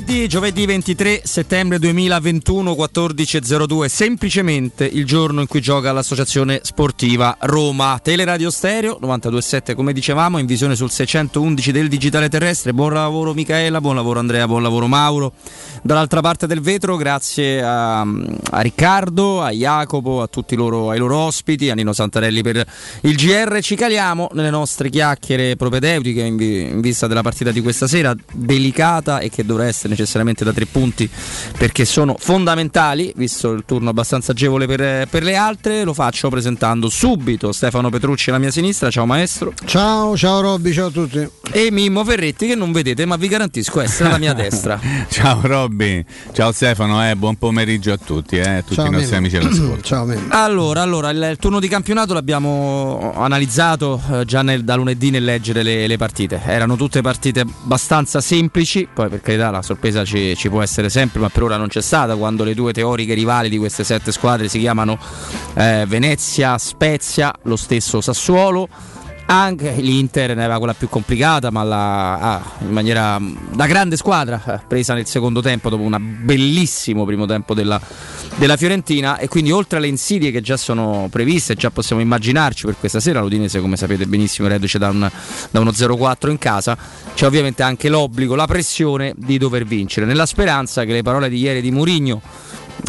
giovedì, 0.00 0.28
giovedì 0.28 0.66
23 0.66 1.22
settembre 1.24 1.78
2021, 1.78 2.72
14.02, 2.72 3.86
semplicemente 3.86 4.86
il 4.86 5.04
giorno 5.04 5.42
in 5.42 5.46
cui 5.46 5.60
gioca 5.60 5.92
l'associazione 5.92 6.60
sportiva 6.62 7.36
Roma. 7.40 7.98
Teleradio 8.02 8.50
Stereo 8.50 8.98
92.7, 9.00 9.74
come 9.74 9.92
dicevamo, 9.92 10.38
in 10.38 10.46
visione 10.46 10.74
sul 10.74 10.90
611 10.90 11.72
del 11.72 11.88
digitale 11.88 12.30
terrestre. 12.30 12.72
Buon 12.72 12.94
lavoro 12.94 13.34
Michaela, 13.34 13.80
buon 13.80 13.94
lavoro 13.94 14.20
Andrea, 14.20 14.46
buon 14.46 14.62
lavoro 14.62 14.86
Mauro. 14.86 15.34
Dall'altra 15.82 16.20
parte 16.20 16.46
del 16.46 16.60
vetro, 16.60 16.96
grazie 16.96 17.62
a, 17.62 18.00
a 18.00 18.60
Riccardo, 18.60 19.42
a 19.42 19.50
Jacopo, 19.50 20.22
a 20.22 20.28
tutti 20.28 20.56
loro, 20.56 20.90
ai 20.90 20.98
loro 20.98 21.16
ospiti, 21.16 21.68
a 21.68 21.74
Nino 21.74 21.92
Santarelli 21.92 22.42
per 22.42 22.66
il 23.02 23.16
GR. 23.16 23.60
Ci 23.60 23.76
caliamo 23.76 24.30
nelle 24.32 24.50
nostre 24.50 24.88
chiacchiere 24.88 25.56
propedeutiche 25.56 26.22
in, 26.22 26.36
vi, 26.36 26.62
in 26.62 26.80
vista 26.80 27.06
della 27.06 27.22
partita 27.22 27.50
di 27.50 27.60
questa 27.60 27.86
sera, 27.86 28.14
delicata 28.32 29.18
e 29.18 29.28
che 29.28 29.44
dovrà 29.44 29.66
essere 29.66 29.89
necessariamente 29.90 30.44
da 30.44 30.52
tre 30.52 30.64
punti 30.64 31.08
perché 31.58 31.84
sono 31.84 32.16
fondamentali, 32.18 33.12
visto 33.16 33.50
il 33.50 33.64
turno 33.66 33.90
abbastanza 33.90 34.32
agevole 34.32 34.66
per, 34.66 35.06
per 35.08 35.22
le 35.22 35.36
altre. 35.36 35.84
Lo 35.84 35.92
faccio 35.92 36.28
presentando 36.30 36.88
subito 36.88 37.52
Stefano 37.52 37.90
Petrucci 37.90 38.30
alla 38.30 38.38
mia 38.38 38.50
sinistra. 38.50 38.90
Ciao 38.90 39.04
maestro. 39.04 39.52
Ciao, 39.64 40.16
ciao 40.16 40.40
Robby, 40.40 40.72
ciao 40.72 40.86
a 40.86 40.90
tutti. 40.90 41.28
E 41.52 41.70
Mimmo 41.70 42.04
Ferretti 42.04 42.46
che 42.46 42.54
non 42.54 42.72
vedete, 42.72 43.04
ma 43.04 43.16
vi 43.16 43.28
garantisco 43.28 43.80
essere 43.80 44.08
alla 44.08 44.18
mia 44.18 44.32
destra. 44.32 44.80
ciao 45.10 45.40
Robby. 45.42 46.04
Ciao 46.32 46.52
Stefano, 46.52 47.06
eh, 47.08 47.16
buon 47.16 47.36
pomeriggio 47.36 47.92
a 47.92 47.98
tutti, 47.98 48.36
eh, 48.36 48.48
a 48.48 48.62
tutti 48.62 48.74
ciao, 48.76 48.86
i 48.86 48.90
nostri 48.90 49.16
amici 49.16 49.36
all'ascolto. 49.36 49.82
ciao, 49.82 50.08
allora, 50.28 50.82
allora 50.82 51.10
il, 51.10 51.28
il, 51.32 51.36
turno 51.36 51.58
di 51.58 51.68
campionato 51.68 52.14
l'abbiamo 52.14 53.12
analizzato 53.16 54.00
eh, 54.12 54.24
già 54.24 54.42
nel, 54.42 54.64
da 54.64 54.76
lunedì 54.76 55.10
nel 55.10 55.24
leggere 55.24 55.62
le, 55.62 55.86
le, 55.86 55.96
partite. 55.96 56.40
Erano 56.44 56.76
tutte 56.76 57.00
partite 57.00 57.40
abbastanza 57.40 58.20
semplici, 58.20 58.88
poi 58.92 59.08
per 59.08 59.20
carità 59.20 59.50
la 59.50 59.62
sorpresa 59.62 59.79
ci, 60.04 60.36
ci, 60.36 60.48
può 60.48 60.62
essere 60.62 60.88
sempre, 60.88 61.20
ma 61.20 61.28
per 61.28 61.42
ora 61.42 61.56
non 61.56 61.68
c'è 61.68 61.80
stata 61.80 62.16
quando 62.16 62.44
le 62.44 62.54
due 62.54 62.72
teoriche 62.72 63.14
rivali 63.14 63.48
di 63.48 63.58
queste 63.58 63.84
sette 63.84 64.12
squadre 64.12 64.48
si 64.48 64.58
chiamano 64.58 64.98
eh, 65.54 65.84
Venezia, 65.86 66.58
Spezia, 66.58 67.32
lo 67.42 67.56
stesso 67.56 68.00
Sassuolo 68.00 68.68
anche 69.30 69.76
l'Inter 69.78 70.34
ne 70.34 70.42
aveva 70.42 70.58
quella 70.58 70.74
più 70.74 70.88
complicata, 70.88 71.50
ma 71.50 71.62
la, 71.62 72.18
ah, 72.18 72.42
in 72.62 72.72
maniera 72.72 73.20
da 73.52 73.66
grande 73.66 73.96
squadra, 73.96 74.42
eh, 74.44 74.60
presa 74.66 74.94
nel 74.94 75.06
secondo 75.06 75.40
tempo 75.40 75.70
dopo 75.70 75.84
un 75.84 75.96
bellissimo 76.22 77.04
primo 77.04 77.26
tempo 77.26 77.54
della, 77.54 77.80
della, 78.34 78.56
Fiorentina. 78.56 79.18
E 79.18 79.28
quindi, 79.28 79.52
oltre 79.52 79.78
alle 79.78 79.86
insidie 79.86 80.32
che 80.32 80.40
già 80.40 80.56
sono 80.56 81.06
previste, 81.10 81.54
già 81.54 81.70
possiamo 81.70 82.02
immaginarci 82.02 82.66
per 82.66 82.76
questa 82.78 82.98
sera, 82.98 83.20
l'Udinese, 83.20 83.60
come 83.60 83.76
sapete 83.76 84.06
benissimo, 84.06 84.48
reduce 84.48 84.78
da, 84.78 84.88
un, 84.88 85.08
da 85.50 85.60
uno 85.60 85.70
0-4 85.70 86.28
in 86.28 86.38
casa, 86.38 86.76
c'è 87.14 87.24
ovviamente 87.24 87.62
anche 87.62 87.88
l'obbligo, 87.88 88.34
la 88.34 88.46
pressione 88.46 89.14
di 89.16 89.38
dover 89.38 89.64
vincere, 89.64 90.06
nella 90.06 90.26
speranza 90.26 90.84
che 90.84 90.92
le 90.92 91.02
parole 91.02 91.28
di 91.28 91.38
ieri 91.38 91.60
di 91.60 91.70
Murigno 91.70 92.20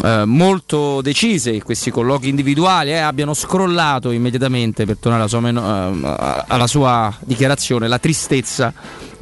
eh, 0.04 0.24
molto 0.24 1.00
decise 1.00 1.62
questi 1.62 1.90
colloqui 1.90 2.28
individuali 2.28 2.90
eh, 2.90 2.98
abbiano 2.98 3.34
scrollato 3.34 4.10
immediatamente 4.10 4.84
per 4.84 4.96
tornare 4.98 5.22
alla 5.22 5.30
sua, 5.30 5.48
eh, 5.48 6.44
alla 6.48 6.66
sua, 6.66 7.14
dichiarazione 7.20 7.88
la 7.88 7.98
tristezza 7.98 8.72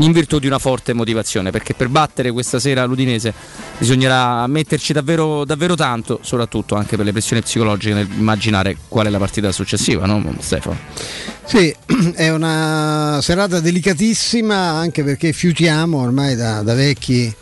in 0.01 0.12
virtù 0.12 0.39
di 0.39 0.47
una 0.47 0.59
forte 0.59 0.93
motivazione 0.93 1.51
perché 1.51 1.75
per 1.75 1.89
battere 1.89 2.31
questa 2.31 2.59
sera 2.59 2.84
l'Udinese 2.84 3.33
bisognerà 3.79 4.47
metterci 4.47 4.93
davvero, 4.93 5.45
davvero 5.45 5.75
tanto 5.75 6.20
soprattutto 6.23 6.75
anche 6.75 6.97
per 6.97 7.05
le 7.05 7.12
pressioni 7.12 7.43
psicologiche 7.43 7.95
nel 7.95 8.09
immaginare 8.19 8.77
qual 8.89 9.06
è 9.06 9.11
la 9.11 9.19
partita 9.19 9.53
successiva 9.53 10.06
no 10.06 10.34
Stefano? 10.41 10.78
Sì, 11.45 11.75
è 12.15 12.28
una 12.31 13.19
serata 13.23 13.59
delicatissima 13.61 14.55
anche 14.55 15.03
perché 15.03 15.33
fiutiamo 15.33 15.98
ormai 15.98 16.37
da, 16.37 16.62
da 16.62 16.75
vecchi 16.75 17.34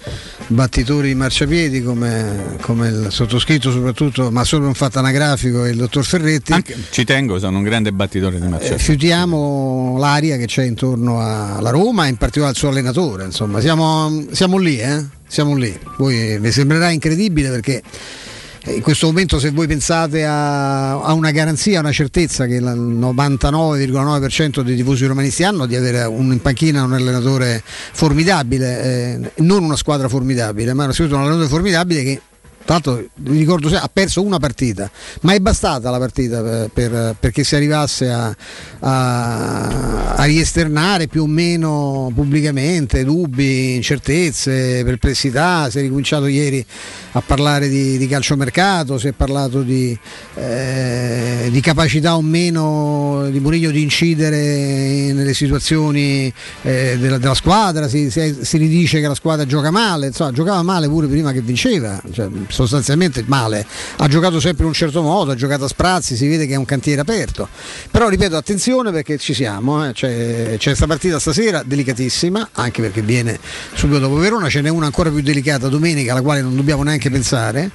battitori 0.48 1.08
di 1.08 1.14
marciapiedi 1.14 1.82
come, 1.82 2.56
come, 2.62 2.88
il 2.88 3.06
sottoscritto 3.10 3.70
soprattutto, 3.70 4.30
ma 4.30 4.44
solo 4.44 4.66
un 4.66 4.74
fatto 4.74 4.98
anagrafico 4.98 5.64
e 5.64 5.70
il 5.70 5.76
dottor 5.76 6.04
Ferretti. 6.04 6.52
Anche, 6.52 6.74
ci 6.90 7.04
tengo, 7.04 7.38
sono 7.38 7.58
un 7.58 7.64
grande 7.64 7.92
battitore 7.92 8.40
di 8.40 8.46
marciapiedi. 8.46 8.74
Eh, 8.74 8.78
fiutiamo 8.78 9.96
l'aria 9.98 10.36
che 10.38 10.46
c'è 10.46 10.64
intorno 10.64 11.20
alla 11.20 11.70
Roma 11.70 12.06
in 12.06 12.16
particolare 12.16 12.47
al 12.48 12.56
suo 12.56 12.68
allenatore, 12.68 13.24
insomma, 13.24 13.60
siamo, 13.60 14.26
siamo 14.30 14.58
lì, 14.58 14.78
eh? 14.78 15.04
siamo 15.26 15.54
lì. 15.54 15.78
Poi 15.96 16.38
vi 16.38 16.50
sembrerà 16.50 16.90
incredibile 16.90 17.50
perché 17.50 17.82
in 18.74 18.82
questo 18.82 19.06
momento 19.06 19.38
se 19.38 19.50
voi 19.50 19.66
pensate 19.66 20.24
a, 20.24 21.00
a, 21.00 21.12
una 21.12 21.30
garanzia, 21.30 21.78
a 21.78 21.80
una 21.80 21.92
certezza 21.92 22.46
che 22.46 22.56
il 22.56 22.64
99,9% 22.64 24.60
dei 24.60 24.76
tifosi 24.76 25.06
romanisti 25.06 25.44
hanno 25.44 25.66
di 25.66 25.76
avere 25.76 26.02
un, 26.04 26.32
in 26.32 26.40
panchina 26.40 26.82
un 26.82 26.92
allenatore 26.92 27.62
formidabile, 27.64 28.82
eh, 28.82 29.30
non 29.36 29.62
una 29.62 29.76
squadra 29.76 30.08
formidabile, 30.08 30.74
ma 30.74 30.90
soprattutto 30.90 31.16
un 31.16 31.22
allenatore 31.22 31.48
formidabile 31.48 32.02
che 32.02 32.20
tra 32.68 32.74
l'altro 32.84 33.02
vi 33.14 33.38
ricordo 33.38 33.74
ha 33.74 33.88
perso 33.90 34.22
una 34.22 34.38
partita, 34.38 34.90
ma 35.22 35.32
è 35.32 35.40
bastata 35.40 35.88
la 35.88 35.96
partita 35.96 36.42
per, 36.42 36.70
per, 36.70 37.16
perché 37.18 37.42
si 37.42 37.56
arrivasse 37.56 38.10
a, 38.10 38.36
a, 38.80 40.14
a, 40.14 40.24
riesternare 40.24 41.06
più 41.06 41.22
o 41.22 41.26
meno 41.26 42.12
pubblicamente 42.14 43.04
dubbi, 43.04 43.74
incertezze, 43.74 44.84
perplessità. 44.84 45.70
Si 45.70 45.78
è 45.78 45.80
ricominciato 45.80 46.26
ieri 46.26 46.62
a 47.12 47.22
parlare 47.22 47.70
di, 47.70 47.96
di 47.96 48.06
calciomercato, 48.06 48.98
si 48.98 49.08
è 49.08 49.12
parlato 49.12 49.62
di, 49.62 49.98
eh, 50.34 51.48
di, 51.50 51.60
capacità 51.62 52.16
o 52.16 52.20
meno 52.20 53.28
di 53.30 53.40
Murigno 53.40 53.70
di 53.70 53.80
incidere 53.80 55.10
nelle 55.14 55.32
situazioni 55.32 56.30
eh, 56.60 56.98
della, 57.00 57.16
della, 57.16 57.34
squadra, 57.34 57.88
si, 57.88 58.10
si, 58.10 58.36
si, 58.42 58.58
ridice 58.58 59.00
che 59.00 59.08
la 59.08 59.14
squadra 59.14 59.46
gioca 59.46 59.70
male, 59.70 60.08
insomma, 60.08 60.32
giocava 60.32 60.62
male 60.62 60.86
pure 60.86 61.06
prima 61.06 61.32
che 61.32 61.40
vinceva. 61.40 61.98
Cioè, 62.12 62.28
sostanzialmente 62.62 63.24
male. 63.26 63.66
Ha 63.96 64.08
giocato 64.08 64.40
sempre 64.40 64.62
in 64.62 64.68
un 64.68 64.74
certo 64.74 65.02
modo, 65.02 65.32
ha 65.32 65.34
giocato 65.34 65.64
a 65.64 65.68
sprazzi, 65.68 66.16
si 66.16 66.26
vede 66.26 66.46
che 66.46 66.54
è 66.54 66.56
un 66.56 66.64
cantiere 66.64 67.00
aperto. 67.00 67.48
Però 67.90 68.08
ripeto, 68.08 68.36
attenzione 68.36 68.90
perché 68.90 69.18
ci 69.18 69.34
siamo, 69.34 69.86
eh. 69.86 69.92
c'è, 69.92 70.56
questa 70.60 70.86
partita 70.86 71.18
stasera 71.18 71.62
delicatissima, 71.64 72.50
anche 72.52 72.82
perché 72.82 73.02
viene 73.02 73.38
subito 73.74 73.98
dopo 73.98 74.16
Verona, 74.16 74.48
ce 74.48 74.60
n'è 74.60 74.68
una 74.68 74.86
ancora 74.86 75.10
più 75.10 75.20
delicata 75.20 75.68
domenica 75.68 76.12
alla 76.12 76.22
quale 76.22 76.42
non 76.42 76.56
dobbiamo 76.56 76.82
neanche 76.82 77.10
pensare. 77.10 77.70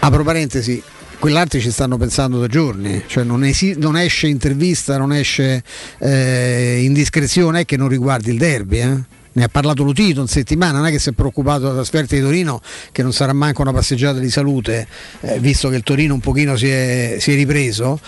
Apro 0.00 0.22
parentesi, 0.22 0.80
quell'altri 1.18 1.60
ci 1.60 1.70
stanno 1.70 1.96
pensando 1.96 2.38
da 2.38 2.46
giorni, 2.46 3.02
cioè 3.06 3.24
non, 3.24 3.44
esi- 3.44 3.74
non 3.76 3.96
esce 3.96 4.28
intervista, 4.28 4.96
non 4.96 5.12
esce 5.12 5.62
eh, 5.98 6.80
indiscrezione 6.82 7.64
che 7.64 7.76
non 7.76 7.88
riguardi 7.88 8.30
il 8.30 8.38
derby. 8.38 8.80
Eh? 8.80 9.16
Ne 9.38 9.44
ha 9.44 9.48
parlato 9.48 9.82
Lutito 9.82 10.20
in 10.20 10.26
settimana, 10.26 10.78
non 10.78 10.86
è 10.86 10.90
che 10.90 10.98
si 10.98 11.10
è 11.10 11.12
preoccupato 11.12 11.60
della 11.60 11.74
trasferta 11.74 12.14
di 12.14 12.20
Torino 12.20 12.60
che 12.92 13.02
non 13.02 13.12
sarà 13.12 13.32
manco 13.32 13.62
una 13.62 13.72
passeggiata 13.72 14.18
di 14.18 14.30
salute, 14.30 14.86
eh, 15.20 15.38
visto 15.38 15.68
che 15.68 15.76
il 15.76 15.82
Torino 15.82 16.12
un 16.12 16.20
pochino 16.20 16.56
si 16.56 16.68
è, 16.68 17.16
si 17.18 17.32
è 17.32 17.34
ripreso 17.34 18.00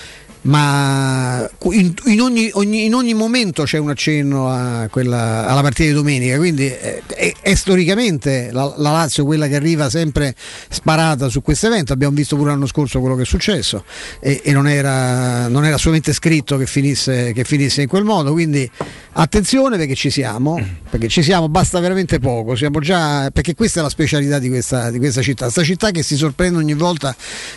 ma 0.42 1.48
in, 1.72 1.92
in, 2.06 2.20
ogni, 2.20 2.48
ogni, 2.54 2.86
in, 2.86 2.94
ogni, 2.94 3.12
momento 3.12 3.64
c'è 3.64 3.76
un 3.76 3.90
accenno 3.90 4.88
quella, 4.90 5.46
alla 5.46 5.60
partita 5.60 5.88
di 5.88 5.94
domenica, 5.94 6.38
quindi 6.38 6.66
è, 6.66 7.02
è, 7.06 7.34
è 7.40 7.54
storicamente 7.54 8.48
la, 8.50 8.72
la, 8.78 8.90
Lazio 8.90 9.24
quella 9.24 9.48
che 9.48 9.56
arriva 9.56 9.90
sempre 9.90 10.34
sparata 10.68 11.28
su 11.28 11.42
questo 11.42 11.66
evento, 11.66 11.92
abbiamo 11.92 12.14
visto 12.14 12.36
pure 12.36 12.50
l'anno 12.50 12.66
scorso 12.66 13.00
quello 13.00 13.16
che 13.16 13.22
è 13.22 13.26
successo 13.26 13.84
e, 14.18 14.40
e 14.42 14.52
non, 14.52 14.66
era, 14.66 15.48
non, 15.48 15.64
era, 15.64 15.74
assolutamente 15.74 16.14
scritto 16.14 16.56
che 16.56 16.66
finisse, 16.66 17.32
che 17.34 17.44
finisse, 17.44 17.82
in 17.82 17.88
quel 17.88 18.04
modo, 18.04 18.32
quindi 18.32 18.68
attenzione 19.12 19.76
perché 19.76 19.94
ci 19.94 20.08
siamo, 20.08 20.58
perché 20.88 21.08
ci 21.08 21.22
siamo, 21.22 21.50
basta 21.50 21.78
veramente 21.80 22.18
poco, 22.18 22.54
già, 22.80 23.30
perché 23.30 23.54
questa 23.54 23.80
è 23.80 23.82
la 23.82 23.90
specialità 23.90 24.38
di 24.38 24.48
questa, 24.48 24.90
di 24.90 24.98
questa 24.98 25.20
città, 25.20 25.44
questa 25.44 25.64
città 25.64 25.90
che 25.90 26.02
si 26.02 26.16
sorprende 26.16 26.58
ogni 26.58 26.74
volta 26.74 27.14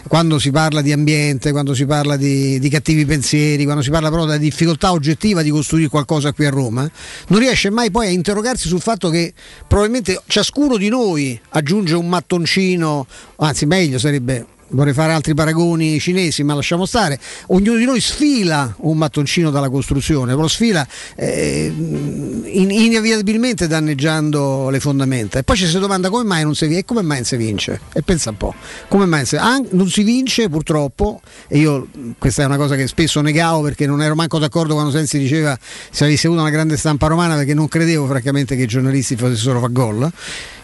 quando 0.08 0.38
si 0.38 0.52
parla 0.52 0.82
di 0.82 0.92
ambiente, 0.92 1.52
quando 1.52 1.74
si 1.74 1.86
parla 1.86 2.18
di, 2.18 2.60
di 2.60 2.72
cattivi 2.74 3.06
pensieri, 3.06 3.64
quando 3.66 3.84
si 3.84 3.92
parla 3.92 4.10
però 4.10 4.26
della 4.26 4.38
difficoltà 4.38 4.92
oggettiva 4.92 5.44
di 5.44 5.52
costruire 5.52 5.90
qualcosa 5.90 6.34
qui 6.34 6.46
a 6.46 6.50
Roma, 6.50 6.90
non 7.28 7.40
riesce 7.40 7.70
mai 7.70 7.92
poi 7.92 8.08
a 8.08 8.10
interrogarsi 8.10 8.68
sul 8.68 8.82
fatto 8.82 9.10
che 9.10 9.34
probabilmente 9.68 10.20
ciascuno 10.26 10.78
di 10.78 10.90
noi 10.90 11.40
aggiunge 11.50 11.96
un 11.96 12.10
mattoncino, 12.10 13.06
anzi 13.38 13.66
meglio 13.68 14.00
sarebbe 14.00 14.48
vorrei 14.74 14.94
fare 14.94 15.14
altri 15.14 15.34
paragoni 15.34 16.00
cinesi, 16.00 16.44
ma 16.44 16.54
lasciamo 16.54 16.86
stare. 16.86 17.20
Ognuno 17.48 17.78
di 17.78 17.86
noi 17.86 18.00
sfila 18.00 18.76
un 18.80 18.98
mattoncino 18.98 19.50
dalla 19.50 19.70
costruzione, 19.70 20.36
però 20.36 20.48
sfila 20.48 20.86
eh, 21.16 21.72
in, 21.76 22.72
inevitabilmente 22.72 23.68
danneggiando 23.68 24.70
le 24.70 24.80
fondamenta. 24.80 25.40
E 25.40 25.44
poi 25.44 25.56
ci 25.56 25.68
si 25.68 25.80
domanda 25.80 26.10
come 26.10 26.24
mai 26.24 26.44
non 26.44 26.56
si 26.56 26.66
vince 26.66 26.82
e 26.82 26.86
come 26.86 27.02
mai 27.02 27.18
non 27.18 27.26
si 27.26 27.38
vince. 27.38 27.80
E 27.94 28.02
pensa 28.02 28.32
un 28.32 28.38
po', 28.38 28.54
come 28.88 29.06
mai 29.06 29.26
non 29.72 29.90
si 29.90 30.04
vince 30.04 30.50
purtroppo, 30.50 31.22
e 31.48 31.58
io 31.58 31.88
questa 32.18 32.44
è 32.44 32.46
una 32.46 32.58
cosa 32.58 32.76
che 32.76 32.88
spesso 32.88 33.22
negavo 33.22 33.62
perché 33.62 33.86
non 33.86 34.02
ero 34.02 34.16
manco 34.16 34.40
d'accordo 34.40 34.74
quando 34.74 34.92
Sensi 34.92 35.18
diceva 35.18 35.58
se 35.90 36.04
avessi 36.06 36.26
avuto 36.26 36.42
una 36.42 36.50
grande 36.50 36.78
stampa 36.78 37.08
romana 37.08 37.36
perché 37.36 37.54
non 37.54 37.68
credevo 37.68 38.06
francamente 38.06 38.56
che 38.56 38.64
i 38.64 38.68
giornalisti 38.68 39.16
potessero 39.16 39.60
fare 39.60 39.72
gol 39.72 40.12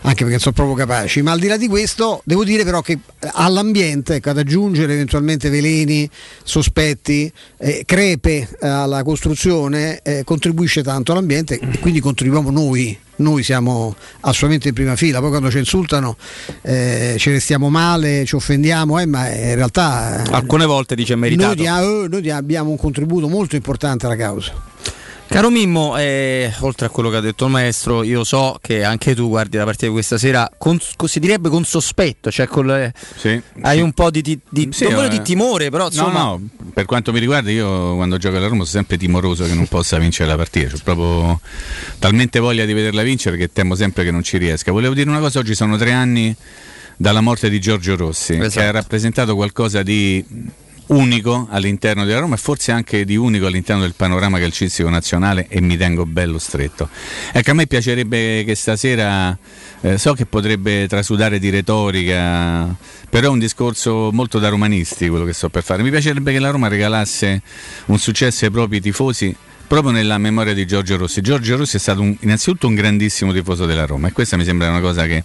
anche 0.02 0.24
perché 0.24 0.40
sono 0.40 0.54
proprio 0.54 0.76
capaci, 0.76 1.22
ma 1.22 1.32
al 1.32 1.40
di 1.40 1.48
là 1.48 1.58
di 1.58 1.68
questo 1.68 2.22
devo 2.24 2.44
dire 2.44 2.64
però 2.64 2.82
che 2.82 3.00
all'ambiente 3.34 3.99
l'ambiente, 4.00 4.16
ecco, 4.16 4.30
ad 4.30 4.38
aggiungere 4.38 4.94
eventualmente 4.94 5.50
veleni, 5.50 6.10
sospetti, 6.44 7.32
eh, 7.58 7.84
crepe 7.86 8.48
alla 8.62 9.04
costruzione 9.04 10.00
eh, 10.02 10.24
contribuisce 10.24 10.82
tanto 10.82 11.12
all'ambiente 11.12 11.60
e 11.60 11.80
quindi 11.80 12.00
contribuiamo 12.00 12.50
noi 12.50 12.98
noi 13.20 13.44
siamo 13.44 13.94
assolutamente 14.22 14.70
in 14.70 14.74
prima 14.74 14.96
fila, 14.96 15.20
poi 15.20 15.28
quando 15.28 15.52
ci 15.52 15.58
insultano 15.58 16.16
eh, 16.62 17.16
ci 17.18 17.32
restiamo 17.32 17.70
male, 17.70 18.24
ci 18.24 18.36
offendiamo, 18.36 18.98
eh, 18.98 19.06
ma 19.06 19.28
in 19.28 19.56
realtà... 19.56 20.24
Eh, 20.24 20.32
Alcune 20.32 20.66
volte 20.66 20.96
dice 20.96 21.18
meritato. 21.18 21.48
Noi, 21.48 21.56
dia, 21.58 21.82
eh, 21.82 22.08
noi 22.08 22.30
abbiamo 22.30 22.70
un 22.70 22.78
contributo 22.78 23.28
molto 23.28 23.58
importante 23.58 24.06
alla 24.06 24.16
causa. 24.16 24.54
Caro 25.30 25.52
Mimmo, 25.52 25.96
eh, 25.96 26.52
oltre 26.62 26.88
a 26.88 26.90
quello 26.90 27.12
che 27.12 27.18
ha 27.18 27.20
detto 27.20 27.46
il 27.46 27.52
maestro, 27.52 28.02
io 28.02 28.24
so 28.24 28.58
che 28.60 28.84
anche 28.84 29.14
tu 29.14 29.28
guardi 29.28 29.58
la 29.58 29.64
partita 29.64 29.86
di 29.86 29.92
questa 29.92 30.18
sera, 30.18 30.50
con, 30.58 30.80
si 31.06 31.20
direbbe 31.20 31.50
con 31.50 31.64
sospetto, 31.64 32.32
cioè 32.32 32.48
con 32.48 32.66
le, 32.66 32.92
sì, 33.16 33.40
hai 33.62 33.78
sì. 33.78 33.84
un 33.84 33.94
po' 33.94 34.10
di, 34.10 34.24
di, 34.24 34.40
di, 34.50 34.70
sì, 34.72 34.86
eh, 34.86 35.08
di, 35.08 35.22
timore, 35.22 35.70
però 35.70 35.86
insomma... 35.86 36.24
No, 36.24 36.30
no, 36.30 36.50
per 36.74 36.86
quanto 36.86 37.12
mi 37.12 37.20
riguarda 37.20 37.52
io 37.52 37.94
quando 37.94 38.18
gioco 38.18 38.38
alla 38.38 38.48
Roma 38.48 38.66
sono 38.66 38.82
sempre 38.82 38.98
timoroso 38.98 39.46
che 39.46 39.54
non 39.54 39.68
possa 39.68 40.00
vincere 40.00 40.28
la 40.28 40.36
partita, 40.36 40.76
ho 40.76 40.80
proprio 40.84 41.40
talmente 42.00 42.40
voglia 42.40 42.66
di 42.66 42.74
vederla 42.74 43.04
vincere 43.04 43.38
che 43.38 43.54
temo 43.54 43.76
sempre 43.76 44.04
che 44.04 44.10
non 44.10 44.24
ci 44.24 44.38
riesca. 44.38 44.72
Volevo 44.72 44.96
dire 44.96 45.12
una 45.12 45.20
cosa, 45.20 45.38
oggi 45.38 45.54
sono 45.54 45.78
tre 45.78 45.92
anni 45.92 46.36
dalla 46.98 47.22
morte 47.22 47.52
di 47.52 47.60
Giorgio 47.60 47.96
Rossi, 47.96 48.34
esatto. 48.34 48.50
che 48.50 48.66
ha 48.66 48.72
rappresentato 48.72 49.36
qualcosa 49.36 49.84
di 49.84 50.26
unico 50.90 51.48
all'interno 51.50 52.06
della 52.06 52.20
Roma 52.20 52.36
e 52.36 52.38
forse 52.38 52.72
anche 52.72 53.06
di 53.06 53.16
unico 53.16 53.46
all'interno 53.46 53.82
del 53.82 53.94
panorama 53.96 54.40
calcistico 54.40 54.90
nazionale 54.90 55.46
e 55.50 55.62
mi 55.62 55.78
tengo 55.78 56.06
bello 56.06 56.38
stretto. 56.38 56.90
Ecco, 57.32 57.52
a 57.52 57.54
me 57.54 57.68
piacerebbe 57.68 58.44
che 58.46 58.56
stasera, 58.56 59.38
eh, 59.82 59.98
so 59.98 60.14
che 60.14 60.26
potrebbe 60.26 60.88
trasudare 60.88 61.40
di 61.40 61.50
retorica, 61.50 62.76
però 63.10 63.28
è 63.28 63.32
un 63.32 63.40
discorso 63.40 64.10
molto 64.12 64.40
da 64.40 64.50
romanisti 64.50 65.08
quello 65.10 65.26
che 65.26 65.34
sto 65.34 65.50
per 65.50 65.64
fare. 65.64 65.84
Mi 65.84 65.92
piacerebbe 65.92 66.32
che 66.32 66.40
la 66.40 66.50
Roma 66.50 66.68
regalasse 66.68 67.42
un 67.86 67.98
successo 67.98 68.46
ai 68.46 68.52
propri 68.52 68.82
tifosi 68.82 69.36
proprio 69.70 69.92
nella 69.92 70.18
memoria 70.18 70.56
di 70.56 70.66
Giorgio 70.66 70.98
Rossi. 70.98 71.22
Giorgio 71.22 71.56
Rossi 71.56 71.76
è 71.76 71.80
stato 71.80 72.02
un, 72.02 72.18
innanzitutto 72.22 72.66
un 72.66 72.74
grandissimo 72.74 73.32
tifoso 73.32 73.68
della 73.68 73.86
Roma 73.86 74.08
e 74.08 74.12
questa 74.12 74.36
mi 74.36 74.44
sembra 74.44 74.68
una 74.68 74.80
cosa 74.80 75.06
che, 75.06 75.24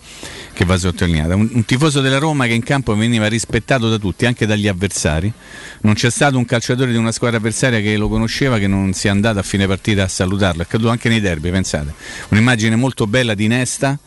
che 0.52 0.66
va 0.66 0.76
sottolineata. 0.76 1.34
Un, 1.34 1.48
un, 1.50 1.64
tifoso 1.64 2.02
della 2.02 2.18
Roma 2.18 2.44
che 2.44 2.52
in 2.52 2.62
campo 2.62 2.94
veniva 2.94 3.26
rispettato 3.26 3.88
da 3.88 3.96
tutti, 3.96 4.26
anche 4.26 4.44
dagli 4.44 4.68
avversari. 4.68 5.32
Non 5.80 5.94
c'è 5.94 6.10
stato 6.10 6.36
un 6.36 6.44
calciatore 6.44 6.90
di 6.90 6.98
una 6.98 7.10
squadra 7.10 7.38
avversaria 7.38 7.80
che 7.80 7.96
lo 7.96 8.10
conosceva 8.10 8.58
che 8.58 8.66
non 8.66 8.92
sia 8.92 9.12
andato 9.12 9.38
a 9.38 9.42
fine 9.42 9.66
partita 9.66 10.02
a 10.02 10.08
salutarlo. 10.08 10.60
È 10.60 10.64
accaduto 10.66 10.90
anche 10.90 11.08
nei 11.08 11.22
derby, 11.22 11.50
pensate. 11.50 11.94
Un'immagine 12.28 12.76
molto 12.76 13.06
bella 13.06 13.32
di 13.32 13.46
Nesta 13.46 13.98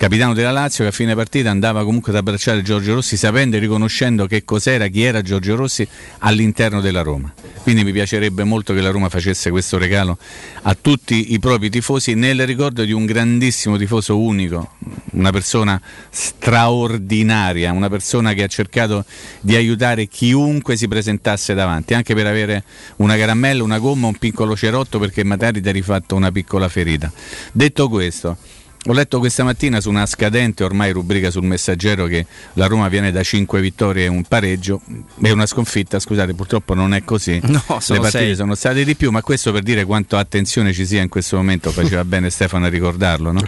capitano 0.00 0.32
della 0.32 0.50
Lazio 0.50 0.84
che 0.84 0.88
a 0.88 0.94
fine 0.94 1.14
partita 1.14 1.50
andava 1.50 1.84
comunque 1.84 2.10
ad 2.10 2.16
abbracciare 2.16 2.62
Giorgio 2.62 2.94
Rossi 2.94 3.18
sapendo 3.18 3.56
e 3.56 3.58
riconoscendo 3.58 4.26
che 4.26 4.44
cos'era, 4.44 4.86
chi 4.86 5.02
era 5.02 5.20
Giorgio 5.20 5.56
Rossi 5.56 5.86
all'interno 6.20 6.80
della 6.80 7.02
Roma. 7.02 7.30
Quindi 7.60 7.84
mi 7.84 7.92
piacerebbe 7.92 8.42
molto 8.44 8.72
che 8.72 8.80
la 8.80 8.88
Roma 8.88 9.10
facesse 9.10 9.50
questo 9.50 9.76
regalo 9.76 10.16
a 10.62 10.74
tutti 10.74 11.34
i 11.34 11.38
propri 11.38 11.68
tifosi 11.68 12.14
nel 12.14 12.46
ricordo 12.46 12.82
di 12.84 12.92
un 12.92 13.04
grandissimo 13.04 13.76
tifoso 13.76 14.18
unico, 14.18 14.70
una 15.12 15.32
persona 15.32 15.78
straordinaria, 16.08 17.70
una 17.70 17.90
persona 17.90 18.32
che 18.32 18.44
ha 18.44 18.48
cercato 18.48 19.04
di 19.42 19.54
aiutare 19.54 20.06
chiunque 20.06 20.78
si 20.78 20.88
presentasse 20.88 21.52
davanti, 21.52 21.92
anche 21.92 22.14
per 22.14 22.26
avere 22.26 22.64
una 22.96 23.18
caramella, 23.18 23.62
una 23.62 23.78
gomma, 23.78 24.06
un 24.06 24.16
piccolo 24.16 24.56
cerotto 24.56 24.98
perché 24.98 25.24
magari 25.24 25.60
ti 25.60 25.68
ha 25.68 25.72
rifatto 25.72 26.14
una 26.14 26.32
piccola 26.32 26.70
ferita. 26.70 27.12
Detto 27.52 27.90
questo, 27.90 28.38
ho 28.86 28.92
letto 28.92 29.18
questa 29.18 29.44
mattina 29.44 29.78
su 29.80 29.90
una 29.90 30.06
scadente 30.06 30.64
ormai 30.64 30.90
rubrica 30.90 31.30
sul 31.30 31.44
messaggero 31.44 32.06
che 32.06 32.24
la 32.54 32.66
Roma 32.66 32.88
viene 32.88 33.12
da 33.12 33.22
5 33.22 33.60
vittorie 33.60 34.04
e 34.04 34.08
un 34.08 34.22
pareggio 34.22 34.80
e 35.20 35.30
una 35.30 35.44
sconfitta, 35.44 35.98
scusate 35.98 36.32
purtroppo 36.32 36.72
non 36.72 36.94
è 36.94 37.04
così, 37.04 37.38
no, 37.44 37.62
le 37.68 37.98
partite 37.98 38.08
sei. 38.08 38.36
sono 38.36 38.54
state 38.54 38.82
di 38.84 38.96
più, 38.96 39.10
ma 39.10 39.20
questo 39.20 39.52
per 39.52 39.62
dire 39.62 39.84
quanto 39.84 40.16
attenzione 40.16 40.72
ci 40.72 40.86
sia 40.86 41.02
in 41.02 41.10
questo 41.10 41.36
momento, 41.36 41.70
faceva 41.70 42.04
bene 42.06 42.30
Stefano 42.30 42.64
a 42.66 42.68
ricordarlo, 42.68 43.32
no? 43.32 43.42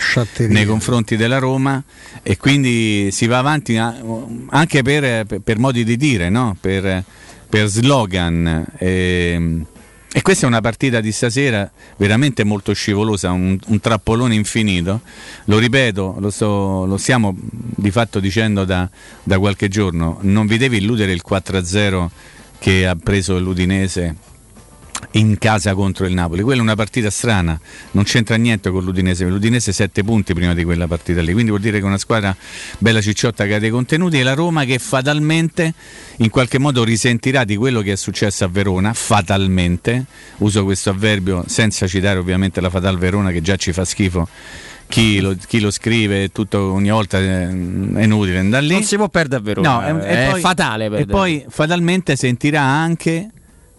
nei 0.49 0.67
confronti 0.67 1.17
della 1.17 1.39
Roma 1.39 1.83
e 2.23 2.37
quindi 2.37 3.11
si 3.11 3.27
va 3.27 3.39
avanti 3.39 3.77
anche 3.79 4.83
per, 4.83 5.25
per 5.43 5.59
modi 5.59 5.83
di 5.83 5.97
dire, 5.97 6.29
no? 6.29 6.57
per, 6.61 7.05
per 7.49 7.67
slogan. 7.69 8.67
E, 8.77 9.65
e 10.15 10.21
questa 10.21 10.45
è 10.45 10.49
una 10.49 10.61
partita 10.61 11.01
di 11.01 11.11
stasera 11.11 11.71
veramente 11.97 12.45
molto 12.45 12.75
scivolosa, 12.75 13.31
un, 13.31 13.59
un 13.67 13.81
trappolone 13.81 14.35
infinito. 14.35 15.01
Lo 15.47 15.59
ripeto, 15.59 16.17
lo, 16.19 16.31
so, 16.31 16.85
lo 16.85 16.99
stiamo 16.99 17.35
di 17.35 17.91
fatto 17.91 18.21
dicendo 18.21 18.65
da, 18.65 18.89
da 19.23 19.39
qualche 19.39 19.69
giorno, 19.69 20.19
non 20.21 20.47
vi 20.47 20.59
devi 20.59 20.77
illudere 20.77 21.13
il 21.13 21.23
4-0 21.27 22.09
che 22.59 22.87
ha 22.87 22.95
preso 22.95 23.39
l'Udinese 23.39 24.32
in 25.13 25.39
casa 25.39 25.75
contro 25.75 26.07
il 26.07 26.15
Napoli. 26.15 26.43
Quella 26.43 26.61
è 26.61 26.63
una 26.63 26.75
partita 26.75 27.11
strana, 27.11 27.59
non 27.93 28.05
c'entra 28.05 28.37
niente 28.37 28.71
con 28.71 28.85
l'Udinese. 28.85 29.27
L'Udinese 29.27 29.73
7 29.73 30.03
punti 30.05 30.35
prima 30.35 30.55
di 30.55 30.65
quella 30.65 30.87
partita 30.87 31.21
lì, 31.21 31.33
quindi 31.33 31.51
vuol 31.51 31.63
dire 31.63 31.79
che 31.79 31.85
è 31.85 31.87
una 31.87 31.99
squadra 31.99 32.35
bella 32.79 33.01
cicciotta 33.01 33.45
che 33.47 33.55
ha 33.55 33.59
dei 33.59 33.71
contenuti 33.71 34.19
e 34.19 34.23
la 34.23 34.35
Roma 34.35 34.65
che 34.65 34.79
fatalmente 34.79 35.75
in 36.17 36.31
qualche 36.31 36.59
modo 36.59 36.85
risentirà 36.85 37.45
di 37.45 37.57
quello 37.57 37.81
che 37.81 37.93
è 37.93 37.97
successo 37.97 38.45
a 38.45 38.49
Verona, 38.49 38.93
fatalmente, 38.93 40.07
uso 40.39 40.65
questo 40.65 40.91
avverbio 40.91 41.45
senza 41.47 41.87
citare 41.87 42.19
ovviamente 42.19 42.61
la 42.61 42.71
Fatal 42.71 42.99
Verona 42.99 43.31
che 43.31 43.43
già 43.43 43.57
ci 43.57 43.73
fa 43.73 43.85
schifo. 43.85 44.29
Chi 44.87 45.21
lo, 45.21 45.35
chi 45.47 45.59
lo, 45.59 45.71
scrive 45.71 46.31
tutto, 46.33 46.71
ogni 46.71 46.91
volta 46.91 47.19
è 47.19 47.49
inutile 47.51 48.39
andare 48.39 48.67
lì. 48.67 48.75
Non 48.75 48.83
si 48.83 48.97
può 48.97 49.09
perdere 49.09 49.41
a 49.41 49.43
Verona, 49.43 49.91
no, 49.91 50.01
è, 50.01 50.05
è, 50.05 50.27
è 50.27 50.31
poi, 50.33 50.41
fatale. 50.41 50.91
Perdere. 50.91 51.03
E 51.03 51.07
poi 51.07 51.45
fatalmente 51.49 52.15
sentirà 52.15 52.61
anche 52.61 53.31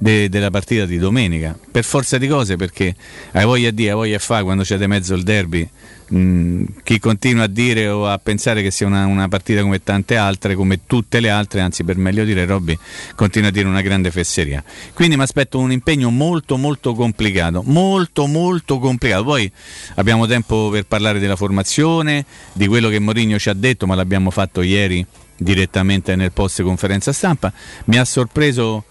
de, 0.04 0.28
della 0.28 0.52
partita 0.52 0.86
di 0.86 0.98
domenica. 0.98 1.58
Per 1.72 1.84
forza 1.86 2.18
di 2.18 2.28
cose, 2.28 2.58
perché 2.58 2.94
hai 3.32 3.46
voglia 3.46 3.72
di, 3.72 3.88
hai 3.88 3.96
voglia 3.96 4.18
di 4.18 4.24
fare 4.24 4.44
quando 4.44 4.64
c'è 4.64 4.78
di 4.78 4.86
mezzo 4.86 5.16
il 5.16 5.24
derby. 5.24 5.68
Mm, 6.14 6.66
chi 6.84 7.00
continua 7.00 7.46
a 7.46 7.48
dire 7.48 7.88
o 7.88 8.08
a 8.08 8.18
pensare 8.18 8.62
che 8.62 8.70
sia 8.70 8.86
una, 8.86 9.06
una, 9.06 9.30
partita 9.30 9.62
come 9.62 9.82
tante 9.82 10.18
altre, 10.18 10.54
come 10.56 10.82
tutte 10.86 11.22
le 11.22 11.30
altre, 11.30 11.62
anzi 11.62 11.86
per 11.86 11.96
meglio 11.96 12.26
dire 12.26 12.46
Robby, 12.46 12.78
continua 13.16 13.48
a 13.48 13.52
dire 13.52 13.68
una 13.68 13.82
grande 13.82 14.12
fesseria. 14.12 14.62
Quindi 14.94 15.16
mi 15.16 15.24
aspetto 15.24 15.58
un 15.58 15.72
impegno 15.72 16.10
molto 16.10 16.58
molto 16.58 16.94
complicato, 16.94 17.64
molto 17.66 18.28
molto 18.28 18.80
complicato. 18.80 19.24
Poi 19.24 19.50
abbiamo 19.96 20.28
tempo 20.28 20.70
per 20.70 20.86
parlare 20.86 21.20
della 21.20 21.38
formazione, 21.38 22.26
di 22.52 22.68
quello 22.68 22.90
che 22.90 23.00
Mourinho 23.00 23.40
ci 23.40 23.50
ha 23.50 23.54
detto, 23.54 23.88
ma 23.88 23.96
l'abbiamo 23.96 24.30
fatto 24.32 24.62
ieri 24.62 25.04
direttamente 25.36 26.16
nel 26.18 26.34
post 26.34 26.62
conferenza 26.62 27.14
stampa. 27.14 27.52
Mi 27.86 27.98
ha 27.98 28.06
sorpreso 28.06 28.84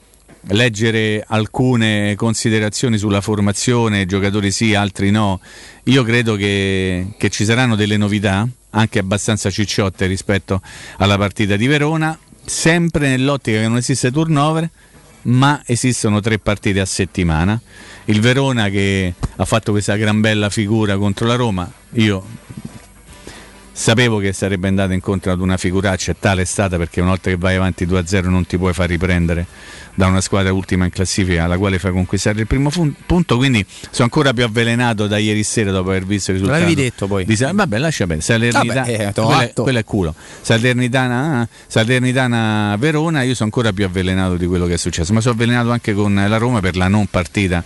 leggere 0.48 1.24
alcune 1.26 2.14
considerazioni 2.16 2.98
sulla 2.98 3.20
formazione, 3.20 4.06
giocatori 4.06 4.50
sì, 4.50 4.74
altri 4.74 5.10
no. 5.10 5.40
Io 5.84 6.02
credo 6.02 6.37
che, 6.37 7.14
che 7.16 7.28
ci 7.30 7.44
saranno 7.44 7.76
delle 7.76 7.96
novità, 7.96 8.46
anche 8.70 8.99
abbastanza 8.99 9.50
cicciotte 9.50 10.06
rispetto 10.06 10.61
alla 10.99 11.16
partita 11.16 11.56
di 11.56 11.66
Verona, 11.66 12.18
sempre 12.44 13.08
nell'ottica 13.08 13.61
che 13.61 13.68
non 13.68 13.76
esiste 13.76 14.11
turnover, 14.11 14.68
ma 15.22 15.62
esistono 15.66 16.20
tre 16.20 16.38
partite 16.38 16.80
a 16.80 16.87
settimana. 16.87 17.61
Il 18.06 18.20
Verona 18.20 18.68
che 18.68 19.14
ha 19.37 19.44
fatto 19.44 19.70
questa 19.70 19.96
gran 19.96 20.20
bella 20.20 20.50
figura 20.50 20.96
contro 20.96 21.26
la 21.26 21.37
Roma, 21.37 21.70
io 21.92 22.25
sapevo 23.73 24.19
che 24.19 24.33
sarebbe 24.33 24.69
andato 24.69 24.93
incontro 24.93 25.33
ad 25.33 25.41
una 25.41 25.57
figuraccia 25.57 26.14
tale 26.19 26.43
è 26.43 26.45
stata 26.45 26.76
perché 26.76 27.00
una 27.00 27.11
volta 27.11 27.31
che 27.31 27.37
vai 27.37 27.57
avanti 27.57 27.87
2-0 27.87 28.29
non 28.29 28.47
ti 28.47 28.59
puoi 28.59 28.73
far 28.75 28.88
riprendere 28.88 29.47
da 29.95 30.07
una 30.07 30.21
squadra 30.21 30.52
ultima 30.52 30.85
in 30.85 30.91
classifica 30.91 31.45
alla 31.45 31.59
quale 31.59 31.79
fai 31.79 31.93
conquistare 31.93 32.41
il 32.41 32.47
primo 32.47 32.71
fun- 32.71 32.95
punto 33.05 33.37
quindi 33.37 33.64
sono 33.69 34.05
ancora 34.05 34.33
più 34.33 34.45
avvelenato 34.45 35.07
da 35.07 35.19
ieri 35.19 35.43
sera 35.43 35.71
dopo 35.71 35.91
aver 35.91 36.05
visto 36.05 36.31
il 36.31 36.38
risultato. 36.38 36.62
L'avevi 36.62 36.83
detto 36.83 37.07
poi. 37.07 37.25
Di, 37.25 37.37
vabbè 37.37 37.79
lascia 37.79 38.07
bene 38.07 38.21
Salernitana 38.21 38.85
eh, 38.85 39.12
quello, 39.12 39.52
quello, 39.55 39.79
è 39.79 39.85
culo. 39.85 40.14
Salernitana, 40.41 41.47
Salernitana 41.67 42.76
Verona 42.79 43.23
io 43.23 43.35
sono 43.35 43.50
ancora 43.52 43.73
più 43.73 43.85
avvelenato 43.85 44.37
di 44.37 44.47
quello 44.47 44.67
che 44.67 44.75
è 44.75 44.79
successo 44.79 45.12
ma 45.12 45.21
sono 45.21 45.35
avvelenato 45.35 45.71
anche 45.71 45.93
con 45.93 46.14
la 46.14 46.37
Roma 46.38 46.61
per 46.61 46.76
la 46.76 46.88
non 46.88 47.07
partita 47.07 47.62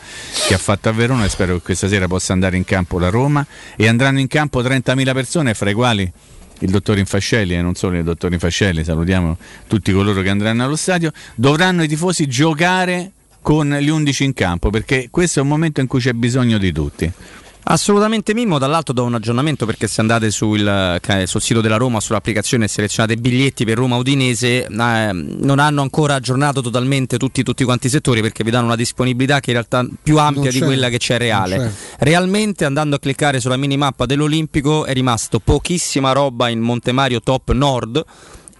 che 0.47 0.55
ha 0.55 0.59
fatto 0.59 0.89
a 0.89 0.93
Verona 0.93 1.25
e 1.25 1.29
spero 1.29 1.55
che 1.57 1.63
questa 1.63 1.89
sera 1.89 2.07
possa 2.09 2.33
andare 2.33 2.57
in 2.57 2.65
campo 2.65 2.99
la 2.99 3.09
Roma 3.09 3.47
e 3.77 3.87
andranno 3.87 4.19
in 4.19 4.27
campo 4.27 4.63
30.000 4.63 5.13
persone 5.13 5.55
fra 5.55 5.71
i 5.71 5.75
quali 5.75 5.96
il 6.03 6.71
dottor 6.71 6.99
Infascelli 6.99 7.55
e 7.55 7.63
non 7.63 7.75
solo 7.75 7.97
il 7.97 8.05
dottor 8.05 8.33
Infascelli, 8.33 8.85
salutiamo 8.85 9.37
tutti 9.67 9.93
coloro 9.93 10.23
che 10.23 10.31
andranno 10.31 10.65
allo 10.65 10.77
stadio, 10.77 11.13
dovranno 11.35 11.83
i 11.83 11.89
tifosi 11.89 12.27
giocare 12.27 13.13
con 13.43 13.69
gli 13.69 13.89
11 13.89 14.25
in 14.25 14.35
campo 14.35 14.71
perché 14.71 15.09
questo 15.11 15.39
è 15.39 15.43
un 15.43 15.49
momento 15.49 15.81
in 15.81 15.87
cui 15.87 16.01
c'è 16.01 16.13
bisogno 16.13 16.59
di 16.59 16.73
tutti. 16.73 17.13
Assolutamente 17.69 18.33
Mimmo, 18.33 18.59
dall'altro 18.59 18.95
do 18.95 19.03
un 19.03 19.15
aggiornamento 19.15 19.67
perché 19.67 19.89
se 19.89 20.01
andate 20.01 20.31
sul, 20.31 21.01
sul 21.25 21.43
sito 21.43 21.61
della 21.61 21.77
Roma, 21.77 21.99
sull'applicazione 21.99 22.67
e 22.67 22.69
selezionate 22.69 23.17
biglietti 23.17 23.65
per 23.65 23.77
Roma 23.77 23.97
Udinese, 23.97 24.67
eh, 24.67 24.69
non 24.69 25.59
hanno 25.59 25.83
ancora 25.83 26.15
aggiornato 26.15 26.61
totalmente 26.61 27.19
tutti, 27.19 27.43
tutti, 27.43 27.65
quanti 27.65 27.89
i 27.89 27.91
settori 27.91 28.21
perché 28.21 28.45
vi 28.45 28.53
danno 28.53 28.67
una 28.67 28.77
disponibilità 28.77 29.41
che 29.41 29.51
in 29.51 29.57
realtà 29.57 29.81
è 29.81 29.89
più 30.01 30.17
ampia 30.19 30.53
di 30.53 30.61
quella 30.61 30.89
che 30.89 30.99
c'è 30.99 31.19
reale. 31.19 31.57
C'è. 31.57 31.71
Realmente 32.05 32.65
andando 32.65 32.95
a 32.95 32.99
cliccare 33.01 33.41
sulla 33.41 33.57
minimappa 33.57 34.07
dell'Olimpico 34.07 34.85
è 34.85 34.93
rimasto 34.93 35.41
pochissima 35.41 36.13
roba 36.13 36.49
in 36.49 36.61
Montemario 36.61 37.21
Top 37.21 37.51
Nord 37.51 38.05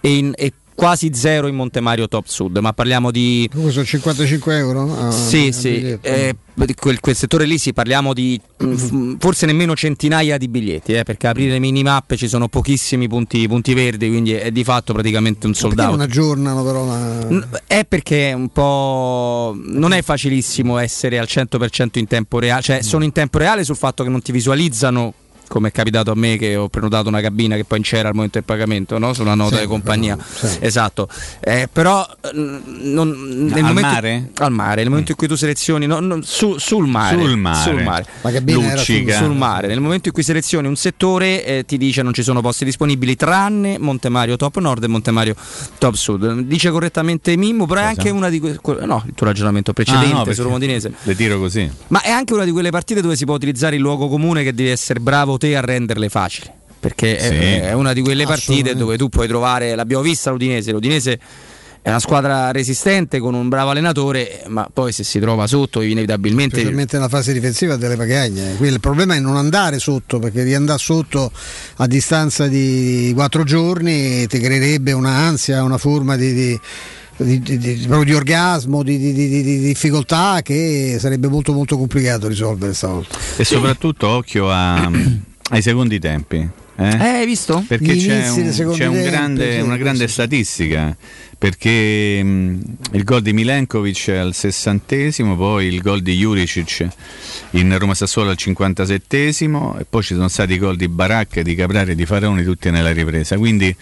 e, 0.01 0.15
in, 0.17 0.33
e 0.35 0.51
quasi 0.77 1.09
zero 1.11 1.47
in 1.47 1.55
Montemario 1.55 2.07
Top 2.07 2.27
Sud, 2.27 2.55
ma 2.59 2.71
parliamo 2.71 3.09
di... 3.09 3.47
Comunque 3.49 3.73
sono 3.73 3.83
55 3.83 4.57
euro? 4.57 5.07
Ah, 5.07 5.09
sì, 5.09 5.51
sì, 5.51 5.97
eh, 5.99 6.35
quel, 6.75 6.99
quel, 6.99 7.15
settore 7.15 7.45
lì 7.45 7.57
sì, 7.57 7.73
parliamo 7.73 8.13
di 8.13 8.39
mm, 8.63 9.15
forse 9.17 9.47
nemmeno 9.47 9.75
centinaia 9.75 10.37
di 10.37 10.47
biglietti, 10.47 10.93
eh, 10.93 11.01
perché 11.01 11.25
aprire 11.25 11.53
le 11.53 11.59
minimappe 11.59 12.15
ci 12.15 12.27
sono 12.27 12.47
pochissimi 12.47 13.07
punti, 13.07 13.47
punti, 13.47 13.73
verdi, 13.73 14.07
quindi 14.07 14.33
è 14.33 14.51
di 14.51 14.63
fatto 14.63 14.93
praticamente 14.93 15.47
un 15.47 15.55
soldato. 15.55 15.89
Non 15.89 16.01
aggiornano 16.01 16.63
però 16.63 16.85
la... 16.85 17.59
È 17.65 17.83
perché 17.83 18.29
è 18.29 18.33
un 18.33 18.49
po'... 18.49 19.57
non 19.59 19.93
è 19.93 20.03
facilissimo 20.03 20.77
essere 20.77 21.17
al 21.17 21.25
100% 21.27 21.97
in 21.97 22.05
tempo 22.05 22.37
reale, 22.37 22.61
cioè 22.61 22.83
sono 22.83 23.03
in 23.03 23.11
tempo 23.11 23.39
reale 23.39 23.63
sul 23.63 23.75
fatto 23.75 24.03
che 24.03 24.09
non 24.09 24.21
ti 24.21 24.31
visualizzano 24.31 25.11
come 25.47 25.69
è 25.69 25.71
capitato 25.71 26.11
a 26.11 26.15
me 26.15 26.37
che 26.37 26.55
ho 26.55 26.67
prenotato 26.69 27.07
una 27.07 27.21
cabina 27.21 27.55
che 27.55 27.63
poi 27.63 27.81
c'era 27.81 28.09
al 28.09 28.13
momento 28.13 28.37
del 28.37 28.45
pagamento, 28.45 28.97
no? 28.97 29.13
sulla 29.13 29.33
nota 29.33 29.55
sì, 29.55 29.61
di 29.61 29.67
compagnia. 29.67 30.15
Però, 30.15 30.53
sì. 30.53 30.57
Esatto. 30.61 31.07
Eh, 31.39 31.67
però 31.71 32.07
non, 32.33 33.09
nel 33.09 33.53
al 33.53 33.61
momento, 33.61 33.81
mare? 33.81 34.29
Al 34.35 34.51
mare, 34.51 34.75
nel 34.81 34.89
momento 34.89 35.09
mm. 35.09 35.11
in 35.11 35.15
cui 35.15 35.27
tu 35.27 35.35
selezioni 35.35 35.85
no, 35.85 35.99
no, 35.99 36.19
su, 36.21 36.57
sul 36.57 36.87
mare. 36.87 37.17
Sul 37.17 37.37
mare. 37.37 37.69
Sul 37.69 37.83
mare. 37.83 38.05
La 38.21 38.31
cabina 38.31 38.71
era 38.71 38.81
sul, 38.81 39.11
sul, 39.11 39.35
mare. 39.35 39.67
Nel 39.67 39.79
momento 39.79 40.07
in 40.09 40.13
cui 40.13 40.23
selezioni 40.23 40.67
un 40.67 40.75
settore 40.75 41.45
eh, 41.45 41.65
ti 41.65 41.77
dice 41.77 42.01
non 42.01 42.13
ci 42.13 42.23
sono 42.23 42.41
posti 42.41 42.65
disponibili 42.65 43.15
tranne 43.15 43.77
Montemario 43.77 44.35
Top 44.35 44.57
Nord 44.57 44.83
e 44.83 44.87
Montemario 44.87 45.35
Top 45.77 45.93
Sud. 45.93 46.41
Dice 46.41 46.69
correttamente 46.71 47.35
Mimmo, 47.37 47.65
però 47.65 47.81
Cosa? 47.81 47.93
è 47.93 47.95
anche 47.95 48.09
una 48.09 48.29
di 48.29 48.39
quelle... 48.39 48.85
No, 48.85 49.03
il 49.05 49.13
tuo 49.13 49.25
ragionamento 49.25 49.73
precedente 49.73 50.11
ah, 50.11 50.17
no. 50.17 50.23
Le 51.03 51.15
tiro 51.15 51.39
così. 51.39 51.69
Ma 51.87 52.01
è 52.01 52.09
anche 52.09 52.33
una 52.33 52.43
di 52.43 52.51
quelle 52.51 52.69
partite 52.69 53.01
dove 53.01 53.15
si 53.15 53.25
può 53.25 53.35
utilizzare 53.35 53.75
il 53.75 53.81
luogo 53.81 54.07
comune 54.07 54.43
che 54.43 54.53
devi 54.53 54.69
essere 54.69 54.99
bravo 54.99 55.36
te 55.37 55.55
a 55.55 55.61
renderle 55.61 56.09
facili. 56.09 56.49
Perché 56.79 57.19
sì. 57.19 57.35
è, 57.35 57.73
una 57.73 57.93
di 57.93 58.01
quelle 58.01 58.25
partite 58.25 58.75
dove 58.75 58.97
tu 58.97 59.09
puoi 59.09 59.27
trovare, 59.27 59.75
l'abbiamo 59.75 60.03
vista 60.03 60.29
l'Udinese, 60.29 60.71
l'Udinese 60.71 61.19
è 61.87 61.89
una 61.89 61.99
squadra 61.99 62.51
resistente 62.51 63.19
con 63.19 63.33
un 63.33 63.47
bravo 63.47 63.69
allenatore, 63.69 64.43
ma 64.47 64.67
poi 64.71 64.91
se 64.91 65.05
si 65.05 65.19
trova 65.19 65.47
sotto 65.47 65.79
inevitabilmente... 65.79 66.57
Specialmente 66.57 66.97
nella 66.97 67.07
fase 67.07 67.31
difensiva 67.31 67.77
delle 67.77 67.95
pagagne. 67.95 68.55
Qui 68.57 68.67
il 68.67 68.81
problema 68.81 69.15
è 69.15 69.19
non 69.19 69.37
andare 69.37 69.79
sotto, 69.79 70.19
perché 70.19 70.43
riandare 70.43 70.79
sotto 70.79 71.31
a 71.77 71.87
distanza 71.87 72.47
di 72.47 73.13
quattro 73.15 73.45
giorni 73.45 74.27
ti 74.27 74.37
creerebbe 74.37 74.91
un'ansia, 74.91 75.63
una 75.63 75.77
forma 75.77 76.17
di, 76.17 76.33
di 76.33 76.59
di, 77.17 77.39
di, 77.39 77.57
di, 77.57 77.75
proprio 77.87 78.03
di 78.03 78.13
orgasmo, 78.13 78.83
di, 78.83 78.97
difficoltà 79.59 80.41
che 80.43 80.97
sarebbe 80.99 81.27
molto 81.27 81.53
molto 81.53 81.77
complicato 81.77 82.27
risolvere 82.27 82.73
stavolta. 82.73 83.17
E 83.37 83.43
soprattutto 83.43 84.07
occhio 84.07 84.49
a, 84.49 84.89
ai 85.49 85.61
secondi 85.61 85.99
tempi. 85.99 86.49
Eh? 86.79 86.89
eh 86.89 87.07
hai 87.07 87.25
visto? 87.25 87.63
Perché 87.67 87.95
Gli 87.95 88.05
c'è, 88.05 88.29
un, 88.29 88.73
c'è 88.73 88.85
un 88.85 89.01
grande, 89.01 89.53
sì, 89.53 89.59
una 89.61 89.77
grande 89.77 90.07
sì. 90.07 90.13
statistica. 90.13 90.95
Perché 91.39 92.21
mh, 92.23 92.59
il 92.91 93.03
gol 93.03 93.21
di 93.21 93.33
Milenkovic 93.33 94.09
al 94.09 94.33
sessantesimo, 94.33 95.35
poi 95.35 95.67
il 95.67 95.81
gol 95.81 96.01
di 96.01 96.15
Juricic 96.17 96.87
in 97.51 97.77
Roma 97.77 97.93
Sassuolo 97.93 98.29
al 98.29 98.37
cinquantasettesimo 98.37 99.77
e 99.79 99.85
poi 99.87 100.03
ci 100.03 100.13
sono 100.13 100.27
stati 100.27 100.53
i 100.53 100.57
gol 100.57 100.75
di 100.75 100.87
Baracca, 100.87 101.41
di 101.41 101.55
Caprari 101.55 101.91
e 101.91 101.95
di 101.95 102.05
Faraoni 102.05 102.43
tutti 102.43 102.69
nella 102.69 102.91
ripresa. 102.91 103.37
Quindi 103.37 103.75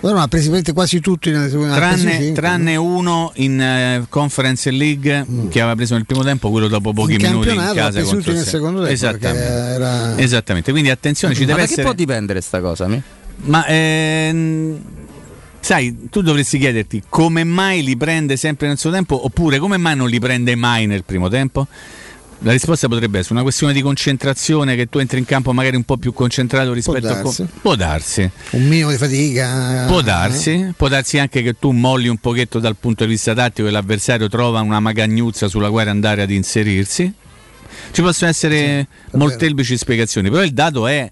loro 0.00 0.18
ha 0.18 0.28
preso 0.28 0.50
quasi 0.72 1.00
tutti 1.00 1.30
nelle 1.30 1.50
seconde 1.50 1.74
tranne, 1.74 2.32
tranne 2.32 2.76
uno 2.76 3.32
in 3.36 4.00
uh, 4.02 4.06
Conference 4.08 4.70
League 4.70 5.26
mm. 5.28 5.48
che 5.48 5.60
aveva 5.60 5.76
preso 5.76 5.94
nel 5.94 6.06
primo 6.06 6.22
tempo, 6.22 6.50
quello 6.50 6.68
dopo 6.68 6.92
pochi 6.92 7.14
in 7.14 7.20
minuti 7.20 7.50
in 7.50 7.72
casa 7.74 8.02
contro 8.02 8.32
nel 8.32 8.44
secondo 8.44 8.78
tempo. 8.78 8.92
Esattamente. 8.92 9.46
Era... 9.46 10.18
Esattamente. 10.18 10.70
Quindi 10.70 10.90
attenzione, 10.90 11.34
ci 11.34 11.40
Ma 11.40 11.46
deve 11.46 11.58
da 11.58 11.64
essere. 11.64 11.82
che 11.82 11.88
può 11.88 11.96
dipendere 11.96 12.40
sta 12.40 12.60
cosa? 12.60 12.86
Mi? 12.88 13.02
Ma 13.42 13.66
ehm, 13.66 14.78
sai, 15.60 16.08
tu 16.10 16.22
dovresti 16.22 16.58
chiederti 16.58 17.04
come 17.08 17.44
mai 17.44 17.82
li 17.82 17.96
prende 17.96 18.36
sempre 18.36 18.68
nel 18.68 18.78
suo 18.78 18.90
tempo 18.90 19.24
oppure 19.24 19.58
come 19.58 19.76
mai 19.76 19.96
non 19.96 20.08
li 20.08 20.18
prende 20.18 20.54
mai 20.54 20.86
nel 20.86 21.04
primo 21.04 21.28
tempo? 21.28 21.66
La 22.42 22.52
risposta 22.52 22.88
potrebbe 22.88 23.18
essere 23.18 23.34
una 23.34 23.42
questione 23.42 23.74
di 23.74 23.82
concentrazione, 23.82 24.74
che 24.74 24.88
tu 24.88 24.98
entri 24.98 25.18
in 25.18 25.26
campo 25.26 25.52
magari 25.52 25.76
un 25.76 25.82
po' 25.84 25.98
più 25.98 26.14
concentrato 26.14 26.72
rispetto 26.72 27.08
a... 27.08 27.22
Può 27.60 27.74
darsi. 27.74 28.28
Un 28.52 28.66
minimo 28.66 28.90
di 28.90 28.96
fatica. 28.96 29.84
Può 29.86 30.00
darsi. 30.00 30.50
Eh? 30.52 30.72
Può 30.74 30.88
darsi 30.88 31.18
anche 31.18 31.42
che 31.42 31.58
tu 31.58 31.70
molli 31.72 32.08
un 32.08 32.16
pochetto 32.16 32.58
dal 32.58 32.76
punto 32.76 33.04
di 33.04 33.10
vista 33.10 33.34
tattico 33.34 33.68
e 33.68 33.70
l'avversario 33.70 34.28
trova 34.28 34.60
una 34.60 34.80
magagnuzza 34.80 35.48
sulla 35.48 35.68
quale 35.68 35.90
andare 35.90 36.22
ad 36.22 36.30
inserirsi. 36.30 37.12
Ci 37.90 38.02
possono 38.02 38.30
essere 38.30 38.88
sì, 39.10 39.16
molteplici 39.18 39.76
spiegazioni, 39.76 40.30
però 40.30 40.42
il 40.42 40.52
dato 40.52 40.86
è 40.86 41.10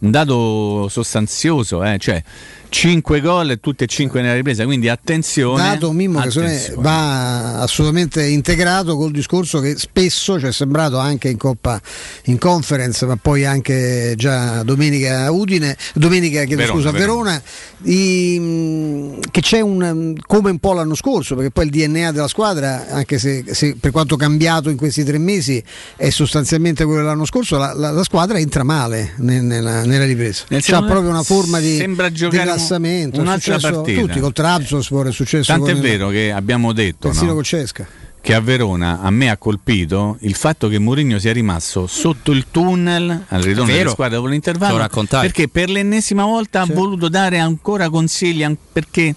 un 0.00 0.10
dato 0.12 0.86
sostanzioso, 0.88 1.82
eh? 1.82 1.98
cioè 1.98 2.22
5 2.68 3.20
gol 3.20 3.50
e 3.50 3.60
tutte 3.60 3.84
e 3.84 3.86
5 3.86 4.20
nella 4.20 4.34
ripresa, 4.34 4.64
quindi 4.64 4.88
attenzione. 4.88 5.62
Dato 5.62 5.92
Mimmo 5.92 6.18
attenzione. 6.18 6.58
che 6.58 6.74
va 6.76 7.60
assolutamente 7.60 8.24
integrato 8.24 8.96
col 8.96 9.10
discorso 9.10 9.60
che 9.60 9.76
spesso 9.76 10.38
ci 10.38 10.46
è 10.46 10.52
sembrato 10.52 10.98
anche 10.98 11.28
in 11.28 11.36
Coppa 11.36 11.80
in 12.24 12.38
conference, 12.38 13.06
ma 13.06 13.16
poi 13.16 13.44
anche 13.44 14.14
già 14.16 14.62
domenica 14.62 15.30
Udine, 15.30 15.76
domenica 15.94 16.44
chiedo 16.44 16.62
Verona, 16.62 16.80
scusa, 16.80 16.90
Verona, 16.90 17.42
i, 17.84 19.18
che 19.30 19.40
c'è 19.40 19.60
un 19.60 20.14
come 20.26 20.50
un 20.50 20.58
po' 20.58 20.72
l'anno 20.72 20.94
scorso, 20.94 21.34
perché 21.34 21.50
poi 21.50 21.64
il 21.66 21.70
DNA 21.70 22.12
della 22.12 22.28
squadra, 22.28 22.86
anche 22.90 23.18
se, 23.18 23.44
se 23.50 23.76
per 23.80 23.90
quanto 23.90 24.16
cambiato 24.16 24.68
in 24.68 24.76
questi 24.76 25.04
tre 25.04 25.18
mesi, 25.18 25.62
è 25.96 26.10
sostanzialmente 26.10 26.84
quello 26.84 27.00
dell'anno 27.00 27.24
scorso, 27.24 27.56
la, 27.56 27.72
la, 27.72 27.90
la 27.90 28.04
squadra 28.04 28.38
entra 28.38 28.62
male 28.62 29.14
nella, 29.16 29.84
nella 29.84 30.04
ripresa. 30.04 30.44
C'ha 30.48 30.82
proprio 30.82 31.08
una 31.08 31.22
forma 31.22 31.60
di, 31.60 31.76
sembra 31.76 32.12
giocare 32.12 32.57
rilassamento. 32.58 33.20
Un'altra 33.20 33.58
partita. 33.58 34.00
Tutti 34.00 34.20
col 34.20 34.32
Trabzonspor 34.32 35.08
è 35.08 35.12
successo. 35.12 35.52
Tant'è 35.52 35.74
vero 35.76 36.08
che 36.08 36.32
abbiamo 36.32 36.72
detto 36.72 37.08
persino 37.08 37.28
no? 37.28 37.34
con 37.34 37.42
Cesca 37.42 37.86
che 38.20 38.34
a 38.34 38.40
Verona 38.40 39.00
a 39.00 39.10
me 39.10 39.30
ha 39.30 39.36
colpito 39.36 40.16
il 40.20 40.34
fatto 40.34 40.68
che 40.68 40.78
Mourinho 40.78 41.18
sia 41.18 41.32
rimasto 41.32 41.86
sotto 41.86 42.32
il 42.32 42.46
tunnel 42.50 43.24
al 43.28 43.42
ritorno 43.42 43.72
della 43.72 43.90
squadra 43.90 44.16
dopo 44.16 44.28
l'intervallo 44.28 44.88
perché 45.20 45.48
per 45.48 45.70
l'ennesima 45.70 46.24
volta 46.24 46.64
sì. 46.64 46.70
ha 46.70 46.74
voluto 46.74 47.08
dare 47.08 47.38
ancora 47.38 47.88
consigli 47.88 48.46
perché 48.72 49.14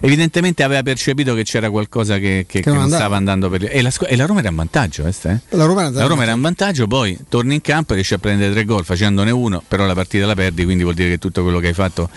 evidentemente 0.00 0.62
aveva 0.62 0.82
percepito 0.82 1.34
che 1.34 1.44
c'era 1.44 1.70
qualcosa 1.70 2.18
che, 2.18 2.44
che, 2.46 2.60
che 2.60 2.70
non, 2.70 2.80
non 2.80 2.90
stava 2.90 3.16
andando 3.16 3.48
per 3.48 3.68
e 3.70 3.82
la, 3.82 3.92
e 4.06 4.16
la 4.16 4.26
Roma 4.26 4.40
era 4.40 4.48
in 4.50 4.56
vantaggio 4.56 5.06
eh, 5.06 5.14
la, 5.50 5.64
Roma, 5.64 5.90
la 5.90 6.06
Roma 6.06 6.22
era 6.22 6.32
in 6.32 6.40
vantaggio. 6.40 6.86
poi 6.86 7.18
torni 7.28 7.54
in 7.54 7.60
campo 7.60 7.92
e 7.92 7.96
riesci 7.96 8.14
a 8.14 8.18
prendere 8.18 8.52
tre 8.52 8.64
gol 8.64 8.84
facendone 8.84 9.30
uno 9.30 9.62
però 9.66 9.86
la 9.86 9.94
partita 9.94 10.26
la 10.26 10.34
perdi 10.34 10.64
quindi 10.64 10.82
vuol 10.82 10.94
dire 10.94 11.10
che 11.10 11.18
tutto 11.18 11.42
quello 11.42 11.58
che 11.58 11.68
hai 11.68 11.74
fatto 11.74 12.08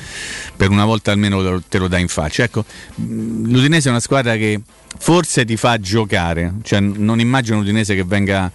per 0.56 0.70
una 0.70 0.86
volta 0.86 1.12
almeno 1.12 1.62
te 1.68 1.78
lo 1.78 1.88
dai 1.88 2.02
in 2.02 2.08
faccia. 2.08 2.44
Ecco 2.44 2.66
l'Udinese 2.96 3.88
è 3.88 3.92
una 3.92 4.00
squadra 4.00 4.36
che 4.36 4.62
forse 4.98 5.46
ti 5.46 5.58
fa 5.58 5.80
giocare. 5.80 6.54
Cioè, 6.64 6.80
non 6.80 7.20
immagino 7.20 7.58
un 7.58 7.64
udinese 7.64 7.96
che 7.96 8.04
venga 8.04 8.52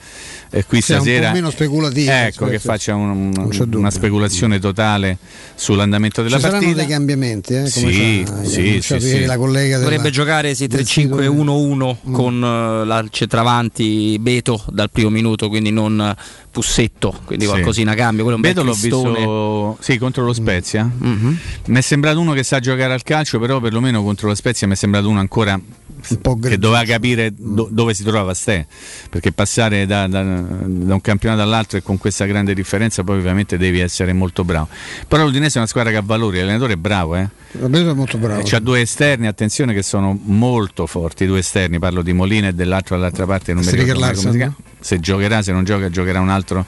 eh, 0.53 0.65
qui 0.65 0.81
sì, 0.81 0.95
stasera. 0.95 1.27
Un 1.27 1.27
po' 1.27 1.35
meno 1.35 1.51
speculativo. 1.51 2.11
Ecco, 2.11 2.47
che 2.47 2.59
faccia 2.59 2.95
un, 2.97 3.33
un, 3.37 3.75
una 3.75 3.91
speculazione 3.91 4.59
totale 4.59 5.19
sull'andamento 5.55 6.23
della 6.23 6.37
Ci 6.37 6.43
partita. 6.43 6.61
Ci 6.61 6.71
saranno 6.71 6.87
dei 6.87 6.97
cambiamenti, 6.97 7.55
eh, 7.55 7.67
sì, 7.67 8.27
sì, 8.43 8.81
sì, 8.83 9.01
sì. 9.01 9.25
la 9.25 9.37
collega 9.37 9.79
Dovrebbe 9.79 10.11
giocare 10.11 10.55
sì, 10.57 10.65
3-5-1-1 10.65 11.97
mm. 12.09 12.13
con 12.13 12.35
uh, 12.43 12.85
la 12.85 13.05
centravanti 13.09 14.19
Beto 14.21 14.65
dal 14.71 14.91
primo 14.91 15.11
minuto, 15.11 15.49
quindi 15.49 15.71
non 15.71 16.17
Pussetto, 16.51 17.17
quindi 17.27 17.45
sì. 17.45 17.51
qualcosina 17.51 17.95
cambia. 17.95 18.25
Quello 18.25 18.39
Beto 18.39 18.65
l'ho 18.65 18.73
visto 18.73 19.79
sì, 19.81 19.99
contro 19.99 20.25
lo 20.25 20.33
Spezia. 20.33 20.83
Mm-hmm. 20.85 21.35
Mi 21.67 21.79
è 21.79 21.81
sembrato 21.81 22.19
uno 22.19 22.33
che 22.33 22.43
sa 22.43 22.59
giocare 22.59 22.93
al 22.93 23.05
calcio, 23.05 23.39
però 23.39 23.61
perlomeno 23.61 24.03
contro 24.03 24.27
lo 24.27 24.35
Spezia 24.35 24.67
mi 24.67 24.73
è 24.73 24.77
sembrato 24.77 25.09
uno 25.09 25.21
ancora 25.21 25.61
che 26.01 26.59
doveva 26.59 26.85
capire 26.85 27.33
do, 27.37 27.69
dove 27.71 27.95
si 27.95 28.03
trova 28.03 28.35
Ste 28.35 28.67
perché 29.09 29.33
passare 29.33 29.87
da, 29.87 30.07
da, 30.07 30.23
da, 30.23 30.95
un 30.95 31.01
campionato 31.01 31.43
all'altro 31.43 31.79
e 31.79 31.83
con 31.83 31.99
questa 31.99 32.25
grande 32.25 32.55
differenza 32.55 33.03
poi 33.03 33.19
ovviamente 33.19 33.57
devi 33.59 33.81
essere 33.81 34.13
molto 34.13 34.45
bravo. 34.45 34.69
Però 35.07 35.25
l'Udinese 35.25 35.55
è 35.55 35.59
una 35.59 35.67
squadra 35.67 35.91
che 35.91 35.99
ha 35.99 36.03
valori 36.03 36.39
l'allenatore 36.39 36.75
è 36.75 36.77
bravo 36.77 37.17
eh? 37.17 37.29
è 37.53 37.93
molto 37.93 38.19
bravo. 38.19 38.41
Eh, 38.41 38.45
c'ha 38.45 38.59
due 38.59 38.81
esterni 38.81 39.27
attenzione 39.27 39.75
che 39.75 39.83
sono 39.83 40.19
molto 40.23 40.87
forti 40.87 41.27
due 41.27 41.41
esterni 41.41 41.79
parlo 41.79 42.03
di 42.03 42.13
Molina 42.13 42.49
e 42.49 42.55
dell'altro 42.55 42.97
dall'altra 42.97 43.27
parte 43.27 43.53
non 43.53 43.65
mi 43.65 43.71
ricordo 43.71 44.01
come 44.01 44.31
si 44.31 44.37
chiama. 44.37 44.55
se 44.81 45.01
giocherà 45.01 45.43
se 45.43 45.53
non 45.53 45.65
gioca 45.65 45.91
giocherà 45.91 46.21
un 46.21 46.29
altro 46.29 46.65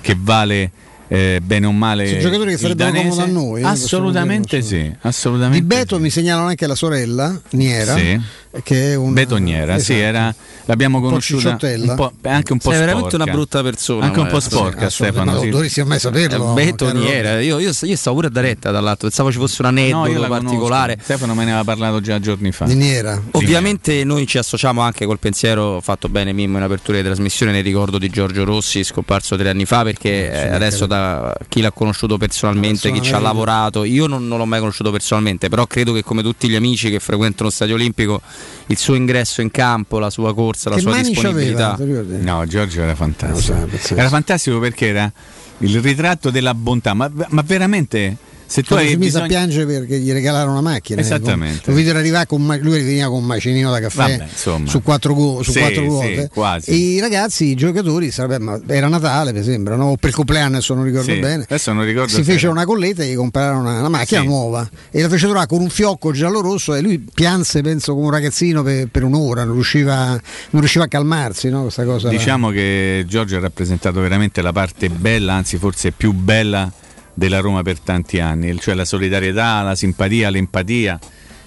che 0.00 0.16
vale 0.18 0.70
eh, 1.08 1.40
bene 1.42 1.66
o 1.66 1.72
male 1.72 2.06
Sono 2.06 2.20
giocatori 2.20 2.50
che 2.50 2.58
farebbero 2.58 2.92
comodo 2.92 3.22
a 3.22 3.26
noi 3.26 3.62
assolutamente 3.62 4.60
sì 4.62 4.94
assolutamente 5.00 5.60
di 5.60 5.66
Beto 5.66 5.96
sì. 5.96 6.02
mi 6.02 6.10
segnalano 6.10 6.48
anche 6.48 6.66
la 6.66 6.74
sorella 6.74 7.40
Niera 7.50 7.96
sì 7.96 8.20
che 8.62 8.92
è 8.92 8.94
un 8.94 9.12
betoniera, 9.12 9.74
esatto. 9.74 9.92
sì, 9.92 9.98
era, 9.98 10.34
l'abbiamo 10.64 11.00
conosciuta 11.00 11.58
un 11.60 11.92
po', 11.94 12.12
anche 12.22 12.52
un 12.52 12.58
po' 12.58 12.70
Sei 12.70 12.78
sporca. 12.78 12.78
veramente 12.78 13.16
una 13.16 13.24
brutta 13.26 13.62
persona. 13.62 14.06
Anche 14.06 14.20
un 14.20 14.26
po' 14.26 14.40
sporca, 14.40 14.88
sì, 14.88 14.96
Stefano. 14.96 15.32
Non 15.32 15.40
sì. 15.42 15.50
dovresti 15.50 15.82
mai 15.84 15.98
saperlo. 15.98 16.52
Betoniera, 16.54 17.40
io, 17.40 17.58
io, 17.58 17.70
io, 17.80 17.96
stavo 17.96 18.16
pure 18.16 18.30
da 18.30 18.40
retta 18.40 18.70
dall'altro, 18.70 19.08
pensavo 19.08 19.30
ci 19.30 19.38
fosse 19.38 19.62
un 19.62 19.68
aneddoto 19.68 20.12
no, 20.12 20.28
particolare. 20.28 20.92
Conosco. 20.92 21.12
Stefano 21.12 21.34
me 21.34 21.44
ne 21.44 21.50
aveva 21.50 21.64
parlato 21.64 22.00
già 22.00 22.18
giorni 22.20 22.50
fa. 22.52 22.64
Diniera. 22.64 23.20
Ovviamente 23.32 24.02
noi 24.04 24.26
ci 24.26 24.38
associamo 24.38 24.80
anche 24.80 25.04
col 25.04 25.18
pensiero 25.18 25.80
fatto 25.82 26.08
bene 26.08 26.32
Mimmo 26.32 26.56
in 26.56 26.62
apertura 26.62 26.98
di 26.98 27.04
trasmissione 27.04 27.52
nel 27.52 27.62
ricordo 27.62 27.98
di 27.98 28.08
Giorgio 28.08 28.44
Rossi, 28.44 28.82
scomparso 28.82 29.36
tre 29.36 29.50
anni 29.50 29.66
fa, 29.66 29.82
perché 29.82 30.30
eh, 30.30 30.48
adesso 30.48 30.86
da 30.86 31.34
chi 31.48 31.60
l'ha 31.60 31.70
conosciuto 31.70 32.16
personalmente, 32.16 32.90
chi 32.92 33.02
ci 33.02 33.12
ha 33.12 33.18
lavorato, 33.18 33.84
io 33.84 34.06
non, 34.06 34.26
non 34.26 34.38
l'ho 34.38 34.46
mai 34.46 34.60
conosciuto 34.60 34.90
personalmente, 34.90 35.48
però 35.48 35.66
credo 35.66 35.92
che 35.92 36.02
come 36.02 36.22
tutti 36.22 36.48
gli 36.48 36.54
amici 36.54 36.90
che 36.90 36.98
frequentano 36.98 37.48
lo 37.48 37.54
Stadio 37.54 37.74
Olimpico 37.74 38.20
il 38.66 38.76
suo 38.76 38.94
ingresso 38.94 39.40
in 39.40 39.50
campo, 39.50 39.98
la 39.98 40.10
sua 40.10 40.34
corsa, 40.34 40.70
che 40.70 40.76
la 40.76 40.82
sua 40.82 41.00
disponibilità. 41.00 41.72
Aveva, 41.72 42.02
no, 42.20 42.46
Giorgio 42.46 42.82
era 42.82 42.94
fantastico. 42.94 43.68
Era 43.94 44.08
fantastico 44.08 44.58
perché 44.58 44.86
era 44.86 45.10
il 45.58 45.80
ritratto 45.80 46.30
della 46.30 46.54
bontà, 46.54 46.94
ma, 46.94 47.10
ma 47.28 47.42
veramente 47.42 48.16
se 48.48 48.62
tu 48.62 48.72
hai 48.74 48.88
si 48.88 48.96
mise 48.96 49.18
a 49.18 49.26
piangere 49.26 49.66
perché 49.66 49.98
gli 49.98 50.10
regalarono 50.10 50.52
una 50.52 50.62
macchina. 50.62 51.02
Esattamente. 51.02 51.70
Lo 51.70 51.76
videro 51.76 51.98
arrivare 51.98 52.24
con 52.24 52.42
lui 52.62 52.82
veniva 52.82 53.08
con 53.08 53.18
un 53.18 53.24
macinino 53.24 53.70
da 53.70 53.78
caffè 53.78 54.16
Vabbè, 54.16 54.66
su 54.66 54.82
quattro, 54.82 55.12
gu- 55.12 55.42
su 55.42 55.52
sì, 55.52 55.58
quattro 55.58 55.82
ruote. 55.82 56.30
Sì, 56.62 56.70
e 56.70 56.74
i 56.74 56.98
ragazzi, 56.98 57.44
i 57.44 57.54
giocatori, 57.54 58.10
sarebbe, 58.10 58.62
era 58.66 58.88
Natale 58.88 59.34
mi 59.34 59.42
sembra, 59.42 59.76
no? 59.76 59.90
o 59.90 59.96
per 59.96 60.08
il 60.08 60.14
compleanno 60.14 60.56
adesso 60.56 60.72
non 60.72 60.84
ricordo 60.84 61.12
sì, 61.12 61.18
bene. 61.18 61.42
Adesso 61.42 61.74
non 61.74 61.84
ricordo 61.84 62.10
si 62.10 62.22
fecero 62.22 62.50
una 62.50 62.64
colletta 62.64 63.02
e 63.02 63.08
gli 63.08 63.16
comprarono 63.16 63.60
una, 63.60 63.80
una 63.80 63.88
macchina 63.90 64.22
nuova 64.22 64.66
e 64.90 65.02
la 65.02 65.10
fece 65.10 65.26
trovare 65.26 65.46
con 65.46 65.60
un 65.60 65.68
fiocco 65.68 66.10
giallo-rosso 66.12 66.74
e 66.74 66.80
lui 66.80 66.98
pianse, 66.98 67.60
penso, 67.60 67.92
come 67.92 68.06
un 68.06 68.12
ragazzino 68.12 68.62
per, 68.62 68.86
per 68.86 69.04
un'ora, 69.04 69.44
non 69.44 69.52
riusciva, 69.52 70.06
non 70.06 70.60
riusciva, 70.60 70.84
a 70.84 70.88
calmarsi. 70.88 71.50
No? 71.50 71.68
diciamo 72.08 72.48
che 72.48 73.04
Giorgio 73.06 73.36
ha 73.36 73.40
rappresentato 73.40 74.00
veramente 74.00 74.40
la 74.40 74.52
parte 74.52 74.88
bella, 74.88 75.34
anzi 75.34 75.58
forse 75.58 75.92
più 75.92 76.12
bella 76.12 76.72
della 77.18 77.40
Roma 77.40 77.62
per 77.62 77.80
tanti 77.80 78.20
anni, 78.20 78.56
cioè 78.60 78.74
la 78.74 78.84
solidarietà, 78.84 79.60
la 79.62 79.74
simpatia, 79.74 80.30
l'empatia, 80.30 80.98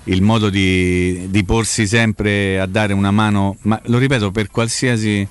il 0.05 0.21
modo 0.21 0.49
di, 0.49 1.27
di 1.29 1.43
porsi 1.45 1.87
sempre 1.87 2.59
a 2.59 2.65
dare 2.65 2.91
una 2.91 3.11
mano, 3.11 3.55
ma 3.61 3.79
lo 3.85 3.97
ripeto, 3.97 4.31
per 4.31 4.51
qualsiasi, 4.51 5.25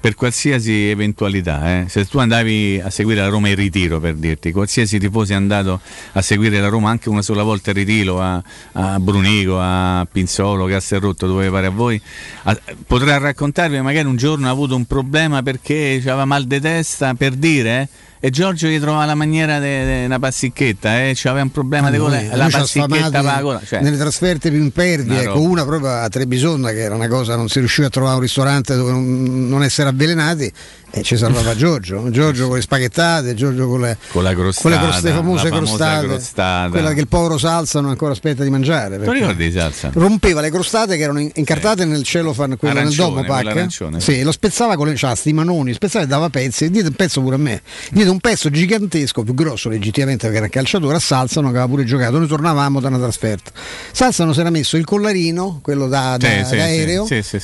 per 0.00 0.16
qualsiasi 0.16 0.88
eventualità. 0.88 1.82
Eh. 1.82 1.84
Se 1.88 2.04
tu 2.06 2.18
andavi 2.18 2.80
a 2.82 2.90
seguire 2.90 3.20
la 3.20 3.28
Roma 3.28 3.48
in 3.48 3.54
ritiro, 3.54 4.00
per 4.00 4.14
dirti, 4.14 4.50
qualsiasi 4.50 4.98
tifoso 4.98 5.32
è 5.32 5.36
andato 5.36 5.80
a 6.12 6.20
seguire 6.20 6.58
la 6.58 6.68
Roma 6.68 6.90
anche 6.90 7.08
una 7.08 7.22
sola 7.22 7.44
volta 7.44 7.70
in 7.70 7.76
ritiro, 7.76 8.20
a, 8.20 8.42
a 8.72 8.98
Brunico, 8.98 9.60
a 9.60 10.04
Pinzolo, 10.10 10.66
Castelrotto, 10.66 11.28
dove 11.28 11.48
pare 11.48 11.66
a 11.66 11.70
voi, 11.70 12.00
a, 12.42 12.58
potrà 12.88 13.18
raccontarvi 13.18 13.80
magari 13.82 14.08
un 14.08 14.16
giorno 14.16 14.48
ha 14.48 14.50
avuto 14.50 14.74
un 14.74 14.84
problema 14.84 15.42
perché 15.44 15.98
aveva 16.02 16.24
mal 16.24 16.44
di 16.44 16.58
testa, 16.58 17.14
per 17.14 17.34
dire... 17.34 17.82
Eh, 17.82 17.88
e 18.18 18.30
Giorgio 18.30 18.66
gli 18.68 18.80
trova 18.80 19.04
la 19.04 19.14
maniera 19.14 19.58
di 19.58 20.04
una 20.04 20.18
passicchetta, 20.18 21.02
eh? 21.02 21.12
C'aveva 21.14 21.42
un 21.42 21.50
problema 21.50 21.90
di 21.90 21.98
gola, 21.98 22.20
la 22.34 22.48
passicchetta 22.50 23.22
va 23.22 23.40
gola. 23.40 23.60
Cioè. 23.64 23.80
Nelle 23.80 23.96
trasferte 23.96 24.50
più 24.50 24.60
impervie, 24.60 25.22
ecco, 25.22 25.40
una 25.40 25.64
proprio 25.64 25.90
a 25.90 26.08
Trebisonda 26.08 26.70
che 26.70 26.80
era 26.80 26.94
una 26.94 27.08
cosa, 27.08 27.36
non 27.36 27.48
si 27.48 27.58
riusciva 27.58 27.88
a 27.88 27.90
trovare 27.90 28.16
un 28.16 28.22
ristorante 28.22 28.74
dove 28.74 28.90
non, 28.90 29.48
non 29.48 29.62
essere 29.62 29.88
avvelenati 29.88 30.52
e 30.90 31.02
ci 31.02 31.16
salvava 31.16 31.54
Giorgio, 31.56 32.10
Giorgio 32.10 32.46
con 32.46 32.56
le 32.56 32.62
spaghettate, 32.62 33.34
Giorgio 33.34 33.68
con 33.68 33.80
le, 33.82 33.98
con 34.12 34.22
la 34.22 34.34
crostata, 34.34 34.78
con 34.78 35.00
le, 35.02 35.10
famose 35.10 35.48
crostate, 35.50 36.06
crostata. 36.06 36.70
quella 36.70 36.92
che 36.92 37.00
il 37.00 37.08
povero 37.08 37.38
Salsa 37.38 37.80
non 37.80 37.90
ancora 37.90 38.12
aspetta 38.12 38.42
di 38.42 38.50
mangiare. 38.50 38.96
Non 38.96 39.12
ricordi 39.12 39.50
Salsa? 39.50 39.90
Rompeva 39.92 40.40
le 40.40 40.50
crostate 40.50 40.96
che 40.96 41.02
erano 41.02 41.20
incartate 41.34 41.82
sì. 41.82 41.88
nel 41.88 42.02
cellophane, 42.02 42.56
quello 42.56 42.78
arancione, 42.78 43.14
nel 43.14 43.26
domopack, 43.26 44.00
sì, 44.00 44.22
lo 44.22 44.32
spezzava 44.32 44.76
con 44.76 44.86
le 44.86 44.96
cioè, 44.96 45.14
sti 45.14 45.32
manoni, 45.32 45.72
spezzava 45.74 46.04
e 46.04 46.08
dava 46.08 46.30
pezzi, 46.30 46.70
diede 46.70 46.88
un 46.88 46.94
pezzo 46.94 47.20
pure 47.20 47.34
a 47.34 47.38
me, 47.38 47.60
diede 47.90 48.05
un 48.08 48.20
pezzo 48.20 48.50
gigantesco, 48.50 49.22
più 49.22 49.34
grosso 49.34 49.68
legittimamente 49.68 50.24
perché 50.24 50.38
era 50.38 50.48
calciatore, 50.48 50.96
a 50.96 50.98
Salsa 51.00 51.40
non 51.40 51.50
aveva 51.50 51.66
pure 51.66 51.84
giocato, 51.84 52.18
noi 52.18 52.26
tornavamo 52.26 52.80
da 52.80 52.88
una 52.88 52.98
trasferta. 52.98 53.50
Salsa 53.92 54.24
non 54.24 54.34
si 54.34 54.40
era 54.40 54.50
messo 54.50 54.76
il 54.76 54.84
collarino, 54.84 55.60
quello 55.62 55.88
da, 55.88 56.16
da, 56.16 56.44
sì, 56.44 56.56
da 56.56 56.62
aereo, 56.64 57.06
sì, 57.06 57.22
sì, 57.22 57.38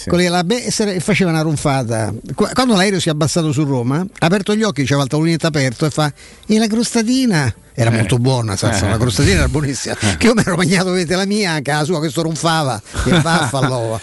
e 0.94 1.00
faceva 1.00 1.30
una 1.30 1.42
ronfata. 1.42 2.12
Quando 2.34 2.74
l'aereo 2.74 3.00
si 3.00 3.08
è 3.08 3.12
abbassato 3.12 3.52
su 3.52 3.64
Roma, 3.64 3.98
ha 3.98 4.26
aperto 4.26 4.54
gli 4.54 4.62
occhi, 4.62 4.84
c'era 4.84 5.02
il 5.02 5.08
tavolino 5.08 5.36
aperto 5.40 5.86
e 5.86 5.90
fa 5.90 6.12
e 6.46 6.58
la 6.58 6.66
crostatina 6.66 7.54
era 7.74 7.90
eh. 7.90 7.96
molto 7.96 8.18
buona 8.18 8.56
salsa, 8.56 8.86
eh. 8.86 8.90
la 8.90 8.98
crostatina 8.98 9.38
era 9.38 9.48
buonissima. 9.48 9.96
Eh. 9.98 10.16
che 10.18 10.26
io 10.26 10.34
mi 10.34 10.42
ero 10.42 10.56
mangiato 10.56 10.90
vedete 10.90 11.16
la 11.16 11.24
mia 11.24 11.52
anche 11.52 11.72
la 11.72 11.84
sua 11.84 11.98
questo 11.98 12.22
ronfava 12.22 12.80
che 13.04 13.18
vaffa 13.20 14.00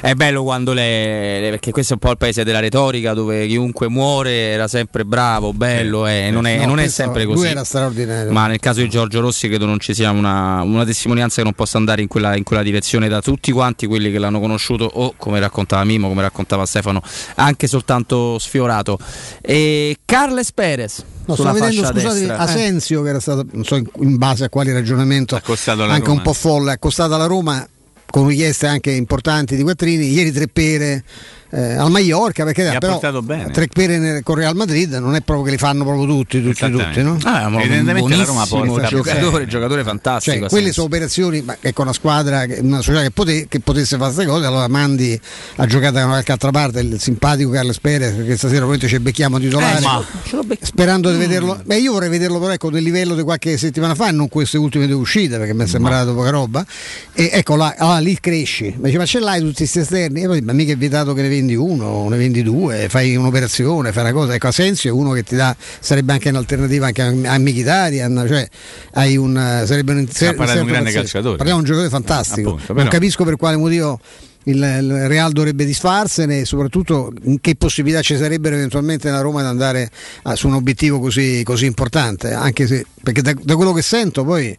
è 0.00 0.14
bello 0.14 0.42
quando 0.44 0.72
le, 0.72 1.40
le, 1.40 1.50
perché 1.50 1.72
questo 1.72 1.94
è 1.94 1.96
un 2.00 2.00
po' 2.00 2.12
il 2.12 2.18
paese 2.18 2.44
della 2.44 2.60
retorica 2.60 3.14
dove 3.14 3.46
chiunque 3.46 3.88
muore 3.88 4.30
era 4.30 4.68
sempre 4.68 5.04
bravo 5.04 5.52
bello 5.52 6.06
e 6.06 6.26
eh, 6.26 6.30
non 6.30 6.46
è, 6.46 6.58
no, 6.58 6.66
non 6.66 6.78
è 6.80 6.88
sempre 6.88 7.24
così. 7.24 7.40
lui 7.40 7.48
era 7.48 7.64
straordinario. 7.64 8.30
Ma 8.30 8.46
nel 8.46 8.60
caso 8.60 8.80
di 8.80 8.88
Giorgio 8.88 9.20
Rossi 9.20 9.48
credo 9.48 9.66
non 9.66 9.80
ci 9.80 9.94
sia 9.94 10.10
una, 10.10 10.62
una 10.62 10.84
testimonianza 10.84 11.36
che 11.36 11.44
non 11.44 11.52
possa 11.52 11.78
andare 11.78 12.02
in 12.02 12.08
quella, 12.08 12.36
in 12.36 12.44
quella, 12.44 12.62
direzione 12.62 13.08
da 13.08 13.20
tutti 13.20 13.50
quanti 13.50 13.86
quelli 13.86 14.10
che 14.10 14.18
l'hanno 14.18 14.40
conosciuto 14.40 14.84
o 14.84 15.14
come 15.16 15.40
raccontava 15.40 15.84
Mimo 15.84 16.08
come 16.08 16.22
raccontava 16.22 16.66
Stefano 16.66 17.02
anche 17.36 17.66
soltanto 17.66 18.38
sfiorato. 18.38 18.98
E 19.40 19.98
Carles 20.04 20.52
Perez 20.52 21.04
No, 21.28 21.34
stavo 21.34 21.58
vedendo, 21.58 21.87
scusate, 21.92 22.18
destra. 22.18 22.38
Asensio, 22.38 23.02
che 23.02 23.08
era 23.08 23.20
stato, 23.20 23.46
non 23.52 23.64
so 23.64 23.76
in 23.76 24.16
base 24.16 24.44
a 24.44 24.48
quali 24.48 24.72
ragionamento, 24.72 25.34
anche 25.34 25.54
Roma. 25.74 26.10
un 26.10 26.22
po' 26.22 26.32
folle, 26.32 26.72
accostato 26.72 27.14
alla 27.14 27.26
Roma 27.26 27.66
con 28.10 28.26
richieste 28.26 28.66
anche 28.66 28.90
importanti 28.90 29.56
di 29.56 29.62
quattrini. 29.62 30.10
Ieri 30.10 30.32
tre 30.32 30.48
pere 30.48 31.04
eh, 31.50 31.74
al 31.74 31.90
Mallorca 31.90 32.44
perché 32.44 32.68
ha 32.68 32.78
però 32.78 32.98
tre 32.98 33.66
pere 33.68 34.22
con 34.22 34.34
Real 34.34 34.54
Madrid 34.54 34.92
non 34.94 35.14
è 35.14 35.20
proprio 35.20 35.46
che 35.46 35.52
li 35.52 35.58
fanno 35.58 35.84
proprio 35.84 36.06
tutti 36.06 36.42
tutti 36.42 36.70
tutti 36.70 37.02
no? 37.02 37.18
ah, 37.24 37.50
evidentemente 37.60 38.16
la 38.16 38.24
Roma 38.24 38.46
porta 38.46 38.86
giocatore, 38.86 39.46
giocatore 39.46 39.82
fantastico 39.82 40.38
cioè, 40.40 40.48
quelle 40.48 40.72
sono 40.72 40.86
operazioni 40.86 41.42
ma 41.42 41.56
che 41.60 41.72
con 41.72 41.86
una 41.86 41.94
squadra 41.94 42.44
una 42.60 42.80
società 42.80 43.02
che, 43.02 43.10
pote, 43.10 43.46
che, 43.48 43.60
potesse 43.60 43.96
fare 43.96 44.12
queste 44.12 44.30
cose 44.30 44.46
allora 44.46 44.68
mandi 44.68 45.18
a 45.56 45.66
giocare 45.66 45.92
da 45.92 46.04
qualche 46.04 46.32
altra 46.32 46.50
parte 46.50 46.80
il 46.80 47.00
simpatico 47.00 47.50
Carles 47.50 47.78
Perez 47.80 48.14
che 48.24 48.36
stasera 48.36 48.64
probabilmente 48.64 48.88
ci 48.88 48.98
becchiamo 48.98 49.38
titolare 49.38 49.78
eh, 49.78 50.58
sperando 50.60 51.10
di 51.10 51.16
mm. 51.16 51.20
vederlo. 51.20 51.60
Beh 51.64 51.78
io 51.78 51.92
vorrei 51.92 52.08
vederlo 52.08 52.38
però 52.38 52.52
ecco 52.52 52.70
del 52.70 52.82
livello 52.82 53.14
di 53.14 53.22
qualche 53.22 53.56
settimana 53.56 53.94
fa 53.94 54.10
non 54.10 54.28
queste 54.28 54.58
ultime 54.58 54.86
due 54.86 54.96
uscite 54.96 55.38
perché 55.38 55.54
mi 55.54 55.64
è 55.64 55.66
sembrato 55.66 56.14
poca 56.14 56.30
roba. 56.30 56.64
E 57.12 57.30
ecco 57.32 57.56
là, 57.56 57.74
allora, 57.76 57.98
lì 57.98 58.18
cresci. 58.20 58.74
Mi 58.76 58.84
dice 58.84 58.98
ma 58.98 59.06
ce 59.06 59.20
l'hai 59.20 59.40
tutti 59.40 59.56
questi 59.56 59.80
esterni? 59.80 60.22
E 60.22 60.26
poi 60.26 60.40
ma 60.40 60.52
mica 60.52 60.72
è 60.72 60.76
vietato 60.76 61.14
che 61.14 61.22
ne 61.22 61.28
vendi 61.38 61.54
uno, 61.54 62.08
ne 62.08 62.16
vendi 62.16 62.42
due, 62.42 62.88
fai 62.88 63.16
un'operazione, 63.16 63.92
fai 63.92 64.04
una 64.04 64.12
cosa. 64.12 64.34
Ecco, 64.34 64.48
Asensio 64.48 64.90
è 64.90 64.92
uno 64.92 65.12
che 65.12 65.22
ti 65.22 65.36
dà, 65.36 65.56
sarebbe 65.58 66.12
anche 66.12 66.28
un'alternativa 66.28 66.86
anche 66.86 67.02
a 67.02 67.38
Mkhitaryan, 67.38 68.24
cioè 68.26 68.48
hai 68.92 69.16
un, 69.16 69.62
sarebbe 69.64 69.92
un, 69.92 70.08
ser, 70.08 70.36
un 70.38 70.66
grande 70.66 70.92
calciatore. 70.92 71.36
Parliamo 71.36 71.62
di 71.62 71.70
un 71.70 71.76
giocatore 71.76 71.88
fantastico. 71.88 72.50
Appunto, 72.50 72.72
non 72.74 72.88
capisco 72.88 73.24
per 73.24 73.36
quale 73.36 73.56
motivo 73.56 74.00
il, 74.44 75.06
Real 75.08 75.32
dovrebbe 75.32 75.64
disfarsene 75.64 76.40
e 76.40 76.44
soprattutto 76.44 77.12
che 77.40 77.54
possibilità 77.56 78.02
ci 78.02 78.16
sarebbero 78.16 78.56
eventualmente 78.56 79.08
nella 79.08 79.20
Roma 79.20 79.40
di 79.42 79.48
andare 79.48 79.90
a, 80.22 80.34
su 80.34 80.48
un 80.48 80.54
obiettivo 80.54 81.00
così, 81.00 81.42
così 81.44 81.66
importante, 81.66 82.32
anche 82.32 82.66
se 82.66 82.86
perché 83.02 83.22
da, 83.22 83.34
da 83.40 83.56
quello 83.56 83.72
che 83.72 83.82
sento 83.82 84.24
poi 84.24 84.56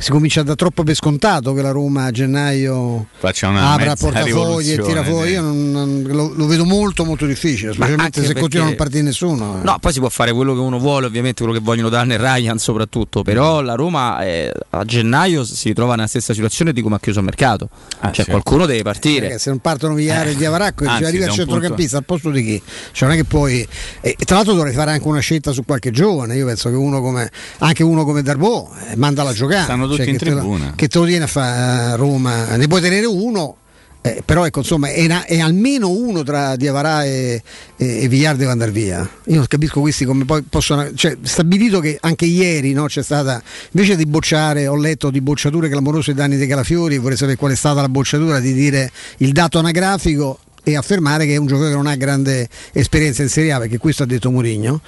si 0.00 0.12
comincia 0.12 0.44
da 0.44 0.54
troppo 0.54 0.84
per 0.84 0.94
scontato 0.94 1.52
che 1.54 1.60
la 1.60 1.72
Roma 1.72 2.04
a 2.04 2.10
gennaio 2.12 3.08
apra 3.20 3.96
portafogli 3.96 4.70
e 4.70 4.78
tira 4.78 5.02
fuori. 5.02 5.32
Io 5.32 5.42
non, 5.42 5.72
non, 5.72 6.04
lo, 6.06 6.32
lo, 6.34 6.46
vedo 6.46 6.64
molto 6.64 7.04
molto 7.04 7.26
difficile, 7.26 7.72
specialmente 7.72 8.20
se 8.20 8.26
perché... 8.28 8.40
continua 8.40 8.66
a 8.66 8.68
non 8.68 8.78
partire 8.78 9.02
nessuno. 9.02 9.58
Eh. 9.60 9.64
No, 9.64 9.76
poi 9.80 9.92
si 9.92 9.98
può 9.98 10.08
fare 10.08 10.32
quello 10.32 10.54
che 10.54 10.60
uno 10.60 10.78
vuole, 10.78 11.06
ovviamente 11.06 11.42
quello 11.42 11.58
che 11.58 11.64
vogliono 11.64 11.88
darne 11.88 12.16
Ryan 12.16 12.58
soprattutto, 12.58 13.22
però 13.22 13.60
la 13.60 13.74
Roma 13.74 14.24
eh, 14.24 14.52
a 14.70 14.84
gennaio 14.84 15.44
si 15.44 15.72
trova 15.72 15.96
nella 15.96 16.06
stessa 16.06 16.32
situazione 16.32 16.72
di 16.72 16.80
come 16.80 16.94
ha 16.94 17.00
chiuso 17.00 17.18
il 17.18 17.24
mercato. 17.24 17.68
Ah, 17.98 18.06
cioè 18.06 18.24
certo. 18.24 18.30
qualcuno 18.30 18.66
deve 18.66 18.82
partire. 18.82 19.32
Eh, 19.32 19.38
se 19.38 19.50
non 19.50 19.58
partono 19.58 19.94
Vigliare 19.94 20.30
eh. 20.30 20.32
e 20.32 20.36
Diavaracco 20.36 20.86
Anzi, 20.86 21.04
arriva 21.04 21.26
il 21.26 21.32
centrocampista 21.32 21.96
punto... 21.96 22.12
al 22.12 22.20
posto 22.20 22.30
di 22.30 22.44
chi? 22.44 22.62
Cioè 22.92 23.08
non 23.08 23.16
è 23.16 23.20
che 23.20 23.26
poi... 23.26 23.66
E, 24.00 24.16
tra 24.24 24.36
l'altro 24.36 24.54
dovrei 24.54 24.72
fare 24.72 24.92
anche 24.92 25.08
una 25.08 25.18
scelta 25.18 25.50
su 25.50 25.64
qualche 25.64 25.90
giovane, 25.90 26.36
io 26.36 26.46
penso 26.46 26.68
che 26.68 26.76
uno 26.76 27.00
come, 27.00 27.28
anche 27.58 27.82
uno 27.82 28.04
come 28.04 28.22
Darbo 28.22 28.70
eh, 28.88 28.96
manda 28.96 29.24
la 29.24 29.32
giocare. 29.32 29.64
Stanno 29.64 29.87
tutti 29.88 30.02
cioè, 30.02 30.12
in 30.12 30.18
tribuna. 30.18 30.64
Te 30.64 30.70
lo, 30.70 30.72
che 30.76 30.88
te 30.88 30.98
lo 30.98 31.04
tiene 31.06 31.24
a 31.24 31.28
fare 31.28 31.92
a 31.92 31.94
Roma, 31.96 32.56
ne 32.56 32.66
puoi 32.66 32.80
tenere 32.80 33.06
uno. 33.06 33.56
Eh, 34.00 34.22
però 34.24 34.46
ecco, 34.46 34.60
insomma, 34.60 34.88
è, 34.90 35.04
una, 35.04 35.24
è, 35.24 35.40
almeno 35.40 35.90
uno 35.90 36.22
tra 36.22 36.54
Diavarà 36.54 37.04
e, 37.04 37.42
e, 37.76 38.02
e 38.02 38.08
Villar 38.08 38.36
deve 38.36 38.52
andare 38.52 38.70
via. 38.70 39.08
Io 39.24 39.36
non 39.36 39.46
capisco 39.46 39.80
questi 39.80 40.04
come 40.04 40.24
poi 40.24 40.42
possono. 40.42 40.94
Cioè, 40.94 41.16
stabilito 41.22 41.80
che 41.80 41.98
anche 42.00 42.24
ieri 42.24 42.72
no, 42.72 42.86
c'è 42.86 43.02
stata. 43.02 43.42
Invece 43.72 43.96
di 43.96 44.06
bocciare, 44.06 44.68
ho 44.68 44.76
letto 44.76 45.10
di 45.10 45.20
bocciature 45.20 45.68
clamorose 45.68 46.14
danni 46.14 46.36
dei 46.36 46.46
Calafiori, 46.46 46.96
vorrei 46.98 47.16
sapere 47.16 47.36
qual 47.36 47.52
è 47.52 47.56
stata 47.56 47.80
la 47.80 47.88
bocciatura 47.88 48.38
di 48.38 48.52
dire 48.52 48.90
il 49.18 49.32
dato 49.32 49.58
anagrafico 49.58 50.38
e 50.62 50.76
affermare 50.76 51.26
che 51.26 51.34
è 51.34 51.36
un 51.36 51.46
giocatore 51.46 51.70
che 51.72 51.76
non 51.76 51.86
ha 51.86 51.96
grande 51.96 52.48
esperienza 52.72 53.22
in 53.22 53.28
Serie 53.28 53.52
A, 53.52 53.58
perché 53.58 53.78
questo 53.78 54.04
ha 54.04 54.06
detto 54.06 54.30
Mourinho. 54.30 54.80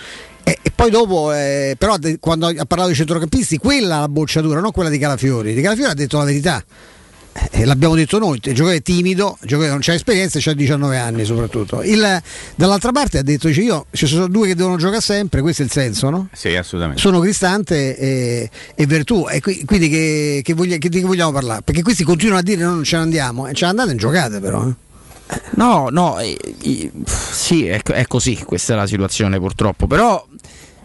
E, 0.42 0.58
e, 0.62 0.70
poi 0.74 0.90
dopo, 0.90 1.32
eh, 1.32 1.74
però, 1.78 1.96
quando 2.18 2.46
ha 2.46 2.64
parlato 2.64 2.86
dei 2.86 2.96
centrocampisti, 2.96 3.58
quella 3.58 4.00
la 4.00 4.08
bocciatura, 4.08 4.60
non 4.60 4.72
quella 4.72 4.90
di 4.90 4.98
Calafiori. 4.98 5.54
Di 5.54 5.62
Calafiori 5.62 5.90
ha 5.90 5.94
detto 5.94 6.18
la 6.18 6.24
verità. 6.24 6.64
eh, 7.52 7.64
l'abbiamo 7.64 7.94
detto 7.94 8.18
noi, 8.18 8.36
il 8.36 8.54
giocatore 8.54 8.76
è 8.76 8.82
timido, 8.82 9.36
il 9.42 9.48
giocatore 9.48 9.70
non 9.70 9.80
c'ha 9.80 9.94
esperienza 9.94 10.38
e 10.38 10.42
c'ha 10.42 10.52
19 10.52 10.96
anni 10.98 11.24
soprattutto. 11.24 11.82
Il, 11.82 12.20
dall'altra 12.56 12.90
parte 12.92 13.18
ha 13.18 13.22
detto, 13.22 13.46
dice, 13.46 13.60
io 13.60 13.86
ci 13.92 14.06
sono 14.06 14.26
due 14.26 14.48
che 14.48 14.54
devono 14.54 14.76
giocare 14.76 15.00
sempre, 15.00 15.40
questo 15.40 15.62
è 15.62 15.64
il 15.64 15.70
senso, 15.70 16.10
no? 16.10 16.28
Sì, 16.32 16.54
assolutamente. 16.56 17.00
Sono 17.00 17.20
Cristante 17.20 17.96
e, 17.96 18.50
e 18.74 18.86
Vertù, 18.86 19.26
e 19.30 19.40
qui, 19.40 19.64
quindi 19.64 19.88
che, 19.88 20.40
che, 20.42 20.54
voglia, 20.54 20.76
che, 20.78 20.88
di 20.88 21.00
che 21.00 21.06
vogliamo 21.06 21.32
parlare? 21.32 21.62
Perché 21.62 21.82
questi 21.82 22.02
continuano 22.02 22.40
a 22.40 22.42
dire 22.42 22.64
noi 22.64 22.74
non 22.74 22.84
ce 22.84 22.96
ne 22.96 23.02
andiamo, 23.02 23.46
e 23.46 23.54
ce 23.54 23.64
ne 23.64 23.70
andate 23.70 23.92
e 23.92 23.94
giocate 23.94 24.40
però. 24.40 24.66
Eh. 24.66 24.88
No, 25.52 25.88
no, 25.90 26.18
eh, 26.18 26.36
eh, 26.62 26.90
sì, 27.04 27.66
è, 27.66 27.82
è, 27.82 28.06
così, 28.06 28.36
questa 28.44 28.72
è 28.72 28.76
la 28.76 28.86
situazione 28.86 29.38
purtroppo, 29.38 29.86
però 29.86 30.24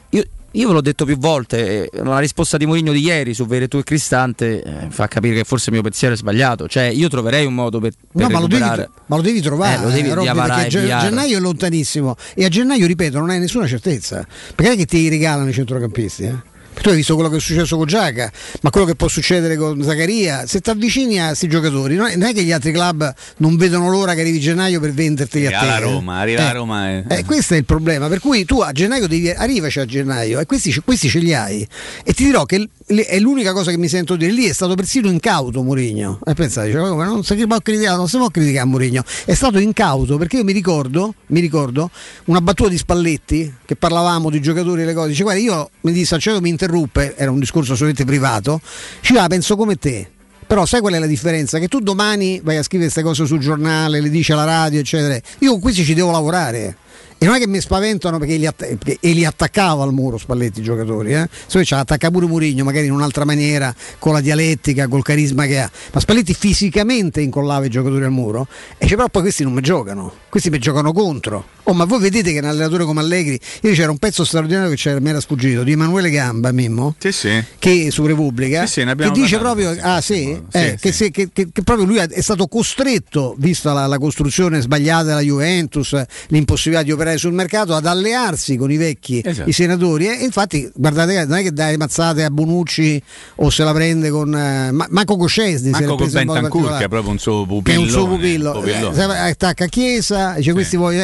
io, 0.10 0.24
io 0.52 0.68
ve 0.68 0.74
l'ho 0.74 0.82
detto 0.82 1.06
più 1.06 1.18
volte, 1.18 1.90
eh, 1.90 2.04
la 2.04 2.20
risposta 2.20 2.58
di 2.58 2.66
Mourinho 2.66 2.92
di 2.92 3.02
ieri 3.02 3.34
su 3.34 3.46
Veretù 3.46 3.78
e 3.78 3.84
Cristante 3.84 4.62
eh, 4.62 4.90
fa 4.90 5.08
capire 5.08 5.36
che 5.36 5.44
forse 5.44 5.70
il 5.70 5.74
mio 5.74 5.84
pensiero 5.84 6.14
è 6.14 6.18
sbagliato, 6.18 6.68
cioè 6.68 6.84
io 6.84 7.08
troverei 7.08 7.46
un 7.46 7.54
modo 7.54 7.80
per, 7.80 7.92
per 7.92 8.24
no, 8.24 8.30
ma 8.30 8.40
lo, 8.40 8.48
devi, 8.48 8.64
ma 8.64 9.16
lo, 9.16 9.22
devi, 9.22 9.42
trovare, 9.42 9.76
eh, 9.76 9.84
lo 9.84 9.90
devi, 9.90 10.12
Robby, 10.12 10.34
perché 10.34 10.68
gen- 10.68 11.00
gennaio 11.00 11.38
è 11.38 11.40
lontanissimo 11.40 12.16
e 12.34 12.46
a 12.46 12.50
gennaio, 12.50 12.86
ripeto, 12.86 13.20
non 13.20 13.30
hai 13.30 13.40
nessuna 13.40 13.68
certezza, 13.68 14.26
perché 14.54 14.74
è 14.74 14.76
che 14.76 14.86
ti 14.86 15.08
regalano 15.10 15.50
i 15.50 15.54
centrocampisti, 15.54 16.24
eh? 16.24 16.54
Tu 16.82 16.90
hai 16.90 16.96
visto 16.96 17.16
quello 17.16 17.30
che 17.30 17.38
è 17.38 17.40
successo 17.40 17.78
con 17.78 17.86
Giaca, 17.86 18.32
ma 18.62 18.70
quello 18.70 18.86
che 18.86 18.96
può 18.96 19.08
succedere 19.08 19.56
con 19.56 19.82
Zaccaria, 19.84 20.46
se 20.46 20.62
ti 20.62 20.70
avvicini 20.70 21.20
a 21.20 21.28
questi 21.28 21.48
giocatori, 21.48 21.96
non 21.96 22.24
è 22.24 22.34
che 22.34 22.44
gli 22.44 22.52
altri 22.52 22.72
club 22.72 23.14
non 23.38 23.56
vedono 23.58 23.90
l'ora 23.90 24.14
che 24.14 24.22
arrivi 24.22 24.40
gennaio 24.40 24.80
per 24.80 24.94
venderti 24.94 25.46
a 25.46 25.60
te. 25.60 25.66
La 25.66 25.80
Roma, 25.80 26.20
arriva 26.20 26.42
eh, 26.42 26.46
a 26.46 26.52
Roma. 26.52 26.92
Eh. 26.92 27.04
Eh, 27.08 27.26
questo 27.26 27.54
è 27.54 27.58
il 27.58 27.66
problema, 27.66 28.08
per 28.08 28.20
cui 28.20 28.46
tu 28.46 28.62
a 28.62 28.72
gennaio 28.72 29.08
devi 29.08 29.30
arrivaci 29.30 29.80
a 29.80 29.86
gennaio 29.86 30.40
e 30.40 30.46
questi, 30.46 30.74
questi 30.84 31.10
ce 31.10 31.20
li 31.20 31.34
hai. 31.34 31.68
E 32.04 32.14
ti 32.14 32.26
dirò 32.26 32.46
che 32.46 32.70
è 32.88 33.20
l'unica 33.20 33.52
cosa 33.54 33.72
che 33.72 33.78
mi 33.78 33.88
sento 33.88 34.16
dire, 34.16 34.32
lì 34.32 34.46
è 34.46 34.54
stato 34.54 34.76
persino 34.76 35.10
incauto 35.10 35.64
Mourinho. 35.64 36.20
E 36.26 36.34
pensate, 36.34 36.72
cioè, 36.72 36.82
non, 36.82 37.24
si 37.24 37.36
può 37.48 37.60
criticare, 37.60 37.98
non 37.98 38.08
si 38.08 38.18
può 38.18 38.30
criticare 38.30 38.66
Mourinho, 38.66 39.04
è 39.26 39.34
stato 39.34 39.58
incauto 39.58 40.18
perché 40.18 40.38
io 40.38 40.44
mi 40.44 40.54
ricordo, 40.54 41.16
mi 41.28 41.40
ricordo 41.40 41.90
una 42.26 42.42
battuta 42.42 42.70
di 42.70 42.78
Spalletti 42.78 43.54
che 43.66 43.76
parlavamo 43.76 44.30
di 44.30 44.40
giocatori 44.40 44.84
e 44.84 44.86
le 44.86 44.94
cose, 44.94 45.10
dice 45.10 45.24
guarda 45.24 45.42
io 45.42 45.70
mi 45.82 45.92
disse 45.92 46.16
Alcedo 46.16 46.42
mi 46.42 46.50
interruppe, 46.66 47.16
era 47.16 47.32
un 47.32 47.40
discorso 47.40 47.74
assolutamente 47.74 48.06
privato, 48.06 48.60
ci 49.02 49.14
va 49.14 49.28
penso 49.28 49.56
come 49.56 49.76
te. 49.76 50.10
Però 50.48 50.66
sai 50.66 50.80
qual 50.80 50.94
è 50.94 51.00
la 51.00 51.08
differenza? 51.08 51.58
Che 51.58 51.68
tu 51.68 51.80
domani 51.80 52.40
vai 52.44 52.58
a 52.58 52.64
scrivere 52.64 52.92
queste 52.92 53.02
cose 53.02 53.26
sul 53.26 53.40
giornale, 53.40 54.00
le 54.00 54.10
dici 54.10 54.32
alla 54.32 54.44
radio, 54.44 54.80
eccetera. 54.80 55.20
Io 55.40 55.52
con 55.52 55.60
questi 55.60 55.84
ci 55.84 55.96
devo 55.96 56.12
lavorare 56.12 56.78
e 57.18 57.26
non 57.26 57.36
è 57.36 57.40
che 57.40 57.48
mi 57.48 57.60
spaventano 57.60 58.20
perché 58.20 58.36
li, 58.36 58.46
att- 58.46 58.76
perché 58.76 59.00
li 59.02 59.26
attaccava 59.26 59.84
al 59.84 59.92
muro 59.92 60.18
Spalletti 60.18 60.60
i 60.60 60.64
giocatori, 60.64 61.14
eh? 61.14 61.28
se 61.48 61.64
ci 61.64 61.74
attacca 61.74 62.12
pure 62.12 62.28
Murigno, 62.28 62.64
magari 62.64 62.86
in 62.86 62.92
un'altra 62.92 63.26
maniera, 63.26 63.74
con 63.98 64.14
la 64.14 64.22
dialettica, 64.22 64.88
col 64.88 65.02
carisma 65.02 65.46
che 65.46 65.60
ha. 65.60 65.72
Ma 65.94 66.00
Spalletti 66.00 66.36
fisicamente 66.36 67.22
incollava 67.22 67.66
i 67.66 67.70
giocatori 67.70 68.04
al 68.04 68.12
muro 68.12 68.48
e 68.78 68.84
dice 68.84 68.96
però 68.96 69.08
poi 69.08 69.24
questi 69.24 69.44
non 69.44 69.54
mi 69.54 69.62
giocano, 69.62 70.14
questi 70.30 70.52
mi 70.52 70.60
giocano 70.60 70.92
contro. 70.92 71.55
Oh, 71.68 71.74
ma 71.74 71.86
voi 71.86 72.00
vedete 72.00 72.32
che 72.32 72.38
un 72.38 72.46
allenatore 72.46 72.86
come 72.86 73.00
Allegri, 73.00 73.40
io 73.62 73.74
c'era 73.74 73.90
un 73.90 73.98
pezzo 73.98 74.24
straordinario 74.24 74.76
che 74.76 75.00
mi 75.00 75.10
era 75.10 75.20
sfuggito 75.20 75.64
di 75.64 75.72
Emanuele 75.72 76.12
Gamba, 76.12 76.52
Mimmo, 76.52 76.94
sì, 77.00 77.12
sì. 77.12 77.44
che 77.58 77.90
su 77.90 78.06
Repubblica, 78.06 78.68
sì, 78.68 78.84
che 78.84 79.12
dice 79.12 79.40
proprio, 79.40 79.76
ah, 79.82 80.00
sì, 80.00 80.40
eh, 80.52 80.78
che, 80.80 80.92
che, 80.92 81.12
che, 81.12 81.30
che, 81.32 81.64
proprio 81.64 81.88
lui 81.88 81.98
è 81.98 82.22
stato 82.22 82.48
costretto, 82.48 83.36
vista 83.40 83.74
la, 83.74 83.88
la 83.88 83.98
costruzione 83.98 84.62
sbagliata 84.62 85.06
della 85.06 85.22
Juventus, 85.22 86.00
l'impossibilità 86.28 86.84
di 86.84 86.92
operare 86.92 87.18
sul 87.18 87.34
mercato, 87.34 87.74
ad 87.74 87.88
allearsi 87.88 88.58
con 88.58 88.72
i 88.72 88.78
vecchi, 88.78 89.24
esatto. 89.26 89.50
i 89.50 89.54
senatori. 89.54 90.08
E 90.08 90.24
infatti, 90.24 90.70
guardate, 90.72 91.26
non 91.26 91.40
è 91.40 91.42
che 91.42 91.52
dai 91.52 91.78
mazzate 91.78 92.24
a 92.24 92.30
Bonucci 92.30 93.02
o 93.38 93.50
se 93.50 93.64
la 93.64 93.74
prende 93.74 94.12
con 94.12 94.28
uh, 94.28 94.86
Marco 94.90 95.18
Coscesni. 95.18 95.72
Marco 95.72 95.96
con 95.96 96.12
Bentancur, 96.12 96.78
che 96.78 96.84
è 96.84 96.90
proprio 96.90 97.12
un 97.12 97.18
suo 97.18 97.44
pupillo. 97.48 97.82
un 97.82 97.90
suo 97.90 98.08
pupillo. 98.08 98.64
Eh, 98.64 98.94
attacca 98.94 99.64
a 99.64 99.68
Chiesa, 99.68 100.34
dice 100.38 100.54
questi 100.54 100.76
voglio... 100.76 101.04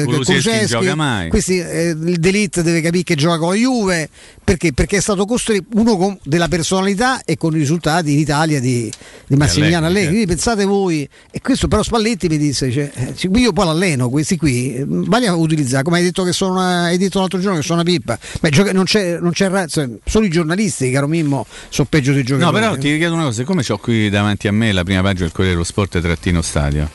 Eh, 0.00 0.04
Kuluseschi 0.04 0.66
gioca 0.66 0.94
mai. 0.94 1.28
Questi, 1.28 1.58
eh, 1.58 1.90
il 1.90 2.18
Delite 2.18 2.62
deve 2.62 2.80
capire 2.80 3.02
che 3.02 3.14
gioca 3.14 3.38
con 3.38 3.50
la 3.50 3.54
Juve 3.54 4.08
perché? 4.42 4.72
Perché 4.72 4.98
è 4.98 5.00
stato 5.00 5.24
costretto 5.24 5.78
uno 5.78 5.96
con 5.96 6.18
della 6.22 6.48
personalità 6.48 7.22
e 7.24 7.36
con 7.36 7.54
i 7.54 7.58
risultati 7.58 8.12
in 8.12 8.18
Italia 8.18 8.60
di, 8.60 8.90
di 9.26 9.36
Massimiliano 9.36 9.86
Allegri. 9.86 10.08
Quindi 10.08 10.26
pensate 10.26 10.64
voi, 10.64 11.08
e 11.30 11.40
questo 11.40 11.68
però 11.68 11.82
Spalletti 11.82 12.28
mi 12.28 12.38
disse: 12.38 12.70
cioè, 12.70 12.90
eh, 12.94 13.14
io 13.38 13.52
poi 13.52 13.64
l'alleno, 13.66 14.08
questi 14.08 14.36
qui, 14.36 14.74
eh, 14.74 14.84
vale 14.86 15.26
a 15.26 15.34
utilizzare, 15.34 15.82
come 15.82 15.98
hai 15.98 16.04
detto 16.04 16.24
che 16.24 16.32
sono 16.32 16.52
una, 16.52 16.84
hai 16.84 16.98
detto 16.98 17.18
l'altro 17.18 17.40
giorno 17.40 17.58
che 17.58 17.64
sono 17.64 17.80
una 17.80 17.90
pippa. 17.90 18.18
Beh, 18.40 18.50
gioca, 18.50 18.72
non 18.72 18.84
c'è, 18.84 19.18
non 19.18 19.32
c'è 19.32 19.48
razza, 19.48 19.88
solo 20.04 20.26
i 20.26 20.30
giornalisti, 20.30 20.90
caro 20.90 21.06
Mimmo, 21.06 21.46
sono 21.68 21.88
peggio 21.90 22.12
dei 22.12 22.22
giocatori. 22.22 22.52
No, 22.52 22.58
però 22.58 22.74
ti 22.76 22.96
chiedo 22.96 23.14
una 23.14 23.24
cosa, 23.24 23.40
siccome 23.40 23.64
ho 23.66 23.78
qui 23.78 24.10
davanti 24.10 24.48
a 24.48 24.52
me 24.52 24.72
la 24.72 24.84
prima 24.84 25.00
pagina 25.00 25.24
del 25.24 25.32
Corriere 25.32 25.54
dello 25.54 25.64
Sport 25.64 26.00
trattino 26.00 26.42
stadio 26.42 26.90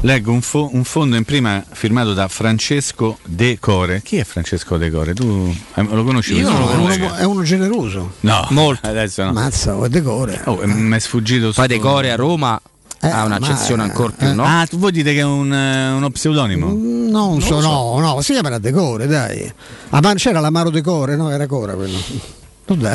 Leggo 0.00 0.32
un, 0.32 0.42
fo- 0.42 0.68
un, 0.72 0.84
fondo 0.84 1.16
in 1.16 1.24
prima 1.24 1.64
firmato 1.68 2.12
da 2.12 2.28
Francesco 2.28 3.18
De 3.24 3.58
Core. 3.58 4.02
Chi 4.02 4.16
è 4.16 4.24
Francesco 4.24 4.76
De 4.76 4.90
Core? 4.90 5.14
Tu 5.14 5.54
lo 5.74 6.04
conosci? 6.04 6.34
Io 6.34 6.50
lo 6.50 6.66
conosco. 6.66 7.14
È 7.14 7.24
uno 7.24 7.42
generoso. 7.42 8.14
No, 8.20 8.46
molto. 8.50 8.86
Adesso 8.86 9.24
no. 9.24 9.32
Mazza, 9.32 9.82
è 9.84 9.88
De 9.88 10.02
Core. 10.02 10.42
Oh, 10.44 10.60
mi 10.66 10.94
è 10.94 10.98
sfuggito. 10.98 11.52
Poi 11.52 11.66
De 11.66 11.78
Core 11.78 12.10
a 12.10 12.16
Roma 12.16 12.60
eh, 13.00 13.08
ha 13.08 13.24
un'accezione 13.24 13.82
ma, 13.82 13.88
ancora 13.88 14.12
più, 14.16 14.26
eh, 14.26 14.32
no? 14.32 14.44
Ah, 14.44 14.66
tu 14.66 14.78
vuoi 14.78 14.92
dire 14.92 15.12
che 15.12 15.20
è 15.20 15.24
un, 15.24 15.50
uh, 15.50 15.96
uno 15.96 16.10
pseudonimo? 16.10 16.68
Mm, 16.68 17.08
non, 17.08 17.40
so, 17.40 17.60
so, 17.60 17.68
no, 17.68 17.98
no, 18.00 18.20
si 18.22 18.32
chiamerà 18.32 18.58
Decore, 18.58 19.06
dai. 19.06 19.52
Ah, 19.90 20.14
c'era 20.14 20.40
l'amaro 20.40 20.70
Decore, 20.70 21.16
no? 21.16 21.30
Era 21.30 21.46
Cora 21.46 21.74
quello. 21.74 21.98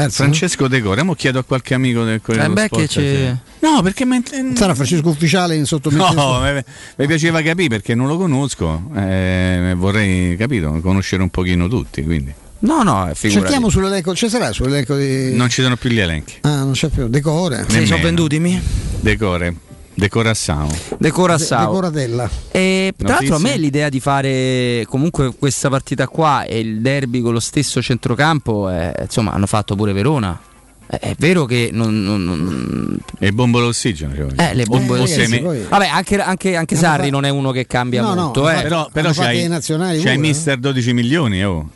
Francesco 0.10 0.67
De 0.67 0.82
Gore, 0.82 1.03
mo 1.03 1.13
chiedo 1.13 1.39
a 1.39 1.43
qualche 1.43 1.73
amico 1.73 2.03
del 2.03 2.21
Corriere 2.21 2.47
eh 2.47 2.53
beh, 2.53 2.65
Sport. 2.65 3.38
No, 3.60 3.82
perché 3.82 4.05
me... 4.05 4.23
sarà 4.55 4.73
Francesco 4.73 5.10
Ufficiale 5.10 5.55
in 5.55 5.65
sottomesso. 5.65 6.13
No, 6.13 6.41
mi 6.95 7.08
piaceva 7.08 7.41
capire 7.41 7.67
perché 7.67 7.93
non 7.93 8.08
lo 8.08 8.17
conosco, 8.17 8.89
eh, 8.95 9.73
vorrei 9.77 10.36
capito, 10.38 10.79
conoscere 10.82 11.21
un 11.21 11.29
pochino 11.29 11.67
tutti, 11.67 12.03
quindi. 12.03 12.34
No, 12.62 12.84
no, 12.84 13.12
Cerchiamo 13.15 13.69
sull'elenco, 13.69 14.13
ci 14.15 14.27
sarà 14.27 14.51
sull'elenco 14.51 14.95
di. 14.95 15.34
Non 15.34 15.49
ci 15.49 15.62
sono 15.62 15.77
più 15.77 15.89
gli 15.89 15.99
elenchi. 15.99 16.39
Ah, 16.41 16.63
non 16.63 16.73
c'è 16.73 16.89
più. 16.89 17.08
Decore. 17.08 17.65
Se 17.67 17.86
sono 17.86 18.01
venduti 18.01 18.39
mi? 18.39 18.62
Decore. 18.99 19.67
Decorassao. 20.00 20.70
Decorassao. 20.98 21.60
De- 21.60 21.66
decoratella. 21.66 22.30
E 22.52 22.94
tra 22.98 23.10
l'altro 23.10 23.36
a 23.36 23.40
me 23.40 23.58
l'idea 23.58 23.90
di 23.90 24.00
fare 24.00 24.86
comunque 24.88 25.34
questa 25.38 25.70
partita 25.70 26.08
qua 26.08 26.46
e 26.46 26.60
il 26.60 26.80
derby 26.82 27.20
con 27.20 27.34
lo 27.34 27.42
stesso 27.42 27.82
centrocampo, 27.82 28.70
eh, 28.70 28.94
insomma, 29.02 29.34
hanno 29.34 29.46
fatto 29.46 29.76
pure 29.76 29.92
Verona. 29.92 30.40
È 30.88 31.14
vero 31.20 31.46
che 31.46 31.70
non. 31.72 32.02
non, 32.02 32.24
non... 32.24 32.98
E 33.20 33.32
bombo 33.32 33.60
l'ossigeno. 33.60 34.16
Cioè. 34.16 34.50
Eh, 34.50 34.56
le 34.56 34.66
bombe 34.66 34.96
eh, 34.96 34.98
d'ossigeno. 35.00 35.50
Poi... 35.50 35.66
Vabbè, 35.70 35.88
anche, 35.88 36.20
anche, 36.20 36.56
anche 36.56 36.76
Sarri 36.76 37.04
fatto... 37.04 37.12
non 37.12 37.26
è 37.26 37.30
uno 37.30 37.52
che 37.52 37.68
cambia 37.68 38.02
no, 38.02 38.16
molto. 38.16 38.42
No, 38.42 38.50
eh. 38.50 38.62
Però, 38.64 38.90
però 38.92 39.12
c'hai, 39.12 39.48
c'hai 39.48 40.18
mister 40.18 40.58
12 40.58 40.94
milioni 40.94 41.44
oh, 41.44 41.70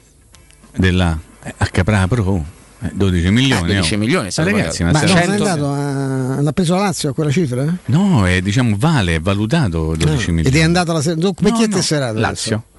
della 0.76 1.20
a 1.58 1.68
Capra 1.68 2.08
Pro. 2.08 2.62
12 2.94 3.30
milioni. 3.32 3.72
Eh, 3.72 3.74
12 3.76 3.94
oh. 3.94 3.98
milioni, 3.98 4.30
ma 4.36 4.44
ragazzi, 4.44 4.84
ma, 4.84 4.92
ma 4.92 5.02
non 5.04 5.18
è 5.18 5.26
andato 5.26 5.72
a, 5.72 6.42
l'ha 6.42 6.52
preso 6.52 6.76
la 6.76 6.82
Lazio 6.82 7.10
a 7.10 7.14
quella 7.14 7.32
cifra? 7.32 7.66
No, 7.86 8.28
è 8.28 8.42
diciamo 8.42 8.76
vale, 8.78 9.16
è 9.16 9.20
valutato 9.20 9.96
12 9.96 10.06
no. 10.06 10.12
Ah, 10.14 10.16
milioni. 10.34 10.48
Ed 10.48 10.56
è 10.56 10.62
andato 10.64 10.92
alla 10.92 11.02
se- 11.02 11.16
no, 11.16 11.34
chi 11.34 11.64
è 11.64 11.68
tesserato? 11.68 12.20
Lazio. 12.20 12.56
Adesso? 12.56 12.72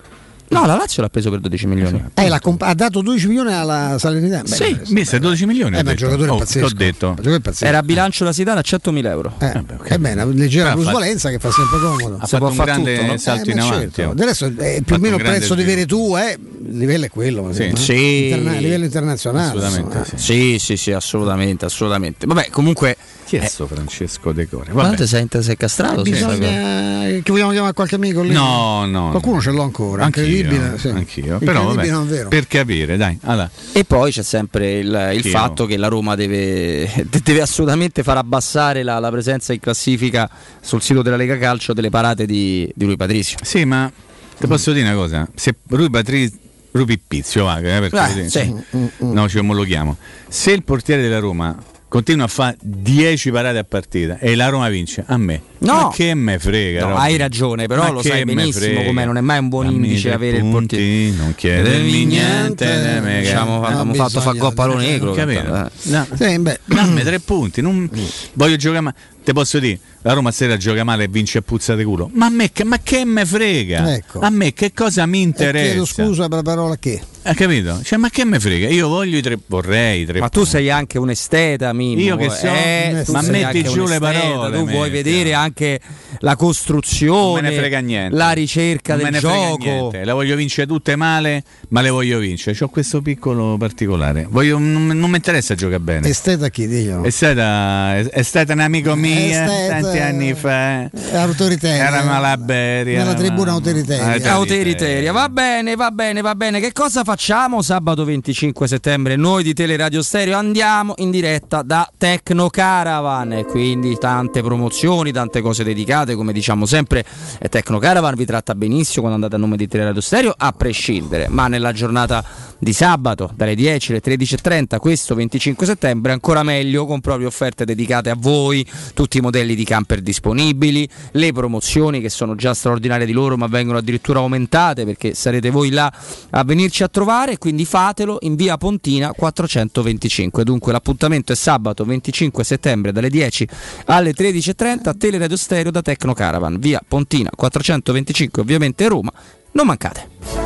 No, 0.49 0.67
la 0.67 0.77
Lazio 0.77 1.03
l'ha 1.03 1.09
preso 1.09 1.31
per 1.31 1.41
12 1.41 1.67
milioni. 1.67 2.05
Eh, 2.15 2.39
comp- 2.41 2.63
ha 2.63 2.75
dato 2.75 3.01
12 3.01 3.27
milioni 3.29 3.53
alla 3.53 3.97
Salernità. 3.99 4.43
Beh, 4.43 4.49
sì, 4.55 4.79
mister, 4.89 5.19
12 5.19 5.47
milioni. 5.47 5.79
Eh, 5.79 5.83
ma 5.83 5.93
il 5.93 5.97
giocatore 5.97 6.31
oh, 6.31 6.37
è 6.37 6.39
pazzesco. 6.39 6.75
detto. 6.75 7.17
Era 7.61 7.79
a 7.79 7.83
bilancio 7.83 8.25
da 8.25 8.33
Sidana 8.33 8.61
a 8.61 8.63
100.000 8.65 9.07
euro. 9.07 9.35
Eh, 9.39 9.47
eh 9.47 9.61
beh, 9.63 9.75
okay. 9.75 9.99
beh, 9.99 10.13
una 10.13 10.25
leggera 10.27 10.73
plusvalenza 10.73 11.31
che 11.31 11.39
fa 11.39 11.51
sempre 11.51 11.81
comodo. 11.81 12.19
Ha 12.21 12.27
fatto 12.27 12.47
un 12.47 12.57
grande 12.57 12.97
tutto, 12.97 13.11
no? 13.11 13.17
salto 13.17 13.49
eh, 13.49 13.53
in 13.53 13.61
avanti. 13.61 13.93
Certo. 13.95 14.11
Oh. 14.11 14.13
Adesso 14.13 14.53
è 14.59 14.83
più 14.83 14.95
o 14.95 14.99
meno 14.99 15.17
il 15.17 15.23
prezzo 15.23 15.55
di 15.55 15.65
vere 15.65 15.87
tu, 15.87 16.15
eh, 16.17 16.39
il 16.39 16.79
livello 16.79 17.07
è 17.07 17.11
quello. 17.11 17.53
Sì. 17.53 17.73
sì. 17.75 18.25
Interna- 18.25 18.51
a 18.53 18.61
livello 18.61 18.85
internazionale. 18.85 19.59
Assolutamente. 19.59 20.05
Sì. 20.17 20.17
sì, 20.17 20.59
sì, 20.59 20.77
sì, 20.77 20.93
assolutamente, 20.93 21.65
assolutamente. 21.65 22.27
Vabbè, 22.27 22.49
comunque 22.51 22.97
chi 23.25 23.37
è 23.37 23.47
sto 23.47 23.67
Francesco 23.67 24.33
Decore? 24.33 24.73
Quanto 24.73 25.07
sei, 25.07 25.27
sei 25.41 25.57
castrato? 25.57 26.01
Eh, 26.01 26.11
bisogna... 26.11 27.21
Che 27.23 27.33
vogliamo 27.33 27.51
chiamare 27.53 27.73
qualche 27.73 27.95
amico 27.95 28.23
lì? 28.23 28.33
No, 28.33 28.85
no. 28.87 29.11
Qualcuno 29.11 29.41
ce 29.41 29.51
l'ho 29.51 29.63
ancora. 29.63 30.05
Anch'io, 30.05 30.25
incredibile. 30.25 30.79
Sì. 30.79 30.89
Anch'io. 30.89 31.39
Però 31.39 31.73
vabbè, 31.75 32.27
per 32.27 32.47
capire, 32.47 32.97
dai. 32.97 33.19
Allora. 33.23 33.51
E 33.73 33.85
poi 33.85 34.13
c'è 34.13 34.23
sempre 34.23 34.79
il, 34.79 35.11
il 35.15 35.25
fatto 35.25 35.67
che 35.67 35.77
la 35.77 35.89
Roma 35.89 36.15
deve, 36.15 37.07
deve 37.23 37.41
assolutamente 37.41 38.03
far 38.03 38.19
abbassare 38.19 38.83
la, 38.83 38.99
la, 38.99 39.11
presenza 39.11 39.53
in 39.53 39.61
classifica 39.61 40.29
sul 40.61 40.83
sito 40.83 41.03
della 41.03 41.17
Lega 41.17 41.39
Calcio 41.39 41.73
delle 41.73 41.91
parate 41.91 42.27
di, 42.27 42.71
di 42.75 42.85
Rui 42.85 42.97
Patrizio. 42.97 43.39
Sì, 43.43 43.65
ma 43.65 43.91
ti 44.39 44.47
posso 44.47 44.73
dire 44.73 44.87
una 44.87 44.97
cosa? 44.97 45.29
Se 45.35 45.55
Rui 45.69 45.91
Patrizio 45.91 46.39
Rupi 46.75 46.99
Pizio, 46.99 47.45
va, 47.45 47.59
eh, 47.59 47.63
perché 47.63 47.97
ah, 47.97 48.29
sì. 48.29 48.53
no, 48.99 49.29
ci 49.29 49.39
omologhiamo. 49.39 49.97
Se 50.27 50.51
il 50.51 50.65
portiere 50.65 51.03
della 51.03 51.21
Roma 51.21 51.57
continua 51.95 52.25
a 52.25 52.29
fare 52.29 52.57
10 52.61 53.31
parate 53.31 53.59
a 53.59 53.63
partita 53.63 54.19
e 54.19 54.35
la 54.35 54.49
Roma 54.49 54.69
vince, 54.69 55.05
a 55.07 55.17
me. 55.17 55.41
No, 55.59 55.75
ma 55.75 55.91
che 55.95 56.13
me 56.15 56.41
frega. 56.41 56.87
No, 56.89 56.97
hai 56.97 57.17
ragione, 57.17 57.69
però 57.69 57.85
ma 57.85 57.91
lo 57.91 58.03
sai 58.03 58.25
benissimo 58.25 58.83
come 58.83 59.05
non 59.05 59.17
è 59.17 59.21
mai 59.21 59.39
un 59.39 59.49
buon 59.49 59.67
Dammi 59.67 59.87
indice 59.87 60.13
avere 60.13 60.41
punti, 60.41 60.75
il 60.75 61.13
portiere. 61.13 61.17
Non 61.17 61.35
chiedermi 61.37 62.05
niente, 62.05 62.67
niente 62.67 63.21
diciamo, 63.21 63.61
no, 63.61 63.65
abbiamo 63.65 63.95
fatto 63.95 64.21
fa 64.21 64.35
coppa 64.35 64.67
negro. 64.75 65.13
Capito? 65.13 65.71
No. 65.83 66.07
Sì, 66.15 66.37
beh. 66.37 66.61
Dammi 66.65 67.03
tre 67.03 67.21
punti, 67.21 67.61
non... 67.61 67.89
voglio 68.33 68.57
giocare 68.57 68.81
ma 68.81 68.95
te 69.25 69.33
posso 69.33 69.59
dire, 69.59 69.79
la 70.03 70.13
Roma 70.13 70.31
sera 70.31 70.57
gioca 70.57 70.85
male 70.85 71.05
e 71.05 71.09
vince 71.09 71.39
a 71.39 71.43
puzza 71.43 71.75
di 71.75 71.83
culo. 71.83 72.11
Ma 72.13 72.27
a 72.27 72.31
me 72.31 72.53
che, 72.53 72.63
ma 72.65 72.79
che 72.79 73.05
me 73.05 73.25
frega? 73.25 73.95
Ecco. 73.95 74.21
A 74.21 74.31
me 74.31 74.53
che 74.53 74.73
cosa 74.73 75.07
mi 75.07 75.23
interessa? 75.23 75.65
Eh, 75.65 75.69
chiedo 75.71 75.85
scusa 75.87 76.29
per 76.29 76.37
la 76.39 76.43
parola 76.43 76.77
che. 76.77 77.01
Hai 77.27 77.35
capito? 77.35 77.81
Cioè, 77.83 77.99
ma 77.99 78.11
che 78.11 78.23
me 78.27 78.39
frega? 78.39 78.69
Io 78.69 78.87
voglio 78.87 79.17
i 79.17 79.23
tre, 79.23 79.39
vorrei 79.47 80.03
i 80.03 80.05
tre 80.05 80.21
Ma 80.21 80.29
tu 80.29 80.45
sei 80.45 80.69
anche 80.69 80.99
un 80.99 81.09
esteta, 81.09 81.73
Mimmo. 81.73 82.03
Io 82.03 82.17
che 82.17 82.29
so, 82.29 82.47
eh, 82.49 83.03
ma 83.09 83.23
metti 83.23 83.63
giù 83.63 83.87
le 83.87 83.95
esteta, 83.95 84.13
parole, 84.13 84.59
Tu 84.59 84.69
vuoi 84.69 84.91
metti. 84.91 85.03
vedere 85.03 85.33
anche 85.33 85.81
la 86.19 86.37
costruzione, 86.37 87.41
Non 87.41 87.43
me 87.45 87.49
ne 87.49 87.57
frega 87.57 87.79
niente. 87.79 88.15
la 88.15 88.33
ricerca 88.33 88.95
non 88.95 89.05
del 89.05 89.13
me 89.13 89.19
ne 89.19 89.27
frega 89.27 89.47
gioco. 89.49 89.65
niente. 89.65 90.05
Le 90.05 90.13
voglio 90.13 90.37
vincere 90.37 90.67
tutte 90.67 90.97
male, 90.97 91.43
ma 91.69 91.81
le 91.81 91.89
voglio 91.89 92.19
vincere. 92.19 92.59
Ho 92.61 92.69
questo 92.69 93.01
piccolo 93.01 93.57
particolare. 93.57 94.27
Voglio- 94.29 94.59
non, 94.59 94.87
non 94.89 95.09
mi 95.09 95.17
interessa 95.17 95.55
giocare 95.55 95.81
bene. 95.81 96.07
Esteta 96.09 96.51
chi, 96.51 96.69
diglielo. 96.69 97.05
È 97.05 97.09
stata 97.11 98.53
un 98.53 98.61
amico 98.61 98.95
mio 98.95 99.14
Esteta, 99.17 99.81
tanti 99.81 99.99
anni 99.99 100.35
fa. 100.35 100.91
È 100.91 101.17
autoritaria. 101.17 101.87
Era 101.87 102.03
Malaberia. 102.03 102.99
Nella 102.99 103.15
tribuna 103.15 103.53
autoritaria. 103.53 104.33
Autoriteria, 104.33 105.13
va 105.13 105.29
bene, 105.29 105.75
va 105.75 105.91
bene, 105.91 106.21
va 106.21 106.35
bene. 106.35 106.61
Che 106.61 106.73
cosa 106.73 107.05
facciamo 107.05 107.63
sabato 107.63 108.05
25 108.05 108.69
settembre? 108.69 109.17
Noi 109.17 109.43
di 109.43 109.55
Teleradio 109.55 110.03
Stereo 110.03 110.37
andiamo 110.37 110.95
in 110.99 111.11
diretta 111.11 111.63
da 111.63 111.89
Tecno 111.97 112.49
Caravan 112.49 113.33
e 113.33 113.45
quindi 113.45 113.97
tante 113.99 114.43
promozioni, 114.43 115.13
tante 115.13 115.41
cose 115.41 115.65
dedicate, 115.65 116.15
come 116.15 116.33
diciamo 116.33 116.67
sempre. 116.67 117.05
E 117.39 117.49
Tecno 117.49 117.79
Caravan 117.79 118.15
vi 118.15 118.25
tratta 118.25 118.55
benissimo 118.55 119.07
quando 119.07 119.15
andate 119.15 119.37
a 119.37 119.39
nome 119.39 119.57
di 119.57 119.69
Teleradio 119.69 120.01
Stereo, 120.01 120.35
a 120.37 120.53
prescindere. 120.53 121.29
Ma 121.29 121.49
nella 121.49 121.73
giornata 121.73 122.25
di 122.59 122.73
sabato, 122.73 123.31
dalle 123.35 123.55
10 123.55 123.93
alle 123.93 124.01
13.30, 124.03 124.79
questo 124.79 125.15
25 125.15 125.67
settembre, 125.67 126.13
ancora 126.13 126.43
meglio 126.43 126.87
con 126.87 127.01
proprio 127.01 127.29
offerte 127.29 127.65
dedicate 127.65 128.11
a 128.11 128.17
voi, 128.17 128.67
tutti 128.95 129.19
i 129.19 129.21
modelli 129.21 129.55
di 129.55 129.65
camper 129.65 130.01
disponibili, 130.01 130.89
le 131.13 131.33
promozioni 131.33 132.01
che 132.01 132.09
sono 132.09 132.35
già 132.35 132.55
straordinarie 132.55 133.07
di 133.07 133.13
loro, 133.13 133.37
ma 133.37 133.47
vengono 133.47 133.79
addirittura 133.79 134.21
aumentate 134.21 134.85
perché 134.85 135.15
sarete 135.15 135.51
voi 135.51 135.71
là 135.71 135.93
a 136.31 136.45
venirci 136.45 136.83
a 136.83 136.89
trovare, 136.89 137.39
quindi 137.39 137.65
fatelo 137.65 138.19
in 138.23 138.35
via 138.35 138.57
Pontina 138.57 139.13
425. 139.13 140.45
Dunque 140.45 140.73
l'appuntamento 140.73 141.33
è 141.33 141.37
sabato 141.37 141.85
25 141.85 142.45
settembre 142.45 142.93
dalle 142.93 143.11
10 143.11 143.49
alle 143.87 144.13
13.30 144.13 144.89
a 144.89 144.95
Teleradio 144.95 145.37
Stereo 145.37 145.71
da 145.71 145.83
Tecno 145.83 146.15
Caravan, 146.15 146.59
via 146.59 146.83
Pontina 146.87 147.31
425, 147.35 148.43
ovviamente 148.43 148.89
Roma. 148.89 149.13
Non 149.53 149.67
mancate. 149.67 150.44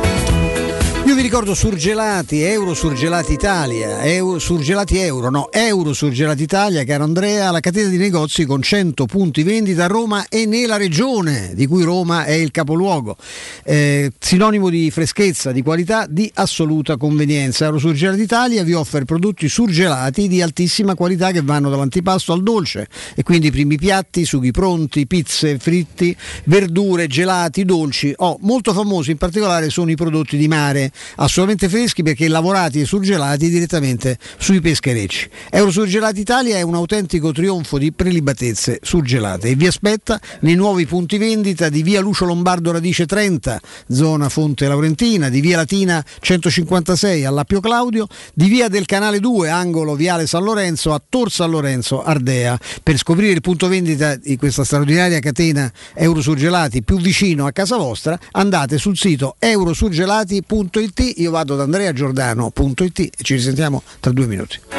Io 1.09 1.15
vi 1.15 1.23
ricordo 1.23 1.55
Surgelati, 1.55 2.43
Euro 2.43 2.75
Surgelati 2.75 3.33
Italia, 3.33 4.03
Euro, 4.03 4.37
Surgelati 4.37 4.99
Euro, 4.99 5.31
no, 5.31 5.49
Euro 5.51 5.91
Surgelati 5.91 6.43
Italia, 6.43 6.83
caro 6.83 7.03
Andrea, 7.03 7.49
la 7.49 7.61
catena 7.61 7.89
di 7.89 7.97
negozi 7.97 8.45
con 8.45 8.61
100 8.61 9.07
punti 9.07 9.41
vendita 9.41 9.85
a 9.85 9.87
Roma 9.87 10.27
e 10.29 10.45
nella 10.45 10.77
regione, 10.77 11.53
di 11.55 11.65
cui 11.65 11.81
Roma 11.81 12.25
è 12.25 12.33
il 12.33 12.51
capoluogo. 12.51 13.17
Eh, 13.63 14.11
sinonimo 14.19 14.69
di 14.69 14.91
freschezza, 14.91 15.51
di 15.51 15.63
qualità, 15.63 16.05
di 16.07 16.29
assoluta 16.31 16.95
convenienza. 16.95 17.65
Euro 17.65 17.79
Surgelati 17.79 18.21
Italia 18.21 18.63
vi 18.63 18.73
offre 18.73 19.03
prodotti 19.03 19.49
surgelati 19.49 20.27
di 20.27 20.43
altissima 20.43 20.93
qualità 20.93 21.31
che 21.31 21.41
vanno 21.41 21.71
dall'antipasto 21.71 22.33
al 22.33 22.43
dolce 22.43 22.87
e 23.15 23.23
quindi 23.23 23.49
primi 23.49 23.77
piatti, 23.77 24.25
sughi 24.25 24.51
pronti, 24.51 25.07
pizze, 25.07 25.57
fritti, 25.57 26.15
verdure, 26.43 27.07
gelati, 27.07 27.65
dolci. 27.65 28.13
Oh, 28.17 28.37
molto 28.41 28.73
famosi 28.73 29.09
in 29.09 29.17
particolare 29.17 29.71
sono 29.71 29.89
i 29.89 29.95
prodotti 29.95 30.37
di 30.37 30.47
mare, 30.47 30.91
assolutamente 31.17 31.69
freschi 31.69 32.03
perché 32.03 32.27
lavorati 32.27 32.81
e 32.81 32.85
surgelati 32.85 33.49
direttamente 33.49 34.17
sui 34.37 34.61
pescherecci. 34.61 35.29
Eurosurgelati 35.49 36.19
Italia 36.19 36.57
è 36.57 36.61
un 36.61 36.75
autentico 36.75 37.31
trionfo 37.31 37.77
di 37.77 37.91
prelibatezze 37.91 38.79
surgelate 38.81 39.49
e 39.49 39.55
vi 39.55 39.67
aspetta 39.67 40.19
nei 40.41 40.55
nuovi 40.55 40.85
punti 40.85 41.17
vendita 41.17 41.69
di 41.69 41.83
via 41.83 42.01
Lucio 42.01 42.25
Lombardo 42.25 42.71
Radice 42.71 43.05
30, 43.05 43.59
zona 43.89 44.29
Fonte 44.29 44.67
Laurentina, 44.67 45.29
di 45.29 45.41
via 45.41 45.57
Latina 45.57 46.03
156 46.19 47.25
all'Appio 47.25 47.59
Claudio, 47.59 48.07
di 48.33 48.47
via 48.47 48.67
del 48.67 48.85
Canale 48.85 49.19
2, 49.19 49.49
angolo 49.49 49.95
Viale 49.95 50.27
San 50.27 50.43
Lorenzo 50.43 50.93
a 50.93 51.01
Tor 51.07 51.31
San 51.31 51.49
Lorenzo 51.49 52.03
Ardea. 52.03 52.57
Per 52.81 52.97
scoprire 52.97 53.31
il 53.31 53.41
punto 53.41 53.67
vendita 53.67 54.15
di 54.15 54.37
questa 54.37 54.63
straordinaria 54.63 55.19
catena 55.19 55.71
Eurosurgelati 55.93 56.83
più 56.83 56.99
vicino 56.99 57.45
a 57.45 57.51
casa 57.51 57.77
vostra, 57.77 58.17
andate 58.31 58.77
sul 58.77 58.97
sito 58.97 59.35
eurosurgelati.it. 59.39 60.88
Io 61.17 61.31
vado 61.31 61.55
da 61.55 61.63
andreagiordano.it 61.63 62.99
e 62.99 63.23
ci 63.23 63.35
risentiamo 63.35 63.83
tra 63.99 64.11
due 64.11 64.25
minuti. 64.25 64.78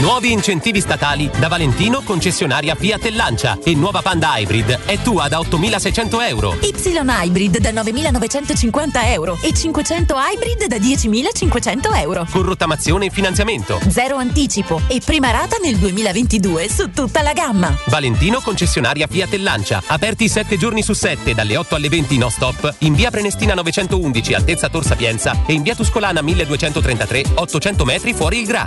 Nuovi 0.00 0.32
incentivi 0.32 0.80
statali 0.80 1.30
da 1.38 1.46
Valentino 1.46 2.02
concessionaria 2.02 2.74
Fiat 2.74 3.04
e 3.04 3.12
Lancia 3.12 3.56
e 3.62 3.76
nuova 3.76 4.02
Panda 4.02 4.36
Hybrid 4.36 4.80
è 4.86 4.98
tua 4.98 5.28
da 5.28 5.38
8.600 5.38 6.28
euro. 6.28 6.56
Y 6.60 6.74
Hybrid 6.74 7.58
da 7.58 7.70
9.950 7.70 8.90
euro 9.12 9.38
e 9.40 9.54
500 9.54 10.14
Hybrid 10.16 10.66
da 10.66 10.76
10.500 10.76 11.96
euro. 12.00 12.26
Con 12.28 12.42
rottamazione 12.42 13.06
e 13.06 13.10
finanziamento. 13.10 13.78
Zero 13.88 14.16
anticipo 14.16 14.80
e 14.88 15.00
prima 15.02 15.30
rata 15.30 15.56
nel 15.62 15.76
2022 15.76 16.68
su 16.68 16.90
tutta 16.90 17.22
la 17.22 17.32
gamma. 17.32 17.74
Valentino 17.86 18.40
concessionaria 18.40 19.06
Fiat 19.06 19.32
e 19.32 19.38
Lancia. 19.38 19.80
Aperti 19.86 20.28
7 20.28 20.58
giorni 20.58 20.82
su 20.82 20.92
7 20.92 21.34
dalle 21.34 21.56
8 21.56 21.76
alle 21.76 21.88
20 21.88 22.18
no 22.18 22.30
stop 22.30 22.74
in 22.78 22.94
via 22.94 23.12
Prenestina 23.12 23.54
911 23.54 24.34
altezza 24.34 24.68
Tor 24.68 24.84
Sapienza 24.84 25.44
e 25.46 25.52
in 25.52 25.62
via 25.62 25.76
Tuscolana 25.76 26.20
1233 26.20 27.24
800 27.34 27.84
metri 27.84 28.12
fuori 28.12 28.40
il 28.40 28.46
Gra. 28.46 28.66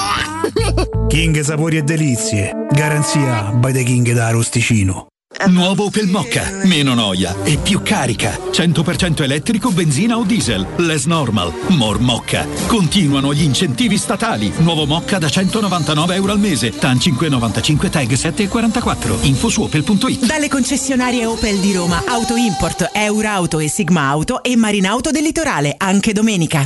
King 1.07 1.39
Sapori 1.41 1.77
e 1.77 1.83
Delizie. 1.83 2.51
Garanzia 2.71 3.51
by 3.51 3.71
the 3.71 3.83
King 3.83 4.11
da 4.13 4.27
Arosticino. 4.27 5.07
Nuovo 5.47 5.85
Opel 5.85 6.07
Mokka, 6.07 6.61
meno 6.65 6.93
noia 6.93 7.35
e 7.43 7.57
più 7.57 7.81
carica. 7.81 8.37
100% 8.51 9.23
elettrico, 9.23 9.71
benzina 9.71 10.17
o 10.17 10.23
diesel. 10.23 10.65
Less 10.77 11.05
normal, 11.05 11.51
more 11.69 11.97
Mokka. 11.99 12.45
Continuano 12.67 13.33
gli 13.33 13.41
incentivi 13.41 13.97
statali. 13.97 14.51
Nuovo 14.57 14.85
Mokka 14.85 15.17
da 15.17 15.29
199 15.29 16.15
euro 16.15 16.33
al 16.33 16.39
mese. 16.39 16.77
TAN 16.77 16.99
595 16.99 17.89
TAG 17.89 18.13
744. 18.13 19.19
Info 19.21 19.49
su 19.49 19.63
opel.it. 19.63 20.25
Dalle 20.25 20.47
concessionarie 20.47 21.25
Opel 21.25 21.57
di 21.57 21.73
Roma, 21.73 22.03
Auto 22.05 22.35
Import, 22.35 22.89
Eurauto 22.93 23.59
e 23.59 23.69
Sigma 23.69 24.09
Auto 24.09 24.43
e 24.43 24.55
Marinauto 24.55 25.11
del 25.11 25.23
Litorale, 25.23 25.73
anche 25.77 26.13
domenica. 26.13 26.65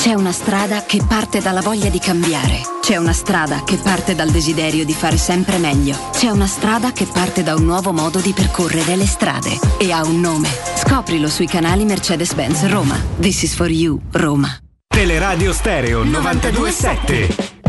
C'è 0.00 0.14
una 0.14 0.32
strada 0.32 0.84
che 0.84 1.02
parte 1.06 1.40
dalla 1.40 1.60
voglia 1.60 1.90
di 1.90 1.98
cambiare. 1.98 2.62
C'è 2.80 2.96
una 2.96 3.12
strada 3.12 3.64
che 3.64 3.76
parte 3.76 4.14
dal 4.14 4.30
desiderio 4.30 4.86
di 4.86 4.94
fare 4.94 5.18
sempre 5.18 5.58
meglio. 5.58 5.94
C'è 6.12 6.30
una 6.30 6.46
strada 6.46 6.90
che 6.90 7.04
parte 7.04 7.42
da 7.42 7.54
un 7.54 7.64
nuovo 7.64 7.92
modo 7.92 8.18
di 8.18 8.32
percorrere 8.32 8.96
le 8.96 9.04
strade. 9.04 9.58
E 9.78 9.92
ha 9.92 10.02
un 10.02 10.18
nome. 10.18 10.48
Scoprilo 10.74 11.28
sui 11.28 11.46
canali 11.46 11.84
Mercedes-Benz 11.84 12.66
Roma. 12.68 12.98
This 13.18 13.42
is 13.42 13.54
for 13.54 13.68
you, 13.68 14.00
Roma. 14.12 14.56
Teleradio 14.88 15.52
Stereo 15.52 16.02
927. 16.02 17.59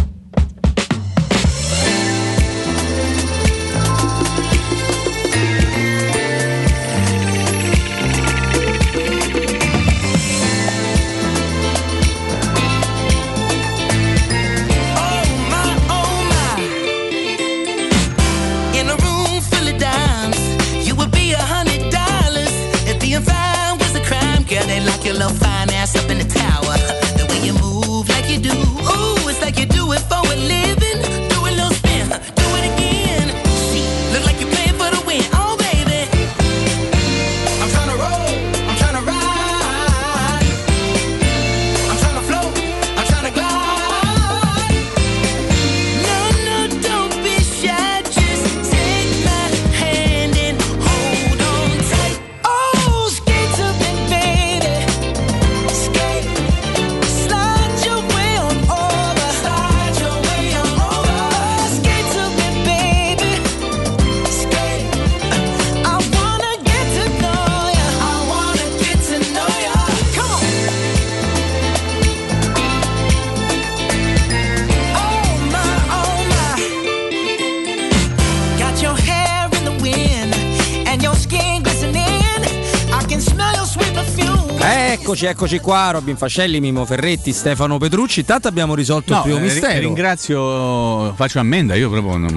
I'll 25.21 25.29
find 25.35 25.70
Eccoci, 85.23 85.35
eccoci 85.37 85.59
qua, 85.59 85.91
Robin 85.91 86.17
Fascelli, 86.17 86.59
Mimo 86.59 86.83
Ferretti, 86.83 87.31
Stefano 87.31 87.77
Petrucci. 87.77 88.21
Intanto 88.21 88.47
abbiamo 88.47 88.73
risolto 88.73 89.11
il 89.11 89.17
No, 89.17 89.21
primo 89.21 89.37
eh, 89.37 89.41
mistero. 89.41 89.79
ringrazio, 89.79 91.13
faccio 91.13 91.37
ammenda, 91.37 91.75
io 91.75 91.91
proprio 91.91 92.17
non, 92.17 92.33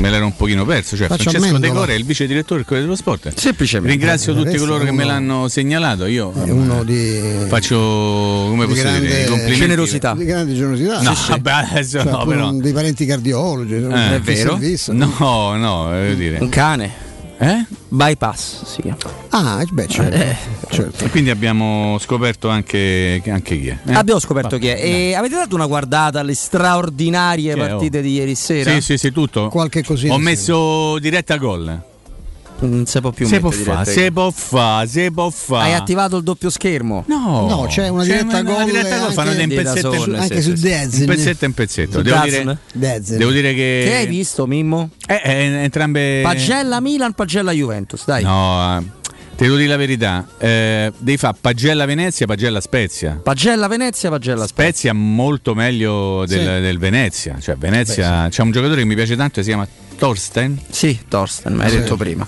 me 0.00 0.10
l'ero 0.10 0.24
un 0.24 0.34
pochino 0.34 0.64
perso. 0.64 0.96
Cioè, 0.96 1.06
Faccio 1.06 1.30
Francesco 1.30 1.46
ammendola. 1.54 1.72
De 1.72 1.78
Core 1.78 1.92
è 1.94 1.96
il 1.96 2.04
vice 2.04 2.26
direttore 2.26 2.56
del 2.56 2.64
Corriere 2.64 2.86
dello 2.88 2.96
Sport. 2.98 3.34
Semplicemente. 3.38 3.92
Ringrazio 3.96 4.32
Eh, 4.32 4.42
tutti 4.42 4.56
coloro 4.56 4.82
che 4.82 4.90
me 4.90 5.04
uno- 5.04 5.12
l'hanno 5.12 5.46
segnalato. 5.48 6.06
Io 6.06 6.32
È 6.44 6.50
uno 6.50 6.82
di, 6.82 7.20
faccio 7.46 7.76
come 7.76 8.66
di 8.66 8.72
posso 8.72 8.82
grande 8.82 9.00
dire, 9.06 9.24
complimenti. 9.26 9.60
Generosità. 9.60 10.14
Di 10.16 10.24
grande 10.24 10.54
generosità. 10.54 11.02
No, 11.02 11.14
Sì, 11.14 11.22
sì. 11.22 11.30
vabbè, 11.30 11.52
adesso 11.70 11.98
Cioè, 12.02 12.10
no, 12.10 12.24
però. 12.26 12.50
dei 12.50 12.72
parenti 12.72 13.06
cardiologi. 13.06 13.74
Eh, 13.74 13.84
un 13.84 14.22
servizio. 14.24 14.92
No, 14.92 15.54
no, 15.54 15.84
voglio 15.84 16.14
dire. 16.14 16.38
Un 16.40 16.48
cane. 16.48 17.03
Eh? 17.44 17.66
Bypass 17.88 18.64
si 18.64 18.80
chiama. 18.82 18.96
Ah, 19.28 19.64
beh, 19.70 19.86
certo. 19.86 20.16
Eh. 20.16 20.36
certo. 20.70 21.04
E 21.04 21.10
quindi 21.10 21.30
abbiamo 21.30 21.98
scoperto 21.98 22.48
anche, 22.48 23.20
anche 23.26 23.58
chi 23.60 23.68
è. 23.68 23.78
eh? 23.86 23.94
Abbiamo 23.94 24.18
scoperto 24.18 24.56
Va, 24.56 24.58
chi 24.58 24.68
è. 24.68 24.80
E 24.82 25.14
avete 25.14 25.34
dato 25.34 25.54
una 25.54 25.66
guardata 25.66 26.20
alle 26.20 26.34
straordinarie 26.34 27.52
Chi 27.52 27.60
è, 27.60 27.68
partite 27.68 27.98
oh? 27.98 28.02
di 28.02 28.12
ieri 28.14 28.34
sera? 28.34 28.72
Sì, 28.72 28.80
sì, 28.80 28.96
sì, 28.96 29.12
tutto. 29.12 29.48
Qualche 29.48 29.84
cosina. 29.84 30.14
Ho 30.14 30.16
sì. 30.16 30.22
messo 30.22 30.98
diretta 30.98 31.36
gol. 31.36 31.82
Non 32.66 32.86
si 32.86 33.00
può 33.00 33.10
più 33.10 33.26
Se 33.26 33.40
può 33.40 33.50
mettere 33.50 33.64
fa, 33.64 33.82
dirette. 33.82 33.92
se 34.00 34.12
può 34.12 34.30
fa, 34.30 34.86
se 34.86 35.10
può 35.10 35.30
fa. 35.30 35.60
Hai 35.60 35.74
attivato 35.74 36.16
il 36.16 36.22
doppio 36.22 36.50
schermo? 36.50 37.04
No, 37.06 37.46
No, 37.48 37.66
c'è 37.68 37.88
una 37.88 38.04
diretta 38.04 38.40
una 38.40 38.42
gol 38.42 38.64
diretta 38.64 38.88
gol, 38.88 39.00
anche- 39.00 39.14
fanno 39.14 39.46
pezzetto 39.62 39.92
solo, 39.92 40.14
in 40.14 40.20
anche 40.20 40.36
sì, 40.36 40.42
su 40.42 40.50
sì, 40.50 40.56
sì. 40.56 40.62
Dezzen. 40.68 41.00
un 41.00 41.06
pezzetto 41.06 41.44
in 41.44 41.52
pezzetto. 41.52 41.92
Su 41.98 42.02
Devo 42.02 42.22
dire, 42.24 42.58
devo 42.72 43.30
dire 43.30 43.54
che. 43.54 43.82
Che 43.86 43.94
hai 43.94 44.06
visto, 44.06 44.46
Mimmo? 44.46 44.90
Eh, 45.06 45.20
eh, 45.24 45.44
entrambe. 45.62 46.20
Pagella 46.22 46.80
Milan, 46.80 47.12
Pagella 47.12 47.52
Juventus, 47.52 48.04
dai. 48.06 48.22
No, 48.22 48.78
eh, 48.78 48.82
te 49.36 49.44
devo 49.44 49.56
dire 49.56 49.68
la 49.68 49.76
verità. 49.76 50.26
Eh, 50.38 50.92
devi 50.96 51.16
fare 51.18 51.36
Pagella 51.40 51.84
Venezia, 51.84 52.26
Pagella 52.26 52.60
Spezia. 52.60 53.20
Pagella 53.22 53.68
Venezia, 53.68 54.08
Pagella 54.10 54.46
Spezia. 54.46 54.64
Spezia 54.64 54.92
molto 54.94 55.54
meglio 55.54 56.24
del, 56.26 56.38
Sì. 56.38 56.44
del 56.44 56.78
Venezia. 56.78 57.36
Cioè, 57.40 57.56
Venezia 57.56 58.28
c'è 58.30 58.42
un 58.42 58.50
giocatore 58.52 58.80
che 58.80 58.86
mi 58.86 58.94
piace 58.94 59.16
tanto, 59.16 59.40
si 59.42 59.48
chiama 59.48 59.66
Thorsten. 59.96 60.60
Sì, 60.70 60.98
Torsten, 61.08 61.54
mi 61.54 61.62
hai 61.62 61.70
Sì. 61.70 61.76
detto 61.78 61.96
prima. 61.96 62.26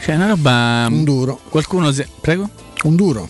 C'è 0.00 0.14
una 0.14 0.28
roba. 0.28 0.86
Un 0.90 1.04
duro. 1.04 1.40
Qualcuno. 1.48 1.92
Se... 1.92 2.06
Prego? 2.20 2.48
Un 2.84 2.96
duro. 2.96 3.28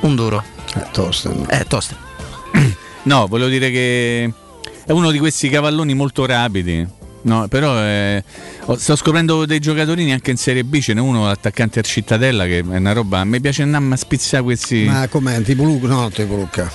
Un 0.00 0.14
duro. 0.14 0.42
Eh, 0.76 0.84
Torsten. 0.92 1.46
Eh, 1.48 1.64
Torsten. 1.66 1.96
No, 3.04 3.26
volevo 3.26 3.48
dire 3.48 3.70
che 3.70 4.30
è 4.84 4.92
uno 4.92 5.10
di 5.10 5.18
questi 5.18 5.48
cavalloni 5.48 5.94
molto 5.94 6.26
rapidi. 6.26 6.86
No, 7.22 7.48
però 7.48 7.78
eh, 7.80 8.22
sto 8.76 8.94
scoprendo 8.96 9.44
dei 9.46 9.58
giocatori 9.60 10.10
anche 10.12 10.30
in 10.30 10.36
Serie 10.36 10.62
B, 10.62 10.78
ce 10.78 10.94
n'è 10.94 11.00
uno 11.00 11.28
attaccante 11.28 11.78
al 11.80 11.84
Cittadella 11.84 12.44
che 12.44 12.58
è 12.60 12.62
una 12.62 12.92
roba, 12.92 13.24
mi 13.24 13.40
piace 13.40 13.62
andare 13.62 13.84
a 13.90 13.96
spizzare 13.96 14.42
questi... 14.42 14.84
Ma 14.84 15.08
com'è? 15.08 15.42
Tipo 15.42 15.64
Luca? 15.64 15.88
No, 15.88 16.10
tipo 16.10 16.36
Lucca. 16.36 16.70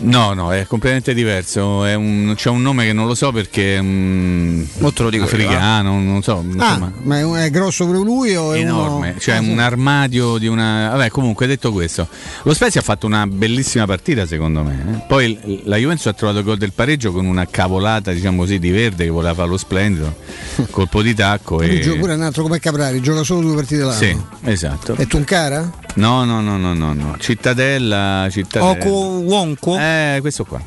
No, 0.00 0.32
no, 0.32 0.52
è 0.52 0.66
completamente 0.66 1.14
diverso, 1.14 1.84
un- 1.94 2.32
c'è 2.36 2.48
un 2.50 2.60
nome 2.60 2.84
che 2.84 2.92
non 2.92 3.06
lo 3.06 3.14
so 3.14 3.30
perché 3.30 3.76
è 3.76 3.78
un 3.78 4.66
lo 5.04 5.10
dico 5.10 5.24
io, 5.24 5.28
africano, 5.30 6.00
non 6.00 6.22
so, 6.22 6.44
Ah, 6.58 6.90
ma 7.02 7.18
è, 7.18 7.22
un- 7.22 7.48
grosso 7.50 7.84
pure 7.86 7.98
lui 7.98 8.34
o 8.34 8.52
è 8.52 8.58
enorme, 8.58 9.10
uno... 9.10 9.18
cioè 9.20 9.36
Ah, 9.36 9.42
sì. 9.42 9.48
un 9.50 9.58
armadio 9.60 10.38
di 10.38 10.48
una... 10.48 10.88
Vabbè, 10.90 11.08
comunque 11.10 11.46
detto 11.46 11.70
questo, 11.72 12.08
lo 12.42 12.52
Spezia 12.54 12.80
ha 12.80 12.84
fatto 12.84 13.06
una 13.06 13.26
bellissima 13.26 13.86
partita 13.86 14.26
secondo 14.26 14.62
me, 14.64 14.84
eh. 14.88 15.04
poi 15.06 15.60
la 15.64 15.76
Juventus 15.76 16.06
ha 16.06 16.12
trovato 16.14 16.38
il 16.40 16.44
gol 16.44 16.56
del 16.58 16.72
pareggio 16.72 17.12
con 17.12 17.24
una 17.24 17.46
cavolata, 17.46 18.12
diciamo 18.12 18.38
così, 18.38 18.58
di 18.58 18.70
Verde 18.70 19.04
che 19.04 19.10
voleva 19.10 19.34
fare 19.34 19.48
lo 19.48 19.56
splendido, 19.56 20.16
colpo 20.70 21.00
di 21.02 21.14
tacco 21.14 21.56
Lui 21.58 21.76
e... 21.78 21.80
gioca 21.80 21.98
pure 22.00 22.14
un 22.14 22.22
altro 22.22 22.42
come 22.42 22.58
Caprari, 22.58 23.00
gioca 23.00 23.22
solo 23.22 23.40
due 23.42 23.54
partite 23.54 23.82
l'anno. 23.82 23.92
Sì, 23.92 24.16
esatto. 24.44 24.96
E 24.96 25.06
Tuncara? 25.06 25.70
No, 25.94 26.24
no, 26.24 26.40
no, 26.40 26.56
no, 26.56 26.74
no, 26.74 26.92
no. 26.94 27.16
Cittadella, 27.18 28.26
Cittadella. 28.30 28.70
Oco 28.70 28.90
Wonko? 29.20 29.76
Eh, 29.78 30.18
questo 30.20 30.44
qua. 30.44 30.60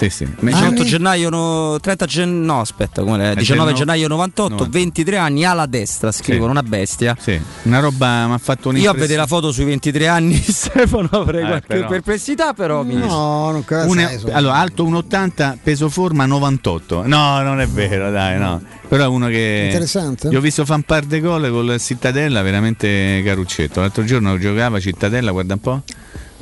Sì, 0.00 0.08
sì. 0.08 0.26
Me- 0.40 0.50
18 0.52 0.82
gennaio, 0.82 1.28
no, 1.28 1.78
30 1.78 2.06
gen- 2.06 2.40
no 2.42 2.60
aspetta, 2.60 3.02
come 3.02 3.34
19 3.36 3.72
genno- 3.72 3.78
gennaio 3.78 4.08
98, 4.08 4.48
90. 4.54 4.78
23 4.78 5.16
anni, 5.18 5.44
ala 5.44 5.66
destra, 5.66 6.10
scrivono, 6.10 6.46
Sì. 6.46 6.50
una 6.58 6.62
bestia. 6.62 7.16
Sì, 7.20 7.38
una 7.64 7.80
roba 7.80 8.26
mi 8.26 8.32
ha 8.32 8.38
fatto 8.38 8.72
Io 8.72 8.90
a 8.90 8.94
vedere 8.94 9.16
la 9.16 9.26
foto 9.26 9.52
sui 9.52 9.64
23 9.64 10.06
anni 10.06 10.34
Stefano 10.40 11.08
avrei 11.10 11.42
Eh, 11.42 11.46
qualche 11.46 11.66
però. 11.66 11.86
perplessità, 11.88 12.54
però 12.54 12.82
mi 12.82 12.94
No, 12.94 13.50
non. 13.50 13.64
Una- 13.88 14.08
sai, 14.08 14.30
allora, 14.32 14.54
alto 14.54 14.84
1,80, 14.86 15.58
peso 15.62 15.90
forma 15.90 16.24
98. 16.24 17.02
No, 17.06 17.42
non 17.42 17.60
è 17.60 17.66
vero, 17.68 18.10
dai, 18.10 18.38
no. 18.38 18.62
Però 18.88 19.04
è 19.04 19.06
uno 19.06 19.26
che. 19.28 19.64
Interessante. 19.66 20.28
Gli 20.30 20.36
ho 20.36 20.40
visto 20.40 20.64
fan 20.64 20.82
par 20.82 21.04
de 21.04 21.20
gol 21.20 21.50
con 21.50 21.66
la 21.66 21.76
Cittadella, 21.78 22.40
veramente 22.40 23.20
caruccetto. 23.22 23.80
L'altro 23.80 24.02
giorno 24.04 24.38
giocava 24.38 24.80
Cittadella, 24.80 25.30
guarda 25.30 25.52
un 25.54 25.60
po'. 25.60 25.82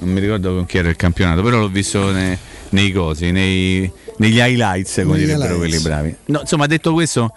Non 0.00 0.12
mi 0.12 0.20
ricordo 0.20 0.54
con 0.54 0.64
chi 0.64 0.78
era 0.78 0.88
il 0.88 0.94
campionato, 0.96 1.42
però 1.42 1.58
l'ho 1.58 1.68
visto 1.68 2.12
ne- 2.12 2.38
nei 2.70 2.92
cosi, 2.92 3.30
nei- 3.30 3.90
negli 4.18 4.38
highlights, 4.38 4.94
come 5.02 5.16
Negli 5.16 5.24
direbbero 5.26 5.54
highlights. 5.54 5.58
quelli 5.58 5.82
bravi. 5.82 6.16
No, 6.26 6.40
insomma, 6.40 6.66
detto 6.66 6.92
questo, 6.92 7.32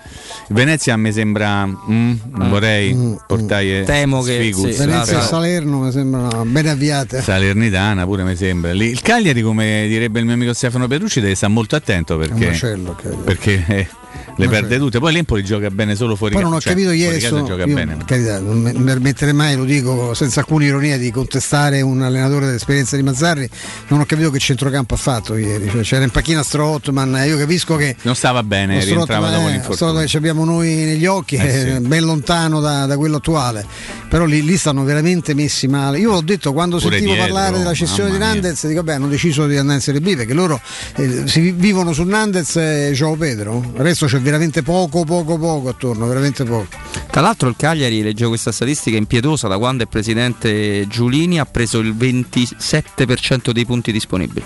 Venezia 0.50 0.98
mi 0.98 1.12
sembra. 1.14 1.66
mm, 1.66 2.14
non 2.32 2.50
vorrei 2.50 3.18
portare. 3.28 3.84
Temo 3.84 4.22
che- 4.22 4.52
sì, 4.54 4.62
Venezia 4.72 5.20
e 5.20 5.22
Salerno 5.22 5.80
mi 5.80 5.92
sembrano 5.92 6.44
ben 6.46 6.68
avviate. 6.68 7.22
Salernitana 7.22 8.06
pure 8.06 8.24
mi 8.24 8.36
sembra. 8.36 8.72
Lì- 8.74 8.90
il 8.90 9.02
Cagliari, 9.02 9.42
come 9.42 9.86
direbbe 9.88 10.20
il 10.20 10.26
mio 10.26 10.34
amico 10.34 10.54
Stefano 10.54 10.88
Petrucci, 10.88 11.22
deve 11.22 11.36
stare 11.36 11.54
molto 11.54 11.76
attento 11.76 12.14
È 12.14 12.26
un 12.26 12.28
perché, 12.30 12.46
macello. 12.48 12.98
perché 13.24 13.90
eh, 14.14 14.34
le 14.36 14.48
perde 14.48 14.78
tutte. 14.78 15.00
Poi 15.00 15.14
l'Empoli 15.14 15.44
gioca 15.44 15.70
bene 15.70 15.96
solo 15.96 16.16
fuori 16.16 16.34
Poi 16.34 16.44
non 16.44 16.54
ho 16.54 16.60
cioè, 16.62 16.74
capito 16.74 16.92
ieri, 16.92 17.20
sono- 17.20 17.46
gioca 17.46 17.64
io, 17.66 17.74
bene. 17.74 17.98
carità, 18.06 18.40
non 18.40 18.60
mi 18.62 18.72
permetterei 18.74 19.34
mai, 19.34 19.56
lo 19.56 19.64
dico 19.64 20.14
senza 20.14 20.40
alcuna 20.42 20.66
ironia, 20.66 20.98
di 20.98 21.12
contestare 21.12 21.82
un 21.82 22.02
allenatore 22.02 22.46
dell'esperienza 22.48 22.96
di 22.96 23.04
Mazzarri. 23.04 23.50
Non 23.88 24.00
ho 24.00 24.06
capito 24.06 24.30
che 24.32 24.40
centrocampo 24.40 24.94
ha 24.94 24.98
fatto 24.98 25.36
ieri. 25.36 25.70
Cioè, 25.70 25.82
c'era 25.82 26.04
in 26.04 26.10
panchina 26.10 26.44
Strootman, 26.44 27.24
io 27.26 27.38
capisco 27.38 27.76
che 27.76 27.96
Non 28.04 28.16
stava 28.16 28.44
bene, 28.44 28.84
rientrava 28.84 29.30
dopo 29.30 29.48
è- 29.48 29.52
l'infortunio. 29.52 30.06
Che 30.06 30.18
abbiamo 30.18 30.46
noi 30.46 30.70
negli 30.76 31.06
occhi 31.06 31.36
Eh 31.36 31.40
è 31.42 31.76
sì. 31.76 31.88
ben 31.88 32.04
lontano 32.04 32.60
da, 32.60 32.86
da 32.86 32.98
quello 32.98 33.18
attuale. 33.18 33.66
Però 34.10 34.26
lì, 34.26 34.44
lì 34.44 34.58
stanno 34.58 34.84
veramente 34.84 35.34
messi 35.34 35.68
male. 35.68 35.98
Io 36.00 36.12
l'ho 36.12 36.22
detto 36.22 36.52
quando 36.54 36.78
Pure 36.78 36.98
sentivo 36.98 37.14
dietro, 37.14 37.34
parlare 37.34 37.58
della 37.58 37.74
cessione 37.74 38.12
di. 38.12 38.18
Nandez, 38.18 38.68
dico 38.68 38.84
beh 38.84 38.94
hanno 38.94 39.08
deciso 39.08 39.48
di 39.48 39.56
andare 39.58 39.78
in 39.78 39.82
Serie 39.82 40.02
B 40.02 40.16
perché 40.16 40.34
loro 40.34 40.60
eh, 40.98 41.24
si 41.28 41.40
vi- 41.40 41.52
vivono 41.52 41.94
su 41.94 42.04
Nandez 42.04 42.56
e 42.58 42.92
Gio 42.94 43.16
Pedro. 43.16 43.72
Il 43.76 43.82
resto 44.02 44.06
c'è 44.06 44.20
veramente 44.22 44.64
poco, 44.64 45.04
poco, 45.04 45.38
poco 45.38 45.70
attorno, 45.70 46.08
veramente 46.08 46.44
poco. 46.44 46.68
Tra 47.10 47.22
l'altro 47.22 47.50
il 47.50 47.56
Cagliari, 47.58 48.02
leggevo 48.02 48.30
questa 48.30 48.52
statistica 48.52 48.98
impietosa, 48.98 49.48
da 49.48 49.58
quando 49.58 49.84
è 49.84 49.88
presidente 49.88 50.88
Giulini 50.88 51.40
ha 51.40 51.46
preso 51.46 51.80
il 51.80 51.94
27% 51.94 53.52
dei 53.52 53.66
punti 53.66 53.92
disponibili. 53.92 54.44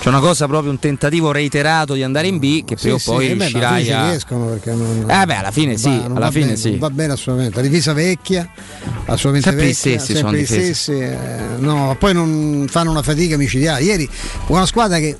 C'è 0.00 0.10
una 0.10 0.20
cosa 0.20 0.46
proprio, 0.46 0.70
un 0.70 0.78
tentativo 0.78 1.32
reiterato 1.32 1.94
di 1.94 2.02
andare 2.02 2.26
in 2.26 2.38
B 2.38 2.62
che 2.64 2.76
prima 2.76 2.96
o 2.96 2.98
Sì, 2.98 3.04
poi 3.10 3.24
sì, 3.24 3.30
eh 3.30 3.36
beh, 3.36 3.44
riuscirai 3.46 3.84
ci 3.84 3.92
a... 3.92 4.08
riescono 4.10 4.46
perché 4.46 4.74
non, 4.74 5.06
Eh 5.08 5.24
beh, 5.24 5.34
alla 5.36 5.50
fine 5.50 5.78
sì, 5.78 5.88
va- 5.88 6.14
alla 6.14 6.30
fine 6.30 6.44
bene, 6.44 6.56
sì. 6.56 6.76
va 6.76 6.90
bene 6.90 7.12
assolutamente. 7.14 7.56
La 7.56 7.66
difesa 7.66 7.92
vecchia, 7.94 8.50
assolutamente 9.06 9.48
Sempre 9.48 9.64
gli 9.64 9.68
vecchia, 9.68 9.98
stessi 9.98 10.12
sempre 10.12 10.20
sono 10.20 10.36
gli 10.36 10.44
stessi, 10.44 10.92
eh, 10.92 11.16
no, 11.56 11.96
poi 11.98 12.12
non 12.12 12.66
fanno 12.68 12.90
una 12.90 13.02
fatica 13.02 13.38
micidiale. 13.38 13.82
Ieri 13.82 14.06
una 14.48 14.66
squadra 14.66 14.98
che 14.98 15.16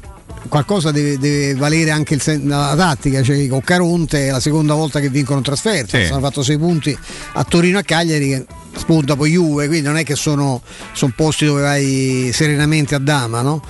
qualcosa 0.48 0.90
deve, 0.90 1.18
deve 1.18 1.54
valere 1.54 1.90
anche 1.90 2.18
sen- 2.18 2.46
la 2.48 2.74
tattica, 2.76 3.22
cioè 3.22 3.46
con 3.48 3.60
Caronte 3.62 4.28
è 4.28 4.30
la 4.30 4.40
seconda 4.40 4.74
volta 4.74 5.00
che 5.00 5.08
vincono 5.08 5.38
in 5.38 5.44
trasferta, 5.44 5.98
Sì. 5.98 6.10
hanno 6.10 6.20
fatto 6.20 6.42
sei 6.42 6.58
punti 6.58 6.96
a 7.34 7.44
Torino 7.44 7.78
e 7.78 7.80
a 7.80 7.84
Cagliari 7.84 8.28
che 8.28 8.46
spunta 8.76 9.16
poi 9.16 9.30
Juve, 9.32 9.66
quindi 9.66 9.86
non 9.86 9.96
è 9.96 10.04
che 10.04 10.14
sono, 10.16 10.60
sono 10.92 11.12
posti 11.14 11.44
dove 11.44 11.62
vai 11.62 12.30
serenamente 12.32 12.94
a 12.94 12.98
dama, 12.98 13.40
no? 13.42 13.62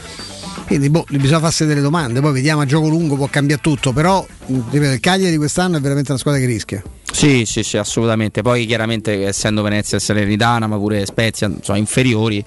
Quindi 0.67 0.89
boh, 0.89 1.05
bisogna 1.11 1.41
farsi 1.41 1.67
delle 1.67 1.81
domande, 1.83 2.21
poi 2.21 2.33
vediamo 2.33 2.63
a 2.63 2.67
gioco 2.67 2.89
lungo 2.89 3.17
può 3.17 3.27
cambiare 3.29 3.61
tutto, 3.61 3.93
però 3.93 4.25
ripeto, 4.47 4.93
il 4.93 5.01
Cagliari 5.01 5.37
quest'anno 5.37 5.77
è 5.77 5.81
veramente 5.81 6.11
una 6.11 6.19
squadra 6.19 6.41
che 6.41 6.47
rischia. 6.47 6.83
Sì, 7.13 7.45
sì, 7.47 7.63
sì, 7.63 7.77
assolutamente. 7.77 8.43
Poi 8.43 8.67
chiaramente 8.67 9.25
essendo 9.27 9.63
Venezia 9.63 9.99
e 9.99 10.01
Salernitana, 10.01 10.67
ma 10.67 10.77
pure 10.79 11.07
Spezia, 11.07 11.49
sono 11.61 11.79
inferiori, 11.79 12.45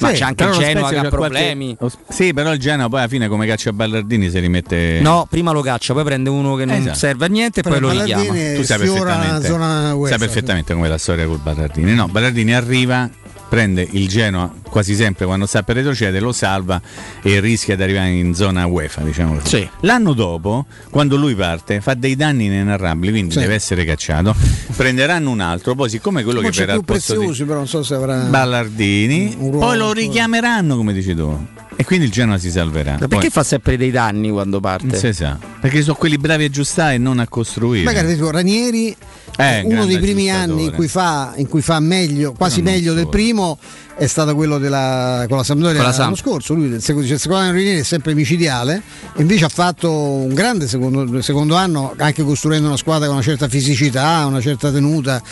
ma 0.00 0.08
Sì, 0.08 0.14
c'è 0.14 0.24
anche 0.24 0.42
il 0.44 0.50
Genoa 0.50 0.88
che 0.88 0.96
ha 0.96 1.02
c'ha 1.02 1.08
qualche- 1.08 1.08
problemi. 1.08 1.76
Sì, 2.08 2.32
però 2.32 2.52
il 2.52 2.58
Genoa 2.58 2.88
poi 2.88 2.98
alla 2.98 3.08
fine 3.08 3.28
come 3.28 3.46
caccia 3.46 3.72
Ballardini 3.72 4.28
si 4.28 4.38
rimette. 4.40 4.98
No, 5.00 5.26
prima 5.30 5.52
lo 5.52 5.60
caccia, 5.60 5.92
poi 5.92 6.02
prende 6.02 6.30
uno 6.30 6.56
che 6.56 6.64
non 6.64 6.76
Esatto. 6.76 6.96
serve 6.98 7.26
a 7.26 7.28
niente 7.28 7.60
e 7.60 7.62
poi 7.62 7.78
lo 7.78 7.90
richiama. 7.90 8.24
Tu 8.24 8.62
sai 8.64 8.78
perfettamente, 8.78 9.46
sai 9.46 10.18
perfettamente 10.18 10.74
come 10.74 10.88
la 10.88 10.98
storia 10.98 11.24
col 11.26 11.38
Ballardini. 11.38 11.94
No, 11.94 12.08
Ballardini 12.08 12.54
arriva, 12.54 13.08
prende 13.48 13.86
il 13.92 14.08
Genoa 14.08 14.52
quasi 14.68 14.94
sempre 14.94 15.24
quando 15.24 15.46
sta 15.46 15.62
per 15.62 15.76
retrocedere, 15.76 16.20
lo 16.20 16.32
salva 16.32 16.80
e 17.22 17.40
rischia 17.40 17.74
di 17.76 17.82
arrivare 17.82 18.10
in 18.10 18.34
zona 18.34 18.66
UEFA, 18.66 19.00
diciamo 19.02 19.34
così. 19.38 19.56
Sì. 19.56 19.68
L'anno 19.80 20.12
dopo, 20.12 20.66
quando 20.90 21.16
lui 21.16 21.34
parte, 21.34 21.80
fa 21.80 21.94
dei 21.94 22.14
danni 22.16 22.44
inenarrabili, 22.46 23.10
quindi 23.10 23.32
Sì. 23.32 23.38
deve 23.40 23.54
essere 23.54 23.84
cacciato. 23.84 24.34
Prenderanno 24.76 25.30
un 25.30 25.40
altro, 25.40 25.74
poi 25.74 25.88
siccome 25.88 26.22
quello 26.22 26.40
Poi 26.40 26.50
che 26.50 26.58
verrà 26.58 26.74
al 26.74 26.84
posto 26.84 27.12
di 27.12 27.18
preziosi, 27.18 27.44
però 27.44 27.56
non 27.58 27.66
so 27.68 27.82
se 27.82 27.94
avrà 27.94 28.16
Ballardini, 28.24 29.34
ruolo 29.38 29.58
poi 29.58 29.76
lo 29.78 29.92
richiameranno, 29.92 30.76
come 30.76 30.92
dici 30.92 31.14
tu. 31.14 31.46
E 31.80 31.84
quindi 31.84 32.06
il 32.06 32.10
Genoa 32.10 32.38
si 32.38 32.50
salverà. 32.50 32.92
Ma 32.92 32.98
perché 33.06 33.16
Poi- 33.16 33.30
fa 33.30 33.44
sempre 33.44 33.76
dei 33.76 33.92
danni 33.92 34.30
quando 34.30 34.58
parte? 34.58 34.86
non 34.86 34.96
si 34.96 35.12
sa. 35.12 35.38
Perché 35.60 35.80
sono 35.82 35.96
quelli 35.96 36.18
bravi 36.18 36.42
a 36.42 36.46
aggiustare 36.46 36.94
e 36.94 36.98
non 36.98 37.20
a 37.20 37.28
costruire. 37.28 37.84
Magari 37.84 38.14
tipo 38.14 38.30
Ranieri, 38.32 38.96
Eh, 39.36 39.62
uno 39.64 39.86
dei 39.86 39.98
primi 39.98 40.30
anni 40.30 40.64
in 40.64 40.72
cui 40.72 40.88
fa, 40.88 41.32
in 41.36 41.48
cui 41.48 41.62
fa 41.62 41.78
meglio, 41.80 42.32
quasi 42.32 42.62
meglio 42.62 42.92
del 42.92 43.04
solo. 43.04 43.10
primo, 43.10 43.58
è 43.96 44.06
stato 44.06 44.34
quello 44.34 44.58
della, 44.58 45.24
con 45.28 45.36
la 45.36 45.42
Sampdoria 45.42 45.80
Con 45.80 45.90
la 45.90 45.96
l'anno 45.96 46.14
scorso. 46.14 46.54
Lui 46.54 46.68
del 46.68 46.82
secondo, 46.82 47.06
cioè, 47.06 47.16
il 47.16 47.20
secondo 47.20 47.42
anno 47.42 47.52
di 47.52 47.58
Ranieri 47.58 47.80
è 47.80 47.84
sempre 47.84 48.14
micidiale, 48.14 48.82
invece 49.16 49.44
ha 49.44 49.48
fatto 49.48 49.92
un 49.92 50.34
grande 50.34 50.68
secondo, 50.68 51.20
secondo 51.20 51.56
anno, 51.56 51.94
anche 51.98 52.22
costruendo 52.22 52.68
una 52.68 52.76
squadra 52.76 53.06
con 53.06 53.16
una 53.16 53.24
certa 53.24 53.48
fisicità, 53.48 54.24
una 54.26 54.40
certa 54.40 54.70
tenuta. 54.70 55.22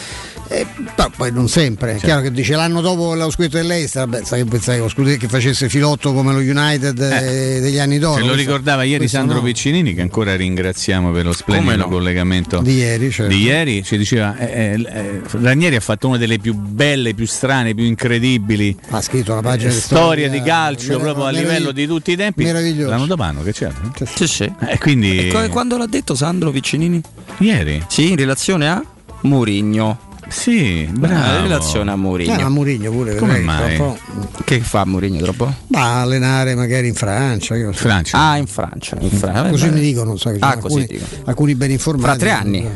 Eh, 0.49 0.67
però 0.95 1.11
poi 1.17 1.33
non 1.33 1.49
sempre, 1.49 1.91
Certo. 1.93 2.03
è 2.03 2.07
chiaro 2.09 2.23
che 2.23 2.31
dice 2.31 2.55
l'anno 2.55 2.81
dopo 2.81 3.15
lo 3.15 3.31
scudetto 3.31 3.57
dell'Eister, 3.57 4.07
vabbè, 4.07 4.25
sai 4.25 4.43
che 4.45 4.49
pensai 4.49 4.77
che 4.77 4.83
lo 4.83 4.89
scudetto 4.89 5.19
che 5.19 5.29
facesse 5.29 5.69
filotto 5.69 6.13
come 6.13 6.33
lo 6.33 6.39
United 6.39 6.99
eh, 7.01 7.61
degli 7.61 7.79
anni 7.79 7.99
d'oro. 7.99 8.15
Ce 8.17 8.21
lo 8.21 8.27
Questo- 8.33 8.45
ricordava 8.51 8.83
ieri 8.85 8.99
questo 8.99 9.17
Sandro 9.17 9.37
no. 9.37 9.43
Piccinini 9.43 9.95
che 9.95 10.01
ancora 10.03 10.37
ringraziamo 10.37 11.11
per 11.11 11.25
lo 11.25 11.33
splendido 11.33 11.77
no? 11.77 11.89
collegamento 11.89 12.61
Di 12.61 12.75
ieri, 12.75 13.11
certo. 13.11 13.33
di 13.35 13.43
ieri, 13.43 13.83
ci 13.83 13.97
diceva 13.99 14.37
eh, 14.39 14.75
eh, 14.77 14.87
eh, 14.89 15.21
Ranieri 15.33 15.77
ha 15.77 15.81
fatto 15.81 16.09
una 16.09 16.17
delle 16.17 16.39
più 16.39 16.55
belle, 16.55 17.13
più 17.15 17.27
strane, 17.27 17.75
più 17.75 17.85
incredibili 17.85 18.77
ha 18.91 19.01
scritto 19.03 19.33
una 19.33 19.43
pagina 19.43 19.71
di 19.73 19.77
storie 19.79 20.27
storia 20.27 20.29
di 20.29 20.43
calcio 20.43 20.87
merav- 20.99 21.03
proprio 21.03 21.25
a 21.25 21.31
meravigli- 21.31 21.51
livello 21.53 21.73
di 21.73 21.87
tutti 21.87 22.13
i 22.13 22.17
tempi 22.17 22.45
meraviglioso. 22.45 22.91
l'anno 22.91 23.07
dopo 23.07 23.23
anno 23.23 23.43
che 23.43 23.53
c'era 23.53 23.75
eh? 23.99 24.07
Sì, 24.15 24.27
sì. 24.27 24.53
e 24.69 24.79
quindi 24.79 25.29
E 25.29 25.49
quando 25.49 25.77
l'ha 25.77 25.87
detto 25.87 26.15
Sandro 26.15 26.51
Piccinini? 26.53 27.01
ieri 27.39 27.83
Sì, 27.89 28.11
in 28.11 28.17
relazione 28.17 28.69
a 28.69 28.83
Mourinho. 29.23 30.05
Sì 30.29 30.81
In 30.89 30.99
bravo 30.99 31.43
relazione 31.43 31.91
a 31.91 31.97
Mourinho. 31.97 32.35
ma 32.41 32.49
Mourinho 32.49 32.91
pure 32.91 33.15
Come 33.17 33.39
mai? 33.41 33.75
troppo- 33.77 33.99
Che 34.45 34.61
fa 34.61 34.85
Mourinho 34.85 35.23
troppo? 35.23 35.53
Ma 35.69 36.01
allenare 36.03 36.55
magari 36.55 36.89
in 36.89 36.95
Francia, 36.95 37.55
io. 37.57 37.73
Francia 37.73 38.19
Ah, 38.31 38.37
in 38.37 38.47
Francia. 38.47 38.97
In 39.01 39.11
Francia. 39.11 39.51
così 39.51 39.67
Vabbè. 39.67 39.75
mi 39.75 39.81
dicono, 39.81 40.17
so, 40.17 40.35
Ah, 40.41 40.51
alcuni, 40.51 40.87
dicono. 40.87 41.23
alcuni 41.25 41.55
ben 41.55 41.71
informati. 41.71 42.07
Fra 42.09 42.17
tre 42.17 42.31
anni. 42.31 42.69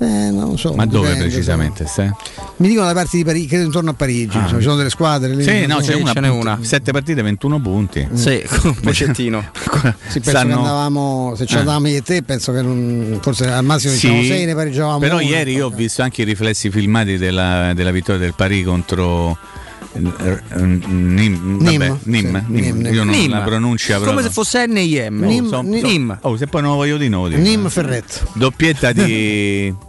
Eh, 0.00 0.30
non 0.30 0.50
lo 0.50 0.56
so. 0.56 0.74
ma 0.74 0.86
dove 0.86 1.08
dipende, 1.08 1.28
precisamente 1.28 1.86
stai? 1.86 2.08
so. 2.08 2.52
Mi 2.58 2.68
dicono 2.68 2.86
da 2.86 2.92
parte 2.94 3.16
di 3.16 3.24
Parigi, 3.24 3.46
credo 3.48 3.64
intorno 3.64 3.90
a 3.90 3.94
Parigi, 3.94 4.36
Ah. 4.36 4.42
insomma, 4.42 4.58
ci 4.58 4.64
sono 4.64 4.76
delle 4.76 4.90
squadre 4.90 5.34
lì. 5.34 5.42
sì, 5.42 5.66
no, 5.66 5.78
c'è 5.78 5.94
una, 5.94 6.12
ce 6.12 6.20
n'è 6.20 6.28
una. 6.28 6.58
7 6.60 6.92
partite, 6.92 7.22
21 7.22 7.60
punti. 7.60 8.08
Sì, 8.14 8.42
con 8.48 8.70
un 8.70 8.80
pochettino. 8.80 9.44
Sì, 10.08 10.20
penso 10.20 10.20
che 10.20 10.20
Stanno- 10.30 10.56
andavamo, 10.58 11.34
se 11.36 11.46
ci 11.46 11.54
Eh. 11.54 11.58
andavamo 11.58 11.88
io 11.88 11.96
e 11.98 12.02
te, 12.02 12.22
penso 12.22 12.52
che 12.52 12.62
non, 12.62 13.18
forse 13.20 13.48
al 13.50 13.64
massimo 13.64 13.92
diciamo 13.92 14.22
6 14.22 14.44
ne 14.44 14.54
pareggiavamo. 14.54 14.98
però 14.98 15.14
una. 15.16 15.24
ieri 15.24 15.52
io 15.54 15.66
ho 15.66 15.70
visto 15.70 16.02
anche 16.02 16.22
i 16.22 16.24
riflessi 16.24 16.70
filmati 16.70 17.16
della, 17.16 17.72
della 17.74 17.90
vittoria 17.90 18.20
del 18.20 18.34
Parì 18.34 18.62
contro 18.64 19.36
eh, 19.94 20.00
Nim, 20.62 21.58
vabbè, 21.58 21.70
Nim, 21.70 21.98
Nim, 22.04 22.44
sì, 22.44 22.52
Nim, 22.52 22.76
Nim, 22.76 22.92
io 22.94 23.04
non 23.04 23.14
Nim. 23.14 23.30
la 23.30 23.40
pronuncia 23.40 23.98
Come 23.98 24.22
se 24.22 24.30
fosse 24.30 24.66
N-I-M. 24.66 25.22
Oh, 25.52 25.62
Nim- 25.62 26.18
oh, 26.22 26.36
se 26.36 26.46
poi 26.46 26.62
non 26.62 26.70
lo 26.72 26.76
voglio 26.76 26.96
di 26.96 27.08
dico. 27.08 27.26
Nim 27.36 27.68
Ferretto. 27.68 28.28
Doppietta 28.34 28.92
di. 28.92 29.74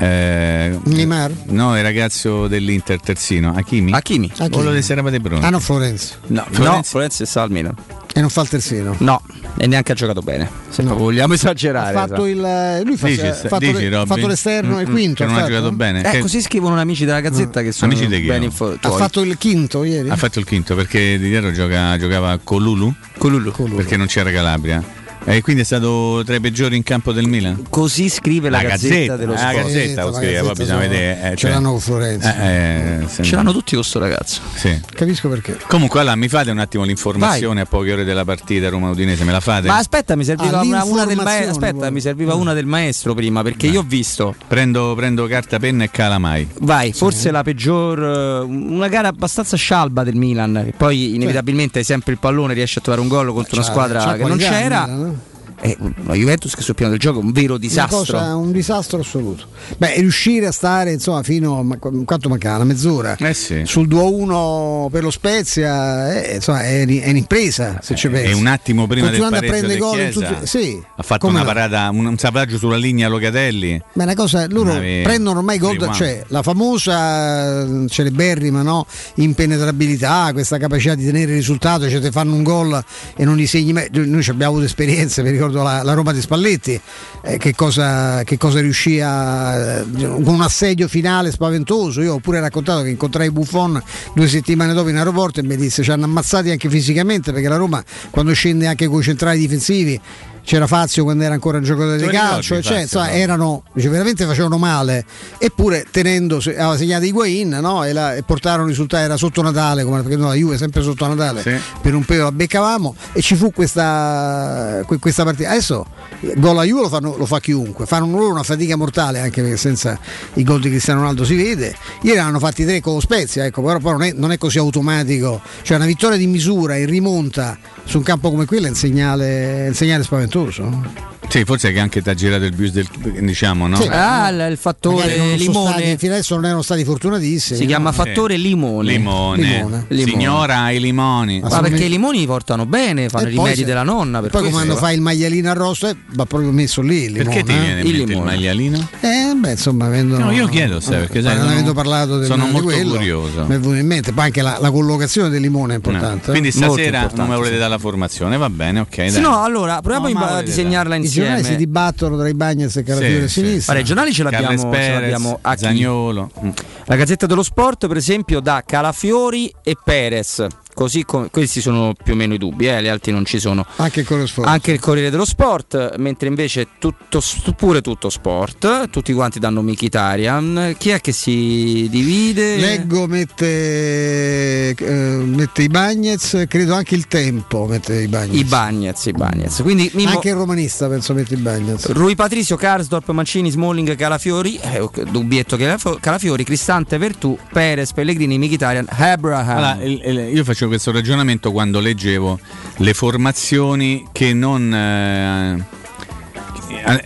eh, 0.00 0.78
Neymar? 0.84 1.30
No, 1.46 1.76
il 1.76 1.82
ragazzo 1.82 2.48
dell'Inter 2.48 3.00
terzino, 3.00 3.52
Hakimi. 3.54 3.92
Hakimi. 3.92 4.32
Quello 4.50 4.72
di 4.72 4.82
Serapate 4.82 5.20
Pronti. 5.20 5.44
Ah 5.44 5.50
no, 5.50 5.60
Florenzi. 5.60 6.14
No, 6.28 6.44
No, 6.48 6.54
Florenzi- 6.54 6.90
Florenzi 6.90 7.26
sta 7.26 7.42
al 7.42 7.50
Milan. 7.50 7.74
E 8.12 8.20
non 8.20 8.28
fa 8.28 8.40
il 8.40 8.48
terzino. 8.48 8.96
No, 8.98 9.22
e 9.56 9.66
neanche 9.68 9.92
ha 9.92 9.94
giocato 9.94 10.20
bene. 10.20 10.50
Se 10.68 10.82
proprio 10.82 11.04
vogliamo 11.04 11.34
esagerare. 11.34 11.96
Ha 11.96 12.06
fatto 12.08 12.26
il. 12.26 12.82
Lui 12.84 12.96
fa, 12.96 13.06
Dici, 13.06 13.20
ha 13.24 13.32
fatto, 13.34 13.58
dici, 13.58 13.88
le- 13.88 14.02
fatto 14.04 14.26
l'esterno, 14.26 14.80
il 14.80 14.88
Mm, 14.88 14.92
quinto. 14.92 15.24
che 15.24 15.30
non 15.30 15.38
ha 15.40 15.46
giocato 15.46 15.70
bene. 15.70 16.00
Eh, 16.02 16.10
Che- 16.10 16.18
così 16.20 16.40
scrivono 16.40 16.80
amici 16.80 17.04
della 17.04 17.20
Gazzetta 17.20 17.62
che 17.62 17.70
sono 17.70 17.92
Amici 17.92 18.08
di 18.08 18.20
chi? 18.20 18.26
ben 18.26 18.40
Ha 18.40 18.44
info- 18.44 18.72
Ha 18.72 18.76
tuoi. 18.80 18.98
fatto 18.98 19.20
il 19.20 19.36
quinto 19.38 19.84
ieri? 19.84 20.08
Ha 20.10 20.16
fatto 20.16 20.38
il 20.40 20.44
quinto 20.46 20.74
perché 20.74 21.18
Di 21.20 21.28
Pietro 21.28 21.52
gioca- 21.52 21.96
giocava 21.98 22.38
con 22.42 22.62
Lulu. 22.62 22.92
Con 23.16 23.30
Lulu. 23.30 23.52
Perché 23.76 23.96
non 23.96 24.06
c'era 24.06 24.32
Calabria. 24.32 24.82
E 25.24 25.42
quindi 25.42 25.62
è 25.62 25.64
stato 25.64 26.22
tra 26.24 26.34
i 26.34 26.40
peggiori 26.40 26.76
in 26.76 26.82
campo 26.82 27.12
del 27.12 27.26
Milan. 27.26 27.64
Così 27.68 28.08
scrive 28.08 28.48
la, 28.48 28.62
Gazzetta, 28.62 29.16
dello 29.16 29.32
la 29.32 29.38
Sport. 29.38 29.56
Gazzetta 29.66 30.04
lo 30.04 30.12
scrive, 30.14 30.40
poi 30.40 30.52
bisogna 30.54 30.78
vedere. 30.78 31.32
eh, 31.32 31.36
Ce 31.36 31.48
l'hanno 31.48 31.70
con 31.70 31.80
Florenzi. 31.80 32.26
eh, 32.26 32.98
eh, 33.18 33.22
Ce 33.22 33.34
l'hanno 33.36 33.52
tutti 33.52 33.74
con 33.74 33.84
sto 33.84 33.98
ragazzo. 33.98 34.40
Sì. 34.54 34.80
Capisco 34.94 35.28
perché. 35.28 35.58
Comunque, 35.68 36.00
allora 36.00 36.16
mi 36.16 36.28
fate 36.28 36.50
un 36.50 36.58
attimo 36.58 36.84
l'informazione 36.84 37.60
a 37.60 37.66
poche 37.66 37.92
ore 37.92 38.04
della 38.04 38.24
partita 38.24 38.68
Roma-Udinese, 38.70 39.24
me 39.24 39.32
la 39.32 39.40
fate? 39.40 39.66
Ma 39.68 39.76
aspetta, 39.76 40.16
mi 40.16 40.24
serviva 40.24 40.58
Ah, 40.60 40.64
una, 40.64 40.84
una 40.84 41.04
del 41.04 41.16
maestro. 41.16 41.50
Aspetta, 41.50 41.90
mi 41.90 42.00
serviva 42.00 42.34
una 42.34 42.52
del 42.54 42.66
maestro 42.66 43.14
prima 43.14 43.42
perché 43.42 43.66
io 43.66 43.80
ho 43.80 43.84
visto. 43.86 44.34
Prendo, 44.48 44.94
prendo 44.96 45.26
carta, 45.26 45.58
penna 45.58 45.84
e 45.84 45.90
calamai. 45.90 46.48
Vai, 46.60 46.92
forse 46.92 47.30
la 47.30 47.42
peggior. 47.42 48.02
eh, 48.02 48.38
Una 48.40 48.88
gara 48.88 49.08
abbastanza 49.08 49.56
scialba 49.56 50.02
del 50.02 50.14
Milan. 50.16 50.62
Che 50.64 50.72
poi 50.76 51.14
inevitabilmente 51.14 51.78
hai 51.78 51.84
sempre 51.84 52.12
il 52.12 52.18
pallone, 52.18 52.54
riesce 52.54 52.78
a 52.78 52.82
trovare 52.82 53.02
un 53.02 53.08
gol 53.08 53.32
contro 53.32 53.56
una 53.56 53.64
C'ha- 53.64 53.70
squadra 53.70 54.14
che 54.16 54.24
non 54.24 54.38
c'era. 54.38 55.18
No? 55.62 55.68
Eh, 55.68 55.76
la 56.04 56.14
Juventus 56.14 56.54
che 56.54 56.62
sul 56.62 56.74
piano 56.74 56.90
del 56.92 57.00
gioco 57.00 57.20
è 57.20 57.22
un 57.22 57.32
vero 57.32 57.52
Una 57.54 57.58
disastro. 57.60 57.98
cosa- 57.98 58.34
un 58.36 58.52
disastro 58.52 59.00
assoluto. 59.00 59.44
Beh, 59.76 59.94
riuscire 59.96 60.46
a 60.46 60.52
stare 60.52 60.92
insomma 60.92 61.22
fino 61.22 61.58
a 61.70 61.76
quanto 62.04 62.28
mancava? 62.28 62.56
Una 62.56 62.64
mezz'ora 62.64 63.16
Eh 63.18 63.34
sì. 63.34 63.62
sul 63.64 63.86
2-1 63.86 64.88
per 64.90 65.02
lo 65.02 65.10
Spezia, 65.10 66.12
eh, 66.22 66.34
insomma, 66.36 66.62
è, 66.62 66.86
è 66.86 67.08
un'impresa 67.10 67.78
se 67.82 67.94
ci 67.94 68.08
pensi. 68.08 68.30
E 68.30 68.34
un 68.34 68.46
attimo 68.46 68.86
prima 68.86 69.10
del 69.10 69.20
Continuando 69.20 69.36
a 69.36 69.50
pareggio 69.50 69.66
prendere 69.66 69.78
gol 69.78 70.12
Chiesa, 70.12 70.34
tutti- 70.34 70.46
sì, 70.46 70.82
ha 70.96 71.02
fatto 71.02 71.26
come 71.26 71.40
una 71.40 71.42
no? 71.42 71.52
parata, 71.52 71.90
un, 71.90 72.06
un 72.06 72.18
sabotaggio 72.18 72.56
sulla 72.58 72.76
linea 72.76 73.08
Locatelli. 73.08 73.80
Ma 73.94 74.02
è 74.02 74.06
una 74.06 74.14
cosa, 74.14 74.46
loro 74.48 74.72
Navi- 74.72 75.02
prendono 75.02 75.38
ormai 75.38 75.58
gol, 75.58 75.90
cioè 75.92 76.24
la 76.28 76.42
famosa 76.42 77.62
eh, 77.62 77.86
celeberrima 77.88 78.62
no? 78.62 78.86
impenetrabilità, 79.16 80.30
questa 80.32 80.58
capacità 80.58 80.94
di 80.94 81.04
tenere 81.04 81.30
il 81.32 81.36
risultato, 81.38 81.88
cioè 81.88 82.00
ti 82.00 82.10
fanno 82.10 82.34
un 82.34 82.42
gol 82.42 82.82
e 83.16 83.24
non 83.24 83.36
gli 83.36 83.46
segni 83.46 83.72
mai. 83.72 83.88
Noi 83.92 84.22
ci 84.22 84.30
abbiamo 84.30 84.52
avuto 84.52 84.66
esperienze, 84.66 85.22
mi 85.22 85.30
ricordo 85.30 85.49
la, 85.50 85.82
la 85.82 85.92
Roma 85.92 86.12
di 86.12 86.20
Spalletti, 86.20 86.80
eh, 87.22 87.36
che, 87.36 87.54
cosa, 87.54 88.22
che 88.24 88.38
cosa 88.38 88.60
riuscì 88.60 89.00
a. 89.00 89.78
eh, 89.80 89.84
con 89.90 90.34
un 90.34 90.40
assedio 90.42 90.88
finale 90.88 91.30
spaventoso. 91.30 92.00
Io 92.00 92.14
ho 92.14 92.18
pure 92.18 92.40
raccontato 92.40 92.82
che 92.82 92.90
incontrai 92.90 93.30
Buffon 93.30 93.82
due 94.14 94.28
settimane 94.28 94.72
dopo 94.72 94.88
in 94.88 94.96
aeroporto 94.96 95.40
e 95.40 95.42
mi 95.42 95.56
disse 95.56 95.82
ci 95.82 95.90
hanno 95.90 96.04
ammazzati 96.04 96.50
anche 96.50 96.68
fisicamente 96.68 97.32
perché 97.32 97.48
la 97.48 97.56
Roma 97.56 97.82
quando 98.10 98.32
scende 98.32 98.66
anche 98.66 98.86
con 98.86 99.00
i 99.00 99.02
centrali 99.02 99.38
difensivi. 99.38 100.00
C'era 100.42 100.66
Fazio 100.66 101.04
quando 101.04 101.22
era 101.22 101.34
ancora 101.34 101.58
un 101.58 101.64
giocatore 101.64 101.96
di 101.96 102.06
calcio, 102.06 102.54
ricordi, 102.54 102.62
cioè, 102.62 102.62
Fazio, 102.62 102.80
insomma, 102.80 103.06
no? 103.06 103.12
erano 103.12 103.62
dice, 103.72 103.88
veramente 103.88 104.24
facevano 104.24 104.58
male 104.58 105.04
eppure 105.38 105.86
tenendo 105.90 106.36
aveva 106.38 106.76
segnato 106.76 107.04
Higuain 107.04 107.48
no? 107.60 107.84
e, 107.84 107.92
la, 107.92 108.14
e 108.14 108.22
portarono 108.22 108.64
il 108.64 108.70
risultato 108.70 109.04
era 109.04 109.16
sotto 109.16 109.42
Natale 109.42 109.84
come 109.84 110.00
perché 110.02 110.16
no, 110.16 110.28
la 110.28 110.34
Juve 110.34 110.54
è 110.54 110.58
sempre 110.58 110.82
sotto 110.82 111.06
Natale 111.06 111.42
Sì. 111.42 111.54
per 111.80 111.94
un 111.94 112.04
periodo 112.04 112.30
la 112.30 112.34
beccavamo 112.36 112.94
e 113.12 113.20
ci 113.20 113.36
fu 113.36 113.52
questa, 113.52 114.82
que- 114.86 114.98
questa 114.98 115.24
partita 115.24 115.50
adesso 115.50 115.86
il 116.20 116.34
gol 116.38 116.58
a 116.58 116.64
Juve 116.64 116.82
lo, 116.82 116.88
fanno- 116.88 117.16
lo 117.16 117.26
fa 117.26 117.38
chiunque 117.40 117.86
fanno 117.86 118.06
loro 118.10 118.30
una 118.30 118.42
fatica 118.42 118.76
mortale 118.76 119.20
anche 119.20 119.42
perché 119.42 119.56
senza 119.56 119.98
i 120.34 120.42
gol 120.42 120.60
di 120.60 120.68
Cristiano 120.68 121.00
Ronaldo 121.00 121.24
si 121.24 121.36
vede 121.36 121.74
ieri 122.02 122.18
hanno 122.18 122.38
fatti 122.38 122.64
tre 122.64 122.80
con 122.80 122.94
lo 122.94 123.00
Spezia 123.00 123.44
ecco, 123.44 123.62
però 123.62 123.78
poi 123.78 123.92
non 123.92 124.02
è, 124.02 124.12
non 124.14 124.32
è 124.32 124.38
così 124.38 124.58
automatico 124.58 125.40
cioè 125.62 125.76
una 125.76 125.86
vittoria 125.86 126.16
di 126.16 126.26
misura 126.26 126.76
in 126.76 126.86
rimonta 126.86 127.58
su 127.84 127.98
un 127.98 128.02
campo 128.02 128.30
come 128.30 128.44
quello 128.44 128.66
è 128.66 128.68
un 128.68 128.74
segnale, 128.74 129.66
un 129.68 129.74
segnale 129.74 130.02
spaventoso 130.02 131.18
Sì, 131.30 131.44
forse 131.44 131.70
che 131.72 131.78
anche 131.78 132.02
ti 132.02 132.08
ha 132.10 132.14
girato 132.14 132.44
il 132.44 132.52
bus 132.52 132.72
del 132.72 132.88
diciamo, 133.20 133.68
no? 133.68 133.76
Sì. 133.80 133.86
Ah, 133.88 134.28
il, 134.30 134.48
il 134.50 134.56
fattore 134.56 135.36
limone. 135.36 135.70
stati- 135.70 135.96
fino 135.96 136.12
adesso 136.14 136.34
non 136.34 136.44
erano 136.46 136.62
stati 136.62 136.82
fortunatissimi 136.84 137.58
si 137.60 137.66
chiama 137.66 137.90
no? 137.90 137.94
fattore 137.94 138.36
limone. 138.36 138.90
Limone. 138.90 139.42
Limone. 139.42 139.84
Limone. 139.88 140.10
Signora, 140.10 140.70
i 140.70 140.80
limoni. 140.80 141.40
Ma 141.40 141.60
perché 141.60 141.84
i 141.84 141.88
limoni 141.88 142.26
portano 142.26 142.66
bene, 142.66 143.08
fanno 143.08 143.28
i 143.28 143.30
rimedi 143.30 143.58
se- 143.60 143.64
della 143.64 143.84
nonna. 143.84 144.20
Per 144.20 144.30
poi 144.30 144.40
questo. 144.40 144.58
quando 144.58 144.76
fai 144.76 144.96
il 144.96 145.00
maglialino 145.02 145.50
arrosto 145.50 145.86
eh, 145.86 145.94
va 146.14 146.26
proprio 146.26 146.50
messo 146.50 146.82
lì 146.82 147.04
il 147.04 147.12
limone, 147.12 147.24
Perché 147.24 147.42
ti 147.44 147.52
eh? 147.52 147.58
viene 147.60 147.80
in 147.80 147.86
Il 147.86 147.92
mente 147.92 148.00
il 148.02 148.08
limone. 148.08 148.30
maglialino? 148.30 148.88
Eh, 149.00 149.32
beh, 149.36 149.50
insomma, 149.52 149.86
avendo, 149.86 150.18
No, 150.18 150.30
io 150.32 150.46
chiedo, 150.48 150.80
sai, 150.80 150.98
perché 150.98 151.22
sai, 151.22 151.36
non 151.38 151.48
avendo 151.48 151.72
parlato 151.72 152.18
del, 152.18 152.26
sono 152.26 152.46
molto 152.46 152.64
quello, 152.64 152.94
curioso. 152.96 153.44
Mi 153.46 153.54
è 153.54 153.58
venuto 153.60 153.74
in 153.78 153.86
mente, 153.86 154.12
poi 154.12 154.24
anche 154.24 154.42
la, 154.42 154.58
la 154.60 154.70
collocazione 154.72 155.28
del 155.28 155.40
limone 155.40 155.74
è 155.74 155.76
importante. 155.76 156.26
No. 156.26 156.30
Quindi 156.32 156.48
eh. 156.48 156.52
stasera 156.52 157.08
non 157.14 157.28
me 157.28 157.36
volete 157.36 157.54
sì. 157.54 157.58
dare 157.60 157.70
la 157.70 157.78
formazione, 157.78 158.36
va 158.36 158.50
bene, 158.50 158.80
ok. 158.80 159.10
Sì, 159.12 159.20
no, 159.20 159.42
allora 159.42 159.80
proviamo 159.80 160.08
No, 160.10 160.24
a 160.24 160.42
disegnarla 160.42 160.96
I 160.96 161.00
giornali 161.20 161.44
si 161.44 161.56
dibattono 161.56 162.16
tra 162.18 162.28
i 162.28 162.34
Bagnets 162.34 162.76
e 162.76 162.82
Calafiore 162.82 163.28
Sì, 163.28 163.40
sinistra. 163.40 163.74
Ma 163.74 163.80
i 163.80 163.84
giornali 163.84 164.12
ce 164.12 164.22
l'abbiamo, 164.22 164.46
Carles 164.46 164.62
ce 164.62 164.68
Perez, 164.68 165.00
l'abbiamo 165.00 165.38
a 165.40 165.54
chi? 165.54 165.64
Zaniolo. 165.64 166.30
Mm. 166.44 166.50
La 166.86 166.96
Gazzetta 166.96 167.26
dello 167.26 167.42
Sport, 167.42 167.86
per 167.86 167.96
esempio, 167.96 168.40
da 168.40 168.62
Calafiori 168.66 169.52
e 169.62 169.76
Perez. 169.82 170.46
Così 170.80 171.04
come 171.04 171.28
questi 171.30 171.60
sono 171.60 171.92
più 172.02 172.14
o 172.14 172.16
meno 172.16 172.32
i 172.32 172.38
dubbi, 172.38 172.66
eh, 172.66 172.80
gli 172.82 172.86
altri 172.88 173.12
non 173.12 173.26
ci 173.26 173.38
sono. 173.38 173.66
Anche 173.76 174.00
il 174.00 174.06
Corriere 174.06 174.30
Sport. 174.30 174.48
Anche 174.48 174.72
il 174.72 174.80
Corriere 174.80 175.10
dello 175.10 175.26
Sport, 175.26 175.96
mentre 175.98 176.28
invece 176.28 176.68
tutto, 176.78 177.20
pure 177.54 177.82
tutto 177.82 178.08
sport, 178.08 178.88
tutti 178.88 179.12
quanti 179.12 179.38
danno 179.38 179.60
Mkhitaryan. 179.60 180.76
Chi 180.78 180.88
è 180.88 181.02
che 181.02 181.12
si 181.12 181.86
divide? 181.90 182.56
Leggo 182.56 183.06
mette, 183.06 184.70
eh, 184.70 185.22
mette 185.22 185.62
i 185.64 185.68
Bagnets, 185.68 186.44
credo 186.48 186.72
anche 186.74 186.94
il 186.94 187.06
tempo 187.08 187.66
mette 187.66 188.00
i 188.00 188.08
Bagnets. 188.08 188.38
I 188.40 188.44
Bagnets, 188.44 189.04
i 189.04 189.12
Bagnets. 189.12 189.60
Quindi 189.60 189.90
Mimmo- 189.92 190.12
Anche 190.12 190.28
il 190.30 190.34
romanista 190.34 190.88
penso 190.88 191.12
mette 191.12 191.34
i 191.34 191.36
Bagnets. 191.36 191.90
Rui 191.92 192.14
Patricio, 192.14 192.56
Karsdorp, 192.56 193.10
Mancini, 193.10 193.50
Smalling, 193.50 193.94
Calafiori, 193.96 194.56
eh, 194.56 194.88
dubbietto 195.10 195.58
Calafio- 195.58 195.98
Calafiori, 196.00 196.42
Cristante, 196.42 196.96
Vertù, 196.96 197.36
Perez, 197.52 197.92
Pellegrini, 197.92 198.38
Mkhitaryan, 198.38 198.86
Abraham. 198.88 199.56
Allora, 199.58 199.84
il- 199.84 200.00
il- 200.04 200.36
io 200.36 200.42
facevo 200.44 200.68
questo 200.70 200.92
ragionamento 200.92 201.52
quando 201.52 201.80
leggevo 201.80 202.38
le 202.76 202.94
formazioni 202.94 204.06
che 204.12 204.32
non 204.32 204.72
eh, 204.72 205.64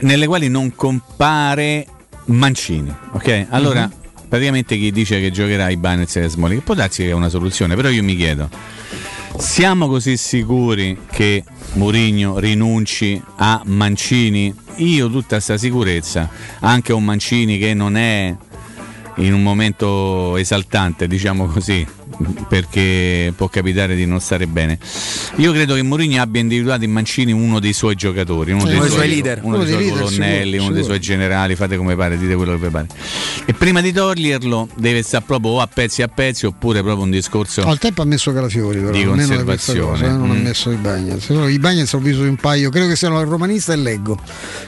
nelle 0.01 0.27
quali 0.27 0.49
non 0.49 0.75
compare 0.75 1.87
Mancini, 2.27 2.95
ok? 3.13 3.47
Allora, 3.49 3.91
praticamente 4.29 4.77
chi 4.77 4.93
dice 4.93 5.21
che 5.21 5.31
giocherà 5.31 5.69
i 5.71 5.77
Bagnets 5.77 6.17
e 6.17 6.29
Smoli, 6.29 6.61
può 6.61 6.75
darsi 6.75 7.03
che 7.03 7.11
è 7.11 7.13
una 7.13 7.29
soluzione, 7.29 7.75
però 7.75 7.89
io 7.89 8.03
mi 8.03 8.17
chiedo 8.17 8.49
siamo 9.37 9.89
così 9.89 10.17
sicuri 10.17 10.99
che 11.11 11.45
Mourinho 11.75 12.39
rinunci 12.39 13.21
a 13.37 13.63
Mancini? 13.65 14.55
Io 14.77 15.11
tutta 15.11 15.37
questa 15.37 15.57
sicurezza, 15.57 16.29
anche 16.61 16.93
un 16.93 17.05
Mancini 17.05 17.59
che 17.59 17.75
non 17.75 17.97
è 17.97 18.35
in 19.17 19.33
un 19.33 19.43
momento 19.43 20.37
esaltante, 20.37 21.07
diciamo 21.07 21.47
così, 21.47 21.87
perché 22.49 23.33
può 23.37 23.49
capitare 23.49 23.95
di 23.95 24.07
non 24.07 24.21
stare 24.21 24.47
bene. 24.47 24.79
Io 25.37 25.53
credo 25.53 25.75
che 25.75 25.83
Mourinho 25.83 26.21
abbia 26.21 26.41
individuato 26.41 26.85
in 26.85 26.91
Mancini 26.91 27.33
uno 27.33 27.59
dei 27.61 27.73
suoi 27.73 27.95
giocatori, 27.95 28.53
uno, 28.53 28.65
dei, 28.65 28.75
uno 28.75 28.83
dei 28.83 28.91
suoi, 28.91 29.03
suoi 29.05 29.15
leader. 29.15 29.41
uno 29.43 29.57
Uno 29.57 29.65
dei 29.65 29.77
dei 29.77 29.87
suoi 29.89 29.91
leader, 29.99 30.05
colonnelli, 30.05 30.45
sicuro, 30.45 30.63
uno 30.65 30.73
dei 30.73 30.83
sicuro. 30.83 30.85
suoi 30.85 31.01
generali, 31.01 31.55
fate 31.57 31.77
come 31.77 31.97
pare, 31.97 32.19
dite 32.19 32.35
quello 32.35 32.53
che 32.59 32.65
vi 32.65 32.69
pare. 32.71 32.87
E 33.47 33.53
prima 33.55 33.81
di 33.81 33.93
toglierlo 33.93 34.69
deve 34.77 35.03
stare 35.03 35.25
proprio 35.27 35.53
o 35.53 35.61
a 35.61 35.67
pezzi 35.73 36.03
a 36.03 36.09
pezzi 36.09 36.47
oppure 36.47 36.83
proprio 36.83 37.05
un 37.05 37.11
discorso 37.11 37.63
Al 37.63 37.79
tempo 37.79 38.03
ha 38.03 38.05
messo 38.05 38.33
Calafiori 38.33 38.79
però, 38.81 38.91
Di 38.91 39.05
conservazione. 39.05 39.81
cosa, 39.91 40.05
eh, 40.07 40.09
non 40.11 40.31
ha 40.31 40.35
Mm. 40.35 40.43
messo 40.43 40.71
i 40.71 40.77
Bagnets. 40.77 41.29
I 41.29 41.59
Bagnets 41.59 41.93
ho 41.93 41.99
visto 41.99 42.23
un 42.23 42.37
paio, 42.37 42.71
credo 42.71 42.89
che 42.89 42.97
siano 42.97 43.21
il 43.21 43.27
romanista 43.27 43.73
e 43.73 43.77
leggo. 43.77 44.19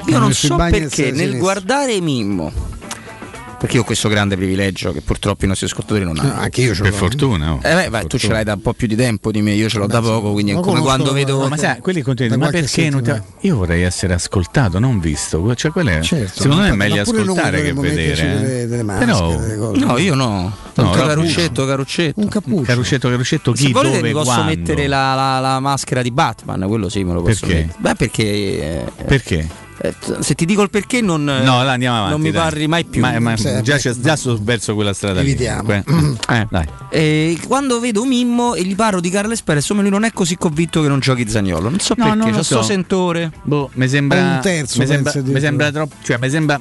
Io 0.07 0.19
non 0.19 0.33
so 0.33 0.57
perché 0.57 1.07
nel 1.11 1.15
sinistra. 1.17 1.39
guardare 1.39 2.01
Mimmo, 2.01 2.53
perché 3.59 3.77
io 3.77 3.83
ho 3.83 3.85
questo 3.85 4.09
grande 4.09 4.37
privilegio 4.37 4.93
che 4.93 5.01
purtroppo 5.01 5.45
i 5.45 5.49
nostri 5.49 5.67
ascoltatori 5.67 6.05
non 6.05 6.19
hanno. 6.19 6.35
No, 6.35 6.41
anche 6.41 6.61
io 6.63 6.75
ce 6.75 6.83
per 6.83 6.91
l'ho. 6.93 6.97
fortuna. 6.97 7.53
oh. 7.55 7.61
Eh 7.63 7.75
beh, 7.75 7.89
vai, 7.89 8.07
tu 8.07 8.19
ce 8.19 8.29
l'hai 8.29 8.45
da 8.45 8.53
un 8.55 8.61
po' 8.61 8.73
più 8.75 8.87
di 8.87 8.97
tempo 8.97 9.31
di 9.31 9.41
me, 9.43 9.53
io 9.53 9.69
ce 9.69 9.79
l'ho 9.79 9.87
da 9.87 10.01
poco, 10.01 10.33
quindi 10.33 10.51
è 10.53 10.55
come 10.55 10.67
conosco, 10.67 10.85
quando 10.85 11.13
vedo. 11.13 11.41
no, 11.41 11.49
Ma 11.49 11.57
sai, 11.57 11.79
quelli 11.81 12.03
continuano, 12.03 12.45
ma 12.45 12.51
perché 12.51 12.89
non 12.91 13.01
ti... 13.03 13.07
settimana. 13.07 13.25
Io 13.41 13.57
vorrei 13.57 13.83
essere 13.83 14.15
ascoltato, 14.15 14.79
non 14.79 15.01
visto. 15.01 15.55
Cioè, 15.55 15.71
quelle- 15.71 16.03
Certo, 16.03 16.43
secondo 16.43 16.63
me 16.63 16.69
è 16.71 16.75
meglio 16.75 17.01
ascoltare 17.03 17.63
che 17.63 17.73
vedere. 17.73 18.15
delle- 18.15 18.63
eh. 18.63 18.67
delle 18.67 18.83
maschere, 18.83 19.07
Però, 19.13 19.37
delle 19.37 19.57
cose. 19.57 19.85
No, 19.85 19.99
io 19.99 20.15
no. 20.15 20.57
No, 20.75 20.91
caruccetto, 20.91 21.65
caruccetto. 21.67 22.21
Un 22.21 22.29
cappuccio. 22.29 22.63
Caruccetto, 22.65 23.09
Caruccetto, 23.09 23.53
chi, 23.53 23.67
Se 23.67 23.71
volete 23.73 23.97
dove, 23.99 24.13
posso 24.13 24.43
mettere 24.45 24.87
la, 24.87 25.15
la- 25.15 25.41
la 25.41 25.61
maschera 25.61 26.03
di 26.03 26.11
Batman, 26.11 26.65
quello 26.69 26.89
sì 26.89 27.03
me 27.05 27.15
lo 27.15 27.23
posso 27.23 27.47
Perché? 27.47 27.63
mettere. 27.65 27.79
Beh, 27.79 27.95
perché. 27.95 28.23
eh, 28.25 28.85
Perché? 29.07 29.49
Eh, 29.79 29.95
se 30.21 30.35
ti 30.35 30.47
dico 30.47 30.63
il 30.63 30.71
perché 30.71 31.01
non, 31.03 31.23
No, 31.25 31.63
là 31.63 31.73
andiamo 31.73 31.97
avanti. 31.97 32.13
non 32.13 32.21
mi 32.23 32.31
dai. 32.31 32.41
parli 32.43 32.67
mai 32.67 32.85
più. 32.85 33.01
Ma, 33.03 33.19
ma- 33.21 33.37
Sì, 33.37 33.61
già, 33.63 33.77
c'è- 33.77 33.93
già 33.93 34.17
sto 34.17 34.39
verso 34.41 34.75
quella 34.75 34.95
strada 34.95 35.21
Evitiamo. 35.21 35.83
Eh. 36.29 36.47
Dai. 36.51 36.67
E 36.91 37.39
quando 37.47 37.79
vedo 37.79 38.05
Mimmo 38.05 38.55
e 38.55 38.63
gli 38.63 38.75
parlo 38.75 39.01
di 39.01 39.11
Carles 39.11 39.43
Perez, 39.43 39.71
lui 39.73 39.89
non 39.91 40.05
è 40.05 40.13
così 40.13 40.37
convinto 40.37 40.81
che 40.83 40.89
non 40.89 40.99
giochi 41.01 41.29
Zagnolo. 41.29 41.69
Non 41.69 41.79
so 41.81 41.95
No, 41.97 42.05
perché, 42.07 42.31
non 42.31 42.45
sto 42.45 42.57
so. 42.57 42.63
sentore. 42.63 43.31
Boh, 43.43 43.71
mi 43.75 43.87
sembra. 43.89 44.19
Un 44.19 44.39
terzo, 44.43 44.79
mi 44.81 44.87
sembra, 44.87 45.13
mi 45.23 45.41
sembra 45.41 45.71
troppo. 45.71 45.95
Cioè, 46.03 46.17
mi 46.19 46.31
sembra 46.31 46.59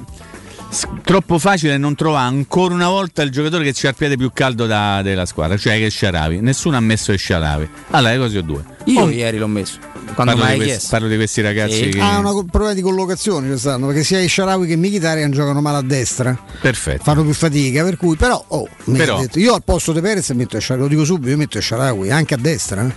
troppo 1.02 1.38
facile 1.38 1.78
non 1.78 1.94
trovare 1.94 2.26
ancora 2.26 2.74
una 2.74 2.88
volta 2.88 3.22
il 3.22 3.30
giocatore 3.30 3.64
che 3.64 3.72
c'ha 3.74 3.88
il 3.90 3.94
piede 3.94 4.16
più 4.16 4.30
caldo 4.32 4.66
da- 4.66 5.00
della 5.02 5.24
squadra, 5.26 5.56
cioè 5.56 5.76
che 5.78 5.86
è 5.86 5.90
Sciaravi. 5.90 6.40
Nessuno 6.40 6.76
ha 6.76 6.80
messo 6.80 7.12
il 7.12 7.18
Sciaravi. 7.18 7.68
Allora, 7.90 8.12
le 8.12 8.18
cose 8.18 8.38
ho 8.38 8.42
due. 8.42 8.62
Io 8.84 9.00
Oh, 9.02 9.10
ieri 9.10 9.38
l'ho 9.38 9.46
messo. 9.48 9.78
Quando 10.14 10.34
parlo, 10.36 10.54
di 10.56 10.60
hai 10.62 10.66
questi, 10.68 10.86
parlo 10.90 11.08
di 11.08 11.16
questi 11.16 11.40
ragazzi 11.42 11.74
Sì. 11.84 11.88
che. 11.90 12.00
Ah, 12.00 12.18
una 12.18 12.30
co- 12.30 12.44
problema 12.44 12.74
di 12.74 12.80
collocazione 12.80 13.50
ci 13.52 13.58
stanno, 13.58 13.86
perché 13.86 14.04
sia 14.04 14.20
Isharawi 14.20 14.66
che 14.66 14.76
Mkhitaryan 14.76 15.30
giocano 15.30 15.60
male 15.60 15.78
a 15.78 15.82
destra, 15.82 16.38
Perfetto. 16.60 17.02
fanno 17.02 17.22
più 17.22 17.32
fatica, 17.32 17.82
per 17.84 17.96
cui 17.96 18.16
però, 18.16 18.42
oh, 18.48 18.68
Però- 18.92 19.16
ha 19.16 19.20
detto, 19.20 19.38
io 19.38 19.54
al 19.54 19.62
posto 19.64 19.92
di 19.92 20.00
Perez 20.00 20.30
metto 20.30 20.56
Isharawi, 20.56 20.84
lo 20.84 20.88
dico 20.88 21.04
subito, 21.04 21.30
io 21.30 21.36
metto 21.36 21.58
Isharawi 21.58 22.10
anche 22.10 22.34
a 22.34 22.38
destra, 22.38 22.82
eh. 22.82 22.92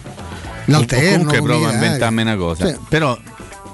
in 0.65 0.73
O- 0.75 0.77
o 0.77 0.81
alterno. 0.81 1.09
comunque 1.09 1.37
con 1.39 1.47
prova 1.47 1.69
a 1.69 1.73
inventarmi 1.73 2.21
una 2.21 2.35
cosa. 2.35 2.67
Sì. 2.67 2.75
Però 2.87 3.17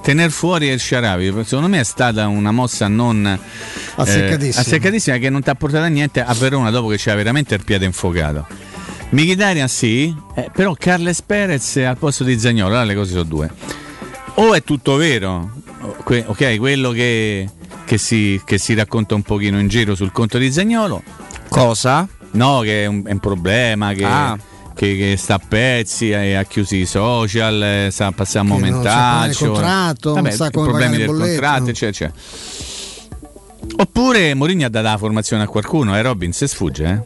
tener 0.05 0.29
fuori 0.29 0.67
il 0.67 0.79
Sharavi 0.79 1.33
secondo 1.43 1.67
me 1.67 1.79
è 1.79 1.83
stata 1.83 2.27
una 2.27 2.51
mossa 2.51 2.87
non 2.87 3.25
eh, 3.25 3.39
Azzeccatissima. 3.95 4.61
azzeccatissima 4.61 5.17
che 5.17 5.31
non 5.31 5.41
ti 5.41 5.49
ha 5.49 5.55
portato 5.55 5.83
a 5.83 5.87
niente 5.87 6.21
a 6.23 6.31
Verona 6.35 6.69
dopo 6.69 6.89
che 6.89 6.97
c'era 6.97 7.15
veramente 7.15 7.55
il 7.55 7.63
piede 7.63 7.85
infuocato. 7.85 8.45
Mkhitaryan 9.09 9.67
sì, 9.67 10.15
eh, 10.35 10.51
però 10.53 10.75
Carles 10.77 11.23
Perez 11.23 11.77
al 11.77 11.97
posto 11.97 12.23
di 12.23 12.37
Zagnolo, 12.37 12.67
allora 12.69 12.83
le 12.83 12.93
cose 12.95 13.11
sono 13.13 13.23
due. 13.23 13.49
O 14.35 14.53
è 14.53 14.61
tutto 14.63 14.95
vero, 14.95 15.51
que- 16.03 16.23
ok, 16.27 16.57
quello 16.57 16.91
che, 16.91 17.49
che 17.85 17.97
si, 17.97 18.39
che 18.45 18.57
si 18.59 18.73
racconta 18.75 19.15
un 19.15 19.23
pochino 19.23 19.57
in 19.59 19.67
giro 19.67 19.95
sul 19.95 20.11
conto 20.11 20.37
di 20.37 20.51
Zagnolo. 20.51 21.01
Cosa? 21.49 22.07
No, 22.31 22.59
che 22.59 22.83
è 22.83 22.85
un, 22.85 23.03
è 23.07 23.11
un 23.11 23.19
problema, 23.19 23.93
che, 23.93 24.03
Ah. 24.05 24.37
Che- 24.75 24.95
che 24.97 25.15
sta 25.17 25.35
a 25.35 25.39
pezzi, 25.39 26.09
eh, 26.11 26.35
ha 26.35 26.43
chiuso 26.43 26.75
i 26.75 26.85
social, 26.85 27.61
eh, 27.63 27.87
sta 27.91 28.11
passando 28.11 28.53
un 28.55 28.61
Che 28.61 28.69
non 28.69 28.83
sa 28.83 28.89
momentaccio. 29.13 29.45
contratto, 29.51 30.13
non 30.21 30.31
sa 30.31 30.51
come 30.51 30.67
problemi 30.67 30.91
del 30.97 30.99
le 31.01 31.05
bollette, 31.05 31.29
contratto, 31.31 31.69
eccetera, 31.69 31.89
eccetera. 31.89 32.13
Oppure 33.77 34.33
Mourinho 34.35 34.65
ha 34.65 34.69
dato 34.69 34.87
la 34.87 34.97
formazione 34.97 35.43
a 35.43 35.47
qualcuno, 35.47 35.95
eh, 35.97 36.01
Robin, 36.01 36.31
se 36.33 36.47
sfugge, 36.47 37.05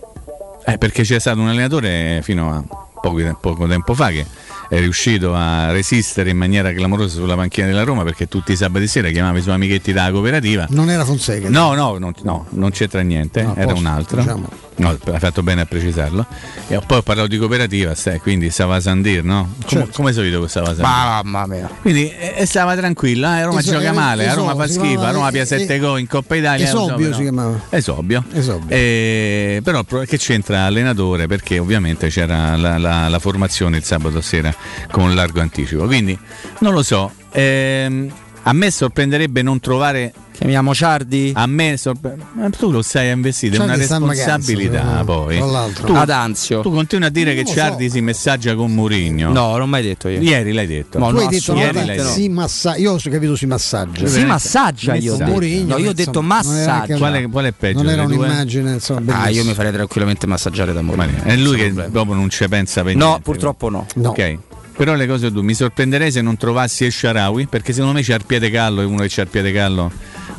eh? 0.65 0.71
Eh, 0.73 0.77
perché 0.77 1.03
c'è 1.03 1.19
stato 1.19 1.39
un 1.39 1.47
allenatore 1.47 2.19
fino 2.21 2.51
a 2.53 2.63
poco, 3.01 3.37
poco 3.39 3.67
tempo 3.67 3.93
fa 3.93 4.09
che 4.09 4.25
è 4.69 4.77
riuscito 4.79 5.33
a 5.33 5.71
resistere 5.71 6.29
in 6.29 6.37
maniera 6.37 6.71
clamorosa 6.71 7.15
sulla 7.15 7.35
panchina 7.35 7.65
della 7.67 7.83
Roma 7.83 8.03
perché 8.03 8.27
tutti 8.27 8.51
i 8.51 8.55
sabati 8.55 8.87
sera 8.87 9.09
chiamava 9.09 9.37
i 9.37 9.41
suoi 9.41 9.55
amichetti 9.55 9.91
dalla 9.91 10.11
cooperativa. 10.11 10.67
Non 10.69 10.89
era 10.89 11.03
Fonseca. 11.03 11.49
No, 11.49 11.73
no, 11.73 11.97
no, 11.97 12.13
no, 12.21 12.45
non 12.51 12.69
c'entra 12.71 13.01
niente, 13.01 13.41
No, 13.41 13.55
era 13.55 13.67
posso, 13.67 13.79
un 13.79 13.85
altro. 13.87 14.21
diciamo. 14.21 14.47
No, 14.79 14.97
hai 15.11 15.19
fatto 15.19 15.43
bene 15.43 15.61
a 15.61 15.65
precisarlo. 15.65 16.25
E 16.69 16.79
poi 16.87 16.99
ho 16.99 17.01
parlato 17.01 17.27
di 17.27 17.37
cooperativa, 17.37 17.93
sai, 17.95 18.19
quindi 18.19 18.49
stava 18.49 18.79
Sandir, 18.79 19.23
no? 19.25 19.55
Come, 19.65 19.81
Certo. 19.81 19.91
come 19.93 20.13
solito 20.13 20.47
stava 20.47 20.67
Sandir. 20.67 20.83
Mamma 20.85 21.45
mia. 21.47 21.69
Quindi 21.81 22.09
eh, 22.09 22.45
stava 22.45 22.77
tranquilla, 22.77 23.39
eh, 23.39 23.43
Roma 23.43 23.59
Eso- 23.59 23.71
gioca 23.73 23.89
eh, 23.89 23.91
male, 23.91 24.29
a 24.29 24.33
Roma 24.35 24.51
Eso- 24.51 24.59
fa 24.61 24.67
schifo, 24.67 25.01
a 25.01 25.11
Roma 25.11 25.31
pia 25.31 25.41
eh, 25.41 25.45
7 25.45 25.73
eh, 25.75 25.79
gol 25.79 25.99
in 25.99 26.07
Coppa 26.07 26.35
Italia. 26.35 26.65
Esobio 26.65 26.97
non 26.97 27.09
so, 27.09 27.13
si 27.15 27.21
chiamava. 27.23 27.59
Esobio. 27.71 28.23
Esobio. 28.31 28.67
Però 28.69 29.83
che 30.05 30.17
c'entra 30.17 30.63
allenatore? 30.63 31.27
Perché 31.27 31.59
ovviamente 31.59 32.07
c'era 32.07 32.55
la, 32.55 32.77
la- 32.77 33.07
la 33.09 33.19
formazione 33.19 33.77
il 33.77 33.83
sabato 33.83 34.21
sera 34.21 34.53
con 34.91 35.03
un 35.03 35.15
largo 35.15 35.41
anticipo. 35.41 35.85
Quindi 35.85 36.17
non 36.59 36.73
lo 36.73 36.83
so. 36.83 37.11
ehm, 37.31 38.11
a 38.43 38.53
me 38.53 38.71
sorprenderebbe 38.71 39.41
non 39.41 39.59
trovare. 39.59 40.13
Chiamiamo 40.39 40.73
Ciardi? 40.73 41.33
A 41.35 41.45
me 41.47 41.75
sorpre- 41.75 42.15
ma 42.35 42.49
tu 42.49 42.71
lo 42.71 42.81
sai 42.81 43.09
a 43.09 43.11
investire, 43.11 43.57
è 43.57 43.59
una 43.59 43.75
responsabilità 43.75 44.83
me, 44.99 45.03
poi. 45.03 45.37
Tu, 45.37 45.91
Ad 45.93 46.09
Anzio. 46.09 46.61
tu 46.61 46.71
continui 46.71 47.05
a 47.05 47.09
dire 47.09 47.33
Non 47.35 47.43
che 47.43 47.51
Ciardi 47.51 47.89
si 47.89 47.99
messaggia 47.99 48.55
con 48.55 48.73
Mourinho. 48.73 49.33
No, 49.33 49.51
non 49.51 49.61
ho 49.61 49.65
mai 49.67 49.83
detto 49.83 50.07
io. 50.07 50.21
Ieri 50.21 50.53
l'hai 50.53 50.65
detto. 50.65 50.97
No, 50.97 51.09
tu 51.09 51.15
no, 51.15 51.19
hai 51.23 51.27
detto 51.27 51.53
ieri 51.55 51.73
l'hai 51.73 51.85
che 51.87 51.95
detto. 51.97 52.07
si 52.07 52.29
massa- 52.29 52.77
io 52.77 52.93
ho 52.93 52.99
capito 53.03 53.35
si 53.35 53.45
massaggia. 53.47 54.07
Si 54.07 54.23
massaggia 54.23 54.95
io. 54.95 55.17
Mourinho, 55.19 55.75
No, 55.75 55.77
io 55.77 55.89
ho 55.89 55.93
detto 55.93 56.21
massaggio. 56.21 56.93
che- 56.93 56.97
Quale, 56.97 57.27
quale 57.27 57.47
è 57.49 57.51
peggio? 57.51 57.81
non 57.81 57.91
era 57.91 58.03
un'immagine, 58.03 58.71
insomma, 58.71 58.99
Ah, 58.99 59.03
bellissima. 59.03 59.29
io 59.29 59.43
mi 59.43 59.53
farei 59.53 59.73
tranquillamente 59.73 60.25
massaggiare 60.25 60.71
da 60.71 60.81
Mourinho. 60.81 61.21
È 61.23 61.35
lui 61.35 61.57
che 61.57 61.73
dopo 61.91 62.13
non 62.13 62.29
ci 62.29 62.47
pensa 62.47 62.81
per 62.83 62.95
No, 62.95 63.05
niente. 63.07 63.21
purtroppo 63.23 63.67
no. 63.69 63.85
No. 63.95 64.09
Ok. 64.11 64.37
Però 64.79 64.93
le 64.95 65.07
cose 65.07 65.29
due, 65.29 65.41
mi 65.43 65.53
sorprenderei 65.53 66.09
se 66.09 66.21
non 66.21 66.37
trovassi 66.37 66.85
El 66.85 66.93
Sharawi, 66.93 67.47
perché 67.47 67.73
secondo 67.73 67.95
me 67.95 68.01
c'è 68.01 68.13
il 68.15 68.23
piede 68.25 68.49
callo 68.49 68.79
e 68.79 68.85
uno 68.85 68.99
che 69.01 69.07
c'ha 69.09 69.23
il 69.23 69.27
piede 69.27 69.51
callo 69.51 69.91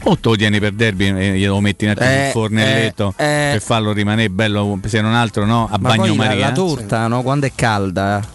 o 0.04 0.14
te 0.16 0.28
lo 0.30 0.34
tieni 0.34 0.58
per 0.58 0.72
derby 0.72 1.08
e 1.14 1.36
glielo 1.36 1.60
metti 1.60 1.84
un 1.84 1.90
attimo 1.90 2.08
Eh, 2.08 2.22
sul 2.22 2.30
fornelletto 2.40 3.12
eh, 3.18 3.24
eh. 3.24 3.48
per 3.52 3.60
farlo 3.60 3.92
rimanere 3.92 4.30
bello, 4.30 4.80
se 4.86 5.02
non 5.02 5.12
altro 5.12 5.44
no, 5.44 5.68
a 5.70 5.76
Ma 5.78 5.88
poi 5.90 5.96
la- 5.98 6.02
bagnomaria. 6.04 6.46
La, 6.46 6.52
torta, 6.52 7.06
no? 7.06 7.20
Quando 7.20 7.44
è 7.44 7.52
calda, 7.54 8.26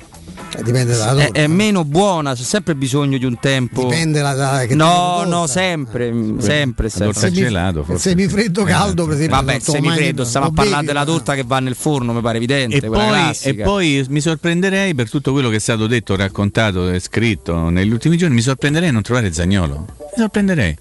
Eh, 0.57 0.63
dipende 0.63 0.95
dalla 0.95 1.21
è, 1.21 1.25
torta. 1.25 1.39
è 1.39 1.47
meno 1.47 1.83
buona, 1.83 2.33
c'è 2.33 2.43
sempre 2.43 2.75
bisogno 2.75 3.17
di 3.17 3.25
un 3.25 3.37
tempo. 3.39 3.83
Dipende 3.83 4.21
da, 4.21 4.33
da 4.33 4.65
che 4.65 4.75
No, 4.75 5.23
no, 5.25 5.47
sempre, 5.47 6.13
sempre. 6.39 6.89
La 6.93 7.05
torta 7.05 7.19
sempre. 7.19 7.41
gelato, 7.41 7.83
forse. 7.83 8.09
semifreddo 8.09 8.63
caldo, 8.63 9.05
per 9.05 9.15
esempio. 9.15 9.35
Vabbè, 9.37 9.59
semifreddo, 9.59 10.23
stiamo 10.23 10.47
a 10.47 10.51
parlare 10.51 10.85
della 10.85 11.05
torta 11.05 11.35
che 11.35 11.43
va 11.45 11.59
nel 11.59 11.75
forno, 11.75 12.13
mi 12.13 12.21
pare 12.21 12.37
evidente. 12.37 12.77
E 12.77 12.89
poi, 12.89 13.37
e 13.41 13.55
poi 13.55 14.05
mi 14.09 14.21
sorprenderei 14.21 14.95
per 14.95 15.09
tutto 15.09 15.31
quello 15.31 15.49
che 15.49 15.57
è 15.57 15.59
stato 15.59 15.87
detto, 15.87 16.15
raccontato 16.15 16.89
e 16.89 16.99
scritto 16.99 17.69
negli 17.69 17.91
ultimi 17.91 18.17
giorni, 18.17 18.35
mi 18.35 18.41
sorprenderei 18.41 18.89
a 18.89 18.91
non 18.91 19.01
trovare 19.01 19.33
Zagnolo. 19.33 19.85
Mi 19.97 20.17
sorprenderei. 20.17 20.77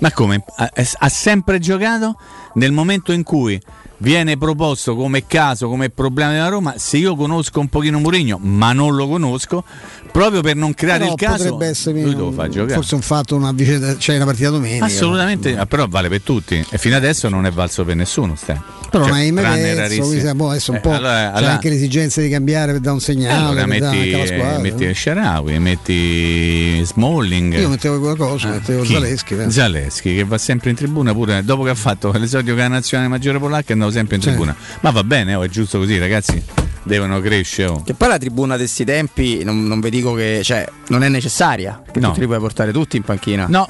Ma 0.00 0.10
come? 0.10 0.42
Ha, 0.56 0.72
ha 0.98 1.08
sempre 1.08 1.60
giocato 1.60 2.18
nel 2.54 2.72
momento 2.72 3.12
in 3.12 3.22
cui 3.22 3.60
viene 4.02 4.36
proposto 4.36 4.96
come 4.96 5.26
caso, 5.26 5.68
come 5.68 5.88
problema 5.88 6.32
della 6.32 6.48
Roma, 6.48 6.74
se 6.76 6.96
io 6.96 7.14
conosco 7.14 7.60
un 7.60 7.68
pochino 7.68 8.00
Mourinho, 8.00 8.38
ma 8.42 8.72
non 8.72 8.96
lo 8.96 9.06
conosco, 9.08 9.64
proprio 10.10 10.40
per 10.40 10.56
non 10.56 10.74
creare 10.74 11.04
Però 11.04 11.12
il 11.12 11.18
caso, 11.18 11.44
potrebbe 11.44 11.66
essere 11.66 12.02
lui 12.02 12.14
lo 12.14 12.32
fa 12.32 12.48
giocare. 12.48 12.74
forse 12.74 12.96
un 12.96 13.00
fatto, 13.00 13.36
una 13.36 13.52
vicenda, 13.52 13.96
cioè 13.96 14.16
una 14.16 14.24
partita 14.24 14.50
domenica. 14.50 14.84
Assolutamente, 14.84 15.54
però 15.66 15.86
vale 15.86 16.08
per 16.08 16.20
tutti 16.22 16.64
e 16.68 16.78
fino 16.78 16.96
adesso 16.96 17.28
non 17.28 17.46
è 17.46 17.50
valso 17.52 17.84
per 17.84 17.94
nessuno. 17.94 18.34
Stai. 18.34 18.81
Però 18.92 19.04
Cioè, 19.04 19.12
non 19.12 19.20
hai 19.22 19.32
mai 19.32 19.74
rarissimi. 19.74 20.00
quindi 20.06 20.20
siamo- 20.20 20.50
adesso 20.50 20.70
un 20.70 20.76
Eh, 20.76 20.80
po' 20.80 20.90
allora- 20.92 21.08
c'è 21.30 21.36
allora- 21.38 21.52
anche 21.52 21.68
l'esigenza 21.70 22.20
di 22.20 22.28
cambiare 22.28 22.72
per 22.72 22.80
dare 22.82 22.94
un 22.94 23.00
segnale, 23.00 23.34
allora 23.34 23.64
per 23.64 23.78
dare 23.78 23.96
metti, 23.96 24.12
anche 24.12 24.14
alla 24.14 24.26
squadra. 24.26 24.56
eh, 24.58 24.60
metti 24.60 24.86
no? 24.86 24.94
Sharawi, 24.94 25.58
metti 25.58 26.84
Smalling. 26.84 27.58
Io 27.58 27.68
mettevo 27.68 27.98
qualcosa, 28.00 28.48
mettevo 28.48 28.82
Chi? 28.82 28.92
Zaleschi. 28.92 29.34
eh. 29.34 29.50
Zaleschi 29.50 30.14
che 30.14 30.24
va 30.24 30.38
sempre 30.38 30.70
in 30.70 30.76
tribuna 30.76 31.12
pure 31.12 31.42
dopo 31.44 31.62
che 31.62 31.70
ha 31.70 31.74
fatto 31.74 32.12
l'esordio 32.12 32.52
con 32.54 32.62
la 32.62 32.68
nazionale 32.68 33.08
maggiore 33.08 33.38
polacca 33.38 33.70
è 33.70 33.72
andato 33.72 33.92
sempre 33.92 34.16
in 34.16 34.22
tribuna. 34.22 34.54
Ma 34.80 34.90
va 34.90 35.04
bene, 35.04 35.34
oh, 35.34 35.42
è 35.42 35.48
giusto 35.48 35.78
così, 35.78 35.98
ragazzi. 35.98 36.42
Devono 36.84 37.20
crescere. 37.20 37.68
oh. 37.68 37.82
Che 37.82 37.94
poi 37.94 38.08
la 38.08 38.18
tribuna 38.18 38.54
di 38.54 38.62
questi 38.62 38.84
tempi 38.84 39.44
non, 39.44 39.66
non 39.66 39.78
vi 39.80 39.88
dico 39.88 40.14
che 40.14 40.40
cioè, 40.42 40.66
non 40.88 41.04
è 41.04 41.08
necessaria. 41.08 41.80
Che 41.90 42.00
No. 42.00 42.10
tu 42.10 42.18
li 42.20 42.26
puoi 42.26 42.40
portare 42.40 42.72
tutti 42.72 42.96
in 42.96 43.04
panchina. 43.04 43.46
No, 43.48 43.68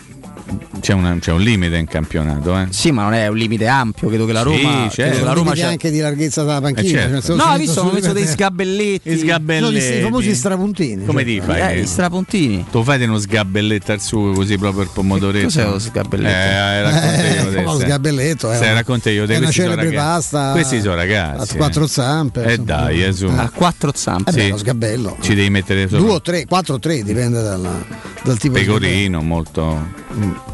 c'è, 0.83 0.93
una- 0.95 1.17
c'è 1.21 1.31
un 1.31 1.41
limite 1.41 1.77
in 1.77 1.87
campionato. 1.87 2.59
Eh. 2.59 2.67
Sì, 2.71 2.91
ma 2.91 3.05
non 3.05 3.15
è 3.15 3.29
un 3.29 3.37
limite 3.37 3.69
ampio. 3.69 4.09
Credo 4.09 4.27
che 4.27 4.33
la 4.33 4.41
Sì, 4.41 4.45
Roma. 4.47 4.89
certo. 4.91 4.95
credo 4.97 5.17
che 5.19 5.25
la 5.25 5.33
Roma 5.33 5.53
c'è. 5.53 5.63
anche 5.63 5.91
di 5.93 6.01
larghezza 6.01 6.43
della 6.43 6.61
panchina. 6.61 6.89
Eh, 6.89 6.91
certo. 7.11 7.21
cioè, 7.23 7.37
No, 7.37 7.43
hai 7.45 7.59
visto? 7.61 7.81
Ho 7.83 7.93
messo 7.93 8.13
dei 8.13 8.27
sgabelletti. 8.27 9.11
I 9.13 9.19
sgabelletti. 9.19 9.91
No, 9.93 9.99
i 9.99 10.03
famosi 10.03 10.35
strapuntini. 10.35 11.05
Come 11.05 11.23
cioè. 11.25 11.33
ti 11.35 11.41
fai? 11.41 11.61
Eh, 11.79 11.81
gli 11.83 11.87
strapuntini. 11.87 12.67
Tu 12.71 12.83
fai 12.83 13.03
uno 13.05 13.19
sgabelletto 13.19 13.93
al 13.93 14.01
sugo 14.01 14.33
così 14.33 14.59
proprio 14.59 14.83
il 14.83 14.91
pomodoretto. 14.93 15.45
Cos'è 15.45 15.65
lo 15.65 15.79
sgabelletto? 15.79 16.35
Eh, 16.37 16.83
racconta 16.83 17.23
io 17.23 17.49
Eh, 17.49 17.55
te, 17.55 17.63
lo 17.63 17.79
sgabelletto 17.79 18.51
è 18.51 18.59
una- 18.59 18.73
racconta 18.73 19.11
io 19.11 19.27
te, 19.27 19.35
è 19.35 19.37
una 19.37 19.45
questi 19.47 19.61
sono 19.63 19.75
celebre 19.75 19.97
ragazzi. 19.97 20.29
pasta 20.31 20.51
Questi 20.53 20.81
sono 20.81 20.95
ragazzi. 20.97 21.53
a 21.55 21.57
quattro 21.57 21.87
zampe. 21.87 22.45
Eh 22.45 22.59
dai, 22.59 23.05
eh, 23.05 23.13
su. 23.13 23.27
A 23.27 23.51
quattro 23.55 23.93
zampe. 23.95 24.31
Eh 24.31 24.33
Sì. 24.43 24.49
lo 24.51 24.57
sgabello. 24.57 25.17
Ci 25.21 25.35
devi 25.35 25.49
mettere 25.51 25.83
sopra. 25.89 25.99
Due 25.99 26.11
o 26.13 26.21
tre, 26.21 26.45
quattro 26.47 26.75
o 26.75 26.79
tre, 26.79 27.03
dipende 27.03 27.41
dal 27.43 28.39
tipo 28.39 28.59
di 28.59 28.65
pecorino 28.65 29.23
molto 29.23 30.01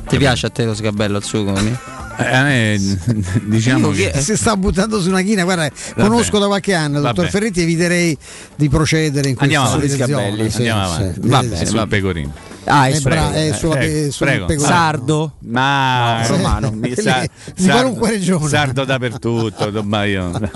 Ti 0.09 0.17
piace 0.17 0.47
a 0.47 0.51
te 0.51 0.65
lo 0.65 0.75
sgabello 0.75 1.17
al 1.17 1.25
sugo? 1.25 1.53
mi? 1.53 1.77
Eh, 2.21 2.35
a 2.35 2.43
me 2.43 2.77
diciamo 3.47 3.91
che 3.91 4.13
Si 4.21 4.37
sta 4.37 4.57
buttando 4.57 5.01
su 5.01 5.09
una 5.09 5.21
china, 5.23 5.45
guarda, 5.45 5.71
conosco 5.95 6.39
da 6.39 6.47
qualche 6.47 6.75
anno, 6.75 7.01
dottor 7.01 7.15
Vabbè. 7.17 7.29
Ferretti, 7.31 7.63
eviterei 7.63 8.17
di 8.57 8.69
andiamo 8.69 8.69
procedere 8.69 9.29
in 9.29 9.37
questa 9.37 9.61
avanti, 9.61 9.87
direzione. 9.87 10.13
sgabelli, 10.31 10.51
Sì, 10.51 10.57
andiamo 10.57 10.85
sì. 10.87 10.95
avanti 11.01 11.21
Va 11.23 11.41
Sì, 11.41 11.47
bene, 11.47 11.67
sul 11.67 11.77
va 11.77 11.87
bene. 11.87 12.01
pecorino 12.03 12.33
Ah, 12.71 12.87
È, 12.89 12.93
è 12.97 13.01
bra- 13.01 13.33
è 13.33 13.53
sulla, 13.55 13.77
Prego, 13.77 14.11
sul 14.11 14.27
prego. 14.27 14.45
pecorino. 14.47 14.75
Sardo. 14.75 15.33
ma 15.45 16.21
Sì. 16.25 16.31
romano 16.33 16.71
mi 16.75 16.95
sa- 16.97 17.25
Di 17.55 17.65
qualunque 17.69 18.11
regione. 18.11 18.49
sardo 18.49 18.85
dappertutto 18.85 19.71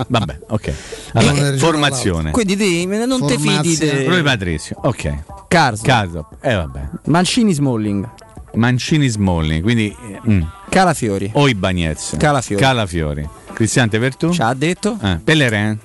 vabbè 0.09 0.39
ok 0.49 0.73
allora, 1.13 1.57
formazione 1.57 2.31
Quindi 2.31 2.55
ti- 2.57 2.85
non 2.85 3.25
te 3.25 3.37
fidi. 3.39 4.05
Rui 4.05 4.17
di 4.17 4.21
Patrizio 4.21 4.75
ok 4.83 5.13
Carso. 5.47 5.81
caso 5.83 6.27
eh 6.41 6.53
vabbè 6.55 6.81
Mancini 7.05 7.53
Smalling. 7.53 8.07
Mancini 8.55 9.07
Smalling 9.07 9.61
quindi 9.61 9.95
mm. 10.27 10.41
Calafiori. 10.69 11.31
o 11.33 11.47
i 11.47 11.55
Bagnez 11.55 12.15
Calafiori. 12.17 12.61
Calafiori 12.61 13.29
Cristiante 13.53 13.97
Vertù 13.97 14.31
Ci 14.31 14.41
ha 14.41 14.53
detto 14.53 14.97
eh. 15.01 15.19
Pellerin 15.23 15.77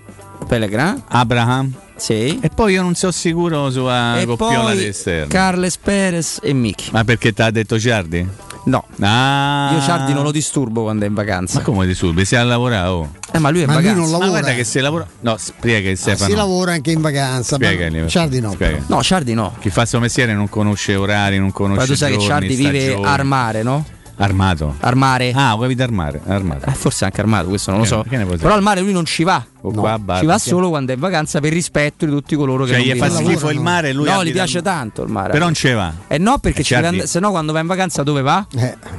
Pellegrin. 0.49 1.03
Abraham 1.09 1.73
Sì. 1.97 2.39
e 2.41 2.49
poi 2.49 2.73
io 2.75 2.83
non 2.83 2.95
sono 2.95 3.13
sicuro 3.13 3.71
sulla 3.71 4.19
e 4.21 4.25
coppiola 4.27 4.75
di 4.75 4.87
esterno 4.87 5.27
Carles 5.29 5.77
Perez 5.77 6.39
e 6.43 6.53
Miki. 6.53 6.91
ma 6.93 7.05
perché 7.05 7.33
ti 7.33 7.43
ha 7.43 7.51
detto 7.51 7.77
Giardi? 7.77 8.27
No. 8.65 8.85
Ah. 9.01 9.71
Io 9.73 9.81
Ciardi 9.81 10.13
non 10.13 10.25
lo 10.25 10.31
disturbo 10.31 10.83
quando 10.83 11.05
è 11.07 11.09
in 11.09 11.15
vacanza. 11.15 11.59
Ma 11.59 11.65
come 11.65 11.87
disturbi? 11.87 12.27
Si 12.27 12.35
è 12.35 12.39
a 12.39 12.45
lavorare, 12.45 12.89
oh. 12.89 13.11
Eh, 13.33 13.39
ma 13.39 13.49
lui 13.49 13.61
è 13.61 13.63
in 13.63 13.69
Ma 13.69 13.75
lui 13.77 13.85
vacanza. 13.85 14.01
non 14.03 14.11
Ma 14.11 14.19
lavora. 14.19 14.41
guarda 14.41 14.57
che 14.57 14.65
se 14.65 14.81
lavora. 14.83 15.07
No, 15.21 15.37
spiega 15.39 15.89
il 15.89 15.97
Stefano. 15.97 16.29
si 16.29 16.37
lavora 16.37 16.73
anche 16.73 16.91
in 16.91 17.01
vacanza. 17.01 17.57
ma- 17.59 17.65
Spiegali. 17.65 18.09
Ciardi 18.11 18.41
no. 18.41 18.51
Spiega. 18.53 18.83
No, 18.89 19.03
Ciardi 19.03 19.33
no. 19.33 19.55
Chi 19.59 19.71
fa 19.71 19.83
il 19.83 19.89
suo 19.89 20.01
mestiere 20.01 20.35
non 20.35 20.51
conosce 20.51 20.95
orari, 20.97 21.39
non 21.39 21.51
conosce 21.51 21.81
Ma 21.81 21.87
tu 21.87 21.95
sai 21.95 22.11
che 22.11 22.17
giorni, 22.19 22.29
Ciardi 22.29 22.55
vive 22.57 22.81
stagioni. 22.81 23.05
armare, 23.07 23.63
no? 23.63 23.85
Armato. 24.21 24.75
Armare. 24.81 25.33
Ah, 25.35 25.55
vuoi 25.55 25.75
da 25.75 25.85
armare? 25.85 26.21
armato. 26.27 26.69
Eh, 26.69 26.73
forse 26.73 27.05
anche 27.05 27.21
armato, 27.21 27.49
questo 27.49 27.71
non 27.71 27.81
lo 27.81 27.87
Che- 27.87 28.17
so. 28.27 28.37
Però 28.37 28.55
al 28.55 28.63
mare 28.63 28.81
lui 28.81 28.93
non 28.93 29.05
ci 29.05 29.23
va. 29.23 29.45
O 29.61 29.71
qua 29.73 29.93
a 29.93 29.99
Bar- 29.99 30.21
Ci 30.21 30.27
va 30.27 30.33
perché- 30.35 30.49
solo 30.51 30.69
quando 30.69 30.93
è 30.93 30.95
in 30.95 31.01
vacanza 31.01 31.41
per 31.41 31.53
rispetto 31.53 32.05
di 32.05 32.11
tutti 32.13 32.37
coloro 32.37 32.65
che 32.65 32.73
Cioè, 32.75 32.79
non 32.85 32.95
gli 32.95 32.99
fa 32.99 33.11
schifo 33.11 33.51
il 33.51 33.61
mare 33.61 33.93
lui 33.93 34.09
No, 34.09 34.25
gli 34.25 34.31
piace 34.33 34.63
tanto 34.63 35.03
il 35.03 35.11
mare. 35.11 35.33
Però 35.33 35.45
non 35.45 35.55
ce 35.55 35.73
va. 35.73 35.93
Eh 36.07 36.19
no, 36.19 36.39
perché 36.39 36.63
Eh, 36.69 36.75
and- 36.85 37.03
se 37.03 37.19
no 37.21 37.31
quando 37.31 37.53
va 37.53 37.61
in 37.61 37.67
vacanza 37.67 38.03
dove 38.03 38.23
va? 38.23 38.45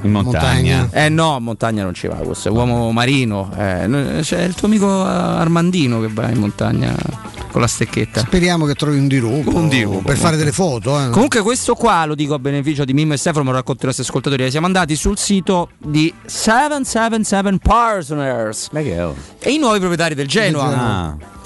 In 0.02 0.12
montagna. 0.12 0.88
Eh 0.92 1.10
no, 1.10 1.36
in 1.38 1.44
montagna 1.44 1.84
non 1.84 1.94
ci 1.94 2.08
va, 2.08 2.16
questo 2.16 2.50
è 2.50 2.52
uomo 2.52 2.92
marino. 2.92 3.50
Eh, 3.58 3.88
no- 3.88 4.20
c'è 4.22 4.42
il 4.44 4.54
tuo 4.54 4.68
amico 4.68 4.88
eh, 5.06 5.10
Armandino 5.10 6.00
che 6.02 6.10
va 6.12 6.30
in 6.30 6.38
montagna 6.40 6.94
con 7.52 7.62
la 7.62 7.68
stecchetta. 7.68 8.22
Speriamo 8.22 8.66
che 8.66 8.76
trovi 8.76 8.98
un 8.98 9.08
dirupo, 9.08 9.56
Un 9.56 9.68
dirupo, 9.68 10.00
per 10.00 10.18
fare 10.18 10.38
delle 10.38 10.52
foto. 10.52 11.00
eh. 11.00 11.10
Comunque 11.10 11.42
questo 11.42 11.76
qua 11.76 12.06
lo 12.06 12.16
dico 12.16 12.34
a 12.34 12.40
beneficio 12.40 12.86
di 12.86 12.94
Mimmo 12.94 13.14
e 13.14 13.18
Stefano, 13.18 13.44
me 13.44 13.52
lo 13.52 13.58
racconto 13.58 13.84
i 13.84 13.86
nostri 13.86 14.04
ascoltatori. 14.04 14.50
Siamo 14.50 14.66
andati 14.66 14.96
sul 14.96 15.18
sito 15.18 15.70
di 15.78 16.14
777 16.26 17.58
Partners 17.62 18.70
e 19.40 19.52
i 19.52 19.58
nuovi 19.58 19.80
proprietari 19.80 20.16
del 20.16 20.28
Genoa. 20.28 20.66
Ah. 20.66 21.38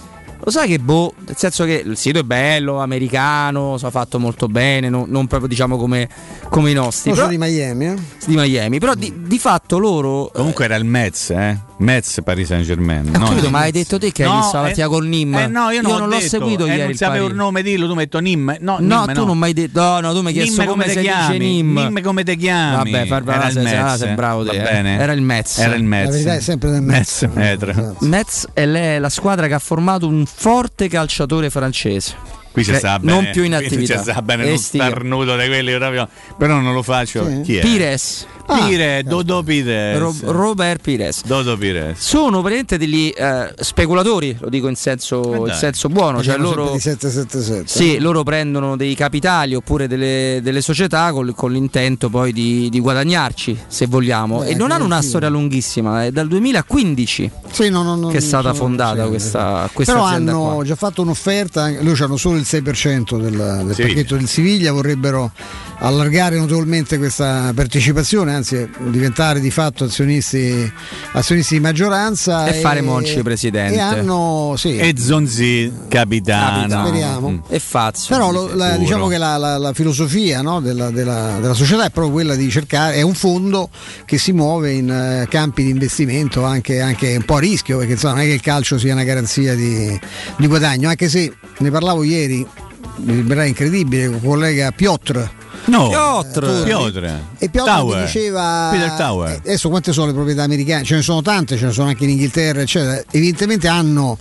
Lo 0.45 0.51
sai 0.51 0.67
che 0.67 0.77
boh, 0.77 1.13
nel 1.25 1.37
senso 1.37 1.63
che 1.63 1.81
il 1.85 1.95
sito 1.95 2.19
è 2.19 2.23
bello, 2.23 2.81
americano, 2.81 3.77
si 3.77 3.85
è 3.85 3.89
fatto 3.89 4.19
molto 4.19 4.49
bene, 4.49 4.89
non, 4.89 5.05
non 5.07 5.25
proprio 5.25 5.47
diciamo 5.47 5.77
come, 5.77 6.09
come 6.49 6.71
i 6.71 6.73
nostri. 6.73 7.11
Io 7.11 7.15
Però, 7.15 7.29
sono 7.29 7.39
di 7.39 7.49
Miami, 7.49 7.85
eh? 7.87 7.95
di 8.25 8.35
Miami, 8.35 8.77
però 8.77 8.93
di, 8.93 9.21
di 9.25 9.39
fatto 9.39 9.77
loro... 9.77 10.29
Comunque 10.33 10.65
era 10.65 10.75
il 10.75 10.83
Metz, 10.83 11.29
eh? 11.29 11.57
Metz 11.83 12.21
Paris 12.23 12.47
Saint 12.47 12.63
Germain. 12.63 13.05
Eh, 13.05 13.17
ho 13.17 13.27
capito, 13.27 13.49
ma 13.49 13.59
hai 13.59 13.71
detto 13.71 13.99
te 13.99 14.11
che 14.13 14.23
hai 14.23 14.31
visto 14.37 14.55
la 14.55 14.63
partita 14.63 14.87
col 14.87 15.05
Nim? 15.05 15.35
Eh 15.35 15.47
no, 15.47 15.69
io 15.69 15.81
non, 15.81 15.99
l'ho 15.99 16.07
detto, 16.07 16.27
seguito 16.27 16.65
eh, 16.65 16.69
ieri. 16.69 16.83
Non 16.83 16.93
sapevo 16.93 17.27
il 17.27 17.35
nome, 17.35 17.61
dillo, 17.61 17.87
tu 17.87 17.93
metto 17.93 18.19
Nim. 18.19 18.55
No, 18.61 18.77
No, 18.79 19.03
Nim, 19.03 19.13
tu 19.13 19.25
non 19.25 19.37
mi 19.37 19.43
hai 19.45 19.53
detto. 19.53 19.81
No, 19.81 19.99
no, 19.99 20.13
tu 20.13 20.21
mi 20.21 20.27
hai 20.27 20.33
chiesto 20.33 20.61
Nim 20.61 20.69
come, 20.69 20.85
dice 20.85 21.01
chiami? 21.01 21.37
Nim. 21.37 21.73
Nim 21.73 22.01
come 22.01 22.23
te 22.23 22.37
chiami? 22.37 22.91
Vabbè, 22.91 23.05
far 23.07 23.23
Era 23.27 23.51
Metz. 23.53 23.97
sei 23.99 24.13
bravo 24.13 24.45
te. 24.45 24.57
Va 24.57 24.63
eh. 24.63 24.71
bene. 24.71 24.97
Era 24.97 25.11
il 25.11 25.21
Metz. 25.21 25.57
Era 25.57 25.75
il 25.75 25.83
Metz. 25.83 26.05
La 26.05 26.11
verità 26.11 26.35
è 26.35 26.39
sempre 26.39 26.69
del 26.69 26.81
Metz. 26.81 27.27
Metz. 27.33 27.95
Metz 27.99 28.47
è 28.53 28.99
la 28.99 29.09
squadra 29.09 29.47
che 29.47 29.53
ha 29.53 29.59
formato 29.59 30.07
un 30.07 30.25
forte 30.25 30.87
calciatore 30.87 31.49
francese. 31.49 32.42
Qui 32.53 32.63
c'è 32.63 32.73
Che 32.73 32.77
sta 32.77 32.99
non 33.01 33.19
bene, 33.21 33.31
più 33.31 33.43
in 33.43 33.55
qui 33.55 33.65
attività. 33.65 33.95
C'è 33.95 34.01
sta 34.01 34.21
bene 34.21 34.45
uno 34.45 34.57
starnuto 34.57 35.35
di 35.35 35.47
quelli 35.47 35.73
proprio. 35.75 36.07
Però 36.37 36.59
non 36.59 36.73
lo 36.73 36.83
faccio. 36.83 37.27
Sì. 37.27 37.41
Chi 37.41 37.57
è? 37.57 37.61
Pires. 37.61 38.27
Pire, 38.45 39.03
Dodo 39.03 39.41
Pires. 39.41 39.97
Ro- 39.97 40.15
Robert 40.31 40.81
Pires. 40.81 41.23
Dodo 41.25 41.57
Pires. 41.57 41.97
Sono 41.97 42.41
praticamente 42.41 42.77
degli 42.77 43.11
eh, 43.15 43.53
speculatori, 43.57 44.35
lo 44.39 44.49
dico 44.49 44.67
in 44.67 44.75
senso, 44.75 45.33
in 45.33 45.43
dai. 45.45 45.55
senso 45.57 45.87
buono. 45.89 46.21
Cioè 46.21 46.37
loro, 46.37 46.65
sempre 46.65 46.73
di 46.73 46.79
777. 46.81 47.67
Sì, 47.67 47.99
loro 47.99 48.23
prendono 48.23 48.75
dei 48.75 48.95
capitali 48.95 49.55
oppure 49.55 49.87
delle, 49.87 50.39
delle 50.43 50.61
società 50.61 51.11
col- 51.11 51.33
con, 51.33 51.51
l'intento 51.53 52.09
poi 52.09 52.33
di, 52.33 52.69
di 52.69 52.79
guadagnarci, 52.79 53.57
se 53.65 53.87
vogliamo. 53.87 54.39
Beh, 54.39 54.49
e 54.49 54.55
non 54.55 54.71
hanno 54.71 54.85
una 54.85 54.99
creativo. 54.99 55.09
storia 55.09 55.29
lunghissima, 55.29 56.03
è 56.03 56.11
dal 56.11 56.27
2015 56.27 57.31
Sì, 57.49 57.69
no, 57.69 57.81
no, 57.81 57.95
no, 57.95 58.07
che 58.09 58.17
è 58.17 58.21
stata 58.21 58.53
fondata 58.53 59.03
sì, 59.03 59.09
questa, 59.09 59.69
questa 59.71 59.93
Però 59.93 60.05
hanno 60.05 60.53
qua. 60.55 60.63
già 60.65 60.75
fatto 60.75 61.01
un'offerta, 61.01 61.69
loro 61.79 62.03
hanno 62.03 62.17
solo 62.17 62.37
il 62.37 62.42
6% 62.43 63.19
del, 63.19 63.63
del 63.65 63.75
pacchetto 63.75 64.15
del 64.15 64.27
Siviglia, 64.27 64.71
vorrebbero 64.71 65.31
allargare 65.79 66.37
notevolmente 66.37 66.97
questa 66.97 67.51
partecipazione, 67.53 68.33
anzi 68.33 68.69
diventare 68.89 69.39
di 69.39 69.51
fatto 69.51 69.83
azionisti, 69.83 70.71
azionisti 71.13 71.55
di 71.55 71.59
maggioranza 71.59 72.47
E 72.47 72.53
fare 72.53 72.81
Monci 72.81 73.21
presidente. 73.21 73.75
E 73.75 73.79
hanno, 73.79 74.55
sì, 74.57 74.77
E 74.77 74.93
Zonzi 74.97 75.71
capitano. 75.89 76.85
Speriamo. 76.87 77.29
Mm. 77.31 77.37
E 77.49 77.59
Fazio. 77.59 78.15
Però 78.15 78.31
lo- 78.31 78.53
la- 78.55 78.77
diciamo 78.77 79.07
che 79.07 79.17
la, 79.17 79.35
la- 79.37 79.57
la 79.57 79.73
filosofia 79.73 80.41
no, 80.41 80.61
della, 80.61 80.89
della- 80.89 81.37
della 81.41 81.53
società 81.53 81.85
è 81.85 81.89
proprio 81.89 82.13
quella 82.13 82.35
di 82.35 82.49
cercare, 82.49 82.95
è 82.95 83.01
un 83.01 83.13
fondo 83.13 83.69
che 84.05 84.17
si 84.17 84.31
muove 84.31 84.71
in 84.71 84.89
eh, 84.89 85.27
campi 85.29 85.63
di 85.63 85.69
investimento 85.71 86.43
anche, 86.45 86.79
anche 86.81 87.15
un 87.15 87.23
po' 87.25 87.35
a 87.35 87.39
rischio, 87.39 87.77
perché 87.77 87.93
insomma, 87.93 88.13
non 88.15 88.23
è 88.23 88.25
che 88.27 88.33
il 88.33 88.41
calcio 88.41 88.77
sia 88.79 88.93
una 88.93 89.03
garanzia 89.03 89.53
di, 89.55 89.99
di 90.37 90.47
guadagno, 90.47 90.87
anche 90.89 91.09
se 91.09 91.31
ne 91.57 91.69
parlavo 91.71 92.03
ieri, 92.03 92.32
mi 92.37 93.15
sembrerà 93.15 93.45
incredibile, 93.45 94.05
con 94.07 94.15
il 94.15 94.21
collega 94.23 94.71
Piotr. 94.71 95.29
No, 95.65 95.87
Piotr. 95.87 96.63
Piotr. 96.65 97.05
E 97.37 97.47
Piotr 97.49 97.69
Tower. 97.69 98.03
diceva 98.03 98.67
Peter 98.69 98.91
Tower. 98.97 99.29
eh, 99.31 99.35
adesso 99.45 99.69
quante 99.69 99.93
sono 99.93 100.07
le 100.07 100.13
proprietà 100.13 100.43
americane? 100.43 100.83
Ce 100.83 100.95
ne 100.95 101.01
sono 101.01 101.21
tante, 101.21 101.55
ce 101.55 101.67
ne 101.67 101.71
sono 101.71 101.87
anche 101.87 102.03
in 102.03 102.09
Inghilterra, 102.09 102.59
eccetera. 102.59 103.01
Evidentemente 103.11 103.69
hanno 103.69 104.17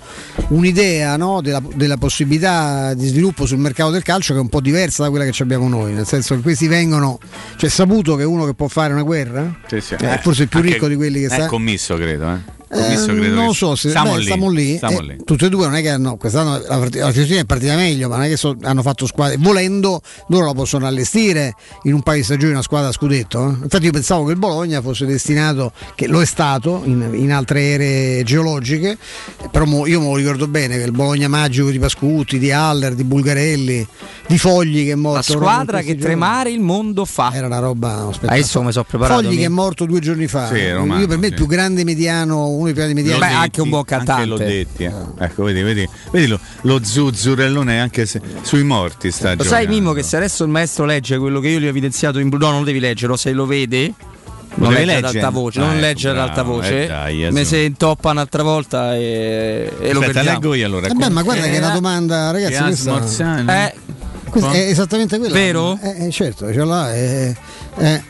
un'idea 0.48 1.16
no, 1.16 1.40
della, 1.40 1.60
della 1.74 1.96
possibilità 1.96 2.94
di 2.94 3.08
sviluppo 3.08 3.44
sul 3.44 3.58
mercato 3.58 3.90
del 3.90 4.04
calcio 4.04 4.34
che 4.34 4.38
è 4.38 4.42
un 4.42 4.48
po' 4.48 4.60
diversa 4.60 5.02
da 5.02 5.10
quella 5.10 5.24
che 5.24 5.32
ci 5.32 5.42
abbiamo 5.42 5.68
noi, 5.68 5.92
nel 5.94 6.06
senso 6.06 6.36
che 6.36 6.42
questi 6.42 6.68
vengono, 6.68 7.18
cioè 7.56 7.68
è 7.68 7.72
saputo 7.72 8.14
che 8.14 8.22
uno 8.22 8.44
che 8.44 8.54
può 8.54 8.68
fare 8.68 8.92
una 8.92 9.02
guerra, 9.02 9.52
Sì, 9.66 9.80
sì. 9.80 9.94
Eh, 9.94 10.18
forse 10.22 10.42
il 10.44 10.48
più 10.48 10.60
ricco 10.60 10.86
di 10.86 10.94
quelli 10.94 11.18
che 11.20 11.26
È 11.26 11.30
sta- 11.30 11.46
commisso, 11.46 11.96
credo. 11.96 12.30
Eh. 12.30 12.60
Eh, 12.74 12.80
Commisso, 12.80 13.04
credo 13.06 13.34
non 13.34 13.54
so 13.54 13.74
se 13.76 13.90
stiamo 13.90 14.12
beh, 14.12 14.16
lì. 14.16 14.22
stiamo 14.24 14.48
lì, 14.48 14.78
eh, 14.80 15.02
lì. 15.02 15.16
tutte 15.24 15.44
e 15.44 15.48
due 15.50 15.66
non 15.66 15.74
è 15.74 15.82
che 15.82 15.90
hanno 15.90 16.16
quest'anno 16.16 16.52
la, 16.66 16.76
la 16.78 17.12
Fiorentina 17.12 17.40
è 17.40 17.44
partita 17.44 17.74
meglio 17.76 18.08
ma 18.08 18.16
non 18.16 18.24
è 18.24 18.28
che 18.28 18.38
so- 18.38 18.56
hanno 18.62 18.80
fatto 18.80 19.04
squadre 19.06 19.36
volendo 19.38 20.00
loro 20.28 20.46
la 20.46 20.52
possono 20.54 20.86
allestire 20.86 21.54
in 21.82 21.92
un 21.92 22.00
paio 22.02 22.18
di 22.20 22.24
stagioni 22.24 22.52
una 22.52 22.62
squadra 22.62 22.88
a 22.88 22.92
scudetto 22.92 23.46
eh. 23.46 23.62
infatti 23.64 23.84
io 23.84 23.90
pensavo 23.92 24.24
che 24.24 24.32
il 24.32 24.38
Bologna 24.38 24.80
fosse 24.80 25.04
destinato 25.04 25.72
che 25.94 26.06
lo 26.06 26.22
è 26.22 26.24
stato 26.24 26.80
in, 26.84 27.10
in 27.12 27.30
altre 27.30 27.60
ere 27.60 28.22
geologiche 28.24 28.96
però 29.50 29.66
mo- 29.66 29.86
io 29.86 30.00
me 30.00 30.06
lo 30.06 30.16
ricordo 30.16 30.48
bene 30.48 30.78
che 30.78 30.84
il 30.84 30.92
Bologna 30.92 31.28
magico 31.28 31.68
di 31.70 31.78
Pascutti 31.78 32.38
di 32.38 32.50
Haller 32.52 32.94
di 32.94 33.04
Bulgarelli 33.04 33.86
di 34.28 34.38
Fogli 34.38 34.84
che 34.86 34.92
è 34.92 34.94
morto 34.94 35.34
La 35.34 35.38
squadra 35.40 35.78
che 35.80 35.88
giorni. 35.88 36.00
tremare 36.00 36.50
il 36.50 36.60
mondo 36.60 37.04
fa. 37.04 37.32
Era 37.34 37.46
una 37.48 37.58
roba 37.58 38.08
Adesso 38.22 38.60
come 38.60 38.72
sono 38.72 38.84
preparato. 38.88 39.20
Fogli 39.20 39.32
mi- 39.34 39.36
che 39.40 39.44
è 39.44 39.48
morto 39.48 39.84
due 39.84 40.00
giorni 40.00 40.26
fa 40.26 40.46
Sì, 40.46 40.70
romano, 40.70 41.00
io 41.00 41.06
per 41.06 41.18
me 41.18 41.24
sì. 41.26 41.30
il 41.32 41.34
più 41.36 41.46
grande 41.46 41.84
mediano 41.84 42.46
uno 42.62 42.72
dei 42.72 42.94
mediani 42.94 43.18
L'ho 43.20 43.26
Beh, 43.26 43.32
anche 43.32 43.60
un 43.60 43.68
buon 43.68 43.80
Anche 43.86 43.96
cantante. 43.96 44.26
l'ho 44.26 44.36
detti, 44.38 44.84
eh. 44.84 44.92
Ecco, 45.18 45.44
vedi, 45.44 45.62
vedi, 45.62 45.88
vedi 46.10 46.26
lo, 46.26 46.38
lo 46.62 46.80
zuzzurellone 46.82 47.80
anche 47.80 48.06
se, 48.06 48.20
sui 48.42 48.62
morti 48.64 49.10
sta 49.10 49.34
Lo 49.34 49.42
sai 49.42 49.64
giocando. 49.66 49.68
Mimmo 49.70 49.92
che 49.92 50.02
se 50.02 50.16
adesso 50.16 50.44
il 50.44 50.50
maestro 50.50 50.84
legge 50.84 51.18
quello 51.18 51.40
che 51.40 51.48
io 51.48 51.58
gli 51.60 51.66
ho 51.66 51.68
evidenziato 51.68 52.18
in 52.18 52.28
blu, 52.28 52.38
no 52.38 52.50
non 52.50 52.58
lo 52.60 52.64
devi 52.64 52.80
leggerlo, 52.80 53.16
se 53.16 53.32
lo 53.32 53.46
vede 53.46 53.92
Lo 54.56 54.64
non 54.64 54.74
devi 54.74 54.84
legge 54.86 54.98
ad 55.08 55.14
alta 55.14 55.30
voce, 55.30 55.58
Ah, 55.60 55.62
non 55.64 55.70
ecco, 55.72 55.80
leggere 55.80 56.18
ad 56.18 56.28
alta 56.28 56.42
voce. 56.42 56.84
eh, 56.84 56.86
dai, 56.86 57.16
Me 57.18 57.26
adesso- 57.28 57.44
se 57.50 57.58
intoppa 57.60 58.10
un'altra 58.10 58.42
volta 58.42 58.94
e, 58.96 59.00
e 59.00 59.92
lo 59.92 60.00
Aspetta, 60.00 60.12
perdiamo. 60.12 60.30
leggo 60.38 60.54
io 60.54 60.66
allora. 60.66 60.86
Eh 60.88 60.94
beh, 60.94 61.08
ma 61.10 61.22
guarda 61.22 61.44
che 61.44 61.52
è 61.54 61.58
una 61.58 61.70
domanda, 61.70 62.30
ragazzi. 62.30 62.84
Che 62.84 62.90
Questa. 62.90 63.66
Eh, 63.66 63.74
questa 64.32 64.50
è 64.52 64.68
esattamente 64.68 65.18
quella. 65.18 65.34
Vero? 65.34 65.78
Eh, 65.80 66.06
eh, 66.06 66.10
certo, 66.10 66.52
ce 66.52 66.64
l'ha. 66.64 66.94
Eh, 66.94 67.36
eh, 67.76 68.02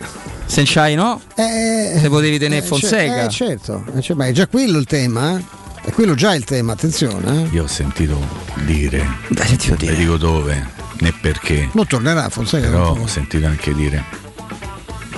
Senchai 0.46 0.94
no? 0.94 1.20
eh, 1.34 1.96
Se 2.00 2.08
potevi 2.08 2.38
tenere 2.38 2.62
eh, 2.64 2.66
Fonseca. 2.66 3.24
eh, 3.24 3.28
certo, 3.28 3.84
eh, 3.94 4.00
cioè, 4.00 4.16
ma 4.16 4.26
è 4.26 4.32
già 4.32 4.46
quello 4.46 4.78
il 4.78 4.86
tema. 4.86 5.36
eh. 5.36 5.44
È 5.84 5.90
quello 5.90 6.14
già 6.14 6.34
il 6.34 6.44
tema, 6.44 6.72
attenzione. 6.74 7.42
eh. 7.42 7.48
Io 7.54 7.64
ho 7.64 7.66
sentito 7.66 8.16
dire, 8.64 9.04
Dai, 9.28 9.46
sentito 9.48 9.84
non 9.84 9.94
dico 9.96 10.16
dove 10.16 10.66
né 11.00 11.12
perché, 11.20 11.68
Non 11.72 11.86
tornerà 11.88 12.28
Fonseca. 12.28 12.68
però 12.68 12.96
ho 12.96 13.06
sentito 13.08 13.44
anche 13.46 13.74
dire 13.74 14.04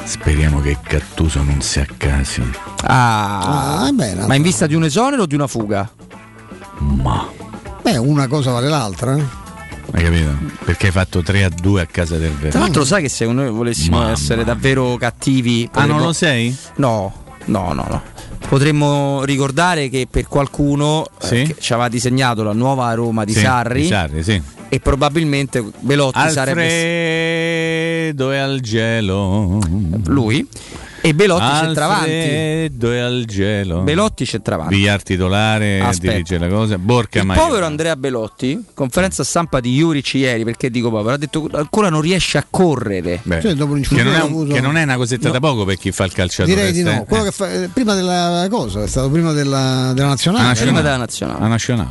speriamo 0.04 0.60
che 0.60 0.78
Cattuso 0.82 1.42
non 1.42 1.60
si 1.60 1.80
accasi. 1.80 2.42
Ah, 2.84 3.82
Ah, 3.84 3.90
beh, 3.92 4.14
ma 4.26 4.34
in 4.34 4.42
vista 4.42 4.66
di 4.66 4.74
un 4.74 4.84
esonero 4.84 5.22
o 5.22 5.26
di 5.26 5.34
una 5.34 5.46
fuga? 5.46 5.90
Ma 6.78 7.28
Beh, 7.82 7.98
una 7.98 8.26
cosa 8.28 8.50
vale 8.50 8.68
l'altra. 8.68 9.42
Eh. 9.92 9.96
hai 9.96 10.02
capito? 10.04 10.36
Perché 10.64 10.86
hai 10.86 10.92
fatto 10.92 11.22
3 11.22 11.44
a 11.44 11.48
2 11.50 11.80
a 11.80 11.86
casa 11.86 12.16
del 12.16 12.30
Tra 12.30 12.38
Verona. 12.40 12.64
l'altro 12.64 12.84
sai 12.84 13.02
che 13.02 13.08
se 13.08 13.26
noi 13.26 13.50
volessimo 13.50 13.98
Mamma 13.98 14.12
essere 14.12 14.44
davvero 14.44 14.96
cattivi... 14.96 15.68
Ah, 15.72 15.80
non 15.80 15.86
potremmo- 15.88 16.04
lo 16.06 16.12
sei? 16.12 16.56
No, 16.76 17.12
no, 17.46 17.72
no, 17.72 17.86
no. 17.88 18.02
Potremmo 18.48 19.24
ricordare 19.24 19.88
che 19.88 20.06
per 20.10 20.26
qualcuno 20.28 21.06
eh, 21.22 21.26
Sì? 21.26 21.42
che 21.44 21.56
ci 21.58 21.72
aveva 21.72 21.88
disegnato 21.88 22.42
la 22.42 22.52
nuova 22.52 22.92
Roma 22.94 23.24
di 23.24 23.32
Sì, 23.32 23.40
Sarri 23.40 23.80
di 23.82 23.86
Sarri, 23.88 24.22
sì. 24.22 24.40
e 24.68 24.80
probabilmente 24.80 25.64
Belotti 25.80 26.28
sarebbe 26.30 26.62
Alfredo 26.64 28.30
è 28.30 28.36
al 28.38 28.60
gelo. 28.60 29.58
lui. 30.06 30.46
E 31.06 31.12
Belotti 31.14 31.42
Al 31.42 31.64
centravanti. 31.66 32.10
e 32.10 32.70
al 32.98 33.24
gelo. 33.26 33.80
Belotti 33.80 34.24
centravanti. 34.24 34.74
Villar 34.74 35.02
titolare, 35.02 35.80
Aspetta. 35.80 36.12
dirige 36.12 36.38
la 36.38 36.48
cosa. 36.48 36.78
Borca 36.78 37.20
Il 37.20 37.26
povero 37.26 37.66
Andrea 37.66 37.94
Belotti, 37.94 38.64
conferenza 38.72 39.22
stampa 39.22 39.60
di 39.60 39.74
Juric 39.76 40.14
ieri, 40.14 40.44
perché 40.44 40.70
dico 40.70 40.88
povero, 40.88 41.14
ha 41.16 41.18
detto 41.18 41.46
ancora 41.52 41.90
non 41.90 42.00
riesce 42.00 42.38
a 42.38 42.46
correre. 42.48 43.20
Beh, 43.22 43.42
Cioè, 43.42 43.54
che, 43.54 43.58
non 44.02 44.14
è 44.14 44.16
un- 44.16 44.20
avuto- 44.22 44.54
che 44.54 44.60
non 44.62 44.78
è 44.78 44.82
una 44.82 44.96
cosetta 44.96 45.28
da 45.28 45.40
poco 45.40 45.66
per 45.66 45.76
chi 45.76 45.92
fa 45.92 46.04
il 46.06 46.12
calciatore. 46.14 46.54
Direi 46.54 46.72
di 46.72 46.82
no. 46.82 46.92
eh. 47.02 47.04
Quello 47.06 47.24
che 47.24 47.32
fa, 47.32 47.52
eh, 47.52 47.68
prima 47.68 47.94
della 47.94 48.46
cosa, 48.48 48.82
è 48.82 48.86
stato 48.86 49.10
prima 49.10 49.32
della, 49.32 49.92
della 49.94 50.06
Ah, 50.06 50.08
nazionale. 50.08 50.44
nazionale. 50.46 50.54
Prima 50.62 50.80
della 50.80 50.96
nazionale. 50.96 51.40
La 51.40 51.48
nazionale. 51.48 51.90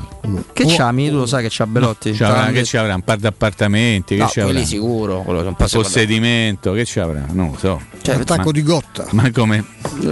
Che 0.53 0.65
c'ha, 0.65 0.91
mi 0.91 1.09
tu 1.09 1.17
lo 1.17 1.25
sai 1.27 1.43
che 1.43 1.49
c'ha 1.51 1.67
Belotti? 1.67 2.09
C'avrà- 2.13 2.33
T'avranno 2.33 2.53
che 2.53 2.63
ci 2.63 2.77
avrà? 2.77 2.95
Un 2.95 3.01
par 3.03 3.17
di 3.17 3.27
appartamenti? 3.27 4.15
No, 4.15 4.25
che 4.25 4.31
ci 4.31 4.39
avrà? 4.39 4.51
quelli 4.53 4.65
sicuro. 4.65 5.23
Possedimento? 5.55 6.71
Che 6.73 6.85
ci 6.85 6.99
avrà? 6.99 7.25
Non 7.31 7.51
lo 7.51 7.57
so. 7.59 7.79
Cioè, 8.01 8.15
Attacco 8.15 8.45
Ma- 8.45 8.51
di 8.51 8.63
Gotta. 8.63 9.02
Ma 9.11 9.29
come? 9.31 9.63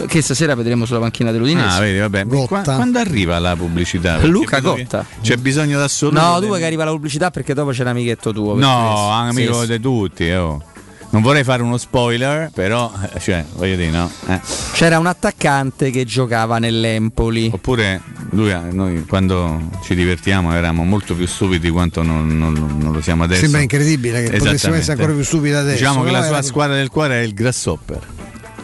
Che 0.07 0.21
stasera 0.21 0.55
vedremo 0.55 0.85
sulla 0.85 0.99
panchina 0.99 1.31
dell'Udinese. 1.31 1.75
Ah, 1.75 1.79
vedi, 1.79 1.99
vabbè. 1.99 2.25
Qua- 2.25 2.61
quando 2.61 2.99
arriva 2.99 3.39
la 3.39 3.55
pubblicità? 3.55 4.13
Perché 4.13 4.27
Luca 4.27 4.59
Gotta. 4.59 5.05
C'è 5.21 5.37
bisogno 5.37 5.77
d'assoluto. 5.79 6.19
No, 6.19 6.31
del- 6.33 6.41
tu 6.41 6.47
vuoi 6.47 6.59
che 6.59 6.65
arriva 6.65 6.83
la 6.85 6.91
pubblicità 6.91 7.31
perché 7.31 7.53
dopo 7.53 7.71
c'è 7.71 7.81
un 7.81 7.87
amichetto 7.87 8.31
tuo. 8.31 8.55
No, 8.55 9.09
amico 9.11 9.61
Sì, 9.61 9.67
di 9.67 9.79
tutti. 9.79 10.29
oh. 10.31 10.63
Non 11.13 11.21
vorrei 11.21 11.43
fare 11.43 11.61
uno 11.61 11.77
spoiler, 11.77 12.51
però, 12.53 12.89
eh, 13.13 13.19
cioè, 13.19 13.43
voglio 13.55 13.75
dire, 13.75 13.89
no. 13.89 14.09
Eh. 14.29 14.39
C'era 14.71 14.97
un 14.97 15.07
attaccante 15.07 15.91
che 15.91 16.05
giocava 16.05 16.57
nell'Empoli. 16.57 17.49
Oppure 17.53 18.01
lui, 18.29 18.49
eh, 18.49 18.59
noi 18.71 19.05
quando 19.05 19.61
ci 19.83 19.93
divertiamo 19.93 20.53
eravamo 20.53 20.85
molto 20.85 21.13
più 21.13 21.27
stupidi 21.27 21.59
di 21.59 21.69
quanto 21.69 22.01
non, 22.01 22.37
non- 22.37 22.77
non 22.79 22.93
lo 22.93 23.01
siamo 23.01 23.23
adesso. 23.23 23.41
Sembra 23.41 23.59
incredibile 23.59 24.23
che 24.23 24.37
potessimo 24.37 24.73
essere 24.75 24.93
ancora 24.93 25.11
più 25.13 25.23
stupidi 25.25 25.53
adesso. 25.53 25.75
Diciamo 25.79 26.03
che 26.03 26.11
la 26.11 26.19
sua 26.21 26.37
era- 26.37 26.41
squadra 26.43 26.75
del 26.77 26.87
cuore 26.89 27.15
è 27.19 27.23
il 27.23 27.33
Grasshopper. 27.33 27.99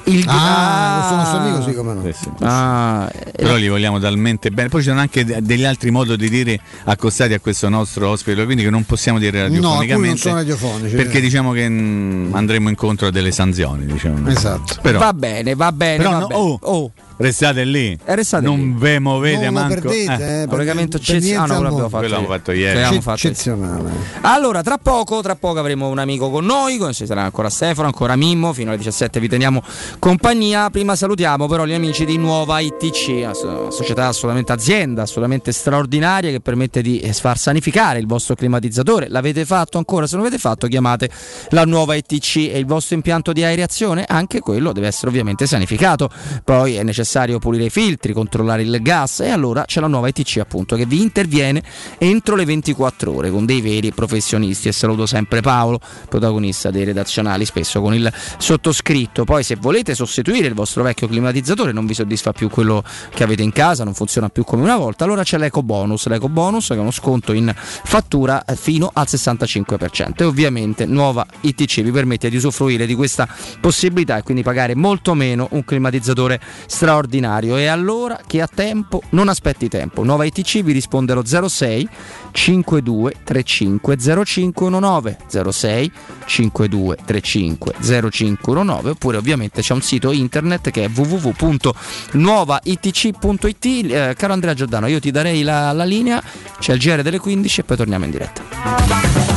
Il 0.07 0.23
Ah, 0.27 0.97
questo 0.99 1.15
nostro 1.15 1.37
amico 1.39 1.61
sì, 1.69 1.73
come 1.75 1.93
no. 1.93 2.01
Sì, 2.03 2.13
sì. 2.13 2.29
Ah, 2.41 3.11
Però 3.35 3.55
li 3.55 3.67
vogliamo 3.67 3.99
talmente 3.99 4.49
bene. 4.51 4.69
Poi 4.69 4.81
ci 4.81 4.87
sono 4.87 5.01
anche 5.01 5.25
de- 5.25 5.39
degli 5.41 5.65
altri 5.65 5.91
modi 5.91 6.15
di 6.15 6.29
dire 6.29 6.59
accostati 6.85 7.33
a 7.33 7.39
questo 7.41 7.67
nostro 7.67 8.09
ospite, 8.09 8.45
quindi 8.45 8.63
che 8.63 8.69
non 8.69 8.85
possiamo 8.85 9.19
dire 9.19 9.41
radiofonicamente. 9.41 9.91
alcuni 9.93 10.07
non 10.07 10.17
sono 10.17 10.35
radiofonici, 10.35 10.95
Perché 10.95 11.17
eh. 11.17 11.21
diciamo 11.21 11.51
che 11.51 11.67
mm, 11.67 12.33
andremo 12.33 12.69
incontro 12.69 13.07
a 13.07 13.11
delle 13.11 13.31
sanzioni. 13.31 13.85
Diciamo. 13.85 14.29
Esatto. 14.29 14.75
Però, 14.81 14.97
va 14.99 15.13
bene, 15.13 15.55
va 15.55 15.71
bene. 15.73 15.97
però 15.97 16.11
va 16.11 16.19
no- 16.19 16.27
bene. 16.27 16.39
oh, 16.41 16.59
Oh, 16.61 16.91
restate 17.17 17.63
lì. 17.63 17.97
Eh, 18.05 18.15
restate 18.15 18.45
non 18.45 18.57
lì. 18.59 18.73
ve 18.77 18.99
muovete 18.99 19.45
Non 19.45 19.53
manco. 19.53 19.73
perdete, 19.79 20.41
eh, 20.43 20.47
collegamento 20.47 20.97
per- 20.97 21.05
per 21.07 21.15
eccezionale. 21.15 21.53
Ah, 21.53 21.59
no, 21.59 21.65
al 21.67 21.67
quello 21.67 21.67
abbiamo 21.67 21.71
mondo. 21.71 21.89
fatto 21.89 22.01
l'abbiamo 22.03 22.21
ieri. 22.27 22.37
fatto 22.37 22.51
ieri. 22.51 22.73
L'abbiamo 22.81 23.01
fatto 23.01 23.17
ieri. 23.17 23.29
Eccezionale. 23.29 23.91
Allora, 24.21 24.61
tra 24.61 24.77
poco, 24.77 25.21
tra 25.21 25.35
poco 25.35 25.59
avremo 25.59 25.87
un 25.87 25.97
amico 25.99 26.29
con 26.29 26.45
noi, 26.45 26.79
ci 26.93 27.05
sarà 27.05 27.23
ancora 27.23 27.49
Stefano, 27.49 27.87
ancora 27.87 28.15
Mimmo, 28.15 28.53
fino 28.53 28.69
alle 28.69 28.77
17 28.77 29.19
vi 29.19 29.27
teniamo 29.27 29.63
compagnia. 29.99 30.69
Prima 30.69 30.95
salutiamo 30.95 31.47
però 31.47 31.65
gli 31.65 31.73
amici 31.73 32.05
di 32.05 32.17
Nuova 32.17 32.59
ITC, 32.59 33.29
società 33.69 34.07
assolutamente 34.07 34.51
azienda, 34.51 35.01
assolutamente 35.03 35.51
straordinaria 35.51 36.29
che 36.31 36.39
permette 36.39 36.81
di 36.81 36.99
eh, 36.99 37.13
far 37.13 37.37
sanificare 37.37 37.99
il 37.99 38.05
vostro 38.05 38.35
climatizzatore. 38.35 39.07
L'avete 39.09 39.45
fatto 39.45 39.77
ancora? 39.77 40.05
Se 40.07 40.15
non 40.15 40.23
l'avete 40.25 40.39
fatto, 40.41 40.67
chiamate 40.67 41.09
la 41.49 41.63
Nuova 41.65 41.95
ITC 41.95 42.35
e 42.53 42.59
il 42.59 42.65
vostro 42.65 42.95
impianto 42.95 43.33
di 43.33 43.43
aereazione, 43.43 44.05
anche 44.07 44.39
quello 44.39 44.71
deve 44.71 44.87
essere 44.87 45.07
ovviamente 45.09 45.45
sanificato. 45.47 46.09
Poi 46.43 46.75
è 46.75 46.83
necessario 46.83 47.05
pulire 47.39 47.65
i 47.65 47.69
filtri, 47.69 48.13
controllare 48.13 48.61
il 48.61 48.79
gas 48.81 49.21
e 49.21 49.29
allora 49.29 49.65
c'è 49.65 49.79
la 49.79 49.87
Nuova 49.87 50.07
ITC 50.09 50.37
appunto 50.37 50.75
che 50.75 50.85
vi 50.85 51.01
interviene 51.01 51.63
entro 51.97 52.35
le 52.35 52.45
24 52.45 53.13
ore 53.13 53.31
con 53.31 53.45
dei 53.45 53.61
veri 53.61 53.91
professionisti. 53.91 54.67
E 54.67 54.71
saluto 54.71 55.05
sempre 55.05 55.41
Paolo, 55.41 55.79
protagonista 56.09 56.69
dei 56.71 56.83
redazionali, 56.83 57.45
spesso 57.45 57.81
con 57.81 57.93
il 57.93 58.11
sottoscritto. 58.37 59.23
Poi 59.23 59.43
se 59.43 59.55
volete 59.55 59.95
sostituire 59.95 60.47
il 60.47 60.53
vostro 60.53 60.83
vecchio 60.83 61.07
climatizzatore, 61.07 61.71
non 61.71 61.85
vi 61.85 61.93
soddisfa 61.93 62.33
più 62.33 62.49
quello 62.49 62.83
che 63.09 63.23
avete 63.23 63.43
in 63.43 63.51
casa, 63.51 63.83
non 63.83 63.93
funziona 63.93 64.29
più 64.29 64.43
come 64.43 64.63
una 64.63 64.77
volta, 64.77 65.03
allora 65.03 65.23
c'è 65.23 65.37
l'eco 65.37 65.63
bonus, 65.63 66.07
l'eco 66.07 66.29
bonus 66.29 66.67
che 66.67 66.75
è 66.75 66.79
uno 66.79 66.91
sconto 66.91 67.33
in 67.33 67.51
fattura 67.55 68.43
fino 68.55 68.89
al 68.93 69.05
65% 69.07 70.13
e 70.17 70.23
ovviamente 70.23 70.85
nuova 70.85 71.25
ITC 71.41 71.81
vi 71.81 71.91
permette 71.91 72.29
di 72.29 72.35
usufruire 72.35 72.85
di 72.85 72.95
questa 72.95 73.27
possibilità 73.59 74.17
e 74.17 74.23
quindi 74.23 74.43
pagare 74.43 74.75
molto 74.75 75.13
meno 75.13 75.47
un 75.51 75.63
climatizzatore 75.63 76.39
straordinario 76.65 76.96
e 77.05 77.67
allora 77.67 78.19
che 78.25 78.41
ha 78.41 78.47
tempo 78.47 79.03
non 79.09 79.29
aspetti 79.29 79.69
tempo. 79.69 80.03
Nuova 80.03 80.25
ITC 80.25 80.63
vi 80.63 80.71
risponde 80.71 81.11
allo 81.11 81.23
06 81.25 81.87
52 82.31 83.13
35 83.23 83.95
0519 83.97 85.17
06 85.51 85.91
52 86.25 86.97
35 87.05 87.73
0519 87.79 88.89
oppure 88.91 89.17
ovviamente 89.17 89.61
c'è 89.61 89.73
un 89.73 89.81
sito 89.81 90.11
internet 90.11 90.71
che 90.71 90.85
è 90.85 90.89
www.nuovaitc.it 90.89 93.65
Eh, 93.65 94.13
caro 94.17 94.33
Andrea 94.33 94.53
Giordano 94.53 94.87
io 94.87 94.99
ti 94.99 95.11
darei 95.11 95.43
la, 95.43 95.71
la 95.71 95.83
linea 95.83 96.21
c'è 96.59 96.73
il 96.73 96.79
GR 96.79 97.01
delle 97.01 97.19
15 97.19 97.59
e 97.59 97.63
poi 97.63 97.77
torniamo 97.77 98.05
in 98.05 98.11
diretta 98.11 99.36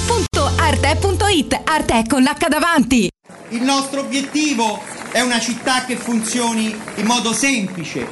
www.arte.it 0.07 1.61
Arte 1.63 2.03
con 2.07 2.21
l'H 2.21 2.47
davanti. 2.47 3.09
Il 3.49 3.61
nostro 3.61 4.01
obiettivo 4.01 4.81
è 5.11 5.21
una 5.21 5.39
città 5.39 5.85
che 5.85 5.95
funzioni 5.95 6.75
in 6.95 7.05
modo 7.05 7.33
semplice, 7.33 8.07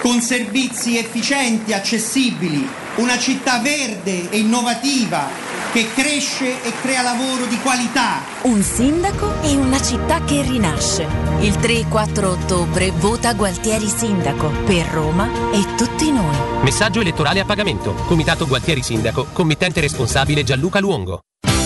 con 0.00 0.20
servizi 0.20 0.96
efficienti, 0.96 1.72
accessibili, 1.72 2.68
una 2.98 3.16
città 3.18 3.60
verde 3.60 4.28
e 4.30 4.38
innovativa 4.38 5.28
che 5.72 5.88
cresce 5.92 6.62
e 6.62 6.72
crea 6.80 7.02
lavoro 7.02 7.46
di 7.46 7.58
qualità. 7.58 8.22
Un 8.42 8.62
sindaco 8.62 9.40
e 9.42 9.54
una 9.54 9.80
città 9.80 10.22
che 10.24 10.42
rinasce. 10.42 11.06
Il 11.40 11.56
3 11.56 11.72
e 11.74 11.86
4 11.88 12.30
ottobre 12.30 12.90
vota 12.90 13.34
Gualtieri 13.34 13.88
Sindaco 13.88 14.50
per 14.64 14.86
Roma 14.86 15.28
e 15.52 15.64
tutti 15.76 16.10
noi. 16.10 16.62
Messaggio 16.62 17.00
elettorale 17.00 17.40
a 17.40 17.44
pagamento. 17.44 17.94
Comitato 18.06 18.46
Gualtieri 18.46 18.82
Sindaco. 18.82 19.28
Committente 19.32 19.80
responsabile 19.80 20.42
Gianluca 20.42 20.80
Luongo. 20.80 21.20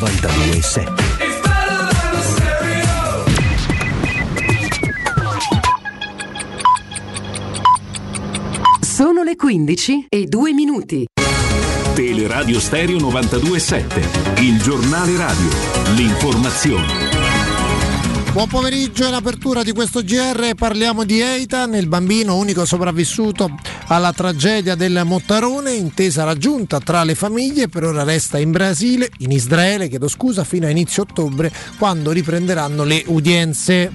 92.7 0.00 1.10
Sono 8.80 9.22
le 9.22 9.34
15 9.36 10.06
e 10.08 10.26
2 10.26 10.52
minuti. 10.52 11.06
Teleradio 11.94 12.60
Stereo 12.60 12.98
92.7 12.98 14.42
Il 14.42 14.60
giornale 14.62 15.16
radio. 15.16 15.48
L'informazione 15.94 17.09
Buon 18.32 18.46
pomeriggio, 18.46 19.08
in 19.08 19.14
apertura 19.14 19.64
di 19.64 19.72
questo 19.72 20.02
GR 20.04 20.54
parliamo 20.54 21.02
di 21.02 21.20
Eitan, 21.20 21.74
il 21.74 21.88
bambino 21.88 22.36
unico 22.36 22.64
sopravvissuto 22.64 23.50
alla 23.88 24.12
tragedia 24.12 24.76
del 24.76 25.02
Mottarone, 25.04 25.72
intesa 25.72 26.22
raggiunta 26.22 26.78
tra 26.78 27.02
le 27.02 27.16
famiglie, 27.16 27.66
per 27.66 27.82
ora 27.82 28.04
resta 28.04 28.38
in 28.38 28.52
Brasile, 28.52 29.10
in 29.18 29.32
Israele, 29.32 29.88
chiedo 29.88 30.06
scusa, 30.06 30.44
fino 30.44 30.66
a 30.66 30.70
inizio 30.70 31.02
ottobre, 31.02 31.52
quando 31.76 32.12
riprenderanno 32.12 32.84
le 32.84 33.02
udienze. 33.06 33.90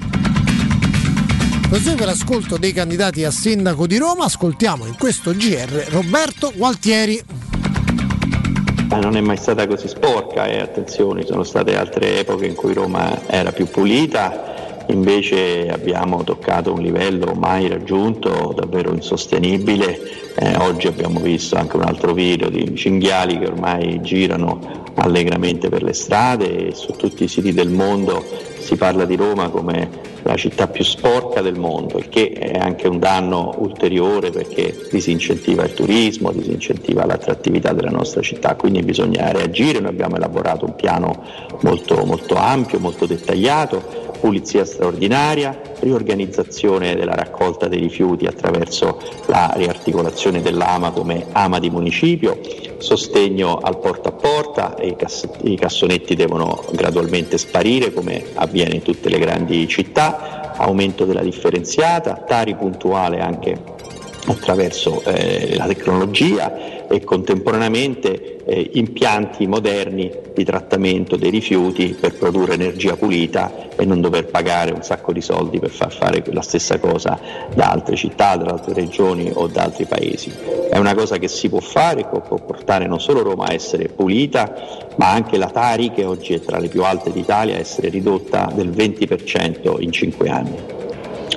Prosegue 1.70 2.06
l'ascolto 2.06 2.58
dei 2.58 2.74
candidati 2.74 3.24
a 3.24 3.32
sindaco 3.32 3.88
di 3.88 3.98
Roma, 3.98 4.26
ascoltiamo 4.26 4.86
in 4.86 4.98
questo 4.98 5.32
GR 5.32 5.88
Roberto 5.90 6.52
Gualtieri. 6.54 7.24
Ma 8.88 9.00
non 9.00 9.18
è 9.18 9.22
mai 9.22 9.38
stata 9.38 9.66
così 9.68 9.88
sporca 9.88 10.46
e 10.46 10.60
attenzione, 10.60 11.22
ci 11.22 11.28
sono 11.28 11.44
state 11.44 11.76
altre 11.76 12.20
epoche 12.20 12.46
in 12.46 12.56
cui 12.56 12.74
Roma 12.74 13.28
era 13.28 13.52
più 13.52 13.68
pulita, 13.68 14.84
invece 14.88 15.70
abbiamo 15.70 16.24
toccato 16.24 16.72
un 16.72 16.82
livello 16.82 17.34
mai 17.34 17.68
raggiunto, 17.68 18.54
davvero 18.56 18.94
insostenibile. 18.94 20.00
Eh, 20.38 20.56
oggi 20.58 20.88
abbiamo 20.88 21.20
visto 21.20 21.56
anche 21.56 21.78
un 21.78 21.84
altro 21.84 22.14
video 22.14 22.50
di 22.50 22.76
cinghiali 22.76 23.40
che 23.40 23.48
ormai 23.48 24.02
girano 24.02 24.84
allegramente 24.96 25.70
per 25.70 25.82
le 25.82 25.94
strade 25.94 26.68
e 26.68 26.76
su 26.76 26.94
tutti 26.94 27.24
i 27.24 27.28
siti 27.28 27.54
del 27.54 27.70
mondo 27.70 28.24
si 28.66 28.78
parla 28.78 29.06
di 29.06 29.16
Roma 29.16 29.50
come 29.50 29.88
la 30.24 30.36
città 30.36 30.68
più 30.68 30.84
sporca 30.84 31.40
del 31.42 31.56
mondo, 31.56 32.00
il 32.00 32.10
che 32.10 32.32
è 32.32 32.58
anche 32.58 32.88
un 32.88 32.98
danno 32.98 33.54
ulteriore 33.60 34.32
perché 34.32 34.88
disincentiva 34.92 35.64
il 35.64 35.76
turismo, 35.76 36.32
disincentiva 36.32 37.06
l'attrattività 37.06 37.74
della 37.74 37.92
nostra 37.92 38.22
città, 38.22 38.56
quindi 38.56 38.82
bisogna 38.82 39.32
reagire, 39.32 39.80
noi 39.80 39.92
abbiamo 39.92 40.16
elaborato 40.16 40.66
un 40.66 40.76
piano 40.76 41.24
molto, 41.62 42.04
molto 42.06 42.34
ampio, 42.38 42.80
molto 42.80 43.06
dettagliato, 43.06 44.06
pulizia 44.20 44.66
straordinaria, 44.66 45.62
riorganizzazione 45.82 46.96
della 46.96 47.14
raccolta 47.14 47.68
dei 47.68 47.80
rifiuti 47.80 48.26
attraverso 48.26 49.00
la 49.28 49.54
riarticolazione 49.56 50.42
dell'AMA 50.42 50.90
come 50.90 51.28
AMA 51.32 51.60
di 51.60 51.70
municipio, 51.70 52.40
sostegno 52.78 53.58
al 53.58 53.78
porta 53.78 54.10
a 54.10 54.12
porta 54.14 54.76
i, 54.82 54.96
cass- 54.96 55.28
i 55.44 55.56
cassonetti 55.56 56.16
devono 56.16 56.64
gradualmente 56.72 57.38
sparire 57.38 57.94
come 57.94 58.24
avviene 58.56 58.76
in 58.76 58.82
tutte 58.82 59.10
le 59.10 59.20
grandi 59.20 59.68
città, 59.68 60.56
aumento 60.56 61.04
della 61.04 61.22
differenziata, 61.22 62.14
tari 62.26 62.56
puntuale 62.56 63.20
anche 63.20 63.75
attraverso 64.26 65.04
eh, 65.04 65.56
la 65.56 65.66
tecnologia 65.66 66.88
e 66.88 67.04
contemporaneamente 67.04 68.38
eh, 68.46 68.70
impianti 68.74 69.48
moderni 69.48 70.12
di 70.34 70.44
trattamento 70.44 71.16
dei 71.16 71.32
rifiuti 71.32 71.98
per 72.00 72.16
produrre 72.16 72.54
energia 72.54 72.96
pulita 72.96 73.70
e 73.76 73.86
non 73.86 74.02
dover 74.02 74.26
pagare 74.26 74.72
un 74.72 74.84
sacco 74.84 75.12
di 75.12 75.22
soldi 75.22 75.60
per 75.60 75.72
far 75.72 75.92
fare 75.92 76.24
la 76.28 76.42
stessa 76.42 76.78
cosa 76.80 77.20
da 77.54 77.72
altre 77.72 77.96
città, 77.96 78.36
da 78.36 78.52
altre 78.52 78.74
regioni 78.74 79.32
o 79.34 79.48
da 79.48 79.64
altri 79.64 79.86
paesi. 79.86 80.32
È 80.70 80.78
una 80.78 80.94
cosa 80.94 81.18
che 81.18 81.28
si 81.28 81.50
può 81.50 81.60
fare, 81.60 82.06
può 82.06 82.22
portare 82.22 82.88
non 82.88 83.00
solo 83.00 83.24
Roma 83.24 83.46
a 83.46 83.54
essere 83.54 83.88
pulita, 83.88 84.54
ma 84.98 85.12
anche 85.12 85.38
la 85.38 85.50
Tari, 85.50 85.92
che 85.92 86.06
oggi 86.06 86.34
è 86.34 86.40
tra 86.40 86.60
le 86.60 86.68
più 86.68 86.84
alte 86.84 87.12
d'Italia, 87.12 87.56
a 87.56 87.60
essere 87.60 87.90
ridotta 87.90 88.52
del 88.54 88.70
20% 88.70 89.82
in 89.82 89.92
cinque 89.92 90.30
anni. 90.30 90.76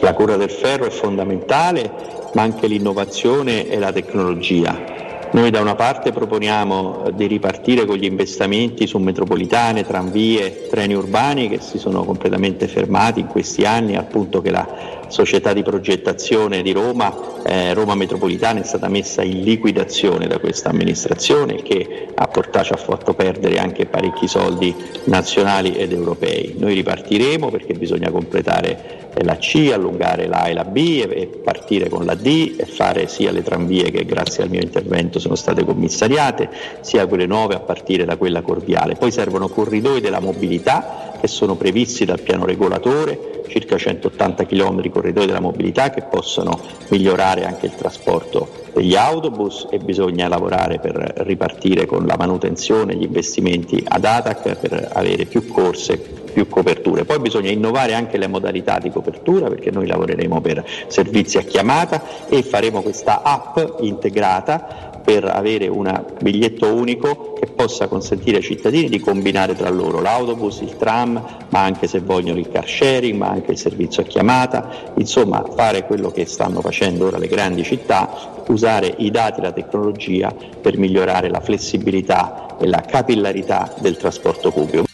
La 0.01 0.15
cura 0.15 0.37
del 0.37 0.51
ferro 0.51 0.87
è 0.87 0.91
fondamentale, 0.91 1.91
ma 2.33 2.43
anche 2.43 2.67
l'innovazione 2.67 3.67
e 3.67 3.79
la 3.79 3.93
tecnologia. 3.93 4.98
Noi 5.31 5.51
da 5.51 5.61
una 5.61 5.75
parte 5.75 6.11
proponiamo 6.11 7.05
eh, 7.05 7.15
di 7.15 7.27
ripartire 7.27 7.85
con 7.85 7.97
gli 7.97 8.05
investimenti 8.05 8.87
su 8.87 8.97
metropolitane, 8.97 9.85
tranvie, 9.85 10.69
treni 10.71 10.95
urbani 10.95 11.51
che 11.51 11.61
si 11.61 11.77
sono 11.77 12.03
completamente 12.05 12.67
fermati 12.67 13.21
in 13.21 13.27
questi 13.27 13.67
anni 13.67 13.95
al 13.95 14.07
punto 14.07 14.41
che 14.41 14.51
la 14.51 14.67
società 15.09 15.53
di 15.53 15.63
progettazione 15.63 16.63
di 16.63 16.73
Roma, 16.73 17.15
eh, 17.45 17.75
Roma 17.75 17.95
Metropolitana, 17.95 18.61
è 18.61 18.65
stata 18.65 18.89
messa 18.89 19.23
in 19.23 19.43
liquidazione 19.43 20.27
da 20.27 20.39
questa 20.39 20.71
amministrazione 20.71 21.57
che 21.57 22.09
ha 22.15 22.27
portato, 22.27 22.67
ci 22.67 22.73
ha 22.73 22.77
fatto 22.77 23.13
perdere 23.13 23.59
anche 23.59 23.85
parecchi 23.85 24.29
soldi 24.29 24.75
nazionali 25.05 25.77
ed 25.77 25.93
europei. 25.93 26.55
Noi 26.59 26.75
ripartiremo 26.75 27.51
perché 27.51 27.75
bisogna 27.75 28.11
completare 28.11 29.07
la 29.23 29.37
C, 29.37 29.71
allungare 29.73 30.27
la 30.27 30.43
A 30.43 30.49
e 30.49 30.55
la 30.55 30.65
B 30.65 31.07
e 31.09 31.27
partire 31.43 31.89
con 31.89 32.05
la 32.05 32.15
D 32.15 32.55
e 32.57 32.67
fare 32.67 33.09
sia 33.09 33.33
le 33.33 33.43
tranvie 33.43 33.91
che 33.91 34.05
grazie 34.05 34.43
al 34.43 34.51
mio 34.51 34.61
intervento 34.61 35.18
sono 35.19 35.35
state 35.35 35.65
commissariate, 35.65 36.49
sia 36.81 37.07
quelle 37.07 37.27
nuove 37.27 37.55
a 37.55 37.61
partire 37.61 38.05
da 38.05 38.17
quella 38.17 38.43
cordiale. 38.43 38.95
Poi 38.95 39.11
servono 39.11 39.49
corridoi 39.49 40.01
della 40.01 40.21
mobilità 40.21 41.17
che 41.21 41.27
sono 41.27 41.57
previsti 41.57 42.05
dal 42.05 42.21
piano 42.21 42.45
regolatore, 42.45 43.43
circa 43.49 43.77
180 43.77 44.47
km 44.47 44.89
corridoi 44.91 45.27
della 45.27 45.41
mobilità 45.41 45.91
che 45.91 46.03
possono 46.03 46.61
migliorare 46.89 47.45
anche 47.45 47.67
il 47.67 47.75
trasporto 47.75 48.67
degli 48.75 48.95
autobus 48.95 49.67
e 49.71 49.79
bisogna 49.79 50.29
lavorare 50.29 50.79
per 50.79 50.95
ripartire 51.19 51.87
con 51.87 52.07
la 52.07 52.17
manutenzione, 52.17 52.95
gli 52.95 53.03
investimenti 53.03 53.83
ad 53.87 54.05
ATAC 54.05 54.57
per 54.57 54.91
avere 54.93 55.25
più 55.25 55.47
corse, 55.47 55.97
più 55.97 56.49
coperture. 56.49 57.05
Poi 57.05 57.19
bisogna 57.19 57.51
innovare 57.51 57.95
anche 57.95 58.19
le 58.19 58.29
modalità 58.29 58.79
di 58.79 58.91
copertura 58.91 59.49
perché 59.49 59.71
noi 59.71 59.87
lavoreremo 59.87 60.41
per 60.41 60.65
servizi 60.87 61.39
a 61.39 61.43
chiamata 61.43 62.29
e 62.29 62.43
faremo 62.43 62.83
questa 62.83 63.23
app 63.23 63.59
integrata 63.81 64.88
per 65.09 65.25
avere 65.25 65.69
un 65.69 66.05
biglietto 66.21 66.75
unico 66.75 67.33
che 67.33 67.47
possa 67.47 67.89
consentire 67.89 68.37
ai 68.37 68.43
cittadini 68.43 68.91
di 68.91 69.01
combinare 69.01 69.57
tra 69.57 69.71
loro 69.71 70.03
l'autobus, 70.03 70.61
il 70.61 70.77
tram, 70.77 71.47
ma 71.49 71.63
anche 71.63 71.87
se 71.87 72.01
vogliono 72.01 72.39
il 72.39 72.51
car 72.51 72.69
sharing, 72.69 73.17
ma 73.17 73.29
anche 73.29 73.53
il 73.53 73.57
servizio 73.57 74.03
a 74.03 74.05
chiamata, 74.05 74.93
insomma 74.97 75.43
fare 75.57 75.87
quello 75.87 76.11
che 76.11 76.27
stanno 76.27 76.61
facendo 76.61 77.07
ora 77.07 77.17
le 77.17 77.27
grandi 77.27 77.63
città, 77.63 78.43
usare 78.49 78.97
i 78.99 79.11
dati 79.11 79.41
e 79.41 79.45
la 79.45 79.53
tecnologia 79.53 80.31
per 80.61 80.77
migliorare 80.77 81.31
la 81.31 81.41
flessibilità 81.41 82.59
e 82.61 82.67
la 82.67 82.83
capillarità 82.83 83.73
del 83.79 83.97
trasporto 83.97 84.51
pubblico. 84.51 84.88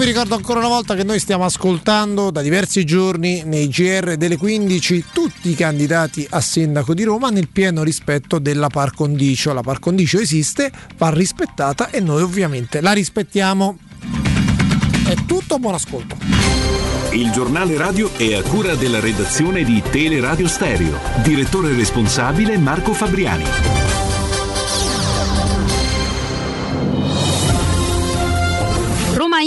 Vi 0.00 0.06
ricordo 0.06 0.34
ancora 0.34 0.60
una 0.60 0.68
volta 0.68 0.94
che 0.94 1.04
noi 1.04 1.18
stiamo 1.18 1.44
ascoltando 1.44 2.30
da 2.30 2.40
diversi 2.40 2.86
giorni 2.86 3.42
nei 3.44 3.68
GR 3.68 4.16
delle 4.16 4.38
15 4.38 5.04
tutti 5.12 5.50
i 5.50 5.54
candidati 5.54 6.26
a 6.30 6.40
sindaco 6.40 6.94
di 6.94 7.04
Roma 7.04 7.28
nel 7.28 7.48
pieno 7.48 7.82
rispetto 7.82 8.38
della 8.38 8.68
par 8.68 8.94
condicio. 8.94 9.52
La 9.52 9.60
par 9.60 9.78
condicio 9.78 10.18
esiste, 10.18 10.72
va 10.96 11.10
rispettata 11.10 11.90
e 11.90 12.00
noi 12.00 12.22
ovviamente 12.22 12.80
la 12.80 12.92
rispettiamo. 12.92 13.76
È 15.06 15.14
tutto, 15.26 15.58
buon 15.58 15.74
ascolto. 15.74 16.16
Il 17.10 17.30
giornale 17.30 17.76
radio 17.76 18.10
è 18.16 18.32
a 18.32 18.40
cura 18.40 18.76
della 18.76 19.00
redazione 19.00 19.64
di 19.64 19.82
Teleradio 19.82 20.48
Stereo. 20.48 20.98
Direttore 21.22 21.74
responsabile 21.74 22.56
Marco 22.56 22.94
Fabriani. 22.94 24.09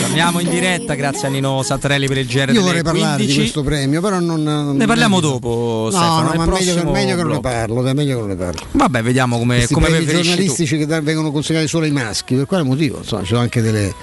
Torniamo 0.00 0.40
in 0.40 0.48
diretta, 0.48 0.94
grazie 0.94 1.28
a 1.28 1.30
Nino 1.30 1.62
Santarelli 1.62 2.06
per 2.06 2.16
il 2.16 2.26
GR 2.26 2.50
Io 2.54 2.62
vorrei 2.62 2.82
parlare 2.82 3.16
15. 3.16 3.26
di 3.26 3.34
questo 3.34 3.62
premio, 3.62 4.00
però 4.00 4.18
non. 4.18 4.42
Ne 4.76 4.86
parliamo 4.86 5.20
dopo, 5.20 5.90
No, 5.92 5.98
Stefano, 5.98 6.22
no, 6.22 6.32
ma 6.36 6.46
meglio, 6.46 6.74
che, 6.74 6.84
meglio 6.84 7.16
che 7.16 7.22
non 7.22 7.32
ne 7.32 7.40
parlo, 7.40 7.82
dai, 7.82 7.92
meglio 7.92 8.14
che 8.14 8.20
non 8.20 8.28
ne 8.30 8.36
parlo. 8.36 8.60
Vabbè, 8.70 9.02
vediamo 9.02 9.36
come, 9.38 9.66
come 9.70 9.88
premi 9.88 10.04
preferisci 10.04 10.30
tu. 10.30 10.36
giornalistici 10.36 10.78
che 10.78 10.86
da- 10.86 11.00
vengono 11.02 11.30
consegnati 11.30 11.68
solo 11.68 11.84
ai 11.84 11.90
maschi, 11.90 12.34
per 12.34 12.46
quale 12.46 12.62
motivo? 12.62 12.96
Insomma, 12.98 13.20
ci 13.20 13.28
sono 13.28 13.40
anche 13.40 13.60
delle, 13.60 13.94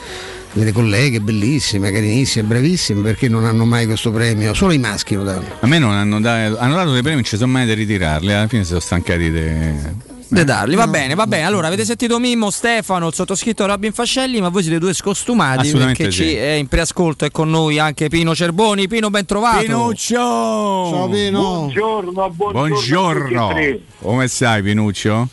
delle 0.54 0.72
colleghe 0.72 1.20
bellissime, 1.20 1.92
carinissime, 1.92 2.46
bravissime, 2.48 3.02
perché 3.02 3.28
non 3.28 3.44
hanno 3.44 3.66
mai 3.66 3.88
questo 3.88 4.12
premio? 4.12 4.54
Solo 4.54 4.72
i 4.74 4.78
maschi 4.78 5.16
lo 5.16 5.24
danno. 5.24 5.46
A 5.62 5.66
me 5.66 5.80
non 5.80 5.94
hanno, 5.94 6.22
dato, 6.22 6.60
hanno 6.60 6.76
dato 6.76 6.92
dei 6.92 7.02
premi, 7.02 7.16
non 7.16 7.26
ci 7.26 7.38
sono 7.38 7.52
mai 7.52 7.66
da 7.66 7.74
ritirarli. 7.74 8.32
Alla 8.32 8.48
fine 8.48 8.62
si 8.62 8.68
sono 8.70 8.82
stancati 8.82 9.32
di. 9.32 10.06
De 10.30 10.44
darli, 10.44 10.76
va 10.76 10.88
bene, 10.88 11.16
va 11.16 11.26
bene. 11.26 11.46
Allora, 11.46 11.68
avete 11.68 11.86
sentito 11.86 12.20
Mimmo, 12.20 12.50
Stefano, 12.50 13.08
il 13.08 13.14
sottoscritto 13.14 13.66
Robin 13.66 13.94
Fascelli, 13.94 14.42
ma 14.42 14.50
voi 14.50 14.62
siete 14.62 14.78
due 14.78 14.94
scostumati 14.94 15.60
Assolutamente 15.60 16.04
perché 16.04 16.16
sì. 16.16 16.24
ci 16.24 16.36
è 16.36 16.52
in 16.52 16.68
preascolto 16.68 17.26
è 17.26 17.32
con 17.32 17.50
noi 17.50 17.80
anche 17.80 18.10
Pino 18.10 18.36
Cerboni. 18.36 18.88
Pino, 18.88 19.10
ben 19.10 19.26
trovato. 19.26 19.64
Pinuccio! 19.64 20.16
Ciao 20.16 21.10
Pino! 21.10 21.42
Buongiorno, 21.42 22.12
buongiorno. 22.12 22.52
Buongiorno! 22.52 23.58
e. 23.58 23.82
Come 24.00 24.28
stai, 24.28 24.62
Pinuccio? 24.62 25.30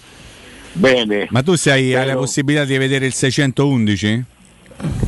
Bene. 0.72 1.26
Ma 1.30 1.42
tu 1.42 1.54
sei, 1.56 1.94
hai 1.94 2.00
la 2.00 2.06
Bello. 2.06 2.20
possibilità 2.20 2.64
di 2.64 2.76
vedere 2.78 3.06
il 3.06 3.14
611? 3.14 4.24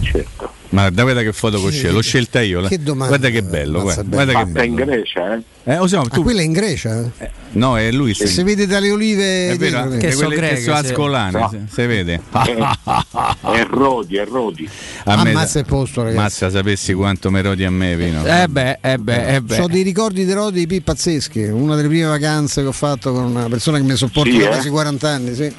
Certo. 0.03 0.53
Ma 0.71 0.91
da 0.91 1.03
guarda 1.03 1.23
che 1.23 1.33
foto 1.33 1.63
che 1.63 1.71
c'è, 1.71 1.91
l'ho 1.91 2.03
scelta 2.03 2.41
io. 2.41 2.63
Che 2.63 2.83
domanda, 2.83 3.17
Guarda 3.17 3.29
che 3.31 3.43
bello, 3.43 3.83
guarda, 3.83 4.03
guarda 4.03 4.33
che 4.33 4.39
Fatta 4.47 4.65
in 4.65 4.75
bello. 4.75 4.91
Grecia, 4.91 5.35
eh? 5.35 5.43
Eh, 5.69 5.79
o 5.79 5.89
se 5.89 5.97
no, 5.97 6.03
Ah, 6.03 6.09
tu- 6.09 6.23
quella 6.23 6.43
è 6.43 6.45
in 6.45 6.53
Grecia? 6.53 7.11
no, 7.53 7.77
è 7.77 7.91
lui. 7.91 8.15
Se 8.15 8.29
si 8.29 8.43
vede 8.45 8.69
dalle 8.69 8.89
olive 8.93 9.49
È 9.51 9.57
vero, 9.57 9.89
dietro, 9.89 9.99
che, 9.99 10.13
so 10.13 10.29
che 10.29 10.37
greche, 10.37 10.61
sono 10.61 10.77
sì. 10.77 10.87
ascolane, 10.87 11.39
No. 11.41 11.49
se, 11.51 11.59
se 11.69 11.87
vede. 11.89 12.21
È 12.31 13.67
Rodi, 13.69 14.17
è 14.17 14.25
Rodi. 14.25 14.69
A 15.07 15.23
me- 15.25 15.31
Ammazza 15.31 15.59
il 15.59 15.65
posto, 15.67 16.03
ragazzi. 16.03 16.21
Mazza, 16.23 16.51
sapessi 16.51 16.93
quanto 16.95 17.33
mi 17.33 17.43
rodi 17.43 17.65
a 17.65 17.71
me, 17.71 17.97
Pino. 17.97 18.25
Eh 18.25 18.47
beh, 18.49 18.79
eh 18.81 18.99
beh, 18.99 19.35
eh 19.35 19.41
beh. 19.41 19.59
Ho 19.61 19.67
dei 19.67 19.83
ricordi 19.83 20.25
di 20.25 20.33
Rodi 20.33 20.67
P 20.69 20.81
pazzeschi. 20.83 21.43
Una 21.43 21.75
delle 21.75 21.89
prime 21.89 22.07
vacanze 22.07 22.63
che 22.63 22.69
ho 22.69 22.73
fatto 22.73 23.13
con 23.13 23.25
una 23.25 23.49
persona 23.49 23.79
che 23.79 23.83
mi 23.85 23.97
sopporta 23.97 24.31
Sì, 24.31 24.39
da 24.39 24.45
eh? 24.45 24.49
quasi 24.49 24.69
40 24.69 25.09
anni. 25.09 25.35
Sì. 25.35 25.53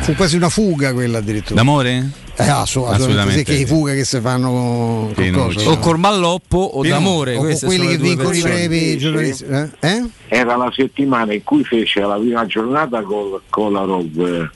Fu 0.00 0.14
quasi 0.16 0.36
una 0.36 0.50
fuga 0.50 0.92
quella 0.92 1.16
addirittura. 1.18 1.54
D'amore? 1.54 2.10
Eh, 2.38 2.46
assolutamente, 2.46 3.02
Assolutamente 3.02 3.38
sì, 3.38 3.44
che 3.44 3.54
sì. 3.54 3.62
i 3.62 3.64
fughe 3.66 3.94
che 3.94 4.04
si 4.04 4.20
fanno 4.20 4.50
con, 4.50 5.14
con 5.14 5.30
cosa, 5.32 5.70
O 5.70 5.78
col 5.78 5.98
malloppo 5.98 6.58
o 6.58 6.80
Pino, 6.82 6.94
d'amore. 6.94 7.34
o 7.36 7.40
quelli 7.40 7.56
sono 7.56 7.88
che 7.88 7.96
vincono 7.96 8.34
i 8.34 8.40
premi 8.42 8.78
Sì. 9.00 9.45
Eh? 9.48 9.70
Eh? 9.80 10.04
Era 10.28 10.56
la 10.56 10.70
settimana 10.74 11.32
in 11.32 11.42
cui 11.44 11.64
fece 11.64 12.00
la 12.00 12.16
prima 12.16 12.44
giornata 12.46 13.02
col 13.02 13.40
Kolarov 13.48 14.18
eh, 14.20 14.50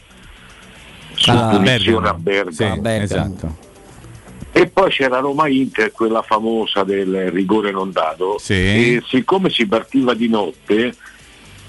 su 1.14 1.30
Ah, 1.30 1.48
punizione 1.50 2.08
a 2.08 2.14
Bergamo. 2.14 2.50
Sì, 2.50 2.64
Bergamo. 2.64 2.80
Bergamo. 2.82 3.02
esatto. 3.04 3.56
E 4.52 4.66
poi 4.66 4.90
c'era 4.90 5.18
Roma 5.20 5.46
Inter, 5.48 5.92
quella 5.92 6.22
famosa 6.22 6.82
del 6.82 7.30
rigore 7.30 7.70
non 7.70 7.92
dato. 7.92 8.36
Sì. 8.38 8.54
E 8.54 9.02
siccome 9.06 9.48
si 9.48 9.66
partiva 9.66 10.12
di 10.14 10.28
notte, 10.28 10.94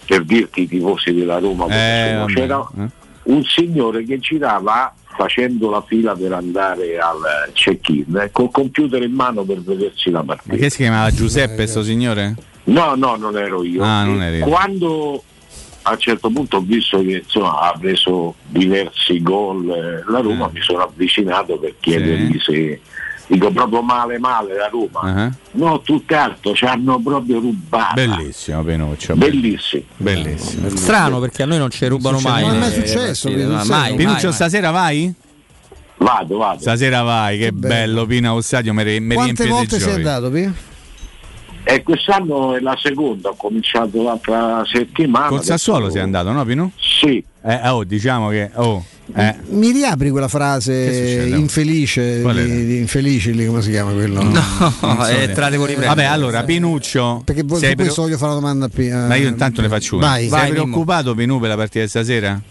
per 0.06 0.23
dirti 0.23 0.61
i 0.64 0.68
tifosi 0.68 1.14
della 1.14 1.38
Roma, 1.38 1.68
Eh, 1.68 2.26
c'era, 2.34 2.68
Eh? 2.80 2.85
un 3.23 3.43
signore 3.43 4.03
che 4.03 4.18
girava 4.19 4.93
facendo 5.15 5.69
la 5.69 5.84
fila 5.85 6.15
per 6.15 6.34
andare 6.34 6.98
al 6.98 7.52
check-in 7.53 8.15
eh, 8.18 8.30
col 8.31 8.49
computer 8.49 9.03
in 9.03 9.11
mano 9.11 9.43
per 9.43 9.61
vedersi 9.61 10.10
la 10.10 10.23
partita. 10.23 10.53
Ma 10.56 10.60
che 10.60 10.69
si 10.72 10.77
chiamava 10.77 11.11
Giuseppe, 11.11 11.68
sto 11.68 11.84
signore? 11.84 12.34
No, 12.65 12.95
no, 12.95 13.15
non 13.15 13.38
ero 13.38 13.63
io. 13.63 13.83
Ah, 13.83 14.03
non 14.03 14.21
eri 14.21 14.38
io. 14.38 14.45
Quando 14.45 15.23
a 15.83 15.91
un 15.91 15.97
certo 15.99 16.29
punto 16.29 16.57
ho 16.57 16.61
visto 16.61 16.99
che 17.01 17.23
insomma, 17.23 17.59
ha 17.59 17.75
preso 17.79 18.35
diversi 18.47 19.21
gol 19.21 19.67
eh, 19.69 20.03
la 20.11 20.19
Roma, 20.19 20.49
mi 20.53 20.61
sono 20.61 20.83
avvicinato 20.83 21.57
per 21.57 21.73
chiedergli 21.79 22.39
se 22.39 22.79
dico 23.25 23.49
proprio 23.49 23.81
male 23.81 24.19
male 24.19 24.55
la 24.57 24.67
Roma. 24.67 24.99
Ah, 25.01 25.31
No, 25.53 25.81
tutt'altro, 25.81 26.53
ci 26.53 26.65
hanno 26.65 26.99
proprio 27.01 27.39
rubato. 27.39 27.93
Bellissimo 27.95 28.63
Pinuccio. 28.63 29.15
Bellissimo. 29.15 29.83
Bellissimo. 29.97 30.69
Strano 30.69 31.19
perché 31.19 31.43
a 31.43 31.45
noi 31.47 31.57
non 31.57 31.71
ci 31.71 31.85
rubano 31.88 32.19
mai. 32.19 32.41
Non 32.45 32.55
è 32.55 32.59
mai 32.59 32.69
le- 32.69 32.77
le 32.77 32.88
successo, 32.88 33.29
Pinuccio. 33.29 33.51
ma 33.53 33.63
mai, 33.65 33.95
Pinuccio, 33.95 34.25
mai, 34.27 34.33
stasera 34.35 34.69
vai? 34.71 35.13
Vado, 35.97 36.38
vado. 36.38 36.59
Stasera 36.61 37.01
vai, 37.03 37.38
che, 37.39 37.51
bello, 37.51 38.05
Pina 38.05 38.31
allo 38.31 38.41
stadio, 38.41 38.73
mi, 38.73 38.99
mi 38.99 39.15
Quante 39.15 39.47
volte 39.47 39.79
sei 39.79 39.93
andato, 39.93 40.29
Pia? 40.29 40.53
E 41.63 41.83
quest'anno 41.83 42.55
è 42.55 42.59
la 42.59 42.75
seconda, 42.81 43.29
ho 43.29 43.35
cominciato 43.35 44.01
l'altra 44.01 44.63
settimana. 44.65 45.27
Adesso- 45.27 45.43
Sassuolo 45.43 45.89
sei 45.89 46.01
andato, 46.01 46.31
no 46.31 46.43
Pinu? 46.43 46.71
Sì. 46.77 47.23
Eh, 47.43 47.69
oh, 47.69 47.83
diciamo 47.83 48.29
che... 48.29 48.49
Oh, 48.55 48.83
eh. 49.15 49.35
Mi 49.49 49.71
riapri 49.71 50.09
quella 50.09 50.27
frase 50.27 51.27
infelice 51.35 52.21
di, 52.23 52.65
di 52.65 52.77
infelici 52.77 53.33
lì, 53.33 53.45
come 53.45 53.61
si 53.61 53.69
chiama 53.71 53.91
quello? 53.91 54.21
No, 54.23 54.33
so 54.33 55.03
se- 55.03 55.31
tra 55.33 55.49
devo 55.49 55.65
riprendere. 55.65 55.88
Vabbè, 55.95 56.03
allora, 56.05 56.43
Pinuccio... 56.43 57.21
Perché 57.25 57.41
su 57.41 57.47
questo 57.47 57.75
pre- 57.75 57.93
voglio 57.95 58.17
fare 58.17 58.31
una 58.31 58.39
domanda 58.39 58.65
a 58.65 58.69
Pia. 58.69 59.07
Ma 59.07 59.15
io 59.15 59.27
intanto 59.27 59.61
ne 59.61 59.69
faccio 59.69 59.97
una. 59.97 60.07
Vai. 60.07 60.21
Sei 60.21 60.29
Vai, 60.29 60.49
preoccupato, 60.51 61.13
Pinu, 61.13 61.39
per 61.39 61.49
la 61.49 61.55
partita 61.55 61.83
di 61.83 61.89
stasera? 61.89 62.41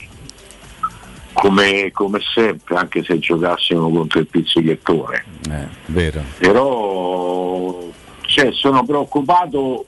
Come, 1.32 1.90
come 1.92 2.18
sempre, 2.34 2.76
anche 2.76 3.02
se 3.02 3.18
giocassimo 3.18 3.90
contro 3.90 4.20
il 4.20 4.26
pizzichettone. 4.26 5.24
Eh, 5.50 5.66
vero. 5.86 6.22
Però 6.38 7.88
cioè, 8.30 8.52
sono 8.52 8.84
preoccupato, 8.84 9.84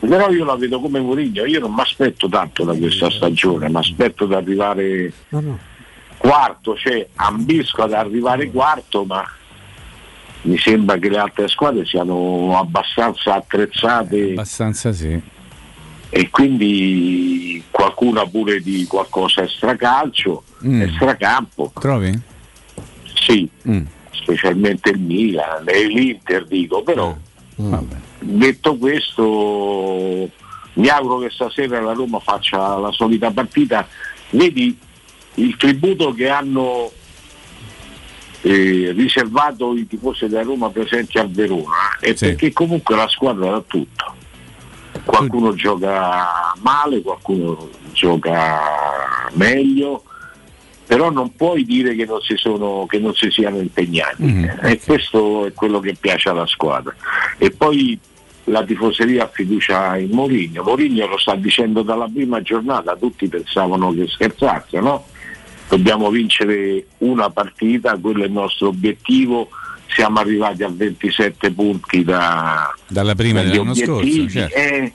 però 0.00 0.30
io 0.30 0.44
la 0.44 0.56
vedo 0.56 0.80
come 0.80 1.00
Mourinho, 1.00 1.44
io 1.44 1.60
non 1.60 1.74
mi 1.74 1.80
aspetto 1.82 2.28
tanto 2.28 2.64
da 2.64 2.74
questa 2.74 3.10
stagione, 3.10 3.68
mi 3.68 3.76
aspetto 3.76 4.24
di 4.26 4.34
arrivare 4.34 5.12
quarto, 6.16 6.74
cioè 6.76 7.06
ambisco 7.16 7.82
ad 7.82 7.92
arrivare 7.92 8.50
quarto, 8.50 9.04
ma 9.04 9.22
mi 10.42 10.56
sembra 10.58 10.96
che 10.96 11.08
le 11.10 11.18
altre 11.18 11.48
squadre 11.48 11.84
siano 11.86 12.56
abbastanza 12.58 13.34
attrezzate 13.34 14.30
Abbastanza 14.30 14.92
sì. 14.92 15.18
e 16.10 16.30
quindi 16.30 17.62
qualcuna 17.70 18.26
pure 18.26 18.60
di 18.60 18.86
qualcosa 18.86 19.42
extracalcio, 19.42 20.42
Mm. 20.66 20.80
extracampo. 20.82 21.72
Trovi? 21.78 22.18
Sì, 23.14 23.48
Mm. 23.68 23.84
Specialmente 24.24 24.90
il 24.90 24.98
Milan 24.98 25.64
e 25.68 25.84
l'Inter 25.86 26.46
dico, 26.46 26.82
però 26.82 27.14
Vabbè. 27.56 27.96
detto 28.18 28.76
questo 28.76 30.28
mi 30.74 30.88
auguro 30.88 31.18
che 31.18 31.30
stasera 31.30 31.80
la 31.80 31.92
Roma 31.92 32.18
faccia 32.18 32.76
la 32.78 32.90
solita 32.90 33.30
partita. 33.30 33.86
Vedi 34.30 34.76
il 35.34 35.56
tributo 35.56 36.12
che 36.12 36.28
hanno 36.28 36.90
eh, 38.40 38.92
riservato 38.96 39.74
i 39.76 39.86
tifosi 39.86 40.26
della 40.26 40.42
Roma 40.42 40.68
presenti 40.70 41.18
a 41.18 41.26
Verona 41.28 41.96
è 42.00 42.14
Sì. 42.14 42.26
perché 42.26 42.52
comunque 42.52 42.96
la 42.96 43.08
squadra 43.08 43.50
dà 43.50 43.62
tutto. 43.66 44.14
Qualcuno 45.04 45.54
gioca 45.54 46.52
male, 46.60 47.02
qualcuno 47.02 47.68
gioca 47.92 48.60
meglio, 49.32 50.04
però 50.86 51.10
non 51.10 51.34
puoi 51.34 51.64
dire 51.64 51.94
che 51.94 52.04
non 52.04 52.20
si, 52.20 52.36
sono, 52.36 52.86
che 52.88 52.98
non 52.98 53.14
si 53.14 53.30
siano 53.30 53.58
impegnati 53.58 54.22
Mm. 54.24 54.44
e 54.62 54.80
questo 54.84 55.46
è 55.46 55.52
quello 55.52 55.80
che 55.80 55.96
piace 55.98 56.28
alla 56.28 56.46
squadra. 56.46 56.94
E 57.38 57.50
poi 57.50 57.98
la 58.44 58.62
tifoseria 58.64 59.24
ha 59.24 59.30
fiducia 59.32 59.96
in 59.96 60.10
Mourinho. 60.10 60.62
Mourinho 60.62 61.06
lo 61.06 61.18
sta 61.18 61.34
dicendo 61.34 61.82
dalla 61.82 62.08
prima 62.12 62.42
giornata, 62.42 62.94
tutti 62.96 63.26
pensavano 63.28 63.92
che 63.94 64.06
scherzasse, 64.06 64.80
no? 64.80 65.06
Dobbiamo 65.68 66.10
vincere 66.10 66.86
una 66.98 67.30
partita, 67.30 67.96
quello 67.96 68.22
è 68.22 68.26
il 68.26 68.32
nostro 68.32 68.68
obiettivo. 68.68 69.48
Siamo 69.86 70.18
arrivati 70.18 70.62
a 70.62 70.68
27 70.70 71.52
punti 71.52 72.04
da, 72.04 72.74
Dalla 72.86 73.14
prima 73.14 73.42
dell'anno 73.42 73.74
scorso, 73.74 74.28
certo. 74.28 74.54
e 74.56 74.92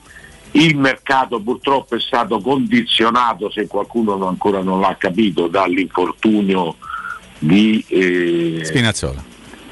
il 0.52 0.76
mercato 0.76 1.40
purtroppo 1.40 1.94
è 1.94 2.00
stato 2.00 2.40
condizionato, 2.40 3.50
se 3.50 3.66
qualcuno 3.66 4.26
ancora 4.26 4.62
non 4.62 4.80
l'ha 4.80 4.96
capito, 4.98 5.46
dall'infortunio 5.46 6.76
di, 7.38 7.84
eh, 7.88 8.60
Spinazzola. 8.64 9.22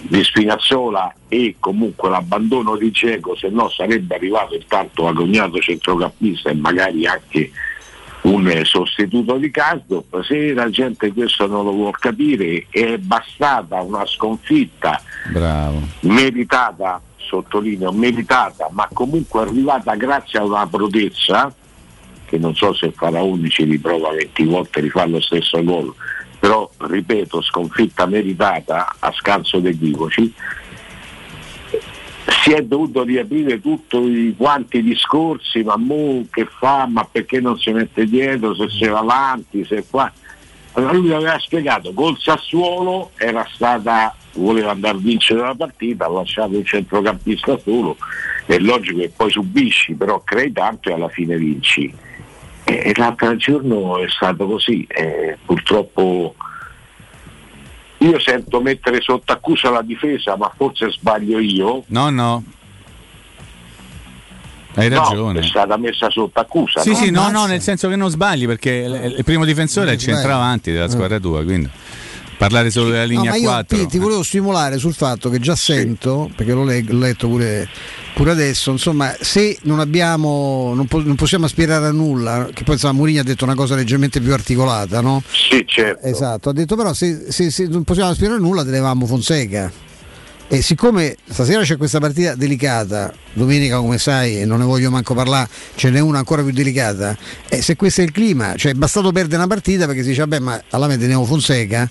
di 0.02 0.22
Spinazzola 0.22 1.14
e 1.28 1.56
comunque 1.58 2.08
l'abbandono 2.08 2.76
di 2.76 2.90
Geco, 2.90 3.36
se 3.36 3.48
no 3.48 3.68
sarebbe 3.68 4.14
arrivato 4.14 4.54
intanto 4.54 5.08
agognato 5.08 5.58
centrocampista 5.58 6.50
e 6.50 6.54
magari 6.54 7.06
anche 7.06 7.50
un 8.20 8.48
eh, 8.48 8.64
sostituto 8.64 9.36
di 9.36 9.50
Kasdorp. 9.50 10.22
Se 10.22 10.52
la 10.52 10.70
gente 10.70 11.12
questo 11.12 11.46
non 11.46 11.64
lo 11.64 11.72
vuol 11.72 11.98
capire 11.98 12.66
è 12.70 12.98
bastata 12.98 13.80
una 13.80 14.06
sconfitta 14.06 15.00
Bravo. 15.30 15.82
meritata, 16.00 17.00
sottolineo, 17.28 17.92
meritata, 17.92 18.68
ma 18.72 18.88
comunque 18.92 19.42
arrivata 19.42 19.94
grazie 19.94 20.38
a 20.38 20.44
una 20.44 20.66
prodezza, 20.66 21.52
che 22.24 22.38
non 22.38 22.54
so 22.54 22.72
se 22.74 22.90
Faraoni 22.90 23.48
ci 23.48 23.64
riprova 23.64 24.12
20 24.12 24.44
volte 24.44 24.88
fare 24.88 25.10
lo 25.10 25.20
stesso 25.20 25.62
gol, 25.62 25.94
però 26.38 26.70
ripeto, 26.78 27.40
sconfitta 27.42 28.06
meritata 28.06 28.96
a 28.98 29.12
scanso 29.12 29.58
di 29.60 29.68
equivoci, 29.68 30.34
si 32.42 32.52
è 32.52 32.62
dovuto 32.62 33.02
riaprire 33.02 33.60
tutti 33.60 34.34
quanti 34.36 34.78
i 34.78 34.82
discorsi, 34.82 35.62
ma 35.62 35.76
mo 35.76 36.26
che 36.30 36.46
fa, 36.46 36.86
ma 36.86 37.06
perché 37.10 37.40
non 37.40 37.58
si 37.58 37.70
mette 37.72 38.06
dietro, 38.06 38.54
se 38.54 38.68
si 38.68 38.86
va 38.86 38.98
avanti, 38.98 39.64
se 39.64 39.84
qua. 39.88 40.10
Allora 40.78 40.92
lui 40.92 41.12
aveva 41.12 41.36
spiegato, 41.40 41.92
col 41.92 42.16
Sassuolo 42.20 43.10
era 43.16 43.44
stata, 43.52 44.14
voleva 44.34 44.70
andare 44.70 44.96
a 44.96 45.00
vincere 45.00 45.40
la 45.40 45.54
partita, 45.56 46.04
ha 46.04 46.08
lasciato 46.08 46.56
il 46.56 46.64
centrocampista 46.64 47.58
solo, 47.58 47.96
è 48.46 48.56
logico 48.58 49.00
che 49.00 49.10
poi 49.14 49.28
subisci, 49.28 49.94
però 49.94 50.20
crei 50.20 50.52
tanto 50.52 50.88
e 50.88 50.92
alla 50.92 51.08
fine 51.08 51.36
vinci. 51.36 51.92
E, 52.62 52.72
e 52.72 52.92
l'altro 52.94 53.34
giorno 53.34 53.98
è 53.98 54.08
stato 54.08 54.46
così, 54.46 54.86
e 54.88 55.36
purtroppo 55.44 56.36
io 57.98 58.20
sento 58.20 58.60
mettere 58.60 59.00
sotto 59.00 59.32
accusa 59.32 59.70
la 59.70 59.82
difesa, 59.82 60.36
ma 60.36 60.52
forse 60.56 60.92
sbaglio 60.92 61.40
io. 61.40 61.82
No, 61.88 62.08
no. 62.10 62.44
Hai 64.78 64.88
No, 64.88 65.02
ragione. 65.02 65.40
è 65.40 65.44
stata 65.44 65.76
messa 65.76 66.08
sotto 66.10 66.38
accusa. 66.40 66.80
Sì, 66.80 66.90
no? 66.90 66.96
sì, 66.96 67.10
no, 67.10 67.30
no, 67.30 67.46
nel 67.46 67.60
senso 67.60 67.88
che 67.88 67.96
non 67.96 68.10
sbagli 68.10 68.46
perché 68.46 68.70
il, 68.70 69.14
il 69.18 69.24
primo 69.24 69.44
difensore 69.44 69.90
è 69.90 69.92
il 69.94 69.98
centravanti 69.98 70.72
della 70.72 70.88
squadra 70.88 71.18
tua, 71.18 71.42
quindi 71.44 71.68
parlare 72.36 72.70
solo 72.70 72.90
della 72.90 73.02
No, 73.02 73.08
linea 73.08 73.30
ma 73.30 73.36
io 73.36 73.48
4. 73.48 73.76
Pi, 73.76 73.86
ti 73.88 73.98
volevo 73.98 74.22
stimolare 74.22 74.78
sul 74.78 74.94
fatto 74.94 75.28
che 75.28 75.40
già 75.40 75.56
sento, 75.56 76.30
perché 76.36 76.52
l'ho, 76.52 76.62
le- 76.64 76.84
l'ho 76.86 76.98
letto 76.98 77.26
pure, 77.26 77.68
pure 78.14 78.30
adesso, 78.30 78.70
insomma, 78.70 79.12
se 79.18 79.58
non 79.62 79.80
abbiamo, 79.80 80.72
non, 80.72 80.86
po- 80.86 81.02
non 81.02 81.16
possiamo 81.16 81.46
aspirare 81.46 81.86
a 81.86 81.90
nulla, 81.90 82.48
che 82.54 82.62
poi 82.62 82.74
insomma, 82.74 82.92
Mourinho 82.92 83.20
ha 83.22 83.24
detto 83.24 83.42
una 83.42 83.56
cosa 83.56 83.74
leggermente 83.74 84.20
più 84.20 84.32
articolata, 84.32 85.00
no? 85.00 85.20
Sì, 85.32 85.64
certo. 85.66 86.06
Esatto, 86.06 86.50
ha 86.50 86.52
detto 86.52 86.76
però 86.76 86.92
se, 86.92 87.24
se- 87.32 87.50
se 87.50 87.66
non 87.66 87.82
possiamo 87.82 88.10
aspirare 88.10 88.36
a 88.36 88.40
nulla 88.40 88.64
tenevamo 88.64 89.04
Fonseca. 89.06 89.72
E 90.50 90.62
siccome 90.62 91.14
stasera 91.28 91.60
c'è 91.60 91.76
questa 91.76 92.00
partita 92.00 92.34
delicata, 92.34 93.12
domenica 93.34 93.76
come 93.80 93.98
sai, 93.98 94.40
e 94.40 94.46
non 94.46 94.60
ne 94.60 94.64
voglio 94.64 94.90
manco 94.90 95.12
parlare, 95.12 95.46
ce 95.74 95.90
n'è 95.90 96.00
una 96.00 96.16
ancora 96.16 96.42
più 96.42 96.52
delicata, 96.52 97.14
e 97.50 97.60
se 97.60 97.76
questo 97.76 98.00
è 98.00 98.04
il 98.04 98.12
clima, 98.12 98.54
cioè 98.56 98.72
è 98.72 98.74
bastato 98.74 99.12
perdere 99.12 99.36
una 99.36 99.46
partita 99.46 99.84
perché 99.84 100.00
si 100.00 100.08
dice 100.08 100.20
vabbè 100.20 100.38
ma 100.38 100.62
alla 100.70 100.86
fine 100.86 100.96
teniamo 100.96 101.26
Fonseca, 101.26 101.90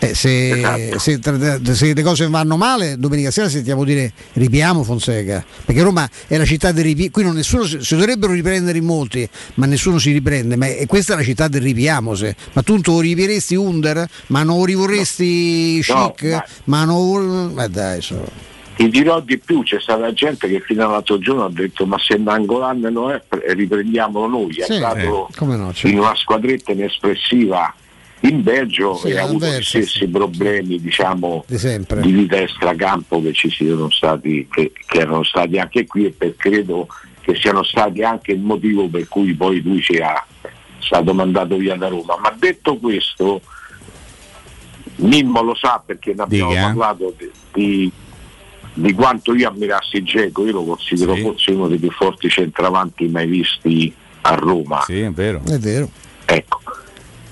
eh, 0.00 0.14
se, 0.14 0.50
Esatto. 0.50 0.98
se 0.98 1.18
tra- 1.18 1.74
se 1.74 1.92
le 1.92 2.02
cose 2.02 2.28
vanno 2.28 2.56
male 2.56 2.96
domenica 2.98 3.30
sera 3.30 3.48
sentiamo 3.48 3.84
dire 3.84 4.12
ripiamo 4.34 4.84
Fonseca, 4.84 5.44
perché 5.64 5.82
Roma 5.82 6.08
è 6.26 6.36
la 6.36 6.44
città 6.44 6.70
del 6.72 6.84
ripiamo, 6.84 7.10
qui 7.10 7.22
non 7.24 7.34
nessuno 7.34 7.64
si, 7.64 7.78
dovrebbero 7.96 8.32
riprendere 8.32 8.78
in 8.78 8.84
molti, 8.84 9.28
ma 9.54 9.66
nessuno 9.66 9.98
si 9.98 10.12
riprende, 10.12 10.56
ma 10.56 10.66
è- 10.66 10.86
questa 10.86 11.14
è 11.14 11.16
la 11.16 11.22
città 11.24 11.48
del 11.48 11.62
ripiamo, 11.62 12.14
se. 12.14 12.34
ma 12.52 12.62
tu 12.62 12.78
non 12.84 13.00
ripieresti 13.00 13.54
Under, 13.56 14.06
ma 14.28 14.42
non 14.42 14.64
rivorresti 14.64 15.82
No, 15.88 16.12
Chic, 16.16 16.30
ma- 16.30 16.44
ma 16.64 16.84
non... 16.84 17.52
Ma 17.54 17.66
dai, 17.66 18.00
so. 18.02 18.24
Ti 18.76 18.88
dirò 18.90 19.20
di 19.20 19.38
più, 19.38 19.64
c'è 19.64 19.80
stata 19.80 20.12
gente 20.12 20.46
che 20.48 20.60
fino 20.60 20.84
all'altro 20.86 21.18
giorno 21.18 21.44
ha 21.46 21.50
detto 21.50 21.84
ma 21.84 21.96
se 21.98 22.16
Nangolan 22.16 22.78
non 22.78 23.10
è, 23.10 23.20
pre- 23.26 23.52
riprendiamolo 23.52 24.28
noi, 24.28 24.54
è 24.58 24.64
Sì, 24.66 24.74
andato 24.74 25.28
eh, 25.28 25.34
come 25.36 25.56
no, 25.56 25.72
certo. 25.72 25.88
in 25.88 25.98
una 25.98 26.14
squadretta 26.14 26.70
inespressiva 26.70 27.74
in 28.20 28.42
Belgio 28.42 28.94
Sì, 28.96 29.08
e 29.08 29.18
ha 29.18 29.24
avuto 29.24 29.46
gli 29.46 29.62
stessi 29.62 30.08
problemi 30.08 30.80
diciamo, 30.80 31.44
Di 31.46 31.56
di 32.00 32.10
vita 32.12 32.36
extracampo 32.36 33.22
che 33.22 33.32
ci 33.32 33.48
siano 33.50 33.90
stati, 33.90 34.46
che, 34.50 34.72
che 34.86 34.98
erano 34.98 35.22
stati 35.22 35.58
anche 35.58 35.86
qui 35.86 36.06
e 36.06 36.10
per 36.10 36.34
credo 36.36 36.88
che 37.20 37.36
siano 37.36 37.62
stati 37.62 38.02
anche 38.02 38.32
il 38.32 38.40
motivo 38.40 38.88
per 38.88 39.06
cui 39.08 39.34
poi 39.34 39.60
lui 39.62 39.82
si, 39.82 39.96
ha- 39.98 40.24
stato 40.80 41.12
mandato 41.12 41.56
via 41.56 41.76
da 41.76 41.88
Roma. 41.88 42.16
Ma 42.18 42.34
detto 42.38 42.76
questo, 42.78 43.42
Mimmo 44.96 45.42
lo 45.42 45.54
sa 45.54 45.82
perché 45.84 46.14
ne 46.14 46.22
abbiamo 46.22 46.50
Dica. 46.50 46.62
parlato 46.62 47.14
di, 47.16 47.30
di- 47.52 47.92
di 48.74 48.92
quanto 48.92 49.34
io 49.34 49.48
ammirassi 49.48 50.02
Geco, 50.02 50.46
io 50.46 50.52
lo 50.52 50.64
considero 50.64 51.14
forse 51.16 51.50
uno 51.50 51.68
dei 51.68 51.78
più 51.78 51.90
forti 51.90 52.28
centravanti 52.28 53.06
mai 53.08 53.26
visti 53.26 53.92
a 54.22 54.34
Roma. 54.34 54.82
Sì, 54.86 55.00
è 55.00 55.10
vero. 55.10 55.42
È 55.44 55.58
vero. 55.58 55.90
Ecco. 56.24 56.60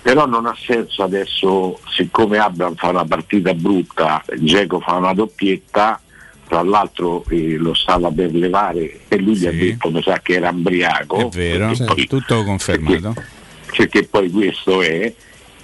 Però 0.06 0.24
non 0.24 0.46
ha 0.46 0.56
senso 0.56 1.02
adesso, 1.02 1.80
siccome 1.88 2.38
Abram 2.38 2.76
fa 2.76 2.90
una 2.90 3.04
partita 3.04 3.52
brutta, 3.54 4.22
Geco 4.38 4.78
fa 4.78 4.92
una 4.94 5.12
doppietta, 5.12 6.00
tra 6.46 6.62
l'altro 6.62 7.24
eh, 7.28 7.56
lo 7.56 7.74
stava 7.74 8.08
per 8.12 8.32
levare 8.32 9.00
e 9.08 9.16
lui 9.18 9.34
gli 9.34 9.48
ha 9.48 9.50
detto 9.50 9.90
mi 9.90 10.00
sa 10.02 10.20
che 10.20 10.34
era 10.34 10.50
ambriaco. 10.50 11.28
È 11.28 11.28
vero, 11.36 11.66
perché 11.66 11.84
poi- 11.86 12.06
tutto 12.06 12.44
confermato. 12.44 13.14
perché 13.76 14.04
poi 14.04 14.30
questo 14.30 14.80
è, 14.80 15.12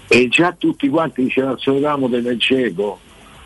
e 0.08 0.28
già 0.28 0.52
tutti 0.58 0.88
quanti 0.88 1.22
dicevano 1.22 1.56
se 1.58 1.70
volevamo 1.70 2.10
tenere 2.10 2.36
Geco. 2.36 2.98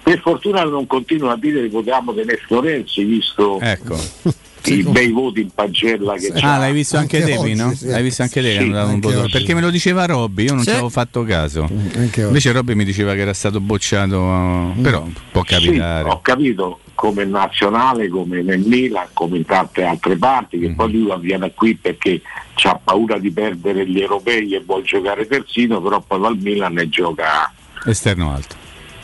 Per 0.02 0.18
fortuna 0.20 0.64
non 0.64 0.86
continuano 0.86 1.34
a 1.34 1.36
dire 1.36 1.60
che 1.60 1.68
potevamo 1.68 2.14
tenere 2.14 2.38
Florenzi, 2.38 3.04
visto 3.04 3.60
Ecco. 3.60 3.98
i 4.74 4.82
bei 4.82 5.10
voti 5.10 5.40
in 5.40 5.50
pagella 5.54 6.14
che 6.14 6.32
c'ha. 6.32 6.54
Ah, 6.54 6.58
l'hai 6.58 6.72
visto 6.72 6.96
anche, 6.96 7.22
Devi, 7.22 7.54
no? 7.54 7.72
L'hai 7.82 8.02
visto 8.02 8.22
anche 8.22 8.40
te 8.42 8.56
che 8.56 8.64
Sì, 8.64 8.70
anche. 8.72 9.28
Perché 9.30 9.54
me 9.54 9.60
lo 9.60 9.70
diceva 9.70 10.04
Robby, 10.06 10.44
io 10.44 10.50
non 10.54 10.60
Sì. 10.60 10.66
ci 10.66 10.72
avevo 10.72 10.88
fatto 10.88 11.22
caso. 11.24 11.68
Invece 11.70 12.52
Robby 12.52 12.74
mi 12.74 12.84
diceva 12.84 13.14
che 13.14 13.20
era 13.20 13.34
stato 13.34 13.60
bocciato, 13.60 14.18
uh, 14.20 14.80
però 14.80 15.06
può 15.30 15.42
Sì, 15.46 15.54
capitare. 15.54 16.08
ho 16.08 16.20
capito 16.20 16.80
come 16.94 17.24
nazionale, 17.24 18.08
come 18.08 18.42
nel 18.42 18.60
Milan, 18.60 19.06
come 19.12 19.36
in 19.36 19.44
tante 19.44 19.84
altre 19.84 20.16
parti, 20.16 20.58
che 20.58 20.70
poi 20.72 20.92
lui 20.92 21.12
viene 21.20 21.52
qui 21.54 21.74
perché 21.76 22.22
ha 22.64 22.80
paura 22.82 23.18
di 23.18 23.30
perdere 23.30 23.86
gli 23.86 24.00
europei 24.00 24.54
e 24.54 24.62
vuole 24.64 24.82
giocare 24.82 25.26
terzino, 25.26 25.80
però 25.82 26.00
poi 26.00 26.18
va 26.20 26.28
al 26.28 26.38
Milan 26.38 26.78
e 26.78 26.88
gioca 26.88 27.52
Esterno 27.84 28.32
alto. 28.32 28.54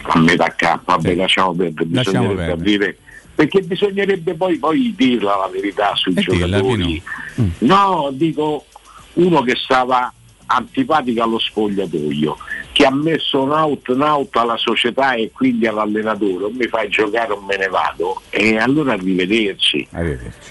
a 0.05 0.19
metà 0.19 0.55
campo. 0.57 0.85
Vabbè, 0.87 1.15
lasciamo 1.15 1.53
perdere, 1.53 1.87
Lasciamo 1.93 2.19
bisognerebbe 2.29 2.53
aprire- 2.53 2.97
perché 3.35 3.61
bisognerebbe 3.63 4.35
poi, 4.35 4.59
poi 4.59 4.95
dirla 4.97 5.37
la 5.37 5.49
verità 5.49 5.95
sui 5.95 6.15
E 6.17 6.21
giocatori. 6.21 7.03
Mm. 7.41 7.49
No, 7.59 8.11
dico 8.13 8.67
uno 9.15 9.43
che 9.43 9.55
stava 9.57 10.13
antipatico 10.47 11.23
allo 11.23 11.39
spogliatoio, 11.39 12.37
che 12.73 12.85
ha 12.85 12.91
messo 12.91 13.43
un 13.43 13.53
out, 13.53 13.89
un 13.89 14.03
out 14.03 14.37
alla 14.37 14.57
società 14.59 15.15
e 15.15 15.31
quindi 15.33 15.67
all'allenatore, 15.67 16.45
o 16.45 16.51
mi 16.51 16.67
fai 16.67 16.89
giocare 16.89 17.33
o 17.33 17.41
me 17.41 17.57
ne 17.57 17.69
vado, 17.69 18.21
e 18.29 18.59
allora 18.59 18.93
arrivederci. 18.93 19.89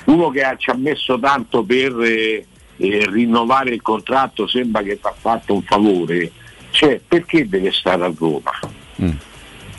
Uno 0.05 0.29
che 0.29 0.41
ha- 0.41 0.55
ci 0.57 0.71
ha 0.71 0.75
messo 0.75 1.19
tanto 1.19 1.61
per 1.63 1.95
eh, 2.01 2.45
eh, 2.77 3.07
rinnovare 3.11 3.71
il 3.71 3.81
contratto 3.81 4.47
sembra 4.47 4.81
che 4.81 4.99
ti 4.99 5.05
ha 5.07 5.13
fatto 5.15 5.53
un 5.53 5.61
favore, 5.61 6.31
cioè 6.71 6.99
perché 7.07 7.47
deve 7.47 7.71
stare 7.71 8.03
a 8.03 8.11
Roma? 8.17 8.51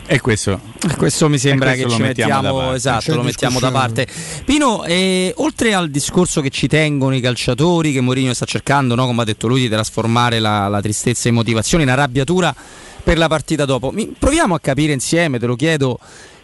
E 0.04 0.20
questo, 0.20 0.60
Questo 0.96 1.28
mi 1.28 1.38
sembra 1.38 1.72
E 1.72 1.76
questo 1.76 1.86
che 1.86 1.92
lo 1.92 1.96
ci 1.96 2.02
mettiamo 2.02 2.34
mettiamo, 2.42 2.56
da 2.58 2.64
parte. 2.64 2.76
esatto, 2.76 3.14
lo 3.14 3.22
mettiamo 3.22 3.60
da 3.60 3.70
parte. 3.70 4.06
Pino, 4.44 4.84
eh, 4.84 5.32
oltre 5.36 5.74
al 5.74 5.90
discorso 5.90 6.40
che 6.40 6.50
ci 6.50 6.66
tengono 6.66 7.14
i 7.14 7.20
calciatori, 7.20 7.92
che 7.92 8.00
Mourinho 8.00 8.34
sta 8.34 8.44
cercando, 8.44 8.94
no, 8.94 9.06
come 9.06 9.22
ha 9.22 9.24
detto 9.24 9.46
lui, 9.46 9.60
di 9.60 9.68
trasformare 9.68 10.38
la, 10.38 10.68
la 10.68 10.80
tristezza 10.82 11.28
in 11.28 11.34
motivazione, 11.34 11.84
in 11.84 11.90
arrabbiatura 11.90 12.54
per 13.02 13.16
la 13.16 13.28
partita 13.28 13.64
dopo. 13.64 13.90
Mi- 13.90 14.14
proviamo 14.18 14.54
a 14.54 14.60
capire 14.60 14.92
insieme, 14.92 15.38
te 15.38 15.46
lo 15.46 15.56
chiedo, 15.56 15.98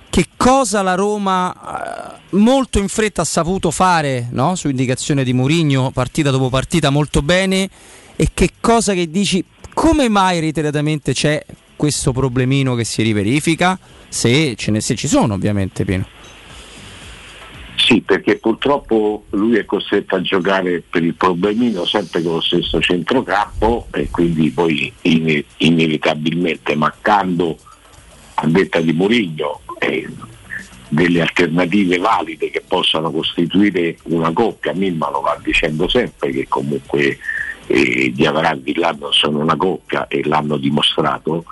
che 0.08 0.28
cosa 0.36 0.80
la 0.82 0.94
Roma 0.94 1.52
eh, 1.52 2.18
molto 2.30 2.78
in 2.78 2.88
fretta 2.88 3.22
ha 3.22 3.26
saputo 3.26 3.70
fare, 3.70 4.28
no? 4.30 4.54
su 4.54 4.68
indicazione 4.68 5.24
di 5.24 5.32
Mourinho, 5.32 5.90
partita 5.90 6.30
dopo 6.30 6.48
partita 6.48 6.90
molto 6.90 7.22
bene, 7.22 7.68
e 8.16 8.28
che 8.32 8.52
cosa 8.60 8.94
che 8.94 9.10
dici, 9.10 9.44
come 9.74 10.08
mai 10.08 10.40
reiteratamente 10.40 11.12
c'è 11.12 11.44
questo 11.78 12.10
problemino 12.12 12.74
che 12.74 12.82
si 12.82 13.02
riverifica? 13.02 13.78
Se, 14.08 14.56
ce 14.56 14.70
ne, 14.72 14.80
se 14.80 14.96
ci 14.96 15.06
sono 15.06 15.34
ovviamente, 15.34 15.84
Pino. 15.84 16.06
Sì, 17.76 18.02
perché 18.02 18.36
purtroppo 18.36 19.26
lui 19.30 19.56
è 19.56 19.64
costretto 19.64 20.16
a 20.16 20.20
giocare 20.20 20.82
per 20.82 21.04
il 21.04 21.14
problemino 21.14 21.86
sempre 21.86 22.20
con 22.20 22.34
lo 22.34 22.40
stesso 22.40 22.80
centrocampo 22.80 23.86
e 23.92 24.08
quindi 24.10 24.50
poi 24.50 24.92
in- 25.02 25.42
inevitabilmente 25.58 26.74
mancando 26.74 27.56
a 28.34 28.46
detta 28.46 28.80
di 28.80 28.92
Mourinho 28.92 29.60
eh, 29.78 30.06
delle 30.88 31.20
alternative 31.20 31.98
valide 31.98 32.50
che 32.50 32.62
possano 32.66 33.10
costituire 33.10 33.96
una 34.04 34.32
coppia, 34.32 34.74
Mimma 34.74 35.10
lo 35.10 35.20
va 35.20 35.38
dicendo 35.42 35.88
sempre 35.88 36.32
che 36.32 36.46
comunque 36.48 37.18
eh, 37.68 38.12
gli 38.14 38.24
Avarandi 38.24 38.74
l'anno 38.74 39.12
sono 39.12 39.38
una 39.38 39.56
coppia 39.56 40.08
e 40.08 40.22
l'hanno 40.24 40.56
dimostrato, 40.56 41.44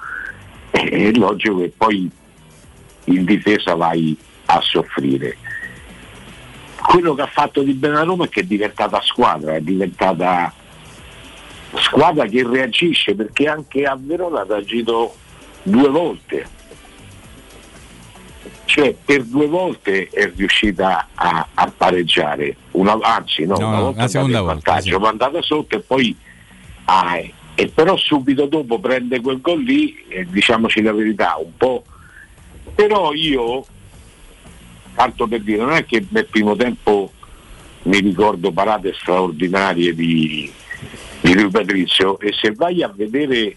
è 0.84 1.10
logico 1.12 1.58
che 1.58 1.72
poi 1.76 2.10
in 3.04 3.24
difesa 3.24 3.74
vai 3.74 4.16
a 4.46 4.60
soffrire. 4.60 5.36
Quello 6.80 7.14
che 7.14 7.22
ha 7.22 7.26
fatto 7.26 7.62
di 7.62 7.72
bene 7.72 7.98
a 7.98 8.02
Roma 8.02 8.26
è 8.26 8.28
che 8.28 8.40
è 8.40 8.44
diventata 8.44 9.00
squadra, 9.02 9.54
è 9.54 9.60
diventata 9.60 10.52
squadra 11.74 12.26
che 12.26 12.46
reagisce 12.46 13.14
perché 13.14 13.48
anche 13.48 13.84
a 13.84 13.98
Verona 14.00 14.40
ha 14.40 14.46
reagito 14.48 15.14
due 15.62 15.88
volte. 15.88 16.54
Cioè 18.64 18.94
per 19.04 19.24
due 19.24 19.46
volte 19.46 20.08
è 20.08 20.30
riuscita 20.34 21.08
a, 21.14 21.46
a 21.54 21.72
pareggiare, 21.74 22.56
una, 22.72 22.98
anzi 23.00 23.44
no, 23.44 23.56
No, 23.56 23.68
una 23.68 23.80
volta 23.80 24.02
la 24.02 24.08
seconda 24.08 24.40
volta, 24.40 24.72
vantaggio, 24.72 24.98
ma 24.98 25.06
è 25.06 25.10
andata 25.10 25.42
sotto 25.42 25.76
e 25.76 25.80
poi 25.80 26.16
ah, 26.84 27.16
eh, 27.16 27.32
e 27.56 27.68
però 27.68 27.96
subito 27.96 28.46
dopo 28.46 28.78
prende 28.78 29.20
quel 29.20 29.40
gol 29.40 29.62
lì, 29.62 30.04
e 30.08 30.26
diciamoci 30.28 30.80
la 30.82 30.92
verità, 30.92 31.36
un 31.42 31.56
po'. 31.56 31.84
Però 32.74 33.12
io 33.12 33.64
tanto 34.96 35.28
per 35.28 35.42
dire, 35.42 35.62
non 35.62 35.72
è 35.72 35.84
che 35.84 36.04
nel 36.08 36.26
primo 36.26 36.56
tempo 36.56 37.12
mi 37.82 38.00
ricordo 38.00 38.50
parate 38.50 38.94
straordinarie 38.98 39.94
di, 39.94 40.50
di 41.20 41.32
Rui 41.34 41.50
Patrizio 41.50 42.18
e 42.18 42.32
se 42.32 42.52
vai 42.52 42.82
a 42.82 42.92
vedere 42.94 43.56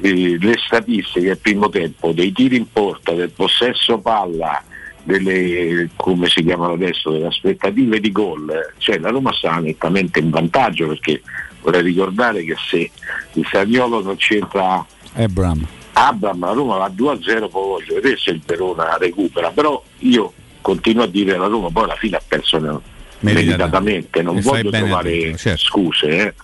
eh, 0.00 0.38
le 0.38 0.54
statistiche 0.64 1.30
al 1.30 1.38
primo 1.38 1.68
tempo 1.68 2.12
dei 2.12 2.32
tiri 2.32 2.56
in 2.56 2.72
porta, 2.72 3.12
del 3.12 3.30
possesso 3.30 3.98
palla, 3.98 4.64
delle 5.02 5.90
come 5.96 6.28
si 6.28 6.42
chiamano 6.42 6.72
adesso, 6.72 7.10
delle 7.10 7.26
aspettative 7.26 8.00
di 8.00 8.10
gol, 8.10 8.72
cioè 8.78 8.98
la 8.98 9.10
Roma 9.10 9.32
sta 9.32 9.58
nettamente 9.58 10.18
in 10.18 10.30
vantaggio 10.30 10.88
perché 10.88 11.20
vorrei 11.68 11.82
ricordare 11.82 12.44
che 12.44 12.56
se 12.68 12.90
il 13.34 13.46
Sagnolo 13.50 14.02
non 14.02 14.16
c'entra 14.16 14.84
Abram. 15.12 15.66
Abram 15.92 16.40
la 16.40 16.52
Roma 16.52 16.76
va 16.78 16.88
2-0 16.88 17.50
poi 17.50 17.50
voglio 17.50 17.94
vedere 17.94 18.16
se 18.16 18.30
il 18.30 18.40
Verona 18.44 18.96
recupera 18.96 19.50
però 19.50 19.82
io 19.98 20.32
continuo 20.62 21.04
a 21.04 21.06
dire 21.06 21.36
la 21.36 21.46
Roma 21.46 21.70
poi 21.70 21.84
alla 21.84 21.96
fine 21.96 22.16
ha 22.16 22.22
perso 22.26 22.82
meritatamente 23.20 24.22
non 24.22 24.40
voglio 24.40 24.70
trovare 24.70 25.36
certo. 25.36 25.64
scuse 25.64 26.06
eh. 26.06 26.34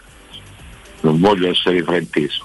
non 1.00 1.18
voglio 1.20 1.48
essere 1.48 1.82
frainteso 1.82 2.44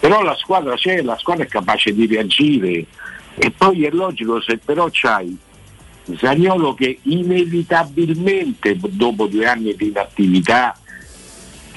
però 0.00 0.22
la 0.22 0.34
squadra 0.34 0.74
c'è 0.74 1.02
la 1.02 1.16
squadra 1.18 1.44
è 1.44 1.48
capace 1.48 1.94
di 1.94 2.06
reagire 2.06 2.86
e 3.36 3.50
poi 3.56 3.84
è 3.84 3.90
logico 3.90 4.40
se 4.40 4.58
però 4.58 4.88
c'hai 4.90 5.36
Zagnolo 6.16 6.74
che 6.74 6.98
inevitabilmente 7.02 8.76
dopo 8.80 9.26
due 9.26 9.46
anni 9.46 9.74
di 9.76 9.88
inattività 9.88 10.76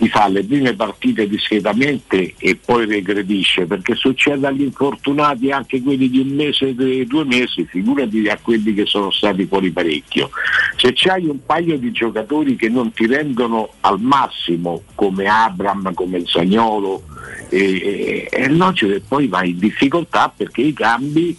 ti 0.04 0.10
fa 0.10 0.28
le 0.28 0.44
prime 0.44 0.74
partite 0.74 1.30
discretamente 1.30 2.34
e 2.38 2.58
poi 2.58 2.86
regredisce 2.86 3.66
perché 3.66 3.96
succede 3.96 4.46
agli 4.46 4.64
infortunati 4.64 5.50
anche 5.50 5.82
quelli 5.82 6.10
di 6.10 6.20
un 6.20 6.28
mese, 6.28 6.76
di 6.76 7.06
due 7.06 7.24
mesi, 7.24 7.64
figurati 7.64 8.28
a 8.28 8.38
quelli 8.42 8.74
che 8.74 8.86
sono 8.86 9.12
stati 9.12 9.46
fuori 9.46 9.72
parecchio. 9.72 10.30
Se 10.76 10.92
c'hai 10.94 11.26
un 11.26 11.46
paio 11.46 11.78
di 11.78 11.94
giocatori 11.94 12.58
che 12.58 12.68
non 12.68 12.92
ti 12.92 13.08
rendono 13.08 13.76
al 13.80 14.02
massimo 14.02 14.84
come 14.94 15.26
Abram, 15.26 15.94
come 15.94 16.24
Zagnolo, 16.26 17.04
eh, 17.48 18.28
è 18.30 18.50
logico 18.50 18.92
che 18.92 19.04
poi 19.08 19.28
vai 19.28 19.52
in 19.52 19.60
difficoltà 19.60 20.34
perché 20.36 20.64
i 20.64 20.74
cambi 20.74 21.38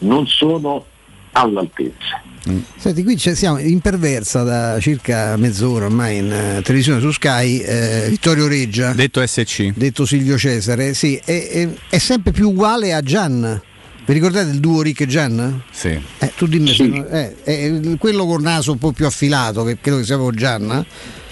non 0.00 0.26
sono 0.26 0.84
all'altezza. 1.32 2.31
Senti, 2.76 3.04
qui 3.04 3.16
siamo 3.18 3.58
imperversa 3.58 4.42
da 4.42 4.80
circa 4.80 5.36
mezz'ora 5.36 5.84
ormai 5.84 6.16
in 6.18 6.32
eh, 6.32 6.60
televisione 6.62 7.00
su 7.00 7.12
Sky, 7.12 7.58
eh, 7.58 8.06
Vittorio 8.08 8.48
Reggia. 8.48 8.92
Detto 8.92 9.24
SC. 9.24 9.72
Detto 9.76 10.04
Silvio 10.04 10.36
Cesare, 10.36 10.92
sì, 10.94 11.14
è, 11.24 11.48
è- 11.48 11.68
è 11.88 11.98
sempre 11.98 12.32
più 12.32 12.48
uguale 12.48 12.92
a 12.94 13.00
Gian. 13.00 13.60
Vi 14.04 14.12
ricordate 14.12 14.50
il 14.50 14.58
duo 14.58 14.82
Rick 14.82 15.02
e 15.02 15.06
Gian? 15.06 15.62
Sì. 15.70 15.96
Eh, 16.18 16.32
tu 16.36 16.46
dimmi 16.46 16.74
se 16.74 16.84
non- 16.84 17.06
eh, 17.08 17.36
è 17.44 17.96
quello 17.98 18.26
col 18.26 18.42
naso 18.42 18.72
un 18.72 18.78
po' 18.78 18.90
più 18.90 19.06
affilato, 19.06 19.62
che 19.62 19.78
credo 19.80 19.98
che 19.98 20.04
sia 20.04 20.16
proprio 20.16 20.36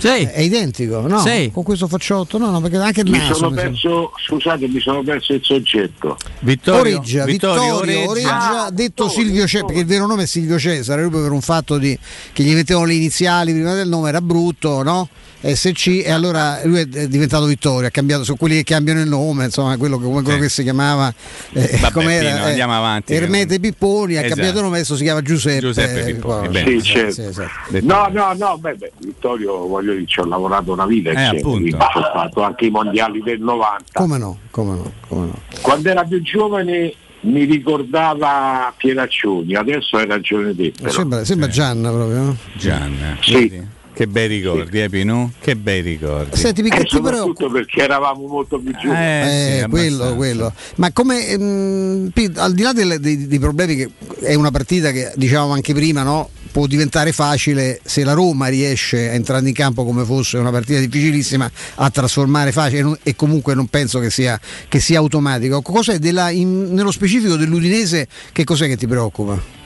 Gian. 0.01 0.31
È 0.33 0.41
identico, 0.41 1.07
no? 1.07 1.21
Sì. 1.21 1.51
Con 1.53 1.63
questo 1.63 1.87
facciotto, 1.87 2.39
no, 2.39 2.51
no, 2.51 2.61
perché 2.61 2.77
anche 2.79 3.01
il 3.03 3.11
Mi 3.11 3.19
naso. 3.19 3.35
sono 3.35 3.51
mi 3.51 3.57
perso, 3.57 4.13
scusate, 4.27 4.67
mi 4.69 4.81
sono 4.81 5.03
perso 5.03 5.35
il 5.35 5.41
soggetto. 5.45 6.17
Vittorio, 6.41 6.97
Oreggia, 6.99 7.25
Vittorio, 7.25 8.09
Oreggia, 8.09 8.65
Ah, 8.65 8.71
detto 8.71 9.09
Silvio 9.09 9.47
Cesare, 9.47 9.67
perché 9.67 9.81
il 9.81 9.87
vero 9.87 10.07
nome 10.07 10.23
è 10.23 10.27
Silvio 10.27 10.59
Cesare, 10.59 11.01
proprio 11.03 11.23
per 11.23 11.33
un 11.33 11.41
fatto 11.43 11.79
di, 11.79 11.97
che 12.33 12.43
gli 12.43 12.55
mettevano 12.55 12.87
le 12.87 12.95
iniziali 12.95 13.53
prima 13.53 13.75
del 13.75 13.89
nome, 13.89 14.09
era 14.09 14.21
brutto, 14.21 14.83
no? 14.83 15.09
SC 15.43 16.03
e 16.05 16.11
allora 16.11 16.61
lui 16.65 16.81
è 16.81 16.87
diventato 17.09 17.47
Vittorio, 17.47 17.89
ha 17.89 17.91
cambiato, 17.91 18.25
sono 18.25 18.37
quelli 18.37 18.57
che 18.57 18.65
cambiano 18.65 19.01
il 19.01 19.09
nome, 19.09 19.45
insomma, 19.47 19.77
quello 19.79 19.97
che, 19.99 20.05
come 20.05 20.23
quello 20.23 20.39
che 20.39 20.49
si 20.51 20.63
chiamava 20.63 21.13
eh, 21.53 21.79
Vabbè, 21.81 21.93
com'era, 21.93 22.31
Pino, 22.35 22.45
eh, 22.47 22.49
andiamo 22.51 22.77
avanti. 22.77 23.15
Ermete 23.15 23.59
Pipponi, 23.59 24.17
ha 24.17 24.21
Esatto. 24.21 24.35
cambiato 24.35 24.61
nome, 24.61 24.77
adesso 24.77 24.97
si 24.97 25.03
chiama 25.03 25.23
Giuseppe. 25.23 25.61
Giuseppe 25.61 26.01
eh, 26.07 26.13
Pipponi, 26.15 26.49
bene. 26.49 26.71
Sì, 26.71 26.83
certo. 26.83 27.13
sì, 27.13 27.23
esatto. 27.23 27.79
No, 27.83 28.09
no, 28.13 28.33
no, 28.37 28.59
beh, 28.59 28.75
beh, 28.75 28.93
Vittorio, 28.99 29.67
voglio 29.67 29.93
dire, 29.95 30.05
ci 30.07 30.21
ho 30.21 30.27
lavorato 30.27 30.73
una 30.73 30.87
vita 30.87 31.11
Eh, 31.11 31.41
quindi 31.41 31.73
ho 31.73 31.79
fatto 31.79 32.43
anche 32.43 32.67
i 32.67 32.71
mondiali 32.71 33.23
del 33.23 33.41
90. 33.41 33.85
Come 33.95 34.19
no, 34.19 34.39
come 34.51 34.75
no, 34.77 34.93
come 35.09 35.27
no. 35.27 35.39
Quando 35.63 35.89
era 35.89 36.05
più 36.05 36.21
giovane 36.23 36.93
mi 37.23 37.45
ricordava 37.45 38.73
Pieraccioni, 38.77 39.55
adesso 39.55 39.97
hai 39.97 40.07
ragione 40.07 40.55
te. 40.55 40.73
Sembra, 40.89 41.25
sembra 41.25 41.49
Gianna 41.49 41.91
proprio. 41.91 42.17
no? 42.19 42.37
Gianna. 42.57 43.17
Sì. 43.21 43.33
vedi? 43.33 43.67
Che 44.01 44.07
bei 44.07 44.29
ricordi, 44.29 44.81
eh 44.81 44.89
Pino? 44.89 45.31
Che 45.39 45.57
bei 45.57 45.83
ricordi. 45.83 46.35
Senti, 46.35 46.61
Eh, 46.63 46.65
Picchetti, 46.65 47.01
però 47.03 47.17
soprattutto 47.19 47.51
perché 47.51 47.83
eravamo 47.83 48.27
molto 48.27 48.59
più 48.59 48.73
giovani. 48.81 48.99
Eh, 49.05 49.59
Eh, 49.59 49.61
sì, 49.65 49.69
quello, 49.69 50.15
quello. 50.17 50.55
Ma 50.77 50.91
come 50.91 51.29
ehm, 51.29 52.11
Pi- 52.15 52.33
al 52.37 52.55
di 52.55 52.63
là 52.63 52.73
delle- 52.73 52.99
dei, 52.99 53.27
dei 53.27 53.39
problemi 53.39 53.77
che 53.77 53.91
è 54.23 54.33
una 54.33 54.51
partita 54.51 54.91
che 54.91 55.13
dicevamo 55.17 55.53
anche 55.53 55.75
prima, 55.75 56.03
no? 56.03 56.31
può 56.51 56.67
diventare 56.67 57.13
facile 57.13 57.79
se 57.85 58.03
la 58.03 58.13
Roma 58.15 58.47
riesce 58.49 59.11
a 59.11 59.13
entrare 59.13 59.47
in 59.47 59.55
campo 59.55 59.85
come 59.85 60.03
fosse 60.05 60.37
una 60.39 60.51
partita 60.51 60.81
difficilissima 60.81 61.49
a 61.77 61.91
trasformare 61.91 62.51
facile 62.53 62.81
e 63.03 63.11
e 63.11 63.15
comunque 63.17 63.55
non 63.55 63.67
penso 63.69 64.01
che 64.01 64.09
sia, 64.09 64.41
che 64.69 64.81
sia 64.81 64.99
automatico. 64.99 65.61
Cos'è 65.61 65.99
della- 65.99 66.31
in- 66.31 66.73
nello 66.73 66.91
specifico 66.91 67.37
dell'Udinese 67.37 68.09
che 68.33 68.45
cos'è 68.45 68.67
che 68.67 68.79
ti 68.79 68.87
preoccupa? 68.87 69.59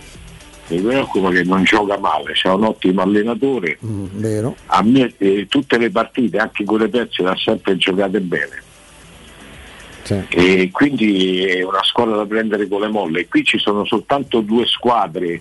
Mi 0.68 0.80
preoccupa 0.80 1.30
che 1.30 1.44
non 1.44 1.62
gioca 1.64 1.98
male, 1.98 2.32
c'è 2.32 2.48
un 2.48 2.64
ottimo 2.64 3.02
allenatore. 3.02 3.78
Mm, 3.84 4.06
vero? 4.12 4.56
A 4.66 4.82
me 4.82 5.12
eh, 5.18 5.46
tutte 5.48 5.76
le 5.76 5.90
partite, 5.90 6.38
anche 6.38 6.64
quelle 6.64 6.88
perse, 6.88 7.22
le 7.22 7.30
ha 7.30 7.36
sempre 7.36 7.76
giocate 7.76 8.20
bene. 8.20 8.62
E 10.28 10.68
quindi 10.70 11.44
è 11.44 11.62
una 11.62 11.82
squadra 11.82 12.16
da 12.16 12.26
prendere 12.26 12.68
con 12.68 12.80
le 12.80 12.88
molle. 12.88 13.20
E 13.20 13.28
qui 13.28 13.44
ci 13.44 13.58
sono 13.58 13.84
soltanto 13.84 14.40
due 14.40 14.66
squadre 14.66 15.40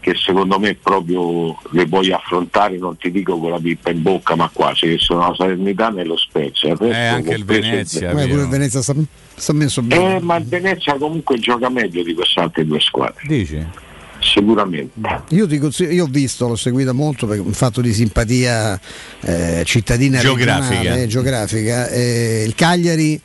che 0.00 0.14
secondo 0.14 0.58
me 0.58 0.74
proprio 0.74 1.56
le 1.72 1.86
puoi 1.86 2.10
affrontare, 2.10 2.78
non 2.78 2.96
ti 2.96 3.10
dico 3.10 3.38
con 3.38 3.50
la 3.50 3.58
pippa 3.58 3.90
in 3.90 4.00
bocca, 4.00 4.34
ma 4.34 4.48
quasi, 4.52 4.86
che 4.86 4.98
sono 4.98 5.28
la 5.28 5.34
Salernitana 5.34 6.00
e 6.00 6.04
lo 6.04 6.16
Spezia. 6.16 6.74
Eh, 6.80 7.06
anche 7.06 7.34
il 7.34 7.44
Venezia, 7.44 8.10
Eh, 8.10 8.26
pure 8.28 8.42
il 8.42 8.48
Venezia 8.48 8.80
sta, 8.80 8.94
sta 9.34 9.52
messo 9.52 9.82
bene. 9.82 10.16
Eh, 10.16 10.20
ma 10.20 10.36
il 10.36 10.46
Venezia 10.46 10.94
comunque 10.96 11.38
gioca 11.38 11.68
meglio 11.68 12.02
di 12.02 12.14
queste 12.14 12.40
altre 12.40 12.64
due 12.64 12.80
squadre. 12.80 13.22
Dici? 13.26 13.88
Sicuramente. 14.20 14.90
Io, 15.30 15.46
ti 15.46 15.58
consiglio- 15.58 15.90
io 15.92 16.04
ho 16.04 16.08
visto, 16.08 16.46
l'ho 16.46 16.56
seguita 16.56 16.92
molto 16.92 17.26
per 17.26 17.40
un 17.40 17.52
fatto 17.52 17.80
di 17.80 17.92
simpatia 17.92 18.78
eh, 19.22 19.62
cittadina 19.64 20.20
Geografica. 20.20 20.94
eh, 20.96 21.06
geografica. 21.06 21.88
Eh, 21.88 22.44
il 22.46 22.54
Cagliari, 22.54 23.18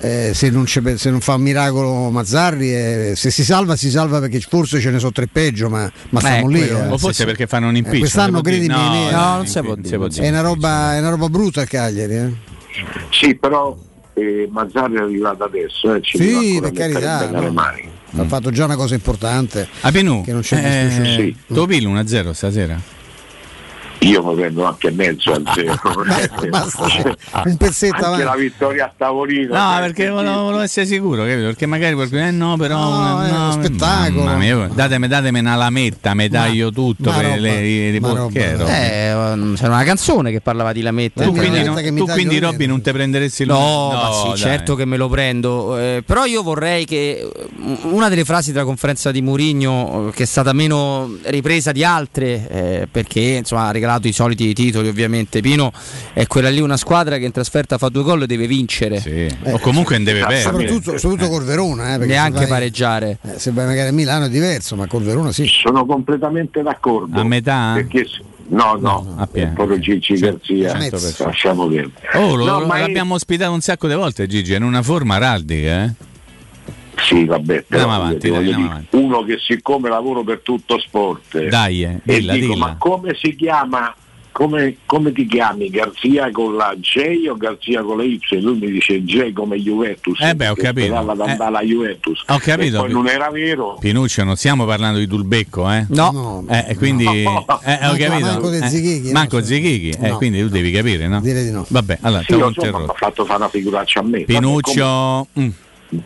eh, 0.00 0.32
se, 0.34 0.50
non 0.50 0.64
c'è- 0.64 0.96
se 0.96 1.10
non 1.10 1.20
fa 1.20 1.34
un 1.34 1.42
miracolo 1.42 2.10
Mazzarri, 2.10 2.74
eh, 2.74 3.12
se 3.14 3.30
si 3.30 3.44
salva, 3.44 3.76
si 3.76 3.90
salva 3.90 4.18
perché 4.18 4.40
forse 4.40 4.80
ce 4.80 4.90
ne 4.90 4.98
sono 4.98 5.12
tre 5.12 5.28
peggio, 5.28 5.68
ma, 5.68 5.90
ma 6.10 6.20
stiamo 6.20 6.48
lì. 6.48 6.58
quello- 6.66 6.84
eh. 6.84 6.88
o 6.88 6.98
forse 6.98 7.24
perché 7.24 7.46
fanno 7.46 7.68
un 7.68 7.74
Eh, 7.74 7.78
impeachment. 7.78 8.12
quest'anno 8.12 8.40
credimi, 8.40 8.66
no, 8.74 8.90
ne- 8.92 9.10
no, 9.12 9.36
non 9.36 9.46
si 9.46 9.60
può 9.60 9.74
dire. 9.76 10.26
è, 10.26 10.28
una 10.30 10.40
roba, 10.40 10.94
è 10.96 10.98
una 10.98 11.10
roba 11.10 11.28
brutta 11.28 11.62
il 11.62 11.68
Cagliari. 11.68 12.14
eh. 12.16 12.32
Sì, 13.10 13.34
però 13.36 13.76
eh, 14.14 14.48
Mazzarri 14.50 14.94
è 14.96 15.00
arrivato 15.00 15.44
adesso, 15.44 15.94
eh, 15.94 16.00
ci 16.02 16.18
deve 16.18 16.38
Sì, 16.40 16.58
per 16.60 16.72
carità. 16.72 17.30
no. 17.30 17.52
Ha 18.16 18.24
fatto 18.24 18.50
già 18.50 18.64
una 18.64 18.76
cosa 18.76 18.94
importante. 18.94 19.68
A 19.82 19.90
Penù, 19.90 20.22
Che 20.24 20.32
non 20.32 20.40
c'è 20.42 20.86
eh. 20.86 20.90
Sì. 21.16 21.36
Topil 21.52 21.86
1-0 21.86 22.30
stasera. 22.32 22.98
Io 24.00 24.24
mi 24.24 24.34
prendo 24.34 24.64
anche 24.64 24.90
mezzo 24.90 25.30
al 25.32 25.42
zero. 25.54 25.74
Basta, 26.48 26.84
un 27.44 27.56
pezzetto 27.58 27.94
anche 27.96 28.06
avanti. 28.06 28.24
la 28.24 28.34
vittoria 28.36 28.84
a 28.86 28.92
tavolino. 28.96 29.54
No, 29.54 29.70
cioè, 29.72 29.80
perché 29.80 30.08
volevo, 30.08 30.40
volevo 30.42 30.60
essere 30.62 30.86
sicuro, 30.86 31.22
capito? 31.24 31.46
Perché 31.46 31.66
magari 31.66 31.94
qualcuno 31.94 32.26
eh 32.26 32.30
no, 32.30 32.56
però 32.56 32.78
No, 32.78 32.88
una- 32.96 33.26
è 33.26 33.30
uno 33.30 33.44
no, 33.46 33.52
spettacolo. 33.52 34.22
Mamma 34.24 34.36
mia, 34.38 34.70
datemi, 34.72 35.06
datemi 35.06 35.38
una 35.40 35.54
lametta, 35.56 36.14
me 36.14 36.28
taglio 36.30 36.72
tutto 36.72 37.10
ma 37.10 37.16
per 37.16 37.24
roba, 37.26 37.36
le, 37.40 37.90
le, 37.90 38.00
porchero. 38.00 38.66
Eh, 38.66 39.12
um, 39.14 39.54
c'era 39.56 39.74
una 39.74 39.84
canzone 39.84 40.30
che 40.30 40.40
parlava 40.40 40.72
di 40.72 40.80
lametta. 40.80 41.22
tu 41.24 41.32
quindi, 41.32 41.56
non, 41.58 41.64
lametta 41.66 41.80
che 41.82 41.90
mi 41.90 41.98
tu 42.00 42.06
quindi. 42.06 42.38
Robby 42.38 42.66
non 42.66 42.80
ti 42.80 42.92
prenderesti 42.92 43.42
il 43.42 43.48
No, 43.48 43.90
ma 43.92 44.10
sì, 44.12 44.28
dai. 44.28 44.36
certo 44.38 44.74
che 44.76 44.86
me 44.86 44.96
lo 44.96 45.08
prendo. 45.08 45.76
eh, 45.78 46.02
però 46.06 46.24
io 46.24 46.42
vorrei 46.42 46.86
che 46.86 47.18
eh, 47.20 47.78
una 47.82 48.08
delle 48.08 48.24
frasi 48.24 48.50
della 48.52 48.64
conferenza 48.64 49.10
di 49.10 49.20
Mourinho, 49.20 50.10
che 50.14 50.22
è 50.22 50.26
stata 50.26 50.54
meno 50.54 51.16
ripresa 51.24 51.70
di 51.72 51.84
altre, 51.84 52.48
eh, 52.48 52.88
perché 52.90 53.20
insomma 53.20 53.66
ha 53.66 53.70
regalato 53.90 54.08
i 54.08 54.12
soliti 54.12 54.52
titoli, 54.54 54.88
ovviamente. 54.88 55.40
Pino 55.40 55.72
è 56.12 56.26
quella 56.26 56.48
lì, 56.50 56.60
una 56.60 56.76
squadra 56.76 57.16
che 57.18 57.24
in 57.24 57.32
trasferta 57.32 57.78
fa 57.78 57.88
due 57.88 58.02
gol 58.02 58.22
e 58.22 58.26
deve 58.26 58.46
vincere. 58.46 59.00
Sì. 59.00 59.26
o 59.44 59.58
comunque 59.58 59.96
non 59.96 60.04
deve 60.04 60.20
perdere. 60.20 60.40
Soprattutto, 60.40 60.98
soprattutto 60.98 61.30
col 61.30 61.44
Verona, 61.44 61.94
eh, 61.94 61.98
Neanche 61.98 62.38
se 62.38 62.46
vai- 62.46 62.48
pareggiare. 62.48 63.18
eh, 63.22 63.38
se 63.38 63.50
vai 63.52 63.66
magari 63.66 63.88
a 63.88 63.92
Milano 63.92 64.26
è 64.26 64.28
diverso, 64.28 64.76
ma 64.76 64.86
col 64.86 65.02
Verona 65.02 65.32
sì. 65.32 65.46
Sono 65.46 65.84
completamente 65.84 66.62
d'accordo. 66.62 67.20
A 67.20 67.24
metà? 67.24 67.72
Perché 67.74 68.06
no, 68.48 68.76
no, 68.80 69.28
pieno. 69.32 69.50
è 69.50 69.54
proprio 69.54 69.78
Gigi 69.78 70.14
Garzia. 70.14 70.72
100%. 70.76 71.24
Lasciamo 71.24 71.66
perdere. 71.66 71.92
Oh, 72.14 72.34
lo- 72.34 72.44
No, 72.44 72.60
lo- 72.60 72.66
ma 72.66 72.76
è- 72.76 72.80
l'abbiamo 72.80 73.14
ospitato 73.14 73.52
un 73.52 73.60
sacco 73.60 73.88
di 73.88 73.94
volte 73.94 74.26
Gigi, 74.26 74.52
è 74.52 74.56
in 74.56 74.62
una 74.64 74.82
forma 74.82 75.16
araldica, 75.16 75.84
eh? 75.84 75.92
Sì, 77.06 77.24
vabbè, 77.24 77.62
però 77.66 77.82
Andiamo 77.82 78.02
avanti, 78.04 78.20
ti 78.20 78.28
voglio 78.28 78.52
andiamo 78.54 78.84
dire, 78.90 79.02
uno 79.02 79.22
che 79.24 79.38
siccome 79.38 79.88
lavoro 79.88 80.22
per 80.22 80.40
tutto 80.42 80.78
sport 80.78 81.34
eh, 81.34 81.48
Dai, 81.48 81.82
eh, 81.82 82.00
e 82.04 82.18
dilla, 82.18 82.32
dico, 82.34 82.52
dilla. 82.54 82.66
ma 82.66 82.76
come 82.78 83.14
si 83.20 83.34
chiama 83.34 83.94
come, 84.32 84.76
come 84.86 85.10
ti 85.12 85.26
chiami 85.26 85.68
Garzia 85.70 86.30
con 86.30 86.54
la 86.54 86.72
J 86.78 87.26
o 87.28 87.36
Garzia 87.36 87.82
con 87.82 87.96
la 87.98 88.04
Y? 88.04 88.20
Lui 88.40 88.58
mi 88.58 88.70
dice 88.70 89.02
J 89.02 89.32
come 89.32 89.58
Juventus 89.60 90.20
Eh 90.20 90.34
beh, 90.36 90.48
ho 90.48 90.54
capito. 90.54 90.92
Eh, 90.94 90.96
andare 90.96 91.34
alla 91.44 91.60
Juventus 91.62 92.22
ho 92.26 92.38
capito. 92.38 92.76
e 92.76 92.80
poi 92.80 92.92
non 92.92 93.08
era 93.08 93.28
vero 93.30 93.76
Pinuccio, 93.80 94.22
non 94.22 94.36
stiamo 94.36 94.64
parlando 94.64 94.98
di 95.00 95.06
Dulbecco, 95.08 95.68
eh? 95.70 95.84
No, 95.88 96.44
Eh, 96.48 96.64
e 96.68 96.76
quindi 96.76 97.04
eh, 97.06 97.24
ho 97.26 97.44
Manco- 97.48 97.96
capito. 97.98 98.08
manco 98.26 98.50
di 98.50 98.56
Eh, 98.58 98.68
Zichichi, 98.68 99.12
manco 99.12 99.38
no? 99.38 99.44
Zichichi, 99.44 99.90
eh, 100.00 100.08
No. 100.10 100.16
quindi 100.16 100.40
tu 100.40 100.48
devi 100.48 100.70
capire, 100.70 101.08
no? 101.08 101.20
Direi 101.20 101.44
di 101.44 101.50
no. 101.50 101.66
Vabbè, 101.68 101.98
allora 102.02 102.22
sì, 102.22 102.32
interrompo. 102.32 102.92
ha 102.92 102.94
fatto 102.96 103.24
fare 103.24 103.38
una 103.38 103.48
figuraccia 103.48 103.98
a 104.00 104.02
me 104.04 104.10
Vabbè, 104.20 104.24
Pinuccio, 104.24 105.26
mm, 105.38 105.48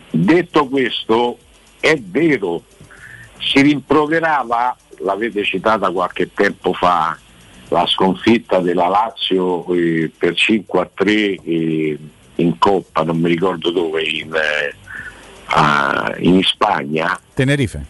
detto 0.09 0.67
questo 0.67 1.37
è 1.79 1.95
vero 1.97 2.63
si 3.39 3.61
rimproverava 3.61 4.75
l'avete 4.99 5.43
citata 5.43 5.91
qualche 5.91 6.31
tempo 6.33 6.73
fa 6.73 7.17
la 7.69 7.85
sconfitta 7.85 8.59
della 8.59 8.87
Lazio 8.87 9.65
eh, 9.73 10.11
per 10.15 10.35
5 10.35 10.79
a 10.79 10.89
3 10.93 11.11
eh, 11.11 11.97
in 12.35 12.57
Coppa, 12.59 13.03
non 13.03 13.17
mi 13.19 13.27
ricordo 13.29 13.71
dove, 13.71 14.03
in, 14.03 14.33
eh, 14.33 14.75
a- 15.45 16.13
in 16.19 16.41
Spagna, 16.43 17.19
Tenerife. 17.33 17.83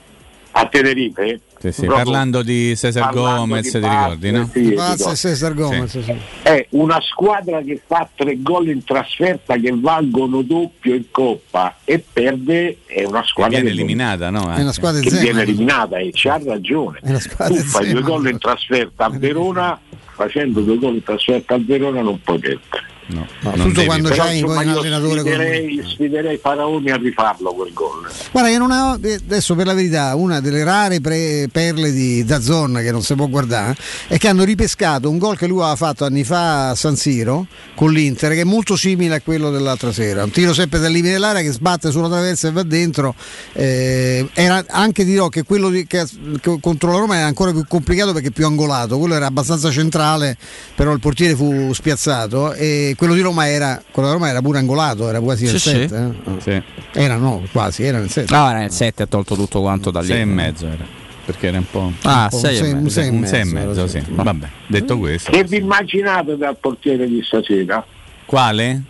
a 0.52 0.66
Tenerife. 0.68 1.40
Sì, 1.72 1.82
sì, 1.82 1.88
parlando 1.88 2.44
di 2.44 2.76
Cesar 2.76 3.12
Gomez, 3.12 3.64
di 3.64 3.70
ti 3.72 3.80
ricordi, 3.80 4.32
no? 4.32 4.50
Sì, 4.52 4.72
Pazza 4.72 4.92
ricordo. 4.92 5.12
e 5.12 5.16
Cesar 5.16 5.54
Gomez. 5.54 5.90
Sì. 5.92 6.04
sì. 6.04 6.16
È 6.42 6.68
una 6.72 7.00
squadra 7.02 7.62
che 7.62 7.82
fa 7.86 8.08
tre 8.14 8.42
gol 8.42 8.70
in 8.70 8.84
trasferta 8.84 9.56
che 9.56 9.74
valgono 9.76 10.42
doppio 10.42 10.96
in 10.96 11.06
Coppa 11.12 11.78
e 11.84 12.04
perde, 12.12 12.78
è 12.86 13.04
una 13.04 13.22
Che 13.22 13.28
squadra 13.28 13.60
viene 13.60 13.74
che 13.74 13.82
eliminata, 13.82 14.30
no? 14.30 14.54
È 14.54 14.62
una 14.62 14.74
squadra 14.74 15.02
che 15.02 15.10
viene 15.10 15.42
eliminata 15.42 15.98
e 15.98 16.10
c'ha 16.14 16.40
ragione. 16.44 17.00
È 17.02 17.10
una 17.10 17.20
squadra 17.20 17.56
Tu 17.56 17.62
fai 17.62 17.92
due 17.92 18.02
gol 18.02 18.28
in 18.30 18.38
trasferta 18.38 19.06
a 19.06 19.10
Verona, 19.10 19.80
facendo 20.14 20.62
due 20.62 20.78
gol 20.78 20.96
in 20.96 21.04
trasferta 21.04 21.56
a 21.56 21.60
Verona 21.60 22.02
non 22.02 22.20
puoi 22.22 22.40
perdere. 22.40 22.94
No, 23.08 23.28
No, 23.42 23.50
non 23.56 23.68
tutto 23.68 23.74
devi 23.74 23.86
quando 23.86 24.10
c'hai 24.10 24.42
poi 24.42 24.58
un 24.66 24.72
io 24.72 24.80
allenatore 24.80 25.22
come 25.22 25.36
sfiderei, 25.36 25.84
sfiderei 25.86 26.38
Faraoni 26.38 26.90
a 26.90 26.96
rifarlo 26.96 27.54
quel 27.54 27.72
gol. 27.72 28.10
Guarda 28.32 28.50
che 28.50 28.58
non 28.58 28.72
ha, 28.72 28.98
eh, 29.00 29.14
adesso 29.14 29.54
per 29.54 29.68
la 29.68 29.74
verità, 29.76 30.16
una 30.16 30.40
delle 30.40 30.64
rare 30.64 31.02
pre- 31.02 31.48
perle 31.52 31.92
di 31.92 32.24
Dazzon 32.24 32.80
che 32.82 32.92
non 32.92 33.04
si 33.04 33.14
può 33.14 33.28
guardare 33.28 33.76
è 34.08 34.18
che 34.18 34.28
hanno 34.28 34.44
ripescato 34.44 35.08
un 35.10 35.20
gol 35.20 35.38
che 35.38 35.46
lui 35.46 35.60
aveva 35.60 35.76
fatto 35.76 36.04
anni 36.04 36.24
fa 36.24 36.70
a 36.70 36.76
San 36.76 36.96
Siro 36.96 37.46
con 37.76 37.92
l'Inter, 37.92 38.32
che 38.34 38.42
è 38.42 38.44
molto 38.44 38.76
simile 38.76 39.16
a 39.16 39.22
quello 39.22 39.52
dell'altra 39.52 39.92
sera. 39.92 40.24
Un 40.24 40.32
tiro 40.32 40.54
sempre 40.54 40.80
dal 40.80 40.92
limite 40.92 41.14
dell'area 41.14 41.44
che 41.44 41.52
sbatte 41.52 41.92
sulla 41.92 42.08
traversa 42.08 42.48
e 42.48 42.52
va 42.52 42.64
dentro. 42.64 43.14
Eh, 43.54 44.28
era 44.34 44.66
anche 44.68 45.06
dirò 45.06 45.30
che 45.30 45.44
quello 45.44 45.70
di- 45.70 45.86
che, 45.86 46.06
che 46.42 46.58
contro 46.60 46.92
la 46.92 46.98
Roma 46.98 47.18
era 47.18 47.28
ancora 47.28 47.52
più 47.52 47.64
complicato 47.68 48.14
perché 48.14 48.32
più 48.32 48.48
angolato, 48.48 48.98
quello 48.98 49.14
era 49.14 49.28
abbastanza 49.28 49.70
centrale, 49.70 50.36
però 50.76 50.92
il 50.92 51.00
portiere 51.00 51.36
fu 51.36 51.72
spiazzato 51.72 52.54
e 52.54 52.94
quello 52.96 53.14
di 53.14 53.22
Roma 53.22 53.48
era, 53.48 53.82
quello 53.92 54.08
di 54.10 54.14
Roma 54.16 54.30
era 54.30 54.42
pure 54.42 54.60
angolato, 54.60 55.08
era 55.10 55.20
quasi 55.20 55.46
nel 55.46 55.60
Sì, 55.60 55.70
sì. 55.70 55.88
7. 55.88 56.14
Sì. 56.40 56.62
Era 56.94 57.16
no, 57.18 57.44
quasi, 57.52 57.84
era 57.84 58.00
nel 58.00 58.10
7. 58.10 58.34
Ah, 58.34 58.50
era 58.50 58.60
nel 58.60 58.72
7 58.72 59.04
ha 59.04 59.06
tolto 59.08 59.36
tutto 59.36 59.62
quanto 59.62 59.92
da 59.92 60.02
lì. 60.02 60.08
Sei 60.08 60.22
e 60.22 60.26
mezzo 60.26 60.66
era. 60.68 60.86
perché 61.26 61.48
era 61.48 61.58
un 61.58 61.66
po'. 61.70 61.92
Ah, 62.04 62.24
un 62.24 62.30
po' 62.30 62.38
sei 62.38 62.58
e 62.58 62.72
un 62.72 62.82
mezzo. 62.84 63.00
e 63.02 63.08
Un 63.10 63.18
mezzo, 63.20 63.30
sei 63.34 63.42
e 63.42 63.46
mezzo, 63.46 63.88
sì. 63.88 64.00
sì. 64.00 64.12
Vabbè, 64.12 64.48
detto 64.68 64.98
questo. 64.98 65.32
Che 65.32 65.44
vi 65.44 65.58
immaginate 65.58 66.38
dal 66.38 66.58
portiere 66.58 67.08
di 67.08 67.22
stasera? 67.24 67.86
Quale? 68.26 68.82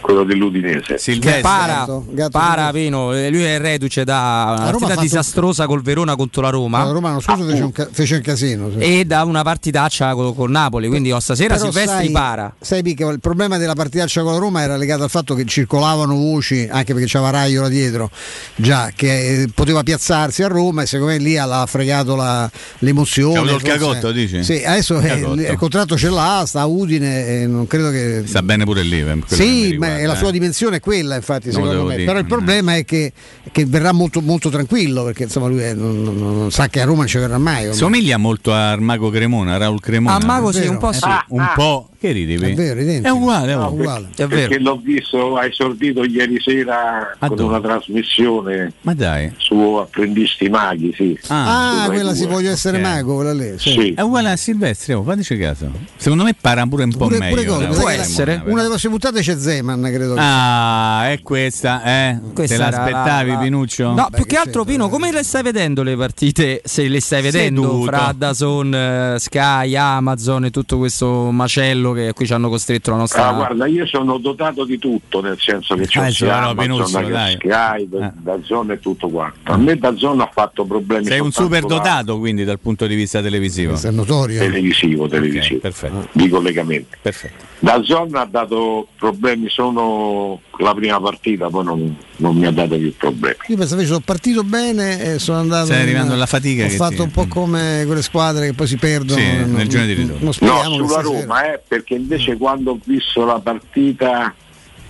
Quello 0.00 0.24
dell'Udinese. 0.24 0.98
Para, 1.40 1.86
para 2.30 2.70
Pino, 2.72 3.12
eh, 3.12 3.30
lui 3.30 3.42
è 3.44 3.58
reduce 3.58 4.04
da 4.04 4.54
una 4.58 4.70
partita 4.70 5.00
disastrosa 5.00 5.66
col 5.66 5.82
Verona 5.82 6.16
contro 6.16 6.42
la 6.42 6.50
Roma. 6.50 6.84
La 6.84 6.90
Roma 6.90 7.08
l'anno 7.08 7.20
scorso 7.20 7.44
fece 7.44 7.62
un, 7.62 7.72
ca- 7.72 7.88
fece 7.90 8.14
un 8.16 8.20
casino. 8.22 8.70
sì. 8.70 8.78
E 8.78 9.04
da 9.04 9.24
una 9.24 9.42
partitaccia 9.42 10.14
con, 10.14 10.34
con 10.34 10.50
Napoli, 10.50 10.88
quindi 10.88 11.12
oh, 11.12 11.20
stasera 11.20 11.54
Però 11.54 11.66
Silvestri 11.70 12.04
sai- 12.04 12.10
para. 12.10 12.54
Sai 12.60 12.82
Picca, 12.82 13.08
il 13.10 13.20
problema 13.20 13.58
della 13.58 13.74
partitaccia 13.74 14.22
con 14.22 14.32
la 14.32 14.38
Roma 14.38 14.62
era 14.62 14.76
legato 14.76 15.02
al 15.02 15.10
fatto 15.10 15.34
che 15.34 15.44
circolavano 15.44 16.14
voci, 16.14 16.66
anche 16.70 16.92
perché 16.92 17.08
c'era 17.08 17.30
Raiola 17.30 17.68
dietro, 17.68 18.10
già 18.56 18.90
che 18.94 19.42
eh, 19.42 19.48
poteva 19.54 19.82
piazzarsi 19.82 20.42
a 20.42 20.48
Roma 20.48 20.82
e 20.82 20.86
secondo 20.86 21.12
me 21.12 21.18
lì 21.18 21.36
ha 21.36 21.66
fregato 21.66 22.16
la- 22.16 22.50
l'emozione. 22.78 23.52
Il 23.52 23.62
cagotto, 23.62 24.12
dici? 24.12 24.42
Sì, 24.42 24.62
adesso 24.64 24.98
Il 24.98 25.44
eh, 25.44 25.50
il 25.50 25.56
contratto 25.58 25.96
ce 25.96 26.08
l'ha, 26.08 26.44
sta 26.46 26.60
a 26.62 26.66
Udine 26.66 27.26
e 27.26 27.46
non 27.46 27.66
credo 27.66 27.90
che... 27.90 28.22
Sta 28.24 28.42
bene 28.42 28.64
pure 28.64 28.82
lì. 28.82 29.02
mi 29.02 29.22
Sì, 29.26 29.76
ma 29.78 29.89
riguarda, 29.92 30.12
la 30.12 30.18
sua 30.18 30.28
eh. 30.28 30.32
dimensione 30.32 30.76
è 30.76 30.80
quella, 30.80 31.14
infatti, 31.16 31.50
secondo 31.52 31.84
me. 31.84 31.94
dire, 31.96 32.04
Però 32.06 32.18
il 32.18 32.24
è- 32.24 32.28
problema 32.28 32.76
è 32.76 32.84
che, 32.84 33.12
che 33.52 33.64
verrà 33.66 33.92
molto, 33.92 34.20
molto 34.20 34.48
tranquillo, 34.50 35.04
perché 35.04 35.24
insomma 35.24 35.46
lui 35.48 35.60
è- 35.60 35.74
non, 35.74 36.02
non- 36.02 36.16
non 36.18 36.50
sa 36.50 36.68
che 36.68 36.80
a 36.80 36.84
Roma 36.84 36.98
non 36.98 37.06
ci 37.08 37.18
verrà 37.18 37.38
mai. 37.38 37.62
ormai. 37.62 37.76
Somiglia 37.76 38.16
molto 38.16 38.52
a 38.52 38.70
Armago 38.70 39.10
Cremona, 39.10 39.56
Raul 39.56 39.80
Cremona. 39.80 40.16
A 40.16 40.24
Mago 40.24 40.52
sì, 40.52 40.66
un 40.66 40.78
po' 40.78 40.90
Eh, 40.90 40.94
sì. 40.94 41.04
un 41.28 41.40
Ah, 41.40 41.52
po'. 41.54 41.84
Che 42.00 42.12
ridi? 42.12 42.32
È 42.36 42.54
vero, 42.54 42.80
identico. 42.80 43.08
È 43.08 43.10
uguale, 43.10 43.54
No, 43.54 43.64
oh. 43.66 43.74
per- 43.74 44.08
È 44.14 44.26
perché 44.26 44.48
vero. 44.48 44.62
l'ho 44.62 44.80
visto, 44.82 45.36
ha 45.36 45.44
esordito 45.44 46.02
ieri 46.02 46.40
sera 46.40 47.14
Ah, 47.18 47.26
con 47.28 47.36
dove? 47.36 47.48
una 47.50 47.60
trasmissione 47.60 48.72
Ma 48.80 48.94
dai. 48.94 49.32
su 49.36 49.54
Apprendisti 49.74 50.48
Maghi, 50.48 50.94
sì. 50.96 51.18
Ah, 51.28 51.84
Rai 51.86 51.88
quella 51.96 52.14
si 52.14 52.24
voglio 52.26 52.50
essere 52.50 52.78
ok. 52.78 52.82
mago, 52.82 53.14
quella 53.16 53.34
lì. 53.34 53.52
Sì. 53.58 53.70
Sì. 53.72 53.92
È 53.94 54.00
uguale 54.00 54.30
a 54.30 54.36
Silvestri, 54.36 54.94
oh, 54.94 55.02
fateci 55.02 55.36
caso. 55.36 55.70
Secondo 55.96 56.24
me 56.24 56.34
para 56.40 56.64
pure 56.66 56.84
un 56.84 56.90
po' 56.92 57.06
Pure, 57.06 57.18
meglio. 57.18 57.34
pure 57.34 57.66
cosa, 57.66 57.80
può 57.80 57.88
essere. 57.90 58.40
Una 58.46 58.56
delle 58.56 58.68
prossime 58.68 58.92
puntate 58.92 59.20
c'è 59.20 59.36
Zeman, 59.36 59.79
credo. 59.88 60.14
che- 60.14 60.20
Ah, 60.20 61.10
è 61.10 61.20
questa, 61.22 61.82
eh? 61.84 62.18
Questa 62.34 62.56
Te 62.56 62.60
l'aspettavi, 62.60 63.28
la- 63.30 63.36
la- 63.36 63.40
Pinuccio? 63.42 63.92
No, 63.94 64.08
più 64.12 64.26
che 64.26 64.36
altro 64.36 64.64
Pino, 64.64 64.88
come 64.88 65.10
le 65.12 65.22
stai 65.22 65.42
vedendo 65.42 65.82
le 65.82 65.96
partite? 65.96 66.60
Se 66.64 66.86
le 66.88 67.00
stai 67.00 67.22
vedendo 67.22 67.62
Seduto. 67.62 67.84
fra 67.86 68.12
Dazon, 68.16 68.74
eh, 68.74 69.14
Sky, 69.18 69.74
Amazon 69.76 70.44
e 70.44 70.50
tutto 70.50 70.76
questo 70.78 71.30
macello 71.30 71.92
che 71.92 72.12
qui 72.12 72.26
ci 72.26 72.32
hanno 72.32 72.48
costretto 72.48 72.90
la 72.90 72.96
nostra 72.98 73.28
Ah, 73.28 73.32
guarda, 73.32 73.66
io 73.66 73.86
sono 73.86 74.18
dotato 74.18 74.64
di 74.64 74.78
tutto, 74.78 75.20
nel 75.20 75.36
senso 75.38 75.74
che 75.76 75.86
c'ho 75.86 76.00
Ah, 76.00 76.10
sia 76.10 76.12
sì, 76.12 76.24
Amazon 76.28 76.56
Pinuccio, 76.56 76.98
che 77.00 77.10
dai. 77.10 77.34
Sky, 77.36 77.88
da, 77.88 78.12
da 78.16 78.38
zona 78.42 78.72
e 78.74 78.80
tutto 78.80 79.08
quanto. 79.08 79.52
A 79.52 79.56
me 79.56 79.76
da 79.76 79.94
zona 79.96 80.24
ha 80.24 80.30
fatto 80.32 80.64
problemi 80.64 81.04
Sei 81.06 81.20
un 81.20 81.30
super 81.32 81.64
dotato 81.64 82.18
quindi 82.18 82.44
dal 82.44 82.58
punto 82.58 82.86
di 82.86 82.94
vista 82.94 83.20
televisivo. 83.22 83.78
È 83.80 83.90
notorio. 83.90 84.38
da- 84.38 84.44
televisivo, 84.46 85.08
televisivo, 85.08 85.60
perfetto. 85.60 86.08
di 86.12 86.28
collegamenti. 86.28 86.96
Perfetto. 87.00 87.44
Da 87.62 87.80
zona 87.84 88.22
ha 88.22 88.24
dato 88.24 88.88
problemi 88.98 89.48
solo 89.48 89.69
la 89.72 90.74
prima 90.74 91.00
partita, 91.00 91.48
poi 91.48 91.64
non, 91.64 91.96
non 92.16 92.36
mi 92.36 92.46
ha 92.46 92.50
dato 92.50 92.76
più 92.76 92.94
problemi. 92.96 93.36
Io 93.48 93.56
pensavo 93.56 93.80
che 93.80 93.86
sono 93.86 94.00
partito 94.00 94.42
bene 94.44 95.14
e 95.14 95.18
sono 95.18 95.38
andato. 95.38 95.66
Stai 95.66 95.78
in- 95.78 95.82
arrivando 95.88 96.14
alla 96.14 96.26
fatica 96.26 96.64
Ho 96.64 96.68
fatto 96.70 96.94
ti- 96.96 97.00
un 97.02 97.10
po' 97.10 97.26
come 97.26 97.82
quelle 97.86 98.02
squadre 98.02 98.46
che 98.46 98.52
poi 98.54 98.66
si 98.66 98.76
perdono. 98.76 99.20
Sì, 99.20 99.36
non- 99.36 99.52
nel 99.52 99.68
giorno 99.68 99.86
di 99.86 99.92
ritorno. 99.94 100.18
Non 100.20 100.32
No, 100.40 100.86
sulla 100.86 101.00
Roma, 101.00 101.52
eh, 101.52 101.60
perché 101.66 101.94
invece 101.94 102.36
quando 102.36 102.72
ho 102.72 102.78
visto 102.84 103.24
la 103.24 103.38
partita, 103.40 104.34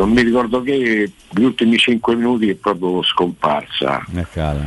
non 0.01 0.11
mi 0.13 0.23
ricordo 0.23 0.63
che 0.63 1.13
gli 1.29 1.43
ultimi 1.43 1.77
5 1.77 2.15
minuti 2.17 2.49
è 2.49 2.55
proprio 2.55 3.03
scomparsa. 3.03 4.03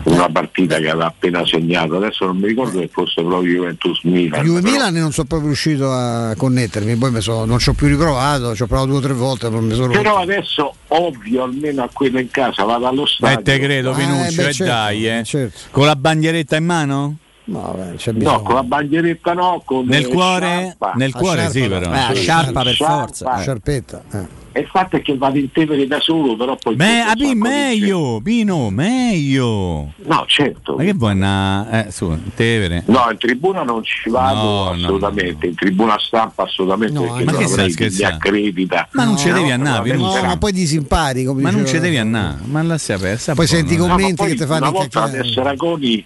Una 0.03 0.29
partita 0.29 0.77
che 0.77 0.89
aveva 0.89 1.07
appena 1.07 1.43
segnato, 1.45 1.95
adesso 1.97 2.25
non 2.25 2.37
mi 2.37 2.47
ricordo 2.47 2.79
che 2.79 2.87
fosse 2.91 3.23
proprio 3.23 3.51
Juventus 3.53 4.01
Milan. 4.03 4.43
Juve 4.45 4.61
Milan 4.61 4.93
non 4.93 5.11
sono 5.11 5.27
proprio 5.27 5.47
riuscito 5.49 5.91
a 5.91 6.35
connettermi, 6.37 6.95
poi 6.97 7.19
so- 7.21 7.45
non 7.45 7.57
ci 7.57 7.69
ho 7.69 7.73
più 7.73 7.87
riprovato, 7.87 8.55
ci 8.55 8.61
ho 8.61 8.67
provato 8.67 8.89
due 8.89 8.97
o 8.97 9.01
tre 9.01 9.13
volte, 9.13 9.49
sono. 9.49 9.91
Però 9.91 10.17
adesso 10.17 10.75
ovvio 10.89 11.43
almeno 11.43 11.81
a 11.83 11.89
quello 11.91 12.19
in 12.19 12.29
casa 12.29 12.63
vado 12.63 12.85
allo 12.87 13.05
stadio. 13.07 13.39
Eh, 13.39 13.41
te 13.41 13.59
credo, 13.59 13.91
Ah, 13.91 13.95
Pinuccio, 13.95 14.41
eh, 14.41 14.43
beh, 14.43 14.49
e 14.49 14.53
certo, 14.53 14.63
dai, 14.71 15.07
eh. 15.07 15.23
certo. 15.23 15.57
Con 15.71 15.85
la 15.87 15.95
bandieretta 15.95 16.55
in 16.57 16.65
mano? 16.65 17.17
No, 17.45 17.75
beh, 17.75 17.95
c'è 17.97 18.11
No, 18.13 18.41
con 18.43 18.55
la 18.55 18.63
bandieretta 18.63 19.33
no, 19.33 19.61
con 19.65 19.85
Nel 19.85 20.03
eh, 20.05 20.07
cuore? 20.07 20.47
sciarpa. 20.47 20.93
Nel 20.95 21.11
cuore 21.11 21.49
sciarpa, 21.49 21.59
sì, 21.59 21.67
però. 21.67 21.91
Eh, 21.91 21.97
a 21.97 22.13
sciarpa 22.13 22.61
per 22.63 22.73
Sciarpa. 22.73 22.99
forza. 22.99 23.37
Sciarpetta. 23.39 24.03
eh. 24.13 24.41
E 24.55 24.59
il 24.59 24.67
fatto 24.67 24.97
è 24.97 25.01
che 25.01 25.17
vado 25.17 25.39
in 25.39 25.51
Tevere 25.51 25.87
da 25.87 25.99
solo, 25.99 26.35
però 26.35 26.55
poi... 26.55 26.75
Beh, 26.75 27.03
sacco 27.07 27.13
di 27.23 27.33
meglio, 27.33 28.21
Pino, 28.23 28.69
meglio. 28.69 29.91
No, 30.05 30.23
certo. 30.27 30.75
Ma 30.75 30.83
che 30.83 30.93
vuoi 30.93 31.13
una... 31.13 31.87
Eh, 31.87 31.91
su, 31.91 32.15
Tevere. 32.35 32.83
No, 32.85 33.07
in 33.09 33.17
tribuna 33.17 33.63
non 33.63 33.83
ci 33.83 34.09
vado 34.11 34.35
No, 34.41 34.63
no, 34.65 34.69
assolutamente, 34.69 35.47
in 35.47 35.55
tribuna 35.55 35.97
stampa 35.99 36.43
assolutamente 36.43 36.93
No, 36.93 37.01
perché 37.01 37.23
ma 37.23 37.31
non 37.31 37.41
che 37.41 37.47
stai 37.47 37.71
scherzando? 37.71 38.15
accredita. 38.15 38.87
Ma 38.91 39.03
non 39.05 39.17
ci 39.17 39.29
No, 39.29 39.33
devi 39.35 39.51
andare, 39.51 39.89
Pinuccio. 39.89 40.21
No, 40.21 40.27
ma 40.27 40.37
poi 40.37 40.51
disimpari. 40.51 41.25
Ma 41.25 41.49
non 41.49 41.65
ci 41.65 41.79
devi 41.79 41.97
andare, 41.97 42.37
ma 42.45 42.61
lascia 42.61 42.97
perdere. 42.97 43.33
Poi 43.33 43.47
senti 43.47 43.73
i 43.73 43.77
No, 43.77 43.87
commenti 43.87 44.13
poi 44.13 44.27
che 44.29 44.35
ti 44.35 44.45
fanno 44.45 44.57
una 44.57 44.69
volta 44.69 44.99
incaccare. 44.99 45.19
ad 45.19 45.33
Serraconi 45.33 46.05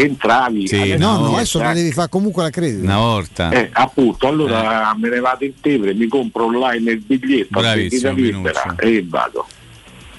entravi 0.00 0.68
Sì, 0.68 0.76
adesso 0.76 0.98
No, 0.98 1.16
no, 1.16 1.24
non 1.24 1.34
adesso 1.34 1.60
lo 1.60 1.72
devi 1.72 1.92
fare 1.92 2.08
comunque 2.08 2.42
la 2.44 2.50
credito. 2.50 2.84
Una 2.84 2.98
volta. 2.98 3.50
Eh, 3.50 3.68
appunto, 3.72 4.28
allora 4.28 4.94
me 4.96 5.08
ne 5.08 5.18
vado 5.18 5.44
in 5.44 5.54
Tevere, 5.60 5.94
mi 5.94 6.06
compro 6.06 6.44
online 6.44 6.92
il 6.92 7.00
biglietto 7.00 7.58
Bravissimo, 7.58 8.12
libera 8.12 8.76
e 8.76 9.04
vado. 9.08 9.46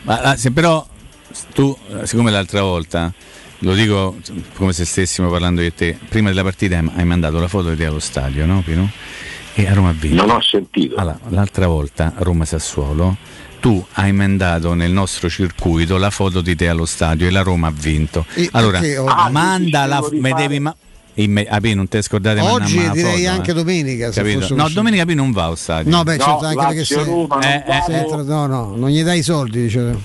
Ma 0.02 0.22
ah, 0.22 0.36
se 0.36 0.52
però 0.52 0.86
tu, 1.54 1.76
eh, 1.90 2.06
siccome 2.06 2.30
l'altra 2.30 2.62
volta, 2.62 3.14
lo 3.60 3.74
dico 3.74 4.18
come 4.56 4.74
se 4.74 4.84
stessimo 4.84 5.30
parlando 5.30 5.62
di 5.62 5.74
te, 5.74 5.98
prima 6.10 6.30
della 6.30 6.44
partita 6.44 6.78
hai- 6.78 7.06
mandato 7.06 7.40
la 7.40 7.48
foto 7.48 7.70
di 7.70 7.78
te 7.78 7.86
allo 7.86 8.00
stadio, 8.00 8.46
no 8.46 8.62
Pino? 8.66 8.90
E 9.54 9.68
a 9.68 9.74
Roma 9.74 9.90
ha 9.90 9.94
vinto. 9.94 10.26
Non 10.26 10.36
ho 10.36 10.42
sentito. 10.42 10.96
Allora, 10.96 11.20
l'altra 11.30 11.68
volta, 11.68 12.14
Roma-Sassuolo, 12.18 13.18
tu 13.60 13.86
hai 13.94 14.12
mandato 14.12 14.74
nel 14.74 14.92
nostro 14.92 15.30
circuito 15.30 15.98
la 15.98 16.10
foto 16.10 16.42
di 16.42 16.56
te 16.56 16.68
allo 16.70 16.86
stadio 16.86 17.28
e 17.28 17.32
la 17.32 17.42
Roma 17.42 17.68
ha 17.68 17.74
vinto. 17.76 18.26
E 18.34 18.50
Allora, 18.54 18.80
Ah, 19.08 19.30
manda 19.30 19.86
la... 19.86 20.02
me 20.12 20.30
fare- 20.30 20.42
devi 20.48 20.60
ma- 20.60 20.76
imme- 21.16 21.46
ah, 21.48 21.60
Pino, 21.60 21.76
non 21.76 21.88
ti 21.88 22.02
scordate 22.02 22.40
mai 22.42 22.52
Oggi 22.54 22.78
una 22.78 22.92
direi 22.94 23.26
foto, 23.26 23.36
anche 23.36 23.52
eh. 23.52 23.54
domenica. 23.54 24.12
se 24.12 24.22
Capito? 24.22 24.40
fosse 24.42 24.54
No, 24.54 24.62
uscito. 24.64 24.80
domenica 24.80 25.06
Pino 25.06 25.22
non 25.24 25.32
va 25.32 25.44
allo 25.46 25.56
stadio. 25.56 25.92
No, 25.92 26.04
beh, 26.04 26.16
No, 26.18 26.24
certo, 26.24 26.46
anche 26.46 26.66
perché 26.66 26.86
se, 26.86 26.96
non 27.04 27.28
Eh, 27.42 27.54
eh, 27.56 27.64
vado, 27.68 27.84
se 27.86 27.94
entra- 27.98 28.22
no, 28.24 28.46
no, 28.48 28.76
non 28.76 28.90
gli 28.90 29.04
dai 29.04 29.20
i 29.20 29.24
soldi, 29.24 29.62
dice. 29.64 29.96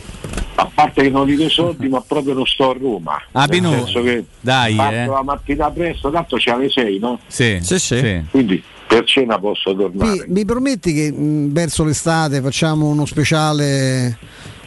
a 0.56 0.70
parte 0.72 1.02
che 1.02 1.10
non 1.10 1.26
li 1.26 1.36
do 1.36 1.44
i 1.44 1.50
soldi, 1.50 1.88
ma 1.88 2.00
proprio 2.06 2.34
non 2.34 2.46
sto 2.46 2.70
a 2.70 2.76
Roma. 2.80 3.20
Ah, 3.32 3.44
Nel 3.46 3.62
senso 3.62 4.02
che 4.02 4.24
dai, 4.40 4.74
parto 4.74 4.94
eh. 4.94 5.06
la 5.06 5.22
mattina 5.22 5.70
presto, 5.70 6.10
tanto 6.10 6.36
c'è 6.36 6.50
alle 6.52 6.70
6, 6.70 6.98
no? 6.98 7.18
Sì, 7.26 7.58
Sì, 7.62 7.78
sì. 7.78 8.22
Quindi 8.30 8.62
per 8.94 9.04
cena 9.06 9.38
posso 9.38 9.74
tornare. 9.74 10.10
Mi, 10.12 10.24
mi 10.28 10.44
prometti 10.44 10.92
che 10.94 11.10
mh, 11.10 11.52
verso 11.52 11.84
l'estate 11.84 12.40
facciamo 12.40 12.86
uno 12.86 13.04
speciale 13.06 14.16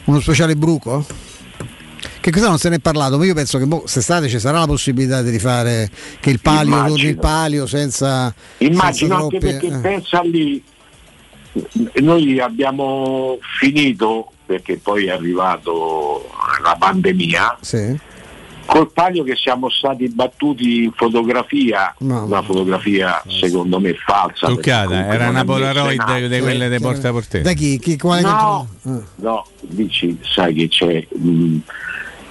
uno 0.04 0.20
speciale 0.20 0.54
bruco? 0.56 1.04
Che 2.20 2.30
cosa 2.30 2.48
non 2.48 2.58
se 2.58 2.68
ne 2.68 2.76
è 2.76 2.78
parlato, 2.80 3.16
ma 3.16 3.24
io 3.24 3.32
penso 3.34 3.58
che 3.58 3.64
boh, 3.66 3.80
quest'estate 3.80 4.28
ci 4.28 4.38
sarà 4.38 4.58
la 4.60 4.66
possibilità 4.66 5.22
di 5.22 5.38
fare 5.38 5.88
che 6.20 6.30
il 6.30 6.40
palio 6.40 6.74
Immagino. 6.74 6.88
torni 6.96 7.08
il 7.10 7.18
palio 7.18 7.66
senza 7.66 8.34
Immagino 8.58 8.92
senza 8.92 9.14
anche 9.16 9.38
troppe- 9.38 9.52
perché 9.52 9.66
eh. 9.66 9.78
pensa 9.80 10.20
lì, 10.22 10.62
noi 12.00 12.38
abbiamo 12.40 13.38
finito, 13.58 14.32
perché 14.44 14.78
poi 14.78 15.06
è 15.06 15.10
arrivato 15.10 16.28
la 16.62 16.76
pandemia, 16.78 17.58
Sì. 17.60 17.98
Col 18.68 18.90
palio 18.92 19.24
che 19.24 19.34
siamo 19.34 19.70
stati 19.70 20.08
battuti 20.10 20.84
in 20.84 20.92
fotografia, 20.92 21.94
No. 22.00 22.24
una 22.24 22.42
fotografia 22.42 23.22
secondo 23.26 23.80
me 23.80 23.94
falsa. 23.94 24.46
comunque 24.46 24.70
era 24.70 25.28
una 25.30 25.42
Polaroid 25.42 26.26
di 26.28 26.38
quelle 26.40 26.68
di 26.68 26.78
porta 26.78 27.08
a 27.08 27.12
portetta. 27.12 27.48
Da 27.48 27.54
chi? 27.54 27.78
chi 27.78 27.96
quale 27.96 28.20
No, 28.20 28.68
controllo? 28.82 29.06
no, 29.16 29.46
dici, 29.62 30.18
sai 30.22 30.52
che 30.52 30.68
c'è, 30.68 31.06
mh, 31.10 31.56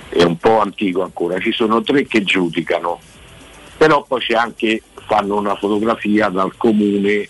è 0.10 0.22
un 0.24 0.38
po' 0.38 0.60
antico 0.60 1.02
ancora, 1.02 1.40
ci 1.40 1.52
sono 1.52 1.82
tre 1.82 2.06
che 2.06 2.22
giudicano, 2.24 3.00
però 3.76 4.04
poi 4.08 4.20
c'è 4.22 4.36
anche, 4.36 4.84
fanno 5.08 5.38
una 5.38 5.56
fotografia 5.56 6.30
dal 6.30 6.56
comune, 6.56 7.28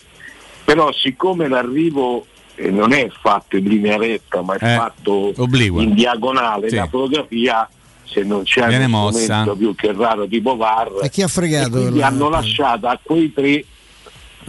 però 0.66 0.92
siccome 0.92 1.48
l'arrivo 1.48 2.26
eh, 2.56 2.70
non 2.72 2.92
è 2.92 3.08
fatto 3.22 3.56
in 3.56 3.64
linea 3.70 3.96
retta, 3.98 4.42
ma 4.42 4.56
è 4.56 4.74
Eh, 4.74 4.76
fatto 4.76 5.32
obliqua. 5.38 5.82
in 5.82 5.94
diagonale, 5.94 6.68
Sì. 6.70 6.76
la 6.76 6.88
fotografia 6.88 7.70
se 8.10 8.24
non 8.24 8.44
c'è 8.44 8.66
Viene 8.68 8.86
un 8.86 8.92
mossa. 8.92 9.20
strumento 9.20 9.56
più 9.56 9.76
che 9.76 9.94
raro 9.94 10.28
tipo 10.28 10.56
VAR, 10.56 10.90
E 11.04 11.10
chi 11.10 11.22
ha 11.22 11.26
e 11.26 11.30
fregato? 11.30 11.70
quindi 11.72 11.98
il- 11.98 12.04
hanno 12.04 12.30
lasciato 12.30 12.88
a 12.88 13.00
quei 13.02 13.32
tre 13.34 13.64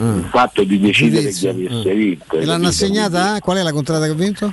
il 0.01 0.29
fatto 0.31 0.63
di 0.63 0.79
decidere 0.79 1.29
chi 1.31 1.41
Giudizio. 1.41 1.51
avesse 1.51 1.91
Ah. 1.91 1.95
vinto. 1.95 2.37
E 2.39 2.45
l'hanno 2.45 2.69
assegnata? 2.69 3.41
Qual 3.41 3.57
è 3.57 3.63
la 3.63 3.73
contrada 3.73 4.05
che 4.07 4.13
ha 4.13 4.15
vinto? 4.15 4.53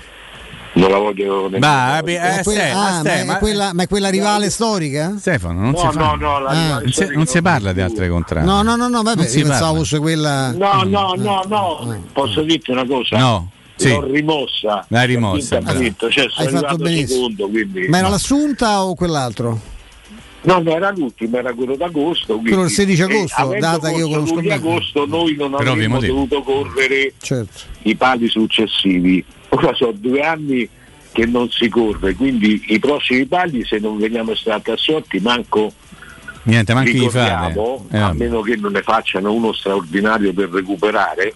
Non 0.73 0.89
la 0.91 0.97
voglio 0.97 1.43
nemmeno 1.43 1.65
Ma, 1.65 1.99
eh, 1.99 2.39
È 2.39 2.43
quella- 2.43 2.63
ah, 2.73 3.01
ma, 3.01 3.35
è 3.35 3.37
quella, 3.39 3.73
ma 3.73 3.83
è 3.83 3.87
quella 3.87 4.09
rivale 4.09 4.49
storica? 4.49 5.13
Stefano, 5.17 5.61
non 5.61 5.69
No, 5.71 5.77
si 5.91 5.97
no, 5.97 6.15
no, 6.15 6.39
la 6.39 6.49
Ah. 6.49 6.79
Non 6.79 6.91
si, 6.91 7.07
non 7.13 7.25
si 7.27 7.41
parla 7.41 7.71
di 7.71 7.79
altre 7.79 8.09
contratte. 8.09 8.45
No, 8.45 8.61
no, 8.61 8.75
no, 8.75 8.89
no, 8.89 9.01
vabbè, 9.01 9.21
Non 9.21 9.25
si 9.27 9.41
pensavo 9.41 9.59
parla. 9.65 9.77
fosse 9.77 9.99
quella. 9.99 10.51
No, 10.51 10.83
no, 10.83 11.13
no, 11.15 11.43
no, 11.47 12.03
posso 12.11 12.41
dirti 12.41 12.71
una 12.71 12.85
cosa? 12.85 13.17
No, 13.17 13.51
sì. 13.75 13.89
L'ho 13.89 14.05
rimossa. 14.05 14.85
L'hai 14.89 15.07
rimossa, 15.07 15.59
vinto, 15.59 16.09
Cioè, 16.09 16.27
sono 16.29 16.47
Hai 16.47 16.53
fatto 16.63 16.75
benissimo. 16.77 17.07
secondo, 17.07 17.47
quindi... 17.49 17.87
Ma 17.87 17.97
era 17.99 18.09
l'assunta 18.09 18.83
o 18.83 18.95
quell'altro? 18.95 19.59
No, 20.41 20.59
no, 20.59 20.75
era 20.75 20.91
l'ultimo, 20.91 21.37
era 21.37 21.53
quello 21.53 21.75
d'agosto. 21.75 22.33
quindi, 22.33 22.49
Quello 22.49 22.63
del 22.63 22.71
16 22.71 23.01
eh, 23.01 23.03
agosto, 23.05 23.41
avendo 23.41 23.65
data 23.65 23.89
che 23.89 23.95
io 23.97 24.07
conosco 24.07 24.35
bene. 24.35 24.55
luglio-agosto 24.57 25.05
noi 25.07 25.35
non 25.35 25.49
Per 25.51 25.59
ovvi 25.61 25.69
avremmo 25.69 25.99
dovuto 25.99 26.41
correre 26.43 27.13
Certo. 27.19 27.61
i 27.83 27.95
pali 27.95 28.27
successivi. 28.29 29.25
Ora 29.49 29.73
sono 29.73 29.91
due 29.93 30.19
anni 30.21 30.69
che 31.11 31.25
non 31.25 31.49
si 31.49 31.67
corre, 31.69 32.13
quindi 32.13 32.61
i 32.67 32.77
prossimi 32.79 33.25
pali 33.25 33.65
se 33.65 33.79
non 33.79 33.97
veniamo 33.97 34.33
estratti 34.33 34.69
assorti 34.71 35.17
manco 35.19 35.71
Niente, 36.43 36.73
di 36.83 37.09
fare. 37.09 37.53
corriamo, 37.53 37.87
Eh, 37.91 37.97
a 37.97 38.13
meno 38.13 38.41
che 38.41 38.55
non 38.57 38.73
ne 38.73 38.81
facciano 38.83 39.33
uno 39.33 39.51
straordinario 39.51 40.31
per 40.33 40.49
recuperare. 40.49 41.33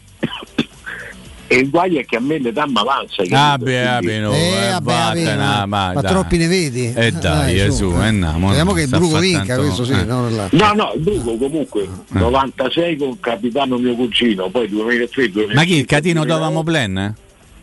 E 1.52 1.56
il 1.56 1.70
guaio 1.72 2.00
è 2.00 2.06
che 2.06 2.16
a 2.16 2.20
me 2.20 2.38
l'età 2.38 2.68
mi 2.68 2.78
avanza. 2.78 3.24
Ah, 3.32 3.58
beh, 3.58 3.88
ah, 3.88 4.00
beh, 4.02 4.20
no, 4.20 4.32
Eh, 4.34 4.38
eh, 4.38 4.70
vabbè, 4.70 4.84
vattene, 4.94 5.36
vabbè, 5.36 5.66
ma 5.66 5.94
dai. 5.94 6.12
troppi 6.12 6.38
ne 6.38 6.48
vedi? 6.48 6.94
Eh 6.96 7.12
dai, 7.12 7.20
Dai, 7.22 7.60
eh, 7.62 7.72
su, 7.72 7.92
eh. 8.00 8.08
eh, 8.08 8.12
no, 8.12 8.32
mo 8.38 8.48
Speriamo 8.48 8.70
non 8.72 8.76
che 8.76 8.82
il 8.84 8.90
Bruco 8.90 9.18
vinca, 9.18 9.44
tanto- 9.46 9.62
questo 9.64 9.84
sì, 9.84 9.92
eh. 9.94 10.04
no. 10.04 10.30
No, 10.30 10.74
no, 10.74 10.92
il 10.96 11.02
Bruco 11.02 11.38
comunque 11.38 11.88
96 12.10 12.98
con 12.98 13.20
capitano 13.20 13.78
mio 13.80 13.96
cugino, 13.96 14.50
poi 14.50 14.70
2003 14.70 15.30
2005, 15.32 15.54
Ma 15.56 15.64
chi? 15.64 15.78
Il 15.80 15.86
Catino 15.86 16.24
2008. 16.24 16.34
Dovamo 16.34 16.64
Plen? 16.64 17.16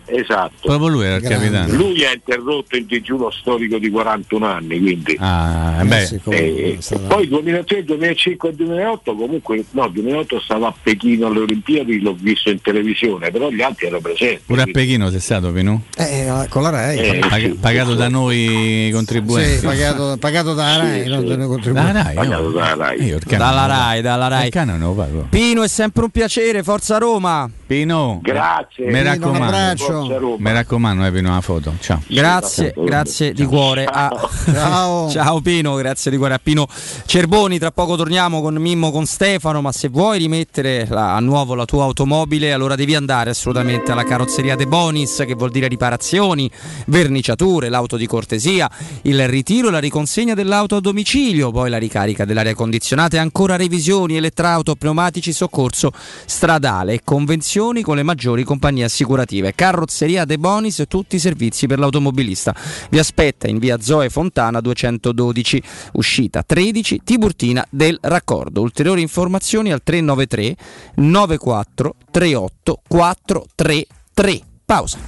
Eh? 0.06 0.20
Esatto. 0.20 0.52
Proprio 0.62 0.88
lui 0.88 1.04
era 1.04 1.16
il 1.16 1.22
Grande. 1.22 1.50
capitano. 1.50 1.74
Lui 1.76 2.04
ha 2.04 2.12
interrotto 2.12 2.76
il 2.76 2.84
digiuno 2.86 3.30
storico 3.30 3.78
di 3.78 3.90
41 3.90 4.46
anni, 4.46 4.78
quindi. 4.80 5.16
Ah, 5.18 5.82
beh, 5.84 6.20
Eh, 6.30 6.78
poi 7.06 7.28
2003, 7.28 7.84
2005 7.84 8.48
e 8.48 8.54
2008 8.54 9.14
comunque 9.14 9.64
no, 9.70 9.88
2008 9.88 10.40
stava 10.40 10.68
a 10.68 10.74
Pechino 10.80 11.26
alle 11.26 11.40
Olimpiadi, 11.40 12.00
l'ho 12.00 12.16
visto 12.18 12.50
in 12.50 12.60
televisione, 12.60 13.30
però 13.30 13.50
gli 13.50 13.62
altri 13.62 13.86
erano 13.86 14.00
presenti. 14.00 14.42
pure 14.46 14.62
a 14.62 14.66
Pechino 14.70 15.10
sei 15.10 15.20
stato, 15.20 15.50
Pinu? 15.52 15.80
Eh, 15.96 16.46
con 16.48 16.62
la 16.62 16.70
Rai. 16.70 16.98
Eh, 16.98 17.18
Pag- 17.18 17.42
sì, 17.42 17.58
pagato 17.60 17.90
sì. 17.90 17.96
da 17.96 18.08
noi 18.08 18.90
contribuenti. 18.92 19.58
Sì, 19.58 19.66
pagato, 19.66 20.16
pagato 20.18 20.54
dalla 20.54 20.76
Rai, 20.78 21.02
Sì, 21.02 21.08
non 21.08 21.20
sì. 21.20 21.26
da 21.26 21.36
noi 21.36 21.46
Da 21.46 21.52
contribuenti. 21.52 21.92
Rai, 21.92 22.14
Pagato 22.14 22.42
io- 22.42 22.50
dalla 22.50 22.74
Rai. 22.74 23.02
io 23.04 23.16
il 23.16 23.24
canone 23.24 23.50
Dalla 23.50 23.66
Rai, 23.66 24.00
dalla. 24.02 24.28
Rai. 24.28 24.50
Pino 25.30 25.62
è 25.62 25.68
sempre 25.68 26.04
un 26.04 26.10
piacere, 26.10 26.62
forza 26.62 26.98
Roma. 26.98 27.48
Pino, 27.66 28.20
Grazie. 28.22 28.86
mi 28.90 28.98
un 28.98 29.04
raccomando. 29.04 29.44
abbraccio. 29.44 30.18
Roma. 30.18 30.36
Mi 30.38 30.52
raccomando, 30.52 31.04
eh, 31.04 31.10
Pino, 31.10 31.30
una 31.30 31.40
foto. 31.40 31.72
Ciao. 31.80 32.00
Grazie, 32.06 32.72
Ciao. 32.72 32.84
grazie 32.84 33.32
di 33.32 33.44
cuore 33.44 33.84
a 33.86 34.08
Ciao. 34.52 35.10
Ciao 35.10 35.40
Pino, 35.40 35.74
grazie 35.74 36.10
di 36.12 36.16
cuore 36.16 36.34
a 36.34 36.40
Pino 36.40 36.68
Cerboni. 37.06 37.58
Tra 37.58 37.72
poco 37.72 37.96
torniamo 37.96 38.40
con 38.40 38.54
Mimmo 38.54 38.92
con 38.92 39.04
Stefano. 39.04 39.60
Ma 39.62 39.72
se 39.72 39.88
vuoi 39.88 40.18
rimettere 40.18 40.86
la- 40.88 41.16
a 41.16 41.20
nuovo 41.20 41.54
la 41.56 41.64
tua 41.64 41.84
automobile, 41.84 42.52
allora 42.52 42.76
devi 42.76 42.94
andare 42.94 43.30
assolutamente 43.30 43.90
alla 43.90 44.04
carrozzeria 44.04 44.54
De 44.54 44.66
Bonis, 44.66 45.24
che 45.26 45.34
vuol 45.34 45.50
dire 45.50 45.66
riparazioni, 45.66 46.48
verniciature, 46.86 47.68
l'auto 47.68 47.96
di 47.96 48.06
cortesia, 48.06 48.70
il 49.02 49.26
ritiro 49.28 49.68
e 49.68 49.70
la 49.72 49.80
riconsegna 49.80 50.34
dell'auto 50.34 50.76
a 50.76 50.80
domicilio, 50.80 51.50
poi 51.50 51.68
la 51.68 51.78
ricarica 51.78 52.24
dell'aria 52.24 52.54
condizionata 52.54 53.16
e 53.16 53.18
ancora 53.20 53.56
revisioni, 53.56 54.16
elettrauto, 54.16 54.76
pneumatici, 54.76 55.32
soccorso 55.32 55.90
stradale 56.24 56.92
e 56.94 57.00
convenzioni 57.56 57.82
con 57.82 57.96
le 57.96 58.02
maggiori 58.02 58.44
compagnie 58.44 58.84
assicurative. 58.84 59.54
Carrozzeria 59.54 60.24
De 60.24 60.38
Bonis, 60.38 60.84
tutti 60.88 61.16
i 61.16 61.18
servizi 61.18 61.66
per 61.66 61.78
l'automobilista. 61.78 62.54
Vi 62.90 62.98
aspetta 62.98 63.48
in 63.48 63.58
via 63.58 63.80
Zoe 63.80 64.10
Fontana 64.10 64.60
212, 64.60 65.62
uscita 65.92 66.42
13, 66.42 67.00
Tiburtina 67.02 67.66
del 67.70 67.98
Raccordo. 68.00 68.60
Ulteriori 68.60 69.00
informazioni 69.00 69.72
al 69.72 69.82
393 69.82 70.56
94 70.96 71.94
38 72.10 72.80
433. 72.86 74.40
Pausa. 74.64 74.98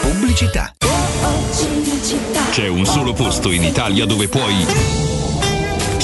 Pubblicità. 0.00 0.74
C'è 2.50 2.66
un 2.66 2.84
solo 2.86 3.12
posto 3.12 3.52
in 3.52 3.62
Italia 3.62 4.04
dove 4.06 4.26
puoi 4.28 5.36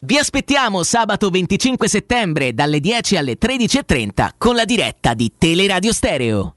Vi 0.00 0.18
aspettiamo 0.18 0.82
sabato 0.82 1.30
25 1.30 1.88
settembre 1.88 2.54
dalle 2.54 2.80
10 2.80 3.16
alle 3.16 3.36
13.30 3.40 4.30
con 4.36 4.54
la 4.54 4.64
diretta 4.64 5.14
di 5.14 5.32
Teleradio 5.36 5.92
Stereo. 5.92 6.56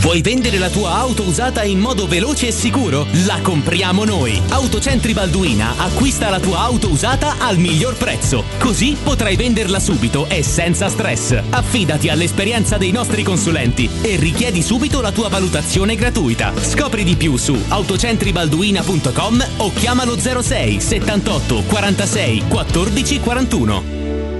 Vuoi 0.00 0.22
vendere 0.22 0.56
la 0.56 0.70
tua 0.70 0.94
auto 0.94 1.24
usata 1.24 1.62
in 1.62 1.78
modo 1.78 2.06
veloce 2.06 2.46
e 2.46 2.52
sicuro? 2.52 3.06
La 3.26 3.38
compriamo 3.42 4.04
noi. 4.04 4.40
Autocentri 4.48 5.12
Balduina 5.12 5.74
acquista 5.76 6.30
la 6.30 6.40
tua 6.40 6.60
auto 6.60 6.88
usata 6.88 7.36
al 7.38 7.58
miglior 7.58 7.96
prezzo. 7.98 8.44
Così 8.58 8.96
potrai 9.00 9.36
venderla 9.36 9.78
subito 9.78 10.26
e 10.26 10.42
senza 10.42 10.88
stress. 10.88 11.38
Affidati 11.50 12.08
all'esperienza 12.08 12.78
dei 12.78 12.92
nostri 12.92 13.22
consulenti 13.22 13.90
e 14.00 14.16
richiedi 14.16 14.62
subito 14.62 15.02
la 15.02 15.12
tua 15.12 15.28
valutazione 15.28 15.96
gratuita. 15.96 16.54
Scopri 16.58 17.04
di 17.04 17.16
più 17.16 17.36
su 17.36 17.62
autocentribalduina.com 17.68 19.46
o 19.58 19.70
chiamalo 19.74 20.18
06 20.18 20.80
78 20.80 21.62
46 21.66 22.44
14 22.48 23.20
41. 23.20 24.39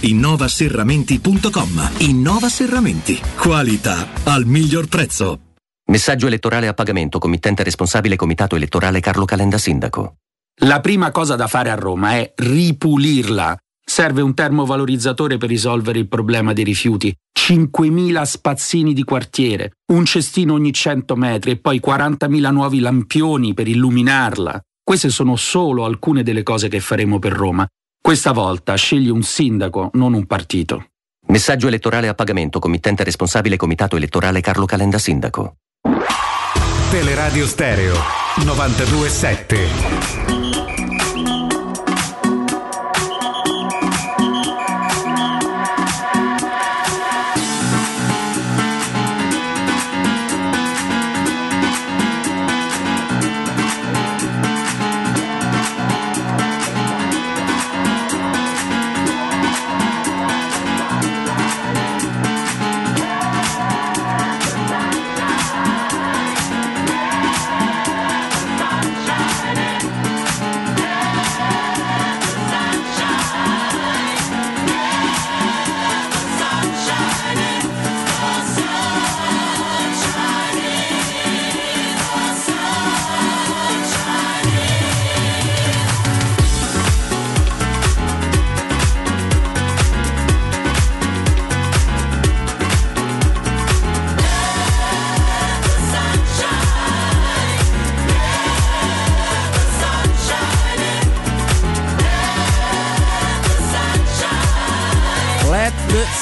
innovaserramenti.com. 0.00 1.90
Innova 1.98 2.48
Serramenti. 2.48 3.20
Qualità 3.36 4.08
al 4.24 4.44
miglior 4.46 4.88
prezzo. 4.88 5.40
Messaggio 5.90 6.28
elettorale 6.28 6.68
a 6.68 6.74
pagamento, 6.74 7.18
committente 7.18 7.64
responsabile 7.64 8.16
Comitato 8.16 8.54
Elettorale 8.54 9.00
Carlo 9.00 9.24
Calenda 9.24 9.58
Sindaco. 9.58 10.14
La 10.62 10.80
prima 10.80 11.10
cosa 11.10 11.36
da 11.36 11.46
fare 11.46 11.70
a 11.70 11.74
Roma 11.74 12.12
è 12.12 12.32
ripulirla. 12.36 13.56
Serve 13.84 14.20
un 14.22 14.34
termovalorizzatore 14.34 15.36
per 15.36 15.48
risolvere 15.48 15.98
il 15.98 16.06
problema 16.06 16.52
dei 16.52 16.62
rifiuti, 16.62 17.12
5.000 17.36 18.22
spazzini 18.22 18.92
di 18.92 19.02
quartiere, 19.02 19.72
un 19.92 20.04
cestino 20.04 20.52
ogni 20.52 20.72
100 20.72 21.16
metri 21.16 21.50
e 21.52 21.56
poi 21.56 21.80
40.000 21.84 22.52
nuovi 22.52 22.78
lampioni 22.78 23.52
per 23.52 23.66
illuminarla. 23.66 24.60
Queste 24.84 25.08
sono 25.08 25.34
solo 25.34 25.84
alcune 25.84 26.22
delle 26.22 26.44
cose 26.44 26.68
che 26.68 26.78
faremo 26.78 27.18
per 27.18 27.32
Roma. 27.32 27.66
Questa 28.02 28.32
volta 28.32 28.76
scegli 28.76 29.10
un 29.10 29.22
sindaco, 29.22 29.90
non 29.92 30.14
un 30.14 30.24
partito. 30.26 30.86
Messaggio 31.26 31.66
elettorale 31.68 32.08
a 32.08 32.14
pagamento, 32.14 32.58
committente 32.58 33.04
responsabile 33.04 33.56
Comitato 33.56 33.96
Elettorale 33.96 34.40
Carlo 34.40 34.64
Calenda 34.64 34.98
Sindaco. 34.98 35.56
Teleradio 36.90 37.46
Stereo 37.46 37.94
927. 38.42 40.49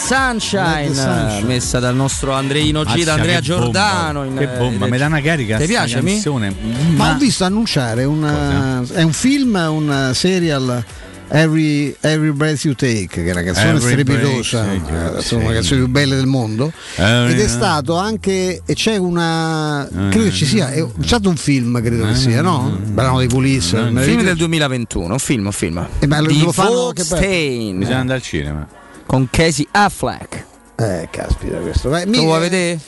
Sunshine, 0.09 0.94
Sunshine. 0.94 1.44
messa 1.47 1.78
dal 1.78 1.94
nostro 1.94 2.32
Andreino 2.32 2.82
G, 2.82 3.05
da 3.05 3.12
Andrea 3.14 3.40
che 3.40 3.48
bomba. 3.48 3.62
Giordano. 3.62 4.24
in- 4.24 4.36
Che 4.36 4.47
bomba, 4.47 4.85
in- 4.86 4.90
mi 4.90 4.97
dà 4.98 5.06
una 5.06 5.20
carica 5.20 5.59
Ti 5.59 5.66
piace? 5.66 6.01
mi? 6.01 6.12
canzone. 6.12 6.55
Ma 6.97 7.14
ho 7.14 7.18
visto 7.18 7.44
annunciare 7.44 8.05
un, 8.05 8.86
è 8.90 9.02
un 9.02 9.12
film, 9.12 9.55
un 9.70 10.10
serial 10.14 10.82
Every, 11.30 11.94
Every 12.01 12.30
Breath 12.30 12.64
You 12.64 12.74
Take, 12.74 13.06
che 13.06 13.26
è 13.26 13.30
una 13.32 13.43
canzone 13.43 13.68
Every 13.72 13.90
strepitosa, 13.90 14.62
Breath 14.62 14.76
You 14.78 14.86
Take, 14.86 15.18
eh, 15.18 15.22
sono 15.22 15.40
sì. 15.43 15.47
le 15.48 15.52
canzoni 15.52 15.80
più 15.82 15.90
belle 15.90 16.16
del 16.16 16.26
mondo. 16.26 16.72
Every- 16.94 17.32
Ed 17.35 17.40
è 17.40 17.48
stato 17.48 17.97
anche, 17.98 18.62
e 18.64 18.74
c'è 18.74 18.97
una, 18.97 19.86
credo 20.09 20.24
che 20.24 20.32
ci 20.32 20.47
sia, 20.47 20.70
è, 20.70 20.82
c'è 20.82 21.06
stato 21.06 21.28
un 21.28 21.36
film, 21.36 21.82
credo 21.82 22.06
che 22.06 22.14
sia, 22.14 22.40
no? 22.40 22.78
Brano 22.82 23.18
dei 23.18 23.28
Police. 23.28 23.76
Un 23.76 23.93
me 23.93 24.01
lo 24.01 24.06
film 24.10 24.22
del 24.22 24.36
2021, 24.36 25.12
un 25.12 25.18
film, 25.18 25.44
un 25.44 25.52
film. 25.52 25.86
Eh, 25.98 26.06
ma 26.06 26.20
lo- 26.20 26.28
di 26.28 26.40
lo 26.40 26.51
fanno 26.51 26.93
Stain 26.97 27.76
Bisogna 27.78 27.98
andare 27.98 28.18
al 28.20 28.24
cinema. 28.24 28.66
Con 29.09 29.26
Casey 29.30 29.66
Affleck. 29.70 30.44
Eh, 30.76 31.09
caspita 31.10 31.56
questo. 31.56 31.89
Beh, 31.89 32.05
Lo 32.05 32.10
mi- 32.10 32.24
vuoi 32.24 32.40
vedere? 32.40 32.78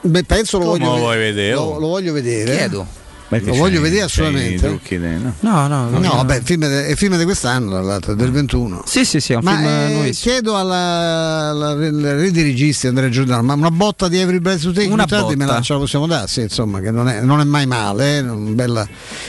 beh, 0.00 0.24
penso 0.24 0.58
lo 0.58 0.64
Come 0.66 0.78
voglio 0.78 0.90
lo 0.90 0.94
ve- 0.96 1.00
vuoi 1.00 1.18
vedere, 1.18 1.54
Lo, 1.54 1.78
lo 1.78 1.86
voglio 1.86 2.12
vedere. 2.12 2.56
Chiedo. 2.56 2.86
Lo 3.30 3.54
voglio 3.54 3.80
vedere 3.82 4.02
assolutamente. 4.02 4.78
dei- 4.88 5.00
no? 5.18 5.34
No, 5.40 5.66
no, 5.66 5.90
No, 5.90 6.14
vabbè, 6.16 6.36
il 6.36 6.42
film, 6.44 6.64
è 6.64 6.88
il 6.88 6.96
film 6.96 7.16
di 7.18 7.24
quest'anno, 7.24 7.70
tra 7.72 7.82
l'altro, 7.82 8.14
del 8.14 8.30
21. 8.30 8.82
Sì, 8.86 9.04
sì, 9.04 9.20
sì, 9.20 9.34
è 9.34 9.36
un 9.36 9.42
Ma 9.44 9.54
film 9.56 9.66
eh, 9.68 9.92
nuovissimo. 9.92 10.32
chiedo 10.32 10.56
alla, 10.56 11.48
alla, 11.50 11.68
alla 11.70 12.14
rete 12.14 12.42
registi 12.42 12.86
Andrea 12.86 13.10
Giordano, 13.10 13.42
ma 13.42 13.52
una 13.52 13.70
botta 13.70 14.08
di 14.08 14.18
Every 14.18 14.38
Breath 14.38 14.62
You 14.62 14.72
Take 14.72 14.88
Una 14.88 15.04
tardi 15.04 15.36
me 15.36 15.44
la, 15.44 15.52
botta. 15.52 15.62
ce 15.64 15.72
la 15.74 15.78
possiamo 15.78 16.06
dare, 16.06 16.26
sì, 16.26 16.40
insomma, 16.40 16.80
che 16.80 16.90
non 16.90 17.06
è, 17.08 17.20
non 17.20 17.40
è 17.40 17.44
mai 17.44 17.66
male. 17.66 18.16
eh, 18.16 18.20
un 18.20 18.54
bella- 18.54 18.88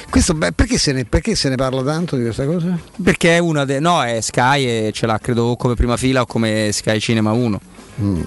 Questo, 0.10 0.34
beh, 0.34 0.54
perché, 0.54 0.78
se 0.78 0.94
ne, 0.94 1.04
perché 1.04 1.36
se 1.36 1.50
ne 1.50 1.56
parla 1.56 1.84
tanto 1.84 2.16
di 2.16 2.24
questa 2.24 2.46
cosa? 2.46 2.78
Perché 3.04 3.36
è 3.36 3.40
una 3.40 3.66
de- 3.66 3.80
no, 3.80 4.02
è 4.02 4.22
Sky 4.22 4.66
e 4.66 4.92
ce 4.94 5.06
l'ha 5.08 5.20
credo 5.20 5.56
come 5.58 5.74
prima 5.76 5.98
fila 5.98 6.22
o 6.22 6.26
come 6.26 6.70
Sky 6.72 7.00
Cinema 7.00 7.32
1. 7.34 7.60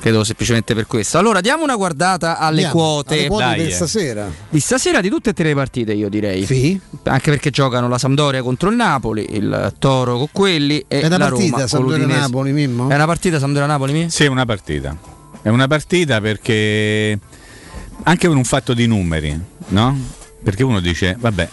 Credo 0.01 0.23
semplicemente 0.23 0.75
per 0.75 0.87
questo. 0.87 1.17
Allora 1.19 1.41
diamo 1.41 1.63
una 1.63 1.77
guardata 1.77 2.39
alle 2.39 2.65
Andiamo, 2.65 2.73
quote. 2.73 3.15
alle 3.15 3.27
quote 3.29 3.45
Dai, 3.45 3.57
per 3.57 3.67
eh. 3.67 3.71
stasera. 3.71 4.31
Di 4.51 4.61
stasera 4.61 5.01
di 5.01 5.09
tutte 5.09 5.31
e 5.31 5.33
tre 5.33 5.45
le 5.49 5.55
partite, 5.55 5.93
io 5.95 6.09
direi. 6.09 6.45
Sì. 6.45 6.79
Anche 7.05 7.31
perché 7.31 7.51
giocano 7.51 7.89
la 7.89 7.99
Sampdoria 7.99 8.43
contro 8.43 8.69
il 8.69 8.77
Napoli, 8.77 9.35
il 9.35 9.73
Toro 9.79 10.19
con 10.19 10.29
quelli 10.31 10.85
e 10.87 11.01
È 11.01 11.07
una 11.07 11.17
la 11.17 11.29
partita, 11.29 11.57
Roma 11.57 11.67
Sampdoria. 11.67 12.07
Napoli, 12.07 12.53
Mimmo? 12.53 12.89
È 12.89 12.95
una 12.95 13.07
partita 13.07 13.39
Sampdoria-Napoli, 13.39 13.93
mi? 13.93 14.11
Sì, 14.11 14.25
è 14.25 14.29
una 14.29 14.45
partita. 14.45 14.97
È 15.41 15.49
una 15.49 15.67
partita 15.67 16.21
perché 16.21 17.19
anche 18.03 18.29
per 18.29 18.37
un 18.37 18.45
fatto 18.45 18.75
di 18.75 18.87
numeri, 18.87 19.41
no? 19.69 19.99
Perché 20.43 20.63
uno 20.63 20.81
dice, 20.81 21.17
vabbè, 21.19 21.49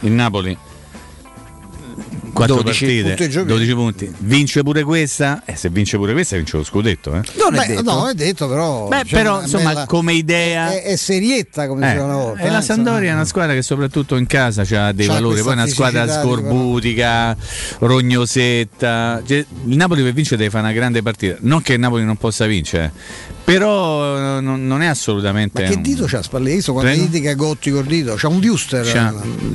il 0.00 0.12
Napoli 0.12 0.56
4 2.34 2.54
12 2.56 2.84
partite, 2.84 3.08
punti 3.14 3.30
giochi. 3.30 3.46
12 3.46 3.74
punti, 3.74 4.14
vince 4.18 4.62
pure 4.62 4.82
questa, 4.82 5.42
e 5.44 5.56
se 5.56 5.68
vince 5.70 5.96
pure 5.96 6.12
questa 6.12 6.36
vince 6.36 6.56
lo 6.56 6.64
scudetto, 6.64 7.14
eh? 7.14 7.20
Non 7.38 7.54
è 7.54 7.58
Beh, 7.58 7.66
detto. 7.66 7.82
no, 7.82 8.08
è 8.08 8.14
detto 8.14 8.48
però. 8.48 8.88
Beh, 8.88 9.02
diciamo, 9.04 9.22
però 9.22 9.38
è 9.38 9.42
insomma, 9.42 9.68
bella- 9.68 9.86
come 9.86 10.12
idea 10.14 10.70
è, 10.72 10.82
è 10.82 10.96
serietta 10.96 11.66
come 11.68 11.84
Eh, 11.86 11.88
diceva 11.90 12.04
una 12.04 12.16
volta. 12.16 12.42
e 12.42 12.50
la 12.50 12.58
eh, 12.58 12.62
Sampdoria 12.62 13.10
è 13.10 13.14
una 13.14 13.24
squadra 13.24 13.54
che 13.54 13.62
soprattutto 13.62 14.16
in 14.16 14.26
casa 14.26 14.62
ha 14.62 14.92
dei 14.92 15.06
C'ha 15.06 15.12
valori, 15.14 15.40
poi 15.42 15.50
è 15.50 15.54
una 15.54 15.66
squadra 15.66 16.08
scorbutica, 16.08 17.36
rognosetta. 17.78 19.22
Cioè, 19.26 19.44
il 19.66 19.76
Napoli 19.76 20.02
per 20.02 20.12
vincere 20.12 20.36
deve 20.36 20.50
fare 20.50 20.64
una 20.64 20.72
grande 20.72 21.02
partita. 21.02 21.36
Non 21.40 21.62
che 21.62 21.74
il 21.74 21.80
Napoli 21.80 22.04
non 22.04 22.16
possa 22.16 22.46
vincere, 22.46 22.92
però 23.44 24.38
eh, 24.38 24.40
non, 24.40 24.66
non 24.66 24.82
è 24.82 24.86
assolutamente. 24.86 25.62
Ma 25.62 25.68
che 25.68 25.74
un- 25.76 25.82
dito 25.82 26.04
c'ha 26.06 26.22
Spalletti? 26.22 26.62
Quando 26.64 26.82
Prego? 26.82 27.02
litiga 27.04 27.34
Gotti 27.34 27.70
col 27.70 27.84
dito? 27.84 28.14
C'ha 28.16 28.28
un 28.28 28.40
Wuster. 28.42 28.84
C'ha, 28.90 29.14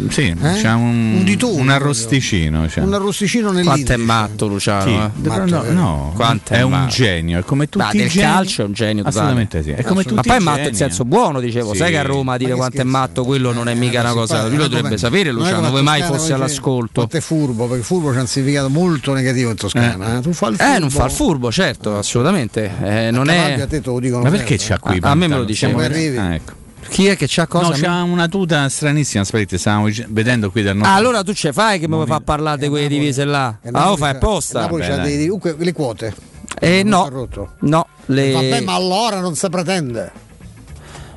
sì, 0.10 0.27
Eh? 0.41 0.61
c'ha 0.61 0.76
un, 0.76 1.15
Un 1.18 1.23
ditone 1.23 1.60
un 1.61 1.69
arrosticino. 1.69 2.68
Cioè. 2.69 2.83
Un 2.83 2.93
arrosticino 2.93 3.51
Quanto 3.51 3.93
è 3.93 3.97
matto 3.97 4.47
Luciano? 4.47 4.83
Sì. 4.83 4.93
eh? 4.93 5.09
No, 5.29 5.45
no, 5.45 5.63
no. 5.71 6.13
Quanto 6.15 6.53
è 6.53 6.61
un 6.61 6.71
matto. 6.71 6.93
genio, 6.93 7.39
è 7.39 7.43
come 7.43 7.67
tutti 7.67 7.83
Ma 7.85 7.91
i 7.91 7.97
del 7.97 8.09
geni. 8.09 8.25
calcio 8.25 8.61
è 8.61 8.65
un 8.65 8.73
genio 8.73 9.03
totale. 9.03 9.19
Assolutamente 9.25 9.63
sì. 9.63 9.71
È 9.71 9.83
come 9.83 10.03
tutti 10.03 10.15
Ma 10.15 10.21
poi 10.21 10.35
è 10.35 10.39
matto 10.39 10.67
in 10.67 10.75
senso 10.75 11.01
eh. 11.01 11.05
buono, 11.05 11.39
dicevo. 11.39 11.71
Sì. 11.71 11.77
Sai 11.77 11.91
che 11.91 11.97
a 11.97 12.03
Roma 12.03 12.37
dire 12.37 12.51
Ma 12.51 12.57
quanto 12.57 12.81
è 12.81 12.83
matto, 12.83 13.23
quello 13.23 13.51
non 13.51 13.67
è 13.67 13.73
mica 13.73 14.01
una 14.01 14.13
cosa. 14.13 14.47
Lui 14.47 14.57
lo 14.57 14.65
è 14.65 14.69
dovrebbe 14.69 14.97
sapere, 14.97 15.29
è 15.29 15.31
Luciano, 15.31 15.69
come 15.69 15.81
mai 15.81 16.01
fosse 16.03 16.33
all'ascolto. 16.33 16.91
Quanto 16.93 17.17
è 17.17 17.21
furbo, 17.21 17.67
perché 17.67 17.83
furbo 17.83 18.11
c'è 18.11 18.19
un 18.19 18.27
significato 18.27 18.69
molto 18.69 19.13
negativo 19.13 19.49
in 19.49 19.55
Toscana. 19.55 20.17
Eh, 20.17 20.21
Tu 20.21 20.31
fai 20.33 20.51
il 20.51 20.55
furbo. 20.57 20.75
Eh, 20.75 20.79
non 20.79 20.89
fa 20.89 21.05
il 21.05 21.11
furbo, 21.11 21.51
certo, 21.51 21.97
assolutamente. 21.97 22.71
Eh, 22.81 23.11
non 23.11 23.29
è. 23.29 23.57
Ma 23.57 24.29
perché 24.29 24.55
c'ha 24.57 24.79
qui? 24.79 24.97
A- 25.01 25.15
me 25.15 25.27
me 25.27 25.35
lo 25.37 25.45
Arrivi. 25.79 26.17
Ah, 26.17 26.33
ecco. 26.33 26.53
Chi 26.90 27.06
è 27.07 27.16
che 27.16 27.26
c'ha 27.28 27.48
cosa? 27.48 27.70
No, 27.70 27.76
c'ha 27.76 28.02
una 28.03 28.28
tuta 28.28 28.68
stranissima. 28.68 29.22
Aspetta, 29.24 29.57
stavamo 29.57 29.88
dic- 29.90 30.07
vedendo 30.10 30.52
qui 30.52 30.64
dal 30.64 30.76
nostro. 30.76 30.91
Ah, 30.94 30.98
allora 30.98 31.24
tu 31.24 31.34
ce 31.34 31.53
fai 31.53 31.80
che 31.80 31.88
mi 31.88 31.94
vuoi 31.94 32.07
far 32.07 32.22
parlare 32.22 32.60
di 32.60 32.68
quelle 32.68 32.88
divise 32.88 33.24
là? 33.26 33.57
Ah, 33.72 33.90
lo 33.90 33.95
fai 33.98 34.11
c'ha- 34.11 34.18
apposta? 34.18 34.61
Napoli 34.61 34.84
c'ha 34.86 34.98
dei, 34.98 35.26
comunque 35.26 35.56
le 35.57 35.72
quote. 35.74 36.14
Eh, 36.60 36.84
no, 36.84 37.28
no, 37.60 37.88
le- 38.07 38.32
Vabbè, 38.32 38.61
ma 38.61 38.74
allora 38.74 39.20
non 39.20 39.36
si 39.36 39.48
pretende. 39.49 40.11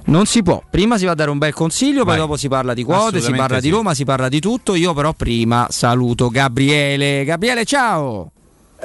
non 0.04 0.26
si 0.26 0.42
può. 0.42 0.62
Prima 0.70 0.98
si 0.98 1.04
va 1.06 1.12
a 1.12 1.14
dare 1.14 1.30
un 1.30 1.38
bel 1.38 1.54
consiglio, 1.54 2.00
poi 2.04 2.12
Vai. 2.12 2.18
dopo 2.18 2.36
si 2.36 2.48
parla 2.48 2.74
di 2.74 2.84
quote, 2.84 3.20
si 3.20 3.32
parla 3.32 3.58
di 3.58 3.68
sì. 3.68 3.72
Roma, 3.72 3.94
si 3.94 4.04
parla 4.04 4.28
di 4.28 4.40
tutto. 4.40 4.74
Io 4.74 4.92
però 4.94 5.12
prima 5.14 5.66
saluto 5.70 6.28
Gabriele. 6.28 7.24
Gabriele, 7.24 7.64
ciao! 7.64 8.30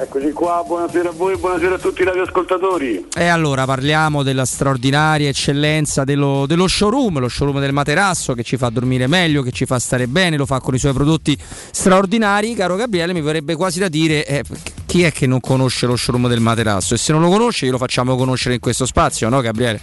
Eccoci 0.00 0.30
qua, 0.30 0.62
buonasera 0.64 1.08
a 1.08 1.12
voi, 1.12 1.36
buonasera 1.36 1.74
a 1.74 1.78
tutti 1.78 2.02
i 2.02 2.04
radioascoltatori. 2.04 3.08
E 3.16 3.26
allora 3.26 3.64
parliamo 3.64 4.22
della 4.22 4.44
straordinaria 4.44 5.28
eccellenza 5.28 6.04
dello, 6.04 6.46
dello 6.46 6.68
showroom, 6.68 7.18
lo 7.18 7.26
showroom 7.28 7.58
del 7.58 7.72
materasso 7.72 8.32
che 8.34 8.44
ci 8.44 8.56
fa 8.56 8.68
dormire 8.68 9.08
meglio, 9.08 9.42
che 9.42 9.50
ci 9.50 9.66
fa 9.66 9.80
stare 9.80 10.06
bene, 10.06 10.36
lo 10.36 10.46
fa 10.46 10.60
con 10.60 10.76
i 10.76 10.78
suoi 10.78 10.92
prodotti 10.92 11.36
straordinari. 11.72 12.54
Caro 12.54 12.76
Gabriele, 12.76 13.12
mi 13.12 13.22
verrebbe 13.22 13.56
quasi 13.56 13.80
da 13.80 13.88
dire 13.88 14.24
eh, 14.24 14.44
chi 14.86 15.02
è 15.02 15.10
che 15.10 15.26
non 15.26 15.40
conosce 15.40 15.86
lo 15.86 15.96
showroom 15.96 16.28
del 16.28 16.38
materasso? 16.38 16.94
E 16.94 16.96
se 16.96 17.10
non 17.10 17.20
lo 17.20 17.28
conosce, 17.28 17.66
glielo 17.66 17.76
facciamo 17.76 18.14
conoscere 18.14 18.54
in 18.54 18.60
questo 18.60 18.86
spazio, 18.86 19.28
no 19.28 19.40
Gabriele? 19.40 19.80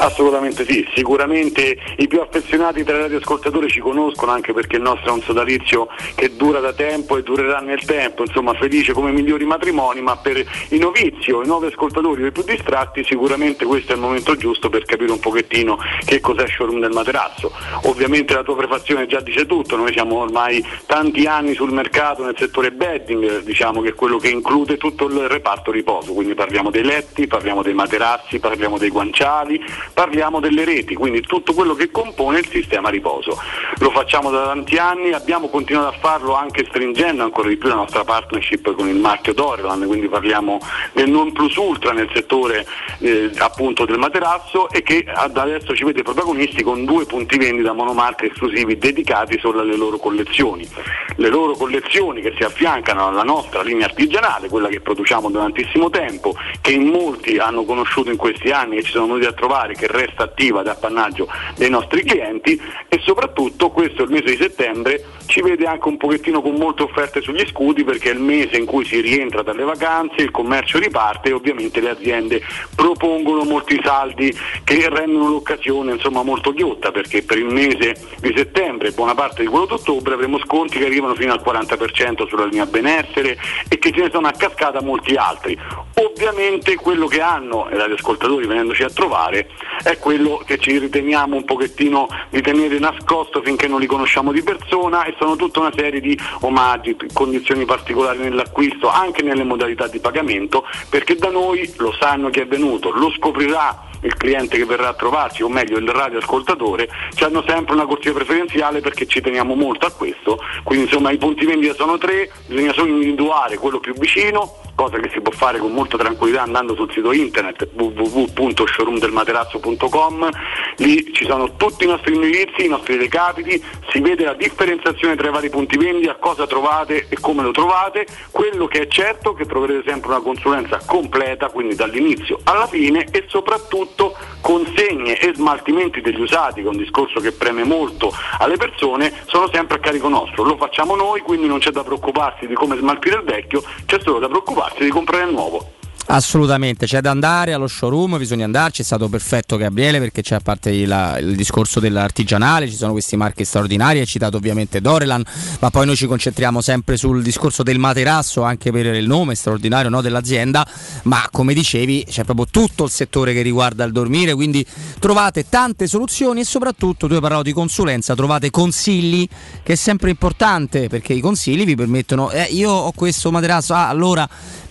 Assolutamente 0.00 0.64
sì, 0.64 0.86
sicuramente 0.94 1.76
i 1.96 2.06
più 2.06 2.20
affezionati 2.20 2.84
tra 2.84 2.96
i 2.96 3.00
radioascoltatori 3.00 3.68
ci 3.68 3.80
conoscono 3.80 4.30
anche 4.30 4.52
perché 4.52 4.76
il 4.76 4.82
nostro 4.82 5.10
è 5.10 5.12
un 5.12 5.22
sodalizio 5.22 5.88
che 6.14 6.36
dura 6.36 6.60
da 6.60 6.72
tempo 6.72 7.16
e 7.16 7.24
durerà 7.24 7.58
nel 7.58 7.84
tempo, 7.84 8.22
insomma 8.22 8.54
felice 8.54 8.92
come 8.92 9.10
migliori 9.10 9.44
matrimoni, 9.44 10.00
ma 10.00 10.16
per 10.16 10.36
i 10.68 10.78
novizi 10.78 11.32
o 11.32 11.42
i 11.42 11.46
nuovi 11.46 11.66
ascoltatori 11.66 12.22
o 12.22 12.26
i 12.26 12.32
più 12.32 12.44
distratti 12.44 13.02
sicuramente 13.02 13.64
questo 13.64 13.92
è 13.92 13.96
il 13.96 14.00
momento 14.00 14.36
giusto 14.36 14.68
per 14.70 14.84
capire 14.84 15.10
un 15.10 15.18
pochettino 15.18 15.78
che 16.04 16.20
cos'è 16.20 16.46
showroom 16.46 16.78
del 16.78 16.92
materasso. 16.92 17.52
Ovviamente 17.82 18.34
la 18.34 18.44
tua 18.44 18.56
prefazione 18.56 19.06
già 19.06 19.20
dice 19.20 19.46
tutto, 19.46 19.74
noi 19.74 19.92
siamo 19.92 20.16
ormai 20.18 20.64
tanti 20.86 21.26
anni 21.26 21.54
sul 21.54 21.72
mercato 21.72 22.24
nel 22.24 22.36
settore 22.38 22.70
bedding, 22.70 23.42
diciamo 23.42 23.80
che 23.80 23.88
è 23.88 23.94
quello 23.94 24.18
che 24.18 24.28
include 24.28 24.76
tutto 24.76 25.06
il 25.06 25.28
reparto 25.28 25.72
riposo, 25.72 26.12
quindi 26.12 26.34
parliamo 26.34 26.70
dei 26.70 26.84
letti, 26.84 27.26
parliamo 27.26 27.62
dei 27.62 27.74
materassi, 27.74 28.38
parliamo 28.38 28.78
dei 28.78 28.90
guanciali, 28.90 29.60
parliamo 29.92 30.40
delle 30.40 30.64
reti, 30.64 30.94
quindi 30.94 31.20
tutto 31.20 31.52
quello 31.52 31.74
che 31.74 31.90
compone 31.90 32.38
il 32.38 32.48
sistema 32.48 32.88
riposo. 32.88 33.38
Lo 33.78 33.90
facciamo 33.90 34.30
da 34.30 34.44
tanti 34.44 34.76
anni, 34.76 35.12
abbiamo 35.12 35.48
continuato 35.48 35.88
a 35.88 35.98
farlo 35.98 36.34
anche 36.34 36.64
stringendo 36.68 37.22
ancora 37.22 37.48
di 37.48 37.56
più 37.56 37.68
la 37.68 37.74
nostra 37.76 38.04
partnership 38.04 38.74
con 38.74 38.88
il 38.88 38.96
marchio 38.96 39.34
Doreland, 39.34 39.86
quindi 39.86 40.08
parliamo 40.08 40.58
del 40.92 41.10
non 41.10 41.32
plus 41.32 41.54
ultra 41.56 41.92
nel 41.92 42.08
settore 42.12 42.66
eh, 43.00 43.30
appunto 43.38 43.84
del 43.84 43.98
materasso 43.98 44.68
e 44.70 44.82
che 44.82 45.04
ad 45.06 45.36
adesso 45.36 45.74
ci 45.74 45.84
vede 45.84 46.02
protagonisti 46.02 46.62
con 46.62 46.84
due 46.84 47.04
punti 47.06 47.36
vendita 47.38 47.72
monomarca 47.72 48.24
esclusivi 48.24 48.78
dedicati 48.78 49.38
solo 49.38 49.60
alle 49.60 49.76
loro 49.76 49.98
collezioni. 49.98 50.68
Le 51.16 51.28
loro 51.28 51.54
collezioni 51.54 52.20
che 52.20 52.34
si 52.36 52.44
affiancano 52.44 53.08
alla 53.08 53.22
nostra 53.22 53.62
linea 53.62 53.86
artigianale, 53.86 54.48
quella 54.48 54.68
che 54.68 54.80
produciamo 54.80 55.30
da 55.30 55.40
tantissimo 55.40 55.90
tempo, 55.90 56.34
che 56.60 56.72
in 56.72 56.86
molti 56.86 57.38
hanno 57.38 57.64
conosciuto 57.64 58.10
in 58.10 58.16
questi 58.16 58.50
anni 58.50 58.76
e 58.76 58.82
ci 58.82 58.92
sono 58.92 59.06
venuti 59.06 59.26
a 59.26 59.32
trovare, 59.32 59.74
che 59.78 59.86
resta 59.86 60.24
attiva 60.24 60.60
ad 60.60 60.66
appannaggio 60.66 61.28
dei 61.56 61.70
nostri 61.70 62.02
clienti 62.02 62.60
e 62.88 62.98
soprattutto 63.02 63.70
questo 63.70 64.02
il 64.02 64.10
mese 64.10 64.24
di 64.24 64.36
settembre 64.36 65.04
ci 65.26 65.40
vede 65.40 65.66
anche 65.66 65.88
un 65.88 65.96
pochettino 65.96 66.42
con 66.42 66.54
molte 66.54 66.82
offerte 66.82 67.20
sugli 67.20 67.46
scudi 67.46 67.84
perché 67.84 68.10
è 68.10 68.14
il 68.14 68.20
mese 68.20 68.56
in 68.56 68.64
cui 68.64 68.84
si 68.84 69.00
rientra 69.00 69.42
dalle 69.42 69.62
vacanze, 69.62 70.22
il 70.22 70.30
commercio 70.30 70.78
riparte 70.78 71.28
e 71.28 71.32
ovviamente 71.32 71.80
le 71.80 71.90
aziende 71.90 72.42
propongono 72.74 73.44
molti 73.44 73.78
saldi 73.82 74.34
che 74.64 74.88
rendono 74.88 75.28
l'occasione 75.28 75.92
insomma 75.92 76.22
molto 76.22 76.52
ghiotta 76.52 76.90
perché 76.90 77.22
per 77.22 77.38
il 77.38 77.46
mese 77.46 77.94
di 78.20 78.32
settembre 78.34 78.88
e 78.88 78.92
buona 78.92 79.14
parte 79.14 79.42
di 79.42 79.48
quello 79.48 79.66
d'ottobre 79.66 80.14
avremo 80.14 80.38
sconti 80.40 80.78
che 80.78 80.86
arrivano 80.86 81.14
fino 81.14 81.32
al 81.32 81.42
40% 81.44 82.26
sulla 82.26 82.46
linea 82.46 82.66
benessere 82.66 83.38
e 83.68 83.78
che 83.78 83.92
ce 83.92 84.00
ne 84.00 84.10
sono 84.10 84.26
a 84.26 84.32
cascata 84.32 84.80
molti 84.82 85.14
altri. 85.14 85.58
Ovviamente 85.94 86.74
quello 86.76 87.06
che 87.06 87.20
hanno 87.20 87.68
i 87.70 87.76
radioascoltatori 87.76 88.46
venendoci 88.46 88.82
a 88.82 88.90
trovare 88.90 89.50
è 89.82 89.98
quello 89.98 90.42
che 90.44 90.58
ci 90.58 90.78
riteniamo 90.78 91.36
un 91.36 91.44
pochettino 91.44 92.08
di 92.30 92.40
tenere 92.42 92.78
nascosto 92.78 93.42
finché 93.42 93.68
non 93.68 93.80
li 93.80 93.86
conosciamo 93.86 94.32
di 94.32 94.42
persona 94.42 95.04
e 95.04 95.14
sono 95.18 95.36
tutta 95.36 95.60
una 95.60 95.72
serie 95.74 96.00
di 96.00 96.18
omaggi, 96.40 96.96
condizioni 97.12 97.64
particolari 97.64 98.18
nell'acquisto, 98.18 98.88
anche 98.88 99.22
nelle 99.22 99.44
modalità 99.44 99.86
di 99.86 99.98
pagamento, 99.98 100.64
perché 100.88 101.16
da 101.16 101.30
noi 101.30 101.72
lo 101.76 101.92
sanno 101.98 102.30
chi 102.30 102.40
è 102.40 102.46
venuto, 102.46 102.90
lo 102.90 103.10
scoprirà 103.10 103.86
il 104.02 104.16
cliente 104.16 104.56
che 104.56 104.64
verrà 104.64 104.88
a 104.88 104.94
trovarci, 104.94 105.42
o 105.42 105.48
meglio 105.48 105.78
il 105.78 105.88
radioascoltatore, 105.88 106.88
ci 107.14 107.24
hanno 107.24 107.42
sempre 107.46 107.74
una 107.74 107.86
corsia 107.86 108.12
preferenziale 108.12 108.80
perché 108.80 109.06
ci 109.06 109.20
teniamo 109.20 109.54
molto 109.54 109.86
a 109.86 109.90
questo. 109.90 110.38
Quindi 110.62 110.84
insomma 110.84 111.10
i 111.10 111.18
punti 111.18 111.44
vendita 111.44 111.74
sono 111.74 111.98
tre, 111.98 112.30
bisogna 112.46 112.72
solo 112.72 112.88
individuare 112.88 113.56
quello 113.58 113.80
più 113.80 113.94
vicino, 113.94 114.67
cosa 114.78 114.98
che 114.98 115.10
si 115.12 115.20
può 115.20 115.32
fare 115.32 115.58
con 115.58 115.72
molta 115.72 115.96
tranquillità 115.96 116.42
andando 116.42 116.76
sul 116.76 116.88
sito 116.92 117.10
internet 117.10 117.70
www.showroomdelmaterasso.com, 117.72 120.28
lì 120.76 121.12
ci 121.12 121.24
sono 121.24 121.56
tutti 121.56 121.82
i 121.82 121.88
nostri 121.88 122.14
indirizzi, 122.14 122.66
i 122.66 122.68
nostri 122.68 122.96
recapiti, 122.96 123.60
si 123.90 123.98
vede 123.98 124.24
la 124.24 124.34
differenziazione 124.34 125.16
tra 125.16 125.30
i 125.30 125.32
vari 125.32 125.50
punti 125.50 125.76
vendita, 125.76 126.14
cosa 126.14 126.46
trovate 126.46 127.06
e 127.08 127.16
come 127.20 127.42
lo 127.42 127.50
trovate, 127.50 128.06
quello 128.30 128.68
che 128.68 128.82
è 128.82 128.86
certo 128.86 129.32
è 129.32 129.36
che 129.36 129.46
troverete 129.46 129.82
sempre 129.84 130.10
una 130.10 130.20
consulenza 130.20 130.78
completa, 130.86 131.48
quindi 131.48 131.74
dall'inizio 131.74 132.38
alla 132.44 132.68
fine 132.68 133.08
e 133.10 133.24
soprattutto 133.26 134.14
consegne 134.40 135.18
e 135.18 135.34
smaltimenti 135.34 136.00
degli 136.00 136.20
usati, 136.20 136.62
che 136.62 136.68
è 136.68 136.70
un 136.70 136.76
discorso 136.76 137.18
che 137.18 137.32
preme 137.32 137.64
molto 137.64 138.12
alle 138.38 138.56
persone, 138.56 139.12
sono 139.26 139.48
sempre 139.52 139.78
a 139.78 139.80
carico 139.80 140.08
nostro, 140.08 140.44
lo 140.44 140.56
facciamo 140.56 140.94
noi, 140.94 141.22
quindi 141.22 141.48
non 141.48 141.58
c'è 141.58 141.72
da 141.72 141.82
preoccuparsi 141.82 142.46
di 142.46 142.54
come 142.54 142.76
smaltire 142.76 143.16
il 143.16 143.24
vecchio, 143.24 143.64
c'è 143.84 143.98
solo 144.00 144.20
da 144.20 144.28
preoccuparsi 144.28 144.66
di 144.78 144.90
comprare 144.90 145.24
il 145.24 145.32
nuovo. 145.32 145.77
Assolutamente, 146.10 146.86
c'è 146.86 147.02
da 147.02 147.10
andare 147.10 147.52
allo 147.52 147.66
showroom, 147.66 148.16
bisogna 148.16 148.46
andarci, 148.46 148.80
è 148.80 148.84
stato 148.84 149.10
perfetto 149.10 149.58
Gabriele 149.58 149.98
perché 149.98 150.22
c'è 150.22 150.36
a 150.36 150.40
parte 150.40 150.70
il, 150.70 151.18
il 151.20 151.36
discorso 151.36 151.80
dell'artigianale, 151.80 152.66
ci 152.66 152.76
sono 152.76 152.92
questi 152.92 153.14
marchi 153.14 153.44
straordinari, 153.44 153.98
hai 153.98 154.06
citato 154.06 154.38
ovviamente 154.38 154.80
Dorelan, 154.80 155.22
ma 155.58 155.68
poi 155.68 155.84
noi 155.84 155.96
ci 155.96 156.06
concentriamo 156.06 156.62
sempre 156.62 156.96
sul 156.96 157.22
discorso 157.22 157.62
del 157.62 157.78
materasso 157.78 158.42
anche 158.42 158.72
per 158.72 158.86
il 158.86 159.06
nome 159.06 159.34
straordinario 159.34 159.90
no, 159.90 160.00
dell'azienda, 160.00 160.66
ma 161.02 161.28
come 161.30 161.52
dicevi 161.52 162.06
c'è 162.08 162.24
proprio 162.24 162.46
tutto 162.50 162.84
il 162.84 162.90
settore 162.90 163.34
che 163.34 163.42
riguarda 163.42 163.84
il 163.84 163.92
dormire, 163.92 164.32
quindi 164.32 164.64
trovate 164.98 165.46
tante 165.50 165.86
soluzioni 165.86 166.40
e 166.40 166.44
soprattutto 166.44 167.06
tu 167.06 167.12
hai 167.12 167.20
parlato 167.20 167.42
di 167.42 167.52
consulenza, 167.52 168.14
trovate 168.14 168.48
consigli 168.48 169.28
che 169.62 169.74
è 169.74 169.76
sempre 169.76 170.08
importante 170.08 170.88
perché 170.88 171.12
i 171.12 171.20
consigli 171.20 171.66
vi 171.66 171.76
permettono, 171.76 172.30
eh, 172.30 172.44
io 172.44 172.70
ho 172.70 172.92
questo 172.92 173.30
materasso, 173.30 173.74
ah, 173.74 173.88
allora 173.88 174.26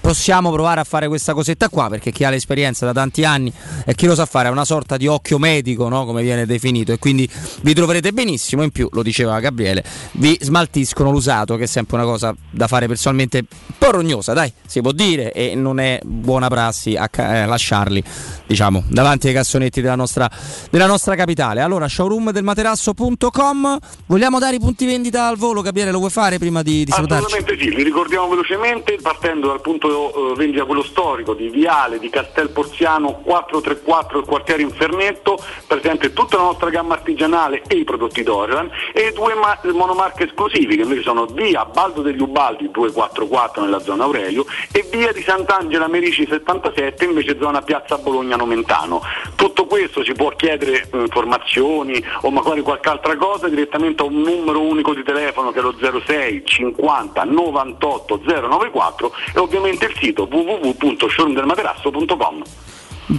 possiamo 0.07 0.53
provare 0.53 0.79
a 0.79 0.85
fare 0.85 1.09
questa 1.09 1.33
cosetta 1.33 1.67
qua 1.67 1.89
perché 1.89 2.13
chi 2.13 2.23
ha 2.23 2.29
l'esperienza 2.29 2.85
da 2.85 2.93
tanti 2.93 3.25
anni 3.25 3.51
e 3.85 3.93
chi 3.93 4.05
lo 4.05 4.15
sa 4.15 4.25
fare 4.25 4.47
è 4.47 4.51
una 4.51 4.63
sorta 4.63 4.95
di 4.95 5.05
occhio 5.05 5.37
medico 5.37 5.89
no? 5.89 6.05
come 6.05 6.21
viene 6.21 6.45
definito 6.45 6.93
e 6.93 6.97
quindi 6.97 7.29
vi 7.63 7.73
troverete 7.73 8.13
benissimo 8.13 8.63
in 8.63 8.71
più 8.71 8.87
lo 8.93 9.03
diceva 9.03 9.37
Gabriele 9.41 9.83
vi 10.13 10.37
smaltiscono 10.39 11.11
l'usato 11.11 11.57
che 11.57 11.65
è 11.65 11.67
sempre 11.67 11.97
una 11.97 12.05
cosa 12.05 12.33
da 12.49 12.67
fare 12.67 12.87
personalmente 12.87 13.39
un 13.39 13.75
po' 13.77 13.91
rognosa 13.91 14.31
dai 14.31 14.49
si 14.65 14.79
può 14.79 14.93
dire 14.93 15.33
e 15.33 15.55
non 15.55 15.77
è 15.77 15.99
buona 16.05 16.47
prassi 16.47 16.95
a 16.95 17.09
ca- 17.09 17.41
eh, 17.41 17.45
lasciarli 17.45 18.01
diciamo 18.45 18.85
davanti 18.87 19.27
ai 19.27 19.33
cassonetti 19.33 19.81
della 19.81 19.95
nostra, 19.95 20.31
della 20.69 20.87
nostra 20.87 21.15
capitale 21.15 21.59
allora 21.59 21.89
showroomdelmaterasso.com 21.89 23.77
vogliamo 24.05 24.39
dare 24.39 24.55
i 24.55 24.59
punti 24.59 24.85
vendita 24.85 25.27
al 25.27 25.35
volo 25.35 25.61
Gabriele 25.61 25.91
lo 25.91 25.97
vuoi 25.97 26.11
fare 26.11 26.37
prima 26.37 26.61
di, 26.63 26.85
di 26.85 26.91
salutarci? 26.91 27.25
Assolutamente 27.25 27.61
sì, 27.61 27.75
li 27.75 27.83
ricordiamo 27.83 28.29
velocemente 28.29 28.97
partendo 29.01 29.47
dal 29.47 29.59
punto 29.59 29.95
punto 29.97 30.31
eh, 30.31 30.35
vendita 30.35 30.65
quello 30.65 30.83
storico 30.83 31.33
di 31.33 31.49
Viale 31.49 31.97
di 31.99 32.09
Castel 32.09 32.49
Porziano 32.49 33.21
434 33.23 34.19
il 34.19 34.25
quartiere 34.25 34.61
Infernetto, 34.61 35.39
presente 35.65 36.13
tutta 36.13 36.37
la 36.37 36.43
nostra 36.43 36.69
gamma 36.69 36.93
artigianale 36.93 37.63
e 37.67 37.75
i 37.75 37.83
prodotti 37.83 38.21
Dorian 38.21 38.69
e 38.93 39.11
due 39.13 39.33
ma- 39.33 39.59
monomarche 39.73 40.25
esclusivi 40.25 40.75
che 40.75 40.83
invece 40.83 41.01
sono 41.01 41.25
via 41.25 41.65
Baldo 41.65 42.01
degli 42.01 42.21
Ubaldi 42.21 42.69
244 42.69 43.63
nella 43.63 43.79
zona 43.79 44.03
Aurelio 44.03 44.45
e 44.71 44.85
via 44.91 45.11
di 45.11 45.21
Sant'Angela 45.21 45.87
Merici 45.87 46.27
77 46.27 47.05
invece 47.05 47.37
zona 47.39 47.61
Piazza 47.61 47.97
Bologna 47.97 48.35
Nomentano. 48.35 49.01
Tutto 49.35 49.65
questo 49.65 50.03
si 50.03 50.13
può 50.13 50.29
chiedere 50.29 50.87
eh, 50.91 50.97
informazioni 50.99 52.03
o 52.21 52.29
magari 52.29 52.61
qualche 52.61 52.89
altra 52.89 53.15
cosa 53.15 53.47
direttamente 53.47 54.03
a 54.03 54.05
un 54.05 54.21
numero 54.21 54.61
unico 54.61 54.93
di 54.93 55.03
telefono 55.03 55.51
che 55.51 55.59
è 55.59 55.61
lo 55.61 55.73
06 55.77 56.43
50 56.45 57.23
98 57.23 58.21
094 58.23 59.13
e 59.33 59.39
ovviamente 59.39 59.76
il 59.85 59.95
sito 59.99 60.27
www.showroomdelmaterasso.com. 60.29 62.43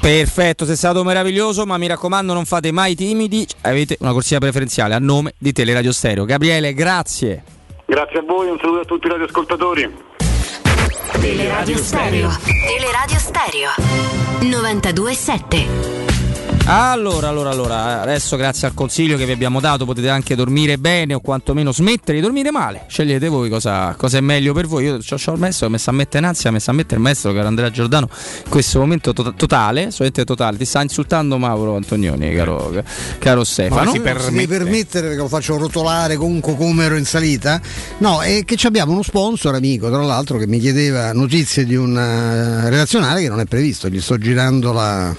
Perfetto, 0.00 0.66
sei 0.66 0.76
stato 0.76 1.02
meraviglioso, 1.02 1.64
ma 1.64 1.78
mi 1.78 1.86
raccomando 1.86 2.34
non 2.34 2.44
fate 2.44 2.70
mai 2.72 2.94
timidi, 2.94 3.46
avete 3.62 3.96
una 4.00 4.12
corsia 4.12 4.38
preferenziale 4.38 4.92
a 4.94 4.98
nome 4.98 5.32
di 5.38 5.50
Teleradio 5.52 5.92
Stereo. 5.92 6.26
Gabriele, 6.26 6.74
grazie. 6.74 7.42
Grazie 7.86 8.18
a 8.18 8.22
voi, 8.22 8.50
un 8.50 8.58
saluto 8.60 8.80
a 8.80 8.84
tutti 8.84 9.06
i 9.06 9.10
radioascoltatori. 9.10 9.90
Teleradio 11.20 11.76
Stereo. 11.78 12.38
Teleradio 12.66 13.18
Stereo. 13.18 13.70
92.7. 14.40 16.07
Allora, 16.70 17.28
allora, 17.28 17.48
allora, 17.48 18.02
adesso 18.02 18.36
grazie 18.36 18.66
al 18.66 18.74
consiglio 18.74 19.16
che 19.16 19.24
vi 19.24 19.32
abbiamo 19.32 19.58
dato 19.58 19.86
potete 19.86 20.10
anche 20.10 20.34
dormire 20.34 20.76
bene 20.76 21.14
o 21.14 21.20
quantomeno 21.20 21.72
smettere 21.72 22.18
di 22.18 22.22
dormire 22.22 22.50
male. 22.50 22.84
Scegliete 22.88 23.28
voi 23.28 23.48
cosa, 23.48 23.94
cosa 23.96 24.18
è 24.18 24.20
meglio 24.20 24.52
per 24.52 24.66
voi. 24.66 24.84
Io 24.84 25.00
ci 25.00 25.14
ho 25.14 25.36
messo, 25.36 25.64
ho 25.64 25.70
messo 25.70 25.88
a 25.88 25.94
mettere 25.94 26.18
in 26.18 26.24
ansia, 26.26 26.50
ho 26.50 26.52
messo 26.52 26.70
a 26.70 26.74
mettere 26.74 26.96
il 26.96 27.00
maestro 27.00 27.32
che 27.32 27.38
era 27.38 27.48
Andrea 27.48 27.70
Giordano 27.70 28.10
in 28.44 28.50
questo 28.50 28.80
momento 28.80 29.14
to- 29.14 29.32
totale, 29.32 29.90
solamente 29.90 30.26
totale. 30.26 30.58
Ti 30.58 30.66
sta 30.66 30.82
insultando 30.82 31.38
Mauro 31.38 31.74
Antonioni, 31.74 32.34
caro, 32.34 32.70
caro 33.18 33.44
Stefano. 33.44 33.84
Ma 33.84 33.90
si, 33.90 34.24
si 34.26 34.32
deve 34.32 34.46
permettere 34.46 35.06
perché 35.06 35.22
lo 35.22 35.28
faccio 35.28 35.56
rotolare 35.56 36.16
comunque 36.16 36.54
come 36.54 36.84
ero 36.84 36.96
in 36.96 37.06
salita? 37.06 37.62
No, 37.96 38.20
è 38.20 38.44
che 38.44 38.56
ci 38.56 38.66
abbiamo 38.66 38.92
uno 38.92 39.02
sponsor 39.02 39.54
amico, 39.54 39.88
tra 39.88 40.02
l'altro, 40.02 40.36
che 40.36 40.46
mi 40.46 40.58
chiedeva 40.58 41.14
notizie 41.14 41.64
di 41.64 41.76
un 41.76 41.96
eh, 41.96 42.68
relazionale 42.68 43.22
che 43.22 43.30
non 43.30 43.40
è 43.40 43.46
previsto. 43.46 43.88
Gli 43.88 44.02
sto 44.02 44.18
girando 44.18 44.74
la, 44.74 45.16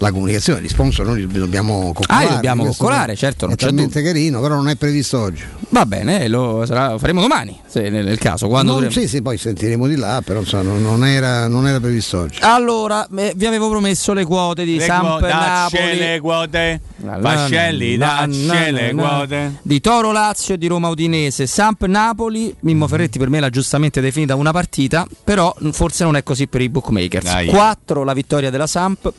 la 0.00 0.12
comunicazione. 0.12 0.62
Gli 0.62 0.68
sponsor 0.68 1.06
noi 1.06 1.26
li 1.26 1.38
dobbiamo 1.38 1.92
coccolare. 1.92 2.24
Ah, 2.24 2.28
li 2.28 2.34
dobbiamo 2.34 2.64
coccolare, 2.64 3.16
certo, 3.16 3.46
non 3.46 3.54
È 3.54 3.58
talmente 3.58 4.02
carino, 4.02 4.40
però 4.40 4.54
non 4.56 4.68
è 4.68 4.76
previsto 4.76 5.18
oggi. 5.20 5.42
Va 5.70 5.86
bene, 5.86 6.26
lo, 6.28 6.64
sarà- 6.66 6.92
lo 6.92 6.98
faremo 6.98 7.20
domani, 7.20 7.58
se 7.66 7.88
nel, 7.90 8.04
nel 8.04 8.18
caso. 8.18 8.48
Quando 8.48 8.72
Non- 8.72 8.82
dovremo- 8.82 9.00
sì, 9.00 9.08
sì, 9.08 9.22
poi 9.22 9.36
sentiremo 9.38 9.86
di 9.86 9.96
là, 9.96 10.20
però 10.24 10.40
insomma, 10.40 10.62
non, 10.64 10.82
non 10.82 11.04
era, 11.06 11.46
non 11.48 11.68
era 11.68 11.78
previsto 11.78 12.18
oggi. 12.20 12.38
Allora, 12.42 13.06
eh, 13.16 13.32
vi 13.36 13.46
avevo 13.46 13.68
promesso 13.68 14.12
le 14.12 14.24
quote 14.24 14.64
di 14.64 14.76
Le 14.76 14.84
Samp 14.84 15.06
quote, 15.18 15.26
Napoli. 15.28 15.98
le 15.98 16.18
quote. 16.20 16.80
Vascelli, 16.96 17.96
na- 17.96 18.26
le 18.26 18.92
quote. 18.94 19.54
Di 19.62 19.80
Toro 19.80 20.12
Lazio 20.12 20.54
e 20.54 20.58
di 20.58 20.66
Roma 20.66 20.88
Udinese, 20.88 21.46
Samp 21.46 21.84
Napoli, 21.86 22.54
Mimmo 22.60 22.86
Ferretti 22.88 23.18
per 23.18 23.28
me 23.28 23.40
l'ha 23.40 23.50
giustamente 23.50 24.00
definita 24.00 24.34
una 24.34 24.52
partita, 24.52 25.06
però 25.22 25.54
forse 25.72 26.04
non 26.04 26.16
è 26.16 26.22
così 26.22 26.46
per 26.46 26.60
i 26.62 26.68
bookmakers. 26.68 27.24
Dai. 27.24 27.46
4 27.46 28.02
la 28.04 28.12
vittoria 28.12 28.50
della 28.50 28.66
Samp, 28.66 29.12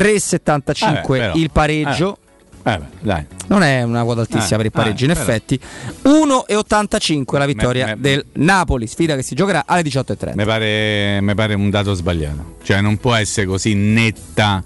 3,75 0.00 0.80
Vabbè, 0.80 1.00
però. 1.06 1.34
il 1.34 1.50
pareggio. 1.50 2.18
Eh, 2.62 2.78
beh, 2.78 2.84
dai. 3.00 3.24
Non 3.46 3.62
è 3.62 3.82
una 3.82 4.02
quota 4.02 4.20
altissima 4.22 4.54
Eh, 4.54 4.56
per 4.56 4.66
il 4.66 4.72
pareggio, 4.72 5.04
eh, 5.04 5.08
in 5.08 5.12
però. 5.14 5.24
effetti. 5.24 5.60
1,85 6.02 7.38
la 7.38 7.46
vittoria 7.46 7.86
Me- 7.86 7.94
me- 7.94 8.00
del 8.00 8.24
Napoli, 8.34 8.86
sfida 8.86 9.14
che 9.14 9.22
si 9.22 9.34
giocherà 9.34 9.64
alle 9.66 9.82
18.30. 9.82 10.34
Mi 10.34 10.44
pare, 10.44 11.20
mi 11.20 11.34
pare 11.34 11.54
un 11.54 11.70
dato 11.70 11.94
sbagliato. 11.94 12.56
Cioè, 12.62 12.80
non 12.80 12.96
può 12.98 13.14
essere 13.14 13.46
così 13.46 13.74
netta 13.74 14.62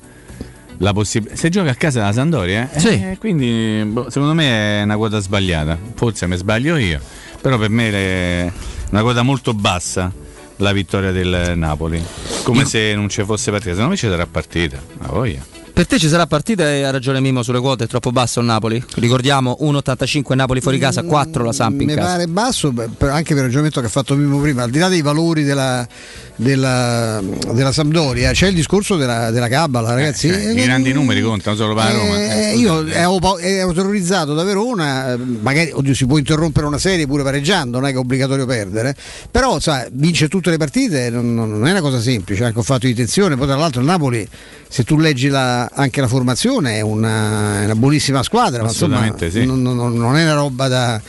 la 0.79 0.93
possibilità. 0.95 1.37
Se 1.37 1.49
gioca 1.51 1.71
a 1.71 1.75
casa 1.75 2.01
la 2.03 2.13
Sandoria, 2.13 2.71
eh? 2.73 2.79
Sì. 2.81 2.89
Eh, 2.89 3.17
quindi 3.19 3.83
boh, 3.87 4.09
secondo 4.09 4.33
me 4.35 4.81
è 4.81 4.83
una 4.83 4.97
quota 4.97 5.19
sbagliata. 5.19 5.77
Forse 5.95 6.27
mi 6.27 6.37
sbaglio 6.37 6.77
io, 6.77 7.01
però 7.41 7.59
per 7.59 7.69
me 7.69 7.91
è 7.91 8.53
una 8.91 9.03
quota 9.03 9.23
molto 9.23 9.53
bassa 9.53 10.11
la 10.61 10.73
vittoria 10.73 11.11
del 11.11 11.53
Napoli. 11.57 12.03
Come 12.43 12.65
se 12.65 12.95
non 12.95 13.09
ci 13.09 13.23
fosse 13.25 13.51
partita. 13.51 13.73
Secondo 13.73 13.91
me 13.91 13.97
ci 13.97 14.09
sarà 14.09 14.27
partita. 14.27 14.81
Ma 14.99 15.09
voglia. 15.09 15.60
Per 15.81 15.89
te 15.89 15.99
ci 15.99 16.09
sarà 16.09 16.27
partita 16.27 16.71
e 16.71 16.83
ha 16.83 16.91
ragione 16.91 17.21
Mimmo 17.21 17.43
sulle 17.43 17.59
quote, 17.59 17.85
è 17.85 17.87
troppo 17.87 18.13
basso 18.13 18.41
il 18.41 18.45
Napoli? 18.45 18.85
Ricordiamo 18.97 19.57
1,85 19.63 20.35
Napoli 20.35 20.61
fuori 20.61 20.79
casa, 20.79 21.03
4 21.05 21.43
la 21.43 21.53
Samp 21.55 21.81
in 21.81 21.87
Mi 21.87 21.95
casa. 21.95 22.07
pare 22.07 22.27
basso 22.27 22.71
anche 22.99 23.29
per 23.33 23.37
il 23.37 23.43
ragionamento 23.45 23.81
che 23.81 23.87
ha 23.87 23.89
fatto 23.89 24.15
Mimmo 24.15 24.39
prima, 24.41 24.65
al 24.65 24.69
di 24.71 24.79
là 24.79 24.89
dei 24.89 25.01
valori 25.01 25.43
della, 25.43 25.89
della, 26.37 27.23
della 27.55 27.73
Sampdoria, 27.73 28.33
c'è 28.33 28.49
il 28.49 28.55
discorso 28.57 28.97
della, 28.97 29.31
della 29.31 29.49
cabala, 29.49 29.95
ragazzi. 29.95 30.29
Cioè, 30.29 30.51
I 30.51 30.63
grandi 30.65 30.93
numeri 30.93 31.23
contano 31.23 31.57
solo 31.57 31.73
per 31.75 31.85
la 31.85 31.91
Roma. 31.93 32.15
Eh, 32.25 32.51
Eh, 32.51 32.57
io 32.59 32.87
ero, 32.87 33.39
ero 33.39 33.73
terrorizzato 33.73 34.35
da 34.35 34.43
Verona, 34.45 35.15
eh, 35.15 35.17
magari 35.17 35.71
oddio, 35.73 35.95
si 35.95 36.05
può 36.05 36.19
interrompere 36.19 36.67
una 36.67 36.77
serie 36.77 37.07
pure 37.07 37.23
pareggiando, 37.23 37.79
non 37.79 37.89
è 37.89 37.93
che 37.93 37.97
è 37.97 38.01
obbligatorio 38.01 38.45
perdere, 38.45 38.95
però 39.31 39.59
sa, 39.59 39.87
vince 39.93 40.29
tutte 40.29 40.51
le 40.51 40.59
partite 40.59 41.09
non, 41.09 41.33
non- 41.35 41.49
non 41.51 41.67
è 41.67 41.71
una 41.71 41.81
cosa 41.81 42.01
semplice, 42.03 42.45
anche 42.45 42.59
un 42.59 42.65
fatto 42.65 42.85
di 42.87 42.93
tensione, 42.95 43.35
poi 43.35 43.47
tra 43.47 43.57
l'altro 43.57 43.81
il 43.81 43.87
Napoli, 43.87 44.29
se 44.69 44.85
tu 44.85 44.99
leggi 44.99 45.29
la- 45.29 45.69
anche 45.75 46.01
la 46.01 46.09
formazione, 46.09 46.77
è 46.77 46.81
una, 46.81 47.61
è 47.61 47.65
una 47.65 47.75
buonissima 47.77 48.23
squadra, 48.23 48.63
ma 48.63 48.69
insomma 48.69 48.97
sì. 49.31 49.45
non, 49.45 49.63
non- 49.63 49.95
non 49.95 50.17
è 50.17 50.23
una 50.25 50.35
roba 50.35 50.69
da... 50.69 51.01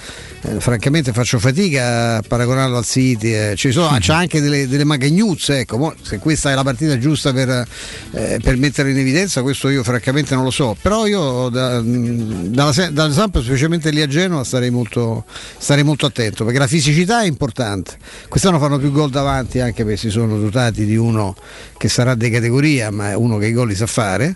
eh, 0.44 0.60
francamente 0.60 1.12
faccio 1.14 1.40
fatica 1.40 2.18
a 2.18 2.24
paragonarlo 2.28 2.78
al 2.78 2.86
City, 2.86 3.34
eh. 3.34 3.54
Ci 3.56 3.72
sono- 3.72 3.96
c'ha 4.00 4.18
anche 4.18 4.42
delle, 4.42 4.68
delle 4.68 4.84
magagnuzze, 4.84 5.60
ecco, 5.60 5.78
mo, 5.78 5.94
se 6.02 6.18
questa 6.20 6.52
è 6.52 6.56
la 6.56 6.64
partita 6.64 6.98
giusta 6.98 7.32
per, 7.32 7.68
eh, 8.14 8.40
per 8.42 8.58
mettere 8.58 8.92
in 8.92 8.98
evidenza, 8.98 9.42
questo 9.42 9.70
io 9.70 9.84
francamente 9.84 10.34
non 10.36 10.44
lo 10.44 10.52
so, 10.52 10.76
però 10.82 11.06
io 11.06 11.50
da, 11.50 11.82
dalla, 11.82 12.74
se- 12.74 12.92
dalla 12.92 13.14
Samp, 13.14 13.42
specialmente 13.42 13.92
lì 13.92 14.02
a 14.02 14.08
Genova, 14.08 14.44
starei 14.44 14.72
molto, 14.72 15.26
starei 15.58 15.84
molto 15.84 16.06
attento, 16.08 16.44
perché 16.44 16.60
la 16.60 16.68
fisicità 16.68 17.22
è 17.22 17.28
importante. 17.28 17.98
Quest'anno 18.28 18.60
fanno 18.60 18.78
più 18.80 18.92
gol 18.92 19.10
davanti 19.10 19.60
anche 19.60 19.84
perché 19.84 19.98
si 19.98 20.10
sono 20.10 20.38
dotati 20.40 20.86
di 20.86 20.96
uno 20.96 21.36
che 21.78 21.88
sarà 21.90 22.16
di 22.16 22.30
categoria, 22.30 22.90
ma 22.92 23.12
è 23.12 23.16
uno 23.16 23.38
che 23.38 23.48
i 23.48 23.54
gol 23.54 23.68
li 23.68 23.76
sa 23.76 23.86
fare. 23.86 24.36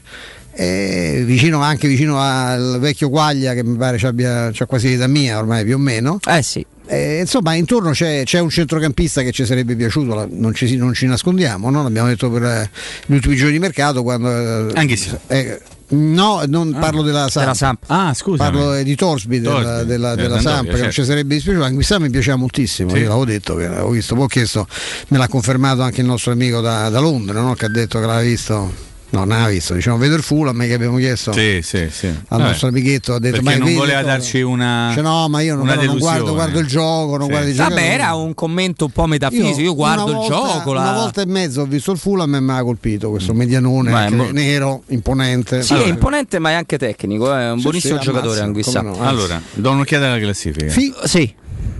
E 0.57 1.23
vicino 1.25 1.61
anche 1.61 1.85
vicino 1.87 2.17
al 2.19 2.77
vecchio 2.79 3.09
Quaglia 3.09 3.53
che 3.53 3.63
mi 3.63 3.75
pare 3.75 3.97
ci 3.97 4.05
abbia 4.05 4.49
c'ha 4.53 4.65
quasi 4.65 4.89
l'età 4.89 5.05
mia 5.07 5.37
ormai 5.37 5.65
più 5.65 5.75
o 5.75 5.77
meno 5.77 6.17
eh 6.29 6.41
sì 6.41 6.65
insomma 6.87 7.55
intorno 7.55 7.89
c'è, 7.91 8.21
c'è 8.23 8.39
un 8.39 8.49
centrocampista 8.49 9.21
che 9.21 9.31
ci 9.33 9.43
sarebbe 9.45 9.75
piaciuto 9.75 10.13
la- 10.13 10.27
non 10.29 10.53
ci, 10.53 10.77
non 10.77 10.93
ci 10.93 11.07
nascondiamo 11.07 11.69
no? 11.69 11.83
l'abbiamo 11.83 12.07
detto 12.07 12.29
per 12.29 12.43
eh, 12.43 12.69
gli 13.07 13.15
ultimi 13.15 13.35
giorni 13.35 13.53
di 13.53 13.59
mercato 13.59 14.01
quando 14.03 14.29
eh, 14.69 14.71
Anche 14.75 14.95
sì. 14.95 15.09
eh, 15.27 15.59
no 15.89 16.43
non 16.47 16.73
Ah, 16.73 16.79
parlo 16.79 17.01
della 17.01 17.27
Samp, 17.27 17.39
della 17.43 17.53
Samp. 17.53 17.83
Ah, 17.87 18.13
scusa. 18.13 18.43
parlo 18.43 18.75
eh, 18.75 18.83
di 18.85 18.95
Torsby 18.95 19.39
della, 19.41 19.83
della, 19.83 19.83
della 19.83 20.15
della 20.15 20.39
Sampdoria, 20.39 20.41
Samp 20.53 20.65
che 20.67 20.71
non 20.71 20.77
certo. 20.83 21.01
ci 21.01 21.05
sarebbe 21.05 21.33
dispiaciuto 21.35 21.63
anche 21.65 21.75
quest'anno 21.75 22.05
mi 22.05 22.11
piaceva 22.11 22.35
moltissimo 22.37 22.89
Sì. 22.91 22.95
io 22.97 23.03
l'avevo 23.07 23.25
detto 23.25 23.55
che 23.55 23.67
l'avevo 23.67 23.89
visto 23.89 24.15
poi 24.15 24.23
ho 24.23 24.27
chiesto 24.27 24.67
me 25.09 25.17
l'ha 25.17 25.27
confermato 25.27 25.81
anche 25.81 25.99
il 25.99 26.07
nostro 26.07 26.31
amico 26.31 26.61
da, 26.61 26.87
da 26.89 26.99
Londra 26.99 27.41
no? 27.41 27.55
che 27.55 27.65
ha 27.65 27.69
detto 27.69 27.99
che 27.99 28.05
l'aveva 28.05 28.25
visto 28.29 28.93
no 29.15 29.19
non 29.25 29.27
l'aveva 29.29 29.49
visto 29.49 29.73
diciamo 29.73 29.97
vedo 29.97 30.15
il 30.15 30.21
Fulham 30.23 30.59
che 30.61 30.73
abbiamo 30.73 30.97
chiesto 30.97 31.31
Sì, 31.33 31.59
sì, 31.63 31.87
sì. 31.91 32.07
al 32.07 32.15
Vabbè. 32.27 32.43
nostro 32.43 32.67
amichetto 32.67 33.13
ha 33.13 33.19
detto 33.19 33.41
Perché 33.41 33.59
ma 33.59 33.65
non 33.65 33.73
voleva 33.75 33.99
cosa?" 34.01 34.11
darci 34.11 34.41
una. 34.41 34.91
Cioè, 34.93 35.01
no 35.03 35.27
ma 35.29 35.41
io 35.41 35.55
non, 35.55 35.65
non 35.65 35.75
guardo, 35.75 35.91
delusione. 35.93 36.31
guardo 36.31 36.59
il 36.59 36.67
gioco 36.67 37.17
non 37.17 37.25
Sì. 37.27 37.31
guardo 37.31 37.49
i 37.49 37.53
Vabbè, 37.53 37.69
giocatori. 37.71 37.93
era 37.93 38.13
un 38.15 38.33
commento 38.33 38.85
un 38.85 38.91
po' 38.91 39.05
metafisico. 39.07 39.59
Io, 39.61 39.75
guardo 39.75 40.03
una 40.03 40.11
il 40.11 40.17
volta- 40.17 40.35
gioco. 40.35 40.73
la- 40.73 40.81
Una 40.81 40.93
volta 40.93 41.21
e 41.21 41.25
mezzo 41.25 41.61
ho 41.61 41.65
visto 41.65 41.91
il 41.91 41.97
Fulham 41.97 42.35
e 42.35 42.39
mi 42.41 42.51
ha 42.51 42.61
colpito 42.63 43.09
questo 43.09 43.33
medianone 43.33 43.89
Ma 43.91 44.09
mo- 44.09 44.29
nero, 44.31 44.83
imponente. 44.87 45.61
Sì, 45.63 45.73
è 45.73 45.85
imponente, 45.87 46.39
ma 46.39 46.49
è 46.51 46.53
anche 46.53 46.77
tecnico. 46.77 47.33
È 47.33 47.51
un 47.51 47.57
Sì, 47.57 47.63
buonissimo 47.63 47.97
sì, 47.97 48.03
giocatore 48.03 48.39
Anguissa. 48.41 48.81
no, 48.81 48.89
anzi. 48.91 49.01
Allora, 49.01 49.41
do 49.53 49.71
un'occhiata 49.71 50.05
alla 50.07 50.19
classifica. 50.19 50.69
Sì. 50.69 50.93
Sì. 51.03 51.33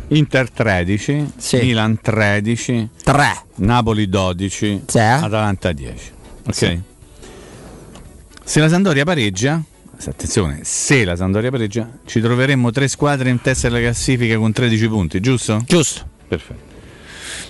Inter 0.10 0.52
13, 0.52 1.32
Milan 1.54 2.00
13, 2.00 2.90
3, 3.04 3.44
Napoli 3.56 4.08
12, 4.08 4.84
Sì. 4.86 5.00
Atalanta 5.00 5.72
10. 5.72 6.12
Ok? 6.48 6.80
Se 8.48 8.60
la 8.60 8.70
Sandoria 8.70 9.04
pareggia, 9.04 9.60
attenzione, 10.06 10.60
se 10.62 11.04
la 11.04 11.16
Sandoria 11.16 11.50
pareggia, 11.50 11.90
ci 12.06 12.22
troveremmo 12.22 12.70
tre 12.70 12.88
squadre 12.88 13.32
in 13.32 13.42
testa 13.42 13.68
alla 13.68 13.80
classifica 13.80 14.38
con 14.38 14.52
13 14.52 14.88
punti, 14.88 15.20
giusto? 15.20 15.64
Giusto. 15.66 16.08
Perfetto. 16.28 16.74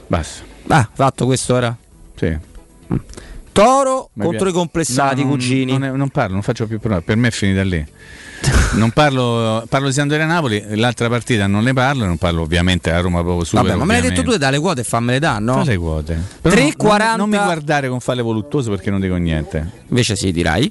Basta. 0.07 0.43
Ah, 0.67 0.89
fatto 0.91 1.25
questo 1.25 1.57
era. 1.57 1.75
Sì. 2.15 2.37
Toro 3.55 4.09
Mi 4.15 4.25
contro 4.25 4.49
i 4.49 4.51
complessati, 4.51 5.21
No, 5.21 5.27
non- 5.29 5.37
cugini. 5.37 5.71
Non, 5.71 5.83
è- 5.85 5.91
non 5.91 6.09
parlo, 6.09 6.33
non 6.33 6.41
faccio 6.41 6.67
più 6.67 6.77
prove, 6.77 6.99
per 7.01 7.15
me 7.15 7.29
è 7.29 7.31
finita 7.31 7.63
lì. 7.63 7.85
non 8.73 8.91
parlo, 8.91 9.63
parlo 9.69 9.87
di 9.87 9.93
Sandoria 9.93 10.25
Napoli, 10.25 10.61
l'altra 10.75 11.07
partita 11.07 11.47
non 11.47 11.63
ne 11.63 11.71
parlo, 11.71 12.03
non 12.05 12.17
parlo 12.17 12.41
ovviamente 12.41 12.91
a 12.91 12.99
Roma 12.99 13.21
proprio 13.23 13.45
super. 13.45 13.63
Vabbè, 13.63 13.77
ma 13.77 13.85
me 13.85 13.93
l'hai 13.93 14.01
detto 14.01 14.15
tu 14.15 14.19
ovviamente. 14.31 14.45
dalle 14.45 14.59
quote 14.59 14.81
e 14.81 14.83
fammele 14.83 15.19
da, 15.19 15.39
no? 15.39 15.63
Fa 15.63 15.63
le 15.71 15.77
quote. 15.77 16.21
Però 16.41 16.53
3,40 16.53 16.97
non, 17.07 17.17
non 17.17 17.29
mi 17.29 17.37
guardare 17.37 17.87
con 17.87 18.01
falle 18.01 18.21
voluttuose 18.21 18.69
perché 18.69 18.91
non 18.91 18.99
dico 18.99 19.15
niente. 19.15 19.71
Invece 19.87 20.17
sì, 20.17 20.33
dirai. 20.33 20.69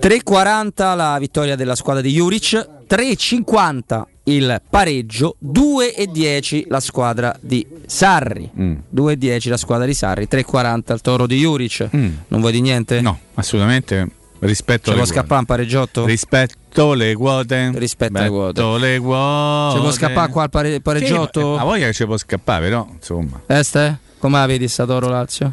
3,40 0.00 0.94
la 0.96 1.18
vittoria 1.18 1.54
della 1.54 1.74
squadra 1.74 2.00
di 2.02 2.12
Juric, 2.12 2.66
3,50 2.88 4.06
il 4.34 4.60
pareggio, 4.68 5.36
2 5.38 5.94
e 5.94 6.06
10 6.06 6.66
la 6.68 6.80
squadra 6.80 7.36
di 7.40 7.66
Sarri. 7.86 8.50
2 8.88 9.12
e 9.12 9.16
10 9.16 9.48
la 9.48 9.56
squadra 9.56 9.86
di 9.86 9.94
Sarri, 9.94 10.26
3,40 10.30 10.92
il 10.94 11.00
toro 11.00 11.26
di 11.26 11.38
Juric. 11.38 11.88
Non 11.92 12.40
vuoi 12.40 12.52
di 12.52 12.60
niente? 12.60 13.00
No, 13.00 13.18
assolutamente. 13.34 14.08
Rispetto 14.40 14.90
Ci 14.90 14.96
può 14.96 15.04
scappare 15.04 15.40
un 15.40 15.44
pareggiotto? 15.44 16.06
Rispetto 16.06 16.94
le 16.94 17.14
quote. 17.14 17.72
Rispetto 17.74 18.18
le 18.20 18.28
quote. 18.28 18.62
le 18.78 18.98
quote. 18.98 19.74
Ci 19.74 19.80
può 19.82 19.90
scappare 19.90 20.32
qua 20.32 20.44
il 20.44 20.50
pare- 20.50 20.80
pareggiotto? 20.80 21.56
Sì, 21.56 21.60
a 21.60 21.64
voglia 21.64 21.86
che 21.86 21.92
ci 21.92 22.06
può 22.06 22.16
scappare, 22.16 22.64
però, 22.68 22.88
insomma. 22.90 23.42
Este? 23.46 23.98
Come 24.18 24.38
la 24.38 24.46
vedi 24.46 24.66
sta 24.66 24.86
Toro 24.86 25.08
Lazio? 25.08 25.52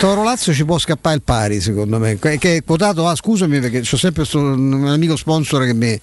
Toro 0.00 0.22
Lazio 0.24 0.52
ci 0.52 0.64
può 0.64 0.78
scappare 0.78 1.16
il 1.16 1.22
pari 1.22 1.60
secondo 1.60 1.98
me 1.98 2.18
che 2.18 2.38
è 2.38 2.64
quotato 2.64 3.06
ah 3.06 3.14
scusami 3.14 3.60
perché 3.60 3.80
c'ho 3.80 3.96
sempre 3.96 4.24
un 4.34 4.86
amico 4.88 5.16
sponsor 5.16 5.64
che 5.64 5.74
mi, 5.74 5.98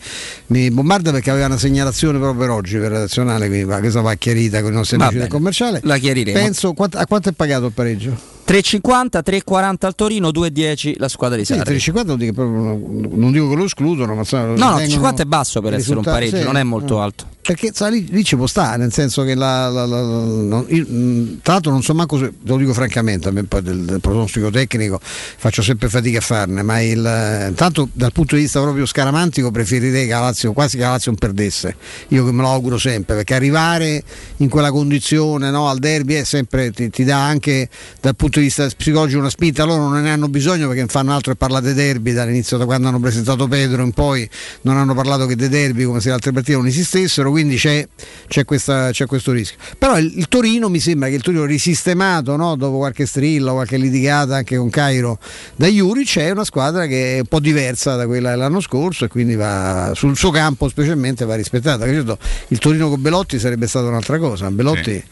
mi 0.48 0.72
bombarda 0.72 1.12
perché 1.12 1.30
aveva 1.30 1.48
una 1.48 1.58
segnalazione 1.58 2.18
proprio 2.18 2.40
per 2.40 2.50
oggi 2.50 2.78
per 2.78 2.92
redazionale 2.92 3.48
quindi 3.48 3.66
va, 3.66 3.80
questa 3.80 4.02
va 4.02 4.14
chiarita 4.16 4.62
con 4.62 4.72
i 4.72 4.76
nostri 4.76 4.98
amici 4.98 5.18
del 5.18 5.28
commerciale 5.28 5.82
La 5.84 5.98
chiariremo. 5.98 6.38
penso 6.38 6.70
a 6.78 7.06
quanto 7.06 7.30
è 7.30 7.32
pagato 7.34 7.66
il 7.68 7.72
pareggio? 7.74 8.34
3,50, 8.48 9.22
3,40 9.26 9.86
al 9.86 9.96
Torino, 9.96 10.30
2,10 10.30 10.94
la 10.98 11.08
squadra 11.08 11.38
di 11.38 11.46
Sì, 11.46 11.56
Sarri. 11.56 11.78
3,50 11.78 12.06
non 12.06 12.18
dico, 12.18 12.34
proprio- 12.34 13.08
non 13.16 13.32
dico 13.32 13.50
che 13.50 13.56
lo 13.56 13.64
escludono 13.66 14.14
ma 14.14 14.20
insomma, 14.20 14.44
No, 14.46 14.52
no, 14.54 14.56
vengono 14.76 14.88
50 14.88 15.24
è 15.24 15.26
basso 15.26 15.62
per 15.62 15.74
essere 15.74 15.98
un 15.98 16.04
pareggio, 16.04 16.38
sì, 16.38 16.44
non 16.44 16.58
è 16.58 16.64
molto 16.64 16.98
eh. 17.00 17.02
alto. 17.02 17.34
Perché 17.46 17.70
sa, 17.74 17.90
lì, 17.90 18.08
lì 18.10 18.24
ci 18.24 18.36
può 18.36 18.48
stare, 18.48 18.78
nel 18.78 18.92
senso 18.92 19.22
che 19.24 19.36
la, 19.36 19.70
la- 19.70 19.86
la- 19.86 20.02
non- 20.02 20.66
io, 20.70 20.84
mh, 20.88 21.40
tra 21.44 21.54
l'altro 21.54 21.72
non 21.72 21.84
so 21.84 21.94
manco 21.94 22.18
se, 22.18 22.30
te 22.30 22.34
lo 22.50 22.58
dico 22.58 22.74
francamente, 22.74 23.28
a 23.30 23.32
me 23.32 23.44
poi 23.44 23.62
del, 23.62 23.82
del 23.86 24.00
pronostico 24.00 24.50
tecnico 24.50 25.00
faccio 25.02 25.62
sempre 25.62 25.88
fatica 25.90 26.18
a 26.18 26.22
farne, 26.22 26.64
ma 26.64 26.82
il, 26.82 27.06
eh, 27.06 27.54
tanto 27.56 27.88
dal 27.94 28.12
punto 28.12 28.36
di 28.36 28.42
vista 28.42 28.62
proprio 28.62 28.86
scaramantico 28.88 29.52
preferirei 29.52 30.06
che 30.08 30.12
la 30.14 30.22
Lazio, 30.22 30.54
quasi 30.54 30.78
che 30.78 30.84
la 30.84 30.92
Lazio 30.92 31.12
non 31.12 31.20
perdesse, 31.20 31.76
io 32.10 32.26
che 32.26 32.32
me 32.32 32.42
lo 32.42 32.50
auguro 32.50 32.80
sempre, 32.80 33.16
perché 33.16 33.36
arrivare 33.36 34.04
in 34.38 34.50
quella 34.50 34.72
condizione 34.72 35.52
no, 35.52 35.68
al 35.70 35.78
derby 35.78 36.16
è 36.16 36.24
sempre, 36.24 36.72
ti, 36.72 36.90
ti 36.90 37.04
dà 37.04 37.24
anche 37.24 37.70
dal 38.02 38.16
punto 38.16 38.35
di 38.40 38.46
vista 38.46 38.68
psicologico 38.68 39.20
una 39.20 39.30
spinta, 39.30 39.64
loro 39.64 39.88
non 39.88 40.02
ne 40.02 40.12
hanno 40.12 40.28
bisogno 40.28 40.68
perché 40.68 40.86
fanno 40.88 41.14
altro 41.14 41.32
che 41.32 41.38
parlare 41.38 41.66
dei 41.66 41.74
derby 41.74 42.14
dall'inizio 42.14 42.58
da 42.58 42.66
quando 42.66 42.88
hanno 42.88 43.00
presentato 43.00 43.48
Pedro 43.48 43.84
in 43.84 43.92
poi 43.92 44.28
non 44.62 44.78
hanno 44.78 44.94
parlato 44.94 45.26
che 45.26 45.36
dei 45.36 45.50
derby 45.50 45.84
come 45.84 46.00
se 46.00 46.10
le 46.10 46.16
altre 46.16 46.32
partite 46.32 46.58
non 46.58 46.68
esistessero, 46.68 47.30
quindi 47.32 47.56
c'è, 47.56 47.88
c'è, 48.28 48.46
questa- 48.46 48.92
c'è 48.92 49.06
questo 49.06 49.32
rischio. 49.32 49.58
Però 49.78 49.98
il, 49.98 50.12
il 50.18 50.28
Torino 50.28 50.70
mi 50.70 50.80
sembra 50.80 51.10
che 51.10 51.16
il 51.16 51.22
Torino 51.22 51.46
risistemato 51.46 52.36
no, 52.36 52.56
dopo 52.56 52.78
qualche 52.78 53.06
strilla, 53.06 53.52
qualche 53.52 53.78
litigata 53.78 54.36
anche 54.36 54.58
con 54.58 54.70
Cairo 54.70 55.20
da 55.56 55.68
Juric 55.68 56.18
è 56.20 56.32
una 56.32 56.44
squadra 56.44 56.86
che 56.86 57.16
è 57.16 57.20
un 57.20 57.28
po' 57.28 57.40
diversa 57.40 57.96
da 57.96 58.06
quella 58.06 58.32
dell'anno 58.32 58.60
scorso 58.60 59.06
e 59.06 59.08
quindi 59.08 59.36
va, 59.36 59.92
sul 59.96 60.16
suo 60.16 60.32
campo 60.32 60.68
specialmente 60.70 61.26
va 61.26 61.36
rispettata. 61.36 61.86
Credo 61.86 62.18
il 62.50 62.60
Torino 62.60 62.90
con 62.90 63.02
Belotti 63.02 63.40
sarebbe 63.40 63.68
stata 63.68 63.88
un'altra 63.88 64.18
cosa. 64.18 64.50
Belotti 64.52 65.04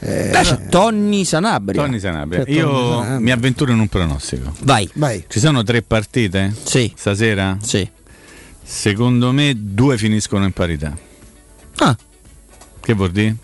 eh, 0.00 0.28
Beh, 0.30 0.40
c'è 0.40 0.66
Tonni 0.68 1.24
Sanabria. 1.24 1.82
Tony 1.82 1.98
Sanabria. 2.00 2.44
Io 2.46 2.68
Tony 2.68 2.90
Sanabria. 2.90 3.18
mi 3.20 3.30
avventuro 3.30 3.72
in 3.72 3.78
un 3.80 3.88
pronostico. 3.88 4.52
Vai. 4.62 4.88
Vai. 4.94 5.24
Ci 5.28 5.38
sono 5.38 5.62
tre 5.62 5.82
partite? 5.82 6.54
Sì. 6.62 6.92
Stasera? 6.96 7.58
Sì. 7.60 7.88
Secondo 8.62 9.32
me 9.32 9.52
due 9.56 9.98
finiscono 9.98 10.44
in 10.44 10.52
parità. 10.52 10.96
Ah. 11.76 11.96
Che 12.80 12.92
vuol 12.94 13.10
dire? 13.10 13.36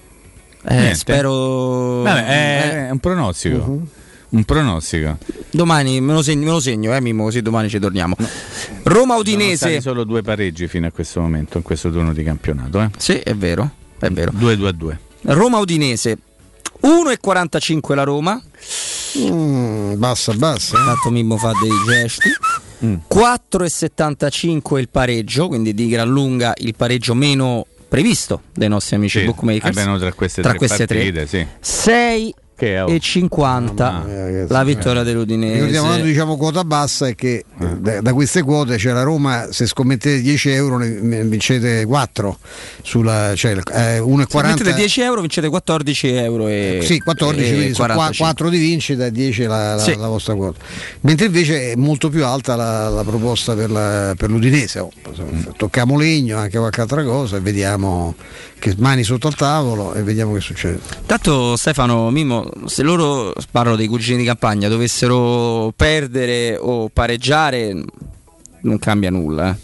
Eh, 0.65 0.95
spero. 0.95 2.03
Vabbè, 2.03 2.27
è, 2.27 2.87
è 2.87 2.91
un 2.91 2.99
pronostico. 2.99 3.57
Uh-huh. 3.57 3.89
Un 4.29 4.45
pronostico. 4.45 5.19
Domani 5.51 6.01
me 6.01 6.13
lo 6.13 6.23
segno, 6.23 6.45
me 6.47 6.51
lo 6.51 6.61
segno 6.61 6.95
eh, 6.95 7.01
Mimmo, 7.01 7.25
così 7.25 7.43
domani 7.43 7.69
ci 7.69 7.79
torniamo. 7.79 8.17
Roma 8.83 9.15
Sono 9.15 9.19
Udinese. 9.19 9.57
stati 9.57 9.81
solo 9.81 10.05
due 10.05 10.23
pareggi 10.23 10.67
fino 10.69 10.87
a 10.87 10.91
questo 10.91 11.21
momento, 11.21 11.59
in 11.59 11.63
questo 11.63 11.91
turno 11.91 12.13
di 12.13 12.23
campionato. 12.23 12.81
Eh? 12.81 12.91
Sì, 12.97 13.15
è 13.15 13.35
vero, 13.35 13.71
è 13.99 14.09
vero. 14.09 14.33
2-2 14.33 14.65
a 14.67 14.73
2. 14.73 14.99
Roma 15.23 15.59
Udinese 15.59 16.19
1,45 16.87 17.95
la 17.95 18.03
Roma. 18.05 18.41
Mm, 19.19 19.95
bassa, 19.99 20.33
bassa. 20.35 20.77
Tanto 20.85 21.11
Mimmo 21.11 21.37
fa 21.37 21.53
dei 21.61 21.71
gesti. 22.03 22.29
Mm. 22.85 22.95
4,75 23.13 24.79
il 24.79 24.89
pareggio, 24.89 25.49
quindi 25.49 25.75
di 25.75 25.89
gran 25.89 26.09
lunga 26.09 26.53
il 26.59 26.75
pareggio 26.77 27.15
meno 27.15 27.67
previsto 27.89 28.43
dai 28.53 28.69
nostri 28.69 28.97
amici 28.97 29.21
Sì, 29.21 29.25
bookmakers. 29.25 29.77
almeno 29.77 29.99
tra 29.99 30.13
queste 30.13 30.43
Tra 30.43 30.51
tre 30.51 30.59
queste 30.59 30.87
tre. 30.87 30.97
partite, 30.99 31.27
sì. 31.27 31.47
6 31.61 32.35
Che 32.35 32.39
è- 32.39 32.45
e 32.59 32.99
50 32.99 33.91
Mamma 33.91 34.05
mia, 34.07 34.25
ragazzi. 34.25 34.53
la 34.53 34.65
vittoria 34.65 35.03
dell'Udinese. 35.03 35.55
Ricordiamo 35.55 35.87
quando 35.89 36.05
diciamo 36.07 36.37
quota 36.37 36.65
bassa 36.65 37.07
è 37.09 37.15
che 37.15 37.45
eh, 37.61 37.67
da, 37.79 38.01
da 38.01 38.13
queste 38.15 38.43
quote 38.43 38.77
c'è 38.77 38.93
la 38.93 39.03
Roma, 39.03 39.49
se 39.51 39.67
scommettete 39.67 40.21
10 40.23 40.49
euro 40.51 40.79
ne, 40.79 40.89
ne 41.01 41.23
vincete 41.25 41.85
4 41.85 42.39
sulla 42.83 43.33
cioè 43.37 43.53
eh, 43.53 43.99
1,40 43.99 44.27
Se 44.29 44.43
mettete 44.43 44.75
10 44.75 45.01
euro 45.03 45.21
vincete 45.21 45.49
14 45.49 46.09
euro 46.09 46.49
e 46.49 46.81
Sì, 46.83 46.99
14, 46.99 47.43
e 47.51 47.55
quindi 47.55 47.75
sono 47.75 47.95
45. 47.95 48.25
4 48.25 48.49
di 48.49 48.59
vincita 48.59 49.05
e 49.07 49.13
10 49.13 49.43
la, 49.45 49.75
la, 49.75 49.83
Sì. 49.83 49.97
la 49.97 50.09
vostra 50.09 50.35
quota. 50.35 50.59
Mentre 51.01 51.27
invece 51.27 51.73
è 51.73 51.77
molto 51.77 52.09
più 52.09 52.25
alta 52.25 52.57
la, 52.57 52.89
la 52.89 53.05
proposta 53.05 53.55
per, 53.55 53.71
la- 53.71 54.15
per 54.17 54.31
l'Udinese. 54.31 54.79
Oh, 54.81 54.91
Tocchiamo 55.57 55.99
legno, 55.99 56.39
anche 56.39 56.59
qualche 56.59 56.81
altra 56.81 57.03
cosa 57.05 57.37
e 57.37 57.41
vediamo 57.41 58.15
che 58.59 58.75
mani 58.79 59.03
sotto 59.05 59.27
al 59.27 59.35
tavolo 59.35 59.95
e 59.95 60.03
vediamo 60.03 60.33
che 60.35 60.41
succede. 60.41 60.81
Tanto 61.07 61.57
Stefano 61.57 62.11
Mimmo, 62.11 62.49
se 62.67 62.83
loro 62.83 63.33
parlo 63.51 63.77
dei 63.77 63.87
cugini 63.87 64.19
di 64.19 64.25
campagna 64.25 64.69
dovessero 64.69 65.73
perdere 65.77 66.57
o 66.61 66.89
pareggiare 66.89 67.85
non 68.63 68.79
cambia 68.79 69.11
nulla, 69.11 69.51
eh. 69.51 69.57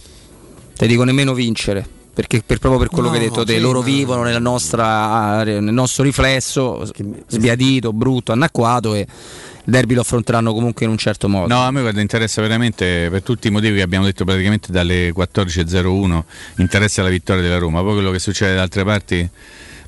Te 0.76 0.86
dico 0.86 1.04
nemmeno 1.04 1.34
vincere. 1.34 1.86
Perché 2.14 2.42
per- 2.44 2.58
proprio 2.58 2.78
per 2.78 2.90
quello 2.90 3.08
No, 3.08 3.14
che 3.14 3.20
hai 3.20 3.28
detto 3.28 3.42
te, 3.42 3.54
sì, 3.54 3.60
loro 3.60 3.78
ma- 3.78 3.86
vivono 3.86 4.22
nella 4.22 4.38
nostra, 4.38 5.42
nel 5.44 5.62
nostro 5.62 6.02
riflesso 6.04 6.86
sbiadito, 7.26 7.94
brutto, 7.94 8.32
anacquato 8.32 8.94
e 8.94 9.06
derby 9.64 9.94
lo 9.94 10.00
affronteranno 10.00 10.52
comunque 10.52 10.84
in 10.84 10.90
un 10.90 10.98
certo 10.98 11.28
modo. 11.28 11.52
No, 11.52 11.62
a 11.62 11.70
me 11.70 11.80
guarda, 11.80 12.00
interessa 12.00 12.40
veramente 12.40 13.08
per 13.10 13.22
tutti 13.22 13.48
i 13.48 13.50
motivi 13.50 13.76
che 13.76 13.82
abbiamo 13.82 14.04
detto 14.04 14.24
praticamente 14.24 14.72
dalle 14.72 15.12
14.01 15.12 16.22
interessa 16.56 17.02
la 17.02 17.08
vittoria 17.08 17.42
della 17.42 17.58
Roma, 17.58 17.80
poi 17.82 17.94
quello 17.94 18.10
che 18.10 18.18
succede 18.18 18.54
da 18.54 18.62
altre 18.62 18.84
parti 18.84 19.28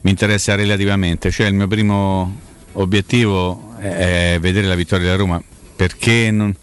mi 0.02 0.10
interessa 0.10 0.55
relativamente, 0.55 1.30
cioè 1.30 1.46
il 1.46 1.55
mio 1.55 1.66
primo 1.66 2.40
obiettivo 2.72 3.74
è, 3.78 4.38
vedere 4.40 4.66
la 4.66 4.74
vittoria 4.74 5.05
della 5.06 5.16
Roma 5.16 5.42
perché 5.76 6.30
non- 6.30 6.55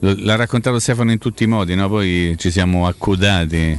l'ha 0.00 0.36
raccontato 0.36 0.78
Stefano 0.78 1.10
in 1.10 1.18
tutti 1.18 1.44
i 1.44 1.46
modi, 1.46 1.74
no? 1.74 1.88
poi 1.88 2.34
ci 2.38 2.50
siamo 2.50 2.86
accodati 2.86 3.78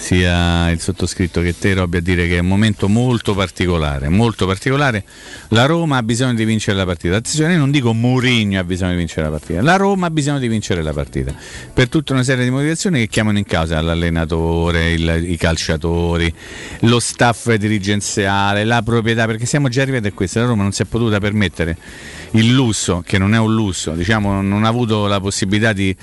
sia 0.00 0.70
il 0.70 0.80
sottoscritto 0.80 1.42
che 1.42 1.56
te 1.56 1.74
Robby 1.74 1.98
a 1.98 2.00
dire 2.00 2.26
che 2.26 2.36
è 2.36 2.40
un 2.40 2.46
momento 2.46 2.88
molto 2.88 3.34
particolare, 3.34 4.08
molto 4.08 4.46
particolare. 4.46 5.04
La 5.48 5.66
Roma 5.66 5.98
ha 5.98 6.02
bisogno 6.02 6.32
di 6.32 6.44
vincere 6.46 6.76
la 6.76 6.86
partita. 6.86 7.16
Attenzione, 7.16 7.52
io 7.52 7.58
non 7.58 7.70
dico 7.70 7.92
Mourinho 7.92 8.58
ha 8.58 8.64
bisogno 8.64 8.92
di 8.92 8.96
vincere 8.96 9.24
la 9.24 9.30
partita. 9.30 9.60
La 9.60 9.76
Roma 9.76 10.06
ha 10.06 10.10
bisogno 10.10 10.38
di 10.38 10.48
vincere 10.48 10.82
la 10.82 10.94
partita. 10.94 11.34
Per 11.72 11.88
tutta 11.90 12.14
una 12.14 12.22
serie 12.22 12.44
di 12.44 12.50
motivazioni 12.50 13.00
che 13.00 13.08
chiamano 13.08 13.36
in 13.38 13.44
causa 13.44 13.80
l'allenatore, 13.82 14.90
il- 14.92 15.24
i 15.28 15.36
calciatori, 15.36 16.32
lo 16.80 16.98
staff 16.98 17.52
dirigenziale, 17.54 18.64
la 18.64 18.80
proprietà, 18.82 19.26
perché 19.26 19.44
siamo 19.44 19.68
già 19.68 19.82
arrivati 19.82 20.06
a 20.06 20.12
questo. 20.12 20.40
La 20.40 20.46
Roma 20.46 20.62
non 20.62 20.72
si 20.72 20.80
è 20.80 20.86
potuta 20.86 21.20
permettere 21.20 21.76
il 22.32 22.50
lusso, 22.52 23.02
che 23.06 23.18
non 23.18 23.34
è 23.34 23.38
un 23.38 23.54
lusso, 23.54 23.92
diciamo, 23.92 24.40
non 24.40 24.64
ha 24.64 24.68
avuto 24.68 25.06
la 25.06 25.20
possibilità 25.20 25.74
di 25.74 25.94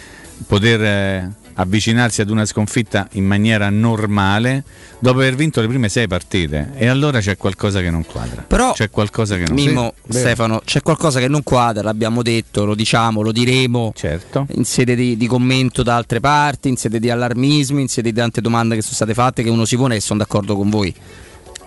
poter 0.46 0.82
eh, 0.84 1.32
avvicinarsi 1.60 2.22
ad 2.22 2.30
una 2.30 2.46
sconfitta 2.46 3.08
in 3.14 3.26
maniera 3.26 3.70
normale 3.70 4.64
dopo 5.00 5.20
aver 5.20 5.36
vinto 5.36 5.62
le 5.62 5.68
prime 5.68 5.90
sei 5.90 6.08
partite 6.08 6.72
e 6.76 6.88
allora 6.88 7.20
c'è 7.20 7.38
qualcosa 7.38 7.82
che 7.82 7.90
non 7.90 8.06
quadra 8.06 8.44
Però, 8.48 8.74
c'è 8.74 8.90
qualcosa 8.90 9.38
che 9.38 9.46
non 9.46 9.56
Mimmo, 9.56 9.94
Sì. 10.08 10.20
Stefano, 10.20 10.62
c'è 10.64 10.82
qualcosa 10.82 11.20
che 11.20 11.28
non 11.28 11.44
quadra, 11.44 11.84
l'abbiamo 11.84 12.22
detto, 12.22 12.66
lo 12.66 12.76
diciamo, 12.76 13.22
lo 13.22 13.32
diremo 13.32 13.92
certo. 13.96 14.46
in 14.52 14.66
sede 14.66 14.96
di, 14.96 15.18
di 15.18 15.28
commento 15.28 15.84
da 15.84 15.96
altre 15.96 16.20
parti, 16.20 16.70
in 16.70 16.78
sede 16.78 17.00
di 17.00 17.10
allarmismi, 17.10 17.82
in 17.82 17.88
sede 17.88 18.12
di 18.12 18.18
tante 18.18 18.42
domande 18.42 18.76
che 18.76 18.82
sono 18.82 18.94
state 18.96 19.14
fatte 19.14 19.44
che 19.44 19.50
uno 19.50 19.66
si 19.66 19.76
pone 19.78 19.96
e 19.96 20.00
sono 20.00 20.20
d'accordo 20.20 20.56
con 20.56 20.70
voi. 20.70 20.94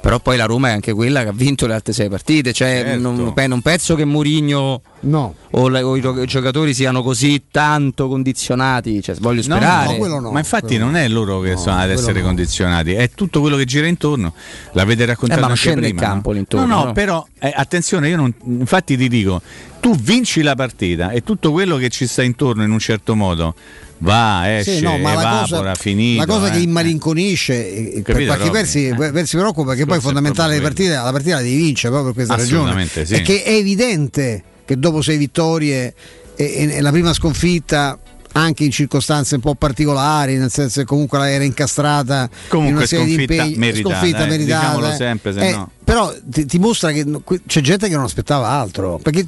Però 0.00 0.18
poi 0.18 0.38
la 0.38 0.46
Roma 0.46 0.68
è 0.68 0.72
anche 0.72 0.94
quella 0.94 1.22
che 1.22 1.28
ha 1.28 1.32
vinto 1.32 1.66
le 1.66 1.74
altre 1.74 1.92
sei 1.92 2.08
partite, 2.08 2.54
cioè 2.54 2.82
Certo. 2.84 3.00
non, 3.00 3.32
non 3.34 3.60
penso 3.62 3.94
che 3.94 4.06
Mourinho 4.06 4.80
No. 5.00 5.34
o, 5.50 5.68
le- 5.68 5.82
o 5.82 5.94
i 5.94 6.00
gio- 6.00 6.22
i 6.22 6.26
giocatori 6.26 6.72
siano 6.72 7.02
così 7.02 7.44
tanto 7.50 8.08
condizionati, 8.08 9.02
cioè, 9.02 9.14
voglio 9.16 9.42
No, 9.46 9.56
sperare. 9.56 9.98
ma 10.32 10.38
infatti 10.38 10.78
non 10.78 10.96
è 10.96 11.06
loro 11.06 11.40
che 11.40 11.56
sono 11.58 11.76
ad 11.76 11.90
essere 11.90 12.20
no. 12.20 12.26
condizionati, 12.28 12.92
è 12.94 13.10
tutto 13.10 13.40
quello 13.40 13.56
che 13.58 13.66
gira 13.66 13.86
intorno. 13.86 14.32
L'avete 14.72 15.04
raccontato 15.04 15.38
Eh, 15.38 15.42
ma 15.42 15.48
non 15.48 15.56
anche 15.56 15.60
scende 15.60 15.88
in 15.88 15.96
prima, 15.96 16.10
campo 16.12 16.30
no? 16.30 16.36
l'intorno, 16.36 16.66
No, 16.66 16.74
no, 16.78 16.84
no? 16.86 16.92
però 16.92 17.26
eh, 17.38 17.52
attenzione, 17.54 18.08
io 18.08 18.16
non, 18.16 18.34
infatti 18.44 18.96
ti 18.96 19.06
dico, 19.08 19.42
tu 19.80 19.94
vinci 19.96 20.40
la 20.40 20.54
partita 20.54 21.10
e 21.10 21.22
tutto 21.22 21.52
quello 21.52 21.76
che 21.76 21.90
ci 21.90 22.06
sta 22.06 22.22
intorno 22.22 22.62
in 22.62 22.70
un 22.70 22.78
certo 22.78 23.14
modo 23.14 23.54
va, 24.00 24.58
esce, 24.58 24.76
Sì, 24.76 24.82
no, 24.82 24.98
ma 24.98 25.14
la 25.14 25.20
evapora, 25.20 25.58
cosa, 25.60 25.74
finito. 25.76 26.20
la 26.24 26.32
cosa 26.32 26.46
eh. 26.48 26.50
che 26.50 26.58
immalinconisce 26.58 27.52
e- 27.74 27.78
e 27.96 28.02
per 28.02 28.14
Capito, 28.14 28.26
qualche 28.34 28.50
versi, 28.50 28.86
Eh. 28.88 28.94
versi 28.94 29.36
preoccupa 29.36 29.70
perché 29.70 29.86
poi 29.86 29.98
è 29.98 30.00
fondamentale 30.00 30.56
la 30.56 30.62
partita, 30.62 31.02
la 31.02 31.12
partita 31.12 31.36
la 31.36 31.42
devi 31.42 31.56
vincere 31.56 31.92
proprio 31.92 32.12
per 32.12 32.24
questa 32.26 32.42
ragione. 32.42 32.86
Sì. 32.86 33.14
È 33.14 33.22
che 33.22 33.42
è 33.42 33.52
evidente 33.52 34.42
che 34.64 34.78
dopo 34.78 35.02
sei 35.02 35.16
vittorie 35.16 35.94
e, 36.36 36.68
e- 36.74 36.80
la 36.80 36.90
prima 36.90 37.12
sconfitta 37.12 37.98
anche 38.32 38.62
in 38.62 38.70
circostanze 38.70 39.34
un 39.34 39.40
po' 39.40 39.56
particolari, 39.56 40.36
nel 40.36 40.52
senso 40.52 40.78
che 40.80 40.86
comunque 40.86 41.18
la 41.18 41.28
era 41.28 41.42
incastrata 41.42 42.28
in 42.30 42.38
Comunque 42.48 42.76
una 42.76 42.86
serie 42.86 43.04
di 43.06 43.14
impegni, 43.14 43.56
meritata, 43.56 43.96
sconfitta 43.96 44.24
eh, 44.24 44.28
meritata. 44.28 44.66
diciamolo 44.68 44.94
sempre, 44.94 45.32
se 45.32 45.48
Eh, 45.48 45.50
no. 45.50 45.70
Però 45.90 46.14
ti, 46.24 46.46
ti 46.46 46.60
mostra 46.60 46.92
che 46.92 47.04
c'è 47.48 47.60
gente 47.60 47.88
che 47.88 47.96
non 47.96 48.04
aspettava 48.04 48.46
altro. 48.48 49.00
Perché 49.02 49.26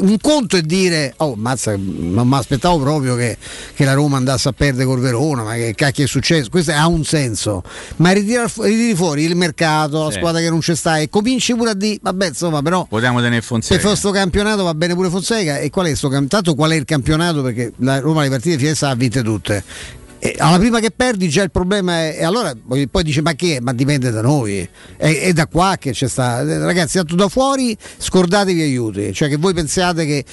un 0.00 0.16
conto 0.22 0.56
è 0.56 0.62
dire: 0.62 1.12
Oh, 1.18 1.34
mazza, 1.36 1.74
non 1.76 2.26
mi 2.26 2.34
aspettavo 2.34 2.78
proprio 2.78 3.14
che, 3.14 3.36
che 3.74 3.84
la 3.84 3.92
Roma 3.92 4.16
andasse 4.16 4.48
a 4.48 4.52
perdere 4.52 4.86
col 4.86 5.00
Verona, 5.00 5.42
ma 5.42 5.52
che 5.52 5.74
cacchio 5.74 6.04
è 6.04 6.06
successo? 6.06 6.48
Questo 6.48 6.72
ha 6.72 6.86
un 6.86 7.04
senso. 7.04 7.62
Ma 7.96 8.10
ritira 8.12 8.50
ritiri 8.56 8.94
fuori 8.94 9.24
il 9.24 9.36
mercato, 9.36 10.04
la 10.04 10.10
Sì. 10.10 10.16
squadra 10.16 10.40
che 10.40 10.48
non 10.48 10.60
c'è 10.60 10.74
sta 10.74 10.96
e 10.96 11.10
cominci 11.10 11.54
pure 11.54 11.72
a 11.72 11.74
dire: 11.74 11.98
Vabbè, 12.00 12.28
insomma, 12.28 12.62
però. 12.62 12.86
Vogliamo 12.88 13.18
tenere 13.18 13.40
Per 13.40 13.44
Fonseca. 13.44 13.78
fare 13.78 13.96
sto 13.96 14.10
campionato 14.12 14.62
va 14.62 14.72
bene 14.72 14.94
pure 14.94 15.10
Fonseca 15.10 15.58
e 15.58 15.68
qual 15.68 15.88
è 15.88 15.94
sto 15.94 16.08
campionato? 16.08 16.54
Qual 16.54 16.70
è 16.70 16.74
il 16.74 16.86
campionato? 16.86 17.42
Perché 17.42 17.70
la 17.80 17.98
Roma 17.98 18.22
le 18.22 18.30
partite 18.30 18.56
di 18.56 18.64
Fiesta 18.64 18.88
ha 18.88 18.94
vinte 18.94 19.22
tutte. 19.22 19.62
E 20.24 20.36
alla 20.38 20.56
prima 20.56 20.78
che 20.78 20.92
perdi 20.92 21.28
già 21.28 21.42
il 21.42 21.50
problema 21.50 21.94
è 21.94 22.18
e 22.20 22.24
allora 22.24 22.54
poi 22.64 23.02
dice 23.02 23.22
ma 23.22 23.34
che? 23.34 23.58
Ma 23.60 23.72
dipende 23.72 24.12
da 24.12 24.20
noi. 24.20 24.56
È, 24.96 25.18
è 25.18 25.32
da 25.32 25.48
qua 25.48 25.74
che 25.80 25.90
c'è 25.90 26.06
sta 26.06 26.44
ragazzi 26.64 26.98
tanto 26.98 27.16
da 27.16 27.28
fuori 27.28 27.76
scordatevi 27.96 28.62
aiuti. 28.62 29.12
Cioè 29.12 29.28
che 29.28 29.36
voi 29.36 29.52
pensiate 29.52 30.06
che 30.06 30.24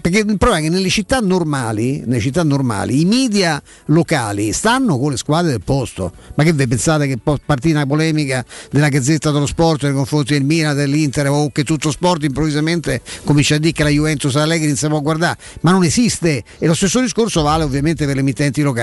perché 0.00 0.18
il 0.18 0.38
problema 0.38 0.58
è 0.58 0.62
che 0.62 0.68
nelle 0.68 0.90
città 0.90 1.18
normali 1.18 2.04
nelle 2.06 2.20
città 2.20 2.44
normali 2.44 3.00
i 3.00 3.04
media 3.04 3.60
locali 3.86 4.52
stanno 4.52 4.96
con 4.96 5.10
le 5.10 5.16
squadre 5.16 5.50
del 5.50 5.62
posto. 5.64 6.12
Ma 6.36 6.44
che 6.44 6.52
voi 6.52 6.68
pensate 6.68 7.08
che 7.08 7.16
può 7.16 7.36
una 7.44 7.86
polemica 7.86 8.44
della 8.70 8.90
Gazzetta 8.90 9.32
dello 9.32 9.46
Sport 9.46 9.82
nei 9.82 9.92
confronti 9.92 10.34
del 10.34 10.44
Milan 10.44 10.76
dell'Inter 10.76 11.30
o 11.30 11.50
che 11.50 11.64
tutto 11.64 11.90
sport 11.90 12.22
improvvisamente 12.22 13.00
comincia 13.24 13.56
a 13.56 13.58
dire 13.58 13.72
che 13.72 13.82
la 13.82 13.88
Juventus 13.88 14.36
Allegri 14.36 14.68
non 14.68 14.76
si 14.76 14.86
può 14.86 15.00
guardare 15.00 15.36
ma 15.62 15.72
non 15.72 15.82
esiste. 15.82 16.44
E 16.60 16.66
lo 16.68 16.74
stesso 16.74 17.00
discorso 17.00 17.42
vale 17.42 17.64
ovviamente 17.64 18.06
per 18.06 18.14
le 18.14 18.20
emittenti 18.20 18.62
locali 18.62 18.82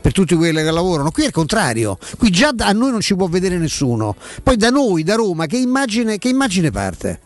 per 0.00 0.12
tutti 0.12 0.34
quelli 0.34 0.62
che 0.62 0.70
lavorano. 0.70 1.10
Qui 1.10 1.22
è 1.24 1.26
il 1.26 1.32
contrario. 1.32 1.98
Qui 2.18 2.30
già 2.30 2.52
a 2.56 2.72
noi 2.72 2.90
non 2.90 3.00
ci 3.00 3.14
può 3.14 3.26
vedere 3.28 3.58
nessuno. 3.58 4.16
Poi 4.42 4.56
da 4.56 4.70
noi 4.70 5.02
da 5.02 5.14
Roma 5.14 5.46
che 5.46 5.56
immagine, 5.56 6.18
che 6.18 6.28
immagine 6.28 6.70
parte 6.70 7.20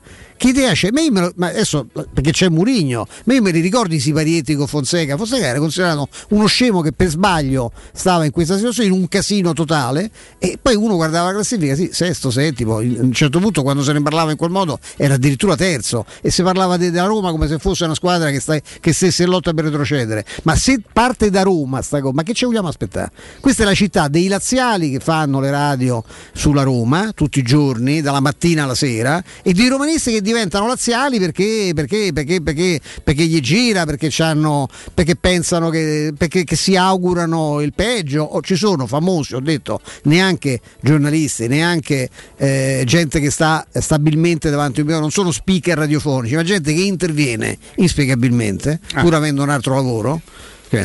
idea 0.48 0.72
c'è? 0.72 0.90
Ma, 0.90 1.00
io 1.00 1.12
me 1.12 1.20
lo- 1.20 1.32
ma 1.36 1.48
adesso 1.48 1.86
perché 2.12 2.30
c'è 2.32 2.48
Murigno, 2.48 3.06
ma 3.24 3.34
io 3.34 3.42
me 3.42 3.50
li 3.50 3.60
ricordo 3.60 3.94
i 3.94 4.00
Siparietti 4.00 4.54
con 4.54 4.66
Fonseca. 4.66 5.16
Fonseca 5.16 5.46
era 5.46 5.58
considerato 5.58 6.08
uno 6.30 6.46
scemo 6.46 6.80
che 6.80 6.92
per 6.92 7.08
sbaglio 7.08 7.72
stava 7.92 8.24
in 8.24 8.30
questa 8.30 8.56
situazione, 8.56 8.88
in 8.88 8.94
un 8.94 9.08
casino 9.08 9.52
totale, 9.52 10.10
e 10.38 10.58
poi 10.60 10.74
uno 10.74 10.94
guardava 10.96 11.26
la 11.28 11.34
classifica, 11.34 11.74
sì, 11.74 11.90
sesto, 11.92 12.30
settimo. 12.30 12.76
A 12.76 12.80
un 12.80 13.12
certo 13.12 13.38
punto, 13.38 13.62
quando 13.62 13.82
se 13.82 13.92
ne 13.92 14.02
parlava 14.02 14.30
in 14.30 14.36
quel 14.36 14.50
modo, 14.50 14.78
era 14.96 15.14
addirittura 15.14 15.56
terzo 15.56 16.04
e 16.20 16.30
si 16.30 16.42
parlava 16.42 16.76
de- 16.76 16.90
della 16.90 17.06
Roma 17.06 17.30
come 17.30 17.46
se 17.48 17.58
fosse 17.58 17.84
una 17.84 17.94
squadra 17.94 18.30
che, 18.30 18.40
sta- 18.40 18.58
che 18.80 18.92
stesse 18.92 19.24
in 19.24 19.28
lotta 19.30 19.52
per 19.52 19.64
retrocedere. 19.64 20.24
Ma 20.44 20.56
se 20.56 20.80
parte 20.92 21.30
da 21.30 21.42
Roma, 21.42 21.82
sta 21.82 22.00
co- 22.00 22.12
ma 22.12 22.22
che 22.22 22.32
ci 22.34 22.44
vogliamo 22.44 22.68
aspettare? 22.68 23.10
Questa 23.40 23.62
è 23.62 23.66
la 23.66 23.74
città 23.74 24.08
dei 24.08 24.28
laziali 24.28 24.90
che 24.90 25.00
fanno 25.00 25.40
le 25.40 25.50
radio 25.50 26.02
sulla 26.32 26.62
Roma 26.62 27.12
tutti 27.14 27.38
i 27.40 27.42
giorni, 27.42 28.00
dalla 28.00 28.20
mattina 28.20 28.64
alla 28.64 28.74
sera, 28.74 29.22
e 29.42 29.52
dei 29.52 29.68
romanisti 29.68 30.12
che 30.12 30.22
diventano 30.30 30.66
laziali 30.66 31.18
perché, 31.18 31.72
perché, 31.74 32.10
perché, 32.12 32.40
perché, 32.40 32.80
perché 33.02 33.24
gli 33.24 33.40
gira, 33.40 33.84
perché, 33.84 35.16
pensano 35.16 35.70
che, 35.70 36.12
perché, 36.16 36.44
che 36.44 36.56
si 36.56 36.76
augurano 36.76 37.60
il 37.60 37.72
peggio. 37.74 38.22
O 38.22 38.40
ci 38.42 38.56
sono 38.56 38.86
famosi, 38.86 39.34
ho 39.34 39.40
detto, 39.40 39.80
neanche 40.04 40.60
giornalisti, 40.80 41.48
neanche 41.48 42.08
eh, 42.36 42.82
gente 42.86 43.20
che 43.20 43.30
sta 43.30 43.66
stabilmente 43.72 44.50
davanti 44.50 44.80
a 44.80 44.84
un 44.84 44.88
non 45.00 45.10
sono 45.10 45.30
speaker 45.30 45.76
radiofonici, 45.76 46.34
ma 46.34 46.42
gente 46.42 46.72
che 46.72 46.80
interviene 46.80 47.56
inspiegabilmente, 47.76 48.80
pur 49.00 49.14
avendo 49.14 49.42
un 49.42 49.50
altro 49.50 49.74
lavoro. 49.74 50.20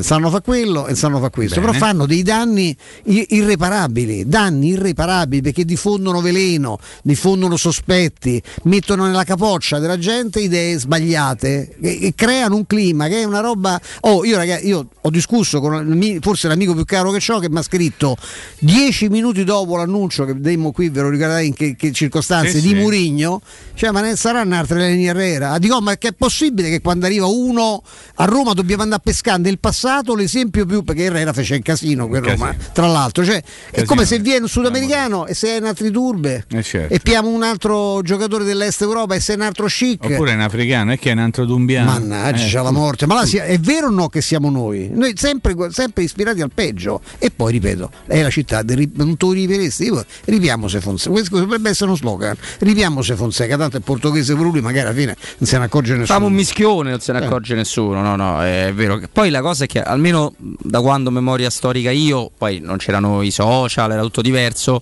Sanno 0.02 0.32
fa 0.32 0.42
quello 0.42 0.88
e 0.88 0.96
sanno 0.96 1.20
fa 1.20 1.30
questo, 1.30 1.60
Bene. 1.60 1.68
però 1.72 1.86
fanno 1.86 2.08
dei 2.08 2.24
danni 2.24 2.76
irreparabili, 3.04 4.28
danni 4.28 4.70
irreparabili 4.70 5.44
perché 5.44 5.64
diffondono 5.64 6.22
veleno, 6.22 6.80
diffondono 7.04 7.56
sospetti, 7.56 8.42
mettono 8.64 9.06
nella 9.06 9.24
capoccia 9.24 9.78
della 9.78 10.00
gente 10.00 10.40
idee 10.40 10.80
sbagliate 10.80 11.76
e, 11.80 12.00
e 12.08 12.14
creano 12.16 12.56
un 12.56 12.66
clima 12.66 13.08
che 13.08 13.22
è 13.22 13.24
una 13.26 13.42
roba. 13.42 13.80
Oh, 14.02 14.26
io 14.26 14.38
ragazzi, 14.38 14.66
io 14.68 14.88
ho 15.00 15.10
discusso 15.12 15.60
con 15.60 16.18
forse 16.20 16.48
l'amico 16.48 16.74
più 16.74 16.84
caro 16.86 17.12
che 17.12 17.32
ho 17.32 17.38
che 17.38 17.50
mi 17.50 17.60
ha 17.60 17.62
scritto 17.62 18.18
dieci 18.58 19.08
minuti 19.08 19.44
dopo 19.44 19.78
l'annuncio 19.78 20.26
che 20.26 20.34
demmo 20.40 20.72
qui, 20.72 20.90
ve 20.90 21.02
lo 21.02 21.10
ricordate 21.10 21.44
in 21.44 21.54
che, 21.54 21.76
che 21.76 21.92
circostanze, 21.92 22.60
Sì, 22.60 22.62
di 22.62 22.68
sì. 22.70 22.74
Murigno, 22.74 23.40
cioè 23.76 23.92
ma 23.92 24.02
ne 24.02 24.16
saranno 24.16 24.56
altre 24.56 24.80
Leni 24.80 25.06
Herrera? 25.06 25.60
Dico, 25.60 25.80
ma 25.80 25.96
che 25.98 26.08
è 26.08 26.14
possibile 26.14 26.70
che 26.70 26.82
quando 26.82 27.06
arriva 27.06 27.28
uno 27.28 27.84
a 28.16 28.26
Roma 28.26 28.54
dobbiamo 28.54 28.82
andare 28.82 29.02
a 29.02 29.04
pescare 29.04 29.38
nel 29.40 29.60
passato 29.60 29.74
l'esempio 30.16 30.66
più 30.66 30.84
perché 30.84 31.04
Herrera 31.04 31.34
fece 31.34 31.56
un 31.56 31.62
casino 31.62 32.08
quel 32.08 32.22
Casino. 32.22 32.46
Roma, 32.46 32.56
tra 32.74 32.88
l'altro, 32.88 33.24
cioè, 33.24 33.42
è 33.72 33.84
come 33.84 34.06
se 34.06 34.20
viene 34.20 34.42
un 34.44 34.48
sudamericano 34.50 35.26
e 35.28 35.34
sei 35.34 35.58
in 35.58 35.66
altri 35.66 35.92
turbe 35.92 36.46
Eh, 36.50 36.64
certo. 36.64 36.94
e 36.94 37.00
piamo 37.00 37.30
un 37.30 37.44
altro 37.44 38.02
giocatore 38.02 38.44
dell'est 38.44 38.82
Europa 38.82 39.16
e 39.16 39.20
sei 39.20 39.36
un 39.36 39.42
altro 39.42 39.66
chic. 39.68 40.04
Oppure 40.04 40.32
in 40.34 40.40
africano, 40.40 40.92
è 40.94 41.00
che 41.00 41.10
è 41.10 41.14
un 41.14 41.20
altro 41.20 41.46
dumbiano. 41.46 41.92
Mannaggia, 41.92 42.44
Eh, 42.46 42.48
c'è 42.50 42.62
la 42.62 42.72
morte. 42.72 43.06
Ma 43.06 43.16
là 43.16 43.26
sia- 43.26 43.44
è 43.46 43.58
vero 43.60 43.88
o 43.88 43.92
no 43.92 44.10
che 44.10 44.22
siamo 44.22 44.50
noi? 44.50 44.90
Noi 44.94 45.14
sempre, 45.18 45.56
sempre 45.72 46.04
ispirati 46.04 46.42
al 46.42 46.52
peggio. 46.54 47.02
E 47.20 47.32
poi 47.32 47.52
ripeto, 47.54 47.92
è 48.08 48.22
la 48.22 48.30
città, 48.30 48.62
del 48.62 48.90
non 48.96 49.16
ripeteresti? 49.20 49.84
Io, 49.86 50.04
Ripiamo 50.26 50.68
se 50.68 50.80
Fonseca. 50.82 51.12
Questo 51.12 51.38
dovrebbe 51.38 51.70
essere 51.70 51.86
uno 51.86 51.96
slogan. 51.98 52.36
Ripiamo 52.60 53.02
se 53.02 53.16
Fonseca, 53.16 53.58
tanto 53.58 53.78
è 53.78 53.80
portoghese 53.80 54.34
per 54.36 54.44
lui, 54.46 54.62
magari 54.62 54.88
alla 54.88 54.96
fine 54.96 55.16
non 55.38 55.48
se 55.48 55.58
ne 55.58 55.66
accorge 55.66 55.90
nessuno. 55.92 56.06
Facciamo 56.08 56.26
un 56.28 56.34
mischione, 56.34 56.90
non 56.92 57.00
se 57.00 57.12
ne 57.12 57.22
Eh. 57.22 57.26
accorge 57.26 57.56
nessuno. 57.56 58.02
No, 58.02 58.16
no, 58.16 58.42
è 58.44 58.72
vero. 58.74 58.98
che- 58.98 59.08
Poi 59.08 59.30
la 59.30 59.42
cosa 59.42 59.65
è 59.66 59.68
che 59.68 59.82
almeno 59.82 60.34
da 60.38 60.82
quando 60.82 61.12
memoria 61.12 61.50
storica 61.50 61.92
io, 61.92 62.32
poi 62.36 62.60
non 62.60 62.78
c'erano 62.78 63.22
i 63.22 63.32
social, 63.32 63.92
era 63.92 64.02
tutto 64.02 64.22
diverso. 64.22 64.82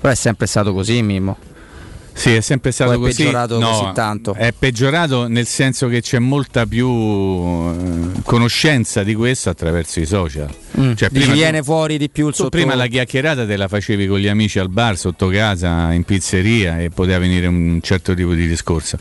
Però 0.00 0.12
è 0.12 0.16
sempre 0.16 0.46
stato 0.46 0.72
così, 0.72 1.02
Mimmo. 1.02 1.36
Sì, 2.18 2.34
è 2.34 2.40
sempre 2.40 2.72
stato 2.72 2.92
è 2.92 2.96
così. 2.96 3.22
peggiorato 3.22 3.60
No, 3.60 3.70
così 3.70 3.90
tanto? 3.94 4.34
È 4.34 4.52
peggiorato 4.52 5.28
nel 5.28 5.46
senso 5.46 5.86
che 5.86 6.00
c'è 6.00 6.18
molta 6.18 6.66
più 6.66 6.88
eh, 6.88 8.22
conoscenza 8.24 9.04
di 9.04 9.14
questo 9.14 9.50
attraverso 9.50 10.00
i 10.00 10.06
social. 10.06 10.48
Mm. 10.80 10.94
Cioè, 10.94 11.10
tu- 11.10 11.30
viene 11.30 11.62
fuori 11.62 11.96
di 11.96 12.10
più 12.10 12.26
il 12.26 12.32
tu 12.32 12.38
sotto... 12.38 12.50
prima 12.50 12.74
la 12.74 12.88
chiacchierata 12.88 13.46
te 13.46 13.56
la 13.56 13.68
facevi 13.68 14.08
con 14.08 14.18
gli 14.18 14.26
amici 14.26 14.58
al 14.58 14.68
bar, 14.68 14.98
sotto 14.98 15.28
casa, 15.28 15.92
in 15.92 16.02
pizzeria 16.02 16.80
e 16.80 16.90
poteva 16.90 17.18
venire 17.18 17.46
un 17.46 17.78
certo 17.82 18.14
tipo 18.14 18.34
di 18.34 18.48
discorso. 18.48 18.98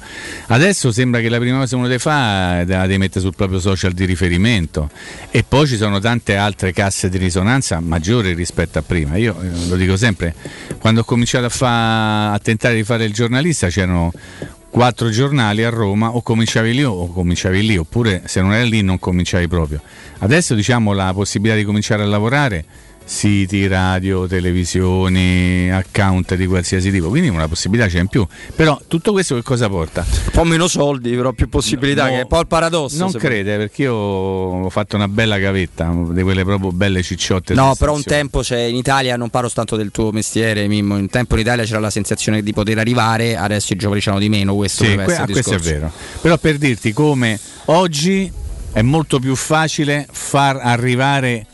Adesso 0.48 0.91
sembra 0.91 1.19
che 1.19 1.30
la 1.30 1.39
prima 1.39 1.57
cosa 1.57 1.69
che 1.69 1.76
uno 1.76 1.88
deve 1.88 1.99
fare 1.99 2.61
è 2.61 2.65
la 2.65 2.85
devi 2.85 2.99
mettere 2.99 3.22
sul 3.22 3.34
proprio 3.35 3.60
social 3.60 3.94
di 3.94 4.06
riferimento 4.06 4.91
e 5.31 5.44
poi 5.44 5.65
ci 5.65 5.77
sono 5.77 5.99
tante 5.99 6.35
altre 6.35 6.72
casse 6.72 7.10
di 7.10 7.18
risonanza 7.18 7.80
maggiori 7.80 8.34
rispetto 8.34 8.77
a 8.77 8.84
prima. 8.84 9.18
Io 9.18 9.35
eh, 9.41 9.68
lo 9.69 9.76
dico 9.76 9.98
sempre, 9.98 10.35
quando 10.77 11.02
ho 11.02 11.03
cominciato 11.03 11.45
a, 11.45 11.49
fa- 11.49 12.31
a 12.31 12.39
tentare 12.39 12.76
di 12.76 12.84
fare 12.84 13.06
il 13.07 13.13
giornalista 13.13 13.67
c'erano 13.67 14.11
quattro 14.69 15.09
giornali 15.09 15.63
a 15.63 15.69
Roma 15.69 16.11
o 16.15 16.21
cominciavi 16.21 16.73
lì 16.73 16.84
o 16.84 17.11
cominciavi 17.11 17.65
lì 17.65 17.77
oppure 17.77 18.21
se 18.25 18.41
non 18.41 18.53
eri 18.53 18.69
lì 18.69 18.81
non 18.84 18.99
cominciavi 18.99 19.47
proprio. 19.47 19.81
Adesso 20.19 20.53
diciamo 20.53 20.93
la 20.93 21.11
possibilità 21.13 21.57
di 21.57 21.63
cominciare 21.63 22.03
a 22.03 22.05
lavorare 22.05 22.65
siti, 23.07 23.65
radio, 23.67 24.27
televisioni, 24.27 25.71
account 25.71 26.35
di 26.35 26.45
qualsiasi 26.45 26.91
tipo, 26.91 27.07
quindi 27.07 27.29
una 27.29 27.47
possibilità 27.47 27.88
c'è 27.88 28.01
in 28.01 28.07
più. 28.07 28.27
Però 28.53 28.79
tutto 28.88 29.13
questo 29.13 29.35
che 29.35 29.43
cosa 29.43 29.69
porta? 29.69 30.05
Un 30.07 30.31
po' 30.31 30.43
meno 30.43 30.67
soldi, 30.67 31.11
però 31.11 31.31
più 31.31 31.47
possibilità, 31.47 32.03
No, 32.03 32.09
che 32.09 32.15
è 32.17 32.21
un 32.23 32.27
po' 32.27 32.39
il 32.41 32.47
paradosso. 32.47 32.97
Non 32.97 33.11
crede, 33.13 33.55
perché 33.55 33.84
io 33.84 33.93
ho 33.93 34.69
fatto 34.69 34.97
una 34.97 35.07
bella 35.07 35.39
gavetta, 35.39 35.89
di 36.09 36.21
quelle 36.21 36.43
proprio 36.43 36.71
belle 36.71 37.01
cicciotte. 37.01 37.53
No, 37.53 37.75
però 37.79 37.95
un 37.95 38.03
tempo 38.03 38.41
c'è 38.41 38.59
in 38.59 38.75
Italia, 38.75 39.15
non 39.15 39.29
parlo 39.29 39.49
tanto 39.49 39.77
del 39.77 39.89
tuo 39.91 40.11
mestiere, 40.11 40.67
Mimmo. 40.67 40.95
Un 40.95 41.07
tempo 41.07 41.35
in 41.35 41.41
Italia 41.41 41.63
c'era 41.63 41.79
la 41.79 41.89
sensazione 41.89 42.43
di 42.43 42.51
poter 42.51 42.77
arrivare, 42.77 43.38
adesso 43.38 43.71
i 43.71 43.77
giovani 43.77 44.01
c'hanno 44.01 44.19
di 44.19 44.29
meno. 44.29 44.53
Questo 44.53 44.84
Sì, 44.84 44.95
que- 44.95 45.15
ah, 45.15 45.25
questo 45.25 45.53
è 45.53 45.59
vero. 45.59 45.89
Però 46.21 46.38
per 46.38 46.57
dirti 46.57 46.91
come 46.91 47.39
oggi 47.65 48.29
è 48.73 48.81
molto 48.81 49.19
più 49.19 49.35
facile 49.35 50.05
far 50.11 50.59
arrivare, 50.61 51.47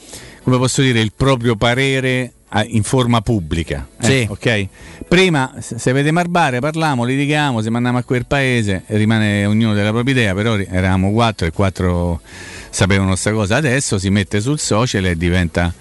come 0.43 0.57
posso 0.57 0.81
dire, 0.81 0.99
il 0.99 1.11
proprio 1.15 1.55
parere 1.55 2.33
in 2.67 2.83
forma 2.83 3.21
pubblica. 3.21 3.87
eh, 4.01 4.05
Sì. 4.05 4.27
ok? 4.29 4.67
Prima, 5.07 5.55
se 5.59 5.89
al 5.89 6.29
bar, 6.29 6.59
parliamo, 6.59 7.03
litighiamo, 7.03 7.61
se 7.61 7.69
mandiamo 7.69 7.97
a 7.97 8.03
quel 8.03 8.25
paese, 8.25 8.83
rimane 8.87 9.45
ognuno 9.45 9.73
della 9.73 9.91
propria 9.91 10.13
idea, 10.13 10.33
però 10.35 10.55
eravamo 10.57 11.11
quattro 11.11 11.47
e 11.47 11.51
quattro 11.51 12.21
sapevano 12.69 13.09
questa 13.09 13.31
cosa. 13.31 13.55
Adesso 13.55 13.97
si 13.97 14.09
mette 14.09 14.39
sul 14.41 14.59
social 14.59 15.05
e 15.05 15.17
diventa 15.17 15.73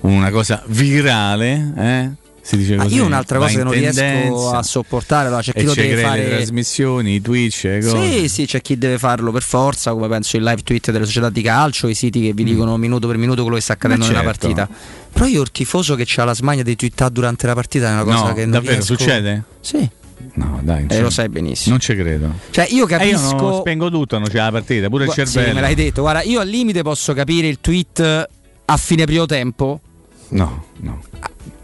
una 0.00 0.30
cosa 0.30 0.62
virale. 0.66 1.72
eh? 1.76 2.10
Si 2.46 2.56
dice 2.56 2.76
così, 2.76 2.94
io 2.94 3.04
un'altra 3.04 3.38
cosa 3.38 3.56
che 3.56 3.64
non 3.64 3.72
riesco 3.72 4.50
a 4.52 4.62
sopportare, 4.62 5.26
allora 5.26 5.42
c'è 5.42 5.52
chi 5.52 5.58
E 5.58 5.62
lo 5.64 5.74
deve 5.74 5.88
crei 5.88 5.96
le 5.96 6.02
fare. 6.08 6.28
trasmissioni, 6.36 7.14
i 7.16 7.20
Twitch, 7.20 7.64
le 7.64 7.80
cose. 7.80 8.10
Sì, 8.20 8.28
sì, 8.28 8.46
c'è 8.46 8.60
chi 8.62 8.78
deve 8.78 8.98
farlo 8.98 9.32
per 9.32 9.42
forza, 9.42 9.90
come 9.90 10.06
penso 10.06 10.36
il 10.36 10.44
live 10.44 10.62
tweet 10.62 10.92
delle 10.92 11.06
società 11.06 11.28
di 11.28 11.42
calcio, 11.42 11.88
i 11.88 11.94
siti 11.94 12.20
che 12.22 12.32
vi 12.32 12.44
dicono 12.44 12.76
minuto 12.76 13.08
per 13.08 13.16
minuto 13.16 13.42
quello 13.42 13.56
che 13.56 13.62
sta 13.62 13.72
accadendo 13.72 14.04
Mm. 14.04 14.08
Ma 14.10 14.14
nella 14.20 14.30
certo. 14.32 14.46
partita. 14.54 14.68
Però 15.12 15.24
io 15.26 15.42
il 15.42 15.50
tifoso 15.50 15.96
che 15.96 16.06
ha 16.20 16.24
la 16.24 16.34
smania 16.34 16.62
di 16.62 16.76
twittare 16.76 17.10
durante 17.12 17.46
la 17.48 17.54
partita 17.54 17.88
è 17.88 17.92
una 17.92 18.04
cosa 18.04 18.28
No, 18.28 18.32
che 18.34 18.42
non 18.42 18.50
davvero 18.52 18.72
riesco- 18.74 18.96
succede? 18.96 19.42
Sì. 19.60 19.90
No, 20.34 20.60
dai. 20.62 20.86
E 20.88 21.00
lo 21.00 21.10
sai 21.10 21.28
benissimo. 21.28 21.70
Non 21.72 21.80
ci 21.80 21.96
credo. 21.96 22.32
Cioè, 22.50 22.68
io 22.70 22.84
Eh, 22.84 22.88
capisco. 22.88 23.34
io 23.34 23.40
non 23.40 23.60
spengo 23.60 23.90
tutto, 23.90 24.18
non 24.18 24.28
c'è 24.28 24.36
la 24.36 24.50
partita, 24.52 24.88
pure 24.88 25.04
il 25.06 25.12
Gua- 25.12 25.24
sì, 25.24 25.32
cervello. 25.32 25.54
me 25.54 25.60
l'hai 25.62 25.74
detto. 25.74 26.02
Guarda, 26.02 26.22
io 26.22 26.38
al 26.40 26.48
limite 26.48 26.82
posso 26.82 27.12
capire 27.12 27.48
il 27.48 27.58
tweet 27.60 28.28
a 28.66 28.76
fine 28.76 29.04
primo 29.04 29.26
tempo. 29.26 29.80
No, 30.28 30.64
no. 30.80 31.02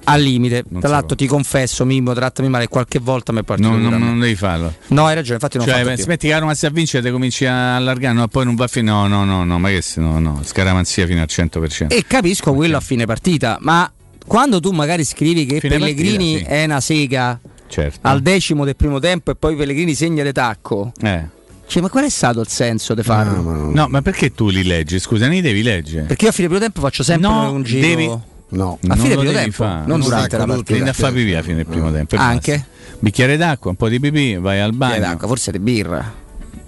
Al 0.05 0.21
limite. 0.21 0.65
Non 0.69 0.81
Tra 0.81 0.91
l'altro, 0.91 1.15
ti 1.17 1.27
confesso, 1.27 1.85
Mimmo, 1.85 2.13
trattami 2.13 2.49
male. 2.49 2.69
Qualche 2.69 2.99
volta 2.99 3.33
mi 3.33 3.41
è 3.41 3.43
partito. 3.43 3.69
Non, 3.69 3.83
pure 3.83 3.99
non- 3.99 4.17
a 4.19 4.21
devi 4.21 4.35
farlo. 4.35 4.75
No, 4.89 5.07
hai 5.07 5.15
ragione. 5.15 5.35
Infatti, 5.35 5.59
non 5.59 5.67
Cioè, 5.67 5.85
beh, 5.85 5.97
smetti 5.97 6.27
che 6.27 6.33
la 6.33 6.39
Roma 6.41 6.55
si 6.55 6.67
avvince 6.67 6.99
e 6.99 7.03
te 7.03 7.11
cominci 7.11 7.47
a 7.47 7.77
allargare, 7.77 8.15
no, 8.15 8.27
poi 8.29 8.45
non 8.45 8.55
va 8.57 8.67
fino. 8.67 9.07
No, 9.07 9.25
no, 9.25 9.25
no, 9.25 9.45
no, 9.45 9.59
ma 9.59 9.69
che 9.69 9.81
se 9.83 10.01
no, 10.01 10.19
no, 10.19 10.41
scaramanzia 10.45 11.07
fino 11.07 11.21
al 11.21 11.29
100%. 11.31 11.87
E 11.89 12.05
capisco 12.07 12.53
quello 12.53 12.77
a 12.77 12.81
fine 12.81 13.07
partita, 13.07 13.59
ma 13.61 13.91
quando 14.27 14.61
tu 14.61 14.71
magari 14.73 15.05
scrivi 15.05 15.47
che 15.47 15.61
Fine 15.61 15.79
Pellegrini 15.79 16.33
partita, 16.33 16.51
sì. 16.51 16.57
è 16.61 16.65
una 16.65 16.81
sega 16.81 17.41
Certo. 17.69 17.99
al 18.03 18.21
decimo 18.21 18.65
del 18.65 18.77
primo 18.77 18.99
tempo 18.99 19.31
e 19.31 19.35
poi 19.37 19.55
Pellegrini 19.57 19.95
segna 19.95 20.23
retacco. 20.23 20.93
Eh. 21.01 21.41
Cioè, 21.67 21.81
ma 21.81 21.89
qual 21.89 22.05
è 22.05 22.11
stato 22.11 22.41
il 22.41 22.49
senso 22.49 22.93
di 22.95 23.03
farlo? 23.03 23.71
No, 23.73 23.87
ma 23.89 24.03
perché 24.03 24.35
tu 24.35 24.51
li 24.51 24.63
leggi? 24.63 24.99
Scusa, 24.99 25.27
ne 25.29 25.41
devi 25.41 25.63
leggere. 25.63 26.05
Perché 26.07 26.25
io 26.25 26.31
a 26.31 26.35
fine 26.35 26.49
primo 26.49 26.61
tempo 26.61 26.81
faccio 26.81 27.03
sempre 27.03 27.29
No, 27.31 27.51
un 27.51 27.63
giro. 27.63 27.87
devi- 27.87 28.11
No, 28.55 28.79
a 28.87 28.95
fine 28.97 29.09
primo 29.09 29.23
devi 29.23 29.35
tempo, 29.35 29.53
fare. 29.65 29.87
non 29.87 30.01
durante 30.01 30.37
la 30.37 30.45
partita. 30.47 30.73
Vieni 30.75 30.89
a 30.89 30.93
fare 30.93 31.13
pipì 31.15 31.35
a 31.35 31.43
fine 31.43 31.57
del 31.57 31.67
primo 31.67 31.91
tempo. 31.91 32.17
Anche? 32.17 32.53
basta. 32.57 32.97
Bicchiere 32.99 33.37
d'acqua, 33.37 33.71
un 33.71 33.77
po' 33.77 33.89
di 33.89 33.99
pipì, 33.99 34.37
vai 34.37 34.61
al 34.61 34.73
bagno. 34.75 34.99
d'acqua, 35.01 35.27
forse 35.27 35.51
di 35.53 35.59
birra. 35.59 36.21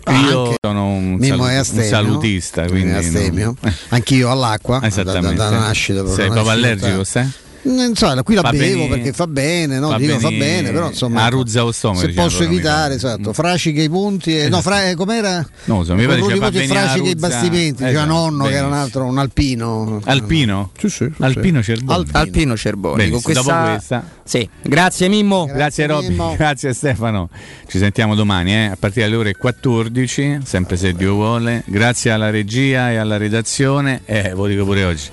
Io 0.06 0.42
Anche. 0.44 0.56
sono 0.60 0.86
un, 0.88 1.18
salu- 1.22 1.46
è 1.48 1.52
un 1.54 1.58
astemio. 1.60 1.88
salutista, 1.88 2.66
quindi. 2.66 2.90
È 2.90 2.96
astemio. 2.96 3.54
non- 3.60 3.72
Anch'io 3.88 4.30
all'acqua. 4.30 4.78
da- 4.80 4.86
Esattamente. 4.86 5.36
Da, 5.36 5.48
da, 5.50 5.58
nascita. 5.58 6.02
proprio, 6.02 6.14
Sei 6.16 6.28
da 6.28 6.32
proprio 6.42 6.54
nascita. 6.54 6.86
allergico, 6.86 7.04
sai? 7.04 7.30
Non 7.66 7.94
so, 7.94 8.14
qui 8.22 8.34
la 8.34 8.42
Fa 8.42 8.50
bevo 8.50 8.82
bene- 8.82 8.88
perché 8.88 9.12
fa 9.12 9.26
bene, 9.26 9.78
no? 9.78 9.88
fa 9.90 9.96
Dico 9.96 10.18
fa 10.18 10.28
bene- 10.28 10.38
bene, 10.38 10.70
però 10.70 10.88
insomma. 10.88 11.24
arruzza 11.24 11.62
lo 11.62 11.72
stomaco, 11.72 12.00
Se 12.00 12.06
diciamo, 12.08 12.26
posso 12.26 12.42
evitare, 12.42 12.94
esatto. 12.94 13.32
Frascica 13.32 13.80
i 13.82 13.88
punti. 13.88 14.38
E, 14.38 14.48
no, 14.50 14.60
fra, 14.60 14.88
eh, 14.90 14.94
com'era? 14.94 15.46
Non 15.64 15.78
lo 15.78 15.84
so, 15.84 15.94
mi 15.94 16.04
pare 16.04 16.20
che 16.20 16.36
fa 16.36 16.50
venire 16.50 16.66
frascica 16.78 17.08
i 17.08 17.14
bastimenti. 17.14 17.82
Diceva 17.84 17.90
Esatto, 17.90 18.06
nonno 18.06 18.44
che 18.44 18.52
era 18.54 18.66
un 18.66 18.72
altro, 18.74 19.04
un 19.04 19.18
alpino. 19.18 20.00
Alpino? 20.04 20.70
Sì, 20.78 20.88
sì, 20.90 21.10
sì, 21.16 21.22
Alpino 21.22 21.62
sì. 21.62 21.74
Cerboni. 21.74 21.98
Alpino. 21.98 22.18
Alpino 22.18 22.56
Cerboni. 22.56 23.08
Con 23.10 23.22
questa... 23.22 23.42
dopo 23.42 23.70
questa. 23.70 24.08
Sì. 24.24 24.48
Grazie 24.62 25.08
Mimmo. 25.08 25.46
Grazie 25.46 25.86
Robby, 25.86 26.16
grazie 26.36 26.74
Stefano. 26.74 27.30
Ci 27.66 27.78
sentiamo 27.78 28.14
domani 28.14 28.52
eh, 28.52 28.64
a 28.66 28.76
partire 28.78 29.06
dalle 29.06 29.16
ore 29.16 29.36
14, 29.36 30.40
sempre 30.44 30.76
se 30.76 30.92
Dio 30.92 31.14
vuole. 31.14 31.62
Grazie 31.66 32.10
alla 32.10 32.28
regia 32.30 32.90
e 32.90 32.96
alla 32.96 33.16
redazione. 33.16 34.02
Eh, 34.04 34.22
ve 34.22 34.30
lo 34.34 34.46
dico 34.46 34.64
pure 34.64 34.84
oggi. 34.84 35.08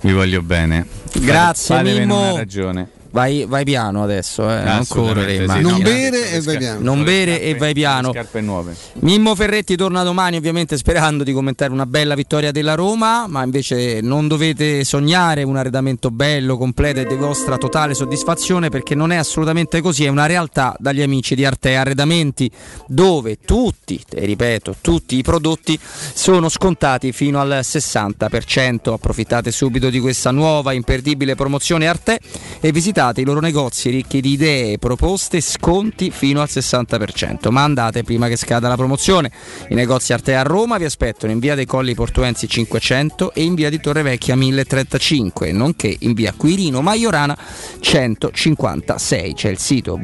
Vi 0.00 0.12
voglio 0.12 0.42
bene. 0.42 0.86
Grazie, 1.20 1.74
Fate- 1.76 1.88
fatevene 1.90 2.06
Mimmo. 2.06 2.28
una 2.30 2.36
ragione. 2.38 2.88
Vai, 3.10 3.46
vai 3.46 3.64
piano 3.64 4.02
adesso, 4.02 4.42
eh. 4.50 4.62
non 4.62 4.78
Assolutamente 4.78 5.46
correre. 5.46 5.52
sì. 5.54 5.60
Non 5.62 5.82
bere 5.82 6.32
e 6.32 6.40
vai 6.42 6.58
piano. 6.58 6.80
Non 6.82 7.04
bere 7.04 7.40
e 7.40 7.54
vai 7.54 7.72
piano. 7.72 8.12
Scarpe 8.12 8.40
nuove. 8.42 8.76
Mimmo 9.00 9.34
Ferretti 9.34 9.76
torna 9.76 10.02
domani, 10.02 10.36
ovviamente 10.36 10.76
sperando 10.76 11.24
di 11.24 11.32
commentare 11.32 11.72
una 11.72 11.86
bella 11.86 12.14
vittoria 12.14 12.52
della 12.52 12.74
Roma, 12.74 13.26
ma 13.26 13.42
invece 13.42 14.00
non 14.02 14.28
dovete 14.28 14.84
sognare 14.84 15.42
un 15.42 15.56
arredamento 15.56 16.10
bello, 16.10 16.58
completo 16.58 17.00
e 17.00 17.06
di 17.06 17.14
vostra 17.14 17.56
totale 17.56 17.94
soddisfazione 17.94 18.68
perché 18.68 18.94
non 18.94 19.10
è 19.10 19.16
assolutamente 19.16 19.80
così, 19.80 20.04
è 20.04 20.08
una 20.08 20.26
realtà 20.26 20.76
dagli 20.78 21.00
amici 21.00 21.34
di 21.34 21.44
Arte 21.46 21.76
Arredamenti 21.76 22.50
dove 22.86 23.38
tutti, 23.44 24.00
e 24.12 24.26
ripeto, 24.26 24.76
tutti 24.82 25.16
i 25.16 25.22
prodotti 25.22 25.78
sono 25.80 26.48
scontati 26.50 27.12
fino 27.12 27.40
al 27.40 27.60
60%. 27.62 28.92
Approfittate 28.92 29.50
subito 29.50 29.88
di 29.88 29.98
questa 29.98 30.30
nuova 30.30 30.72
imperdibile 30.72 31.34
promozione 31.34 31.86
Arte 31.86 32.18
e 32.60 32.70
visitate 32.70 32.96
i 32.98 33.24
loro 33.24 33.38
negozi 33.38 33.90
ricchi 33.90 34.20
di 34.20 34.32
idee, 34.32 34.76
proposte, 34.76 35.40
sconti 35.40 36.10
fino 36.10 36.40
al 36.40 36.48
60%. 36.50 37.48
Ma 37.50 37.62
andate 37.62 38.02
prima 38.02 38.26
che 38.26 38.36
scada 38.36 38.66
la 38.66 38.74
promozione. 38.74 39.30
I 39.68 39.74
negozi 39.74 40.12
Arte 40.12 40.34
a 40.34 40.42
Roma 40.42 40.78
vi 40.78 40.84
aspettano 40.84 41.32
in 41.32 41.38
via 41.38 41.54
dei 41.54 41.64
Colli 41.64 41.94
Portuensi 41.94 42.48
500 42.48 43.32
e 43.34 43.44
in 43.44 43.54
via 43.54 43.70
di 43.70 43.78
Torrevecchia 43.78 44.34
1035, 44.34 45.52
nonché 45.52 45.94
in 46.00 46.12
via 46.12 46.34
Quirino 46.36 46.82
Maiorana 46.82 47.38
156. 47.78 49.34
C'è 49.34 49.48
il 49.48 49.58
sito 49.58 49.96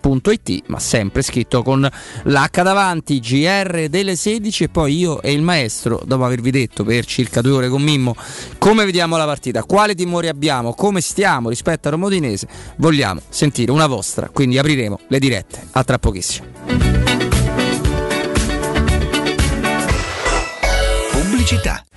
www.arte.it 0.00 0.62
ma 0.66 0.78
sempre 0.78 1.22
scritto 1.22 1.62
con 1.62 1.80
l'H 2.24 2.62
davanti, 2.62 3.20
GR 3.20 3.88
delle 3.88 4.16
16 4.16 4.64
e 4.64 4.68
poi 4.68 4.98
io 4.98 5.20
e 5.22 5.32
il 5.32 5.42
maestro, 5.42 6.00
dopo 6.04 6.24
avervi 6.24 6.50
detto 6.50 6.84
per 6.84 7.04
circa 7.04 7.40
due 7.40 7.52
ore 7.52 7.68
con 7.68 7.82
Mimmo 7.82 8.14
come 8.58 8.84
vediamo 8.84 9.16
la 9.16 9.24
partita, 9.24 9.64
quali 9.64 9.94
timori 9.94 10.28
abbiamo, 10.28 10.74
come 10.74 11.00
stiamo 11.00 11.48
rispetto 11.48 11.88
a 11.88 11.92
Roma 11.92 12.06
Udinese, 12.06 12.48
vogliamo 12.76 13.20
sentire 13.28 13.72
una 13.72 13.86
vostra, 13.86 14.28
quindi 14.32 14.58
apriremo 14.58 15.00
le 15.08 15.18
dirette 15.18 15.66
a 15.72 15.84
tra 15.84 15.98
pochissimo. 15.98 16.46
Pubblicità. 21.10 21.87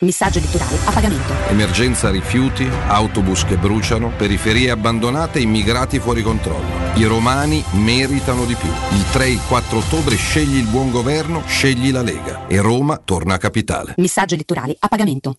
Messaggio 0.00 0.38
elettorale 0.38 0.78
a 0.84 0.92
pagamento. 0.92 1.32
Emergenza 1.48 2.08
rifiuti, 2.08 2.64
autobus 2.86 3.44
che 3.44 3.56
bruciano, 3.56 4.12
periferie 4.16 4.70
abbandonate, 4.70 5.40
immigrati 5.40 5.98
fuori 5.98 6.22
controllo. 6.22 6.94
I 6.94 7.02
romani 7.02 7.64
meritano 7.72 8.44
di 8.44 8.54
più. 8.54 8.68
Il 8.68 9.10
3 9.10 9.24
e 9.24 9.30
il 9.30 9.40
4 9.48 9.78
ottobre 9.78 10.14
scegli 10.14 10.56
il 10.56 10.68
buon 10.68 10.92
governo, 10.92 11.42
scegli 11.48 11.90
la 11.90 12.02
Lega 12.02 12.46
e 12.46 12.60
Roma 12.60 13.00
torna 13.04 13.38
capitale. 13.38 13.94
Messaggio 13.96 14.34
elettorale 14.34 14.76
a 14.78 14.86
pagamento. 14.86 15.34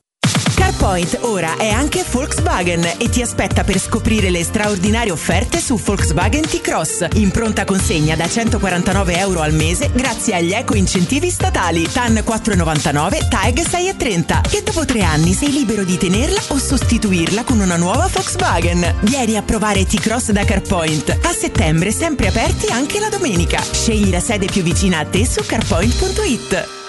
CarPoint 0.60 1.19
ora 1.22 1.56
è 1.56 1.69
anche 1.69 2.03
Volkswagen 2.11 2.84
e 2.98 3.07
ti 3.07 3.22
aspetta 3.22 3.64
per 3.64 3.80
scoprire 3.80 4.30
le 4.30 4.44
straordinarie 4.44 5.10
offerte 5.10 5.57
su 5.57 5.77
Volkswagen 5.77 6.41
T-Cross. 6.41 7.07
In 7.14 7.31
pronta 7.31 7.64
consegna 7.64 8.18
da 8.18 8.27
149 8.27 9.18
euro 9.18 9.40
al 9.40 9.53
mese 9.53 9.90
grazie 9.94 10.36
agli 10.36 10.52
eco 10.52 10.76
incentivi 10.76 11.30
statali 11.30 11.90
TAN 11.90 12.15
4,99, 12.15 13.30
TAG 13.30 13.60
6,30 13.60 14.53
e 14.53 14.61
dopo 14.61 14.84
tre 14.84 15.03
anni 15.03 15.31
sei 15.31 15.53
libero 15.53 15.86
di 15.86 15.98
tenerla 15.98 16.41
o 16.49 16.57
sostituirla 16.57 17.44
con 17.44 17.61
una 17.61 17.77
nuova 17.77 18.10
Volkswagen. 18.11 18.95
Vieni 19.03 19.38
a 19.38 19.41
provare 19.41 19.86
T-Cross 19.86 20.31
da 20.31 20.44
CarPoint. 20.44 21.19
A 21.23 21.31
settembre 21.31 21.91
sempre 21.91 22.27
aperti 22.27 22.68
anche 22.68 22.99
la 22.99 23.07
domenica. 23.07 23.64
Scegli 23.64 24.10
la 24.10 24.19
sede 24.19 24.48
più 24.48 24.61
vicina 24.61 24.99
a 24.99 25.06
te 25.06 25.26
su 25.26 25.41
carpoint.it. 25.45 26.88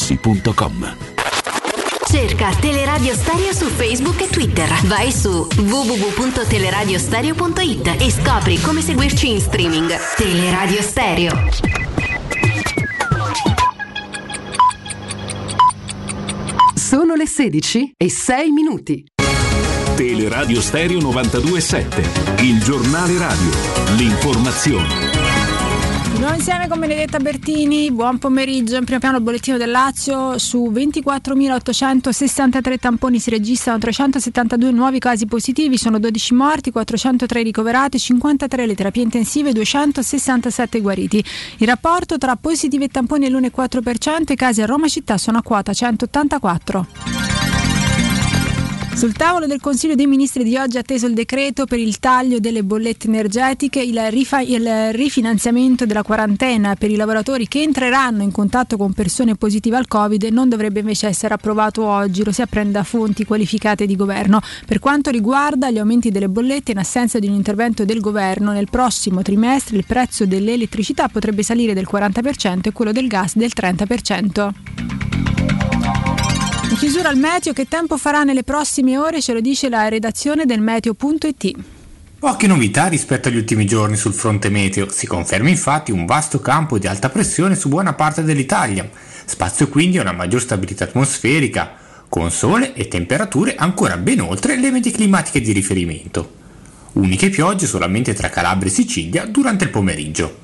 artigianamaterassi.com. 0.00 0.96
Cerca 2.08 2.50
Teleradio 2.58 3.14
Stereo 3.14 3.52
su 3.52 3.66
Facebook 3.66 4.22
e 4.22 4.28
Twitter. 4.28 4.68
Vai 4.86 5.12
su 5.12 5.46
www.teleradiostereo.it 5.56 7.96
e 8.00 8.10
scopri 8.10 8.58
come 8.60 8.80
seguirci 8.80 9.30
in 9.30 9.40
streaming. 9.40 9.94
Teleradio 10.16 10.82
Stereo. 10.82 11.48
Sono 16.74 17.14
le 17.14 17.26
16 17.26 17.92
e 17.96 18.10
6 18.10 18.50
minuti. 18.50 19.04
Teleradio 19.94 20.60
Stereo 20.60 20.98
92.7, 20.98 22.42
il 22.42 22.60
giornale 22.60 23.16
radio, 23.18 23.50
l'informazione. 23.96 25.19
Noi 26.20 26.36
insieme 26.36 26.68
con 26.68 26.78
Benedetta 26.78 27.18
Bertini, 27.18 27.90
buon 27.90 28.18
pomeriggio. 28.18 28.76
In 28.76 28.84
primo 28.84 29.00
piano 29.00 29.16
il 29.16 29.22
bollettino 29.22 29.56
del 29.56 29.70
Lazio, 29.70 30.36
su 30.36 30.70
24.863 30.70 32.76
tamponi 32.76 33.18
si 33.18 33.30
registrano 33.30 33.78
372 33.78 34.70
nuovi 34.70 34.98
casi 34.98 35.24
positivi, 35.24 35.78
sono 35.78 35.98
12 35.98 36.34
morti, 36.34 36.72
403 36.72 37.42
ricoverati, 37.42 37.98
53 37.98 38.66
le 38.66 38.74
terapie 38.74 39.02
intensive, 39.02 39.54
267 39.54 40.82
guariti. 40.82 41.24
Il 41.56 41.66
rapporto 41.66 42.18
tra 42.18 42.36
positivi 42.36 42.84
e 42.84 42.88
tamponi 42.88 43.24
è 43.24 43.30
l'1,4%, 43.30 44.32
i 44.32 44.36
casi 44.36 44.60
a 44.60 44.66
Roma 44.66 44.88
città 44.88 45.16
sono 45.16 45.38
a 45.38 45.42
quota 45.42 45.72
184. 45.72 47.59
Sul 49.00 49.14
tavolo 49.14 49.46
del 49.46 49.62
Consiglio 49.62 49.94
dei 49.94 50.06
Ministri 50.06 50.44
di 50.44 50.58
oggi 50.58 50.76
è 50.76 50.80
atteso 50.80 51.06
il 51.06 51.14
decreto 51.14 51.64
per 51.64 51.78
il 51.78 51.98
taglio 51.98 52.38
delle 52.38 52.62
bollette 52.62 53.06
energetiche, 53.06 53.80
il, 53.80 53.98
rifa- 54.10 54.42
il, 54.42 54.92
rifinanziamento 54.92 55.86
della 55.86 56.02
quarantena 56.02 56.74
per 56.74 56.90
i 56.90 56.96
lavoratori 56.96 57.48
che 57.48 57.62
entreranno 57.62 58.22
in 58.22 58.30
contatto 58.30 58.76
con 58.76 58.92
persone 58.92 59.36
positive 59.36 59.78
al 59.78 59.88
Covid 59.88 60.22
non 60.24 60.50
dovrebbe 60.50 60.80
invece 60.80 61.06
essere 61.06 61.32
approvato 61.32 61.82
oggi, 61.82 62.22
lo 62.22 62.30
si 62.30 62.42
apprende 62.42 62.72
da 62.72 62.82
fonti 62.82 63.24
qualificate 63.24 63.86
di 63.86 63.96
governo. 63.96 64.42
Per 64.66 64.80
quanto 64.80 65.08
riguarda 65.08 65.70
gli 65.70 65.78
aumenti 65.78 66.10
delle 66.10 66.28
bollette, 66.28 66.72
in 66.72 66.78
assenza 66.78 67.18
di 67.18 67.26
un 67.26 67.32
intervento 67.32 67.86
del 67.86 68.00
governo, 68.00 68.52
nel 68.52 68.68
prossimo 68.68 69.22
trimestre 69.22 69.78
il 69.78 69.86
prezzo 69.86 70.26
dell'elettricità 70.26 71.08
potrebbe 71.08 71.42
salire 71.42 71.72
del 71.72 71.88
40% 71.90 72.60
e 72.64 72.72
quello 72.72 72.92
del 72.92 73.06
gas 73.06 73.34
del 73.34 73.52
30%. 73.56 74.50
In 76.70 76.76
chiusura 76.76 77.08
al 77.08 77.16
meteo, 77.16 77.52
che 77.52 77.66
tempo 77.66 77.96
farà 77.96 78.22
nelle 78.22 78.44
prossime 78.44 78.96
ore 78.96 79.20
ce 79.20 79.32
lo 79.32 79.40
dice 79.40 79.68
la 79.68 79.88
redazione 79.88 80.44
del 80.46 80.60
meteo.it. 80.60 81.50
Poche 82.20 82.46
novità 82.46 82.86
rispetto 82.86 83.26
agli 83.26 83.38
ultimi 83.38 83.66
giorni 83.66 83.96
sul 83.96 84.14
fronte 84.14 84.50
meteo, 84.50 84.88
si 84.88 85.08
conferma 85.08 85.48
infatti 85.48 85.90
un 85.90 86.06
vasto 86.06 86.38
campo 86.38 86.78
di 86.78 86.86
alta 86.86 87.08
pressione 87.08 87.56
su 87.56 87.68
buona 87.68 87.94
parte 87.94 88.22
dell'Italia, 88.22 88.88
spazio 89.24 89.68
quindi 89.68 89.98
a 89.98 90.02
una 90.02 90.12
maggior 90.12 90.40
stabilità 90.40 90.84
atmosferica, 90.84 91.74
con 92.08 92.30
sole 92.30 92.72
e 92.74 92.86
temperature 92.86 93.56
ancora 93.56 93.96
ben 93.96 94.20
oltre 94.20 94.56
le 94.56 94.70
medie 94.70 94.92
climatiche 94.92 95.40
di 95.40 95.50
riferimento. 95.50 96.34
Uniche 96.92 97.30
piogge 97.30 97.66
solamente 97.66 98.14
tra 98.14 98.30
Calabria 98.30 98.70
e 98.70 98.74
Sicilia 98.74 99.26
durante 99.26 99.64
il 99.64 99.70
pomeriggio. 99.70 100.38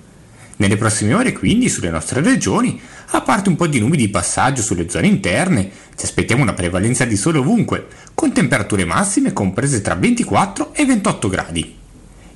Nelle 0.57 0.77
prossime 0.77 1.15
ore 1.15 1.33
quindi 1.33 1.69
sulle 1.69 1.91
nostre 1.91 2.21
regioni, 2.21 2.81
a 3.09 3.21
parte 3.21 3.49
un 3.49 3.57
po' 3.57 3.67
di 3.67 3.79
nubi 3.79 3.97
di 3.97 4.09
passaggio 4.09 4.63
sulle 4.63 4.89
zone 4.89 5.07
interne, 5.07 5.71
ci 5.97 6.05
aspettiamo 6.05 6.43
una 6.43 6.55
prevalenza 6.55 7.05
di 7.05 7.17
sole 7.17 7.39
ovunque, 7.39 7.87
con 8.15 8.33
temperature 8.33 8.85
massime 8.85 9.33
comprese 9.33 9.81
tra 9.81 9.95
24 9.95 10.75
e 10.75 10.85
28 10.85 11.29
gradi. 11.29 11.77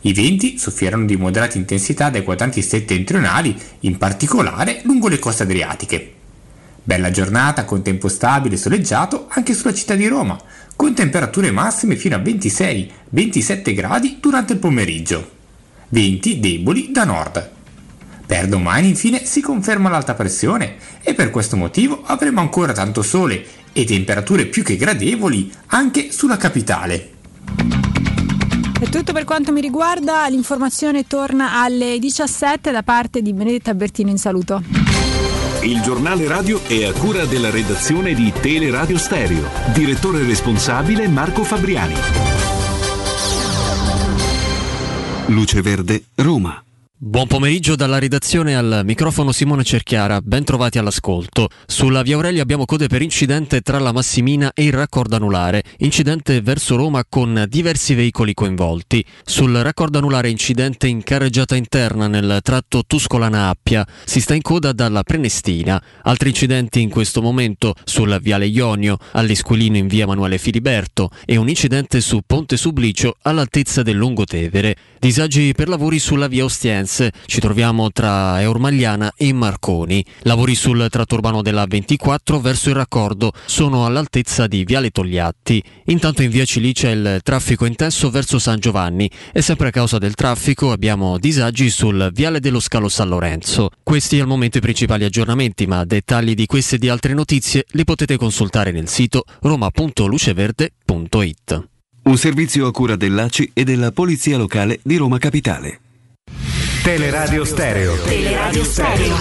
I 0.02 0.12
venti 0.14 0.56
soffieranno 0.58 1.04
di 1.04 1.16
moderata 1.16 1.58
intensità 1.58 2.08
dai 2.08 2.22
quadranti 2.22 2.62
settentrionali, 2.62 3.54
in 3.80 3.98
particolare 3.98 4.80
lungo 4.84 5.08
le 5.08 5.18
coste 5.18 5.42
adriatiche. 5.42 6.14
Bella 6.82 7.10
giornata 7.10 7.64
con 7.64 7.82
tempo 7.82 8.08
stabile 8.08 8.54
e 8.54 8.58
soleggiato 8.58 9.26
anche 9.28 9.52
sulla 9.52 9.74
città 9.74 9.94
di 9.94 10.06
Roma, 10.06 10.40
con 10.74 10.94
temperature 10.94 11.50
massime 11.50 11.96
fino 11.96 12.16
a 12.16 12.20
26-27 12.20 13.74
gradi 13.74 14.16
durante 14.20 14.54
il 14.54 14.58
pomeriggio. 14.58 15.30
Venti 15.88 16.40
deboli 16.40 16.90
da 16.90 17.04
nord. 17.04 17.50
Per 18.30 18.46
domani 18.46 18.90
infine 18.90 19.24
si 19.24 19.40
conferma 19.40 19.88
l'alta 19.88 20.14
pressione 20.14 20.76
e 21.02 21.14
per 21.14 21.30
questo 21.30 21.56
motivo 21.56 22.00
avremo 22.04 22.38
ancora 22.38 22.72
tanto 22.72 23.02
sole 23.02 23.44
e 23.72 23.84
temperature 23.84 24.46
più 24.46 24.62
che 24.62 24.76
gradevoli 24.76 25.52
anche 25.66 26.12
sulla 26.12 26.36
capitale. 26.36 27.10
È 28.78 28.88
tutto 28.88 29.12
per 29.12 29.24
quanto 29.24 29.50
mi 29.50 29.60
riguarda, 29.60 30.28
l'informazione 30.28 31.08
torna 31.08 31.60
alle 31.60 31.98
17 31.98 32.70
da 32.70 32.84
parte 32.84 33.20
di 33.20 33.32
Benedetta 33.32 33.74
Bertino 33.74 34.10
in 34.10 34.18
saluto. 34.18 34.62
Il 35.62 35.80
giornale 35.80 36.28
radio 36.28 36.62
è 36.68 36.84
a 36.84 36.92
cura 36.92 37.24
della 37.24 37.50
redazione 37.50 38.14
di 38.14 38.32
Teleradio 38.40 38.96
Stereo. 38.96 39.42
Direttore 39.74 40.22
responsabile 40.22 41.08
Marco 41.08 41.42
Fabriani. 41.42 41.94
Luce 45.26 45.60
Verde, 45.62 46.04
Roma. 46.14 46.62
Buon 47.02 47.28
pomeriggio 47.28 47.76
dalla 47.76 47.98
redazione 47.98 48.54
al 48.54 48.82
microfono 48.84 49.32
Simone 49.32 49.64
Cerchiara, 49.64 50.20
ben 50.20 50.44
trovati 50.44 50.76
all'ascolto. 50.76 51.48
Sulla 51.66 52.02
via 52.02 52.16
Aurelia 52.16 52.42
abbiamo 52.42 52.66
code 52.66 52.88
per 52.88 53.00
incidente 53.00 53.62
tra 53.62 53.78
la 53.78 53.90
Massimina 53.90 54.52
e 54.52 54.64
il 54.64 54.74
raccordo 54.74 55.16
anulare, 55.16 55.64
incidente 55.78 56.42
verso 56.42 56.76
Roma 56.76 57.02
con 57.08 57.46
diversi 57.48 57.94
veicoli 57.94 58.34
coinvolti. 58.34 59.02
Sul 59.24 59.50
raccordo 59.50 59.96
anulare 59.96 60.28
incidente 60.28 60.88
in 60.88 61.02
carreggiata 61.02 61.56
interna 61.56 62.06
nel 62.06 62.40
tratto 62.42 62.84
Tuscolana-Appia, 62.86 63.86
si 64.04 64.20
sta 64.20 64.34
in 64.34 64.42
coda 64.42 64.72
dalla 64.72 65.02
Prenestina. 65.02 65.82
Altri 66.02 66.28
incidenti 66.28 66.82
in 66.82 66.90
questo 66.90 67.22
momento 67.22 67.76
sul 67.82 68.18
viale 68.20 68.44
Ionio, 68.44 68.98
all'Esquilino 69.12 69.78
in 69.78 69.86
via 69.86 70.02
Emanuele 70.02 70.36
Filiberto 70.36 71.08
e 71.24 71.38
un 71.38 71.48
incidente 71.48 72.02
su 72.02 72.20
Ponte 72.26 72.58
Sublicio 72.58 73.16
all'altezza 73.22 73.82
del 73.82 73.96
Lungotevere. 73.96 74.76
Disagi 74.98 75.54
per 75.56 75.70
lavori 75.70 75.98
sulla 75.98 76.26
via 76.26 76.44
Ostiense 76.44 76.89
ci 77.26 77.40
troviamo 77.40 77.90
tra 77.90 78.40
Eurmagliana 78.40 79.12
e 79.16 79.32
Marconi. 79.32 80.04
Lavori 80.22 80.54
sul 80.54 80.86
tratto 80.90 81.14
urbano 81.14 81.42
della 81.42 81.66
24 81.66 82.40
verso 82.40 82.70
il 82.70 82.74
raccordo 82.74 83.32
sono 83.44 83.86
all'altezza 83.86 84.46
di 84.46 84.64
Viale 84.64 84.90
Togliatti. 84.90 85.62
Intanto 85.86 86.22
in 86.22 86.30
via 86.30 86.44
Cilicia 86.44 86.90
il 86.90 87.20
traffico 87.22 87.66
intenso 87.66 88.10
verso 88.10 88.38
San 88.38 88.58
Giovanni 88.58 89.10
e 89.32 89.42
sempre 89.42 89.68
a 89.68 89.70
causa 89.70 89.98
del 89.98 90.14
traffico 90.14 90.72
abbiamo 90.72 91.18
disagi 91.18 91.70
sul 91.70 92.10
Viale 92.12 92.40
dello 92.40 92.60
Scalo 92.60 92.88
San 92.88 93.08
Lorenzo. 93.08 93.70
Questi 93.82 94.18
al 94.18 94.26
momento 94.26 94.58
i 94.58 94.62
principali 94.62 95.04
aggiornamenti, 95.04 95.66
ma 95.66 95.84
dettagli 95.84 96.34
di 96.34 96.46
queste 96.46 96.76
e 96.76 96.78
di 96.78 96.88
altre 96.88 97.12
notizie 97.14 97.64
li 97.72 97.84
potete 97.84 98.16
consultare 98.16 98.72
nel 98.72 98.88
sito 98.88 99.24
roma.luceverde.it. 99.40 101.68
Un 102.02 102.16
servizio 102.16 102.66
a 102.66 102.72
cura 102.72 102.96
dell'ACI 102.96 103.50
e 103.52 103.64
della 103.64 103.92
Polizia 103.92 104.38
Locale 104.38 104.80
di 104.82 104.96
Roma 104.96 105.18
Capitale. 105.18 105.80
Teleradio 106.82 107.44
Stereo. 107.44 107.94
Teleradio 108.04 108.64
Stereo. 108.64 109.16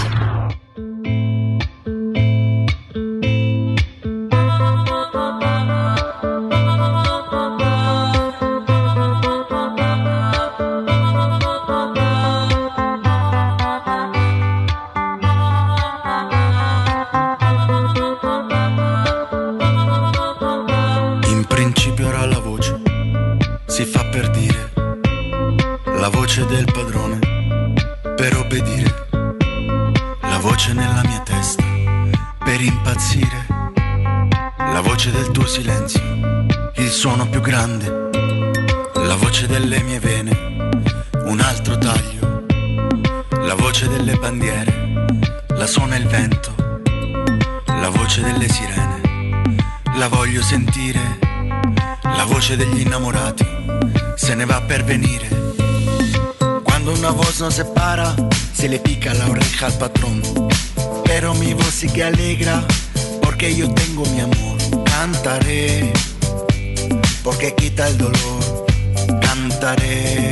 In 21.28 21.46
principio 21.46 22.08
era 22.08 22.26
la 22.26 22.40
voce, 22.40 22.82
si 23.66 23.84
fa 23.84 24.06
per 24.06 24.30
dire, 24.30 24.72
la 25.98 26.08
voce 26.10 26.46
del 26.46 26.66
padrone, 26.72 27.20
per 28.20 28.36
obbedire, 28.36 29.08
la 30.24 30.40
voce 30.40 30.74
nella 30.74 31.02
mia 31.06 31.22
testa, 31.22 31.64
per 32.44 32.60
impazzire, 32.60 33.46
la 34.58 34.82
voce 34.82 35.10
del 35.10 35.32
tuo 35.32 35.48
silenzio, 35.48 36.02
il 36.76 36.90
suono 36.90 37.30
più 37.30 37.40
grande, 37.40 38.10
la 38.96 39.16
voce 39.16 39.48
delle 39.48 39.82
mie 39.84 40.00
vene, 40.00 40.68
un 41.28 41.40
altro 41.40 41.78
taglio, 41.78 42.44
la 43.30 43.56
voce 43.56 43.88
delle 43.88 44.18
bandiere, 44.18 45.06
la 45.48 45.66
suona 45.66 45.96
il 45.96 46.08
vento, 46.08 46.54
la 47.68 47.88
voce 47.88 48.22
delle 48.22 48.50
sirene, 48.50 49.46
la 49.96 50.10
voglio 50.10 50.42
sentire, 50.42 51.20
la 52.04 52.26
voce 52.26 52.58
degli 52.58 52.82
innamorati, 52.82 53.48
se 54.16 54.36
ne 54.36 54.44
va 54.44 54.60
per 54.60 54.84
venire. 54.84 55.39
Una 56.98 57.12
voz 57.12 57.40
nos 57.40 57.54
separa, 57.54 58.16
se 58.54 58.68
le 58.68 58.80
pica 58.80 59.14
la 59.14 59.28
oreja 59.28 59.68
al 59.68 59.74
patrón. 59.74 60.22
Pero 61.06 61.34
mi 61.36 61.54
voz 61.54 61.74
sí 61.74 61.88
que 61.88 62.04
alegra, 62.04 62.64
porque 63.22 63.56
yo 63.56 63.72
tengo 63.74 64.04
mi 64.06 64.22
amor. 64.22 64.58
Cantaré, 64.86 65.94
porque 67.24 67.54
quita 67.56 67.88
el 67.88 67.98
dolor. 67.98 68.66
Cantaré, 69.22 70.30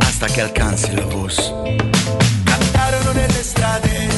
hasta 0.00 0.26
che 0.28 0.40
alcanzi 0.40 0.94
la 0.94 1.04
voz. 1.06 1.52
Cantarono 2.44 3.12
nelle 3.12 3.42
strade 3.42 4.08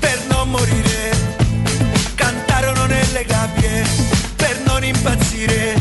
per 0.00 0.18
non 0.30 0.50
morire. 0.50 1.10
Cantarono 2.14 2.86
nelle 2.86 3.24
gabbie 3.24 3.84
per 4.36 4.60
non 4.66 4.82
impazzire. 4.82 5.74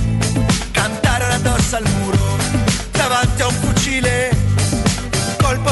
Cantarono 0.72 1.34
addosso 1.34 1.78
al 1.78 1.90
muro, 1.98 2.38
davanti 2.92 3.42
a 3.42 3.48
un 3.48 3.54
fucile. 3.54 4.37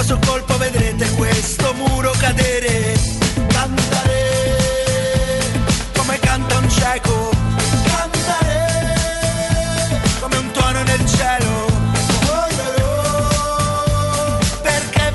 Su 0.06 0.20
colpo 0.20 0.56
vedrete 0.58 1.10
questo 1.16 1.74
muro 1.74 2.12
cadere. 2.20 2.94
Cantare 3.48 4.22
come 5.98 6.20
canta 6.20 6.60
un 6.60 6.70
cieco. 6.70 7.32
Cantare 7.86 8.68
come 10.20 10.38
un 10.38 10.52
tuono 10.52 10.84
nel 10.84 11.04
cielo. 11.08 11.66
Perché 14.62 15.12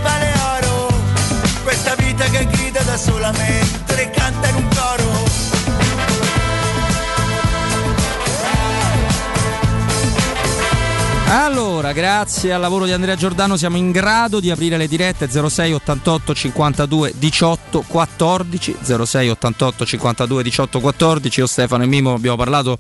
Allora, 11.33 11.93
grazie 11.93 12.53
al 12.53 12.61
lavoro 12.61 12.87
di 12.87 12.91
Andrea 12.91 13.15
Giordano 13.15 13.57
siamo 13.57 13.77
in 13.77 13.93
grado 13.93 14.41
di 14.41 14.51
aprire 14.51 14.77
le 14.77 14.89
dirette 14.89 15.29
06 15.31 15.73
88 15.75 16.35
52 16.35 17.15
18 17.17 17.85
14 17.87 18.77
06 19.05 19.29
88 19.29 19.85
52 19.87 20.43
18 20.43 20.81
14 20.81 21.39
io 21.41 21.47
Stefano 21.47 21.85
e 21.85 21.87
Mimo 21.87 22.15
abbiamo 22.15 22.37
parlato 22.37 22.77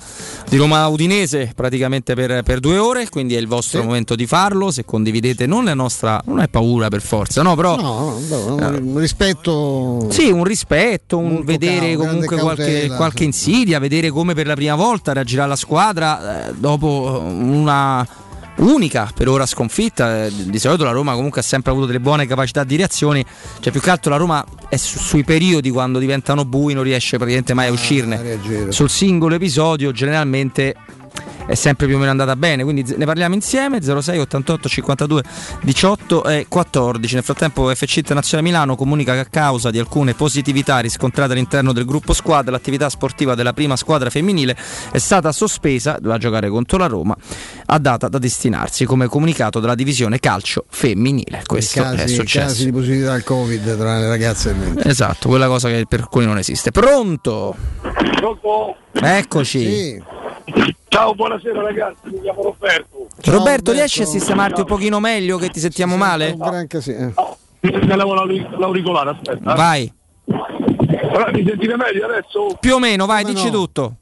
di 0.48 0.56
Roma 0.56 0.84
Udinese 0.88 1.52
praticamente 1.54 2.14
per, 2.14 2.42
per 2.42 2.58
due 2.58 2.76
ore 2.76 3.08
quindi 3.08 3.36
è 3.36 3.38
il 3.38 3.46
vostro 3.46 3.84
momento 3.84 4.16
di 4.16 4.26
farlo. 4.26 4.72
Se 4.72 4.84
condividete 4.84 5.46
non 5.46 5.64
la 5.64 5.74
nostra 5.74 6.20
non 6.24 6.40
è 6.40 6.48
paura 6.48 6.88
per 6.88 7.02
forza 7.02 7.42
no 7.42 7.54
però 7.54 7.76
No, 7.76 8.18
no, 8.28 8.54
un 8.56 8.98
rispetto. 8.98 10.08
sì, 10.10 10.28
un 10.28 10.42
rispetto, 10.42 11.18
un 11.18 11.44
vedere 11.44 11.94
cau- 11.94 12.04
comunque 12.04 12.36
qualche, 12.36 12.64
cautela, 12.64 12.96
qualche 12.96 13.22
insidia, 13.22 13.78
vedere 13.78 14.10
come 14.10 14.34
per 14.34 14.48
la 14.48 14.54
prima 14.54 14.74
volta 14.74 15.12
reagirà 15.12 15.46
la 15.46 15.54
squadra 15.56 16.48
eh, 16.48 16.54
dopo 16.56 17.22
una 17.24 18.04
unica 18.56 19.10
per 19.14 19.28
ora 19.28 19.46
sconfitta. 19.46 20.28
Di 20.28 20.58
solito 20.58 20.84
la 20.84 20.90
Roma 20.90 21.14
comunque 21.14 21.40
ha 21.40 21.44
sempre 21.44 21.70
avuto 21.70 21.86
delle 21.86 22.00
buone 22.00 22.26
capacità 22.26 22.64
di 22.64 22.76
reazione, 22.76 23.24
cioè 23.60 23.72
più 23.72 23.80
che 23.80 23.90
altro 23.90 24.10
la 24.10 24.16
Roma 24.16 24.44
è 24.68 24.76
su- 24.76 24.98
sui 24.98 25.24
periodi 25.24 25.70
quando 25.70 25.98
diventano 25.98 26.44
bui 26.44 26.74
non 26.74 26.82
riesce 26.82 27.16
praticamente 27.16 27.54
mai 27.54 27.68
a 27.68 27.72
uscirne. 27.72 28.38
Sul 28.70 28.90
singolo 28.90 29.34
episodio 29.34 29.92
generalmente 29.92 30.74
è 31.46 31.54
sempre 31.54 31.86
più 31.86 31.96
o 31.96 31.98
meno 31.98 32.10
andata 32.10 32.36
bene, 32.36 32.62
quindi 32.62 32.84
ne 32.96 33.04
parliamo 33.04 33.34
insieme 33.34 33.80
06 33.82 34.18
88 34.18 34.68
52 34.68 35.22
18 35.62 36.24
e 36.24 36.46
14. 36.48 37.14
Nel 37.14 37.24
frattempo 37.24 37.74
FC 37.74 37.96
Internazionale 37.96 38.48
Milano 38.48 38.76
comunica 38.76 39.14
che 39.14 39.18
a 39.20 39.24
causa 39.24 39.70
di 39.70 39.78
alcune 39.78 40.14
positività 40.14 40.78
riscontrate 40.78 41.32
all'interno 41.32 41.72
del 41.72 41.84
gruppo 41.84 42.12
squadra, 42.12 42.52
l'attività 42.52 42.88
sportiva 42.88 43.34
della 43.34 43.52
prima 43.52 43.76
squadra 43.76 44.10
femminile 44.10 44.56
è 44.92 44.98
stata 44.98 45.32
sospesa, 45.32 45.96
doveva 45.98 46.18
giocare 46.18 46.48
contro 46.48 46.78
la 46.78 46.86
Roma, 46.86 47.16
a 47.66 47.78
data 47.78 48.08
da 48.08 48.18
destinarsi 48.18 48.84
come 48.84 49.06
comunicato 49.06 49.60
dalla 49.60 49.74
divisione 49.74 50.20
calcio 50.20 50.64
femminile. 50.68 51.42
Questo 51.46 51.82
casi, 51.82 52.02
è 52.02 52.06
successo. 52.06 52.46
casi 52.46 52.64
di 52.66 52.72
positività 52.72 53.12
al 53.12 53.24
Covid 53.24 53.76
tra 53.76 53.98
le 53.98 54.08
ragazze 54.08 54.50
del 54.50 54.58
momento. 54.58 54.88
Esatto, 54.88 55.28
quella 55.28 55.48
cosa 55.48 55.68
che 55.68 55.84
per 55.88 56.00
alcuni 56.00 56.26
non 56.26 56.38
esiste. 56.38 56.70
Pronto? 56.70 57.56
Eccoci. 58.92 60.02
Ciao, 60.92 61.14
buonasera 61.14 61.62
ragazzi, 61.62 62.00
mi 62.10 62.20
chiamo 62.20 62.42
Roberto. 62.42 63.06
Roberto, 63.26 63.70
riesci 63.70 64.02
a 64.02 64.06
sistemarti 64.06 64.60
un 64.60 64.66
pochino 64.66 64.98
meglio 64.98 65.38
che 65.38 65.48
ti 65.48 65.60
sentiamo 65.60 65.96
male? 65.96 66.34
Mi 66.36 67.86
levo 67.96 68.14
l'auric- 68.14 68.58
l'auricolare, 68.58 69.10
aspetta. 69.10 69.52
eh. 69.52 69.56
Vai. 69.56 69.92
Allora, 70.26 71.30
mi 71.30 71.44
sentite 71.46 71.76
meglio 71.76 72.06
adesso? 72.06 72.56
Più 72.58 72.74
o 72.74 72.78
meno, 72.80 73.06
vai, 73.06 73.24
dici 73.24 73.50
tutto. 73.50 73.94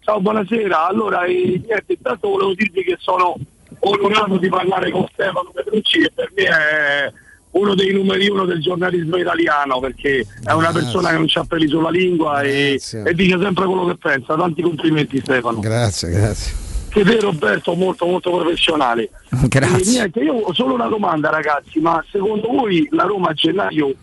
Ciao, 0.00 0.20
buonasera. 0.20 0.86
Allora, 0.86 1.24
eh, 1.24 1.60
niente, 1.66 1.84
intanto 1.88 2.28
volevo 2.28 2.54
dirvi 2.54 2.84
che 2.84 2.96
sono 3.00 3.34
onorato 3.80 4.36
di 4.36 4.48
parlare 4.48 4.92
con 4.92 5.04
Stefano 5.12 5.50
Petrucci, 5.52 5.98
che 5.98 6.12
per 6.14 6.30
me 6.36 6.44
è 6.44 7.12
uno 7.56 7.74
dei 7.74 7.92
numeri 7.92 8.28
uno 8.28 8.44
del 8.44 8.60
giornalismo 8.60 9.16
italiano, 9.16 9.80
perché 9.80 10.26
è 10.44 10.52
una 10.52 10.72
persona 10.72 11.10
che 11.10 11.16
non 11.16 11.26
c'ha 11.26 11.44
peli 11.44 11.68
sulla 11.68 11.90
lingua 11.90 12.42
e, 12.42 12.80
e 13.04 13.14
dice 13.14 13.38
sempre 13.40 13.64
quello 13.64 13.86
che 13.86 13.96
pensa. 13.96 14.36
Tanti 14.36 14.62
complimenti 14.62 15.20
Stefano. 15.20 15.60
Grazie, 15.60 16.10
grazie. 16.10 16.64
Che 16.88 17.02
te 17.02 17.20
Roberto 17.20 17.74
molto 17.74 18.06
molto 18.06 18.30
professionale. 18.30 19.10
Grazie. 19.48 19.82
E 19.82 19.90
niente, 19.90 20.20
io 20.20 20.34
ho 20.34 20.54
solo 20.54 20.74
una 20.74 20.88
domanda 20.88 21.30
ragazzi, 21.30 21.78
ma 21.80 22.02
secondo 22.10 22.48
voi 22.48 22.88
la 22.90 23.04
Roma 23.04 23.30
a 23.30 23.34
gennaio 23.34 23.94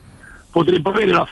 potrebbe 0.52 0.90
avere 0.90 1.12
la 1.12 1.28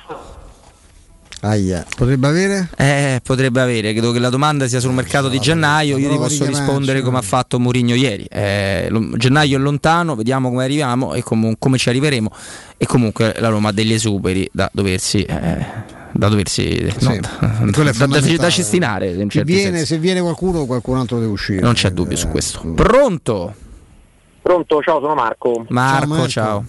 Aia. 1.43 1.85
Potrebbe 1.95 2.27
avere? 2.27 2.69
Eh, 2.77 3.19
potrebbe 3.23 3.61
avere, 3.61 3.91
credo 3.93 4.11
che 4.11 4.19
la 4.19 4.29
domanda 4.29 4.67
sia 4.67 4.79
sul 4.79 4.93
mercato 4.93 5.27
di 5.27 5.39
gennaio, 5.39 5.97
io 5.97 6.09
ti 6.09 6.15
posso 6.17 6.45
rispondere 6.45 7.01
come 7.01 7.17
ha 7.17 7.21
fatto 7.23 7.59
Mourinho 7.59 7.95
ieri. 7.95 8.25
Eh, 8.29 8.87
lo- 8.89 9.17
gennaio 9.17 9.57
è 9.57 9.59
lontano, 9.59 10.15
vediamo 10.15 10.49
come 10.49 10.63
arriviamo 10.63 11.13
e 11.15 11.23
comu- 11.23 11.55
come 11.57 11.77
ci 11.79 11.89
arriveremo. 11.89 12.29
E 12.77 12.85
comunque 12.85 13.33
la 13.39 13.47
Roma 13.49 13.69
ha 13.69 13.71
degli 13.71 13.93
esuberi 13.93 14.47
da 14.51 14.69
doversi... 14.71 15.23
eh, 15.23 15.99
da 16.13 16.27
doversi 16.27 16.91
no, 16.99 17.11
Sì, 17.11 17.17
è 17.87 17.91
da- 17.93 18.05
da- 18.37 18.49
cestinare 18.49 19.11
in 19.11 19.29
certi 19.29 19.53
viene, 19.53 19.85
se 19.85 19.97
viene 19.97 20.19
qualcuno, 20.19 20.65
qualcun 20.65 20.97
altro 20.97 21.19
deve 21.19 21.31
uscire. 21.31 21.61
non 21.61 21.73
c'è 21.73 21.89
dubbio 21.91 22.17
su 22.17 22.27
Eh, 22.27 22.31
questo. 22.31 22.59
pronto? 22.75 23.53
Pronto, 24.41 24.81
ciao, 24.81 24.99
sono 24.99 25.15
Marco. 25.15 25.65
Marco. 25.69 26.27
ciao, 26.27 26.65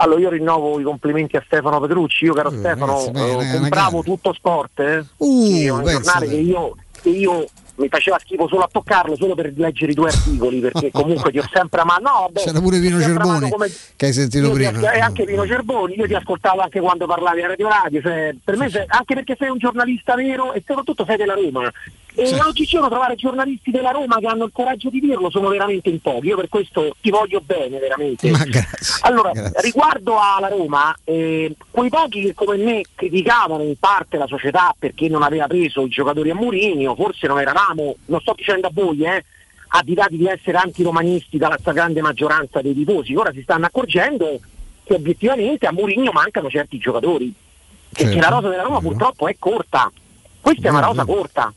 Allora, 0.00 0.20
io 0.20 0.30
rinnovo 0.30 0.78
i 0.80 0.82
complimenti 0.84 1.36
a 1.36 1.42
Stefano 1.44 1.80
Petrucci. 1.80 2.24
Io, 2.24 2.32
caro 2.34 2.50
Stefano, 2.50 2.94
pensa 2.94 3.10
bene, 3.10 3.54
eh, 3.54 3.58
compravo 3.58 4.02
tutto 4.02 4.32
sport, 4.32 4.78
eh, 4.80 5.04
Uh, 5.18 5.48
che 5.62 5.68
un 5.70 5.84
giornale 5.84 6.26
che 6.26 6.32
bene. 6.36 6.42
io, 6.48 6.76
che 7.02 7.08
io 7.08 7.46
mi 7.76 7.86
faceva 7.88 8.18
schifo 8.18 8.48
solo 8.48 8.62
a 8.62 8.68
toccarlo, 8.70 9.14
solo 9.16 9.34
per 9.36 9.52
leggere 9.56 9.92
i 9.92 9.94
tuoi 9.94 10.08
articoli, 10.08 10.58
perché 10.58 10.90
comunque 10.92 11.30
ti 11.30 11.38
ho 11.38 11.44
sempre 11.52 11.80
amato. 11.80 12.02
No, 12.02 12.10
vabbè, 12.22 12.40
C'era 12.42 12.60
pure 12.60 12.80
Pino 12.80 12.98
sempre 13.00 13.24
Cerboni 13.24 13.50
come- 13.50 13.70
che 13.96 14.06
hai 14.06 14.12
sentito 14.12 14.50
prima. 14.50 14.92
E 14.92 14.98
anche 14.98 15.24
Pino 15.24 15.46
Cerboni, 15.46 15.94
io 15.96 16.06
ti 16.06 16.14
ascoltavo 16.14 16.60
anche 16.60 16.80
quando 16.80 17.06
parlavi 17.06 17.42
a 17.42 17.46
Radio 17.48 17.68
Radio, 17.68 18.00
cioè, 18.00 18.34
per 18.42 18.56
me 18.56 18.68
sei- 18.70 18.84
anche 18.86 19.14
perché 19.14 19.36
sei 19.38 19.48
un 19.50 19.58
giornalista 19.58 20.14
vero 20.16 20.52
e 20.52 20.62
soprattutto 20.66 21.04
sei 21.06 21.16
della 21.16 21.34
Roma. 21.34 21.70
E 22.20 22.34
oggigiorno 22.40 22.88
trovare 22.88 23.14
giornalisti 23.14 23.70
della 23.70 23.92
Roma 23.92 24.18
che 24.18 24.26
hanno 24.26 24.46
il 24.46 24.50
coraggio 24.52 24.90
di 24.90 24.98
dirlo 24.98 25.30
sono 25.30 25.50
veramente 25.50 25.88
in 25.88 26.00
pochi, 26.00 26.26
io 26.26 26.36
per 26.36 26.48
questo 26.48 26.96
ti 27.00 27.10
voglio 27.10 27.40
bene 27.40 27.78
veramente. 27.78 28.28
Grazie. 28.28 28.66
Allora, 29.02 29.30
grazie. 29.30 29.60
riguardo 29.62 30.18
alla 30.18 30.48
Roma, 30.48 30.92
eh, 31.04 31.54
quei 31.70 31.88
pochi 31.88 32.22
che 32.22 32.34
come 32.34 32.56
me 32.56 32.82
criticavano 32.92 33.62
in 33.62 33.76
parte 33.78 34.16
la 34.16 34.26
società 34.26 34.74
perché 34.76 35.08
non 35.08 35.22
aveva 35.22 35.46
preso 35.46 35.84
i 35.84 35.88
giocatori 35.88 36.30
a 36.30 36.34
Mourinho, 36.34 36.96
forse 36.96 37.28
non 37.28 37.38
eravamo, 37.38 37.94
non 38.06 38.20
sto 38.20 38.34
dicendo 38.36 38.66
a 38.66 38.70
voi, 38.72 39.04
eh, 39.04 39.24
additati 39.68 40.16
di 40.16 40.26
essere 40.26 40.56
antiromanisti 40.56 41.38
dalla 41.38 41.56
stragrande 41.56 42.00
maggioranza 42.00 42.60
dei 42.60 42.74
tifosi, 42.74 43.14
ora 43.14 43.30
si 43.32 43.42
stanno 43.42 43.66
accorgendo 43.66 44.40
che 44.82 44.94
obiettivamente 44.94 45.66
a 45.66 45.72
Mourinho 45.72 46.10
mancano 46.10 46.50
certi 46.50 46.78
giocatori, 46.78 47.32
perché 47.90 48.12
Certo. 48.12 48.28
la 48.28 48.34
rosa 48.34 48.48
della 48.48 48.62
Roma 48.62 48.80
purtroppo 48.80 49.28
è 49.28 49.36
corta, 49.38 49.88
questa 50.40 50.66
è 50.66 50.70
una 50.70 50.80
rosa 50.80 51.04
corta. 51.04 51.52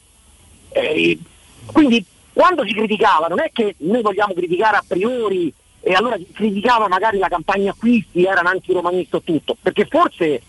Eh, 0.72 1.18
quindi 1.66 2.04
quando 2.34 2.66
si 2.66 2.74
criticava 2.74 3.28
non 3.28 3.40
è 3.40 3.50
che 3.52 3.76
noi 3.80 4.02
vogliamo 4.02 4.34
criticare 4.34 4.78
a 4.78 4.84
priori 4.88 5.54
e 5.82 5.94
allora 5.94 6.16
si 6.18 6.28
criticava 6.32 6.88
magari 6.88 7.18
la 7.18 7.28
campagna 7.28 7.72
acquisti, 7.72 8.24
era 8.24 8.42
un 8.42 8.48
antiromanista 8.48 9.18
o 9.18 9.22
tutto, 9.22 9.58
perché 9.60 9.86
forse 9.86 10.42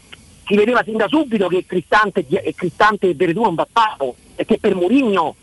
si 0.44 0.54
vedeva 0.56 0.82
sin 0.84 0.96
da 0.96 1.08
subito 1.08 1.48
che 1.48 1.64
Cristante 1.64 2.26
e, 2.28 2.54
Cristante 2.54 3.08
e 3.08 3.14
Veredù 3.14 3.42
non 3.42 3.54
battavano 3.54 4.14
e 4.36 4.44
che 4.44 4.58
per 4.58 4.74
Mourinho 4.74 5.34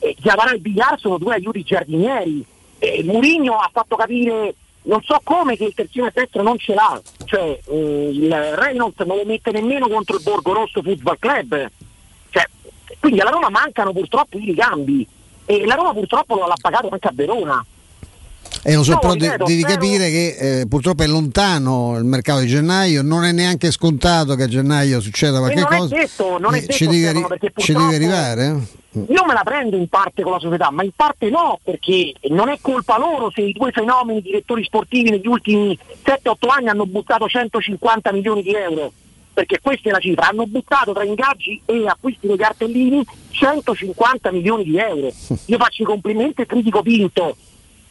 eh, 0.00 0.14
Chiavarà 0.20 0.52
e 0.52 0.58
Bigliar 0.58 0.98
sono 0.98 1.18
due 1.18 1.34
aiuti 1.34 1.62
giardinieri. 1.62 2.44
E 2.78 3.02
Mourinho 3.04 3.56
ha 3.56 3.70
fatto 3.72 3.96
capire 3.96 4.54
non 4.82 5.02
so 5.02 5.20
come 5.22 5.56
che 5.56 5.64
il 5.64 5.74
terzino 5.74 6.10
destro 6.12 6.42
non 6.42 6.58
ce 6.58 6.74
l'ha, 6.74 7.00
cioè 7.24 7.58
eh, 7.64 8.08
il 8.12 8.32
Reynolds 8.32 8.98
non 9.00 9.16
lo 9.16 9.24
mette 9.24 9.50
nemmeno 9.50 9.88
contro 9.88 10.16
il 10.16 10.22
Borgo 10.22 10.52
Rosso 10.52 10.82
Football 10.82 11.16
Club. 11.18 11.70
Quindi 13.06 13.20
alla 13.20 13.30
Roma 13.30 13.50
mancano 13.50 13.92
purtroppo 13.92 14.36
i 14.36 14.44
ricambi 14.46 15.06
e 15.44 15.64
la 15.64 15.74
Roma 15.74 15.92
purtroppo 15.92 16.34
l'ha 16.44 16.56
pagato 16.60 16.88
anche 16.90 17.06
a 17.06 17.12
Verona. 17.14 17.64
Eh, 18.64 18.74
lo 18.74 18.82
so, 18.82 18.92
No, 18.94 18.98
però 18.98 19.12
ripeto, 19.12 19.44
devi 19.44 19.60
spero- 19.60 19.74
capire 19.74 20.10
che 20.10 20.60
eh, 20.60 20.66
purtroppo 20.66 21.04
è 21.04 21.06
lontano 21.06 21.96
il 21.98 22.04
mercato 22.04 22.40
di 22.40 22.46
gennaio, 22.48 23.02
non 23.02 23.22
è 23.22 23.30
neanche 23.30 23.70
scontato 23.70 24.34
che 24.34 24.42
a 24.44 24.48
gennaio 24.48 25.00
succeda 25.00 25.38
qualche 25.38 25.58
e 25.58 25.60
non 25.60 25.68
cosa. 25.78 25.94
è 25.94 25.98
detto, 26.00 26.38
non 26.38 26.54
è 26.54 26.56
Eh, 26.56 26.60
detto 26.62 26.72
ci 26.72 26.86
perché 27.28 27.52
ci 27.56 27.72
purtroppo 27.72 27.94
arrivare? 27.94 28.46
eh? 28.46 29.04
Io 29.12 29.24
me 29.24 29.34
la 29.34 29.42
prendo 29.44 29.76
in 29.76 29.86
parte 29.88 30.22
con 30.22 30.32
la 30.32 30.40
società, 30.40 30.70
ma 30.72 30.82
in 30.82 30.90
parte 30.96 31.28
no, 31.30 31.60
perché 31.62 32.12
non 32.30 32.48
è 32.48 32.58
colpa 32.60 32.98
loro 32.98 33.30
se 33.30 33.42
i 33.42 33.52
due 33.52 33.70
fenomeni 33.70 34.20
direttori 34.20 34.64
sportivi 34.64 35.10
negli 35.10 35.26
ultimi 35.28 35.78
7-8 36.04 36.34
anni 36.48 36.68
hanno 36.68 36.86
buttato 36.86 37.26
150 37.28 38.10
milioni 38.12 38.42
di 38.42 38.52
euro, 38.52 38.90
perché 39.36 39.60
questa 39.60 39.90
è 39.90 39.92
la 39.92 39.98
cifra, 39.98 40.28
hanno 40.28 40.46
buttato 40.46 40.94
tra 40.94 41.04
ingaggi 41.04 41.60
e 41.66 41.86
acquisti 41.86 42.26
dei 42.26 42.38
cartellini 42.38 43.04
150 43.32 44.32
milioni 44.32 44.64
di 44.64 44.78
euro. 44.78 45.12
Io 45.44 45.58
faccio 45.58 45.82
i 45.82 45.84
complimenti 45.84 46.40
e 46.40 46.46
critico 46.46 46.80
Pinto 46.80 47.36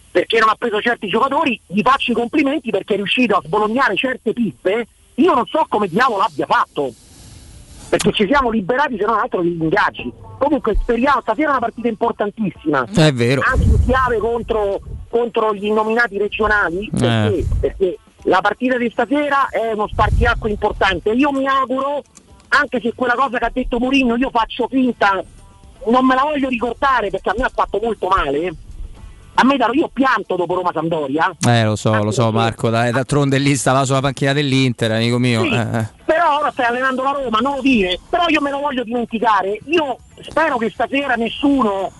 perché 0.09 0.39
non 0.39 0.49
ha 0.49 0.55
preso 0.57 0.81
certi 0.81 1.07
giocatori, 1.07 1.59
gli 1.67 1.81
faccio 1.83 2.13
i 2.13 2.15
complimenti 2.15 2.71
perché 2.71 2.93
è 2.93 2.95
riuscito 2.95 3.35
a 3.35 3.43
sbolognare 3.45 3.95
certe 3.95 4.33
pippe, 4.33 4.87
io 5.15 5.33
non 5.35 5.45
so 5.45 5.65
come 5.69 5.87
diavolo 5.87 6.23
abbia 6.23 6.47
fatto 6.47 6.91
perché 7.89 8.11
ci 8.11 8.25
siamo 8.25 8.49
liberati 8.49 8.97
se 8.97 9.05
non 9.05 9.19
altro 9.19 9.43
degli 9.43 9.61
ingaggi. 9.61 10.11
Comunque 10.39 10.75
speriamo, 10.81 11.21
stasera 11.21 11.49
è 11.49 11.51
una 11.51 11.59
partita 11.59 11.87
importantissima. 11.87 12.87
È 12.91 13.13
vero. 13.13 13.41
Anche 13.45 13.65
in 13.65 13.85
chiave 13.85 14.17
contro, 14.17 14.81
contro 15.09 15.53
gli 15.53 15.65
innominati 15.65 16.17
regionali, 16.17 16.89
perché, 16.91 17.37
Eh. 17.37 17.45
perché 17.59 17.97
la 18.25 18.41
partita 18.41 18.77
di 18.77 18.89
stasera 18.91 19.49
è 19.49 19.71
uno 19.73 19.87
spartiacque 19.87 20.49
importante. 20.49 21.11
Io 21.11 21.31
mi 21.31 21.47
auguro, 21.47 22.01
anche 22.49 22.79
se 22.81 22.93
quella 22.95 23.13
cosa 23.15 23.37
che 23.37 23.45
ha 23.45 23.51
detto 23.53 23.79
Mourinho, 23.79 24.15
io 24.15 24.29
faccio 24.31 24.67
finta, 24.69 25.23
non 25.87 26.05
me 26.05 26.15
la 26.15 26.23
voglio 26.23 26.49
ricordare 26.49 27.09
perché 27.09 27.29
a 27.29 27.35
me 27.37 27.43
ha 27.45 27.51
fatto 27.53 27.79
molto 27.81 28.07
male. 28.07 28.53
A 29.37 29.43
me 29.43 29.57
da- 29.57 29.69
io 29.73 29.89
pianto 29.91 30.37
dopo 30.37 30.55
Roma 30.55 30.71
Sampdoria. 30.73 31.35
Eh, 31.45 31.65
lo 31.65 31.75
so, 31.75 31.93
lo 32.01 32.11
so, 32.11 32.31
Marco. 32.31 32.69
Dai, 32.69 32.91
d'altronde 32.91 33.37
lì 33.37 33.55
stava 33.57 33.83
sulla 33.83 33.99
panchina 33.99 34.31
dell'Inter, 34.31 34.91
amico 34.93 35.17
mio. 35.19 35.41
Sì, 35.41 35.49
Eh, 35.49 35.77
eh. 35.79 35.87
Però 36.05 36.37
ora 36.39 36.51
stai 36.51 36.67
allenando 36.67 37.03
la 37.03 37.11
Roma, 37.11 37.39
non 37.39 37.55
lo 37.55 37.61
dire, 37.61 37.99
però 38.09 38.23
io 38.29 38.39
me 38.39 38.49
lo 38.49 38.59
voglio 38.59 38.83
dimenticare. 38.83 39.59
Io 39.65 39.97
spero 40.21 40.57
che 40.57 40.69
stasera 40.69 41.15
nessuno 41.15 41.91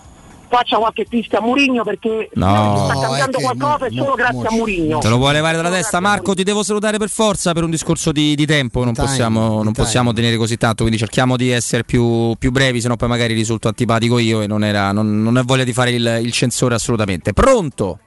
faccia 0.48 0.78
qualche 0.78 1.06
fischia 1.10 1.40
a 1.40 1.42
Murigno 1.42 1.84
perché 1.84 2.30
No. 2.34 2.88
sta 2.90 3.00
cambiando 3.00 3.40
qualcosa 3.40 3.86
e 3.86 3.92
mo- 3.92 4.04
solo 4.04 4.16
grazie 4.16 4.48
a 4.48 4.52
Murigno. 4.52 4.98
Te 5.00 5.10
lo 5.10 5.18
vuoi 5.18 5.34
levare 5.34 5.56
dalla 5.58 5.70
testa, 5.72 6.00
Marco? 6.00 6.34
Ti 6.34 6.44
devo 6.44 6.64
salutare 6.64 6.98
per 6.98 7.10
forza 7.10 7.54
per 7.54 7.64
un 7.64 7.70
discorso 7.70 8.12
di, 8.12 8.36
di 8.36 8.46
tempo. 8.46 8.84
Non, 8.84 8.94
Time, 8.94 9.08
possiamo, 9.08 9.64
non 9.64 9.74
possiamo 9.74 10.14
tenere 10.14 10.38
così 10.38 10.58
tanto, 10.58 10.84
quindi 10.84 10.98
cerchiamo 10.98 11.36
di 11.38 11.50
essere 11.52 11.84
più, 11.84 12.34
più 12.38 12.52
brevi, 12.52 12.82
sennò 12.82 12.96
poi 12.96 13.10
magari 13.10 13.34
risulto 13.34 13.68
antipatico 13.68 14.18
io 14.20 14.42
e 14.42 14.48
non, 14.48 14.64
era, 14.64 14.92
non, 14.92 15.22
non 15.22 15.38
è 15.38 15.44
voglia 15.44 15.64
di 15.64 15.74
fare 15.74 15.92
il, 15.92 16.20
il 16.22 16.32
censore 16.32 16.76
assolutamente. 16.76 17.34
Pronto? 17.34 18.00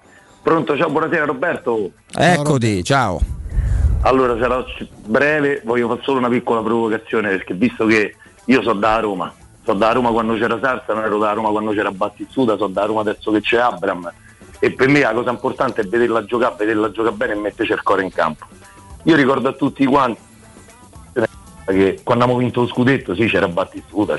Pronto, 0.42 0.76
ciao, 0.76 0.88
buonasera 0.88 1.24
Roberto. 1.24 1.90
Eccoti, 2.16 2.82
ciao. 2.82 3.20
Allora 4.02 4.38
sarò 4.38 4.64
breve, 5.06 5.60
voglio 5.64 5.88
fare 5.88 6.00
solo 6.04 6.18
una 6.18 6.28
piccola 6.28 6.62
provocazione 6.62 7.30
perché 7.30 7.54
visto 7.54 7.84
che 7.86 8.14
io 8.44 8.62
so 8.62 8.72
da 8.72 9.00
Roma, 9.00 9.32
so 9.68 9.74
da 9.74 9.92
Roma 9.92 10.10
quando 10.10 10.34
c'era 10.34 10.58
Sarsa, 10.58 10.94
non 10.94 11.04
ero 11.04 11.18
da 11.18 11.32
Roma 11.32 11.50
quando 11.50 11.72
c'era 11.72 11.90
Battistuta, 11.90 12.56
so 12.56 12.68
da 12.68 12.86
Roma 12.86 13.02
adesso 13.02 13.30
che 13.30 13.42
c'è 13.42 13.58
Abram 13.58 14.10
e 14.58 14.72
per 14.72 14.88
me 14.88 15.00
la 15.00 15.12
cosa 15.12 15.30
importante 15.30 15.82
è 15.82 15.84
vederla 15.84 16.24
giocare, 16.24 16.54
vederla 16.56 16.90
giocare 16.90 17.14
bene 17.14 17.32
e 17.34 17.36
metterci 17.36 17.72
il 17.72 17.82
cuore 17.82 18.02
in 18.02 18.10
campo. 18.10 18.46
Io 19.04 19.14
ricordo 19.14 19.48
a 19.48 19.52
tutti 19.52 19.84
quanti 19.84 20.20
che 21.66 22.00
quando 22.02 22.24
abbiamo 22.24 22.40
vinto 22.40 22.62
lo 22.62 22.66
scudetto 22.66 23.14
sì 23.14 23.26
c'era 23.26 23.46
Battistuta, 23.46 24.16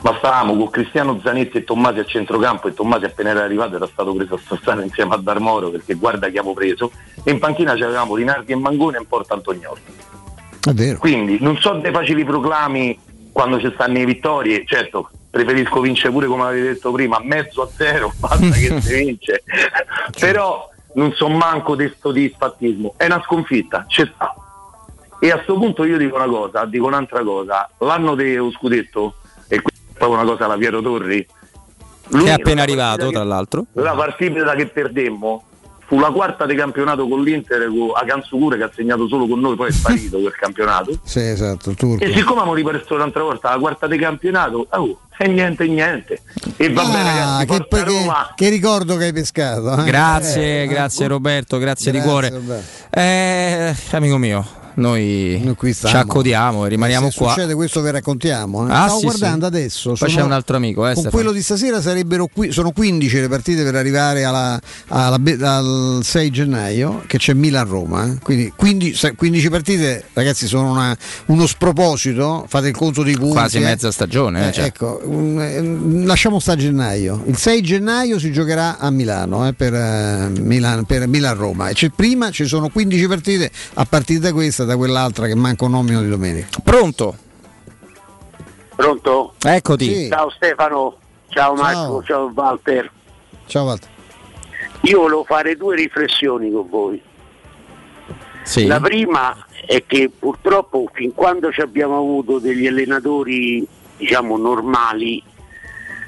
ma 0.00 0.16
stavamo 0.16 0.56
con 0.56 0.70
Cristiano 0.70 1.20
Zanetti 1.22 1.58
e 1.58 1.64
Tommasi 1.64 1.98
a 1.98 2.04
centrocampo 2.06 2.68
e 2.68 2.72
Tommasi 2.72 3.04
appena 3.04 3.30
era 3.30 3.42
arrivato 3.42 3.76
era 3.76 3.86
stato 3.86 4.14
preso 4.14 4.36
a 4.36 4.40
Sassano 4.42 4.80
insieme 4.80 5.14
a 5.14 5.18
Darmoro 5.18 5.68
perché 5.68 5.92
guarda 5.92 6.30
chi 6.30 6.38
avevo 6.38 6.54
preso 6.54 6.90
e 7.22 7.30
in 7.30 7.38
panchina 7.38 7.74
c'avevamo 7.74 8.14
Rinaldi 8.14 8.52
e 8.52 8.56
Mangone 8.56 8.96
e 8.96 9.00
un 9.00 9.06
Porta 9.06 9.38
vero. 10.72 10.98
Quindi 10.98 11.36
non 11.40 11.58
so 11.58 11.74
dei 11.74 11.92
facili 11.92 12.24
proclami 12.24 12.98
quando 13.34 13.58
ci 13.58 13.68
stanno 13.74 13.94
le 13.94 14.04
vittorie, 14.04 14.64
certo 14.64 15.10
preferisco 15.28 15.80
vincere 15.80 16.12
pure 16.12 16.28
come 16.28 16.44
avevi 16.44 16.68
detto 16.68 16.92
prima, 16.92 17.18
mezzo 17.20 17.62
a 17.62 17.68
zero, 17.76 18.12
basta 18.16 18.50
che 18.50 18.80
si 18.80 18.94
vince, 18.94 19.42
però 20.20 20.70
non 20.94 21.12
so 21.12 21.28
manco 21.28 21.74
di 21.74 21.92
sto 21.96 22.12
disfattismo, 22.12 22.94
è 22.96 23.06
una 23.06 23.20
sconfitta, 23.24 23.84
c'è 23.88 24.08
sta. 24.14 24.32
E 25.18 25.30
a 25.32 25.40
sto 25.42 25.54
punto 25.58 25.82
io 25.84 25.96
dico 25.98 26.14
una 26.14 26.26
cosa, 26.28 26.64
dico 26.66 26.86
un'altra 26.86 27.24
cosa, 27.24 27.68
l'anno 27.78 28.14
dello 28.14 28.52
scudetto, 28.52 29.14
e 29.48 29.60
qui 29.60 29.72
è 29.74 29.98
proprio 29.98 30.20
una 30.20 30.30
cosa 30.30 30.44
alla 30.44 30.56
Piero 30.56 30.80
Torri, 30.80 31.26
Che 31.26 32.24
è 32.24 32.30
appena 32.30 32.62
arrivato, 32.62 32.98
partita 32.98 33.10
tra 33.10 33.22
che- 33.22 33.26
l'altro. 33.26 33.64
la 33.72 33.92
partita 33.94 34.54
che 34.54 34.66
perdemmo 34.68 35.44
fu 35.86 35.98
la 35.98 36.10
quarta 36.10 36.46
di 36.46 36.54
campionato 36.54 37.06
con 37.06 37.22
l'Inter 37.22 37.66
con 37.68 37.90
a 37.94 38.04
Canzucure 38.04 38.56
che 38.56 38.62
ha 38.64 38.70
segnato 38.74 39.06
solo 39.08 39.26
con 39.26 39.40
noi, 39.40 39.54
poi 39.56 39.68
è 39.68 39.72
sparito 39.72 40.18
quel 40.18 40.32
campionato. 40.34 40.98
Sì, 41.04 41.20
esatto. 41.20 41.70
E 41.70 41.74
siccome 41.76 42.40
abbiamo 42.40 42.54
ripreso 42.54 42.94
un'altra 42.94 43.22
volta 43.22 43.50
la 43.50 43.58
quarta 43.58 43.86
di 43.86 43.98
campionato, 43.98 44.66
oh, 44.70 44.98
e 45.16 45.28
niente, 45.28 45.66
niente. 45.66 46.22
E 46.56 46.72
va 46.72 46.82
bene, 46.84 46.98
Ah, 46.98 47.04
ragazzi, 47.38 47.46
che, 47.46 47.56
forza 47.68 47.84
che- 47.84 47.90
Roma. 47.90 48.32
che 48.34 48.48
ricordo 48.48 48.96
che 48.96 49.04
hai 49.04 49.12
pescato. 49.12 49.76
eh? 49.80 49.84
Grazie, 49.84 50.62
Eh, 50.62 50.66
grazie 50.66 51.06
Roberto, 51.06 51.58
grazie, 51.58 51.92
di 51.92 51.98
Grazie, 51.98 52.10
cuore. 52.12 52.30
Roberto. 52.30 52.66
Eh, 52.90 53.74
amico 53.92 54.16
mio, 54.18 54.44
noi, 54.76 55.40
Noi 55.44 55.74
ci 55.74 55.96
accodiamo 55.96 56.66
e 56.66 56.68
rimaniamo 56.68 57.10
Se 57.10 57.18
qua. 57.18 57.28
succede 57.32 57.54
questo 57.54 57.80
vi 57.82 57.90
raccontiamo. 57.90 58.66
eh. 58.68 58.72
Ah, 58.72 58.82
Stavo 58.84 58.98
sì, 58.98 59.04
guardando 59.06 59.40
sì. 59.46 59.52
adesso. 59.56 59.92
Poi 59.98 60.08
c'è 60.08 60.22
un 60.22 60.32
altro 60.32 60.56
amico, 60.56 60.86
eh, 60.88 60.94
con 60.94 61.04
quello 61.10 61.32
di 61.32 61.42
stasera 61.42 61.80
sarebbero 61.80 62.28
qui, 62.32 62.52
sono 62.52 62.70
15 62.72 63.20
le 63.20 63.28
partite 63.28 63.62
per 63.62 63.74
arrivare 63.76 64.24
alla, 64.24 64.60
alla 64.88 65.18
al 65.42 66.00
6 66.02 66.30
gennaio, 66.30 67.02
che 67.06 67.18
c'è 67.18 67.32
Milan-Roma. 67.34 68.06
eh. 68.06 68.18
Quindi 68.22 68.52
15, 68.54 68.94
se- 68.94 69.14
15 69.14 69.48
partite, 69.50 70.04
ragazzi, 70.12 70.46
sono 70.46 70.70
una- 70.72 70.96
uno 71.26 71.46
sproposito. 71.46 72.44
Fate 72.48 72.68
il 72.68 72.74
conto 72.76 73.02
dei 73.02 73.14
punti. 73.16 73.32
Quasi 73.32 73.56
eh. 73.58 73.60
mezza 73.60 73.90
stagione. 73.90 74.44
eh, 74.44 74.48
Eh, 74.48 74.52
cioè. 74.52 74.64
Ecco, 74.64 75.00
eh, 75.40 75.78
lasciamo 76.04 76.38
sta 76.40 76.56
gennaio. 76.56 77.22
Il 77.26 77.36
6 77.36 77.60
gennaio 77.62 78.18
si 78.18 78.32
giocherà 78.32 78.78
a 78.78 78.90
Milano 78.90 79.46
eh, 79.46 79.52
per, 79.52 79.74
eh, 79.74 80.30
Milan, 80.40 80.84
per 80.84 81.06
Milan-Roma. 81.06 81.68
E 81.68 81.74
prima 81.94 82.30
ci 82.30 82.44
sono 82.46 82.68
15 82.68 83.06
partite 83.06 83.50
a 83.74 83.84
partire 83.84 84.20
da 84.20 84.32
questa, 84.32 84.63
da 84.64 84.76
quell'altra 84.76 85.26
che 85.26 85.34
manca 85.34 85.64
un 85.64 85.72
nomino 85.72 86.02
di 86.02 86.08
domenica. 86.08 86.58
Pronto? 86.62 87.16
Pronto? 88.74 89.34
Eccoti. 89.42 90.08
Ciao 90.08 90.30
Stefano, 90.30 90.96
ciao 91.28 91.54
Marco, 91.54 92.02
ciao, 92.02 92.30
Walter. 92.34 92.90
Ciao 93.46 93.64
Walter. 93.64 93.88
Io 94.82 95.00
volevo 95.00 95.24
fare 95.24 95.56
due 95.56 95.76
riflessioni 95.76 96.50
con 96.50 96.68
voi. 96.68 97.00
Sì. 98.42 98.66
La 98.66 98.80
prima 98.80 99.46
è 99.66 99.84
che 99.86 100.10
purtroppo 100.16 100.90
fin 100.92 101.14
quando 101.14 101.50
ci 101.50 101.62
abbiamo 101.62 101.96
avuto 101.96 102.38
degli 102.38 102.66
allenatori 102.66 103.66
diciamo 103.96 104.36
normali, 104.36 105.22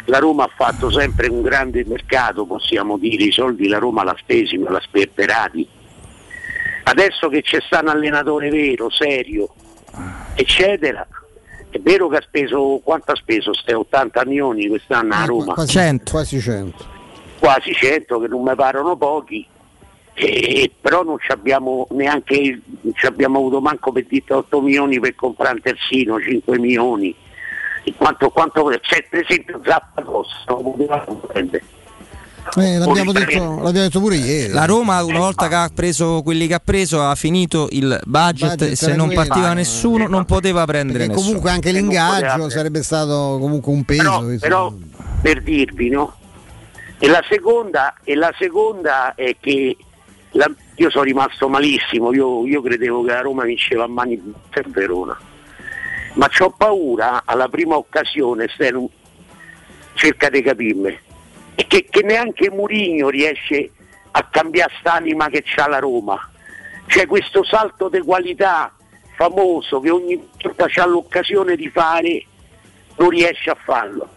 la 0.07 0.19
Roma 0.19 0.45
ha 0.45 0.51
fatto 0.55 0.91
sempre 0.91 1.29
un 1.29 1.43
grande 1.43 1.85
mercato, 1.87 2.45
possiamo 2.45 2.99
dire, 2.99 3.25
i 3.25 3.33
soldi 3.33 3.69
la 3.69 3.79
Roma 3.79 4.05
l'ha 4.05 4.17
spesi, 4.19 4.57
ma 4.59 4.71
l'ha 4.71 4.81
sperperati. 4.81 5.67
Adesso 6.89 7.29
che 7.29 7.43
c'è 7.43 7.61
stato 7.65 7.87
un 7.87 7.91
allenatore 7.91 8.49
vero, 8.49 8.89
serio, 8.91 9.49
eccetera, 10.35 11.07
è 11.69 11.79
vero 11.81 12.09
che 12.09 12.19
ha 12.19 12.23
speso, 12.23 12.81
quanto 12.83 13.11
ha 13.11 13.17
speso? 13.17 13.53
Ste 13.53 13.75
80 13.75 14.25
milioni 14.25 14.69
quest'anno 14.69 15.15
a 15.15 15.25
Roma? 15.25 15.55
Quasi, 15.55 16.01
quasi 16.09 16.41
100. 16.41 16.85
quasi 17.41 17.73
100 17.73 18.21
che 18.21 18.29
non 18.29 18.43
mi 18.43 18.55
parano 18.55 18.97
pochi 18.97 19.47
e, 20.15 20.71
però 20.81 21.03
non 21.03 21.19
ci 21.19 21.31
abbiamo 21.33 21.87
neanche 21.91 22.61
non 22.81 22.95
ci 22.95 23.07
abbiamo 23.07 23.39
avuto 23.39 23.61
manco 23.61 23.93
per 23.93 24.07
dire 24.07 24.33
8 24.33 24.61
milioni 24.63 24.99
per 24.99 25.15
comprare 25.15 25.55
un 25.57 25.61
terzino 25.61 26.19
5 26.19 26.59
milioni 26.59 27.15
e 27.83 27.93
quanto, 27.97 28.31
quanto 28.31 28.65
c'è 28.81 29.07
per 29.11 29.27
esempio 29.29 29.61
Zappa 29.63 30.03
Costa 30.03 30.53
non 30.55 30.63
potevamo 30.63 31.15
prendere 31.17 31.65
Eh, 32.57 32.79
l'abbiamo, 32.79 33.13
detto, 33.13 33.39
l'abbiamo 33.39 33.71
detto 33.73 34.01
pure 34.01 34.17
ieri. 34.17 34.53
La 34.53 34.65
Roma 34.65 35.03
una 35.03 35.19
volta 35.19 35.49
che 35.49 35.55
ha 35.55 35.71
preso 35.75 36.23
quelli 36.23 36.47
che 36.47 36.55
ha 36.55 36.61
preso 36.63 37.03
ha 37.03 37.15
finito 37.15 37.69
il 37.73 38.01
budget, 38.07 38.51
Budget 38.57 38.71
e 38.71 38.77
se 38.77 38.95
non 38.95 39.07
quello. 39.09 39.25
partiva 39.27 39.51
Eh, 39.51 39.55
nessuno 39.55 40.07
non 40.07 40.25
poteva 40.25 40.65
prendere 40.65 40.99
Perché 40.99 41.13
nessuno. 41.13 41.27
comunque 41.27 41.51
anche 41.51 41.73
non 41.73 41.81
l'ingaggio 41.81 42.49
sarebbe 42.49 42.83
stato 42.83 43.39
comunque 43.41 43.73
un 43.73 43.85
peso. 43.85 44.03
però, 44.21 44.39
però 44.39 44.75
per 45.21 45.43
dirvi 45.43 45.89
no 45.91 46.15
e 46.99 47.09
la 47.09 47.23
seconda, 47.29 47.95
e 48.05 48.15
la 48.15 48.33
seconda 48.39 49.15
è 49.15 49.37
che 49.41 49.77
la- 50.31 50.51
io 50.77 50.91
sono 50.91 51.03
rimasto 51.05 51.49
malissimo 51.49 52.13
io, 52.13 52.47
io 52.47 52.63
credevo 52.63 53.03
che 53.03 53.11
la 53.13 53.21
Roma 53.21 53.45
vinceva 53.45 53.85
a 53.85 53.89
mani 53.89 54.19
per 54.51 54.69
Verona 54.71 55.19
ma 56.15 56.31
ho 56.39 56.51
paura 56.57 57.23
alla 57.27 57.49
prima 57.49 57.77
occasione 57.77 58.47
Stenu, 58.55 58.89
cerca 59.95 60.31
di 60.31 60.41
capirmi 60.43 60.99
e 61.57 61.67
che, 61.67 61.87
che 61.91 62.03
neanche 62.03 62.51
Murigno 62.51 63.09
riesce 63.09 63.73
a 64.13 64.23
cambiare 64.31 64.73
st'anima 64.79 65.29
che 65.29 65.43
c'ha 65.45 65.67
la 65.67 65.79
Roma. 65.79 66.31
C'è 66.87 67.07
questo 67.07 67.43
salto 67.43 67.89
di 67.89 67.99
qualità 68.01 68.73
famoso 69.17 69.81
che 69.81 69.91
ogni 69.91 70.29
volta 70.41 70.67
c'ha 70.69 70.87
l'occasione 70.87 71.57
di 71.57 71.69
fare 71.71 72.25
non 72.97 73.09
riesce 73.09 73.51
a 73.51 73.57
farlo 73.59 74.16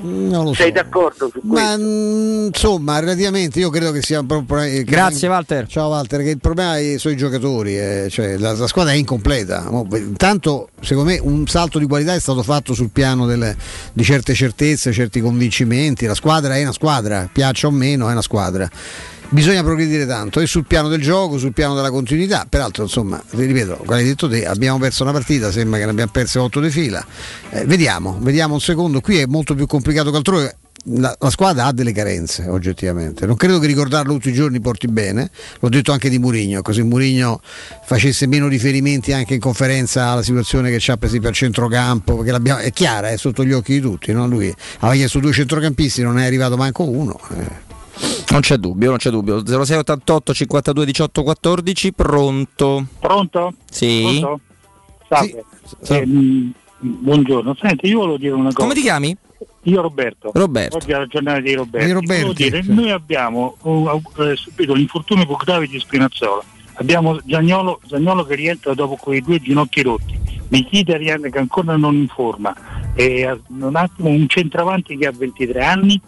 so. 0.00 0.54
sei 0.54 0.72
d'accordo 0.72 1.30
su 1.32 1.40
questo? 1.40 1.46
Ma 1.48 1.76
mm, 1.76 2.46
insomma, 2.46 2.98
relativamente 2.98 3.58
io 3.58 3.70
credo 3.70 3.92
che 3.92 4.02
sia 4.02 4.20
eh, 4.20 4.44
che- 4.46 4.84
Grazie, 4.84 5.28
Walter. 5.28 5.66
Ciao 5.66 5.88
Walter, 5.88 6.22
che 6.22 6.30
il 6.30 6.38
problema 6.40 6.78
è- 6.78 6.98
sono 6.98 7.14
i 7.14 7.16
giocatori, 7.16 7.78
eh, 7.78 8.08
cioè 8.10 8.36
la, 8.36 8.52
la 8.52 8.66
squadra 8.66 8.92
è 8.92 8.96
incompleta. 8.96 9.68
Intanto, 9.92 10.70
secondo 10.80 11.10
me, 11.10 11.18
un 11.22 11.46
salto 11.46 11.78
di 11.78 11.86
qualità 11.86 12.14
è 12.14 12.20
stato 12.20 12.42
fatto 12.42 12.74
sul 12.74 12.90
piano 12.90 13.26
delle- 13.26 13.56
di 13.92 14.02
certe 14.02 14.34
certezze, 14.34 14.92
certi 14.92 15.20
convincimenti. 15.20 16.06
La 16.06 16.14
squadra 16.14 16.56
è 16.56 16.62
una 16.62 16.72
squadra, 16.72 17.28
piaccia 17.32 17.66
o 17.66 17.70
meno, 17.70 18.08
è 18.08 18.12
una 18.12 18.22
squadra. 18.22 18.68
Bisogna 19.32 19.62
progredire 19.62 20.04
tanto 20.04 20.40
e 20.40 20.46
sul 20.46 20.66
piano 20.66 20.88
del 20.88 21.00
gioco, 21.00 21.38
sul 21.38 21.54
piano 21.54 21.74
della 21.74 21.90
continuità. 21.90 22.44
Peraltro, 22.46 22.82
insomma, 22.82 23.16
ti 23.30 23.42
ripeto, 23.42 23.76
come 23.86 24.00
hai 24.00 24.04
detto 24.04 24.28
te, 24.28 24.44
abbiamo 24.44 24.78
perso 24.78 25.04
una 25.04 25.12
partita, 25.12 25.50
sembra 25.50 25.78
che 25.78 25.86
ne 25.86 25.90
abbiamo 25.90 26.10
perse 26.12 26.38
8 26.38 26.60
di 26.60 26.68
fila. 26.68 27.02
Eh, 27.48 27.64
vediamo, 27.64 28.18
vediamo 28.20 28.52
un 28.52 28.60
secondo. 28.60 29.00
Qui 29.00 29.16
è 29.20 29.24
molto 29.24 29.54
più 29.54 29.66
complicato 29.66 30.10
che 30.10 30.16
altrove. 30.18 30.56
La, 30.96 31.16
la 31.18 31.30
squadra 31.30 31.64
ha 31.64 31.72
delle 31.72 31.92
carenze 31.92 32.46
oggettivamente. 32.46 33.24
Non 33.24 33.36
credo 33.36 33.58
che 33.58 33.66
ricordarlo 33.66 34.12
tutti 34.12 34.28
i 34.28 34.34
giorni 34.34 34.60
porti 34.60 34.86
bene. 34.88 35.30
L'ho 35.60 35.70
detto 35.70 35.92
anche 35.92 36.10
di 36.10 36.18
Murigno, 36.18 36.60
così 36.60 36.82
Murigno 36.82 37.40
facesse 37.84 38.26
meno 38.26 38.48
riferimenti 38.48 39.14
anche 39.14 39.32
in 39.32 39.40
conferenza 39.40 40.08
alla 40.08 40.22
situazione 40.22 40.70
che 40.70 40.76
c'ha 40.78 40.98
per 40.98 41.08
esempio 41.08 41.30
al 41.30 41.34
centrocampo, 41.34 42.18
perché 42.18 42.58
è 42.58 42.70
chiara, 42.72 43.08
è 43.08 43.16
sotto 43.16 43.46
gli 43.46 43.52
occhi 43.52 43.72
di 43.72 43.80
tutti. 43.80 44.12
no? 44.12 44.26
Lui 44.26 44.54
aveva 44.80 44.94
chiesto 44.94 45.20
due 45.20 45.32
centrocampisti, 45.32 46.02
non 46.02 46.18
è 46.18 46.26
arrivato 46.26 46.58
manco 46.58 46.86
uno. 46.86 47.18
eh. 47.38 47.71
Non 48.30 48.40
c'è 48.40 48.56
dubbio, 48.56 48.88
non 48.88 48.98
c'è 48.98 49.10
dubbio. 49.10 49.44
0688 49.44 50.34
52 50.34 50.84
18 50.86 51.22
14, 51.22 51.92
pronto? 51.92 52.86
Pronto? 52.98 53.54
Sì. 53.70 54.18
Pronto? 54.20 54.40
Salve. 55.08 55.44
Eh, 55.88 56.06
mh, 56.06 56.52
buongiorno. 56.78 57.54
Senti, 57.60 57.88
io 57.88 57.98
volevo 57.98 58.16
dire 58.16 58.32
una 58.32 58.52
cosa. 58.52 58.62
Come 58.62 58.74
ti 58.74 58.80
chiami? 58.80 59.16
Io 59.64 59.80
Roberto. 59.80 60.30
Roberto. 60.34 60.76
Oggi 60.76 60.90
è 60.90 60.98
la 60.98 61.06
giornata 61.06 61.40
di 61.40 61.54
Roberto. 61.54 62.32
Dire, 62.32 62.62
sì. 62.62 62.72
noi 62.72 62.90
abbiamo 62.90 63.56
uh, 63.62 64.00
eh, 64.18 64.36
subito 64.36 64.74
l'infortunio 64.74 65.26
più 65.26 65.36
grave 65.36 65.66
di 65.66 65.78
Spinazzola. 65.78 66.42
Abbiamo 66.74 67.20
Zagnolo, 67.28 67.80
Zagnolo 67.86 68.24
che 68.24 68.34
rientra 68.34 68.74
dopo 68.74 68.96
quei 68.96 69.20
due 69.20 69.38
ginocchi 69.38 69.82
rotti. 69.82 70.18
Mkhitaryan 70.48 71.30
che 71.30 71.38
ancora 71.38 71.76
non 71.76 71.94
informa. 71.94 72.54
E 72.94 73.40
un 73.48 73.76
attimo 73.76 74.08
un 74.08 74.26
centravanti 74.28 74.96
che 74.96 75.06
ha 75.06 75.12
23 75.12 75.64
anni. 75.64 76.00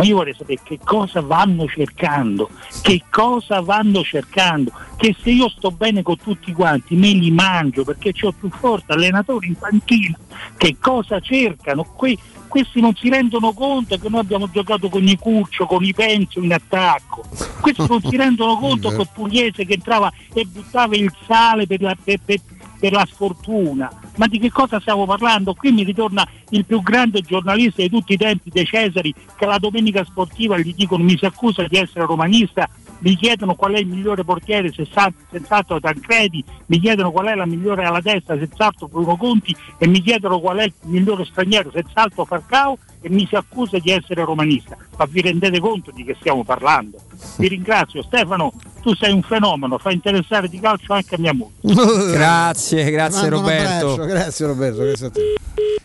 Ma 0.00 0.06
io 0.06 0.16
vorrei 0.16 0.34
sapere 0.34 0.60
che 0.62 0.78
cosa 0.82 1.20
vanno 1.20 1.66
cercando, 1.66 2.48
che 2.80 3.02
cosa 3.10 3.60
vanno 3.60 4.02
cercando, 4.02 4.72
che 4.96 5.14
se 5.20 5.28
io 5.28 5.50
sto 5.50 5.70
bene 5.70 6.02
con 6.02 6.16
tutti 6.16 6.54
quanti 6.54 6.96
me 6.96 7.12
li 7.12 7.30
mangio 7.30 7.84
perché 7.84 8.14
ho 8.22 8.32
più 8.32 8.48
forte 8.48 8.94
allenatori 8.94 9.48
in 9.48 9.56
panchina, 9.56 10.18
che 10.56 10.76
cosa 10.80 11.20
cercano? 11.20 11.84
Que- 11.84 12.16
questi 12.48 12.80
non 12.80 12.94
si 12.96 13.10
rendono 13.10 13.52
conto 13.52 13.98
che 13.98 14.08
noi 14.08 14.20
abbiamo 14.20 14.50
giocato 14.50 14.88
con 14.88 15.06
i 15.06 15.18
Curcio, 15.18 15.66
con 15.66 15.84
i 15.84 15.92
Penzo 15.92 16.40
in 16.40 16.54
attacco, 16.54 17.22
questi 17.60 17.84
non 17.86 18.00
si 18.00 18.16
rendono 18.16 18.56
conto 18.56 18.88
che 18.88 19.06
Pugliese 19.12 19.66
che 19.66 19.74
entrava 19.74 20.10
e 20.32 20.46
buttava 20.46 20.96
il 20.96 21.12
sale 21.26 21.66
per 21.66 21.82
la, 21.82 21.94
per- 22.02 22.20
per- 22.24 22.40
per 22.80 22.92
la 22.92 23.06
sfortuna. 23.06 23.92
Ma 24.16 24.26
di 24.26 24.38
che 24.38 24.50
cosa 24.50 24.80
stiamo 24.80 25.06
parlando? 25.06 25.54
Qui 25.54 25.70
mi 25.70 25.84
ritorna 25.84 26.26
il 26.50 26.64
più 26.64 26.82
grande 26.82 27.20
giornalista 27.20 27.82
di 27.82 27.90
tutti 27.90 28.14
i 28.14 28.16
tempi, 28.16 28.50
De 28.50 28.64
Cesari, 28.64 29.14
che 29.36 29.46
la 29.46 29.58
domenica 29.58 30.02
sportiva 30.04 30.58
gli 30.58 30.74
dicono 30.74 31.04
mi 31.04 31.16
si 31.16 31.26
accusa 31.26 31.62
di 31.68 31.76
essere 31.76 32.06
romanista, 32.06 32.68
mi 33.00 33.14
chiedono 33.16 33.54
qual 33.54 33.74
è 33.74 33.78
il 33.78 33.86
migliore 33.86 34.24
portiere, 34.24 34.72
senza- 34.72 35.12
senz'altro 35.30 35.78
Tancredi, 35.78 36.42
mi 36.66 36.80
chiedono 36.80 37.10
qual 37.10 37.26
è 37.26 37.34
la 37.34 37.46
migliore 37.46 37.84
alla 37.84 38.00
destra, 38.00 38.36
senz'altro 38.36 38.88
Bruno 38.88 39.16
Conti, 39.16 39.54
e 39.78 39.86
mi 39.86 40.00
chiedono 40.00 40.40
qual 40.40 40.58
è 40.58 40.64
il 40.64 40.72
migliore 40.82 41.24
straniero, 41.24 41.70
senz'altro 41.70 42.24
Falcao, 42.24 42.78
e 43.02 43.08
mi 43.08 43.26
si 43.26 43.34
accusa 43.36 43.78
di 43.78 43.90
essere 43.90 44.24
romanista. 44.24 44.76
Ma 44.98 45.06
vi 45.06 45.20
rendete 45.22 45.58
conto 45.60 45.90
di 45.90 46.04
che 46.04 46.16
stiamo 46.18 46.44
parlando? 46.44 46.98
Vi 47.36 47.48
ringrazio. 47.48 48.02
Stefano, 48.02 48.52
tu 48.82 48.94
sei 48.94 49.12
un 49.12 49.22
fenomeno, 49.22 49.78
fai 49.78 49.94
interessare 49.94 50.48
di 50.48 50.60
calcio 50.60 50.92
anche 50.92 51.14
a 51.14 51.18
mia 51.18 51.32
moglie. 51.34 52.12
Grazie, 52.12 52.90
grazie 52.90 53.28
Roberto. 53.28 53.92
abbraccio, 53.92 54.04
grazie 54.06 54.46
Roberto, 54.46 54.82
grazie 54.82 55.06
a 55.06 55.10
te. 55.10 55.34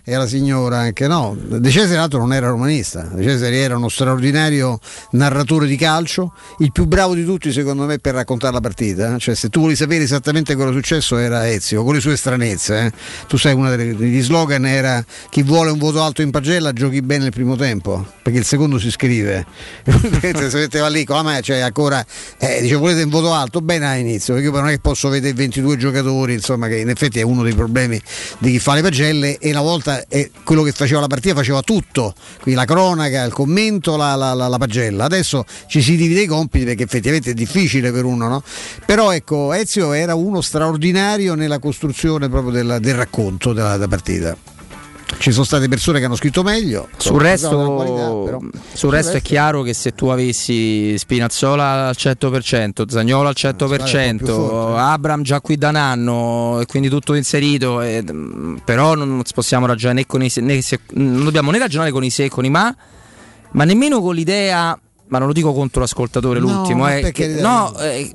E 0.07 0.15
la 0.15 0.27
signora 0.27 0.77
anche 0.77 1.07
no. 1.07 1.35
De 1.35 1.67
Cesare 1.71 1.97
l'altro 1.97 2.19
non 2.19 2.31
era 2.31 2.47
romanista, 2.49 3.01
De 3.11 3.23
Cesare 3.23 3.55
era 3.55 3.75
uno 3.75 3.89
straordinario 3.89 4.77
narratore 5.11 5.65
di 5.65 5.75
calcio, 5.77 6.33
il 6.59 6.71
più 6.71 6.85
bravo 6.85 7.15
di 7.15 7.25
tutti 7.25 7.51
secondo 7.51 7.85
me 7.85 7.97
per 7.97 8.13
raccontare 8.13 8.53
la 8.53 8.61
partita. 8.61 9.17
Cioè 9.17 9.33
se 9.33 9.49
tu 9.49 9.61
vuoi 9.61 9.75
sapere 9.75 10.03
esattamente 10.03 10.55
cosa 10.55 10.69
è 10.69 10.73
successo 10.73 11.17
era 11.17 11.49
Ezio, 11.49 11.83
con 11.83 11.95
le 11.95 12.01
sue 12.01 12.15
stranezze. 12.17 12.85
eh. 12.85 12.91
Tu 13.27 13.37
sai, 13.37 13.55
uno 13.55 13.75
degli 13.75 14.21
slogan 14.21 14.67
era 14.67 15.03
chi 15.31 15.41
vuole 15.41 15.71
un 15.71 15.79
voto 15.79 16.03
alto 16.03 16.21
in 16.21 16.29
pagella 16.29 16.71
giochi 16.71 17.01
bene 17.01 17.25
il 17.25 17.31
primo 17.31 17.55
tempo, 17.55 18.05
perché 18.21 18.37
il 18.37 18.45
secondo 18.45 18.77
si 18.77 18.91
scrive. 18.91 19.43
se 19.85 20.49
metteva 20.53 20.87
lì, 20.87 21.03
con 21.03 21.17
mano, 21.25 21.41
cioè 21.41 21.59
ancora, 21.59 22.03
eh, 22.39 22.61
dice 22.61 22.75
volete 22.75 23.03
un 23.03 23.09
voto 23.09 23.33
alto? 23.33 23.61
Bene 23.61 23.85
all'inizio, 23.87 24.33
perché 24.33 24.49
io 24.49 24.55
non 24.55 24.69
è 24.69 24.71
che 24.71 24.79
posso 24.79 25.09
vedere 25.09 25.33
22 25.33 25.77
giocatori, 25.77 26.33
insomma 26.33 26.67
che 26.67 26.77
in 26.77 26.89
effetti 26.89 27.19
è 27.19 27.23
uno 27.23 27.43
dei 27.43 27.53
problemi 27.53 28.01
di 28.37 28.51
chi 28.51 28.59
fa 28.59 28.73
le 28.73 28.81
pagelle 28.81 29.37
e 29.37 29.49
una 29.51 29.61
volta 29.61 29.73
volta 29.75 30.05
e 30.07 30.31
quello 30.43 30.63
che 30.63 30.71
faceva 30.71 31.01
la 31.01 31.07
partita 31.07 31.35
faceva 31.35 31.61
tutto, 31.61 32.13
quindi 32.41 32.59
la 32.59 32.65
cronaca, 32.65 33.23
il 33.23 33.33
commento, 33.33 33.97
la, 33.97 34.15
la, 34.15 34.33
la, 34.33 34.47
la 34.47 34.57
pagella. 34.57 35.05
Adesso 35.05 35.45
ci 35.67 35.81
si 35.81 35.95
divide 35.95 36.21
i 36.21 36.25
compiti 36.25 36.65
perché 36.65 36.83
effettivamente 36.83 37.31
è 37.31 37.33
difficile 37.33 37.91
per 37.91 38.05
uno, 38.05 38.27
no? 38.27 38.43
Però 38.85 39.11
ecco, 39.11 39.53
Ezio 39.53 39.93
era 39.93 40.15
uno 40.15 40.41
straordinario 40.41 41.35
nella 41.35 41.59
costruzione 41.59 42.29
proprio 42.29 42.51
del, 42.51 42.77
del 42.79 42.95
racconto 42.95 43.53
della, 43.53 43.73
della 43.73 43.87
partita. 43.87 44.54
Ci 45.17 45.31
sono 45.31 45.45
state 45.45 45.67
persone 45.67 45.99
che 45.99 46.05
hanno 46.05 46.15
scritto 46.15 46.41
meglio. 46.43 46.89
Sul 46.97 47.19
resto, 47.21 47.73
qualità, 47.73 48.39
sul 48.73 48.91
resto 48.91 49.17
è 49.17 49.21
chiaro 49.21 49.61
che 49.61 49.73
se 49.73 49.93
tu 49.93 50.07
avessi 50.07 50.97
Spinazzola 50.97 51.87
al 51.87 51.95
100%, 51.97 52.87
Zagnolo 52.89 53.27
al 53.29 53.35
100%, 53.37 54.75
Abram 54.77 55.21
già 55.21 55.41
qui 55.41 55.57
da 55.57 55.69
un 55.69 55.75
anno 55.75 56.59
e 56.59 56.65
quindi 56.65 56.89
tutto 56.89 57.13
inserito, 57.13 57.81
eh, 57.81 58.03
però 58.63 58.95
non 58.95 59.21
possiamo 59.33 59.65
ragionare 59.67 59.99
né 59.99 60.05
con 60.05 60.23
i 60.23 60.31
né 60.37 60.61
se, 60.61 60.79
non 60.93 61.23
dobbiamo 61.23 61.51
né 61.51 61.59
ragionare 61.59 61.91
con 61.91 62.03
i 62.03 62.09
se 62.09 62.29
con 62.29 62.43
i 62.43 62.49
ma, 62.49 62.75
ma 63.51 63.63
nemmeno 63.63 64.01
con 64.01 64.15
l'idea 64.15 64.77
ma 65.07 65.19
non 65.19 65.27
lo 65.27 65.33
dico 65.33 65.53
contro 65.53 65.81
l'ascoltatore 65.81 66.39
No, 66.39 66.47
l'ultimo, 66.47 66.89
eh, 66.89 67.11
che- 67.11 67.27
no, 67.27 67.77
eh, 67.77 68.11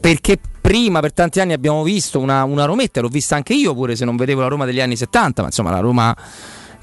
perché 0.00 0.38
prima 0.60 1.00
per 1.00 1.12
tanti 1.12 1.40
anni 1.40 1.52
abbiamo 1.52 1.82
visto 1.82 2.18
una, 2.18 2.44
una 2.44 2.64
Rometta, 2.64 3.00
l'ho 3.00 3.08
vista 3.08 3.36
anche 3.36 3.54
io 3.54 3.74
pure 3.74 3.96
se 3.96 4.04
non 4.04 4.16
vedevo 4.16 4.40
la 4.40 4.48
Roma 4.48 4.64
degli 4.64 4.80
anni 4.80 4.96
70, 4.96 5.42
ma 5.42 5.48
insomma 5.48 5.70
la 5.70 5.80
Roma 5.80 6.16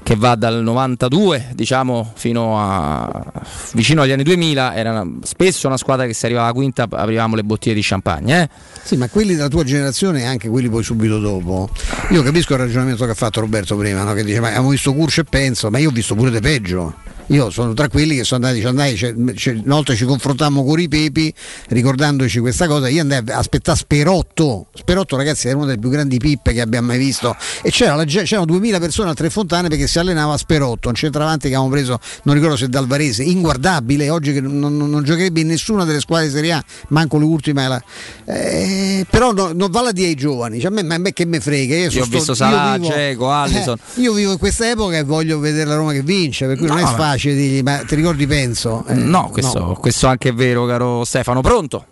che 0.00 0.14
va 0.14 0.36
dal 0.36 0.62
92 0.62 1.50
diciamo 1.54 2.12
fino 2.14 2.56
a 2.58 3.24
vicino 3.72 4.02
agli 4.02 4.12
anni 4.12 4.22
2000 4.22 4.74
era 4.74 4.92
una- 4.92 5.18
spesso 5.22 5.66
una 5.66 5.76
squadra 5.76 6.06
che 6.06 6.14
se 6.14 6.26
arrivava 6.26 6.52
quinta 6.52 6.86
aprivamo 6.88 7.34
le 7.34 7.42
bottiglie 7.42 7.74
di 7.74 7.82
champagne 7.82 8.42
eh? 8.42 8.48
Sì, 8.80 8.96
ma 8.96 9.08
quelli 9.08 9.34
della 9.34 9.48
tua 9.48 9.64
generazione 9.64 10.20
e 10.20 10.24
anche 10.24 10.48
quelli 10.48 10.70
poi 10.70 10.82
subito 10.82 11.18
dopo. 11.18 11.68
Io 12.10 12.22
capisco 12.22 12.54
il 12.54 12.60
ragionamento 12.60 13.04
che 13.04 13.10
ha 13.10 13.14
fatto 13.14 13.40
Roberto 13.40 13.76
prima, 13.76 14.02
no? 14.04 14.14
che 14.14 14.24
dice: 14.24 14.40
Ma 14.40 14.48
abbiamo 14.48 14.70
visto 14.70 14.94
Curcio 14.94 15.20
e 15.22 15.24
penso, 15.24 15.68
ma 15.68 15.76
io 15.78 15.90
ho 15.90 15.92
visto 15.92 16.14
pure 16.14 16.30
de 16.30 16.40
peggio. 16.40 16.94
Io 17.28 17.50
sono 17.50 17.74
tra 17.74 17.88
quelli 17.88 18.16
che 18.16 18.24
sono 18.24 18.46
andati, 18.46 18.64
andai, 18.66 18.94
c'è- 18.94 19.12
una 19.12 19.74
volta 19.74 19.94
ci 19.94 20.04
confrontammo 20.06 20.64
con 20.64 20.80
i 20.80 20.88
Pepi, 20.88 21.32
ricordandoci 21.68 22.38
questa 22.40 22.66
cosa. 22.66 22.88
Io 22.88 23.02
andai 23.02 23.22
a 23.28 23.36
aspettare 23.36 23.76
Sperotto. 23.78 24.66
Sperotto, 24.74 25.16
ragazzi, 25.16 25.48
era 25.48 25.56
una 25.56 25.66
delle 25.66 25.78
più 25.78 25.90
grandi 25.90 26.16
pippe 26.18 26.52
che 26.54 26.60
abbiamo 26.62 26.86
mai 26.88 26.98
visto. 26.98 27.36
E 27.62 27.70
c'era 27.70 27.94
la 27.94 28.04
ge- 28.04 28.22
c'erano 28.22 28.46
2000 28.46 28.78
persone 28.78 29.10
a 29.10 29.14
Tre 29.14 29.28
Fontane 29.30 29.68
perché 29.68 29.86
si 29.86 29.98
allenava 29.98 30.32
a 30.34 30.36
Sperotto, 30.38 30.88
un 30.88 30.94
centravanti 30.94 31.48
che 31.48 31.54
avevamo 31.54 31.68
preso, 31.70 31.98
non 32.22 32.34
ricordo 32.34 32.56
se 32.56 32.68
dal 32.68 32.86
Varese, 32.86 33.22
inguardabile. 33.24 34.08
Oggi 34.10 34.32
che 34.32 34.40
non, 34.40 34.58
non- 34.58 34.88
non 34.88 35.02
giocherebbe 35.04 35.40
in 35.40 35.48
nessuna 35.48 35.84
delle 35.84 36.00
squadre 36.00 36.28
di 36.28 36.32
Serie 36.32 36.52
A, 36.52 36.64
manco 36.88 37.18
le 37.18 37.24
ultime. 37.24 37.68
la- 37.68 37.82
eh, 38.24 39.04
però 39.10 39.32
no- 39.32 39.52
non 39.52 39.70
vale 39.70 39.92
dire 39.92 40.08
ai 40.08 40.14
giovani, 40.14 40.60
cioè, 40.60 40.70
a, 40.70 40.82
me, 40.82 40.94
a 40.94 40.98
me 40.98 41.12
che 41.12 41.24
me 41.26 41.40
frega. 41.40 41.74
Io, 41.74 41.84
Io 41.84 41.90
sono 41.90 42.04
ho 42.04 42.08
visto 42.08 42.34
sto- 42.34 42.44
io 42.44 42.50
Salah, 42.50 42.76
vivo- 42.78 43.30
Alisson. 43.30 43.76
eh, 43.96 44.00
io 44.00 44.12
vivo 44.12 44.32
in 44.32 44.38
questa 44.38 44.68
epoca 44.70 44.96
e 44.96 45.02
voglio 45.04 45.38
vedere 45.38 45.64
la 45.68 45.74
Roma 45.76 45.92
che 45.92 46.02
vince, 46.02 46.46
per 46.46 46.56
cui 46.56 46.66
non 46.66 46.76
No, 46.76 46.82
è 46.82 46.86
ma- 47.18 47.24
facile 47.24 47.34
dirgli, 47.34 47.62
ma 47.62 47.78
ti 47.84 47.94
ricordi 47.94 48.26
penso? 48.26 48.84
Eh, 48.88 48.94
no, 48.94 49.28
questo, 49.30 49.76
questo 49.80 50.06
anche 50.06 50.28
è 50.30 50.32
vero 50.32 50.64
caro 50.66 51.04
Stefano, 51.04 51.40
pronto? 51.40 51.84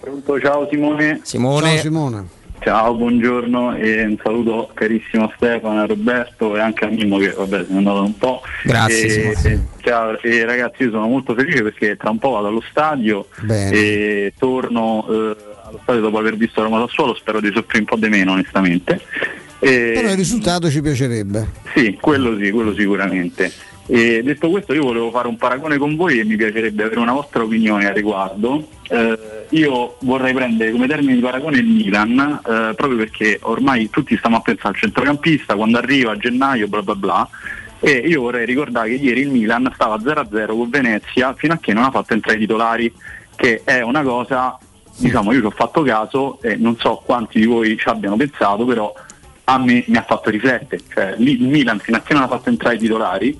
Pronto, 0.00 0.40
ciao 0.40 0.68
Simone. 0.70 1.20
Simone. 1.22 1.68
Ciao 1.68 1.78
Simone. 1.78 2.26
Ciao, 2.60 2.94
buongiorno 2.94 3.76
e 3.76 4.04
un 4.04 4.16
saluto 4.22 4.70
carissimo 4.72 5.24
a 5.24 5.32
Stefano, 5.36 5.82
a 5.82 5.86
Roberto 5.86 6.56
e 6.56 6.60
anche 6.60 6.84
a 6.86 6.88
Mimmo 6.88 7.18
che 7.18 7.30
vabbè 7.30 7.64
se 7.66 7.72
n'è 7.72 7.76
andato 7.76 8.02
un 8.02 8.16
po'. 8.16 8.40
Grazie, 8.62 9.32
E, 9.32 9.50
e- 9.50 9.58
ciao, 9.82 10.18
e 10.22 10.44
ragazzi 10.46 10.84
io 10.84 10.90
sono 10.90 11.06
molto 11.06 11.34
felice 11.34 11.62
perché 11.62 11.96
tra 11.98 12.08
un 12.10 12.18
po' 12.18 12.30
vado 12.30 12.46
allo 12.46 12.62
stadio 12.70 13.26
Bene. 13.42 13.70
e 13.70 14.32
torno 14.38 15.04
eh, 15.10 15.36
allo 15.66 15.78
stadio 15.82 16.00
dopo 16.00 16.16
aver 16.18 16.36
visto 16.36 16.62
Roma 16.62 16.78
Sassuolo, 16.86 17.14
spero 17.14 17.40
di 17.40 17.50
soffrire 17.54 17.80
un 17.80 17.84
po' 17.84 17.96
di 17.96 18.08
meno 18.08 18.32
onestamente. 18.32 18.98
E- 19.58 19.92
Però 19.94 20.08
il 20.08 20.16
risultato 20.16 20.70
ci 20.70 20.80
piacerebbe. 20.80 21.50
sì, 21.74 21.98
quello 22.00 22.36
sì, 22.38 22.50
quello 22.50 22.74
sicuramente. 22.74 23.52
E 23.86 24.22
detto 24.22 24.48
questo 24.48 24.72
io 24.72 24.82
volevo 24.82 25.10
fare 25.10 25.28
un 25.28 25.36
paragone 25.36 25.76
con 25.76 25.94
voi 25.94 26.18
e 26.18 26.24
mi 26.24 26.36
piacerebbe 26.36 26.84
avere 26.84 27.00
una 27.00 27.12
vostra 27.12 27.42
opinione 27.42 27.86
al 27.86 27.94
riguardo. 27.94 28.66
Eh, 28.88 29.46
io 29.50 29.96
vorrei 30.00 30.32
prendere 30.32 30.70
come 30.70 30.86
termine 30.86 31.14
di 31.14 31.20
paragone 31.20 31.58
il 31.58 31.66
Milan, 31.66 32.18
eh, 32.18 32.74
proprio 32.74 32.96
perché 32.96 33.38
ormai 33.42 33.90
tutti 33.90 34.16
stiamo 34.16 34.36
a 34.36 34.40
pensare 34.40 34.68
al 34.68 34.76
centrocampista, 34.76 35.54
quando 35.54 35.76
arriva 35.76 36.12
a 36.12 36.16
gennaio, 36.16 36.66
bla 36.66 36.82
bla 36.82 36.94
bla. 36.94 37.28
E 37.80 37.90
io 37.90 38.22
vorrei 38.22 38.46
ricordare 38.46 38.88
che 38.88 38.94
ieri 38.94 39.20
il 39.20 39.28
Milan 39.28 39.70
stava 39.74 39.98
0-0 39.98 40.56
con 40.56 40.70
Venezia 40.70 41.34
fino 41.34 41.52
a 41.52 41.58
che 41.58 41.74
non 41.74 41.84
ha 41.84 41.90
fatto 41.90 42.14
entrare 42.14 42.38
i 42.38 42.40
titolari, 42.40 42.90
che 43.36 43.60
è 43.64 43.82
una 43.82 44.02
cosa, 44.02 44.58
diciamo, 44.96 45.32
io 45.32 45.40
ci 45.40 45.46
ho 45.46 45.50
fatto 45.50 45.82
caso 45.82 46.40
e 46.40 46.56
non 46.56 46.78
so 46.78 47.02
quanti 47.04 47.38
di 47.38 47.44
voi 47.44 47.76
ci 47.76 47.86
abbiano 47.90 48.16
pensato, 48.16 48.64
però 48.64 48.90
a 49.44 49.58
me 49.58 49.84
mi 49.88 49.96
ha 49.98 50.02
fatto 50.02 50.30
riflettere. 50.30 50.82
Cioè, 50.88 51.16
il 51.18 51.42
Milan 51.42 51.78
fino 51.80 51.98
a 51.98 52.00
che 52.00 52.14
non 52.14 52.22
ha 52.22 52.28
fatto 52.28 52.48
entrare 52.48 52.76
i 52.76 52.78
titolari 52.78 53.38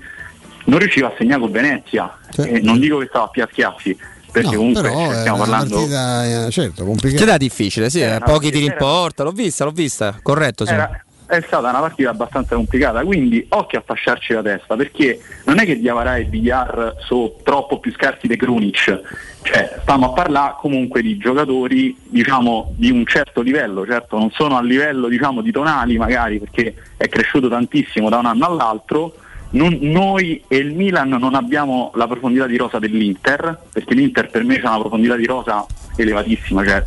non 0.65 0.78
riusciva 0.78 1.09
a 1.09 1.15
segnare 1.17 1.41
con 1.41 1.51
Venezia. 1.51 2.17
E 2.36 2.60
non 2.60 2.78
dico 2.78 2.99
che 2.99 3.07
stava 3.07 3.26
a 3.26 3.28
più 3.28 3.43
a 3.43 3.49
schiaffi, 3.51 3.97
perché 4.33 4.51
No, 4.51 4.57
comunque 4.57 4.83
però 4.83 4.94
cioè, 5.07 5.15
è 5.15 5.18
stiamo 5.20 5.39
parlando. 5.39 5.75
partita, 5.76 6.47
eh, 6.47 6.51
certo, 6.51 6.84
complicata. 6.84 7.25
Partita 7.25 7.36
difficile, 7.36 7.91
sì, 7.91 8.01
Era 8.01 8.15
eh, 8.15 8.17
una 8.17 8.25
pochi 8.26 8.51
tiri 8.51 8.65
in 8.65 8.75
porta, 8.76 9.23
l'ho 9.23 9.31
vista, 9.33 9.65
l'ho 9.65 9.70
vista, 9.70 10.18
corretto, 10.23 10.67
sì. 10.67 10.73
Era- 10.73 10.99
è 11.26 11.41
stata 11.47 11.70
una 11.70 11.81
partita 11.81 12.10
abbastanza 12.10 12.55
complicata, 12.55 13.02
quindi 13.02 13.44
occhio 13.49 13.78
a 13.78 13.83
fasciarci 13.84 14.34
la 14.34 14.43
testa, 14.43 14.76
perché 14.76 15.20
non 15.44 15.59
è 15.59 15.65
che 15.65 15.81
Diavara 15.81 16.17
e 16.17 16.25
Villar 16.25 16.97
sono 16.99 17.36
troppo 17.43 17.81
più 17.81 17.91
scarsi 17.93 18.26
di 18.26 18.36
Krunic, 18.36 19.01
cioè 19.43 19.78
stiamo 19.81 20.10
a 20.10 20.12
parlare 20.12 20.57
comunque 20.59 21.01
di 21.01 21.17
giocatori 21.17 21.97
diciamo 22.02 22.75
di 22.76 22.91
un 22.91 23.07
certo 23.07 23.41
livello, 23.41 23.86
certo 23.86 24.18
non 24.18 24.31
sono 24.33 24.59
a 24.59 24.62
livello 24.62 25.09
diciamo 25.09 25.41
di 25.41 25.51
Tonali 25.51 25.97
magari 25.97 26.39
perché 26.39 26.75
è 26.99 27.09
cresciuto 27.09 27.49
tantissimo 27.49 28.10
da 28.10 28.18
un 28.18 28.26
anno 28.26 28.47
all'altro, 28.47 29.15
non- 29.55 29.78
noi 29.81 30.42
e 30.47 30.57
il 30.57 30.73
Milan 30.73 31.08
non 31.08 31.34
abbiamo 31.34 31.91
la 31.94 32.07
profondità 32.07 32.47
di 32.47 32.57
rosa 32.57 32.78
dell'Inter, 32.78 33.62
perché 33.73 33.94
l'Inter 33.94 34.31
per 34.31 34.44
me 34.44 34.60
ha 34.60 34.70
una 34.70 34.81
profondità 34.81 35.16
di 35.16 35.26
rosa 35.26 35.66
elevatissima, 35.97 36.65
cioè 36.65 36.84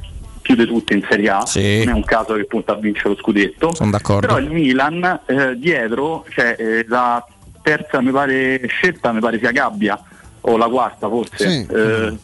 di 0.56 0.66
tutte 0.66 0.94
in 0.94 1.06
Serie 1.10 1.30
A, 1.30 1.44
non 1.56 1.90
è 1.90 1.92
un 1.92 2.06
caso 2.06 2.36
che 2.36 2.46
punta 2.46 2.72
a 2.72 2.76
vincere 2.76 3.10
lo 3.10 3.16
scudetto. 3.18 3.76
Sono 3.76 3.92
d'accordo. 3.92 4.26
Però 4.26 4.40
il 4.40 4.50
Milan 4.50 5.22
eh, 5.26 5.58
dietro, 5.58 6.26
cioè 6.30 6.56
eh, 6.58 6.86
la 6.88 7.26
terza 7.62 8.00
mi 8.00 8.12
pare 8.12 8.66
scelta 8.68 9.12
mi 9.12 9.20
pare 9.20 9.40
sia 9.40 9.52
Gabbia 9.52 10.02
o 10.42 10.56
la 10.56 10.70
quarta 10.70 11.10
forse. 11.10 11.50
Sì. 11.50 11.68
Eh, 11.70 12.18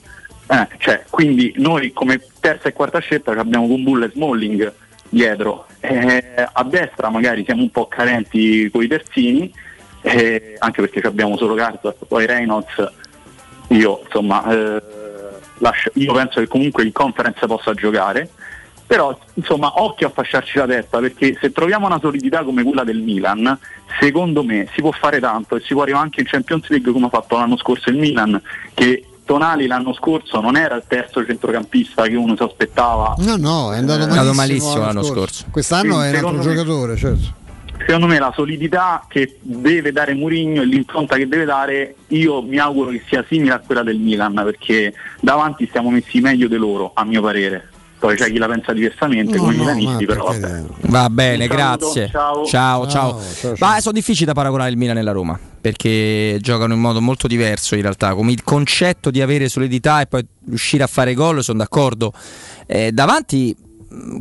eh, 0.48 0.68
cioè, 0.78 1.04
quindi 1.10 1.54
noi 1.58 1.92
come 1.92 2.22
terza 2.40 2.70
e 2.70 2.74
quarta 2.74 3.00
scelta 3.00 3.32
abbiamo 3.32 3.68
Kumbulla 3.68 4.06
e 4.06 4.12
Smalling 4.14 4.74
dietro. 5.10 5.68
Eh, 5.82 6.48
a 6.52 6.64
destra 6.64 7.10
magari 7.10 7.44
siamo 7.44 7.64
un 7.64 7.72
po' 7.72 7.88
carenti 7.88 8.70
con 8.72 8.84
i 8.84 8.88
terzini, 8.88 9.54
eh, 10.04 10.56
anche 10.60 10.82
perché 10.82 11.06
abbiamo 11.08 11.36
solo 11.38 11.56
Carter, 11.56 11.96
poi 12.08 12.26
Reynolds. 12.28 12.92
Io 13.70 14.02
insomma 14.06 14.46
eh, 14.52 14.82
lascio- 15.58 15.92
io 15.96 16.14
penso 16.14 16.40
che 16.40 16.48
comunque 16.48 16.84
in 16.84 16.92
conference 16.92 17.46
possa 17.48 17.74
giocare. 17.74 18.30
Però 18.86 19.18
insomma 19.36 19.82
occhio 19.82 20.08
a 20.08 20.12
fasciarci 20.12 20.58
la 20.60 20.66
testa 20.68 21.00
perché 21.00 21.36
se 21.40 21.52
troviamo 21.52 21.88
una 21.88 22.00
solidità 22.00 22.44
come 22.44 22.64
quella 22.64 22.84
del 22.84 23.00
Milan, 23.00 23.58
secondo 24.00 24.44
me 24.44 24.68
si 24.76 24.82
può 24.82 24.92
fare 24.92 25.20
tanto 25.20 25.56
e 25.56 25.62
si 25.62 25.74
può 25.74 25.82
arrivare 25.84 26.04
anche 26.04 26.20
in 26.20 26.28
Champions 26.28 26.68
League 26.68 26.92
come 26.92 27.06
ha 27.08 27.10
fatto 27.10 27.38
l'anno 27.38 27.58
scorso 27.58 27.90
il 27.90 27.96
Milan, 27.98 28.40
che 28.74 29.06
Tonali 29.26 29.68
l'anno 29.68 29.94
scorso 29.94 30.42
non 30.42 30.58
era 30.58 30.76
il 30.76 30.84
terzo 30.86 31.26
centrocampista 31.26 32.04
che 32.04 32.16
uno 32.16 32.36
si 32.36 32.44
aspettava. 32.44 33.16
No, 33.20 33.38
no, 33.38 33.74
è 33.74 33.78
andato 33.78 34.02
Eh, 34.04 34.08
malissimo, 34.08 34.20
andato 34.20 34.34
malissimo 34.36 34.78
l'anno 34.86 35.04
scorso. 35.04 35.46
Quest'anno 35.50 35.96
Quindi, 35.96 36.18
è 36.18 36.20
un 36.20 36.26
altro 36.26 36.32
me- 36.50 36.56
giocatore, 36.56 36.98
certo. 36.98 37.34
Secondo 37.86 38.08
me 38.08 38.20
la 38.20 38.32
solidità 38.34 39.06
che 39.08 39.38
deve 39.42 39.92
dare 39.92 40.14
Mourinho 40.14 40.62
e 40.62 40.66
l'impronta 40.66 41.16
che 41.16 41.28
deve 41.28 41.46
dare, 41.46 41.96
io 42.08 42.42
mi 42.42 42.58
auguro 42.58 42.92
che 42.92 43.04
sia 43.08 43.26
simile 43.28 43.54
a 43.54 43.60
quella 43.60 43.84
del 43.84 43.98
Milan, 43.98 44.34
perché 44.34 44.94
davanti 45.20 45.68
stiamo 45.68 45.90
messi 45.90 46.20
meglio 46.20 46.48
di 46.48 46.56
loro, 46.58 46.92
a 46.94 47.04
mio 47.04 47.22
parere. 47.22 47.70
Poi 48.00 48.18
c'è 48.18 48.30
chi 48.30 48.38
la 48.38 48.48
pensa 48.48 48.74
diversamente, 48.74 49.38
No, 49.38 49.44
come 49.44 49.54
i 49.54 49.58
no, 49.58 49.64
milanisti, 49.64 50.06
ma 50.06 50.14
però 50.14 50.26
vabbè. 50.26 50.64
Va 50.82 51.10
bene, 51.10 51.48
saluto, 51.48 51.56
grazie. 51.56 52.10
ciao. 52.10 52.46
ciao. 52.46 52.88
Ciao, 52.90 53.22
ciao. 53.34 53.56
Ma 53.60 53.80
sono 53.80 53.94
difficili 53.94 54.26
da 54.26 54.34
paragonare 54.34 54.72
il 54.72 54.78
Milan 54.78 54.98
e 54.98 55.02
la 55.02 55.14
Roma 55.14 55.40
perché 55.64 56.40
giocano 56.42 56.74
in 56.74 56.82
modo 56.82 57.00
molto 57.00 57.26
diverso 57.26 57.76
in 57.76 57.84
realtà. 57.84 58.14
Come 58.14 58.34
il 58.34 58.44
concetto 58.44 59.10
di 59.10 59.22
avere 59.22 59.48
solidità 59.48 60.02
e 60.02 60.08
poi 60.08 60.26
riuscire 60.46 60.84
a 60.84 60.88
fare 60.88 61.14
gol, 61.14 61.42
sono 61.42 61.60
d'accordo. 61.60 62.12
Eh, 62.68 62.92
davanti 62.92 63.56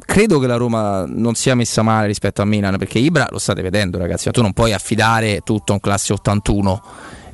credo 0.04 0.38
che 0.38 0.46
la 0.46 0.56
Roma 0.56 1.04
non 1.06 1.34
sia 1.34 1.54
messa 1.54 1.82
male 1.82 2.06
rispetto 2.06 2.42
a 2.42 2.44
Milan 2.44 2.76
perché 2.76 2.98
Ibra 2.98 3.28
lo 3.30 3.38
state 3.38 3.62
vedendo, 3.62 3.98
ragazzi. 3.98 4.30
Tu 4.30 4.42
non 4.42 4.52
puoi 4.52 4.72
affidare 4.72 5.40
tutto 5.44 5.72
a 5.72 5.74
un 5.74 5.80
classe 5.80 6.12
81. 6.12 6.82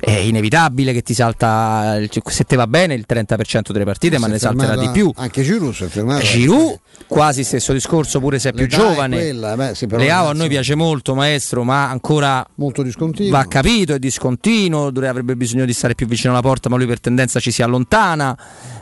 È 0.01 0.11
inevitabile 0.11 0.93
che 0.93 1.01
ti 1.01 1.13
salta, 1.13 1.97
il- 1.99 2.09
se 2.25 2.43
te 2.45 2.55
va 2.55 2.67
bene, 2.67 2.93
il 2.93 3.03
30% 3.05 3.73
delle 3.73 3.83
partite, 3.83 4.17
ma 4.17 4.27
è 4.27 4.29
ne 4.29 4.39
salterà 4.39 4.77
di 4.77 4.89
più. 4.91 5.11
Anche 5.15 5.43
Giroud 5.43 5.73
si 5.73 5.83
è 5.83 5.87
fermato. 5.87 6.23
Giroud, 6.23 6.79
quasi 7.05 7.43
stesso 7.43 7.73
discorso, 7.73 8.19
pure 8.19 8.39
se 8.39 8.49
è 8.49 8.53
più 8.53 8.61
L'età 8.63 8.75
è 8.75 8.79
giovane. 8.79 9.15
quella, 9.17 9.55
beh, 9.57 9.75
sì, 9.75 9.87
Leao 9.89 10.29
a 10.29 10.33
noi 10.33 10.47
piace 10.47 10.75
molto, 10.75 11.15
maestro, 11.15 11.63
ma 11.63 11.89
ancora 11.89 12.45
molto 12.55 12.81
discontinuo. 12.81 13.31
va 13.31 13.45
capito, 13.47 13.93
è 13.93 13.99
discontinuo, 13.99 14.87
avrebbe 14.87 15.35
bisogno 15.35 15.65
di 15.65 15.73
stare 15.73 15.95
più 15.95 16.07
vicino 16.07 16.31
alla 16.31 16.41
porta, 16.41 16.69
ma 16.69 16.77
lui 16.77 16.85
per 16.85 17.01
tendenza 17.01 17.41
ci 17.41 17.51
si 17.51 17.61
allontana. 17.61 18.37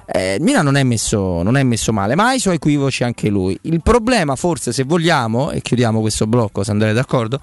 Eh, 0.06 0.36
il 0.36 0.42
Milan 0.44 0.64
non 0.66 0.78
è, 0.78 0.84
messo, 0.84 1.42
non 1.42 1.58
è 1.58 1.64
messo 1.64 1.92
male, 1.92 2.14
ma 2.16 2.28
ha 2.28 2.34
i 2.36 2.40
suoi 2.40 2.56
equivoci 2.56 3.04
anche 3.04 3.28
lui. 3.30 3.58
Il 3.64 3.82
problema, 3.82 4.36
forse, 4.36 4.72
se 4.72 4.84
vogliamo, 4.84 5.50
e 5.50 5.62
chiudiamo 5.62 6.00
questo 6.00 6.28
blocco, 6.28 6.64
se 6.64 6.72
andrete 6.72 6.94
d'accordo, 6.94 7.40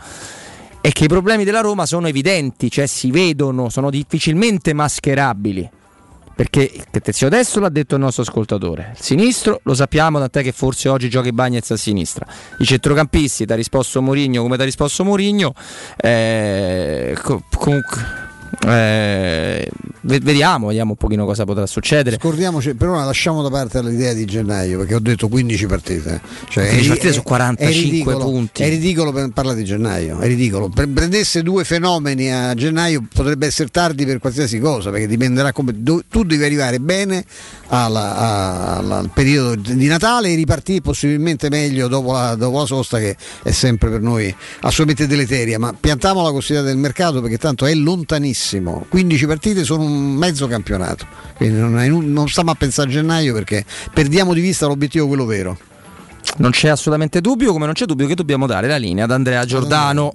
è 0.84 0.92
che 0.92 1.04
i 1.04 1.08
problemi 1.08 1.44
della 1.44 1.62
Roma 1.62 1.86
sono 1.86 2.08
evidenti, 2.08 2.70
cioè 2.70 2.84
si 2.84 3.10
vedono, 3.10 3.70
sono 3.70 3.88
difficilmente 3.88 4.74
mascherabili. 4.74 5.70
Perché 6.36 6.70
il 6.74 7.00
terzino 7.00 7.30
destro 7.30 7.62
l'ha 7.62 7.70
detto 7.70 7.94
il 7.94 8.02
nostro 8.02 8.22
ascoltatore, 8.22 8.92
il 8.94 9.02
sinistro 9.02 9.60
lo 9.62 9.72
sappiamo, 9.72 10.18
tant'è 10.18 10.42
che 10.42 10.52
forse 10.52 10.90
oggi 10.90 11.08
gioca 11.08 11.32
Bagnets 11.32 11.70
a 11.70 11.78
sinistra. 11.78 12.26
I 12.58 12.66
centrocampisti, 12.66 13.46
ti 13.46 13.52
ha 13.54 13.56
risposto 13.56 14.02
Mourinho 14.02 14.42
come 14.42 14.56
ti 14.56 14.62
ha 14.62 14.66
risposto 14.66 15.04
Mourinho, 15.04 15.54
eh, 15.96 17.16
comunque 17.56 18.23
eh, 18.66 19.68
vediamo, 20.02 20.68
vediamo 20.68 20.90
un 20.90 20.96
pochino 20.96 21.24
cosa 21.24 21.44
potrà 21.44 21.66
succedere. 21.66 22.16
Scordiamoci, 22.16 22.74
però 22.74 22.94
lasciamo 22.94 23.42
da 23.42 23.50
parte 23.50 23.82
l'idea 23.82 24.12
di 24.12 24.24
gennaio, 24.24 24.78
perché 24.78 24.94
ho 24.94 25.00
detto 25.00 25.28
15 25.28 25.66
partite. 25.66 26.20
Cioè, 26.48 26.64
15 26.64 26.88
partite 26.88 27.12
su 27.12 27.22
45 27.22 27.66
è 27.66 27.90
ridicolo, 27.90 28.30
punti. 28.30 28.62
È 28.62 28.68
ridicolo 28.68 29.12
per 29.12 29.28
parlare 29.30 29.58
di 29.58 29.64
gennaio, 29.64 30.18
è 30.18 30.26
ridicolo. 30.26 30.68
Prendesse 30.68 31.42
due 31.42 31.64
fenomeni 31.64 32.32
a 32.32 32.54
gennaio 32.54 33.06
potrebbe 33.12 33.46
essere 33.46 33.68
tardi 33.68 34.04
per 34.04 34.18
qualsiasi 34.18 34.58
cosa, 34.58 34.90
perché 34.90 35.06
dipenderà 35.06 35.52
come 35.52 35.82
tu 35.82 36.24
devi 36.24 36.44
arrivare 36.44 36.80
bene 36.80 37.24
alla, 37.68 38.16
alla, 38.78 38.98
al 38.98 39.10
periodo 39.12 39.54
di 39.72 39.86
Natale 39.86 40.30
e 40.30 40.34
ripartire 40.34 40.80
possibilmente 40.80 41.48
meglio 41.48 41.88
dopo 41.88 42.12
la, 42.12 42.34
dopo 42.34 42.58
la 42.58 42.66
sosta 42.66 42.98
che 42.98 43.16
è 43.42 43.50
sempre 43.50 43.90
per 43.90 44.00
noi 44.00 44.34
assolutamente 44.60 45.06
deleteria, 45.06 45.58
ma 45.58 45.74
piantiamo 45.78 46.22
la 46.22 46.30
considerata 46.30 46.68
del 46.68 46.78
mercato 46.78 47.20
perché 47.20 47.38
tanto 47.38 47.66
è 47.66 47.74
lontanissimo. 47.74 48.43
15 48.88 49.26
partite 49.26 49.64
sono 49.64 49.82
un 49.82 50.14
mezzo 50.14 50.46
campionato, 50.46 51.06
quindi 51.36 51.58
non, 51.58 51.78
è, 51.78 51.88
non 51.88 52.28
stiamo 52.28 52.50
a 52.50 52.54
pensare 52.54 52.88
a 52.88 52.92
gennaio 52.92 53.32
perché 53.32 53.64
perdiamo 53.92 54.34
di 54.34 54.40
vista 54.40 54.66
l'obiettivo 54.66 55.06
quello 55.06 55.24
vero. 55.24 55.58
Non 56.36 56.50
c'è 56.50 56.68
assolutamente 56.68 57.20
dubbio, 57.20 57.52
come 57.52 57.66
non 57.66 57.74
c'è 57.74 57.84
dubbio 57.84 58.06
che 58.06 58.14
dobbiamo 58.14 58.46
dare 58.46 58.66
la 58.66 58.76
linea 58.76 59.04
ad 59.04 59.10
Andrea 59.10 59.44
Giordano. 59.44 60.14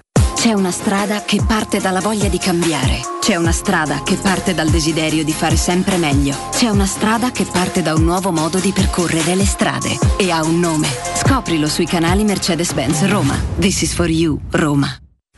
C'è 0.41 0.53
una 0.53 0.71
strada 0.71 1.21
che 1.21 1.39
parte 1.45 1.79
dalla 1.79 1.99
voglia 1.99 2.27
di 2.27 2.39
cambiare. 2.39 3.01
C'è 3.19 3.35
una 3.35 3.51
strada 3.51 4.01
che 4.01 4.15
parte 4.15 4.55
dal 4.55 4.71
desiderio 4.71 5.23
di 5.23 5.33
fare 5.33 5.55
sempre 5.55 5.97
meglio. 5.97 6.35
C'è 6.49 6.67
una 6.67 6.87
strada 6.87 7.29
che 7.29 7.45
parte 7.45 7.83
da 7.83 7.93
un 7.93 8.03
nuovo 8.03 8.31
modo 8.31 8.57
di 8.57 8.71
percorrere 8.71 9.35
le 9.35 9.45
strade. 9.45 9.99
E 10.17 10.31
ha 10.31 10.43
un 10.43 10.59
nome. 10.59 10.87
Scoprilo 11.13 11.67
sui 11.67 11.85
canali 11.85 12.23
Mercedes-Benz 12.23 13.05
Roma. 13.05 13.39
This 13.59 13.83
is 13.83 13.93
for 13.93 14.09
you, 14.09 14.39
Roma. 14.49 15.10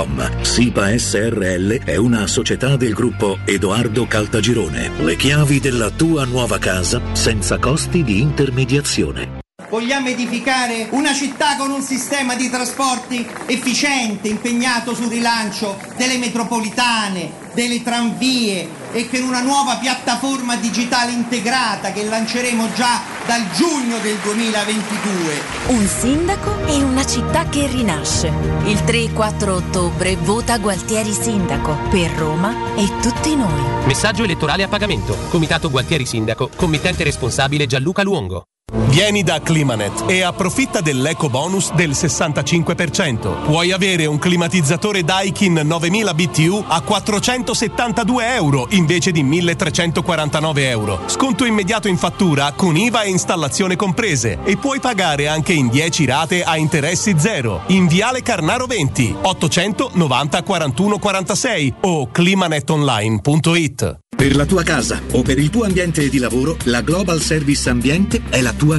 www.kcalt.com. 0.00 0.42
SIPA 0.42 0.98
SRL 0.98 1.84
è 1.84 1.96
una 1.96 2.26
società 2.26 2.76
del 2.76 2.94
gruppo 2.94 3.38
Edoardo 3.44 4.06
Caltagirone. 4.06 4.90
Le 5.00 5.16
chiavi 5.16 5.60
della 5.60 5.90
tua 5.90 6.24
nuova 6.24 6.58
casa 6.58 7.00
senza 7.12 7.58
costi 7.58 8.02
di 8.02 8.20
intermediazione. 8.20 9.38
Vogliamo 9.68 10.08
edificare 10.08 10.88
una 10.90 11.12
città 11.12 11.56
con 11.56 11.70
un 11.70 11.82
sistema 11.82 12.34
di 12.34 12.50
trasporti 12.50 13.24
efficiente, 13.46 14.28
impegnato 14.28 14.94
sul 14.94 15.08
rilancio 15.08 15.78
delle 15.96 16.18
metropolitane, 16.18 17.30
delle 17.54 17.80
tranvie 17.82 18.79
e 18.92 19.08
con 19.08 19.22
una 19.22 19.40
nuova 19.40 19.76
piattaforma 19.76 20.56
digitale 20.56 21.12
integrata 21.12 21.92
che 21.92 22.04
lanceremo 22.04 22.72
già 22.72 23.00
dal 23.26 23.50
giugno 23.52 23.98
del 23.98 24.16
2022. 24.16 25.40
Un 25.68 25.86
sindaco 25.86 26.66
e 26.66 26.82
una 26.82 27.06
città 27.06 27.48
che 27.48 27.66
rinasce. 27.66 28.32
Il 28.64 28.82
3 28.84 29.02
e 29.02 29.12
4 29.12 29.54
ottobre 29.54 30.16
vota 30.16 30.58
Gualtieri 30.58 31.12
Sindaco 31.12 31.76
per 31.90 32.10
Roma 32.12 32.74
e 32.76 32.88
tutti 33.00 33.36
noi. 33.36 33.86
Messaggio 33.86 34.24
elettorale 34.24 34.64
a 34.64 34.68
pagamento. 34.68 35.16
Comitato 35.28 35.70
Gualtieri 35.70 36.06
Sindaco. 36.06 36.50
Committente 36.56 37.04
responsabile 37.04 37.66
Gianluca 37.66 38.02
Luongo. 38.02 38.49
Vieni 38.90 39.22
da 39.22 39.40
Climanet 39.40 40.02
e 40.08 40.22
approfitta 40.22 40.80
dell'eco 40.80 41.28
bonus 41.28 41.72
del 41.74 41.90
65%. 41.90 43.44
Puoi 43.44 43.70
avere 43.70 44.06
un 44.06 44.18
climatizzatore 44.18 45.04
Daikin 45.04 45.60
9000 45.64 46.12
BTU 46.12 46.64
a 46.66 46.80
472 46.80 48.34
euro 48.34 48.66
invece 48.70 49.12
di 49.12 49.22
1349 49.22 50.68
euro. 50.68 51.02
Sconto 51.06 51.44
immediato 51.44 51.86
in 51.86 51.98
fattura 51.98 52.52
con 52.56 52.76
IVA 52.76 53.02
e 53.02 53.10
installazione 53.10 53.76
comprese 53.76 54.38
e 54.42 54.56
puoi 54.56 54.80
pagare 54.80 55.28
anche 55.28 55.52
in 55.52 55.68
10 55.68 56.04
rate 56.06 56.42
a 56.42 56.56
interessi 56.56 57.14
zero. 57.16 57.62
In 57.68 57.86
Viale 57.86 58.22
Carnaro 58.22 58.66
20 58.66 59.18
890 59.22 60.42
41 60.42 60.98
46 60.98 61.74
o 61.82 62.10
climanetonline.it. 62.10 63.98
Per 64.20 64.36
la 64.36 64.44
tua 64.44 64.62
casa 64.62 65.00
o 65.12 65.22
per 65.22 65.38
il 65.38 65.48
tuo 65.48 65.64
ambiente 65.64 66.06
di 66.10 66.18
lavoro, 66.18 66.54
la 66.64 66.82
Global 66.82 67.22
Service 67.22 67.70
Ambiente 67.70 68.20
è 68.28 68.42
la 68.42 68.52
tua 68.52 68.78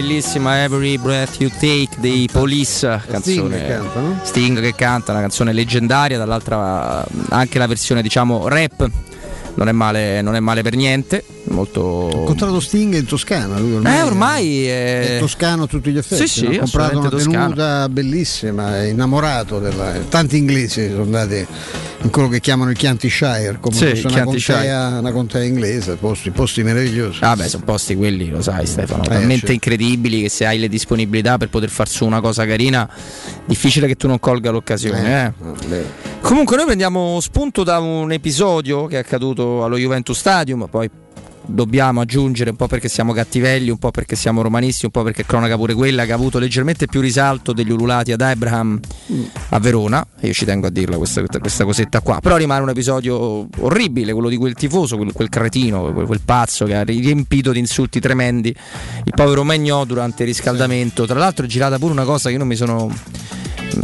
bellissima 0.00 0.62
Every 0.62 0.98
Breath 0.98 1.36
You 1.40 1.50
Take 1.50 1.88
dei 2.00 2.28
Police, 2.30 3.00
canzone 3.08 3.56
che 3.56 3.66
canta, 3.66 4.00
no? 4.00 4.20
Sting 4.24 4.60
che 4.60 4.74
canta, 4.74 5.12
una 5.12 5.22
canzone 5.22 5.54
leggendaria, 5.54 6.18
dall'altra 6.18 7.02
anche 7.30 7.58
la 7.58 7.66
versione 7.66 8.02
diciamo 8.02 8.46
rap 8.46 8.90
non 9.54 9.68
è 9.68 9.72
male, 9.72 10.20
non 10.20 10.34
è 10.34 10.40
male 10.40 10.60
per 10.60 10.76
niente, 10.76 11.24
molto 11.44 11.80
Ho 11.80 12.18
incontrato 12.18 12.60
Sting 12.60 12.94
in 12.94 13.06
Toscana. 13.06 13.58
Lui 13.58 13.72
ormai, 13.76 13.96
Eh, 13.96 14.02
ormai 14.02 14.66
è- 14.66 15.16
è 15.16 15.18
toscano 15.18 15.62
a 15.62 15.66
tutti 15.66 15.90
gli 15.90 15.96
effetti. 15.96 16.28
Sì, 16.28 16.40
sì, 16.40 16.44
no? 16.46 16.50
Ha 16.56 16.58
comprato 16.58 16.98
una 16.98 17.08
toscano. 17.08 17.32
tenuta 17.44 17.88
bellissima, 17.88 18.76
è 18.76 18.88
innamorato 18.88 19.58
della. 19.58 19.92
Tanti 20.10 20.36
inglesi 20.36 20.90
sono 20.90 21.04
andati 21.04 21.46
in 22.06 22.12
quello 22.12 22.28
che 22.28 22.40
chiamano 22.40 22.70
il 22.70 22.76
Chianti 22.76 23.10
Shire, 23.10 23.58
come 23.60 23.74
Sì, 23.74 24.02
una 24.06 24.22
contea, 24.22 24.98
una 25.00 25.10
contea 25.12 25.42
inglese, 25.42 25.96
posti, 25.96 26.30
posti 26.30 26.62
meravigliosi. 26.62 27.18
Ah 27.22 27.34
beh, 27.34 27.48
sono 27.48 27.64
posti 27.64 27.96
quelli, 27.96 28.30
lo 28.30 28.40
sai 28.40 28.64
Stefano, 28.64 29.02
Eh, 29.02 29.08
talmente 29.08 29.38
certo. 29.38 29.52
incredibili 29.52 30.22
che 30.22 30.28
se 30.28 30.46
hai 30.46 30.58
le 30.58 30.68
disponibilità 30.68 31.36
per 31.36 31.48
poter 31.48 31.68
far 31.68 31.88
su 31.88 32.06
una 32.06 32.20
cosa 32.20 32.46
carina, 32.46 32.88
difficile 33.44 33.86
che 33.88 33.96
tu 33.96 34.06
non 34.06 34.20
colga 34.20 34.50
l'occasione. 34.50 35.34
eh. 35.70 35.84
Comunque 36.20 36.56
noi 36.56 36.64
prendiamo 36.66 37.18
spunto 37.20 37.62
da 37.64 37.78
un 37.80 38.10
episodio 38.12 38.86
che 38.86 38.96
è 38.96 38.98
accaduto 39.00 39.64
allo 39.64 39.76
Juventus 39.76 40.16
Stadium, 40.18 40.66
poi 40.70 40.88
dobbiamo 41.46 42.00
aggiungere 42.00 42.50
un 42.50 42.56
po' 42.56 42.66
perché 42.66 42.88
siamo 42.88 43.12
cattivelli, 43.12 43.70
un 43.70 43.78
po' 43.78 43.90
perché 43.90 44.16
siamo 44.16 44.42
romanisti, 44.42 44.84
un 44.84 44.90
po' 44.90 45.02
perché 45.02 45.24
cronaca 45.24 45.56
pure 45.56 45.74
quella 45.74 46.04
che 46.04 46.12
ha 46.12 46.14
avuto 46.14 46.38
leggermente 46.38 46.86
più 46.86 47.00
risalto 47.00 47.52
degli 47.52 47.70
ululati 47.70 48.12
ad 48.12 48.20
Abraham 48.20 48.78
a 49.50 49.58
Verona, 49.58 50.06
io 50.20 50.32
ci 50.32 50.44
tengo 50.44 50.66
a 50.66 50.70
dirla 50.70 50.96
questa, 50.96 51.22
questa 51.22 51.64
cosetta 51.64 52.00
qua, 52.00 52.20
però 52.20 52.36
rimane 52.36 52.62
un 52.62 52.68
episodio 52.68 53.46
orribile, 53.58 54.12
quello 54.12 54.28
di 54.28 54.36
quel 54.36 54.54
tifoso, 54.54 54.96
quel, 54.96 55.12
quel 55.12 55.28
cretino, 55.28 55.92
quel, 55.92 56.06
quel 56.06 56.20
pazzo 56.24 56.64
che 56.64 56.74
ha 56.74 56.82
riempito 56.82 57.52
di 57.52 57.58
insulti 57.58 58.00
tremendi 58.00 58.48
il 58.48 59.12
povero 59.14 59.44
Magnò 59.44 59.84
durante 59.84 60.22
il 60.22 60.28
riscaldamento, 60.28 61.06
tra 61.06 61.18
l'altro 61.18 61.44
è 61.44 61.48
girata 61.48 61.78
pure 61.78 61.92
una 61.92 62.04
cosa 62.04 62.26
che 62.26 62.32
io 62.32 62.38
non 62.38 62.48
mi 62.48 62.56
sono 62.56 62.92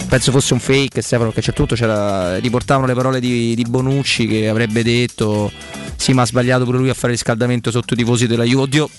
penso 0.08 0.30
fosse 0.30 0.54
un 0.54 0.60
fake 0.60 1.02
Stefano 1.02 1.30
perché 1.30 1.50
a 1.50 1.50
un 1.50 1.66
certo 1.66 1.76
punto 1.76 2.38
riportavano 2.40 2.86
le 2.86 2.94
parole 2.94 3.20
di, 3.20 3.54
di 3.54 3.64
Bonucci 3.64 4.26
che 4.26 4.48
avrebbe 4.48 4.82
detto 4.82 5.50
sì 5.96 6.12
ma 6.12 6.22
ha 6.22 6.26
sbagliato 6.26 6.64
pure 6.64 6.78
lui 6.78 6.88
a 6.88 6.94
fare 6.94 7.12
riscaldamento 7.12 7.70
sotto 7.70 7.94
i 7.94 7.96
tifosi 7.96 8.26
della 8.26 8.44
Juve. 8.44 8.62
Oddio 8.62 8.90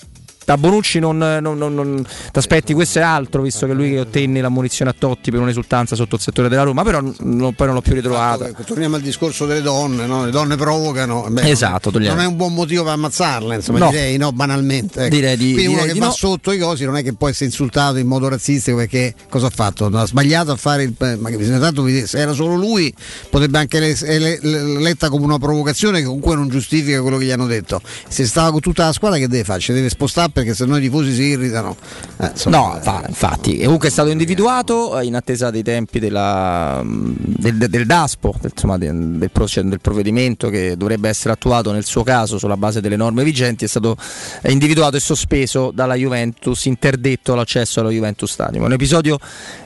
da 0.44 0.56
Bonucci 0.56 0.98
non, 0.98 1.16
non, 1.18 1.56
non, 1.58 1.74
non 1.74 2.02
ti 2.04 2.38
aspetti 2.38 2.72
questo 2.74 2.98
è 2.98 3.02
altro 3.02 3.42
visto 3.42 3.66
che 3.66 3.72
lui 3.72 3.90
che 3.90 4.00
ottenne 4.00 4.40
la 4.40 4.48
munizione 4.48 4.90
a 4.90 4.94
Totti 4.96 5.30
per 5.30 5.40
un'esultanza 5.40 5.94
sotto 5.96 6.16
il 6.16 6.20
settore 6.20 6.48
della 6.48 6.62
Roma 6.62 6.82
però 6.82 7.00
non- 7.00 7.54
poi 7.54 7.66
non 7.66 7.74
l'ho 7.74 7.80
più 7.82 7.94
ritrovato 7.94 8.44
Ecco, 8.46 8.62
torniamo 8.62 8.96
al 8.96 9.02
discorso 9.02 9.46
delle 9.46 9.62
donne, 9.62 10.06
no? 10.06 10.24
le 10.24 10.30
donne 10.30 10.56
provocano. 10.56 11.26
beh, 11.28 11.48
Esatto, 11.48 11.90
togliamo. 11.90 12.14
non 12.16 12.24
è 12.24 12.26
un 12.26 12.36
buon 12.36 12.52
motivo 12.54 12.82
per 12.84 12.92
ammazzarle, 12.92 13.54
insomma, 13.56 13.78
No. 13.78 13.90
direi 13.90 14.16
no, 14.16 14.32
banalmente. 14.32 15.00
ecco. 15.06 15.14
Direi 15.14 15.36
di- 15.36 15.52
Quindi 15.52 15.66
uno 15.66 15.72
direi 15.82 15.86
che 15.88 15.92
di 15.94 15.98
va 16.00 16.06
no. 16.06 16.12
sotto 16.12 16.52
i 16.52 16.58
cosi 16.58 16.84
non 16.84 16.96
è 16.96 17.02
che 17.02 17.12
può 17.14 17.28
essere 17.28 17.46
insultato 17.46 17.98
in 17.98 18.06
modo 18.06 18.28
razzistico 18.28 18.76
perché 18.76 19.14
cosa 19.28 19.46
ha 19.46 19.50
fatto? 19.50 19.86
Ha 19.86 20.06
sbagliato 20.06 20.52
a 20.52 20.56
fare 20.56 20.82
il. 20.84 20.94
Ma 21.18 21.28
che 21.30 21.36
bisogna 21.36 21.58
tanto 21.58 21.82
vedere, 21.82 22.06
se 22.06 22.18
era 22.18 22.32
solo 22.32 22.54
lui, 22.54 22.92
potrebbe 23.30 23.58
anche 23.58 23.78
essere 23.84 24.38
letta 24.42 25.08
come 25.08 25.24
una 25.24 25.38
provocazione 25.38 25.98
che 26.00 26.04
comunque 26.04 26.34
non 26.34 26.48
giustifica 26.48 27.00
quello 27.02 27.16
che 27.18 27.24
gli 27.26 27.30
hanno 27.30 27.46
detto. 27.46 27.80
Se 28.08 28.26
stava 28.26 28.50
con 28.50 28.60
tutta 28.60 28.84
la 28.86 28.92
squadra, 28.92 29.18
che 29.18 29.28
deve 29.28 29.44
fare? 29.44 29.60
Ci 29.60 29.72
deve 29.72 29.88
spostare 29.88 30.30
perché 30.34 30.52
sennò 30.52 30.76
i 30.76 30.80
tifosi 30.80 31.14
si 31.14 31.22
irritano. 31.22 31.76
Eh, 32.20 32.26
insomma, 32.32 32.56
No, 32.56 32.78
fa- 32.82 33.04
infatti, 33.06 33.58
e 33.58 33.64
comunque 33.64 33.86
è 33.88 33.90
stato 33.92 34.10
individuato 34.10 34.98
eh, 34.98 35.04
in 35.04 35.14
attesa 35.14 35.50
dei 35.50 35.62
tempi 35.62 36.00
della, 36.00 36.82
del, 36.84 37.56
del- 37.56 37.70
del 37.70 37.86
DASPO, 37.86 38.34
del, 38.40 38.50
insomma, 38.52 38.76
del, 38.76 39.16
del 39.18 39.80
provvedimento 39.80 40.48
che 40.50 40.76
dovrebbe 40.76 41.08
essere 41.08 41.32
attuato 41.34 41.70
nel 41.70 41.84
suo 41.84 42.02
caso 42.02 42.36
sulla 42.36 42.56
base 42.56 42.80
delle 42.80 42.96
norme 42.96 43.22
vigenti, 43.22 43.64
è 43.64 43.68
stato 43.68 43.96
individuato 44.48 44.96
e 44.96 45.00
sospeso 45.00 45.70
dalla 45.72 45.94
Juventus, 45.94 46.64
interdetto 46.64 47.36
l'accesso 47.36 47.78
allo 47.80 47.90
Juventus 47.90 48.30
Stadium. 48.32 48.64
Un 48.64 48.72
episodio 48.72 49.18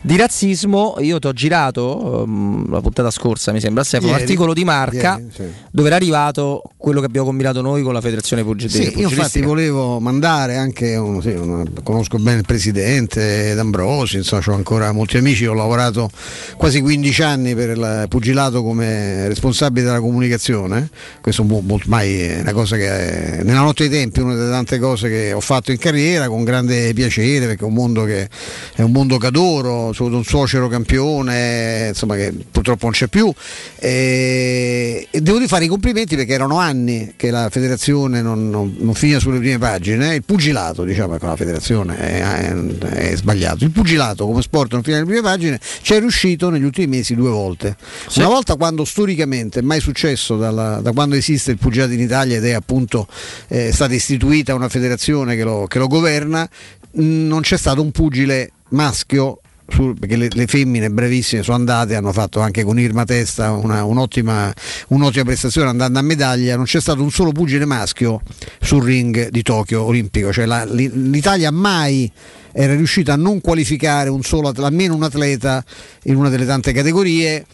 di 0.02 0.16
razzismo, 0.16 0.96
io 0.98 1.18
ti 1.18 1.26
ho 1.28 1.32
girato 1.32 2.24
ehm, 2.24 2.70
la 2.70 2.80
puntata 2.82 3.10
scorsa, 3.10 3.52
mi 3.52 3.60
sembra, 3.60 3.84
Stefano, 3.84 4.12
un 4.12 4.18
articolo 4.18 4.52
di 4.52 4.64
marca 4.64 5.16
Ieri, 5.18 5.30
sì. 5.34 5.44
dove 5.70 5.86
era 5.86 5.96
arrivato 5.96 6.62
quello 6.76 7.00
che 7.00 7.06
abbiamo 7.06 7.26
combinato 7.26 7.62
noi 7.62 7.82
con 7.82 7.94
la 7.94 8.02
Federazione 8.02 8.42
Pugile. 8.44 8.70
Sì, 8.70 8.98
io 9.00 9.08
infatti 9.08 9.40
volevo 9.40 9.98
mandare 9.98 10.56
anche 10.58 10.96
un- 10.96 11.22
sì, 11.22 11.30
una- 11.30 11.64
conosco 11.82 12.18
bene 12.18 12.38
il 12.38 12.44
presidente 12.44 13.54
D'Ambrosi, 13.54 14.16
insomma, 14.18 14.42
ho 14.48 14.52
ancora 14.54 14.92
molti 14.92 15.16
amici, 15.16 15.46
ho 15.46 15.54
lavorato 15.54 16.10
quasi 16.56 16.80
15 16.80 17.22
anni 17.22 17.54
per 17.54 17.70
il 17.70 18.06
pugilato 18.08 18.62
come 18.62 19.26
responsabile 19.28 19.86
della 19.86 20.00
comunicazione, 20.00 20.88
questo 21.20 21.46
ormai 21.48 22.20
è 22.20 22.40
una 22.40 22.52
cosa 22.52 22.76
che 22.76 23.38
è, 23.38 23.42
nella 23.42 23.60
notte 23.60 23.88
dei 23.88 23.98
tempi, 24.00 24.20
una 24.20 24.34
delle 24.34 24.50
tante 24.50 24.78
cose 24.78 25.08
che 25.08 25.32
ho 25.32 25.40
fatto 25.40 25.70
in 25.72 25.78
carriera 25.78 26.28
con 26.28 26.44
grande 26.44 26.92
piacere 26.92 27.46
perché 27.46 27.62
è 27.64 27.66
un 27.66 27.74
mondo 27.74 28.04
che 28.04 28.28
è 28.74 28.82
un 28.82 28.92
mondo 28.92 29.16
che 29.18 29.26
adoro, 29.28 29.88
avuto 29.88 30.16
un 30.16 30.24
suocero 30.24 30.68
campione, 30.68 31.88
insomma 31.88 32.16
che 32.16 32.32
purtroppo 32.50 32.84
non 32.84 32.92
c'è 32.92 33.06
più. 33.06 33.32
E, 33.78 35.06
e 35.10 35.20
devo 35.20 35.38
fare 35.46 35.64
i 35.64 35.68
complimenti 35.68 36.16
perché 36.16 36.32
erano 36.32 36.58
anni 36.58 37.14
che 37.16 37.30
la 37.30 37.48
federazione 37.50 38.22
non, 38.22 38.48
non- 38.50 38.74
non 38.78 38.94
finiva 38.94 39.18
sulle 39.18 39.38
prime 39.38 39.58
pagine, 39.58 40.14
il 40.14 40.22
pugilato 40.24 40.47
diciamo 40.84 41.14
ecco 41.14 41.26
la 41.26 41.36
federazione 41.36 41.96
è, 41.98 42.20
è- 42.22 43.12
è 43.12 43.16
sbagliato, 43.16 43.64
il 43.64 43.70
pugilato 43.70 44.26
come 44.26 44.42
sport 44.42 44.72
non 44.72 44.82
finiva 44.82 45.02
sulle 45.02 45.12
prime 45.14 45.28
pagine 45.28 45.60
ci 45.82 45.94
è 45.94 45.98
riuscito 46.00 46.50
negli 46.50 46.64
ultimi 46.64 46.86
mesi 46.86 47.14
due 47.14 47.30
volte, 47.30 47.76
una 48.16 48.26
volta 48.28 48.56
quando 48.56 48.84
storicamente 48.84 49.58
è 49.60 49.62
mai 49.62 49.80
successo 49.80 50.36
dalla- 50.36 50.80
da 50.80 50.92
quando 50.92 51.14
esiste 51.14 51.50
il 51.52 51.58
pugilato 51.58 51.92
in 51.92 52.00
Italia 52.00 52.36
ed 52.36 52.44
è 52.44 52.52
appunto 52.52 53.06
eh, 53.48 53.72
stata 53.72 53.94
istituita 53.94 54.54
una 54.54 54.68
federazione 54.68 55.36
che 55.36 55.42
lo, 55.44 55.66
che 55.66 55.78
lo 55.78 55.86
governa, 55.86 56.48
mh, 56.92 57.02
non 57.02 57.40
c'è 57.42 57.56
stato 57.56 57.82
un 57.82 57.90
pugile 57.90 58.52
maschio 58.70 59.40
sul- 59.68 59.98
perché 59.98 60.16
le, 60.16 60.28
le 60.32 60.46
femmine 60.46 60.90
bravissime 60.90 61.42
sono 61.42 61.56
andate, 61.56 61.94
hanno 61.94 62.12
fatto 62.12 62.40
anche 62.40 62.64
con 62.64 62.78
Irma 62.78 63.04
Testa 63.04 63.52
una- 63.52 63.84
un'ottima, 63.84 64.52
un'ottima 64.88 65.24
prestazione 65.24 65.68
andando 65.68 65.98
a 65.98 66.02
medaglia, 66.02 66.56
non 66.56 66.64
c'è 66.64 66.80
stato 66.80 67.02
un 67.02 67.10
solo 67.10 67.32
pugile 67.32 67.64
maschio 67.64 68.20
sul 68.60 68.82
ring 68.82 69.28
di 69.28 69.42
Tokyo 69.42 69.82
olimpico, 69.82 70.32
cioè 70.32 70.46
la- 70.46 70.64
li- 70.64 70.90
l'Italia 71.10 71.50
mai 71.50 72.10
era 72.52 72.74
riuscita 72.74 73.12
a 73.12 73.16
non 73.16 73.40
qualificare 73.40 74.08
un 74.08 74.22
solo, 74.22 74.48
almeno 74.56 74.94
un 74.94 75.02
atleta 75.04 75.62
in 76.04 76.16
una 76.16 76.28
delle 76.28 76.46
tante 76.46 76.72
categorie. 76.72 77.44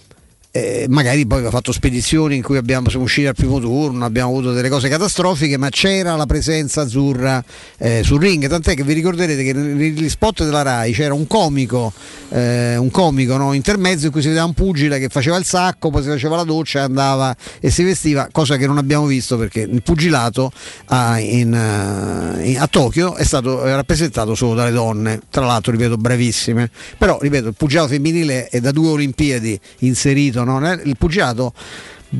Eh, 0.56 0.86
magari 0.88 1.26
poi 1.26 1.38
aveva 1.38 1.50
fatto 1.50 1.72
spedizioni 1.72 2.36
in 2.36 2.42
cui 2.42 2.56
abbiamo, 2.56 2.88
siamo 2.88 3.06
usciti 3.06 3.26
al 3.26 3.34
primo 3.34 3.58
turno, 3.58 4.04
abbiamo 4.04 4.30
avuto 4.30 4.52
delle 4.52 4.68
cose 4.68 4.88
catastrofiche, 4.88 5.56
ma 5.56 5.68
c'era 5.68 6.14
la 6.14 6.26
presenza 6.26 6.82
azzurra 6.82 7.42
eh, 7.76 8.02
sul 8.04 8.20
ring, 8.20 8.46
tant'è 8.46 8.76
che 8.76 8.84
vi 8.84 8.92
ricorderete 8.92 9.42
che 9.42 9.52
negli 9.52 10.08
spot 10.08 10.44
della 10.44 10.62
RAI 10.62 10.92
c'era 10.92 11.12
un 11.12 11.26
comico, 11.26 11.92
eh, 12.28 12.76
un 12.76 12.88
comico 12.92 13.36
no, 13.36 13.52
intermezzo 13.52 14.06
in 14.06 14.12
cui 14.12 14.20
si 14.20 14.28
vedeva 14.28 14.46
un 14.46 14.54
pugile 14.54 15.00
che 15.00 15.08
faceva 15.08 15.36
il 15.38 15.44
sacco, 15.44 15.90
poi 15.90 16.04
si 16.04 16.08
faceva 16.08 16.36
la 16.36 16.44
doccia, 16.44 16.84
andava 16.84 17.34
e 17.58 17.70
si 17.70 17.82
vestiva, 17.82 18.28
cosa 18.30 18.56
che 18.56 18.68
non 18.68 18.78
abbiamo 18.78 19.06
visto 19.06 19.36
perché 19.36 19.62
il 19.62 19.82
pugilato 19.82 20.52
a, 20.84 21.18
in, 21.18 21.52
eh, 21.52 22.48
in- 22.50 22.60
a 22.60 22.68
Tokyo 22.68 23.16
è 23.16 23.24
stato 23.24 23.64
rappresentato 23.64 24.36
solo 24.36 24.54
dalle 24.54 24.70
donne, 24.70 25.20
tra 25.30 25.44
l'altro 25.44 25.72
ripeto 25.72 25.96
bravissime, 25.96 26.70
però 26.96 27.18
ripeto 27.20 27.48
il 27.48 27.54
pugilato 27.56 27.88
femminile 27.88 28.46
è 28.46 28.60
da 28.60 28.70
due 28.70 28.90
Olimpiadi 28.90 29.58
inserito, 29.78 30.42
no? 30.44 30.72
Il 30.72 30.96
pugilato 30.96 31.52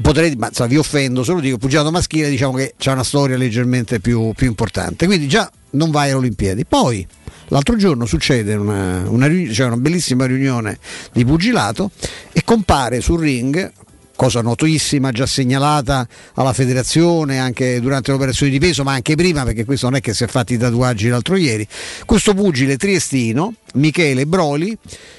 potrei, 0.00 0.34
ma 0.36 0.48
insomma, 0.48 0.68
vi 0.68 0.76
offendo, 0.76 1.22
solo 1.22 1.40
dico, 1.40 1.54
il 1.54 1.60
pugilato 1.60 1.90
maschile 1.90 2.28
diciamo 2.28 2.54
che 2.54 2.74
c'è 2.76 2.92
una 2.92 3.04
storia 3.04 3.36
leggermente 3.36 4.00
più, 4.00 4.32
più 4.34 4.46
importante, 4.46 5.06
quindi 5.06 5.28
già 5.28 5.50
non 5.70 5.90
vai 5.90 6.08
alle 6.08 6.18
Olimpiadi. 6.18 6.64
Poi 6.64 7.06
l'altro 7.48 7.76
giorno 7.76 8.06
succede 8.06 8.54
una, 8.54 9.08
una 9.08 9.28
c'è 9.28 9.64
una 9.64 9.76
bellissima 9.76 10.26
riunione 10.26 10.78
di 11.12 11.24
pugilato 11.24 11.90
e 12.32 12.42
compare 12.44 13.00
sul 13.00 13.20
ring 13.20 13.72
cosa 14.16 14.40
notissima, 14.42 15.10
già 15.10 15.26
segnalata 15.26 16.06
alla 16.34 16.52
federazione 16.52 17.38
anche 17.38 17.80
durante 17.80 18.10
le 18.10 18.16
operazioni 18.16 18.52
di 18.52 18.58
peso, 18.58 18.84
ma 18.84 18.92
anche 18.92 19.16
prima, 19.16 19.42
perché 19.44 19.64
questo 19.64 19.88
non 19.88 19.98
è 19.98 20.00
che 20.00 20.14
si 20.14 20.24
è 20.24 20.26
fatti 20.26 20.54
i 20.54 20.58
tatuaggi 20.58 21.08
l'altro 21.08 21.36
ieri. 21.36 21.66
Questo 22.04 22.34
pugile 22.34 22.76
triestino, 22.76 23.54
Michele 23.74 24.26
Broli, 24.26 24.76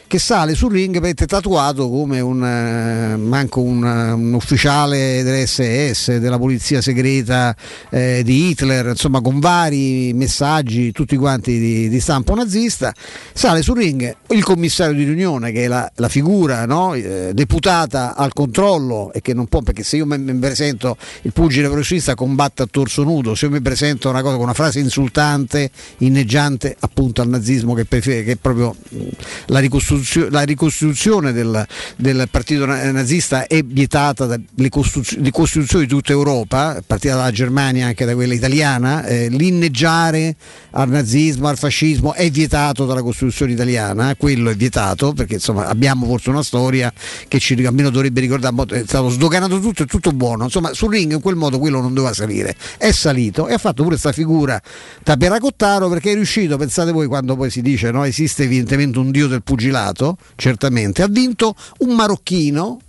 che 0.07 0.19
sale 0.19 0.55
sul 0.55 0.71
ring 0.71 0.93
praticamente 0.95 1.25
tatuato 1.25 1.89
come 1.89 2.19
un, 2.19 2.43
eh, 2.43 3.17
manco 3.17 3.61
un, 3.61 3.85
eh, 3.85 4.11
un 4.11 4.33
ufficiale 4.33 5.23
dell'SS, 5.23 6.17
della 6.17 6.37
polizia 6.37 6.81
segreta 6.81 7.55
eh, 7.89 8.21
di 8.23 8.49
Hitler, 8.49 8.87
insomma 8.87 9.21
con 9.21 9.39
vari 9.39 10.13
messaggi, 10.13 10.91
tutti 10.91 11.15
quanti 11.17 11.59
di, 11.59 11.89
di 11.89 11.99
stampo 11.99 12.33
nazista, 12.35 12.93
sale 13.33 13.61
sul 13.61 13.77
ring. 13.77 14.15
Il 14.29 14.43
commissario 14.43 14.95
di 14.95 15.03
riunione 15.03 15.51
che 15.51 15.65
è 15.65 15.67
la, 15.67 15.89
la 15.95 16.09
figura 16.09 16.65
no, 16.65 16.93
eh, 16.93 17.31
deputata 17.33 18.15
al 18.15 18.33
controllo 18.33 19.11
e 19.13 19.21
che 19.21 19.33
non 19.33 19.47
può, 19.47 19.61
perché 19.61 19.83
se 19.83 19.97
io 19.97 20.05
mi, 20.05 20.17
presento 20.35 20.97
il 21.23 21.31
pugile 21.33 21.67
professionista 21.67 22.15
combatte 22.15 22.63
a 22.63 22.67
torso 22.69 23.03
nudo, 23.03 23.35
se 23.35 23.45
io 23.45 23.51
mi 23.51 23.61
presento 23.61 24.09
una 24.09 24.21
cosa 24.21 24.35
con 24.35 24.43
una 24.43 24.53
frase 24.53 24.79
insultante, 24.79 25.69
inneggiante 25.99 26.75
appunto 26.79 27.21
al 27.21 27.29
nazismo 27.29 27.73
che, 27.73 27.85
prefer- 27.85 28.25
che 28.25 28.37
proprio 28.45 28.75
mh, 28.89 28.97
la 29.47 29.57
ricostituzio- 29.57 30.29
la 30.29 30.43
ricostituzione 30.43 31.33
del, 31.33 31.65
del 31.97 32.27
partito 32.29 32.67
na- 32.67 32.91
nazista 32.91 33.47
è 33.47 33.63
vietata 33.63 34.27
dalle 34.27 34.69
costituz- 34.69 35.17
le 35.17 35.31
costituzioni 35.31 35.85
di 35.85 35.89
tutta 35.89 36.11
Europa, 36.11 36.75
a 36.75 36.83
partire 36.85 37.15
dalla 37.15 37.31
Germania 37.31 37.87
anche 37.87 38.05
da 38.05 38.13
quella 38.13 38.35
italiana, 38.35 39.03
eh, 39.05 39.29
l'inneggiare 39.29 40.35
al 40.71 40.89
nazismo, 40.89 41.47
al 41.47 41.57
fascismo 41.57 42.13
è 42.13 42.29
vietato 42.29 42.85
dalla 42.85 43.01
Costituzione 43.01 43.53
italiana, 43.53 44.15
quello 44.15 44.51
è 44.51 44.55
vietato 44.55 45.13
perché 45.13 45.35
insomma 45.35 45.65
abbiamo 45.65 46.05
forse 46.05 46.29
una 46.29 46.43
storia 46.43 46.93
che 47.27 47.39
ci 47.39 47.53
almeno 47.65 47.89
dovrebbe 47.89 48.19
ricordare, 48.19 48.81
è 48.81 48.83
stato 48.85 49.09
sdoganato 49.09 49.59
tutto, 49.59 49.83
è 49.83 49.85
tutto 49.87 50.11
buono, 50.11 50.43
insomma 50.43 50.71
sul 50.73 50.91
ring 50.91 51.13
in 51.13 51.21
quel 51.21 51.35
modo 51.35 51.57
quello 51.57 51.81
non 51.81 51.95
doveva 51.95 52.13
salire, 52.13 52.55
è 52.77 52.91
salito 52.91 53.47
e 53.47 53.53
ha 53.53 53.57
fatto 53.57 53.77
pure 53.81 53.95
questa 53.95 54.11
figura 54.11 54.61
da 55.03 55.17
Peracottaro 55.17 55.89
perché 55.89 56.11
è 56.11 56.13
riuscito, 56.13 56.57
pensate 56.57 56.91
voi 56.91 57.07
quando 57.07 57.35
poi 57.35 57.49
si 57.49 57.63
dice 57.63 57.89
no, 57.89 58.03
esiste 58.03 58.34
evidentemente 58.43 58.99
un 58.99 59.11
dio 59.11 59.27
del 59.27 59.43
pugilato, 59.43 60.17
certamente, 60.35 61.01
ha 61.01 61.07
vinto 61.07 61.55
un 61.79 61.95
marocchino 61.95 62.79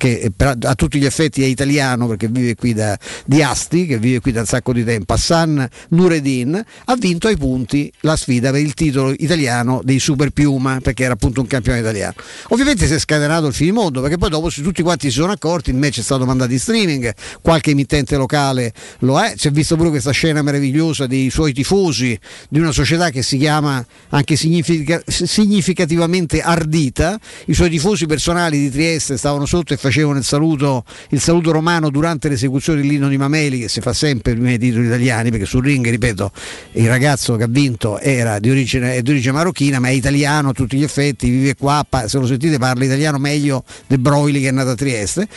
che 0.00 0.32
per- 0.34 0.56
a 0.62 0.74
tutti 0.74 0.98
gli 0.98 1.04
effetti 1.04 1.42
è 1.42 1.44
italiano 1.44 2.06
perché 2.06 2.26
vive 2.28 2.54
qui 2.54 2.72
da, 2.72 2.98
di 3.26 3.42
Asti, 3.42 3.84
che 3.84 3.98
vive 3.98 4.20
qui 4.20 4.32
da 4.32 4.40
un 4.40 4.46
sacco 4.46 4.72
di 4.72 4.82
tempo, 4.82 5.12
Hassan 5.12 5.68
Nureddin, 5.90 6.64
ha 6.86 6.96
vinto 6.96 7.28
ai 7.28 7.36
punti 7.36 7.92
la 8.00 8.16
sfida 8.16 8.50
per 8.50 8.62
il 8.62 8.72
titolo 8.72 9.12
italiano 9.18 9.82
dei 9.84 9.98
Super 9.98 10.30
Piuma, 10.30 10.80
perché 10.80 11.04
era 11.04 11.12
appunto 11.12 11.42
un 11.42 11.46
campione 11.46 11.80
italiano. 11.80 12.14
Ovviamente 12.48 12.86
si 12.86 12.94
è 12.94 12.98
scatenato 12.98 13.46
il 13.48 13.52
finimondo, 13.52 14.00
perché 14.00 14.16
poi 14.16 14.30
dopo 14.30 14.48
tutti 14.48 14.80
quanti 14.80 15.10
si 15.10 15.16
sono 15.16 15.32
accorti, 15.32 15.68
il 15.68 15.76
match 15.76 15.98
è 15.98 16.02
stato 16.02 16.24
mandato 16.24 16.50
in 16.52 16.58
streaming, 16.58 17.12
qualche 17.42 17.72
emittente 17.72 18.16
locale 18.16 18.72
lo 19.00 19.20
è, 19.20 19.34
si 19.36 19.48
è 19.48 19.50
visto 19.50 19.76
pure 19.76 19.90
questa 19.90 20.12
scena 20.12 20.40
meravigliosa 20.40 21.06
dei 21.06 21.28
suoi 21.28 21.52
tifosi 21.52 22.18
di 22.48 22.58
una 22.58 22.72
società 22.72 23.10
che 23.10 23.20
si 23.20 23.36
chiama 23.36 23.84
anche 24.08 24.34
significa- 24.36 25.02
significativamente 25.06 26.40
ardita, 26.40 27.18
i 27.46 27.52
suoi 27.54 27.68
tifosi 27.68 28.06
personali 28.06 28.58
di 28.58 28.70
Trieste 28.70 29.18
stavano 29.18 29.44
sotto 29.44 29.74
e 29.74 29.76
facevano 29.76 29.88
il 29.90 30.24
saluto, 30.24 30.84
il 31.10 31.20
saluto 31.20 31.52
romano 31.52 31.90
durante 31.90 32.28
l'esecuzione 32.28 32.80
dell'inno 32.80 33.08
di 33.08 33.16
Mameli 33.16 33.60
che 33.60 33.68
si 33.68 33.80
fa 33.80 33.92
sempre 33.92 34.32
prima 34.32 34.48
dei 34.48 34.58
titoli 34.58 34.86
italiani 34.86 35.30
perché 35.30 35.46
sul 35.46 35.64
ring, 35.64 35.88
ripeto, 35.88 36.32
il 36.72 36.88
ragazzo 36.88 37.36
che 37.36 37.44
ha 37.44 37.48
vinto 37.48 37.98
era 37.98 38.38
di 38.38 38.50
origine, 38.50 39.02
di 39.02 39.10
origine 39.10 39.32
marocchina 39.32 39.78
ma 39.78 39.88
è 39.88 39.92
italiano 39.92 40.50
a 40.50 40.52
tutti 40.52 40.76
gli 40.76 40.82
effetti, 40.82 41.28
vive 41.28 41.54
qua, 41.56 41.84
se 42.06 42.18
lo 42.18 42.26
sentite 42.26 42.58
parla 42.58 42.84
italiano 42.84 43.18
meglio 43.18 43.64
De 43.86 43.98
Broili 43.98 44.40
che 44.40 44.48
è 44.48 44.52
nato 44.52 44.70
a 44.70 44.74
Trieste 44.74 45.28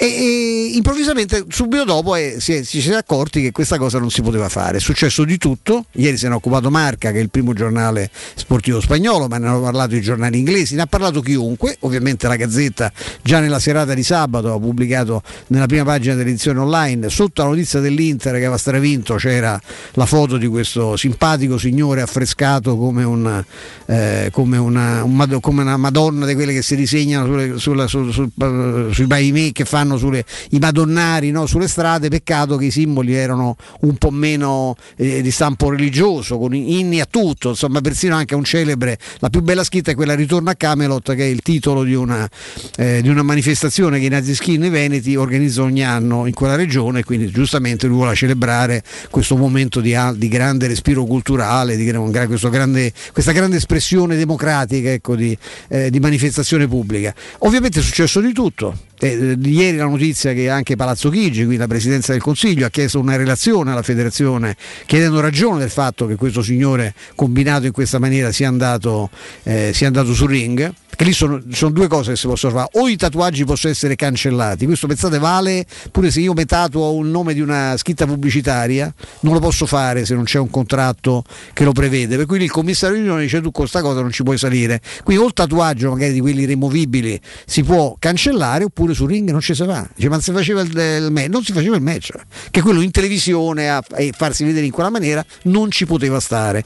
e, 0.00 0.06
e 0.06 0.70
improvvisamente 0.76 1.44
subito 1.48 1.82
dopo 1.82 2.14
eh, 2.14 2.36
si, 2.38 2.54
è- 2.54 2.62
si 2.62 2.78
è 2.88 2.94
accorti 2.94 3.42
che 3.42 3.50
questa 3.50 3.78
cosa 3.78 3.98
non 3.98 4.10
si 4.10 4.22
poteva 4.22 4.48
fare. 4.48 4.76
È 4.76 4.80
successo 4.80 5.24
di 5.24 5.36
tutto. 5.38 5.86
Ieri 5.92 6.16
se 6.16 6.28
ne 6.28 6.34
è 6.34 6.36
occupato 6.36 6.70
Marca, 6.70 7.10
che 7.10 7.18
è 7.18 7.20
il 7.20 7.30
primo 7.30 7.52
giornale 7.52 8.08
sportivo 8.36 8.80
spagnolo, 8.80 9.26
ma 9.26 9.38
ne 9.38 9.48
hanno 9.48 9.60
parlato 9.60 9.96
i 9.96 10.00
giornali 10.00 10.38
inglesi, 10.38 10.76
ne 10.76 10.82
ha 10.82 10.86
parlato 10.86 11.20
chiunque. 11.20 11.76
Ovviamente 11.80 12.28
la 12.28 12.36
Gazzetta 12.36 12.92
già 13.22 13.40
nella 13.40 13.58
serata 13.58 13.92
di 13.94 14.02
sabato 14.04 14.52
ha 14.54 14.58
pubblicato 14.60 15.22
nella 15.48 15.66
prima 15.66 15.82
pagina 15.84 16.14
dell'edizione 16.14 16.60
online, 16.60 17.08
sotto 17.10 17.42
la 17.42 17.48
notizia 17.48 17.80
dell'Inter 17.80 18.32
che 18.32 18.38
aveva 18.38 18.56
stravinto, 18.56 19.16
c'era 19.16 19.60
la 19.94 20.06
foto 20.06 20.36
di 20.36 20.46
questo 20.46 20.96
simpatico 20.96 21.58
signore 21.58 22.02
affrescato 22.02 22.76
come, 22.76 23.02
un, 23.02 23.44
eh, 23.86 24.28
come, 24.30 24.56
una, 24.58 25.02
un 25.02 25.38
come 25.40 25.62
una 25.62 25.76
Madonna 25.76 26.24
di 26.26 26.34
quelle 26.34 26.52
che 26.52 26.62
si 26.62 26.76
disegnano 26.76 27.26
sulle- 27.26 27.58
sulla- 27.58 27.86
sul- 27.86 28.12
sul- 28.12 28.30
eh, 28.38 28.92
sui 28.94 29.06
pavimenti 29.06 29.52
che 29.52 29.64
fanno 29.64 29.87
sulle, 29.96 30.24
i 30.50 30.58
madonnari 30.58 31.30
no, 31.30 31.46
sulle 31.46 31.68
strade. 31.68 32.08
Peccato 32.08 32.56
che 32.56 32.66
i 32.66 32.70
simboli 32.70 33.14
erano 33.14 33.56
un 33.80 33.96
po' 33.96 34.10
meno 34.10 34.76
eh, 34.96 35.22
di 35.22 35.30
stampo 35.30 35.70
religioso, 35.70 36.38
con 36.38 36.54
inni 36.54 37.00
a 37.00 37.06
tutto, 37.08 37.50
insomma, 37.50 37.80
persino 37.80 38.14
anche 38.14 38.34
un 38.34 38.44
celebre. 38.44 38.98
La 39.18 39.30
più 39.30 39.40
bella 39.40 39.64
scritta 39.64 39.90
è 39.90 39.94
quella 39.94 40.14
Ritorno 40.14 40.50
a 40.50 40.54
Camelot, 40.54 41.14
che 41.14 41.22
è 41.22 41.28
il 41.28 41.40
titolo 41.40 41.84
di 41.84 41.94
una, 41.94 42.28
eh, 42.76 43.00
di 43.02 43.08
una 43.08 43.22
manifestazione 43.22 43.98
che 43.98 44.06
i 44.06 44.10
nazischi 44.10 44.56
veneti 44.68 45.14
organizzano 45.16 45.68
ogni 45.68 45.84
anno 45.84 46.26
in 46.26 46.34
quella 46.34 46.56
regione, 46.56 47.04
quindi 47.04 47.30
giustamente 47.30 47.86
lui 47.86 47.96
vuole 47.96 48.14
celebrare 48.14 48.82
questo 49.10 49.36
momento 49.36 49.80
di, 49.80 49.96
di 50.16 50.28
grande 50.28 50.66
respiro 50.66 51.04
culturale, 51.04 51.76
di 51.76 51.84
grande- 51.84 52.92
questa 53.12 53.32
grande 53.32 53.56
espressione 53.56 54.16
democratica 54.16 54.90
ecco, 54.90 55.14
di, 55.14 55.36
eh, 55.68 55.90
di 55.90 56.00
manifestazione 56.00 56.66
pubblica. 56.66 57.14
Ovviamente 57.38 57.80
è 57.80 57.82
successo 57.82 58.20
di 58.20 58.32
tutto. 58.32 58.87
Eh, 59.00 59.36
ieri 59.42 59.76
la 59.76 59.84
notizia 59.84 60.32
che 60.32 60.48
anche 60.50 60.76
Palazzo 60.76 61.10
Chigi, 61.10 61.40
quindi 61.40 61.56
la 61.56 61.66
Presidenza 61.66 62.12
del 62.12 62.20
Consiglio, 62.20 62.66
ha 62.66 62.70
chiesto 62.70 62.98
una 62.98 63.16
relazione 63.16 63.72
alla 63.72 63.82
Federazione 63.82 64.56
chiedendo 64.86 65.20
ragione 65.20 65.60
del 65.60 65.70
fatto 65.70 66.06
che 66.06 66.16
questo 66.16 66.42
signore 66.42 66.94
combinato 67.14 67.66
in 67.66 67.72
questa 67.72 67.98
maniera 67.98 68.32
sia 68.32 68.48
andato, 68.48 69.10
eh, 69.44 69.72
sia 69.72 69.86
andato 69.86 70.14
sul 70.14 70.28
ring. 70.28 70.72
Che 70.98 71.04
lì 71.04 71.12
sono, 71.12 71.40
sono 71.52 71.70
due 71.70 71.86
cose 71.86 72.10
che 72.10 72.16
si 72.16 72.26
possono 72.26 72.54
fare. 72.54 72.70
O 72.72 72.88
i 72.88 72.96
tatuaggi 72.96 73.44
possono 73.44 73.72
essere 73.72 73.94
cancellati, 73.94 74.66
questo 74.66 74.88
pensate 74.88 75.18
vale 75.18 75.64
pure 75.92 76.10
se 76.10 76.18
io 76.18 76.32
mi 76.32 76.44
tatuo 76.44 77.00
il 77.00 77.06
nome 77.06 77.34
di 77.34 77.40
una 77.40 77.76
scritta 77.76 78.04
pubblicitaria, 78.04 78.92
non 79.20 79.32
lo 79.32 79.38
posso 79.38 79.64
fare 79.64 80.04
se 80.04 80.14
non 80.16 80.24
c'è 80.24 80.40
un 80.40 80.50
contratto 80.50 81.22
che 81.52 81.62
lo 81.62 81.70
prevede. 81.70 82.16
Per 82.16 82.26
cui 82.26 82.42
il 82.42 82.50
commissario 82.50 82.96
di 82.96 83.02
unione 83.02 83.22
dice 83.22 83.36
tu 83.36 83.52
con 83.52 83.62
questa 83.62 83.80
cosa 83.80 84.00
non 84.00 84.10
ci 84.10 84.24
puoi 84.24 84.38
salire. 84.38 84.80
Quindi 85.04 85.22
o 85.22 85.26
il 85.26 85.34
tatuaggio 85.34 85.90
magari 85.90 86.14
di 86.14 86.20
quelli 86.20 86.44
rimovibili 86.44 87.20
si 87.46 87.62
può 87.62 87.94
cancellare 87.96 88.64
oppure 88.64 88.87
sul 88.94 89.08
ring 89.08 89.30
non 89.30 89.40
ci 89.40 89.54
si 89.54 89.64
va. 89.64 89.86
Dice, 89.94 90.08
ma 90.08 90.20
si 90.20 90.32
faceva 90.32 90.60
il, 90.62 90.70
il 90.70 91.08
match, 91.10 91.28
non 91.28 91.42
si 91.44 91.52
faceva 91.52 91.76
il 91.76 91.82
match, 91.82 92.12
che 92.50 92.60
quello 92.60 92.80
in 92.80 92.90
televisione 92.90 93.70
a, 93.70 93.82
e 93.96 94.12
farsi 94.16 94.44
vedere 94.44 94.66
in 94.66 94.72
quella 94.72 94.90
maniera 94.90 95.24
non 95.44 95.70
ci 95.70 95.86
poteva 95.86 96.20
stare. 96.20 96.64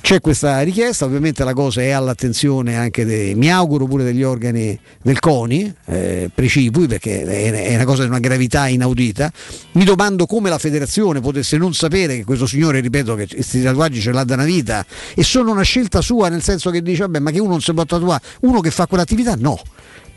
C'è 0.00 0.20
questa 0.20 0.62
richiesta, 0.62 1.04
ovviamente 1.04 1.44
la 1.44 1.52
cosa 1.52 1.82
è 1.82 1.90
all'attenzione 1.90 2.76
anche, 2.76 3.04
dei, 3.04 3.34
mi 3.34 3.50
auguro 3.52 3.84
pure 3.84 4.04
degli 4.04 4.22
organi 4.22 4.78
del 5.02 5.18
CONI, 5.18 5.74
eh, 5.86 6.30
precipui, 6.34 6.86
perché 6.86 7.24
è, 7.24 7.74
una 7.74 7.84
cosa 7.84 8.04
di 8.04 8.08
una 8.08 8.18
gravità 8.18 8.68
inaudita. 8.68 9.30
Mi 9.72 9.84
domando 9.84 10.24
come 10.24 10.48
la 10.48 10.58
federazione 10.58 11.20
potesse 11.20 11.58
non 11.58 11.74
sapere 11.74 12.16
che 12.16 12.24
questo 12.24 12.46
signore, 12.46 12.80
ripeto, 12.80 13.14
che 13.16 13.26
questi 13.26 13.62
tatuaggi 13.62 14.00
ce 14.00 14.12
l'ha 14.12 14.24
da 14.24 14.34
una 14.34 14.44
vita 14.44 14.84
e 15.14 15.22
sono 15.22 15.50
una 15.50 15.62
scelta 15.62 16.00
sua, 16.00 16.28
nel 16.28 16.42
senso 16.42 16.70
che 16.70 16.80
dice, 16.80 17.02
vabbè, 17.02 17.18
ma 17.18 17.30
che 17.30 17.40
uno 17.40 17.50
non 17.50 17.60
si 17.60 17.74
può 17.74 17.84
tatuare, 17.84 18.22
uno 18.40 18.60
che 18.60 18.70
fa 18.70 18.86
quell'attività 18.86 19.34
no 19.36 19.60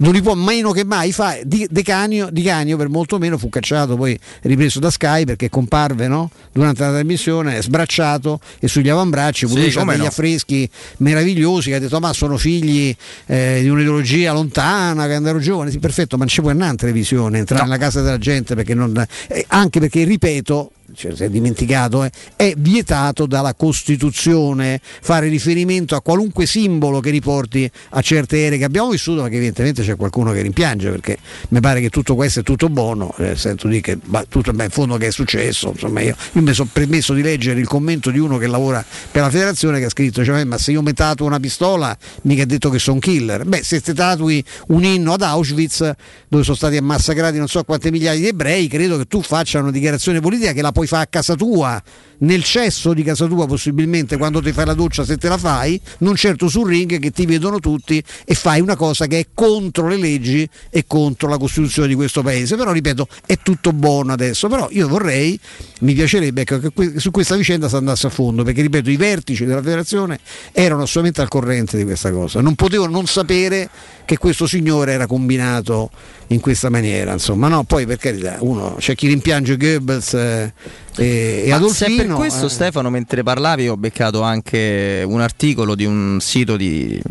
non 0.01 0.13
li 0.13 0.21
può 0.21 0.33
meno 0.33 0.71
che 0.71 0.83
mai 0.83 1.11
fare. 1.11 1.43
Di, 1.45 1.67
De 1.69 1.83
Canio, 1.83 2.29
Di 2.31 2.41
Canio 2.41 2.75
per 2.77 2.89
molto 2.89 3.17
meno 3.17 3.37
fu 3.37 3.49
cacciato, 3.49 3.95
poi 3.95 4.19
ripreso 4.41 4.79
da 4.79 4.89
Sky 4.89 5.25
perché 5.25 5.49
comparve 5.49 6.07
no? 6.07 6.29
durante 6.51 6.83
la 6.83 6.89
trasmissione 6.89 7.61
sbracciato 7.61 8.39
e 8.59 8.67
sugli 8.67 8.89
avambracci, 8.89 9.45
Sì, 9.45 9.47
pure 9.47 9.61
lui 9.61 9.70
come 9.79 9.93
degli 9.93 10.01
no. 10.01 10.07
affreschi 10.07 10.69
meravigliosi 10.97 11.69
che 11.69 11.75
ha 11.75 11.79
detto 11.79 11.99
ma 11.99 12.13
sono 12.13 12.37
figli 12.37 12.95
eh, 13.25 13.59
di 13.61 13.69
un'ideologia 13.69 14.33
lontana, 14.33 15.07
che 15.07 15.13
andavo 15.13 15.39
giovane, 15.39 15.71
sì 15.71 15.79
perfetto, 15.79 16.17
ma 16.17 16.23
non 16.23 16.33
ci 16.33 16.41
può 16.41 16.49
andare 16.49 16.71
in 16.71 16.77
televisione, 16.77 17.37
entrare 17.39 17.63
nella 17.63 17.77
casa 17.77 18.01
della 18.01 18.17
gente 18.17 18.55
perché 18.55 18.73
non... 18.73 19.05
eh, 19.27 19.45
anche 19.49 19.79
perché 19.79 20.03
ripeto, 20.03 20.71
cioè, 20.93 21.15
si 21.15 21.23
è 21.23 21.29
dimenticato, 21.29 22.03
eh, 22.03 22.11
è 22.35 22.53
vietato 22.57 23.25
dalla 23.25 23.53
Costituzione 23.53 24.79
fare 24.81 25.27
riferimento 25.27 25.95
a 25.95 26.01
qualunque 26.01 26.45
simbolo 26.45 26.99
che 26.99 27.09
riporti 27.09 27.69
a 27.89 28.01
certe 28.01 28.45
ere 28.45 28.57
che 28.57 28.63
abbiamo 28.63 28.89
vissuto, 28.89 29.21
ma 29.21 29.29
che 29.29 29.35
evidentemente 29.35 29.83
c'è 29.83 29.95
qualcuno 29.95 30.31
che 30.31 30.41
rimpiange 30.41 30.89
perché 30.89 31.17
mi 31.49 31.59
pare 31.59 31.81
che 31.81 31.89
tutto 31.89 32.15
questo 32.15 32.41
è 32.41 32.43
tutto 32.43 32.69
buono, 32.69 33.13
eh, 33.17 33.35
sento 33.35 33.67
dire 33.67 33.81
che 33.81 33.97
ma, 34.05 34.23
tutto 34.27 34.51
beh, 34.51 34.65
in 34.65 34.69
fondo 34.69 34.97
che 34.97 35.07
è 35.07 35.11
successo, 35.11 35.69
insomma 35.69 36.01
io, 36.01 36.15
io 36.33 36.41
mi 36.41 36.53
sono 36.53 36.69
permesso 36.71 37.13
di 37.13 37.21
leggere 37.21 37.59
il 37.59 37.67
commento 37.67 38.09
di 38.11 38.19
uno 38.19 38.37
che 38.37 38.47
lavora 38.47 38.83
per 39.11 39.21
la 39.21 39.29
federazione 39.29 39.79
che 39.79 39.85
ha 39.85 39.89
scritto, 39.89 40.23
cioè, 40.23 40.43
ma 40.43 40.57
se 40.57 40.71
io 40.71 40.81
mi 40.81 40.93
tatuo 40.93 41.25
una 41.25 41.39
pistola 41.39 41.95
mica 42.23 42.43
è 42.43 42.45
detto 42.45 42.69
che 42.69 42.79
sono 42.79 42.99
killer, 42.99 43.45
beh 43.45 43.63
se 43.63 43.81
ti 43.81 43.93
tatui 43.93 44.43
un 44.67 44.83
inno 44.83 45.13
ad 45.13 45.21
Auschwitz 45.21 45.91
dove 46.27 46.43
sono 46.43 46.55
stati 46.55 46.79
massacrati 46.79 47.37
non 47.37 47.47
so 47.47 47.63
quante 47.63 47.91
migliaia 47.91 48.19
di 48.19 48.27
ebrei, 48.27 48.67
credo 48.67 48.97
che 48.97 49.05
tu 49.05 49.21
faccia 49.21 49.59
una 49.59 49.71
dichiarazione 49.71 50.19
politica 50.19 50.53
che 50.53 50.61
la 50.61 50.71
puoi 50.71 50.80
fare 50.87 51.03
a 51.03 51.07
casa 51.07 51.35
tua, 51.35 51.81
nel 52.21 52.43
cesso 52.43 52.93
di 52.93 53.03
casa 53.03 53.25
tua 53.27 53.47
possibilmente 53.47 54.17
quando 54.17 54.41
ti 54.41 54.51
fai 54.51 54.65
la 54.65 54.73
doccia 54.73 55.05
se 55.05 55.17
te 55.17 55.27
la 55.27 55.37
fai, 55.37 55.79
non 55.99 56.15
certo 56.15 56.47
sul 56.47 56.67
ring 56.67 56.99
che 56.99 57.11
ti 57.11 57.25
vedono 57.25 57.59
tutti 57.59 58.03
e 58.25 58.33
fai 58.33 58.61
una 58.61 58.75
cosa 58.75 59.07
che 59.07 59.19
è 59.19 59.25
contro 59.33 59.87
le 59.87 59.97
leggi 59.97 60.47
e 60.69 60.85
contro 60.87 61.27
la 61.27 61.37
Costituzione 61.37 61.87
di 61.87 61.95
questo 61.95 62.21
paese. 62.21 62.55
Però 62.55 62.71
ripeto, 62.71 63.07
è 63.25 63.37
tutto 63.37 63.73
buono 63.73 64.13
adesso, 64.13 64.47
però 64.47 64.67
io 64.71 64.87
vorrei, 64.87 65.39
mi 65.81 65.93
piacerebbe 65.93 66.43
che 66.43 66.59
su 66.97 67.11
questa 67.11 67.35
vicenda 67.35 67.69
si 67.69 67.75
andasse 67.75 68.07
a 68.07 68.09
fondo, 68.09 68.43
perché 68.43 68.61
ripeto, 68.61 68.89
i 68.89 68.97
vertici 68.97 69.45
della 69.45 69.61
federazione 69.61 70.19
erano 70.51 70.83
assolutamente 70.83 71.21
al 71.21 71.27
corrente 71.27 71.77
di 71.77 71.83
questa 71.83 72.11
cosa, 72.11 72.41
non 72.41 72.55
potevano 72.55 72.91
non 72.91 73.05
sapere 73.05 73.69
che 74.05 74.17
questo 74.17 74.45
signore 74.45 74.91
era 74.93 75.07
combinato 75.07 75.89
in 76.27 76.39
questa 76.39 76.69
maniera, 76.69 77.13
insomma, 77.13 77.47
no, 77.47 77.63
poi 77.63 77.85
per 77.85 77.97
carità, 77.97 78.37
uno 78.39 78.75
c'è 78.77 78.95
chi 78.95 79.07
rimpiange 79.07 79.57
Goebbels 79.57 80.13
eh, 80.13 80.53
e, 80.95 81.43
e 81.45 81.51
Adolfino. 81.51 81.95
per 81.95 82.15
questo 82.15 82.45
eh, 82.47 82.49
Stefano 82.49 82.89
mentre 82.89 83.23
parlavi 83.23 83.69
ho 83.69 83.77
beccato 83.77 84.21
anche 84.21 85.03
un 85.05 85.21
articolo 85.21 85.75
di 85.75 85.85
un 85.85 86.17
sito 86.19 86.57
di, 86.57 87.01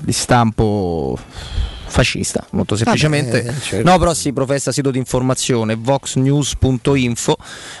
di 0.00 0.12
stampo 0.12 1.18
fascista, 1.92 2.44
molto 2.52 2.74
semplicemente. 2.74 3.44
eh, 3.44 3.52
certo. 3.60 3.88
No, 3.88 3.98
però 3.98 4.14
si 4.14 4.32
professa 4.32 4.72
sito 4.72 4.90
di 4.90 4.98
informazione 4.98 5.74
voxnews.info, 5.76 7.36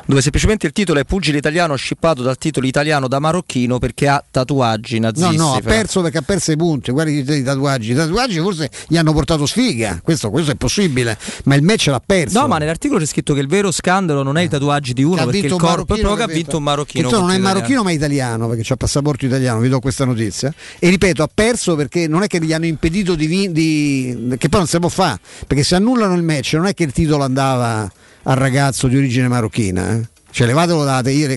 dove 0.06 0.20
semplicemente 0.20 0.66
il 0.66 0.72
titolo 0.72 1.00
è 1.00 1.04
pugile 1.04 1.38
italiano 1.38 1.74
scippato 1.74 2.22
dal 2.22 2.36
titolo 2.36 2.66
italiano 2.66 3.08
da 3.08 3.18
marocchino 3.18 3.78
perché 3.78 4.08
ha 4.08 4.22
tatuaggi 4.30 4.98
No, 4.98 5.06
nazisti. 5.06 5.36
no, 5.36 5.54
ha 5.54 5.60
Fra- 5.60 5.70
perso 5.70 6.02
perché 6.02 6.18
ha 6.18 6.22
perso 6.22 6.52
i 6.52 6.56
punti. 6.56 6.92
Guarda 6.92 7.10
i 7.10 7.42
tatuaggi. 7.42 7.92
I 7.92 7.94
tatuaggi 7.94 8.38
forse 8.40 8.70
gli 8.86 8.96
hanno 8.96 9.12
portato 9.12 9.46
sfiga. 9.46 9.98
Questo, 10.02 10.30
questo 10.30 10.50
è 10.52 10.54
possibile. 10.56 11.16
Ma 11.44 11.54
il 11.54 11.62
match 11.62 11.86
l'ha 11.86 12.02
perso. 12.04 12.38
No, 12.40 12.46
ma 12.46 12.58
nell'articolo 12.58 13.00
c'è 13.00 13.06
scritto 13.06 13.32
che 13.34 13.40
il 13.40 13.48
vero 13.48 13.70
scandalo 13.70 14.22
non 14.22 14.36
è 14.36 14.42
i 14.42 14.48
tatuaggi 14.48 14.92
di 14.92 15.02
uno, 15.02 15.22
ha 15.22 15.24
perché 15.24 15.46
il 15.46 15.52
corpo 15.56 15.84
proprio 15.84 16.14
che 16.14 16.22
ha 16.22 16.26
vinto 16.26 16.58
un 16.58 16.62
marocchino. 16.64 17.08
Tu 17.08 17.18
non 17.18 17.30
è 17.30 17.38
marocchino 17.38 17.82
ma 17.82 17.90
è 17.90 17.94
italiano 17.94 18.46
perché 18.48 18.62
c'ha 18.64 18.76
passaporto 18.76 19.24
italiano, 19.24 19.58
vi 19.60 19.68
do 19.68 19.80
questa 19.80 20.04
notizia. 20.04 20.52
E 20.78 20.88
ripeto, 20.90 21.22
ha 21.22 21.30
perso 21.32 21.76
perché 21.76 22.06
non 22.06 22.22
è 22.22 22.26
che 22.26 22.40
gli 22.42 22.52
hanno 22.52 22.66
impedito 22.66 23.14
di, 23.14 23.26
vin- 23.26 23.52
di 23.52 24.01
che 24.38 24.48
poi 24.48 24.60
non 24.60 24.66
si 24.66 24.78
può 24.78 24.88
fare, 24.88 25.20
perché 25.46 25.64
se 25.64 25.76
annullano 25.76 26.14
il 26.14 26.22
match 26.22 26.54
non 26.54 26.66
è 26.66 26.74
che 26.74 26.84
il 26.84 26.92
titolo 26.92 27.24
andava 27.24 27.90
al 28.24 28.36
ragazzo 28.36 28.86
di 28.88 28.96
origine 28.96 29.28
marocchina. 29.28 29.92
eh. 29.92 30.08
Cioè 30.32 30.46
levatelo 30.46 30.82
date, 30.82 31.10
io 31.10 31.28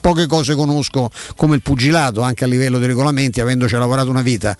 poche 0.00 0.26
cose 0.26 0.54
conosco 0.54 1.10
come 1.36 1.56
il 1.56 1.62
pugilato 1.62 2.22
anche 2.22 2.44
a 2.44 2.46
livello 2.46 2.78
dei 2.78 2.88
regolamenti, 2.88 3.38
avendoci 3.40 3.74
lavorato 3.74 4.08
una 4.08 4.22
vita. 4.22 4.56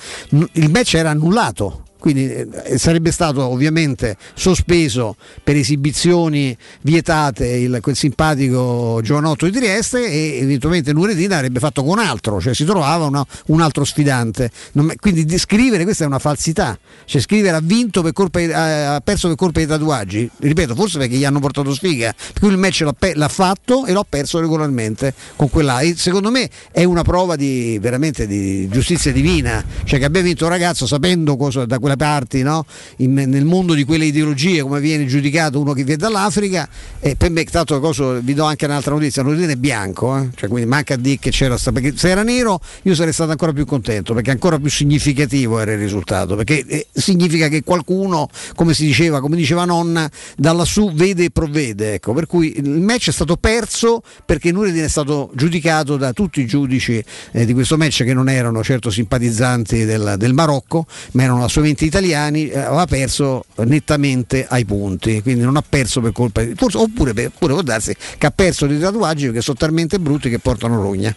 Il 0.52 0.70
match 0.70 0.94
era 0.94 1.10
annullato, 1.10 1.84
quindi 2.00 2.28
eh, 2.32 2.78
sarebbe 2.78 3.12
stato 3.12 3.44
ovviamente 3.44 4.16
sospeso 4.34 5.16
per 5.44 5.54
esibizioni 5.54 6.56
vietate 6.80 7.46
il, 7.46 7.78
quel 7.80 7.94
simpatico 7.94 9.00
giovanotto 9.02 9.44
di 9.46 9.52
Trieste 9.52 10.10
e 10.10 10.38
eventualmente 10.40 10.92
Nuredina 10.92 11.36
avrebbe 11.36 11.60
fatto 11.60 11.84
con 11.84 11.98
altro, 11.98 12.40
cioè 12.40 12.54
si 12.54 12.64
trovava 12.64 13.04
una- 13.04 13.24
un 13.46 13.60
altro 13.60 13.84
sfidante. 13.84 14.50
Non 14.72 14.92
quindi 14.98 15.24
di 15.24 15.38
scrivere 15.38 15.84
questa 15.84 16.04
è 16.04 16.06
una 16.06 16.18
falsità, 16.18 16.78
cioè 17.04 17.20
scrivere 17.20 17.56
ha 17.56 17.60
vinto 17.62 18.02
per 18.02 18.12
colpa 18.12 18.40
di- 18.40 18.50
ha 18.52 19.00
perso 19.04 19.28
per 19.28 19.36
colpa 19.36 19.58
dei 19.60 19.68
tatuaggi, 19.68 20.28
ripeto, 20.38 20.74
forse 20.74 20.98
perché 20.98 21.16
gli 21.16 21.24
hanno 21.24 21.38
portato 21.40 21.72
sfiga, 21.74 22.12
per 22.32 22.40
cui 22.40 22.50
il 22.50 22.56
match 22.58 22.80
l'ha, 22.80 22.94
l'ha 23.14 23.28
fatto 23.28 23.84
e 23.86 23.92
l'ha 23.92 24.04
perso 24.08 24.40
regolarmente 24.40 25.14
con 25.36 25.50
quella. 25.50 25.80
E 25.80 25.94
secondo 25.96 26.30
me 26.30 26.48
è 26.72 26.84
una 26.84 27.02
prova 27.02 27.36
di 27.36 27.78
veramente 27.80 28.26
di 28.26 28.68
giustizia 28.68 29.12
divina, 29.12 29.64
cioè 29.84 29.98
che 29.98 30.04
abbia 30.06 30.22
vinto 30.22 30.44
un 30.44 30.50
ragazzo 30.50 30.86
sapendo 30.86 31.36
cosa 31.36 31.66
da 31.66 31.78
quelle 31.90 31.96
parti, 31.96 32.42
no? 32.42 32.64
In- 32.96 33.14
nel 33.14 33.44
mondo 33.44 33.74
di 33.74 33.84
quelle 33.84 34.04
ideologie, 34.04 34.62
come 34.62 34.80
viene 34.80 35.06
giudicato 35.06 35.60
uno 35.60 35.72
che 35.72 35.84
viene 35.84 36.00
dall'Africa, 36.00 36.68
e 37.00 37.16
per 37.16 37.30
me, 37.30 37.44
tanto 37.44 37.80
cosa, 37.80 38.18
vi 38.18 38.34
do 38.34 38.44
anche 38.44 38.66
un'altra 38.66 38.92
notizia, 38.92 39.22
Nordine 39.22 39.52
è 39.52 39.56
bianco, 39.56 40.16
eh? 40.16 40.28
cioè, 40.34 40.48
quindi 40.48 40.68
manca 40.68 40.94
a 40.94 40.96
dire 40.96 41.18
che 41.18 41.30
c'era 41.30 41.56
sta- 41.56 41.72
perché 41.72 41.96
se 41.96 42.08
era 42.08 42.22
nero 42.22 42.60
io 42.82 42.94
sarei 42.94 43.12
stato 43.12 43.30
ancora 43.30 43.52
più 43.52 43.64
contento, 43.64 44.14
perché 44.14 44.30
ancora 44.30 44.58
più 44.58 44.70
significativo 44.70 45.58
era 45.58 45.72
il 45.72 45.78
risultato, 45.78 46.36
perché 46.36 46.64
eh, 46.66 46.86
significa 46.92 47.48
che 47.48 47.62
qualcuno, 47.62 48.28
come 48.54 48.74
si 48.74 48.84
diceva, 48.84 49.20
come 49.20 49.36
diceva 49.36 49.64
nonna, 49.64 50.10
da 50.36 50.52
lassù 50.52 50.92
vede 50.92 51.24
e 51.24 51.30
provvede, 51.30 51.94
ecco, 51.94 52.12
per 52.12 52.26
cui 52.26 52.58
il 52.58 52.80
match 52.80 53.08
è 53.08 53.12
stato 53.12 53.36
perso 53.36 54.02
perché 54.24 54.52
Nureddin 54.52 54.84
è 54.84 54.88
stato 54.88 55.30
giudicato 55.34 55.96
da 55.96 56.12
tutti 56.12 56.40
i 56.40 56.46
giudici 56.46 57.02
eh, 57.32 57.44
di 57.44 57.52
questo 57.52 57.76
match 57.76 58.04
che 58.04 58.14
non 58.14 58.28
erano 58.28 58.62
certo 58.62 58.90
simpatizzanti 58.90 59.84
del, 59.84 60.14
del 60.16 60.34
Marocco, 60.34 60.86
ma 61.12 61.22
erano 61.22 61.44
assolutamente 61.44 61.79
italiani, 61.86 62.48
eh, 62.48 62.58
aveva 62.58 62.86
perso 62.86 63.44
nettamente 63.64 64.46
ai 64.48 64.64
punti, 64.64 65.22
quindi 65.22 65.42
non 65.42 65.56
ha 65.56 65.62
perso 65.66 66.00
per 66.00 66.12
colpa 66.12 66.42
di... 66.42 66.54
Forse, 66.54 66.78
oppure, 66.78 67.12
per- 67.14 67.26
oppure 67.26 67.54
può 67.54 67.62
darsi 67.62 67.94
che 68.18 68.26
ha 68.26 68.30
perso 68.30 68.66
dei 68.66 68.78
tatuaggi 68.78 69.30
che 69.32 69.40
sono 69.40 69.56
talmente 69.56 69.98
brutti 69.98 70.28
che 70.28 70.38
portano 70.38 70.80
rogna. 70.80 71.14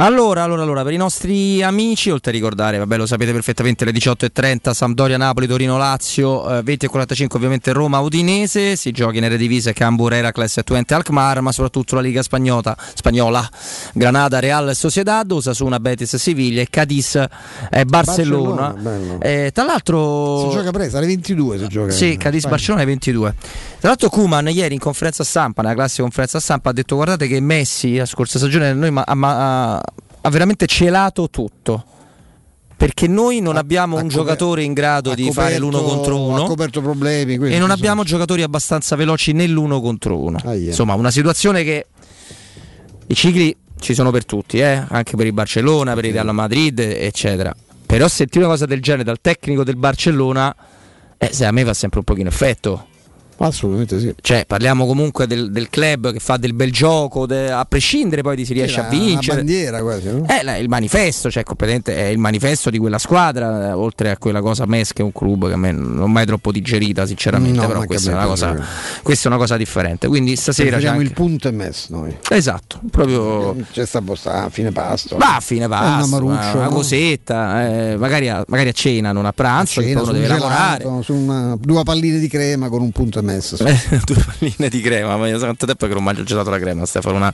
Allora, 0.00 0.44
allora, 0.44 0.62
allora, 0.62 0.84
per 0.84 0.92
i 0.92 0.96
nostri 0.96 1.60
amici, 1.60 2.08
oltre 2.08 2.30
a 2.30 2.34
ricordare, 2.34 2.78
vabbè, 2.78 2.96
lo 2.96 3.04
sapete 3.04 3.32
perfettamente, 3.32 3.84
le 3.84 3.90
18.30 3.90 4.70
Sampdoria, 4.70 5.16
Napoli, 5.16 5.48
Torino, 5.48 5.76
Lazio, 5.76 6.58
eh, 6.58 6.62
20.45 6.62 7.26
ovviamente 7.34 7.72
Roma, 7.72 7.98
Udinese, 7.98 8.76
si 8.76 8.92
gioca 8.92 9.16
in 9.16 9.24
Eredivisie, 9.24 9.72
Cambur, 9.72 10.12
Heracles 10.12 10.58
e 10.58 10.62
Twente 10.62 10.94
Alkmaar, 10.94 11.40
ma 11.40 11.50
soprattutto 11.50 11.96
la 11.96 12.00
Liga 12.00 12.22
Spagnola, 12.22 12.76
spagnola 12.94 13.50
Granada, 13.92 14.38
Real 14.38 14.72
Sociedad, 14.76 15.28
Osasuna, 15.28 15.80
Betis, 15.80 16.14
Siviglia 16.14 16.62
e 16.62 16.68
Cadiz 16.70 17.16
e 17.68 17.84
Barcellona. 17.84 18.70
Barcellona. 18.70 19.18
Eh, 19.18 19.50
tra 19.52 19.64
l'altro... 19.64 19.97
Si 20.50 20.56
gioca 20.56 20.70
presto, 20.70 20.96
alle 20.98 21.06
22 21.06 21.58
si 21.58 21.66
gioca. 21.68 21.90
Sì, 21.92 22.16
Cadiz. 22.16 22.46
Barcellona 22.46 22.82
è 22.82 22.86
22. 22.86 23.34
Tra 23.78 23.88
l'altro 23.88 24.08
Kuman 24.08 24.48
ieri 24.48 24.74
in 24.74 24.80
conferenza 24.80 25.24
stampa, 25.24 25.62
nella 25.62 25.74
classica 25.74 26.02
conferenza 26.02 26.40
stampa, 26.40 26.70
ha 26.70 26.72
detto 26.72 26.94
guardate 26.96 27.26
che 27.26 27.40
Messi 27.40 27.96
la 27.96 28.06
scorsa 28.06 28.38
stagione 28.38 28.72
noi 28.72 28.90
ma- 28.90 29.04
ha, 29.06 29.14
ma- 29.14 29.74
ha- 29.76 29.82
ha 30.20 30.30
veramente 30.30 30.66
celato 30.66 31.28
tutto. 31.30 31.84
Perché 32.76 33.08
noi 33.08 33.40
non 33.40 33.56
abbiamo 33.56 33.96
un 33.96 34.06
giocatore 34.06 34.62
in 34.62 34.72
grado 34.72 35.10
ha 35.10 35.14
di 35.16 35.32
fare 35.32 35.58
coperto- 35.58 35.78
l'uno 35.78 35.82
contro 35.82 36.20
uno. 36.20 36.44
Ha 36.44 36.46
coperto 36.46 36.80
problemi. 36.80 37.34
E 37.52 37.58
non 37.58 37.70
abbiamo 37.72 38.04
giocatori 38.04 38.42
abbastanza 38.42 38.94
veloci 38.94 39.32
nell'uno 39.32 39.80
contro 39.80 40.16
uno. 40.16 40.38
Insomma, 40.68 40.94
una 40.94 41.10
situazione 41.10 41.64
che 41.64 41.86
i 43.08 43.14
cicli 43.16 43.56
ci 43.80 43.94
sono 43.94 44.12
per 44.12 44.24
tutti, 44.24 44.58
eh? 44.60 44.84
anche 44.88 45.16
per 45.16 45.26
il 45.26 45.32
Barcellona, 45.32 45.94
per 45.94 46.04
il 46.04 46.12
Real 46.12 46.32
Madrid, 46.32 46.78
eccetera. 46.78 47.52
Però 47.88 48.06
sentire 48.06 48.44
una 48.44 48.52
cosa 48.52 48.66
del 48.66 48.82
genere 48.82 49.02
dal 49.02 49.18
tecnico 49.18 49.64
del 49.64 49.76
Barcellona, 49.76 50.54
eh, 51.16 51.44
a 51.44 51.50
me 51.52 51.64
fa 51.64 51.72
sempre 51.72 52.00
un 52.00 52.04
pochino 52.04 52.28
effetto. 52.28 52.86
Assolutamente 53.38 54.00
sì. 54.00 54.14
Cioè, 54.20 54.44
parliamo 54.46 54.86
comunque 54.86 55.26
del, 55.26 55.50
del 55.50 55.68
club 55.70 56.12
che 56.12 56.18
fa 56.18 56.36
del 56.36 56.54
bel 56.54 56.72
gioco, 56.72 57.26
de- 57.26 57.50
a 57.50 57.64
prescindere 57.64 58.22
poi 58.22 58.36
di 58.36 58.44
si 58.44 58.52
riesce 58.52 58.74
Sì, 58.74 58.80
a 58.80 58.88
vincere. 58.88 59.26
La 59.28 59.34
bandiera 59.42 59.80
quasi, 59.80 60.08
no? 60.10 60.26
Eh, 60.28 60.42
la- 60.42 60.56
il 60.56 60.68
manifesto, 60.68 61.30
cioè 61.30 61.42
completamente 61.44 61.96
è 61.96 62.06
il 62.06 62.18
manifesto 62.18 62.70
di 62.70 62.78
quella 62.78 62.98
squadra, 62.98 63.68
eh, 63.68 63.72
oltre 63.72 64.10
a 64.10 64.16
quella 64.18 64.40
cosa 64.40 64.66
MES 64.66 64.92
che 64.92 65.02
è 65.02 65.04
un 65.04 65.12
club 65.12 65.46
che 65.46 65.52
a 65.54 65.56
me 65.56 65.72
non 65.72 66.00
ho 66.00 66.06
mai 66.06 66.26
troppo 66.26 66.50
digerita, 66.52 67.06
sinceramente, 67.06 67.60
No, 67.60 67.66
però 67.66 67.84
questa 67.84 68.10
a 68.10 68.12
è, 68.12 68.16
una 68.16 68.26
cosa, 68.26 68.52
piace. 68.52 68.68
questa 69.02 69.24
è 69.28 69.32
una 69.32 69.40
cosa 69.40 69.56
differente. 69.56 70.08
Quindi 70.08 70.36
stasera 70.36 70.76
c'è 70.78 70.82
Preferiamo 70.82 70.98
anche... 70.98 71.08
il 71.10 71.14
punto 71.14 71.48
e 71.48 71.50
messo 71.52 71.86
noi. 71.90 72.16
Esatto, 72.30 72.80
proprio 72.90 73.56
C'è 73.72 73.86
sta 73.86 74.00
posta 74.02 74.44
a 74.44 74.48
fine 74.50 74.72
pasto. 74.72 75.16
Va 75.16 75.36
a 75.36 75.40
fine 75.40 75.68
pasto, 75.68 75.86
una 75.86 75.96
una, 75.96 76.06
maruccio, 76.34 76.56
una 76.56 76.68
no? 76.68 76.74
cosetta, 76.74 77.68
eh, 77.68 77.96
magari, 77.96 78.28
a, 78.28 78.44
magari 78.48 78.68
a 78.70 78.72
cena, 78.72 79.12
non 79.12 79.26
a 79.26 79.32
pranzo, 79.32 79.80
che 79.80 79.88
Cena, 79.88 80.02
uno 80.02 80.12
deve 80.12 80.26
lavorare. 80.26 80.82
gelato, 80.82 81.02
su 81.02 81.14
una- 81.14 81.56
due 81.60 81.82
palline 81.82 82.18
di 82.18 82.28
crema 82.28 82.68
con 82.68 82.82
un 82.82 82.90
punto 82.90 83.18
e 83.18 83.22
messo. 83.34 83.56
sì. 83.56 83.64
Eh, 83.64 84.00
due 84.04 84.16
palline 84.24 84.68
di 84.68 84.80
crema, 84.80 85.16
ma 85.16 85.26
io 85.28 85.38
so 85.38 85.44
quanto 85.44 85.66
tempo 85.66 85.86
che 85.86 85.94
non 85.94 86.02
mangio 86.04 86.22
gelato 86.24 86.48
alla 86.48 86.58
crema, 86.58 86.84
Stefano, 86.86 87.16
una, 87.16 87.32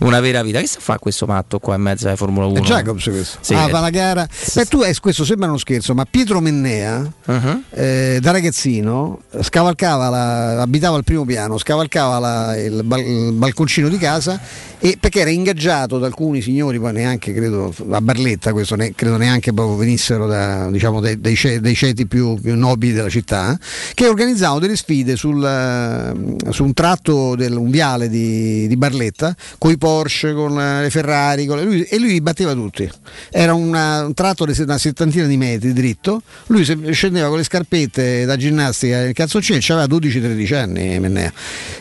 una 0.00 0.20
vera 0.20 0.42
vita. 0.42 0.60
Che 0.60 0.66
sta 0.66 0.78
a 0.78 0.82
fare 0.82 0.98
questo 0.98 1.26
matto 1.26 1.58
qua 1.58 1.74
in 1.74 1.82
mezzo 1.82 2.06
alla 2.06 2.16
Formula 2.16 2.46
1? 2.46 2.58
È 2.58 2.60
Jacobs 2.62 3.04
questo. 3.04 3.38
Sì, 3.40 3.54
ah, 3.54 3.66
eh. 3.66 3.70
fa 3.70 3.80
la 3.80 3.90
gara. 3.90 4.26
Beh, 4.54 4.64
tu, 4.66 4.82
eh, 4.82 4.94
questo 5.00 5.24
sembra 5.24 5.48
uno 5.48 5.58
scherzo, 5.58 5.94
ma 5.94 6.04
Pietro 6.08 6.40
Mennea, 6.40 7.12
Uh-huh. 7.26 7.62
eh, 7.70 8.18
da 8.20 8.30
ragazzino, 8.30 9.20
scavalcava, 9.40 10.08
la- 10.08 10.62
abitava 10.62 10.96
al 10.96 11.04
primo 11.04 11.24
piano, 11.24 11.58
scavalcava 11.58 12.18
la- 12.18 12.56
il, 12.56 12.82
bal- 12.84 13.00
il 13.04 13.32
balconcino 13.32 13.88
di 13.88 13.98
casa 13.98 14.38
e 14.78 14.96
perché 15.00 15.20
era 15.20 15.30
ingaggiato 15.30 15.98
da 15.98 16.06
alcuni 16.06 16.40
signori, 16.40 16.78
poi 16.78 16.92
neanche 16.92 17.32
credo 17.34 17.74
a 17.90 18.00
Barletta, 18.00 18.52
questo 18.52 18.76
ne- 18.76 18.92
credo 18.94 19.16
neanche 19.16 19.52
proprio 19.52 19.76
venissero 19.76 20.26
da, 20.26 20.70
diciamo, 20.70 21.00
dei, 21.00 21.20
dei 21.20 21.34
ce- 21.34 21.60
dei 21.60 21.74
ceti 21.74 22.06
più, 22.06 22.38
più 22.40 22.54
nobili 22.56 22.92
della 22.92 23.08
città, 23.08 23.52
eh, 23.52 23.58
che 23.94 24.06
organizzavano 24.06 24.60
delle 24.60 24.76
sfide 24.76 25.16
sul, 25.16 25.35
eh, 25.44 26.52
su 26.52 26.64
un 26.64 26.72
tratto 26.72 27.34
del 27.34 27.54
un 27.56 27.70
viale 27.70 28.08
di, 28.08 28.66
di 28.66 28.76
Barletta 28.76 29.34
con 29.58 29.70
i 29.70 29.78
Porsche, 29.78 30.32
con 30.32 30.58
eh, 30.60 30.82
le 30.82 30.90
Ferrari, 30.90 31.46
con 31.46 31.56
le- 31.58 31.64
lui- 31.64 31.82
e 31.82 31.98
lui 31.98 32.20
batteva 32.20 32.52
tutti. 32.52 32.88
Era 33.30 33.54
una- 33.54 34.04
un 34.04 34.14
tratto 34.14 34.44
di 34.44 34.54
una 34.60 34.78
settantina 34.78 35.26
di 35.26 35.36
metri 35.36 35.72
dritto, 35.72 36.22
lui 36.46 36.64
se- 36.64 36.92
scendeva 36.92 37.28
con 37.28 37.38
le 37.38 37.44
scarpette 37.44 38.24
da 38.24 38.36
ginnastica 38.36 39.02
e 39.02 39.08
il 39.08 39.14
calzoncino, 39.14 39.58
aveva 39.78 39.86
12-13 39.86 40.54
anni 40.54 40.98
Mennea. 41.00 41.32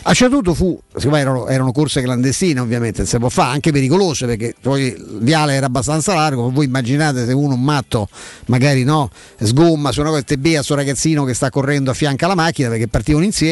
A 0.03 0.14
punto 0.30 0.53
fu, 0.53 0.80
siccome 0.95 1.19
erano, 1.19 1.48
erano 1.48 1.72
corse 1.72 2.01
clandestine 2.01 2.59
ovviamente, 2.59 3.06
non 3.06 3.19
può 3.19 3.30
fare, 3.30 3.53
anche 3.53 3.72
pericolose 3.72 4.25
perché 4.25 4.56
poi 4.59 4.84
il 4.88 5.17
viale 5.22 5.53
era 5.53 5.66
abbastanza 5.67 6.14
largo, 6.14 6.50
voi 6.51 6.66
immaginate 6.66 7.25
se 7.25 7.34
uno 7.34 7.53
un 7.53 7.61
matto 7.64 8.08
magari 8.48 8.84
no, 8.84 9.09
sgomma 9.40 9.92
su 9.92 10.01
una 10.01 10.09
cosa, 10.09 10.22
te 10.24 10.38
a 10.58 10.64
sto 10.64 10.75
ragazzino 10.75 11.24
che 11.24 11.34
sta 11.34 11.50
correndo 11.50 11.92
a 11.92 11.93
fianco 11.93 12.25
alla 12.25 12.35
macchina 12.35 12.69
perché 12.69 12.88
partivano 12.88 13.24
insieme, 13.24 13.44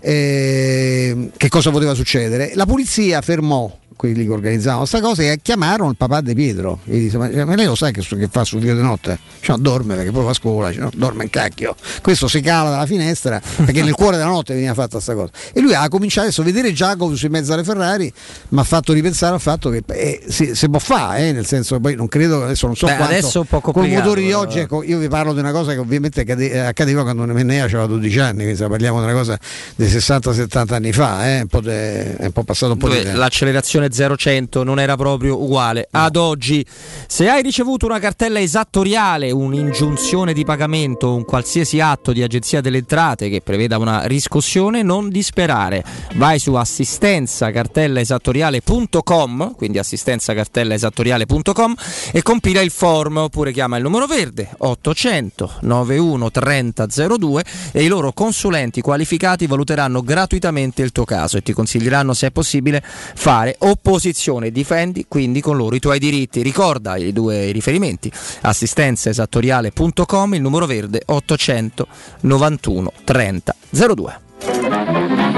eh, 0.00 1.30
che 1.36 1.48
cosa 1.48 1.70
poteva 1.70 1.94
succedere? 1.94 2.52
La 2.54 2.66
polizia 2.66 3.20
fermò 3.20 3.76
quelli 3.98 4.24
che 4.24 4.30
organizzavano 4.30 4.86
questa 4.86 5.00
cosa 5.00 5.22
e 5.22 5.40
chiamarono 5.42 5.90
il 5.90 5.96
papà 5.96 6.20
di 6.20 6.34
Pietro. 6.34 6.78
E 6.86 6.96
gli 6.96 7.02
disse 7.02 7.18
ma, 7.18 7.26
lei 7.28 7.66
lo 7.66 7.74
sa 7.74 7.90
che, 7.90 8.00
che 8.00 8.28
fa 8.30 8.44
sul 8.44 8.60
video 8.60 8.76
di 8.76 8.82
notte? 8.82 9.18
Cioè, 9.40 9.56
no, 9.56 9.62
dorme 9.62 9.96
perché 9.96 10.12
poi 10.12 10.22
va 10.22 10.30
a 10.30 10.34
scuola 10.34 10.70
no, 10.70 10.90
dorme 10.94 11.24
in 11.24 11.30
cacchio. 11.30 11.74
Questo 12.00 12.28
si 12.28 12.40
cala 12.40 12.70
dalla 12.70 12.86
finestra 12.86 13.42
perché 13.64 13.82
nel 13.82 13.94
cuore 13.94 14.16
della 14.16 14.28
notte 14.28 14.54
veniva 14.54 14.74
fatta 14.74 14.92
questa 14.92 15.14
cosa. 15.14 15.30
E 15.52 15.60
lui 15.60 15.74
ha 15.74 15.88
cominciato 15.88 16.26
adesso 16.28 16.42
a 16.42 16.44
vedere 16.44 16.72
Giacomo 16.72 17.16
in 17.20 17.30
mezzo 17.32 17.52
alle 17.52 17.64
Ferrari 17.64 18.12
mi 18.50 18.60
ha 18.60 18.64
fatto 18.64 18.92
ripensare 18.92 19.34
al 19.34 19.40
fatto 19.40 19.70
che 19.70 19.82
eh, 19.86 20.22
si, 20.28 20.54
si 20.54 20.68
può 20.68 20.78
fare 20.78 21.28
eh, 21.28 21.32
nel 21.32 21.46
senso 21.46 21.80
poi 21.80 21.94
non 21.94 22.06
credo 22.06 22.44
adesso 22.44 22.66
non 22.66 22.76
so 22.76 22.86
Beh, 22.86 22.96
quanto 22.96 23.12
adesso 23.14 23.44
complicato, 23.44 24.02
motore 24.02 24.20
di 24.22 24.32
oggi 24.32 24.58
ecco, 24.60 24.82
io 24.82 24.98
vi 24.98 25.08
parlo 25.08 25.32
di 25.32 25.40
una 25.40 25.52
cosa 25.52 25.72
che 25.72 25.78
ovviamente 25.78 26.20
accade- 26.20 26.66
accadeva 26.66 27.02
quando 27.02 27.24
Mennea 27.24 27.64
aveva 27.64 27.86
12 27.86 28.18
anni 28.20 28.42
quindi 28.44 28.62
parliamo 28.62 28.98
di 28.98 29.04
una 29.04 29.14
cosa 29.14 29.38
di 29.74 29.86
60-70 29.86 30.74
anni 30.74 30.92
fa 30.92 31.28
eh, 31.28 31.40
un 31.40 31.46
po' 31.48 31.60
de- 31.60 32.16
è 32.16 32.24
un 32.26 32.32
po' 32.32 32.44
passato 32.44 32.72
un 32.72 32.78
po' 32.78 32.86
di 32.88 32.94
dove 32.94 33.04
tempo. 33.04 33.18
l'accelerazione 33.18 33.87
0-100 33.90 34.62
non 34.62 34.80
era 34.80 34.96
proprio 34.96 35.42
uguale 35.42 35.88
ad 35.90 36.16
oggi. 36.16 36.64
Se 37.06 37.28
hai 37.28 37.42
ricevuto 37.42 37.84
una 37.86 37.98
cartella 37.98 38.40
esattoriale, 38.40 39.30
un'ingiunzione 39.30 40.32
di 40.32 40.44
pagamento, 40.44 41.14
un 41.14 41.24
qualsiasi 41.24 41.80
atto 41.80 42.12
di 42.12 42.22
agenzia 42.22 42.60
delle 42.60 42.78
entrate 42.78 43.28
che 43.28 43.40
preveda 43.40 43.78
una 43.78 44.06
riscossione, 44.06 44.82
non 44.82 45.08
disperare. 45.08 45.84
Vai 46.14 46.38
su 46.38 46.54
assistenzacartellaesattoriale.com, 46.54 49.54
quindi 49.54 49.78
assistenzacartellaesattoriale.com 49.78 51.74
e 52.12 52.22
compila 52.22 52.60
il 52.60 52.70
form 52.70 53.16
oppure 53.18 53.52
chiama 53.52 53.76
il 53.76 53.82
numero 53.82 54.06
verde 54.06 54.48
800 54.56 55.56
91 55.60 56.30
30 56.30 56.86
02 56.86 57.44
e 57.72 57.84
i 57.84 57.88
loro 57.88 58.12
consulenti 58.12 58.80
qualificati 58.80 59.46
valuteranno 59.46 60.02
gratuitamente 60.02 60.82
il 60.82 60.92
tuo 60.92 61.04
caso 61.04 61.36
e 61.36 61.42
ti 61.42 61.52
consiglieranno 61.52 62.14
se 62.14 62.28
è 62.28 62.30
possibile 62.30 62.82
fare 62.82 63.56
opposizione. 63.78 64.50
Difendi 64.50 65.06
quindi 65.08 65.40
con 65.40 65.56
loro 65.56 65.74
i 65.74 65.78
tuoi 65.78 65.98
diritti. 65.98 66.42
Ricorda 66.42 66.96
i 66.96 67.12
due 67.12 67.50
riferimenti: 67.52 68.12
assistenzaesattoriale.com, 68.40 70.34
il 70.34 70.40
numero 70.40 70.66
verde 70.66 71.02
800 71.06 71.86
91 72.20 72.92
30 73.04 73.54
02. 73.70 75.37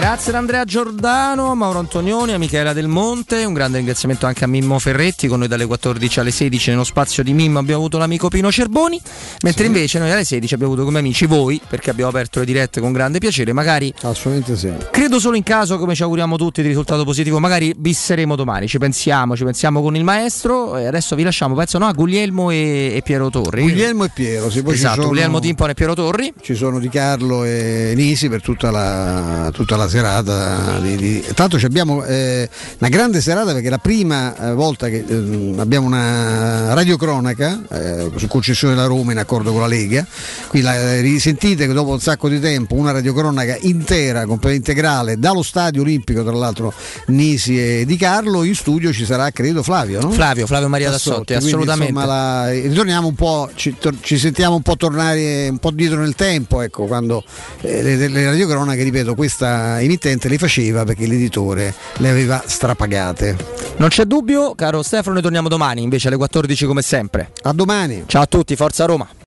Grazie 0.00 0.30
ad 0.32 0.38
Andrea 0.38 0.64
Giordano, 0.64 1.54
Mauro 1.54 1.78
Antonioni, 1.78 2.32
a 2.32 2.38
Michela 2.38 2.72
Del 2.72 2.88
Monte, 2.88 3.44
un 3.44 3.52
grande 3.52 3.76
ringraziamento 3.76 4.24
anche 4.24 4.44
a 4.44 4.46
Mimmo 4.46 4.78
Ferretti, 4.78 5.28
con 5.28 5.40
noi 5.40 5.46
dalle 5.46 5.66
14 5.66 6.20
alle 6.20 6.30
16 6.30 6.70
nello 6.70 6.84
spazio 6.84 7.22
di 7.22 7.34
Mimmo 7.34 7.58
abbiamo 7.58 7.80
avuto 7.80 7.98
l'amico 7.98 8.28
Pino 8.28 8.50
Cerboni, 8.50 8.98
mentre 9.42 9.66
invece 9.66 9.98
noi 9.98 10.10
alle 10.10 10.24
16 10.24 10.54
abbiamo 10.54 10.72
avuto 10.72 10.86
come 10.86 11.00
amici 11.00 11.26
voi, 11.26 11.60
perché 11.68 11.90
abbiamo 11.90 12.08
aperto 12.08 12.38
le 12.38 12.46
dirette 12.46 12.80
con 12.80 12.92
grande 12.92 13.18
piacere, 13.18 13.52
magari 13.52 13.92
assolutamente 14.00 14.56
sì 14.56 14.72
Credo 14.90 15.18
solo 15.18 15.36
in 15.36 15.42
caso, 15.42 15.78
come 15.78 15.94
ci 15.94 16.02
auguriamo 16.02 16.36
tutti, 16.36 16.62
di 16.62 16.68
risultato 16.68 17.04
positivo. 17.04 17.38
Magari 17.38 17.74
bisseremo 17.76 18.36
domani. 18.36 18.68
Ci 18.68 18.78
pensiamo, 18.78 19.34
ci 19.34 19.44
pensiamo 19.44 19.80
con 19.82 19.96
il 19.96 20.04
maestro. 20.04 20.76
E 20.76 20.86
adesso 20.86 21.16
vi 21.16 21.22
lasciamo, 21.22 21.54
penso, 21.54 21.78
no, 21.78 21.86
a 21.86 21.92
Guglielmo 21.92 22.50
e, 22.50 22.92
e 22.94 23.02
Piero 23.02 23.30
Torri. 23.30 23.62
Guglielmo 23.62 24.04
e 24.04 24.10
Piero 24.10 24.50
sì, 24.50 24.62
poi 24.62 24.74
esatto, 24.74 24.96
sono- 24.96 25.08
Guglielmo 25.08 25.40
Timpon 25.40 25.70
e 25.70 25.74
Piero 25.74 25.94
Torri. 25.94 26.32
ci 26.40 26.54
sono 26.54 26.78
Di 26.78 26.88
Carlo 26.88 27.44
e 27.44 27.92
Nisi 27.96 28.28
per 28.28 28.42
tutta 28.42 28.70
la, 28.70 29.50
tutta 29.52 29.76
la 29.76 29.88
serata. 29.90 30.78
Di, 30.80 30.96
di- 30.96 31.24
Tanto 31.34 31.58
ci 31.58 31.66
abbiamo 31.66 32.02
eh, 32.04 32.48
una 32.78 32.88
grande 32.88 33.20
serata 33.20 33.52
perché 33.52 33.66
è 33.66 33.70
la 33.70 33.78
prima 33.78 34.34
eh, 34.50 34.52
volta 34.54 34.88
che 34.88 35.04
eh, 35.06 35.54
abbiamo 35.58 35.86
una 35.86 36.72
radiocronaca 36.74 37.60
eh, 37.70 38.10
su 38.16 38.26
concessione 38.28 38.74
della 38.74 38.86
Roma 38.86 39.12
in 39.12 39.18
accordo 39.18 39.52
con 39.52 39.60
la 39.60 39.66
Lega. 39.66 40.06
Qui 40.48 40.60
la, 40.62 40.74
eh, 40.74 41.00
risentite 41.00 41.66
che 41.66 41.72
dopo 41.72 41.90
un 41.92 42.00
sacco 42.00 42.28
di 42.28 42.40
tempo 42.40 42.74
una 42.76 42.92
radiocronaca 42.92 43.56
intera, 43.60 44.24
completa 44.26 44.56
integrale, 44.56 45.18
dallo 45.18 45.42
stadio 45.42 45.82
olimpico, 45.82 46.22
tra 46.22 46.32
l'altro 46.32 46.72
Nisi 47.06 47.58
e 47.60 47.84
Di 47.84 47.96
Carlo. 47.96 48.44
In 48.44 48.54
studio 48.54 48.92
ci 48.92 49.04
sarà, 49.04 49.30
credo, 49.30 49.62
Flavio. 49.62 50.00
No? 50.00 50.10
Flavio, 50.10 50.46
Flavio 50.46 50.68
Maria 50.68 50.90
Tassotti, 50.90 51.34
assolutamente. 51.34 51.92
insomma, 51.92 52.06
la- 52.06 52.52
eh, 52.52 52.60
ritorniamo 52.68 53.08
un 53.08 53.14
po', 53.14 53.50
ci, 53.54 53.74
tor- 53.78 53.96
ci 54.00 54.18
sentiamo 54.18 54.54
un 54.56 54.62
po' 54.62 54.76
tornare 54.76 55.48
un 55.48 55.58
po' 55.58 55.70
dietro 55.72 56.00
nel 56.00 56.14
tempo, 56.14 56.60
ecco, 56.62 56.86
quando 56.86 57.24
eh, 57.62 57.82
le, 57.82 58.08
le 58.08 58.24
radiocronache, 58.26 58.82
ripeto, 58.82 59.14
questa 59.14 59.69
emittente 59.78 60.28
le 60.28 60.38
faceva 60.38 60.84
perché 60.84 61.06
l'editore 61.06 61.74
le 61.98 62.08
aveva 62.08 62.42
strapagate. 62.44 63.36
Non 63.76 63.88
c'è 63.88 64.04
dubbio, 64.04 64.54
caro 64.54 64.82
Stefano, 64.82 65.14
noi 65.14 65.22
torniamo 65.22 65.48
domani 65.48 65.82
invece 65.82 66.08
alle 66.08 66.16
14 66.16 66.66
come 66.66 66.82
sempre. 66.82 67.30
A 67.42 67.52
domani. 67.52 68.04
Ciao 68.06 68.22
a 68.22 68.26
tutti, 68.26 68.56
forza 68.56 68.84
Roma. 68.84 69.08